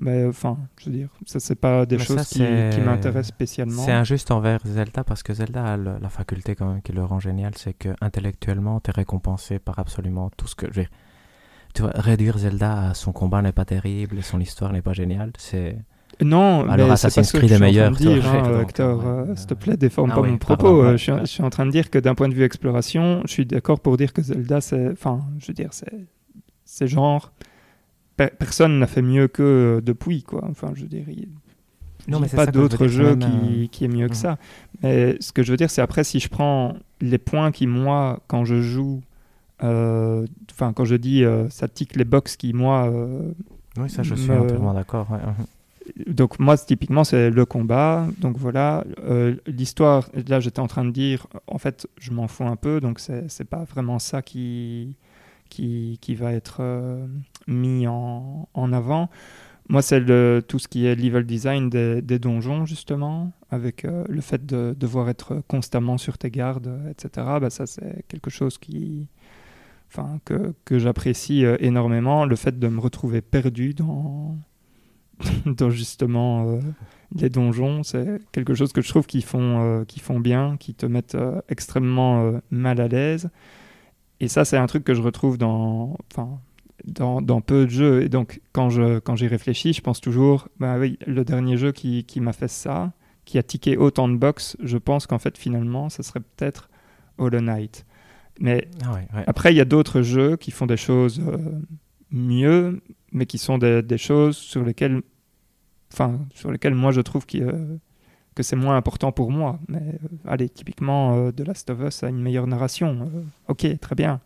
mais 0.00 0.24
enfin, 0.26 0.58
je 0.78 0.86
veux 0.90 0.96
dire, 0.96 1.08
ça, 1.26 1.40
c'est 1.40 1.56
pas 1.56 1.84
des 1.86 1.96
Mais 1.96 2.04
choses 2.04 2.20
ça, 2.20 2.24
qui, 2.24 2.80
m'intéressent 2.80 3.28
spécialement. 3.34 3.82
C'est 3.82 3.92
injuste 3.92 4.30
envers 4.30 4.60
Zelda 4.64 5.02
parce 5.04 5.22
que 5.24 5.34
Zelda 5.34 5.64
a 5.64 5.76
le- 5.76 5.98
la 6.00 6.08
faculté 6.08 6.54
quand 6.54 6.70
même 6.72 6.82
qui 6.82 6.92
le 6.92 7.04
rend 7.04 7.18
génial, 7.18 7.52
c'est 7.56 7.72
que 7.74 7.88
intellectuellement, 8.00 8.78
tu 8.80 8.90
es 8.90 8.92
récompensé 8.92 9.58
par 9.58 9.78
absolument 9.80 10.30
tout 10.36 10.46
ce 10.46 10.54
que. 10.54 10.66
Tu 11.74 11.82
vois, 11.82 11.90
réduire 11.94 12.38
Zelda 12.38 12.90
à 12.90 12.94
son 12.94 13.12
combat 13.12 13.42
n'est 13.42 13.52
pas 13.52 13.64
terrible, 13.64 14.22
son 14.22 14.40
histoire 14.40 14.72
n'est 14.72 14.82
pas 14.82 14.92
géniale, 14.92 15.32
c'est. 15.38 15.78
Non, 16.22 16.68
Alors, 16.68 16.88
mais 16.88 16.92
Assassin's 16.92 17.32
Creed 17.32 17.48
je 17.48 17.54
est 17.54 17.56
suis 17.56 17.64
en 17.64 17.66
meilleur, 17.66 17.92
train 17.92 17.92
de 17.92 17.96
dire, 17.96 18.22
tu 18.22 18.28
vois, 18.28 18.32
hein, 18.32 19.36
s'il 19.36 19.46
te 19.46 19.54
plaît, 19.54 19.76
déforme 19.76 20.10
Ah 20.10 20.14
pas 20.16 20.20
oui, 20.20 20.30
mon 20.30 20.38
pardon, 20.38 20.38
propos. 20.38 20.82
euh, 20.82 20.92
ouais, 20.92 20.98
je, 20.98 21.02
suis, 21.04 21.12
ouais. 21.12 21.20
je 21.20 21.26
suis 21.26 21.42
en 21.44 21.50
train 21.50 21.64
de 21.66 21.70
dire 21.70 21.90
que 21.90 21.98
d'un 21.98 22.14
point 22.16 22.28
de 22.28 22.34
vue 22.34 22.42
exploration, 22.42 23.22
je 23.26 23.30
suis 23.32 23.46
d'accord 23.46 23.80
pour 23.80 23.96
dire 23.96 24.12
que 24.12 24.22
Zelda, 24.22 24.60
c'est, 24.60 24.90
enfin, 24.90 25.20
je 25.38 25.46
veux 25.48 25.54
dire, 25.54 25.68
c'est, 25.72 26.06
c'est 26.64 26.88
genre, 26.88 27.32
pe- 28.16 28.30
personne 28.38 28.78
n'a 28.78 28.86
fait 28.88 29.02
mieux 29.02 29.28
que 29.28 29.42
euh, 29.78 29.80
depuis, 29.80 30.22
quoi. 30.24 30.44
Enfin, 30.50 30.72
je 30.74 30.82
veux 30.82 30.88
dire, 30.88 31.08
il 31.08 31.28
Non, 32.08 32.20
mais 32.20 32.28
pas 32.28 32.46
que 32.46 32.52
je 32.54 32.58
veux 32.58 32.68
d'autre 32.68 32.78
dire, 32.78 32.88
jeu 32.88 33.16
quand 33.16 33.16
même, 33.16 33.20
qui, 33.20 33.64
euh, 33.64 33.66
qui 33.70 33.84
est 33.84 33.88
mieux 33.88 34.08
que 34.08 34.14
mhm. 34.14 34.20
ça. 34.20 34.38
Mais 34.82 35.16
ce 35.20 35.32
que 35.32 35.42
je 35.42 35.50
veux 35.52 35.56
dire, 35.56 35.70
c'est 35.70 35.82
après, 35.82 36.04
si 36.04 36.20
je 36.20 36.28
prends 36.28 36.74
les 37.00 37.18
points 37.18 37.52
qui, 37.52 37.66
moi, 37.66 38.20
quand 38.28 38.44
je 38.44 38.60
joue, 38.62 39.02
euh, 39.64 40.26
enfin, 40.52 40.72
quand 40.72 40.84
je 40.84 40.96
dis 40.96 41.24
euh, 41.24 41.48
ça 41.50 41.68
tique 41.68 41.96
les 41.96 42.04
box 42.04 42.36
qui, 42.36 42.52
moi, 42.54 42.88
euh, 42.90 43.32
Oui, 43.78 43.88
ça, 43.90 44.02
je 44.02 44.14
suis 44.14 44.32
Me- 44.32 44.38
entièrement 44.38 44.74
d'accord. 44.74 45.10
ouais, 45.10 45.18
mhm. 45.18 45.46
Donc 46.06 46.38
moi, 46.38 46.56
typiquement, 46.58 47.04
c'est 47.04 47.30
le 47.30 47.44
combat. 47.46 48.06
Donc 48.18 48.36
voilà, 48.38 48.84
Euh, 49.00 49.36
l'histoire. 49.46 50.08
Là, 50.28 50.40
j'étais 50.40 50.60
en 50.60 50.66
train 50.68 50.84
de 50.84 50.90
dire, 50.90 51.26
en 51.46 51.58
fait, 51.58 51.86
je 51.98 52.12
m'en 52.12 52.28
fous 52.28 52.44
un 52.46 52.56
peu. 52.56 52.80
Donc 52.80 53.00
c'est 53.00 53.44
pas 53.48 53.64
vraiment 53.64 53.98
ça 53.98 54.22
qui 54.22 54.96
qui, 55.50 55.98
qui 56.02 56.14
va 56.14 56.32
être 56.32 56.58
euh, 56.60 57.06
mis 57.46 57.86
en, 57.86 58.48
en 58.54 58.72
avant. 58.72 59.08
Moi, 59.70 59.82
c'est 59.82 60.04
tout 60.48 60.58
ce 60.58 60.68
qui 60.68 60.86
est 60.86 60.94
level 60.94 61.26
design 61.26 61.70
des, 61.70 62.02
des 62.02 62.18
donjons, 62.18 62.66
justement, 62.66 63.32
avec 63.50 63.84
euh, 63.84 64.04
le 64.08 64.20
fait 64.22 64.44
de 64.46 64.74
devoir 64.78 65.08
être 65.10 65.42
constamment 65.48 65.98
sur 65.98 66.18
tes 66.18 66.30
gardes, 66.30 66.70
etc. 66.90 67.26
Bah, 67.40 67.50
ça, 67.50 67.66
c'est 67.66 68.04
quelque 68.08 68.30
chose 68.30 68.58
qui, 68.58 69.08
enfin, 69.88 70.20
que, 70.24 70.54
que 70.64 70.78
j'apprécie 70.78 71.44
énormément. 71.60 72.26
Le 72.26 72.36
fait 72.36 72.58
de 72.58 72.68
me 72.68 72.80
retrouver 72.80 73.20
perdu 73.22 73.74
dans, 73.74 74.38
dans 75.46 75.70
justement 75.70 76.48
euh, 76.48 76.60
les 77.14 77.30
donjons, 77.30 77.82
c'est 77.82 78.20
quelque 78.32 78.54
chose 78.54 78.72
que 78.72 78.80
je 78.82 78.88
trouve 78.88 79.06
qu'ils 79.06 79.24
font, 79.24 79.60
euh, 79.60 79.84
qu'ils 79.84 80.02
font 80.02 80.20
bien, 80.20 80.56
qui 80.58 80.74
te 80.74 80.86
mettent 80.86 81.14
euh, 81.14 81.40
extrêmement 81.48 82.22
euh, 82.24 82.38
mal 82.50 82.80
à 82.80 82.88
l'aise. 82.88 83.30
Et 84.20 84.28
ça, 84.28 84.44
c'est 84.44 84.56
un 84.56 84.66
truc 84.66 84.84
que 84.84 84.94
je 84.94 85.02
retrouve 85.02 85.38
dans, 85.38 85.96
enfin, 86.12 86.40
dans, 86.84 87.20
dans 87.22 87.40
peu 87.40 87.64
de 87.66 87.70
jeux. 87.70 88.02
Et 88.02 88.08
donc, 88.08 88.40
quand 88.52 88.68
je 88.70 88.98
quand 88.98 89.16
j'y 89.16 89.26
réfléchis, 89.26 89.72
je 89.72 89.80
pense 89.80 90.00
toujours, 90.00 90.48
bah 90.58 90.76
oui, 90.78 90.98
le 91.06 91.24
dernier 91.24 91.56
jeu 91.56 91.72
qui, 91.72 92.04
qui 92.04 92.20
m'a 92.20 92.32
fait 92.32 92.48
ça, 92.48 92.92
qui 93.24 93.38
a 93.38 93.42
tiqué 93.42 93.76
autant 93.76 94.08
de 94.08 94.16
box, 94.16 94.56
je 94.62 94.78
pense 94.78 95.06
qu'en 95.06 95.18
fait, 95.18 95.38
finalement, 95.38 95.88
ça 95.88 96.02
serait 96.02 96.20
peut-être 96.20 96.68
Hollow 97.18 97.40
Knight. 97.40 97.84
Mais 98.40 98.68
Ah 98.84 98.92
ouais, 98.92 99.06
ouais. 99.14 99.24
après, 99.26 99.52
il 99.52 99.56
y 99.56 99.60
a 99.60 99.64
d'autres 99.64 100.02
jeux 100.02 100.36
qui 100.36 100.50
font 100.50 100.66
des 100.66 100.76
choses 100.76 101.20
euh, 101.26 101.38
mieux, 102.10 102.80
mais 103.12 103.26
qui 103.26 103.38
sont 103.38 103.58
des, 103.58 103.82
des 103.82 103.98
choses 103.98 104.36
sur 104.36 104.64
lesquelles, 104.64 105.02
enfin, 105.92 106.20
sur 106.34 106.50
lesquelles 106.50 106.74
moi 106.74 106.92
je 106.92 107.00
trouve 107.00 107.24
euh, 107.34 107.76
que 108.34 108.42
c'est 108.42 108.56
moins 108.56 108.76
important 108.76 109.12
pour 109.12 109.30
moi. 109.30 109.58
Mais 109.68 109.78
euh, 109.78 110.08
allez, 110.26 110.48
typiquement, 110.48 111.16
euh, 111.16 111.32
The 111.32 111.40
Last 111.40 111.70
of 111.70 111.80
Us 111.80 112.02
a 112.02 112.08
une 112.08 112.20
meilleure 112.20 112.46
narration. 112.46 113.10
Ok, 113.48 113.66
très 113.80 113.94
bien. 113.94 114.20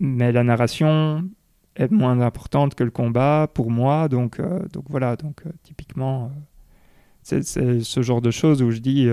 Mais 0.00 0.32
la 0.32 0.44
narration 0.44 1.28
est 1.76 1.90
moins 1.90 2.20
importante 2.20 2.74
que 2.74 2.84
le 2.84 2.90
combat 2.90 3.48
pour 3.52 3.70
moi, 3.70 4.08
donc, 4.08 4.40
donc 4.72 4.84
voilà. 4.88 5.16
Donc 5.16 5.42
typiquement, 5.62 6.30
c'est, 7.22 7.42
ce 7.42 8.02
genre 8.02 8.20
de 8.20 8.30
choses 8.30 8.62
où 8.62 8.70
je 8.70 8.78
dis, 8.78 9.08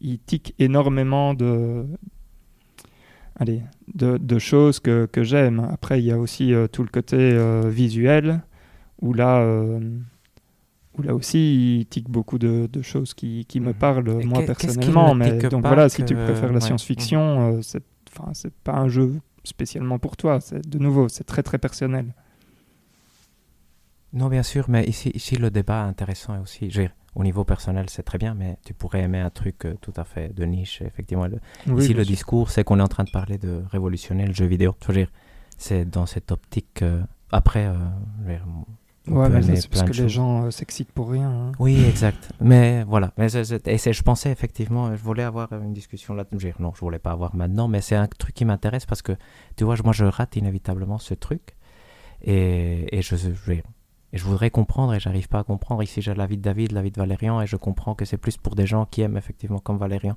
il 0.00 0.18
tique 0.18 0.54
énormément 0.58 1.32
de, 1.32 1.86
allez, 3.36 3.62
de, 3.94 4.38
choses 4.38 4.78
que, 4.78 5.08
j'aime. 5.22 5.66
Après, 5.72 6.00
il 6.00 6.04
y 6.04 6.12
a 6.12 6.18
aussi 6.18 6.52
tout 6.70 6.82
le 6.82 6.90
côté 6.90 7.38
visuel, 7.66 8.42
où 9.00 9.14
là, 9.14 9.42
où 10.96 11.02
là 11.02 11.14
aussi, 11.14 11.78
il 11.80 11.86
tique 11.86 12.08
beaucoup 12.08 12.38
de, 12.38 12.68
de 12.72 12.82
choses 12.82 13.14
qui, 13.14 13.44
qui 13.46 13.60
me 13.60 13.68
Mhm. 13.68 13.74
parlent, 13.74 14.20
Et 14.20 14.24
moi 14.24 14.42
personnellement. 14.42 15.14
Mais 15.14 15.38
donc 15.38 15.64
voilà, 15.66 15.88
si 15.88 16.04
tu 16.04 16.14
préfères 16.14 16.48
la 16.52 16.54
ouais. 16.54 16.60
science-fiction, 16.60 17.56
euh, 17.56 17.62
c'est, 17.62 17.82
enfin, 18.10 18.30
c'est 18.34 18.52
pas 18.54 18.74
un 18.74 18.88
jeu 18.88 19.20
spécialement 19.44 19.98
pour 19.98 20.16
toi. 20.16 20.40
C'est, 20.40 20.66
de 20.68 20.78
nouveau, 20.78 21.08
c'est 21.08 21.24
très 21.24 21.42
très 21.42 21.58
personnel. 21.58 22.14
Non, 24.12 24.28
bien 24.28 24.42
sûr, 24.42 24.66
mais 24.68 24.84
ici, 24.84 25.10
ici 25.14 25.36
le 25.36 25.50
débat 25.50 25.82
intéressant 25.84 26.34
est 26.36 26.38
aussi. 26.40 26.70
je 26.70 26.82
au 27.14 27.24
niveau 27.24 27.44
personnel, 27.44 27.86
c'est 27.88 28.02
très 28.02 28.18
bien, 28.18 28.34
mais 28.34 28.58
tu 28.64 28.74
pourrais 28.74 29.00
aimer 29.00 29.20
un 29.20 29.30
truc 29.30 29.64
euh, 29.64 29.74
tout 29.80 29.92
à 29.96 30.04
fait 30.04 30.34
de 30.34 30.44
niche. 30.44 30.82
Effectivement, 30.82 31.26
le- 31.26 31.40
Oui, 31.66 31.82
ici, 31.84 31.94
le 31.94 32.04
sûr. 32.04 32.12
discours, 32.12 32.50
c'est 32.50 32.62
qu'on 32.62 32.78
est 32.78 32.82
en 32.82 32.88
train 32.88 33.04
de 33.04 33.10
parler 33.10 33.38
de 33.38 33.62
révolutionner 33.70 34.26
le 34.26 34.34
jeu 34.34 34.44
vidéo. 34.44 34.74
Je 34.86 35.06
c'est 35.56 35.86
dans 35.88 36.04
cette 36.04 36.30
optique. 36.30 36.82
euh, 36.82 37.02
après, 37.32 37.66
euh, 37.66 37.74
Ouais, 39.08 39.28
mais 39.28 39.42
c'est 39.42 39.68
parce 39.68 39.84
que 39.84 39.92
les 39.92 40.08
gens 40.08 40.44
euh, 40.44 40.50
s'excitent 40.50 40.92
pour 40.92 41.10
rien. 41.10 41.30
hein. 41.30 41.52
Oui, 41.58 41.84
exact. 41.84 42.30
Mais 42.40 42.82
voilà. 42.84 43.12
Mais 43.16 43.26
et 43.26 43.92
je 43.92 44.02
pensais 44.02 44.30
effectivement, 44.30 44.94
je 44.96 45.02
voulais 45.02 45.22
avoir 45.22 45.52
une 45.52 45.72
discussion 45.72 46.14
là. 46.14 46.24
je 46.32 46.36
veux 46.36 46.42
dire, 46.42 46.56
Non, 46.58 46.72
je 46.74 46.80
voulais 46.80 46.98
pas 46.98 47.12
avoir 47.12 47.34
maintenant, 47.36 47.68
mais 47.68 47.80
c'est 47.80 47.94
un 47.94 48.06
truc 48.08 48.34
qui 48.34 48.44
m'intéresse 48.44 48.84
parce 48.84 49.02
que, 49.02 49.12
tu 49.56 49.64
vois, 49.64 49.76
moi, 49.84 49.92
je 49.92 50.04
rate 50.04 50.36
inévitablement 50.36 50.98
ce 50.98 51.14
truc. 51.14 51.56
Et, 52.22 52.98
et 52.98 53.02
je, 53.02 53.14
voudrais 54.24 54.50
comprendre 54.50 54.94
et 54.94 55.00
j'arrive 55.00 55.28
pas 55.28 55.40
à 55.40 55.44
comprendre. 55.44 55.82
Ici, 55.82 56.02
j'ai 56.02 56.14
l'avis 56.14 56.36
de 56.36 56.42
David, 56.42 56.72
l'avis 56.72 56.90
de 56.90 56.98
Valérian, 56.98 57.40
et 57.40 57.46
je 57.46 57.56
comprends 57.56 57.94
que 57.94 58.04
c'est 58.04 58.16
plus 58.16 58.36
pour 58.36 58.54
des 58.56 58.66
gens 58.66 58.86
qui 58.86 59.02
aiment 59.02 59.18
effectivement, 59.18 59.58
comme 59.58 59.78
Valérian, 59.78 60.16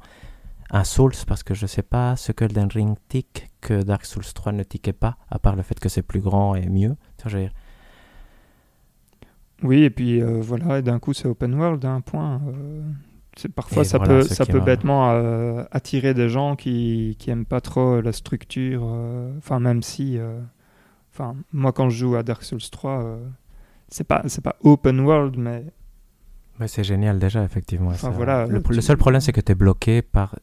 un 0.72 0.84
Souls, 0.84 1.14
parce 1.28 1.44
que 1.44 1.54
je 1.54 1.68
sais 1.68 1.84
pas 1.84 2.16
ce 2.16 2.32
que 2.32 2.46
Elden 2.46 2.70
Ring 2.72 2.98
tique 3.08 3.50
que 3.62 3.84
Dark 3.84 4.06
Souls 4.06 4.24
3 4.24 4.52
ne 4.54 4.64
tiquait 4.64 4.94
pas, 4.94 5.18
à 5.30 5.38
part 5.40 5.56
le 5.56 5.62
fait 5.64 5.80
que 5.80 5.90
c'est 5.90 6.02
plus 6.02 6.22
grand 6.22 6.56
et 6.56 6.68
mieux. 6.68 6.96
Tu 7.18 7.24
vois, 7.24 7.32
je 7.32 7.38
veux 7.38 7.44
dire, 7.44 7.54
Oui, 9.64 9.84
et 9.84 9.90
puis 9.90 10.22
euh, 10.22 10.40
voilà, 10.42 10.80
et 10.80 10.82
d'un 10.82 11.00
coup 11.00 11.14
c'est 11.14 11.28
open 11.28 11.54
world, 11.56 11.84
un 11.86 12.02
point. 12.02 12.42
euh, 12.48 12.82
parfois 13.56 13.84
Et 13.84 13.86
ça 13.86 13.98
voilà 13.98 14.16
peut, 14.16 14.22
ça 14.24 14.46
peut 14.46 14.60
bêtement 14.60 15.12
euh, 15.12 15.64
attirer 15.72 16.14
des 16.14 16.30
gens 16.30 16.56
qui, 16.56 17.16
qui 17.20 17.30
aiment 17.30 17.46
pas 17.46 17.62
trop 17.62 18.02
la 18.02 18.12
structure. 18.12 18.84
euh, 18.86 19.32
Enfin, 19.38 19.60
même 19.60 19.82
si. 19.84 20.18
Enfin, 21.14 21.36
moi 21.52 21.72
quand 21.74 21.90
je 21.90 21.98
joue 21.98 22.16
à 22.16 22.24
Dark 22.24 22.44
Souls 22.44 22.60
3, 22.72 23.04
euh, 23.04 23.18
c'est 23.90 24.04
pas, 24.06 24.24
pas 24.44 24.56
open 24.64 25.00
world, 25.02 25.36
mais 25.38 25.66
Mais 26.60 26.68
c'est 26.68 26.84
génial 26.84 27.20
déjà, 27.20 27.44
effectivement. 27.44 27.90
Enfin, 27.90 28.10
voilà, 28.12 28.46
le, 28.46 28.62
seul 28.82 28.98
problème, 28.98 29.22
c'est 29.22 29.32
que 29.34 29.42
tu 29.42 29.52
es 29.52 29.56
bloqué 29.56 30.02
par. 30.02 30.36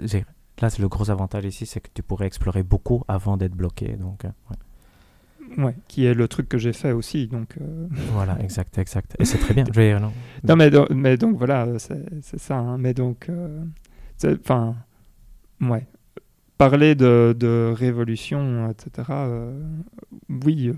Là, 0.60 0.70
c'est 0.70 0.80
le 0.80 0.88
gros 0.88 1.10
avantage 1.10 1.44
ici, 1.44 1.66
c'est 1.66 1.80
que 1.80 1.90
tu 1.92 2.02
pourrais 2.02 2.26
explorer 2.26 2.62
beaucoup 2.62 3.04
avant 3.08 3.36
d'être 3.36 3.54
bloqué. 3.54 3.96
Donc, 3.96 4.24
ouais. 4.24 4.56
Ouais, 5.58 5.74
qui 5.88 6.04
est 6.04 6.14
le 6.14 6.28
truc 6.28 6.48
que 6.48 6.58
j'ai 6.58 6.72
fait 6.72 6.92
aussi. 6.92 7.26
Donc, 7.28 7.56
euh, 7.60 7.88
voilà, 8.12 8.38
exact, 8.42 8.76
exact. 8.78 9.14
Et 9.18 9.24
c'est 9.24 9.38
très 9.38 9.54
bien. 9.54 9.64
Je 9.66 9.72
dire, 9.80 10.00
non. 10.00 10.12
Non, 10.44 10.56
mais, 10.56 10.70
do- 10.70 10.86
mais 10.90 11.16
donc 11.16 11.36
voilà, 11.36 11.78
c'est 11.78 12.38
ça. 12.38 12.56
hein. 12.58 12.78
Mais 12.78 12.94
donc, 12.94 13.28
euh, 13.28 13.64
enfin, 14.24 14.76
ouais. 15.60 15.86
Parler 16.58 16.94
de, 16.94 17.36
de 17.38 17.70
révolution, 17.76 18.70
etc., 18.70 19.08
euh, 19.10 19.60
oui, 20.30 20.72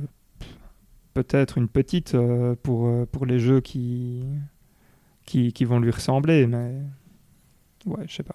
peut-être 1.15 1.57
une 1.59 1.69
petite 1.69 2.17
pour, 2.65 3.07
pour 3.09 3.27
les 3.27 3.39
jeux 3.39 3.61
qui, 3.61 4.25
qui, 5.25 5.53
qui 5.53 5.65
vont 5.65 5.79
lui 5.79 5.91
ressembler, 5.93 6.47
mais 6.49 6.75
ouais, 7.87 8.05
je 8.09 8.15
sais 8.17 8.23
pas. 8.25 8.35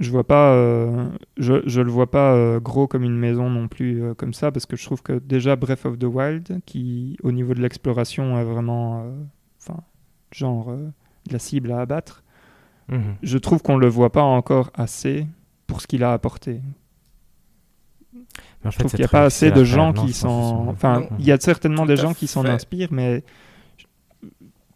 Je 0.00 0.10
vois 0.10 0.24
pas, 0.26 0.52
euh, 0.54 1.08
je, 1.36 1.62
je 1.66 1.80
le 1.80 1.90
vois 1.90 2.10
pas 2.10 2.34
euh, 2.34 2.58
gros 2.60 2.88
comme 2.88 3.04
une 3.04 3.16
maison 3.16 3.48
non 3.48 3.68
plus 3.68 4.02
euh, 4.02 4.14
comme 4.14 4.34
ça 4.34 4.50
parce 4.50 4.66
que 4.66 4.76
je 4.76 4.84
trouve 4.84 5.02
que 5.02 5.12
déjà 5.20 5.54
Breath 5.56 5.86
of 5.86 5.98
the 5.98 6.04
Wild, 6.04 6.60
qui 6.66 7.16
au 7.22 7.30
niveau 7.30 7.54
de 7.54 7.60
l'exploration 7.60 8.38
est 8.38 8.44
vraiment, 8.44 9.02
euh, 9.04 9.12
enfin, 9.60 9.80
genre 10.32 10.70
euh, 10.70 10.90
de 11.28 11.32
la 11.32 11.38
cible 11.38 11.72
à 11.72 11.80
abattre, 11.80 12.22
Mhm. 12.88 13.14
je 13.22 13.38
trouve 13.38 13.62
qu'on 13.62 13.78
le 13.78 13.88
voit 13.88 14.12
pas 14.12 14.22
encore 14.22 14.70
assez 14.74 15.26
pour 15.66 15.80
ce 15.80 15.86
qu'il 15.86 16.04
a 16.04 16.12
apporté. 16.12 16.60
Mais 18.12 18.20
en 18.66 18.70
Je 18.70 18.76
fait, 18.76 18.82
trouve 18.82 18.90
qu'il 18.90 19.00
n'y 19.00 19.04
a 19.06 19.08
pas 19.08 19.24
assez 19.24 19.50
de 19.50 19.64
gens 19.64 19.92
qui 19.94 20.12
s'en. 20.12 20.68
Enfin, 20.68 21.04
il 21.18 21.24
y 21.24 21.32
a 21.32 21.38
certainement 21.40 21.86
des 21.86 21.96
gens 21.96 22.12
qui 22.14 22.26
s'en 22.26 22.44
inspirent, 22.44 22.92
mais 22.92 23.24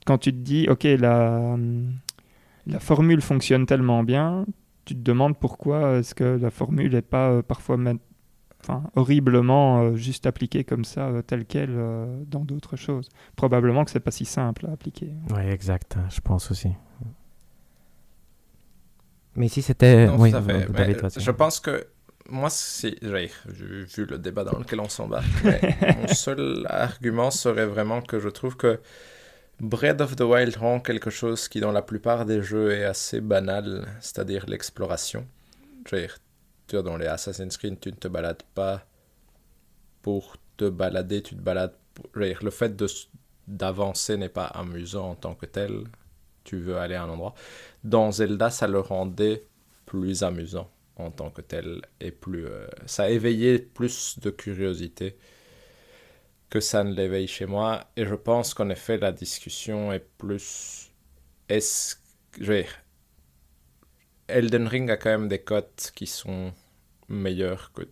quand 0.07 0.17
tu 0.19 0.33
te 0.33 0.39
dis, 0.39 0.69
ok, 0.71 0.85
la, 0.85 1.57
la 2.67 2.79
formule 2.81 3.21
fonctionne 3.21 3.67
tellement 3.67 4.03
bien, 4.03 4.47
tu 4.89 4.95
te 4.95 5.01
demandes 5.01 5.37
pourquoi 5.39 5.99
est-ce 5.99 6.15
que 6.15 6.25
la 6.25 6.51
formule 6.51 6.93
n'est 6.95 7.03
pas 7.03 7.29
euh, 7.29 7.43
parfois 7.43 7.77
ma- 7.77 7.93
enfin, 8.63 8.85
horriblement 8.97 9.83
euh, 9.83 9.97
juste 9.97 10.25
appliquée 10.25 10.65
comme 10.65 10.87
ça, 10.87 11.09
euh, 11.09 11.21
telle 11.21 11.45
qu'elle, 11.45 11.75
euh, 11.77 12.25
dans 12.27 12.41
d'autres 12.47 12.77
choses. 12.77 13.11
Probablement 13.37 13.85
que 13.85 13.91
c'est 13.91 14.01
pas 14.01 14.11
si 14.11 14.25
simple 14.25 14.65
à 14.67 14.73
appliquer. 14.73 15.13
Oui, 15.31 15.43
exact, 15.43 15.99
hein, 15.99 16.07
je 16.09 16.23
pense 16.23 16.51
aussi. 16.51 16.71
Mais 19.37 19.45
ici, 19.47 19.61
c'était. 19.61 20.07
Non, 20.07 20.17
oui, 20.19 20.31
je 20.33 21.31
pense 21.31 21.61
que 21.61 21.87
moi, 22.31 22.49
si, 22.49 22.97
j'ai 23.03 23.31
vu 23.85 24.07
le 24.07 24.17
débat 24.19 24.45
dans 24.45 24.59
lequel 24.59 24.81
on 24.81 24.89
s'embarque, 24.89 25.27
mais 25.45 25.61
mon 26.01 26.09
seul 26.09 26.67
argument 26.67 27.31
serait 27.31 27.67
vraiment 27.67 28.01
que 28.01 28.21
je 28.21 28.31
trouve 28.31 28.57
que 28.57 28.81
Breath 29.61 30.01
of 30.01 30.15
the 30.15 30.21
Wild 30.21 30.57
rend 30.57 30.81
quelque 30.81 31.11
chose 31.11 31.49
qui, 31.49 31.59
dans 31.59 31.73
la 31.73 31.83
plupart 31.83 32.25
des 32.25 32.43
jeux, 32.43 32.73
est 32.73 32.85
assez 32.85 33.21
banal, 33.21 33.89
c'est-à-dire 34.01 34.47
l'exploration. 34.47 35.27
Tu 35.85 35.97
vois, 36.73 36.83
dans 36.83 36.97
les 36.97 37.07
Assassin's 37.07 37.57
Creed, 37.57 37.81
tu 37.81 37.89
ne 37.89 37.97
te 37.97 38.07
balades 38.07 38.43
pas 38.55 38.85
pour 40.03 40.37
te 40.57 40.69
balader, 40.69 41.23
tu 41.23 41.35
te 41.35 41.41
balades. 41.41 41.75
Pour... 41.95 42.07
le 42.15 42.51
fait 42.51 42.81
d'avancer 43.49 44.17
n'est 44.17 44.29
pas 44.29 44.47
amusant 44.47 45.11
en 45.11 45.15
tant 45.17 45.35
que 45.35 45.47
tel. 45.47 45.85
Tu 46.45 46.59
veux 46.59 46.77
aller 46.77 46.95
à 46.95 47.03
un 47.03 47.09
endroit. 47.09 47.35
Dans 47.83 48.13
Zelda, 48.13 48.51
ça 48.51 48.69
le 48.69 48.81
rendait 48.81 49.45
plus 49.87 50.23
amusant 50.23 50.71
en 50.97 51.11
tant 51.11 51.31
que 51.31 51.41
tel 51.41 51.83
et 52.01 52.11
plus 52.11 52.47
euh, 52.47 52.67
ça 52.87 53.09
éveillait 53.11 53.59
plus 53.59 54.19
de 54.21 54.31
curiosité 54.31 55.17
que 56.51 56.61
ça 56.61 56.85
ne 56.85 56.93
l'éveille 56.95 57.29
chez 57.29 57.47
moi. 57.47 57.85
Et 57.97 58.05
je 58.07 58.15
pense 58.15 58.55
qu'en 58.55 58.69
effet 58.71 58.99
la 58.99 59.13
discussion 59.13 59.93
est 59.93 60.07
plus 60.19 60.93
est-ce 61.49 61.97
je 62.41 62.53
vais 62.53 62.67
Elden 64.29 64.67
Ring 64.69 64.91
a 64.91 64.97
quand 64.97 65.11
même 65.11 65.29
des 65.29 65.41
cotes 65.41 65.93
qui 65.95 66.07
sont 66.07 66.53
meilleures 67.09 67.73
que 67.73 67.83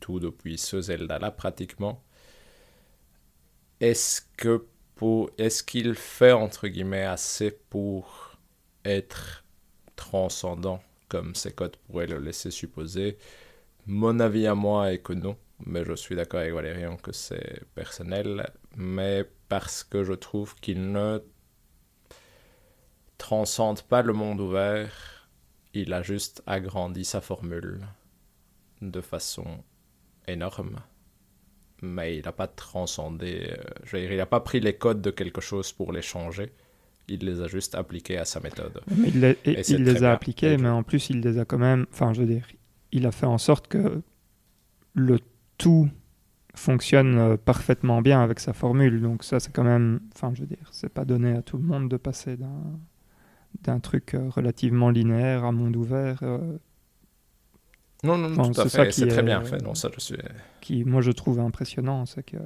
tout 0.00 0.20
depuis 0.20 0.58
ce 0.58 0.82
Zelda 0.82 1.18
là 1.18 1.30
pratiquement. 1.30 2.02
Est-ce 3.80 4.22
que 4.36 4.66
pour 4.94 5.30
est-ce 5.38 5.62
qu'il 5.62 5.94
fait 5.94 6.32
entre 6.32 6.68
guillemets 6.68 7.04
assez 7.04 7.50
pour 7.50 8.38
être 8.84 9.44
transcendant 9.96 10.82
comme 11.08 11.34
ces 11.34 11.52
codes 11.52 11.76
pourraient 11.76 12.06
le 12.06 12.18
laisser 12.18 12.50
supposer? 12.50 13.18
Mon 13.86 14.20
avis 14.20 14.46
à 14.46 14.54
moi 14.54 14.92
est 14.92 14.98
que 15.00 15.12
non, 15.14 15.36
mais 15.64 15.84
je 15.84 15.94
suis 15.94 16.14
d'accord 16.16 16.40
avec 16.40 16.52
Valérian 16.54 16.96
que 16.96 17.12
c'est 17.12 17.62
personnel, 17.74 18.50
mais 18.76 19.24
parce 19.48 19.84
que 19.84 20.04
je 20.04 20.12
trouve 20.12 20.54
qu'il 20.56 20.92
ne 20.92 21.20
transcende 23.18 23.82
pas 23.82 24.02
le 24.02 24.12
monde 24.12 24.40
ouvert, 24.40 25.28
il 25.72 25.92
a 25.92 26.02
juste 26.02 26.42
agrandi 26.46 27.04
sa 27.04 27.20
formule 27.20 27.80
de 28.80 29.00
façon 29.00 29.46
énorme. 30.26 30.76
Mais 31.82 32.16
il 32.16 32.24
n'a 32.24 32.32
pas 32.32 32.46
transcendé, 32.46 33.48
euh, 33.50 33.62
je 33.84 33.96
veux 33.96 34.02
dire, 34.02 34.12
il 34.12 34.16
n'a 34.18 34.26
pas 34.26 34.40
pris 34.40 34.60
les 34.60 34.74
codes 34.74 35.02
de 35.02 35.10
quelque 35.10 35.40
chose 35.40 35.72
pour 35.72 35.92
les 35.92 36.00
changer, 36.02 36.52
il 37.08 37.24
les 37.26 37.42
a 37.42 37.46
juste 37.48 37.74
appliqués 37.74 38.16
à 38.16 38.24
sa 38.24 38.40
méthode. 38.40 38.80
Mais 38.96 39.08
il, 39.08 39.20
les- 39.20 39.38
Et 39.44 39.60
il 39.70 39.84
les 39.84 40.02
a 40.02 40.12
appliqués, 40.12 40.56
mais 40.56 40.68
en 40.70 40.82
plus, 40.82 41.10
il 41.10 41.20
les 41.20 41.38
a 41.38 41.44
quand 41.44 41.58
même. 41.58 41.86
Enfin, 41.92 42.14
je 42.14 42.20
veux 42.22 42.26
dire, 42.26 42.46
il 42.92 43.06
a 43.06 43.12
fait 43.12 43.26
en 43.26 43.38
sorte 43.38 43.68
que 43.68 44.00
le 44.94 45.18
tout 45.58 45.88
fonctionne 46.54 47.18
euh, 47.18 47.36
parfaitement 47.36 48.02
bien 48.02 48.22
avec 48.22 48.40
sa 48.40 48.52
formule. 48.52 49.00
Donc, 49.00 49.24
ça, 49.24 49.40
c'est 49.40 49.52
quand 49.52 49.64
même. 49.64 50.00
Enfin, 50.14 50.32
je 50.34 50.40
veux 50.42 50.46
dire, 50.46 50.68
c'est 50.72 50.88
pas 50.92 51.04
donné 51.04 51.32
à 51.36 51.42
tout 51.42 51.56
le 51.58 51.64
monde 51.64 51.88
de 51.90 51.96
passer 51.96 52.36
d'un 52.36 52.78
d'un 53.62 53.78
truc 53.80 54.14
euh, 54.14 54.28
relativement 54.30 54.90
linéaire 54.90 55.44
à 55.44 55.52
monde 55.52 55.76
ouvert 55.76 56.18
euh, 56.22 56.58
Non, 58.02 58.18
non, 58.18 58.28
Non, 58.30 58.50
tout 58.52 58.60
à 58.60 58.64
c'est 58.64 58.68
ça 58.68 58.84
fait, 58.84 58.88
qui 58.90 59.00
c'est 59.00 59.06
très 59.08 59.20
est- 59.20 59.22
bien 59.22 59.40
fait. 59.42 59.62
Non, 59.62 59.74
ça, 59.74 59.88
je 59.94 60.00
suis. 60.00 60.16
qui, 60.60 60.84
moi, 60.84 61.00
je 61.02 61.10
trouve 61.12 61.40
impressionnant. 61.40 62.04
C'est 62.06 62.22
que. 62.24 62.36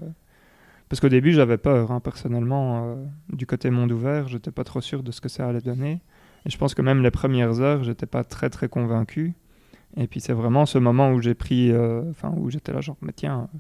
Parce 0.88 1.00
qu'au 1.00 1.08
début, 1.08 1.32
j'avais 1.32 1.58
peur, 1.58 1.90
hein, 1.92 2.00
personnellement. 2.00 2.86
euh, 2.92 3.04
du 3.32 3.46
côté 3.46 3.70
monde 3.70 3.92
ouvert, 3.92 4.28
j'étais 4.28 4.50
pas 4.52 4.64
trop 4.64 4.80
sûr 4.80 5.02
de 5.02 5.10
ce 5.12 5.20
que 5.20 5.28
ça 5.28 5.48
allait 5.48 5.60
donner. 5.60 6.00
Et 6.46 6.50
je 6.50 6.56
pense 6.58 6.74
que 6.74 6.82
même 6.82 7.02
les 7.02 7.10
premières 7.10 7.60
heures, 7.60 7.84
j'étais 7.84 8.06
pas 8.06 8.24
très, 8.24 8.48
très 8.50 8.68
convaincu. 8.68 9.34
Et 9.96 10.06
puis, 10.06 10.20
c'est 10.20 10.32
vraiment 10.32 10.66
ce 10.66 10.78
moment 10.78 11.12
où 11.12 11.20
j'ai 11.20 11.34
pris. 11.34 11.70
euh, 11.72 12.02
Enfin, 12.10 12.32
où 12.36 12.50
j'étais 12.50 12.72
là, 12.72 12.80
genre, 12.80 12.96
mais 13.02 13.12
tiens. 13.12 13.48
euh, 13.54 13.58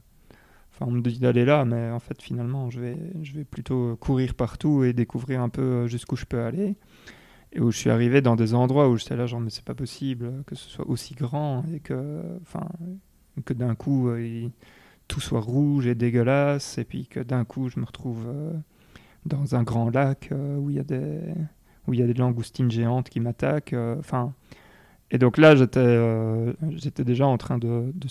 Enfin, 0.72 0.86
on 0.88 0.92
me 0.92 1.00
dit 1.02 1.18
d'aller 1.18 1.44
là, 1.44 1.64
mais 1.64 1.90
en 1.90 1.98
fait, 1.98 2.22
finalement, 2.22 2.70
je 2.70 2.80
vais, 2.80 2.96
je 3.22 3.32
vais 3.34 3.44
plutôt 3.44 3.96
courir 3.96 4.34
partout 4.34 4.84
et 4.84 4.92
découvrir 4.92 5.40
un 5.42 5.48
peu 5.48 5.62
euh, 5.62 5.86
jusqu'où 5.88 6.14
je 6.16 6.24
peux 6.24 6.40
aller. 6.42 6.76
Et 7.52 7.60
où 7.60 7.70
je 7.72 7.78
suis 7.78 7.90
arrivé 7.90 8.20
dans 8.22 8.36
des 8.36 8.54
endroits 8.54 8.88
où 8.90 8.96
j'étais 8.98 9.16
là, 9.16 9.26
genre, 9.26 9.40
mais 9.40 9.50
c'est 9.50 9.64
pas 9.64 9.74
possible 9.74 10.44
que 10.46 10.54
ce 10.54 10.68
soit 10.70 10.88
aussi 10.88 11.14
grand 11.14 11.64
et 11.74 11.80
que. 11.80 12.22
Enfin, 12.42 12.66
que 13.44 13.54
d'un 13.54 13.74
coup, 13.74 14.10
tout 15.08 15.20
soit 15.20 15.40
rouge 15.40 15.86
et 15.86 15.94
dégueulasse, 15.94 16.78
et 16.78 16.84
puis 16.84 17.06
que 17.06 17.20
d'un 17.20 17.44
coup, 17.44 17.68
je 17.68 17.80
me 17.80 17.84
retrouve 17.84 18.26
dans 19.26 19.54
un 19.54 19.62
grand 19.62 19.90
lac 19.90 20.30
où 20.32 20.70
il 20.70 20.76
y 20.76 20.78
a 20.80 20.84
des 20.84 21.20
où 21.86 21.94
il 21.94 22.00
y 22.00 22.02
a 22.02 22.06
des 22.06 22.14
langoustines 22.14 22.70
géantes 22.70 23.08
qui 23.08 23.20
m'attaquent. 23.20 23.74
Enfin, 23.98 24.34
et 25.10 25.18
donc 25.18 25.38
là, 25.38 25.56
j'étais 25.56 25.80
euh, 25.80 26.52
j'étais 26.70 27.04
déjà 27.04 27.26
en 27.26 27.38
train 27.38 27.58
de 27.58 27.92
de, 27.94 28.08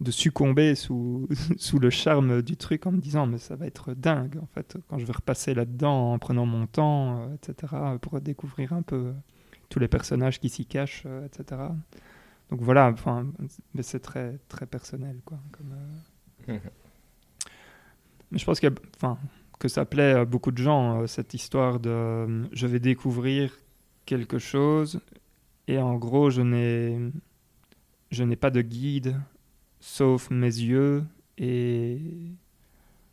de 0.00 0.10
succomber 0.10 0.74
sous 0.74 1.28
sous 1.56 1.78
le 1.78 1.90
charme 1.90 2.42
du 2.42 2.56
truc 2.56 2.86
en 2.86 2.92
me 2.92 2.98
disant 3.00 3.26
mais 3.26 3.38
ça 3.38 3.56
va 3.56 3.66
être 3.66 3.94
dingue 3.94 4.38
en 4.42 4.46
fait 4.46 4.76
quand 4.88 4.98
je 4.98 5.04
vais 5.06 5.12
repasser 5.12 5.54
là-dedans 5.54 6.12
en 6.12 6.18
prenant 6.18 6.46
mon 6.46 6.66
temps, 6.66 7.20
euh, 7.22 7.34
etc. 7.34 7.72
pour 8.00 8.20
découvrir 8.20 8.72
un 8.72 8.82
peu 8.82 8.96
euh, 8.96 9.12
tous 9.68 9.78
les 9.78 9.88
personnages 9.88 10.40
qui 10.40 10.48
s'y 10.48 10.66
cachent, 10.66 11.04
euh, 11.06 11.26
etc. 11.26 11.60
Donc 12.50 12.60
voilà, 12.62 12.90
enfin, 12.92 13.26
mais 13.74 13.82
c'est 13.82 14.00
très 14.00 14.38
très 14.48 14.66
personnel 14.66 15.20
quoi. 15.24 15.38
Comme, 15.52 15.74
Mhm. 16.46 16.60
mais 18.30 18.38
je 18.38 18.44
pense 18.44 18.60
que, 18.60 18.66
enfin, 18.96 19.18
que 19.58 19.68
ça 19.68 19.84
plaît 19.84 20.12
à 20.12 20.24
beaucoup 20.24 20.50
de 20.50 20.58
gens, 20.58 21.06
cette 21.06 21.34
histoire 21.34 21.80
de 21.80 22.46
je 22.52 22.66
vais 22.66 22.80
découvrir 22.80 23.56
quelque 24.06 24.38
chose 24.38 25.00
et 25.68 25.78
en 25.78 25.94
gros, 25.96 26.30
je 26.30 26.42
n'ai, 26.42 26.98
je 28.10 28.22
n'ai 28.24 28.36
pas 28.36 28.50
de 28.50 28.62
guide 28.62 29.16
sauf 29.80 30.30
mes 30.30 30.46
yeux 30.46 31.04
et. 31.38 31.98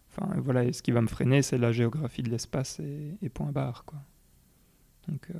Enfin, 0.09 0.33
voilà, 0.39 0.65
et 0.65 0.73
ce 0.73 0.81
qui 0.81 0.91
va 0.91 1.01
me 1.01 1.07
freiner, 1.07 1.41
c'est 1.41 1.57
la 1.57 1.71
géographie 1.71 2.21
de 2.21 2.29
l'espace 2.29 2.79
et, 2.81 3.15
et 3.21 3.29
point 3.29 3.51
barre, 3.51 3.85
quoi. 3.85 3.99
Donc. 5.07 5.21
euh, 5.33 5.39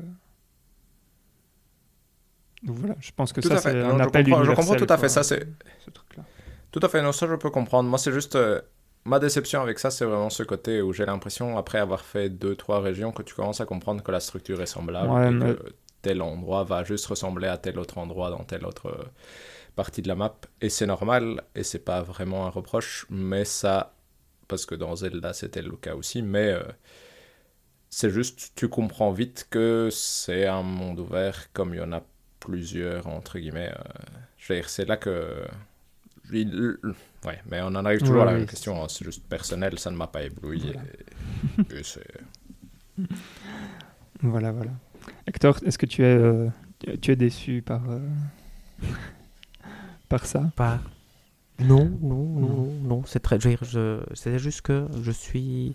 Donc 2.63 2.77
voilà, 2.77 2.95
je 2.99 3.11
pense 3.15 3.33
que 3.33 3.41
Tout 3.41 3.47
ça, 3.49 3.57
c'est 3.57 3.73
Non, 3.73 3.95
un 3.95 3.97
je 3.97 4.03
appel 4.03 4.25
comprends- 4.25 4.43
je 4.43 4.51
comprends 4.53 4.75
tout 4.75 4.85
à 4.89 4.97
fait. 4.97 5.09
Ça, 5.09 5.23
c'est- 5.23 5.47
ce 5.79 5.89
truc-là. 5.89 6.23
Tout 6.71 6.79
à 6.83 6.87
fait, 6.89 7.01
non, 7.01 7.11
ça 7.11 7.27
je 7.27 7.35
peux 7.35 7.49
comprendre. 7.49 7.89
Moi, 7.89 7.97
c'est 7.97 8.11
juste. 8.13 8.35
euh, 8.35 8.61
ma 9.03 9.17
déception 9.19 9.61
avec 9.61 9.79
ça, 9.79 9.89
c'est 9.89 10.05
vraiment 10.05 10.29
ce 10.29 10.43
côté 10.43 10.81
où 10.81 10.93
j'ai 10.93 11.05
l'impression, 11.05 11.57
après 11.57 11.79
avoir 11.79 12.01
fait 12.05 12.29
deux, 12.29 12.55
trois 12.55 12.79
régions, 12.81 13.11
que 13.11 13.23
tu 13.23 13.33
commences 13.33 13.59
à 13.59 13.65
comprendre 13.65 14.03
que 14.03 14.11
la 14.11 14.19
structure 14.19 14.61
est 14.61 14.67
semblable. 14.67 15.09
Ouais, 15.11 15.27
et 15.27 15.31
mais- 15.31 15.55
que 15.55 15.73
tel 16.01 16.21
endroit 16.21 16.63
va 16.63 16.83
juste 16.83 17.05
ressembler 17.07 17.47
à 17.47 17.57
tel 17.57 17.79
autre 17.79 17.97
endroit 17.97 18.29
dans 18.31 18.43
telle 18.43 18.65
autre 18.65 18.87
euh, 18.87 19.03
partie 19.75 20.01
de 20.01 20.07
la 20.07 20.15
map. 20.15 20.35
Et 20.61 20.69
c'est 20.69 20.87
normal, 20.87 21.43
et 21.55 21.63
c'est 21.63 21.79
pas 21.85 22.01
vraiment 22.01 22.45
un 22.47 22.49
reproche, 22.49 23.05
mais 23.09 23.45
ça. 23.45 23.95
Parce 24.47 24.65
que 24.65 24.75
dans 24.75 24.95
Zelda, 24.97 25.33
c'était 25.33 25.61
le 25.61 25.75
cas 25.77 25.95
aussi, 25.95 26.21
mais. 26.21 26.51
euh, 26.53 26.63
c'est 27.89 28.09
juste, 28.09 28.53
tu 28.55 28.69
comprends 28.69 29.11
vite 29.11 29.47
que 29.49 29.89
c'est 29.91 30.47
un 30.47 30.63
monde 30.63 30.99
ouvert 30.99 31.51
comme 31.53 31.73
il 31.73 31.77
y 31.77 31.81
en 31.81 31.91
a 31.91 32.01
plusieurs, 32.39 33.07
entre 33.07 33.37
guillemets. 33.39 33.71
euh, 33.77 33.83
je 34.37 34.53
veux 34.53 34.59
dire, 34.59 34.69
c'est 34.69 34.85
là 34.85 34.97
que. 34.97 35.45
il- 36.31 36.77
Ouais, 37.25 37.39
mais 37.49 37.61
on 37.61 37.67
en 37.67 37.85
arrive 37.85 37.99
toujours 37.99 38.15
Ouais, 38.15 38.21
à 38.23 38.25
la 38.25 38.31
oui, 38.33 38.39
même 38.39 38.47
question. 38.47 38.81
hein, 38.83 38.87
C'est 38.89 39.05
juste 39.05 39.23
personnel, 39.27 39.77
ça 39.77 39.91
ne 39.91 39.95
m'a 39.97 40.07
pas 40.07 40.23
ébloui. 40.23 40.59
Voilà. 40.73 40.81
et- 41.71 41.79
et 41.79 41.83
c'est- 41.83 42.01
Voilà, 44.23 44.51
voilà. 44.51 44.71
Hector, 45.27 45.57
est-ce 45.65 45.77
que 45.77 45.85
tu 45.85 46.01
es, 46.03 46.05
euh, 46.05 46.49
tu- 47.01 47.11
es 47.11 47.15
déçu 47.15 47.61
par, 47.61 47.89
euh, 47.89 47.99
par 50.09 50.25
ça? 50.25 50.51
Pas. 50.55 50.79
Non, 51.59 51.89
non, 52.01 52.39
non, 52.39 52.47
non, 52.47 52.71
non, 52.83 53.03
c'est 53.05 53.19
très. 53.19 53.37
C'est 54.13 54.39
juste 54.39 54.61
que 54.61 54.87
je 55.01 55.11
suis. 55.11 55.73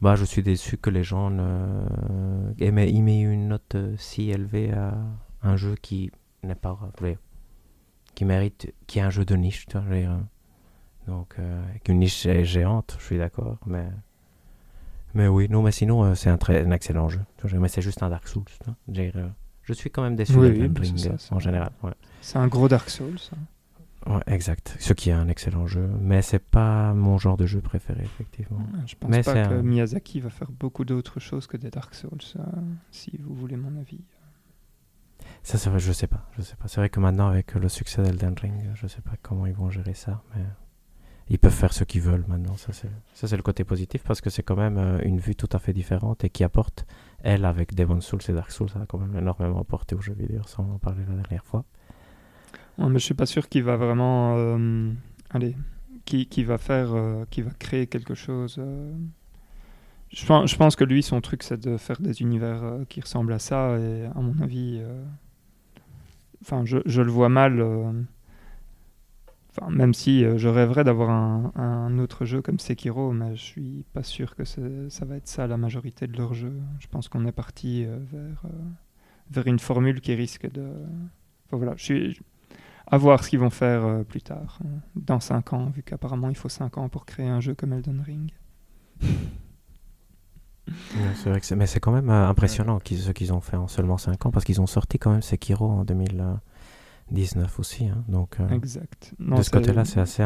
Bah, 0.00 0.14
je 0.14 0.24
suis 0.24 0.42
déçu 0.42 0.76
que 0.76 0.90
les 0.90 1.02
gens 1.02 1.30
ne... 1.30 1.84
aient 2.60 2.70
met 2.70 2.90
une 2.90 3.48
note 3.48 3.74
euh, 3.74 3.94
si 3.96 4.30
élevée 4.30 4.72
à 4.72 4.96
un 5.42 5.56
jeu 5.56 5.74
qui 5.80 6.10
n'est 6.44 6.54
pas 6.54 6.78
qui 8.14 8.24
mérite, 8.24 8.72
qui 8.86 8.98
est 8.98 9.02
un 9.02 9.10
jeu 9.10 9.24
de 9.24 9.36
niche, 9.36 9.66
tu 9.66 9.72
vois, 9.76 9.82
je 9.86 9.94
veux 9.94 10.00
dire. 10.00 10.18
donc 11.06 11.34
euh, 11.38 11.62
une 11.88 12.00
niche 12.00 12.26
est 12.26 12.44
géante, 12.44 12.96
je 12.98 13.04
suis 13.04 13.18
d'accord, 13.18 13.58
mais 13.66 13.88
mais 15.18 15.28
oui, 15.28 15.48
non, 15.50 15.60
mais 15.62 15.72
sinon 15.72 16.02
euh, 16.04 16.14
c'est 16.14 16.30
un 16.30 16.38
très 16.38 16.64
un 16.64 16.70
excellent 16.70 17.08
jeu, 17.10 17.20
mais 17.54 17.68
c'est 17.68 17.82
juste 17.82 18.02
un 18.02 18.08
Dark 18.08 18.26
Souls, 18.26 18.44
je, 18.88 18.92
dire, 18.92 19.12
euh, 19.16 19.28
je 19.62 19.72
suis 19.74 19.90
quand 19.90 20.02
même 20.02 20.16
déçu 20.16 20.32
Oui, 20.36 20.50
de 20.68 20.80
oui, 20.80 20.98
ça, 20.98 21.34
en 21.34 21.38
général. 21.38 21.70
Ouais. 21.82 21.92
C'est 22.22 22.38
un 22.38 22.46
gros 22.48 22.68
Dark 22.68 22.88
Souls. 22.88 23.18
ça. 23.18 23.36
Ouais, 24.06 24.22
exact, 24.28 24.76
ce 24.78 24.92
qui 24.94 25.10
est 25.10 25.12
un 25.12 25.28
excellent 25.28 25.66
jeu, 25.66 25.86
mais 26.00 26.22
c'est 26.22 26.38
pas 26.38 26.94
mon 26.94 27.18
genre 27.18 27.36
de 27.36 27.44
jeu 27.46 27.60
préféré 27.60 28.04
effectivement. 28.04 28.60
Je 28.86 28.94
pense 28.94 29.10
Mais 29.10 29.22
pas 29.22 29.34
que 29.34 29.54
un- 29.54 29.62
Miyazaki 29.62 30.20
va 30.20 30.30
faire 30.30 30.50
beaucoup 30.52 30.84
d'autres 30.86 31.20
choses 31.20 31.46
que 31.46 31.56
des 31.58 31.68
Dark 31.70 31.92
Souls, 31.94 32.22
ça, 32.22 32.46
si 32.90 33.18
vous 33.18 33.34
voulez 33.34 33.56
mon 33.56 33.76
avis. 33.78 34.00
Ça 35.42 35.58
c'est 35.58 35.68
vrai, 35.68 35.78
je 35.80 35.92
sais 35.92 36.06
pas, 36.06 36.24
je 36.38 36.42
sais 36.42 36.56
pas. 36.56 36.68
C'est 36.68 36.80
vrai 36.80 36.88
que 36.90 37.00
maintenant 37.00 37.28
avec 37.28 37.54
le 37.54 37.68
succès 37.68 38.02
d'Elden 38.02 38.34
Ring, 38.40 38.54
je 38.74 38.86
sais 38.86 39.00
pas 39.02 39.12
comment 39.20 39.46
ils 39.46 39.54
vont 39.54 39.68
gérer 39.70 39.94
ça, 39.94 40.22
mais 40.34 40.42
ils 41.30 41.38
peuvent 41.38 41.52
faire 41.52 41.72
ce 41.72 41.84
qu'ils 41.84 42.00
veulent 42.00 42.24
maintenant. 42.28 42.56
Ça 42.56 42.72
c'est 42.72 43.26
ça 43.26 43.36
le 43.36 43.42
côté 43.42 43.64
positif 43.64 44.02
parce 44.02 44.20
que 44.20 44.30
c'est 44.30 44.42
quand 44.42 44.56
même 44.56 44.78
euh, 44.78 45.00
une 45.04 45.18
vue 45.18 45.34
tout 45.34 45.48
à 45.52 45.58
fait 45.58 45.72
différente 45.72 46.24
et 46.24 46.30
qui 46.30 46.44
apporte 46.44 46.86
elle 47.22 47.44
avec 47.44 47.74
Demon 47.74 48.00
Souls 48.00 48.20
et 48.28 48.32
Dark 48.32 48.50
Souls, 48.50 48.70
ça 48.70 48.80
a 48.80 48.86
quand 48.86 48.98
même 48.98 49.16
énormément 49.16 49.60
apporté 49.60 49.94
aux 49.94 50.00
jeux 50.00 50.14
vidéo, 50.14 50.42
sans 50.46 50.62
en 50.62 50.78
parler 50.78 51.02
la 51.08 51.16
dernière 51.16 51.44
fois. 51.44 51.64
Ouais, 52.78 52.88
mais 52.88 52.98
je 52.98 53.04
suis 53.04 53.14
pas 53.14 53.26
sûr 53.26 53.48
qu'il 53.48 53.64
va 53.64 53.76
vraiment, 53.76 54.36
euh, 54.36 54.92
allez, 55.30 55.56
qui, 56.04 56.44
va 56.44 56.58
faire, 56.58 56.94
euh, 56.94 57.24
qui 57.28 57.42
va 57.42 57.50
créer 57.58 57.86
quelque 57.88 58.14
chose. 58.14 58.60
Je, 60.10 60.56
pense, 60.56 60.76
que 60.76 60.84
lui, 60.84 61.02
son 61.02 61.20
truc, 61.20 61.42
c'est 61.42 61.60
de 61.60 61.76
faire 61.76 62.00
des 62.00 62.22
univers 62.22 62.62
qui 62.88 63.00
ressemblent 63.00 63.32
à 63.32 63.40
ça, 63.40 63.76
et 63.78 64.04
à 64.04 64.20
mon 64.20 64.40
avis, 64.40 64.80
enfin, 66.40 66.64
je 66.64 67.02
le 67.02 67.10
vois 67.10 67.28
mal. 67.28 67.60
Enfin, 69.60 69.70
même 69.70 69.94
si 69.94 70.24
euh, 70.24 70.38
je 70.38 70.48
rêverais 70.48 70.84
d'avoir 70.84 71.10
un, 71.10 71.52
un 71.56 71.98
autre 71.98 72.24
jeu 72.24 72.42
comme 72.42 72.58
Sekiro, 72.58 73.12
mais 73.12 73.34
je 73.36 73.42
suis 73.42 73.84
pas 73.92 74.02
sûr 74.02 74.34
que 74.36 74.44
ça 74.44 75.04
va 75.04 75.16
être 75.16 75.28
ça 75.28 75.46
la 75.46 75.56
majorité 75.56 76.06
de 76.06 76.16
leurs 76.16 76.34
jeux. 76.34 76.58
Je 76.78 76.86
pense 76.88 77.08
qu'on 77.08 77.26
est 77.26 77.32
parti 77.32 77.84
euh, 77.84 77.98
vers, 78.12 78.42
euh, 78.44 78.48
vers 79.30 79.46
une 79.46 79.58
formule 79.58 80.00
qui 80.00 80.14
risque 80.14 80.50
de. 80.50 80.62
Enfin, 81.46 81.56
voilà, 81.56 81.74
je 81.76 81.82
suis 81.84 82.20
à 82.86 82.96
voir 82.98 83.22
ce 83.22 83.30
qu'ils 83.30 83.38
vont 83.38 83.50
faire 83.50 84.04
plus 84.06 84.22
tard, 84.22 84.60
dans 84.96 85.20
5 85.20 85.52
ans, 85.52 85.66
vu 85.68 85.82
qu'apparemment 85.82 86.30
il 86.30 86.36
faut 86.36 86.48
5 86.48 86.78
ans 86.78 86.88
pour 86.88 87.04
créer 87.04 87.28
un 87.28 87.40
jeu 87.40 87.54
comme 87.54 87.72
Elden 87.74 88.00
Ring. 88.00 88.32
Ouais, 90.70 91.14
c'est 91.14 91.30
vrai 91.30 91.40
que 91.40 91.46
c'est- 91.46 91.56
mais 91.56 91.66
c'est 91.66 91.80
quand 91.80 91.92
même 91.92 92.10
impressionnant 92.10 92.78
ce 92.84 93.12
qu'ils 93.12 93.32
ont 93.32 93.40
fait 93.40 93.56
en 93.56 93.68
seulement 93.68 93.98
5 93.98 94.24
ans 94.26 94.30
parce 94.30 94.44
qu'ils 94.44 94.60
ont 94.60 94.66
sorti 94.66 94.98
quand 94.98 95.10
même 95.12 95.22
Sekiro 95.22 95.66
en 95.70 95.84
2019 97.10 97.58
aussi. 97.58 97.86
hein. 97.86 98.04
donc 98.08 98.38
euh, 98.40 98.48
Exact. 98.50 99.14
Non, 99.18 99.36
de 99.36 99.42
ce 99.42 99.50
côté-là, 99.50 99.84
c'est 99.84 100.00
assez 100.00 100.22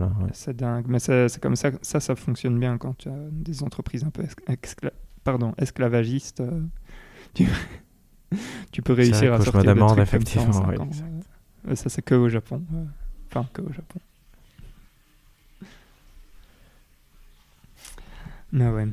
hein, 0.00 0.12
ouais. 0.22 0.30
C'est 0.32 0.56
dingue, 0.56 0.86
mais 0.88 0.98
c'est 0.98 1.28
c'est 1.28 1.40
comme 1.42 1.56
ça, 1.56 1.70
ça, 1.82 2.00
ça 2.00 2.16
fonctionne 2.16 2.58
bien 2.58 2.78
quand 2.78 2.96
tu 2.98 3.08
as 3.08 3.28
des 3.30 3.62
entreprises 3.62 4.04
un 4.04 4.10
peu 4.10 4.22
excla- 4.48 4.92
pardon, 5.24 5.54
esclavagistes. 5.58 6.40
euh, 6.40 6.62
tu, 7.34 7.48
tu 8.72 8.82
peux 8.82 8.94
C'est 8.94 9.02
réussir 9.02 9.34
à 9.34 9.38
que 9.38 9.44
je 9.44 9.48
me 9.48 9.52
sortir 9.52 9.74
des 9.74 9.80
demande, 9.80 9.96
trucs 9.96 10.10
comme 10.10 10.26
ça 10.26 10.40
en 10.40 10.44
effectivement, 10.44 10.68
oui, 10.68 10.78
ans, 10.78 10.84
exact. 10.86 11.28
euh. 11.68 11.74
Ça, 11.74 11.88
c'est 11.88 12.02
que 12.02 12.14
au 12.14 12.28
Japon. 12.28 12.62
Enfin, 13.28 13.46
que 13.52 13.62
au 13.62 13.72
Japon. 13.72 14.00
Mais 18.52 18.68
ouais. 18.68 18.86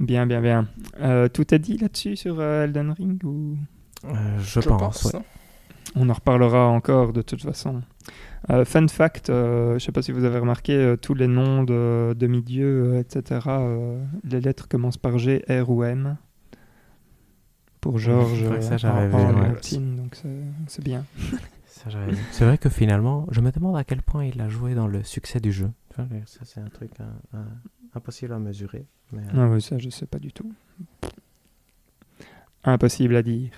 Bien, 0.00 0.26
bien, 0.26 0.40
bien. 0.40 0.68
Euh, 1.00 1.28
tout 1.28 1.52
est 1.54 1.58
dit 1.58 1.76
là-dessus 1.76 2.16
sur 2.16 2.38
euh, 2.40 2.64
Elden 2.64 2.90
Ring 2.92 3.22
ou? 3.24 3.56
Euh, 4.04 4.38
je, 4.40 4.60
pense. 4.60 5.04
ouais. 5.04 5.20
On 5.94 6.08
en 6.08 6.12
reparlera 6.12 6.66
encore 6.68 7.12
de 7.12 7.22
toute 7.22 7.42
façon. 7.42 7.82
Euh, 8.50 8.64
fun 8.64 8.86
fact, 8.88 9.30
euh, 9.30 9.70
je 9.70 9.74
ne 9.74 9.78
sais 9.80 9.92
pas 9.92 10.02
si 10.02 10.12
vous 10.12 10.24
avez 10.24 10.38
remarqué, 10.38 10.72
euh, 10.74 10.96
tous 10.96 11.14
les 11.14 11.26
noms 11.26 11.64
de 11.64 12.14
demi-dieux, 12.16 12.94
euh, 12.94 13.00
etc., 13.00 13.40
euh, 13.48 14.02
les 14.24 14.40
lettres 14.40 14.68
commencent 14.68 14.96
par 14.96 15.18
G, 15.18 15.44
R 15.48 15.68
ou 15.68 15.82
M. 15.84 16.16
Pour 17.80 17.98
Georges 17.98 18.44
donc 19.96 20.16
c'est- 20.68 20.82
bien. 20.82 21.04
C'est 22.32 22.44
vrai 22.44 22.58
que 22.58 22.68
finalement, 22.68 23.26
je 23.30 23.40
me 23.40 23.52
demande 23.52 23.76
à 23.76 23.84
quel 23.84 24.02
point 24.02 24.24
il 24.24 24.40
a 24.40 24.48
joué 24.48 24.74
dans 24.74 24.88
le 24.88 25.04
succès 25.04 25.38
du 25.38 25.52
jeu. 25.52 25.70
Ça, 26.26 26.40
c'est 26.42 26.60
un 26.60 26.68
truc 26.68 26.90
impossible 27.94 28.32
à 28.32 28.38
mesurer. 28.40 28.84
Mais, 29.12 29.22
Ah 29.32 29.46
oui, 29.48 29.62
ça, 29.62 29.78
je 29.78 29.88
sais 29.88 30.06
pas 30.06 30.18
du 30.18 30.32
tout. 30.32 30.52
Impossible 32.64 33.14
à 33.14 33.22
dire. 33.22 33.50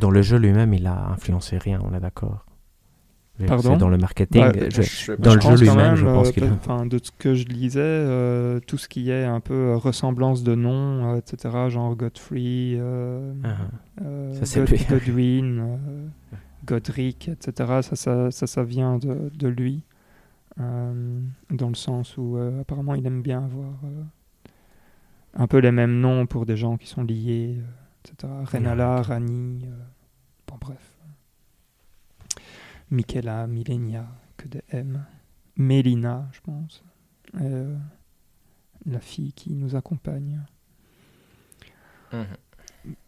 Dans 0.00 0.10
le 0.10 0.22
jeu 0.22 0.38
lui-même, 0.38 0.74
il 0.74 0.86
a 0.86 1.08
influencé 1.10 1.58
rien, 1.58 1.80
on 1.84 1.94
est 1.94 2.00
d'accord. 2.00 2.44
Pardon 3.46 3.76
dans 3.76 3.88
le 3.88 3.98
marketing. 3.98 4.42
Je- 4.68 4.82
Je 4.82 5.12
pas. 5.12 5.22
dans 5.22 5.34
le 5.36 5.40
Je 5.40 5.48
jeu 5.50 5.56
lui-même, 5.58 5.76
même, 5.76 5.94
je 5.94 6.04
pense 6.06 6.28
euh, 6.28 6.32
qu'il 6.32 6.42
a- 6.44 6.52
enfin, 6.52 6.86
de 6.86 6.98
ce 7.00 7.12
que 7.16 7.34
je 7.36 7.44
lisais, 7.46 7.78
euh, 7.80 8.58
tout 8.66 8.78
ce 8.78 8.88
qui 8.88 9.10
est 9.12 9.24
un 9.24 9.38
peu 9.38 9.54
euh, 9.54 9.76
ressemblance 9.76 10.42
de 10.42 10.56
nom, 10.56 11.14
euh, 11.14 11.18
etc., 11.18 11.54
genre 11.68 11.94
Godfrey, 11.94 12.74
euh, 12.80 13.32
Ah, 13.44 14.02
Ça, 14.34 14.44
c'est 14.44 14.58
God- 14.60 14.70
lui. 14.70 14.84
Godwin, 14.90 15.78
Godric, 16.66 17.28
etc., 17.28 17.52
ça, 17.82 17.94
ça, 17.94 18.30
ça, 18.32 18.46
ça 18.48 18.64
vient 18.64 18.98
de, 18.98 19.30
de 19.32 19.46
lui, 19.48 19.84
dans 20.58 21.68
le 21.68 21.74
sens 21.76 22.16
où 22.16 22.36
apparemment 22.60 22.94
il 22.96 23.06
aime 23.06 23.22
bien 23.22 23.44
avoir 23.44 23.68
un 25.34 25.46
peu 25.46 25.58
les 25.58 25.70
mêmes 25.70 26.00
noms 26.00 26.26
pour 26.26 26.44
des 26.46 26.56
gens 26.56 26.76
qui 26.76 26.88
sont 26.88 27.04
liés, 27.04 27.58
etc. 28.12 28.32
Renala, 28.44 29.02
Rani, 29.02 29.64
euh, 29.66 29.84
bon 30.46 30.56
bref. 30.60 30.98
Michaela, 32.90 33.46
Millenia, 33.46 34.06
que 34.36 34.48
des 34.48 34.62
M. 34.70 35.04
Mélina, 35.56 36.28
je 36.32 36.40
pense. 36.40 36.84
Euh, 37.40 37.76
la 38.86 39.00
fille 39.00 39.32
qui 39.32 39.52
nous 39.52 39.76
accompagne. 39.76 40.40
Mhm. 42.12 42.26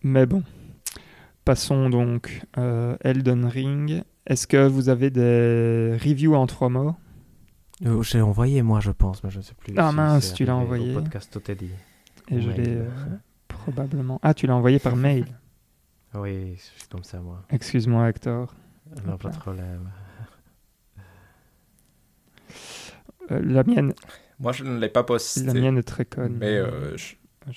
Mais 0.02 0.26
bon, 0.26 0.42
passons 1.44 1.88
donc 1.88 2.42
euh, 2.58 2.96
Elden 3.00 3.46
Ring. 3.46 4.02
Est-ce 4.26 4.46
que 4.46 4.66
vous 4.66 4.88
avez 4.90 5.10
des 5.10 5.96
reviews 6.02 6.34
en 6.34 6.46
trois 6.46 6.68
mots? 6.68 6.94
Euh, 7.86 8.02
J'ai 8.02 8.20
envoyé 8.20 8.62
moi, 8.62 8.80
je 8.80 8.90
pense, 8.90 9.24
mais 9.24 9.30
je 9.30 9.38
ne 9.38 9.42
sais 9.42 9.54
plus. 9.54 9.72
Ah 9.78 9.88
si 9.90 9.96
mince, 9.96 10.34
tu 10.34 10.44
l'as 10.44 10.56
envoyé. 10.56 10.94
Au 10.94 11.00
podcast 11.00 11.32
tout 11.32 11.50
est 11.50 11.54
dit. 11.54 11.70
Et 12.28 12.40
je 12.42 12.50
l'ai 12.50 12.82
probablement. 13.62 14.18
Ah, 14.22 14.34
tu 14.34 14.46
l'as 14.46 14.54
envoyé 14.56 14.78
par 14.78 14.96
mail. 15.06 15.26
Oui, 16.14 16.54
je 16.56 16.60
suis 16.80 16.88
comme 16.88 17.04
ça, 17.04 17.20
moi. 17.20 17.42
Excuse-moi, 17.50 18.08
Hector. 18.08 18.54
Non, 19.06 19.16
pas 19.16 19.28
de 19.30 19.36
problème. 19.38 19.88
Euh, 23.30 23.40
la 23.44 23.62
mienne, 23.64 23.92
Moi, 24.38 24.52
je 24.52 24.64
ne 24.64 24.78
l'ai 24.78 24.88
pas 24.88 25.04
posté. 25.04 25.44
la 25.44 25.54
mienne 25.54 25.78
est 25.78 25.82
très 25.84 26.04
conne. 26.04 26.36
Mais 26.40 26.56
euh, 26.56 26.96
je- 26.96 27.14
pas. 27.38 27.52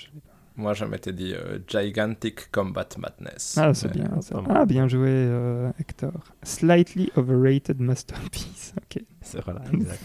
moi, 0.55 0.73
je 0.75 0.85
m'étais 0.85 1.13
dit 1.13 1.33
euh, 1.33 1.57
Gigantic 1.67 2.51
Combat 2.51 2.87
Madness. 2.99 3.57
Ah, 3.59 3.73
c'est 3.73 3.91
bien. 3.91 4.21
ça. 4.21 4.41
Ah, 4.49 4.65
bien 4.65 4.87
joué, 4.87 5.09
euh, 5.09 5.71
Hector. 5.79 6.13
Slightly 6.43 7.11
overrated 7.15 7.79
masterpiece. 7.79 8.73
Ok. 8.95 9.03
C'est 9.23 9.43
voilà, 9.43 9.61
exact. 9.73 10.01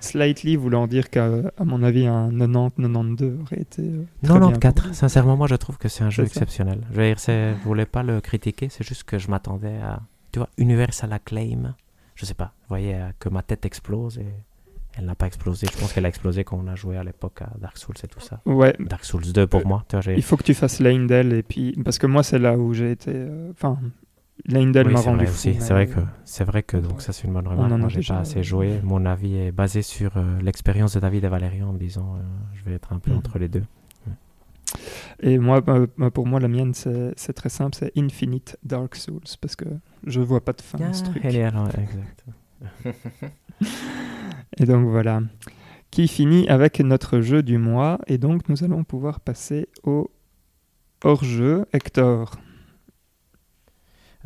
Slightly 0.00 0.56
voulant 0.56 0.86
dire 0.86 1.10
qu'à 1.10 1.28
à 1.58 1.64
mon 1.64 1.82
avis, 1.82 2.06
un 2.06 2.30
90-92 2.30 3.40
aurait 3.42 3.60
été. 3.60 3.82
euh, 3.82 4.04
très 4.22 4.38
bien 4.38 4.48
94, 4.52 4.86
pour 4.88 4.94
sincèrement, 4.94 5.36
moi 5.36 5.46
je 5.46 5.54
trouve 5.56 5.78
que 5.78 5.88
c'est 5.88 6.04
un 6.04 6.10
jeu 6.10 6.24
exceptionnel. 6.24 6.80
Je 6.90 6.96
veux 6.96 7.06
dire, 7.06 7.18
c'est- 7.18 7.54
je 7.54 7.64
voulais 7.64 7.86
pas 7.86 8.02
le 8.02 8.20
critiquer, 8.20 8.68
c'est 8.68 8.84
juste 8.86 9.04
que 9.04 9.18
je 9.18 9.28
m'attendais 9.28 9.76
à, 9.82 10.00
tu 10.32 10.38
vois, 10.38 10.48
Universal 10.58 11.12
Acclaim. 11.12 11.74
Je 12.14 12.24
sais 12.26 12.34
pas, 12.34 12.52
vous 12.62 12.68
voyez 12.68 12.94
euh, 12.94 13.08
que 13.18 13.28
ma 13.28 13.42
tête 13.42 13.64
explose 13.64 14.18
et 14.18 14.26
elle 14.98 15.04
n'a 15.06 15.14
pas 15.14 15.26
explosé. 15.26 15.66
Je 15.72 15.78
pense 15.78 15.92
qu'elle 15.92 16.04
a 16.04 16.08
explosé 16.08 16.44
quand 16.44 16.60
on 16.62 16.66
a 16.68 16.74
joué 16.74 16.96
à 16.98 17.04
l'époque 17.04 17.40
à 17.42 17.50
Dark 17.58 17.78
Souls 17.78 17.94
et 18.02 18.08
tout 18.08 18.20
ça. 18.20 18.40
Ouais, 18.44 18.74
Dark 18.80 19.04
Souls 19.04 19.22
2 19.32 19.46
pour 19.46 19.60
Euh, 19.60 19.64
moi, 19.64 19.84
tu 19.88 19.94
vois, 19.96 20.00
j'ai- 20.02 20.16
il 20.16 20.22
faut 20.22 20.36
que 20.36 20.42
tu 20.42 20.52
fasses 20.52 20.80
Lindell 20.80 21.32
et 21.32 21.42
puis. 21.42 21.72
Parce 21.84 21.98
que 21.98 22.06
moi, 22.06 22.22
c'est 22.22 22.38
là 22.38 22.58
où 22.58 22.74
j'ai 22.74 22.90
été. 22.90 23.12
euh, 23.14 23.52
Enfin, 24.48 24.58
Lindell 24.58 24.86
Oui, 24.88 24.92
m'a 24.94 24.98
c'est 25.00 25.08
rendu 25.10 25.24
vrai 25.24 25.32
fou. 25.32 25.38
C'est 25.60 25.72
vrai 25.72 25.86
que 25.86 26.00
c'est 26.24 26.44
vrai 26.44 26.62
que 26.62 26.76
donc 26.76 26.94
ouais. 26.94 27.00
ça 27.00 27.12
c'est 27.12 27.26
une 27.26 27.32
bonne 27.34 27.46
On 27.46 27.50
remarque. 27.50 27.72
en 27.72 27.74
a 27.74 27.78
Moi 27.78 27.88
j'ai 27.88 27.96
déjà, 27.96 28.14
pas 28.14 28.20
assez 28.20 28.42
joué. 28.42 28.80
Mon 28.82 29.04
avis 29.06 29.36
est 29.36 29.52
basé 29.52 29.82
sur 29.82 30.16
euh, 30.16 30.40
l'expérience 30.40 30.94
de 30.94 31.00
David 31.00 31.24
et 31.24 31.28
Valérian 31.28 31.68
en 31.68 31.72
me 31.72 31.78
disant 31.78 32.16
euh, 32.16 32.20
je 32.54 32.64
vais 32.64 32.74
être 32.76 32.92
un 32.92 32.98
peu 32.98 33.10
Mhm. 33.10 33.18
entre 33.18 33.38
les 33.38 33.48
deux. 33.48 33.64
Et 35.22 35.38
moi, 35.38 35.60
euh, 35.68 35.86
pour 36.10 36.26
moi, 36.26 36.38
la 36.40 36.46
mienne, 36.48 36.72
c'est 36.74 37.12
c'est 37.16 37.32
très 37.32 37.48
simple 37.48 37.74
c'est 37.76 37.92
Infinite 37.98 38.56
Dark 38.62 38.94
Souls. 38.94 39.20
Parce 39.40 39.56
que 39.56 39.64
je 40.06 40.20
vois 40.20 40.42
pas 40.44 40.52
de 40.52 40.62
fin 40.62 40.78
à 40.80 40.92
ce 40.92 41.04
truc. 41.04 41.20
elle 41.24 41.36
est 41.36 41.42
alors- 41.42 41.68
exact. 41.68 42.24
Et 44.58 44.64
donc 44.66 44.86
voilà. 44.88 45.20
Qui 45.90 46.06
finit 46.08 46.48
avec 46.48 46.78
notre 46.80 47.20
jeu 47.20 47.42
du 47.42 47.58
mois. 47.58 47.98
Et 48.06 48.16
donc 48.16 48.48
nous 48.48 48.62
allons 48.64 48.84
pouvoir 48.84 49.20
passer 49.20 49.68
au 49.82 50.10
hors-jeu. 51.04 51.66
Hector. 51.72 52.36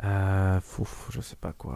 Euh, 0.05 0.59
fouf, 0.61 1.09
je 1.11 1.21
sais 1.21 1.35
pas 1.35 1.53
quoi. 1.53 1.75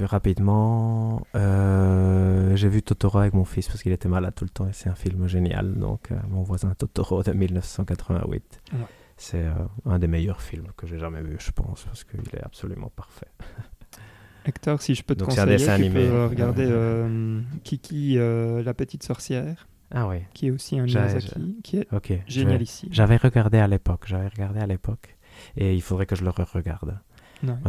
Rapidement, 0.00 1.26
euh, 1.34 2.54
j'ai 2.54 2.68
vu 2.68 2.82
Totoro 2.82 3.18
avec 3.18 3.34
mon 3.34 3.44
fils 3.44 3.66
parce 3.66 3.82
qu'il 3.82 3.90
était 3.92 4.08
malade 4.08 4.34
tout 4.36 4.44
le 4.44 4.50
temps 4.50 4.68
et 4.68 4.72
c'est 4.72 4.88
un 4.88 4.94
film 4.94 5.26
génial. 5.26 5.74
Donc, 5.74 6.12
euh, 6.12 6.16
mon 6.28 6.42
voisin 6.42 6.72
Totoro 6.74 7.22
de 7.22 7.32
1988. 7.32 8.60
Ouais. 8.72 8.78
C'est 9.16 9.44
un 9.84 9.98
des 9.98 10.06
meilleurs 10.06 10.40
films 10.40 10.68
que 10.76 10.86
j'ai 10.86 10.98
jamais 11.00 11.20
vu, 11.22 11.36
je 11.40 11.50
pense, 11.50 11.84
parce 11.84 12.04
qu'il 12.04 12.20
est 12.32 12.44
absolument 12.44 12.92
parfait. 12.94 13.26
Hector, 14.44 14.80
si 14.80 14.94
je 14.94 15.02
peux 15.02 15.16
te 15.16 15.20
Donc, 15.20 15.32
c'est 15.32 15.40
un 15.40 15.46
conseiller, 15.46 15.64
tu 15.64 15.70
animé. 15.70 16.06
peux 16.08 16.26
regarder 16.26 17.40
Kiki, 17.64 18.14
la 18.16 18.74
petite 18.74 19.02
sorcière, 19.02 19.66
Ah 19.90 20.06
oui, 20.06 20.18
qui 20.34 20.46
est 20.46 20.50
aussi 20.52 20.78
un 20.78 20.84
Miyazaki, 20.84 21.58
qui 21.64 21.78
est 21.78 22.22
génial 22.28 22.62
ici. 22.62 22.88
J'avais 22.92 23.16
regardé 23.16 23.58
à 23.58 23.66
l'époque, 23.66 24.04
j'avais 24.06 24.28
regardé 24.28 24.60
à 24.60 24.66
l'époque 24.66 25.16
et 25.56 25.74
il 25.74 25.82
faudrait 25.82 26.06
que 26.06 26.14
je 26.14 26.22
le 26.22 26.30
re-regarde. 26.30 27.00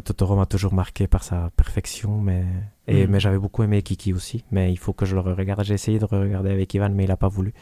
Totoro 0.03 0.35
m'a 0.35 0.45
toujours 0.45 0.73
marqué 0.73 1.07
par 1.07 1.23
sa 1.23 1.49
perfection, 1.55 2.19
mais, 2.21 2.43
et, 2.87 3.05
Mm. 3.05 3.11
mais 3.11 3.19
j'avais 3.19 3.37
beaucoup 3.37 3.63
aimé 3.63 3.81
Kiki 3.83 4.13
aussi, 4.13 4.43
mais 4.51 4.71
il 4.71 4.77
faut 4.77 4.93
que 4.93 5.05
je 5.05 5.15
le 5.15 5.21
re-regarde. 5.21 5.63
J'ai 5.63 5.75
essayé 5.75 5.99
de 5.99 6.05
regarder 6.05 6.49
avec 6.51 6.73
Ivan, 6.73 6.89
mais 6.89 7.03
il 7.03 7.09
n'a 7.09 7.17
pas 7.17 7.27
voulu. 7.27 7.53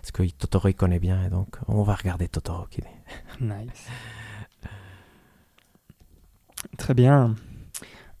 Parce 0.00 0.12
que 0.12 0.22
Totoro, 0.30 0.68
il 0.68 0.74
connaît 0.74 0.98
bien, 1.00 1.22
et 1.24 1.28
donc 1.28 1.58
on 1.68 1.82
va 1.82 1.94
regarder 1.94 2.28
Totoro. 2.28 2.66
qui 2.70 2.80
Nice. 3.40 3.88
Très 6.78 6.94
bien. 6.94 7.34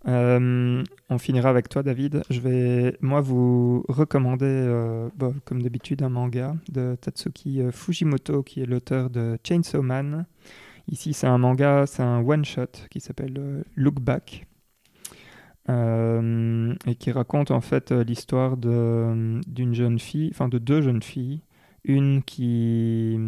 Euh, 0.08 0.82
on 1.10 1.18
finira 1.18 1.50
avec 1.50 1.68
toi, 1.68 1.82
David. 1.82 2.22
Je 2.30 2.40
vais, 2.40 2.96
moi, 3.00 3.20
vous 3.20 3.84
recommander, 3.88 4.46
euh, 4.46 5.08
bah, 5.16 5.32
comme 5.44 5.62
d'habitude, 5.62 6.02
un 6.02 6.08
manga 6.08 6.54
de 6.70 6.96
Tatsuki 7.00 7.60
euh, 7.60 7.70
Fujimoto, 7.70 8.42
qui 8.42 8.62
est 8.62 8.66
l'auteur 8.66 9.10
de 9.10 9.38
Chainsaw 9.46 9.82
Man. 9.82 10.24
Ici, 10.90 11.12
c'est 11.12 11.28
un 11.28 11.38
manga, 11.38 11.86
c'est 11.86 12.02
un 12.02 12.20
one-shot 12.20 12.88
qui 12.90 12.98
s'appelle 12.98 13.36
euh, 13.38 13.62
Look 13.76 14.00
Back. 14.00 14.46
Euh, 15.68 16.74
et 16.84 16.96
qui 16.96 17.12
raconte 17.12 17.52
en 17.52 17.60
fait 17.60 17.92
euh, 17.92 18.02
l'histoire 18.02 18.56
d'une 18.56 19.74
jeune 19.74 20.00
fille, 20.00 20.30
enfin 20.32 20.48
de 20.48 20.58
deux 20.58 20.82
jeunes 20.82 21.02
filles. 21.02 21.42
Une 21.84 22.22
qui 22.22 23.18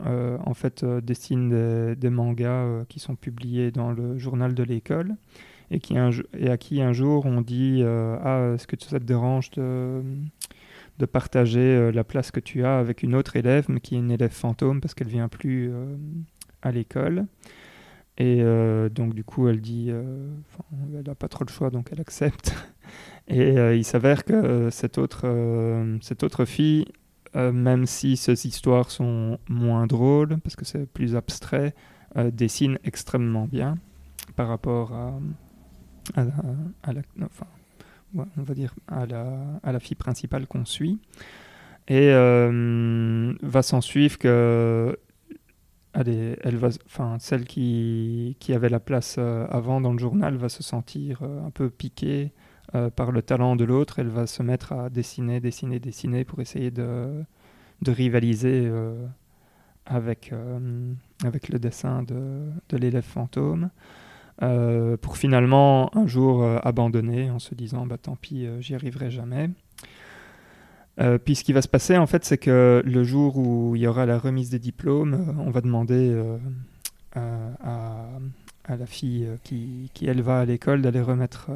en 0.00 0.54
fait 0.54 0.84
dessine 0.84 1.94
des, 1.94 2.10
mangas 2.10 2.84
qui 2.88 2.98
sont 2.98 3.14
publiés 3.14 3.70
dans 3.70 3.92
le 3.92 4.18
journal 4.18 4.54
de 4.54 4.62
l'école 4.62 5.14
et, 5.70 5.80
et 6.36 6.50
à 6.50 6.58
qui 6.58 6.82
un 6.82 6.92
jour 6.92 7.24
on 7.24 7.40
dit 7.40 7.82
Ah, 7.84 8.52
est-ce 8.54 8.66
que 8.66 8.76
ça 8.80 8.98
te 8.98 9.04
dérange 9.04 9.52
de, 9.52 10.02
de 10.98 11.06
partager 11.06 11.92
la 11.92 12.02
place 12.02 12.32
que 12.32 12.40
tu 12.40 12.64
as 12.64 12.78
avec 12.78 13.04
une 13.04 13.14
autre 13.14 13.36
élève, 13.36 13.66
mais 13.68 13.80
qui 13.80 13.94
est 13.94 13.98
une 13.98 14.10
élève 14.10 14.32
fantôme 14.32 14.80
parce 14.80 14.94
qu'elle 14.94 15.08
vient 15.08 15.28
plus 15.28 15.72
à 16.64 16.72
l'école 16.72 17.26
et 18.16 18.42
euh, 18.42 18.88
donc 18.88 19.14
du 19.14 19.24
coup 19.24 19.48
elle 19.48 19.60
dit, 19.60 19.88
euh, 19.90 20.28
elle 20.96 21.04
n'a 21.06 21.14
pas 21.14 21.28
trop 21.28 21.44
le 21.44 21.50
choix 21.50 21.70
donc 21.70 21.88
elle 21.92 22.00
accepte. 22.00 22.54
Et 23.26 23.56
euh, 23.58 23.74
il 23.74 23.84
s'avère 23.84 24.24
que 24.24 24.34
euh, 24.34 24.70
cette, 24.70 24.98
autre, 24.98 25.24
cette 26.02 26.22
autre 26.22 26.44
fille 26.44 26.86
même 27.34 27.84
si 27.86 28.16
ces 28.16 28.46
histoires 28.46 28.92
sont 28.92 29.38
moins 29.48 29.88
drôles, 29.88 30.38
parce 30.38 30.54
que 30.54 30.64
c'est 30.64 30.86
plus 30.86 31.16
abstrait, 31.16 31.74
dessine 32.32 32.78
extrêmement 32.84 33.46
bien 33.46 33.76
par 34.36 34.46
rapport 34.46 34.92
à, 34.92 35.18
à 36.14 36.24
la, 36.24 36.32
à 36.84 36.92
la- 36.92 37.02
enfin, 37.24 37.46
ouais, 38.14 38.26
on 38.36 38.42
va 38.42 38.54
dire 38.54 38.72
à 38.86 39.04
la, 39.06 39.26
à 39.64 39.72
la 39.72 39.80
fille 39.80 39.96
principale 39.96 40.46
qu'on 40.46 40.64
suit. 40.64 41.00
Et 41.88 42.12
va 42.12 43.62
s'en 43.62 43.80
suivre 43.80 44.16
que 44.18 44.96
allez, 45.94 46.36
elle 46.42 46.56
va, 46.56 46.68
enfin, 46.86 47.16
celle 47.20 47.44
qui, 47.44 48.36
qui 48.40 48.52
avait 48.52 48.68
la 48.68 48.80
place 48.80 49.16
euh, 49.18 49.46
avant 49.48 49.80
dans 49.80 49.92
le 49.92 49.98
journal 49.98 50.36
va 50.36 50.48
se 50.48 50.62
sentir 50.62 51.20
euh, 51.22 51.46
un 51.46 51.50
peu 51.50 51.70
piquée 51.70 52.32
euh, 52.74 52.90
par 52.90 53.12
le 53.12 53.22
talent 53.22 53.56
de 53.56 53.64
l'autre, 53.64 54.00
elle 54.00 54.08
va 54.08 54.26
se 54.26 54.42
mettre 54.42 54.72
à 54.72 54.90
dessiner, 54.90 55.40
dessiner, 55.40 55.78
dessiner 55.78 56.24
pour 56.24 56.40
essayer 56.40 56.70
de, 56.70 57.24
rivaliser 57.86 58.70
avec, 59.86 60.30
le 60.30 61.58
dessin 61.58 62.02
de, 62.02 62.50
de 62.70 62.76
l'élève 62.76 63.04
fantôme, 63.04 63.70
pour 64.38 65.16
finalement 65.16 65.94
un 65.96 66.06
jour 66.06 66.44
abandonner 66.64 67.30
en 67.30 67.38
se 67.38 67.54
disant 67.54 67.86
bah, 67.86 67.98
tant 67.98 68.16
pis, 68.16 68.48
j'y 68.60 68.74
arriverai 68.74 69.10
jamais. 69.10 69.50
Euh, 71.00 71.18
puis 71.18 71.34
ce 71.34 71.42
qui 71.42 71.52
va 71.52 71.60
se 71.62 71.68
passer 71.68 71.96
en 71.96 72.06
fait, 72.06 72.24
c'est 72.24 72.38
que 72.38 72.82
le 72.84 73.04
jour 73.04 73.36
où 73.36 73.74
il 73.74 73.82
y 73.82 73.86
aura 73.86 74.06
la 74.06 74.18
remise 74.18 74.50
des 74.50 74.60
diplômes, 74.60 75.14
euh, 75.14 75.42
on 75.44 75.50
va 75.50 75.60
demander 75.60 76.10
euh, 76.10 76.38
à, 77.14 78.08
à- 78.68 78.76
la 78.76 78.86
fille 78.86 79.28
qui, 79.42 79.90
qui, 79.92 80.06
elle 80.06 80.22
va 80.22 80.40
à 80.40 80.44
l'école 80.46 80.80
d'aller 80.82 81.02
remettre 81.02 81.50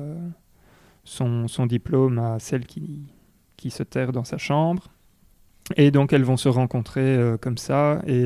son, 1.05 1.49
son 1.49 1.65
diplôme 1.65 2.19
à 2.19 2.39
celle 2.39 2.67
qui, 2.67 3.07
qui 3.57 3.71
se 3.71 3.83
terre 3.83 4.13
dans 4.13 4.25
sa 4.25 4.37
chambre. 4.37 4.89
Et 5.77 5.91
donc 5.91 6.13
elles 6.13 6.23
vont 6.25 6.37
se 6.37 6.51
rencontrer 6.51 7.19
comme 7.41 7.57
ça, 7.57 8.03
et 8.07 8.21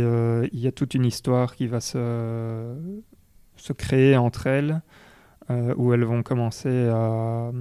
il 0.52 0.58
y 0.58 0.66
a 0.66 0.72
toute 0.72 0.94
une 0.94 1.04
histoire 1.04 1.54
qui 1.54 1.68
va 1.68 1.78
se, 1.80 2.74
se 3.56 3.72
créer 3.72 4.16
entre 4.16 4.48
elles, 4.48 4.82
où 5.76 5.92
elles 5.94 6.04
vont 6.04 6.24
commencer 6.24 6.88
à, 6.88 7.52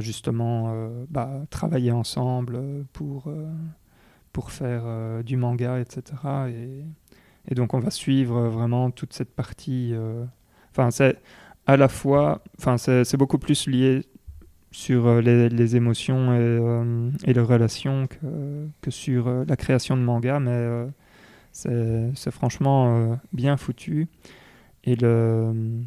justement 0.00 0.72
euh, 0.72 1.04
bah, 1.08 1.42
travailler 1.50 1.92
ensemble 1.92 2.56
euh, 2.56 2.82
pour, 2.92 3.28
euh, 3.28 3.48
pour 4.32 4.50
faire 4.50 4.84
du 5.24 5.36
manga, 5.36 5.78
etc. 5.80 6.02
Et, 7.48 7.54
donc 7.54 7.74
on 7.74 7.78
va 7.78 7.90
suivre 7.90 8.48
vraiment 8.48 8.90
toute 8.90 9.12
cette 9.12 9.34
partie. 9.34 9.94
Enfin, 10.72 10.90
c'est 10.90 11.16
à 11.66 11.76
la 11.76 11.88
fois, 11.88 12.42
enfin, 12.58 12.76
c'est 12.76 13.16
beaucoup 13.16 13.38
plus 13.38 13.66
lié 13.68 14.02
sur 14.72 15.22
les, 15.22 15.76
émotions 15.76 16.34
et, 16.34 17.32
les 17.32 17.40
relations 17.40 18.08
que, 18.08 18.66
que 18.82 18.90
sur 18.90 19.30
la 19.46 19.56
création 19.56 19.96
de 19.96 20.02
manga, 20.02 20.40
mais 20.40 20.88
c'est 21.52 22.30
franchement 22.30 23.16
bien 23.32 23.56
foutu. 23.56 24.08
Et 24.84 24.96
le. 24.96 25.82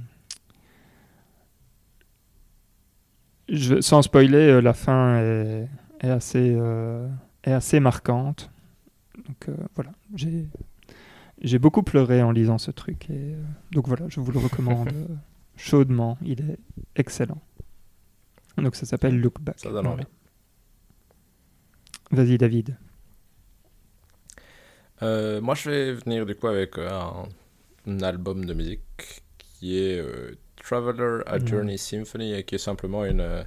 Je, 3.51 3.81
sans 3.81 4.01
spoiler, 4.01 4.37
euh, 4.37 4.61
la 4.61 4.73
fin 4.73 5.17
est, 5.17 5.67
est 6.01 6.09
assez, 6.09 6.55
euh, 6.55 7.07
est 7.43 7.51
assez 7.51 7.79
marquante. 7.79 8.51
Donc 9.17 9.49
euh, 9.49 9.55
voilà, 9.75 9.91
j'ai 11.41 11.59
beaucoup 11.59 11.83
pleuré 11.83 12.21
en 12.21 12.31
lisant 12.31 12.57
ce 12.57 12.71
truc. 12.71 13.09
Et, 13.09 13.33
euh, 13.33 13.41
donc 13.71 13.87
voilà, 13.87 14.05
je 14.09 14.19
vous 14.19 14.31
le 14.31 14.39
recommande 14.39 14.91
chaudement. 15.55 16.17
Il 16.23 16.41
est 16.41 16.59
excellent. 16.95 17.41
Donc 18.57 18.75
ça 18.75 18.85
s'appelle 18.85 19.19
Look 19.19 19.39
Back. 19.41 19.59
Ça 19.59 19.71
donne 19.71 19.87
envie. 19.87 20.05
Vas-y 22.11 22.37
David. 22.37 22.77
Moi, 25.01 25.55
je 25.55 25.69
vais 25.69 25.93
venir 25.93 26.25
du 26.25 26.35
coup 26.35 26.47
avec 26.47 26.77
un, 26.77 27.23
un 27.87 27.99
album 28.01 28.43
de 28.43 28.53
musique 28.53 29.23
qui 29.37 29.77
est 29.77 30.03
Traveler 30.69 31.23
A 31.25 31.39
Mhm. 31.39 31.47
Journey 31.47 31.77
Symphony 31.77 32.33
et 32.33 32.43
qui 32.43 32.55
est 32.55 32.59
simplement 32.59 33.03
une. 33.05 33.21
euh, 33.21 33.43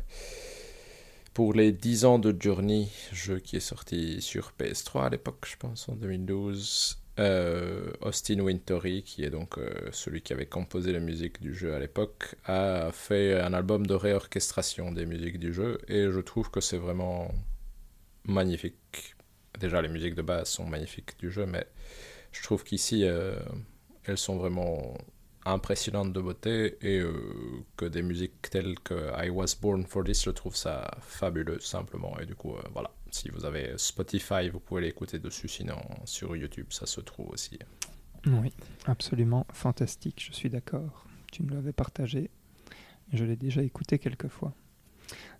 pour 1.34 1.54
les 1.54 1.72
10 1.72 2.04
ans 2.04 2.18
de 2.18 2.34
Journey, 2.38 2.88
jeu 3.12 3.38
qui 3.38 3.56
est 3.56 3.60
sorti 3.60 4.20
sur 4.20 4.52
PS3 4.58 5.06
à 5.06 5.08
l'époque, 5.10 5.46
je 5.48 5.56
pense, 5.56 5.88
en 5.88 5.94
2012. 5.94 6.98
Euh, 7.18 7.90
Austin 8.00 8.40
Wintory, 8.40 9.02
qui 9.02 9.22
est 9.24 9.30
donc 9.30 9.58
euh, 9.58 9.88
celui 9.92 10.20
qui 10.22 10.32
avait 10.32 10.46
composé 10.46 10.92
la 10.92 10.98
musique 11.00 11.40
du 11.40 11.54
jeu 11.54 11.74
à 11.74 11.78
l'époque, 11.78 12.34
a 12.46 12.90
fait 12.92 13.38
un 13.40 13.52
album 13.52 13.86
de 13.86 13.94
réorchestration 13.94 14.90
des 14.92 15.04
musiques 15.06 15.38
du 15.38 15.52
jeu 15.52 15.78
et 15.88 16.10
je 16.10 16.20
trouve 16.20 16.50
que 16.50 16.60
c'est 16.60 16.78
vraiment 16.78 17.30
magnifique. 18.24 19.14
Déjà, 19.60 19.80
les 19.82 19.88
musiques 19.88 20.14
de 20.14 20.22
base 20.22 20.48
sont 20.48 20.66
magnifiques 20.66 21.18
du 21.18 21.30
jeu, 21.30 21.46
mais 21.46 21.66
je 22.32 22.42
trouve 22.42 22.64
qu'ici, 22.64 23.04
euh, 23.04 23.36
elles 24.04 24.18
sont 24.18 24.36
vraiment 24.38 24.96
impressionnantes 25.44 26.12
de 26.12 26.20
beauté 26.20 26.76
et 26.80 26.98
euh, 27.00 27.12
que 27.76 27.84
des 27.84 28.02
musiques 28.02 28.50
telles 28.50 28.78
que 28.80 29.10
I 29.24 29.30
Was 29.30 29.56
Born 29.60 29.84
for 29.84 30.04
This, 30.04 30.24
je 30.24 30.30
trouve 30.30 30.56
ça 30.56 30.90
fabuleux 31.00 31.60
simplement. 31.60 32.18
Et 32.20 32.26
du 32.26 32.34
coup, 32.34 32.54
euh, 32.54 32.62
voilà, 32.72 32.90
si 33.10 33.28
vous 33.30 33.44
avez 33.44 33.74
Spotify, 33.76 34.48
vous 34.50 34.60
pouvez 34.60 34.82
l'écouter 34.82 35.18
dessus, 35.18 35.48
sinon 35.48 35.78
sur 36.04 36.36
YouTube, 36.36 36.66
ça 36.70 36.86
se 36.86 37.00
trouve 37.00 37.30
aussi. 37.30 37.58
Oui, 38.26 38.52
absolument 38.86 39.46
fantastique, 39.52 40.24
je 40.28 40.32
suis 40.32 40.50
d'accord. 40.50 41.06
Tu 41.32 41.42
me 41.42 41.52
l'avais 41.52 41.72
partagé. 41.72 42.30
Je 43.12 43.24
l'ai 43.24 43.36
déjà 43.36 43.62
écouté 43.62 43.98
quelques 43.98 44.28
fois. 44.28 44.54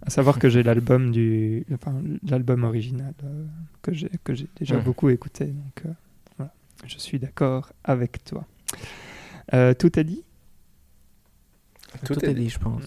À 0.03 0.11
savoir 0.11 0.39
que 0.39 0.49
j'ai 0.49 0.63
l'album 0.63 1.13
du, 1.13 1.65
enfin, 1.73 2.03
l'album 2.29 2.65
original 2.65 3.15
euh, 3.25 3.47
que 3.81 3.95
j'ai 3.95 4.11
que 4.25 4.35
j'ai 4.35 4.49
déjà 4.57 4.77
beaucoup 4.79 5.09
écouté. 5.09 5.47
Donc 5.47 5.85
voilà, 6.37 6.53
je 6.85 6.99
suis 6.99 7.19
d'accord 7.19 7.73
avec 7.85 8.25
toi. 8.25 8.45
Euh, 9.55 9.75
tout 9.75 9.99
est 9.99 10.05
dit 10.05 10.25
Tout, 12.05 12.25
est 12.25 12.35
dit, 12.35 12.49
je 12.49 12.59
pense. 12.59 12.85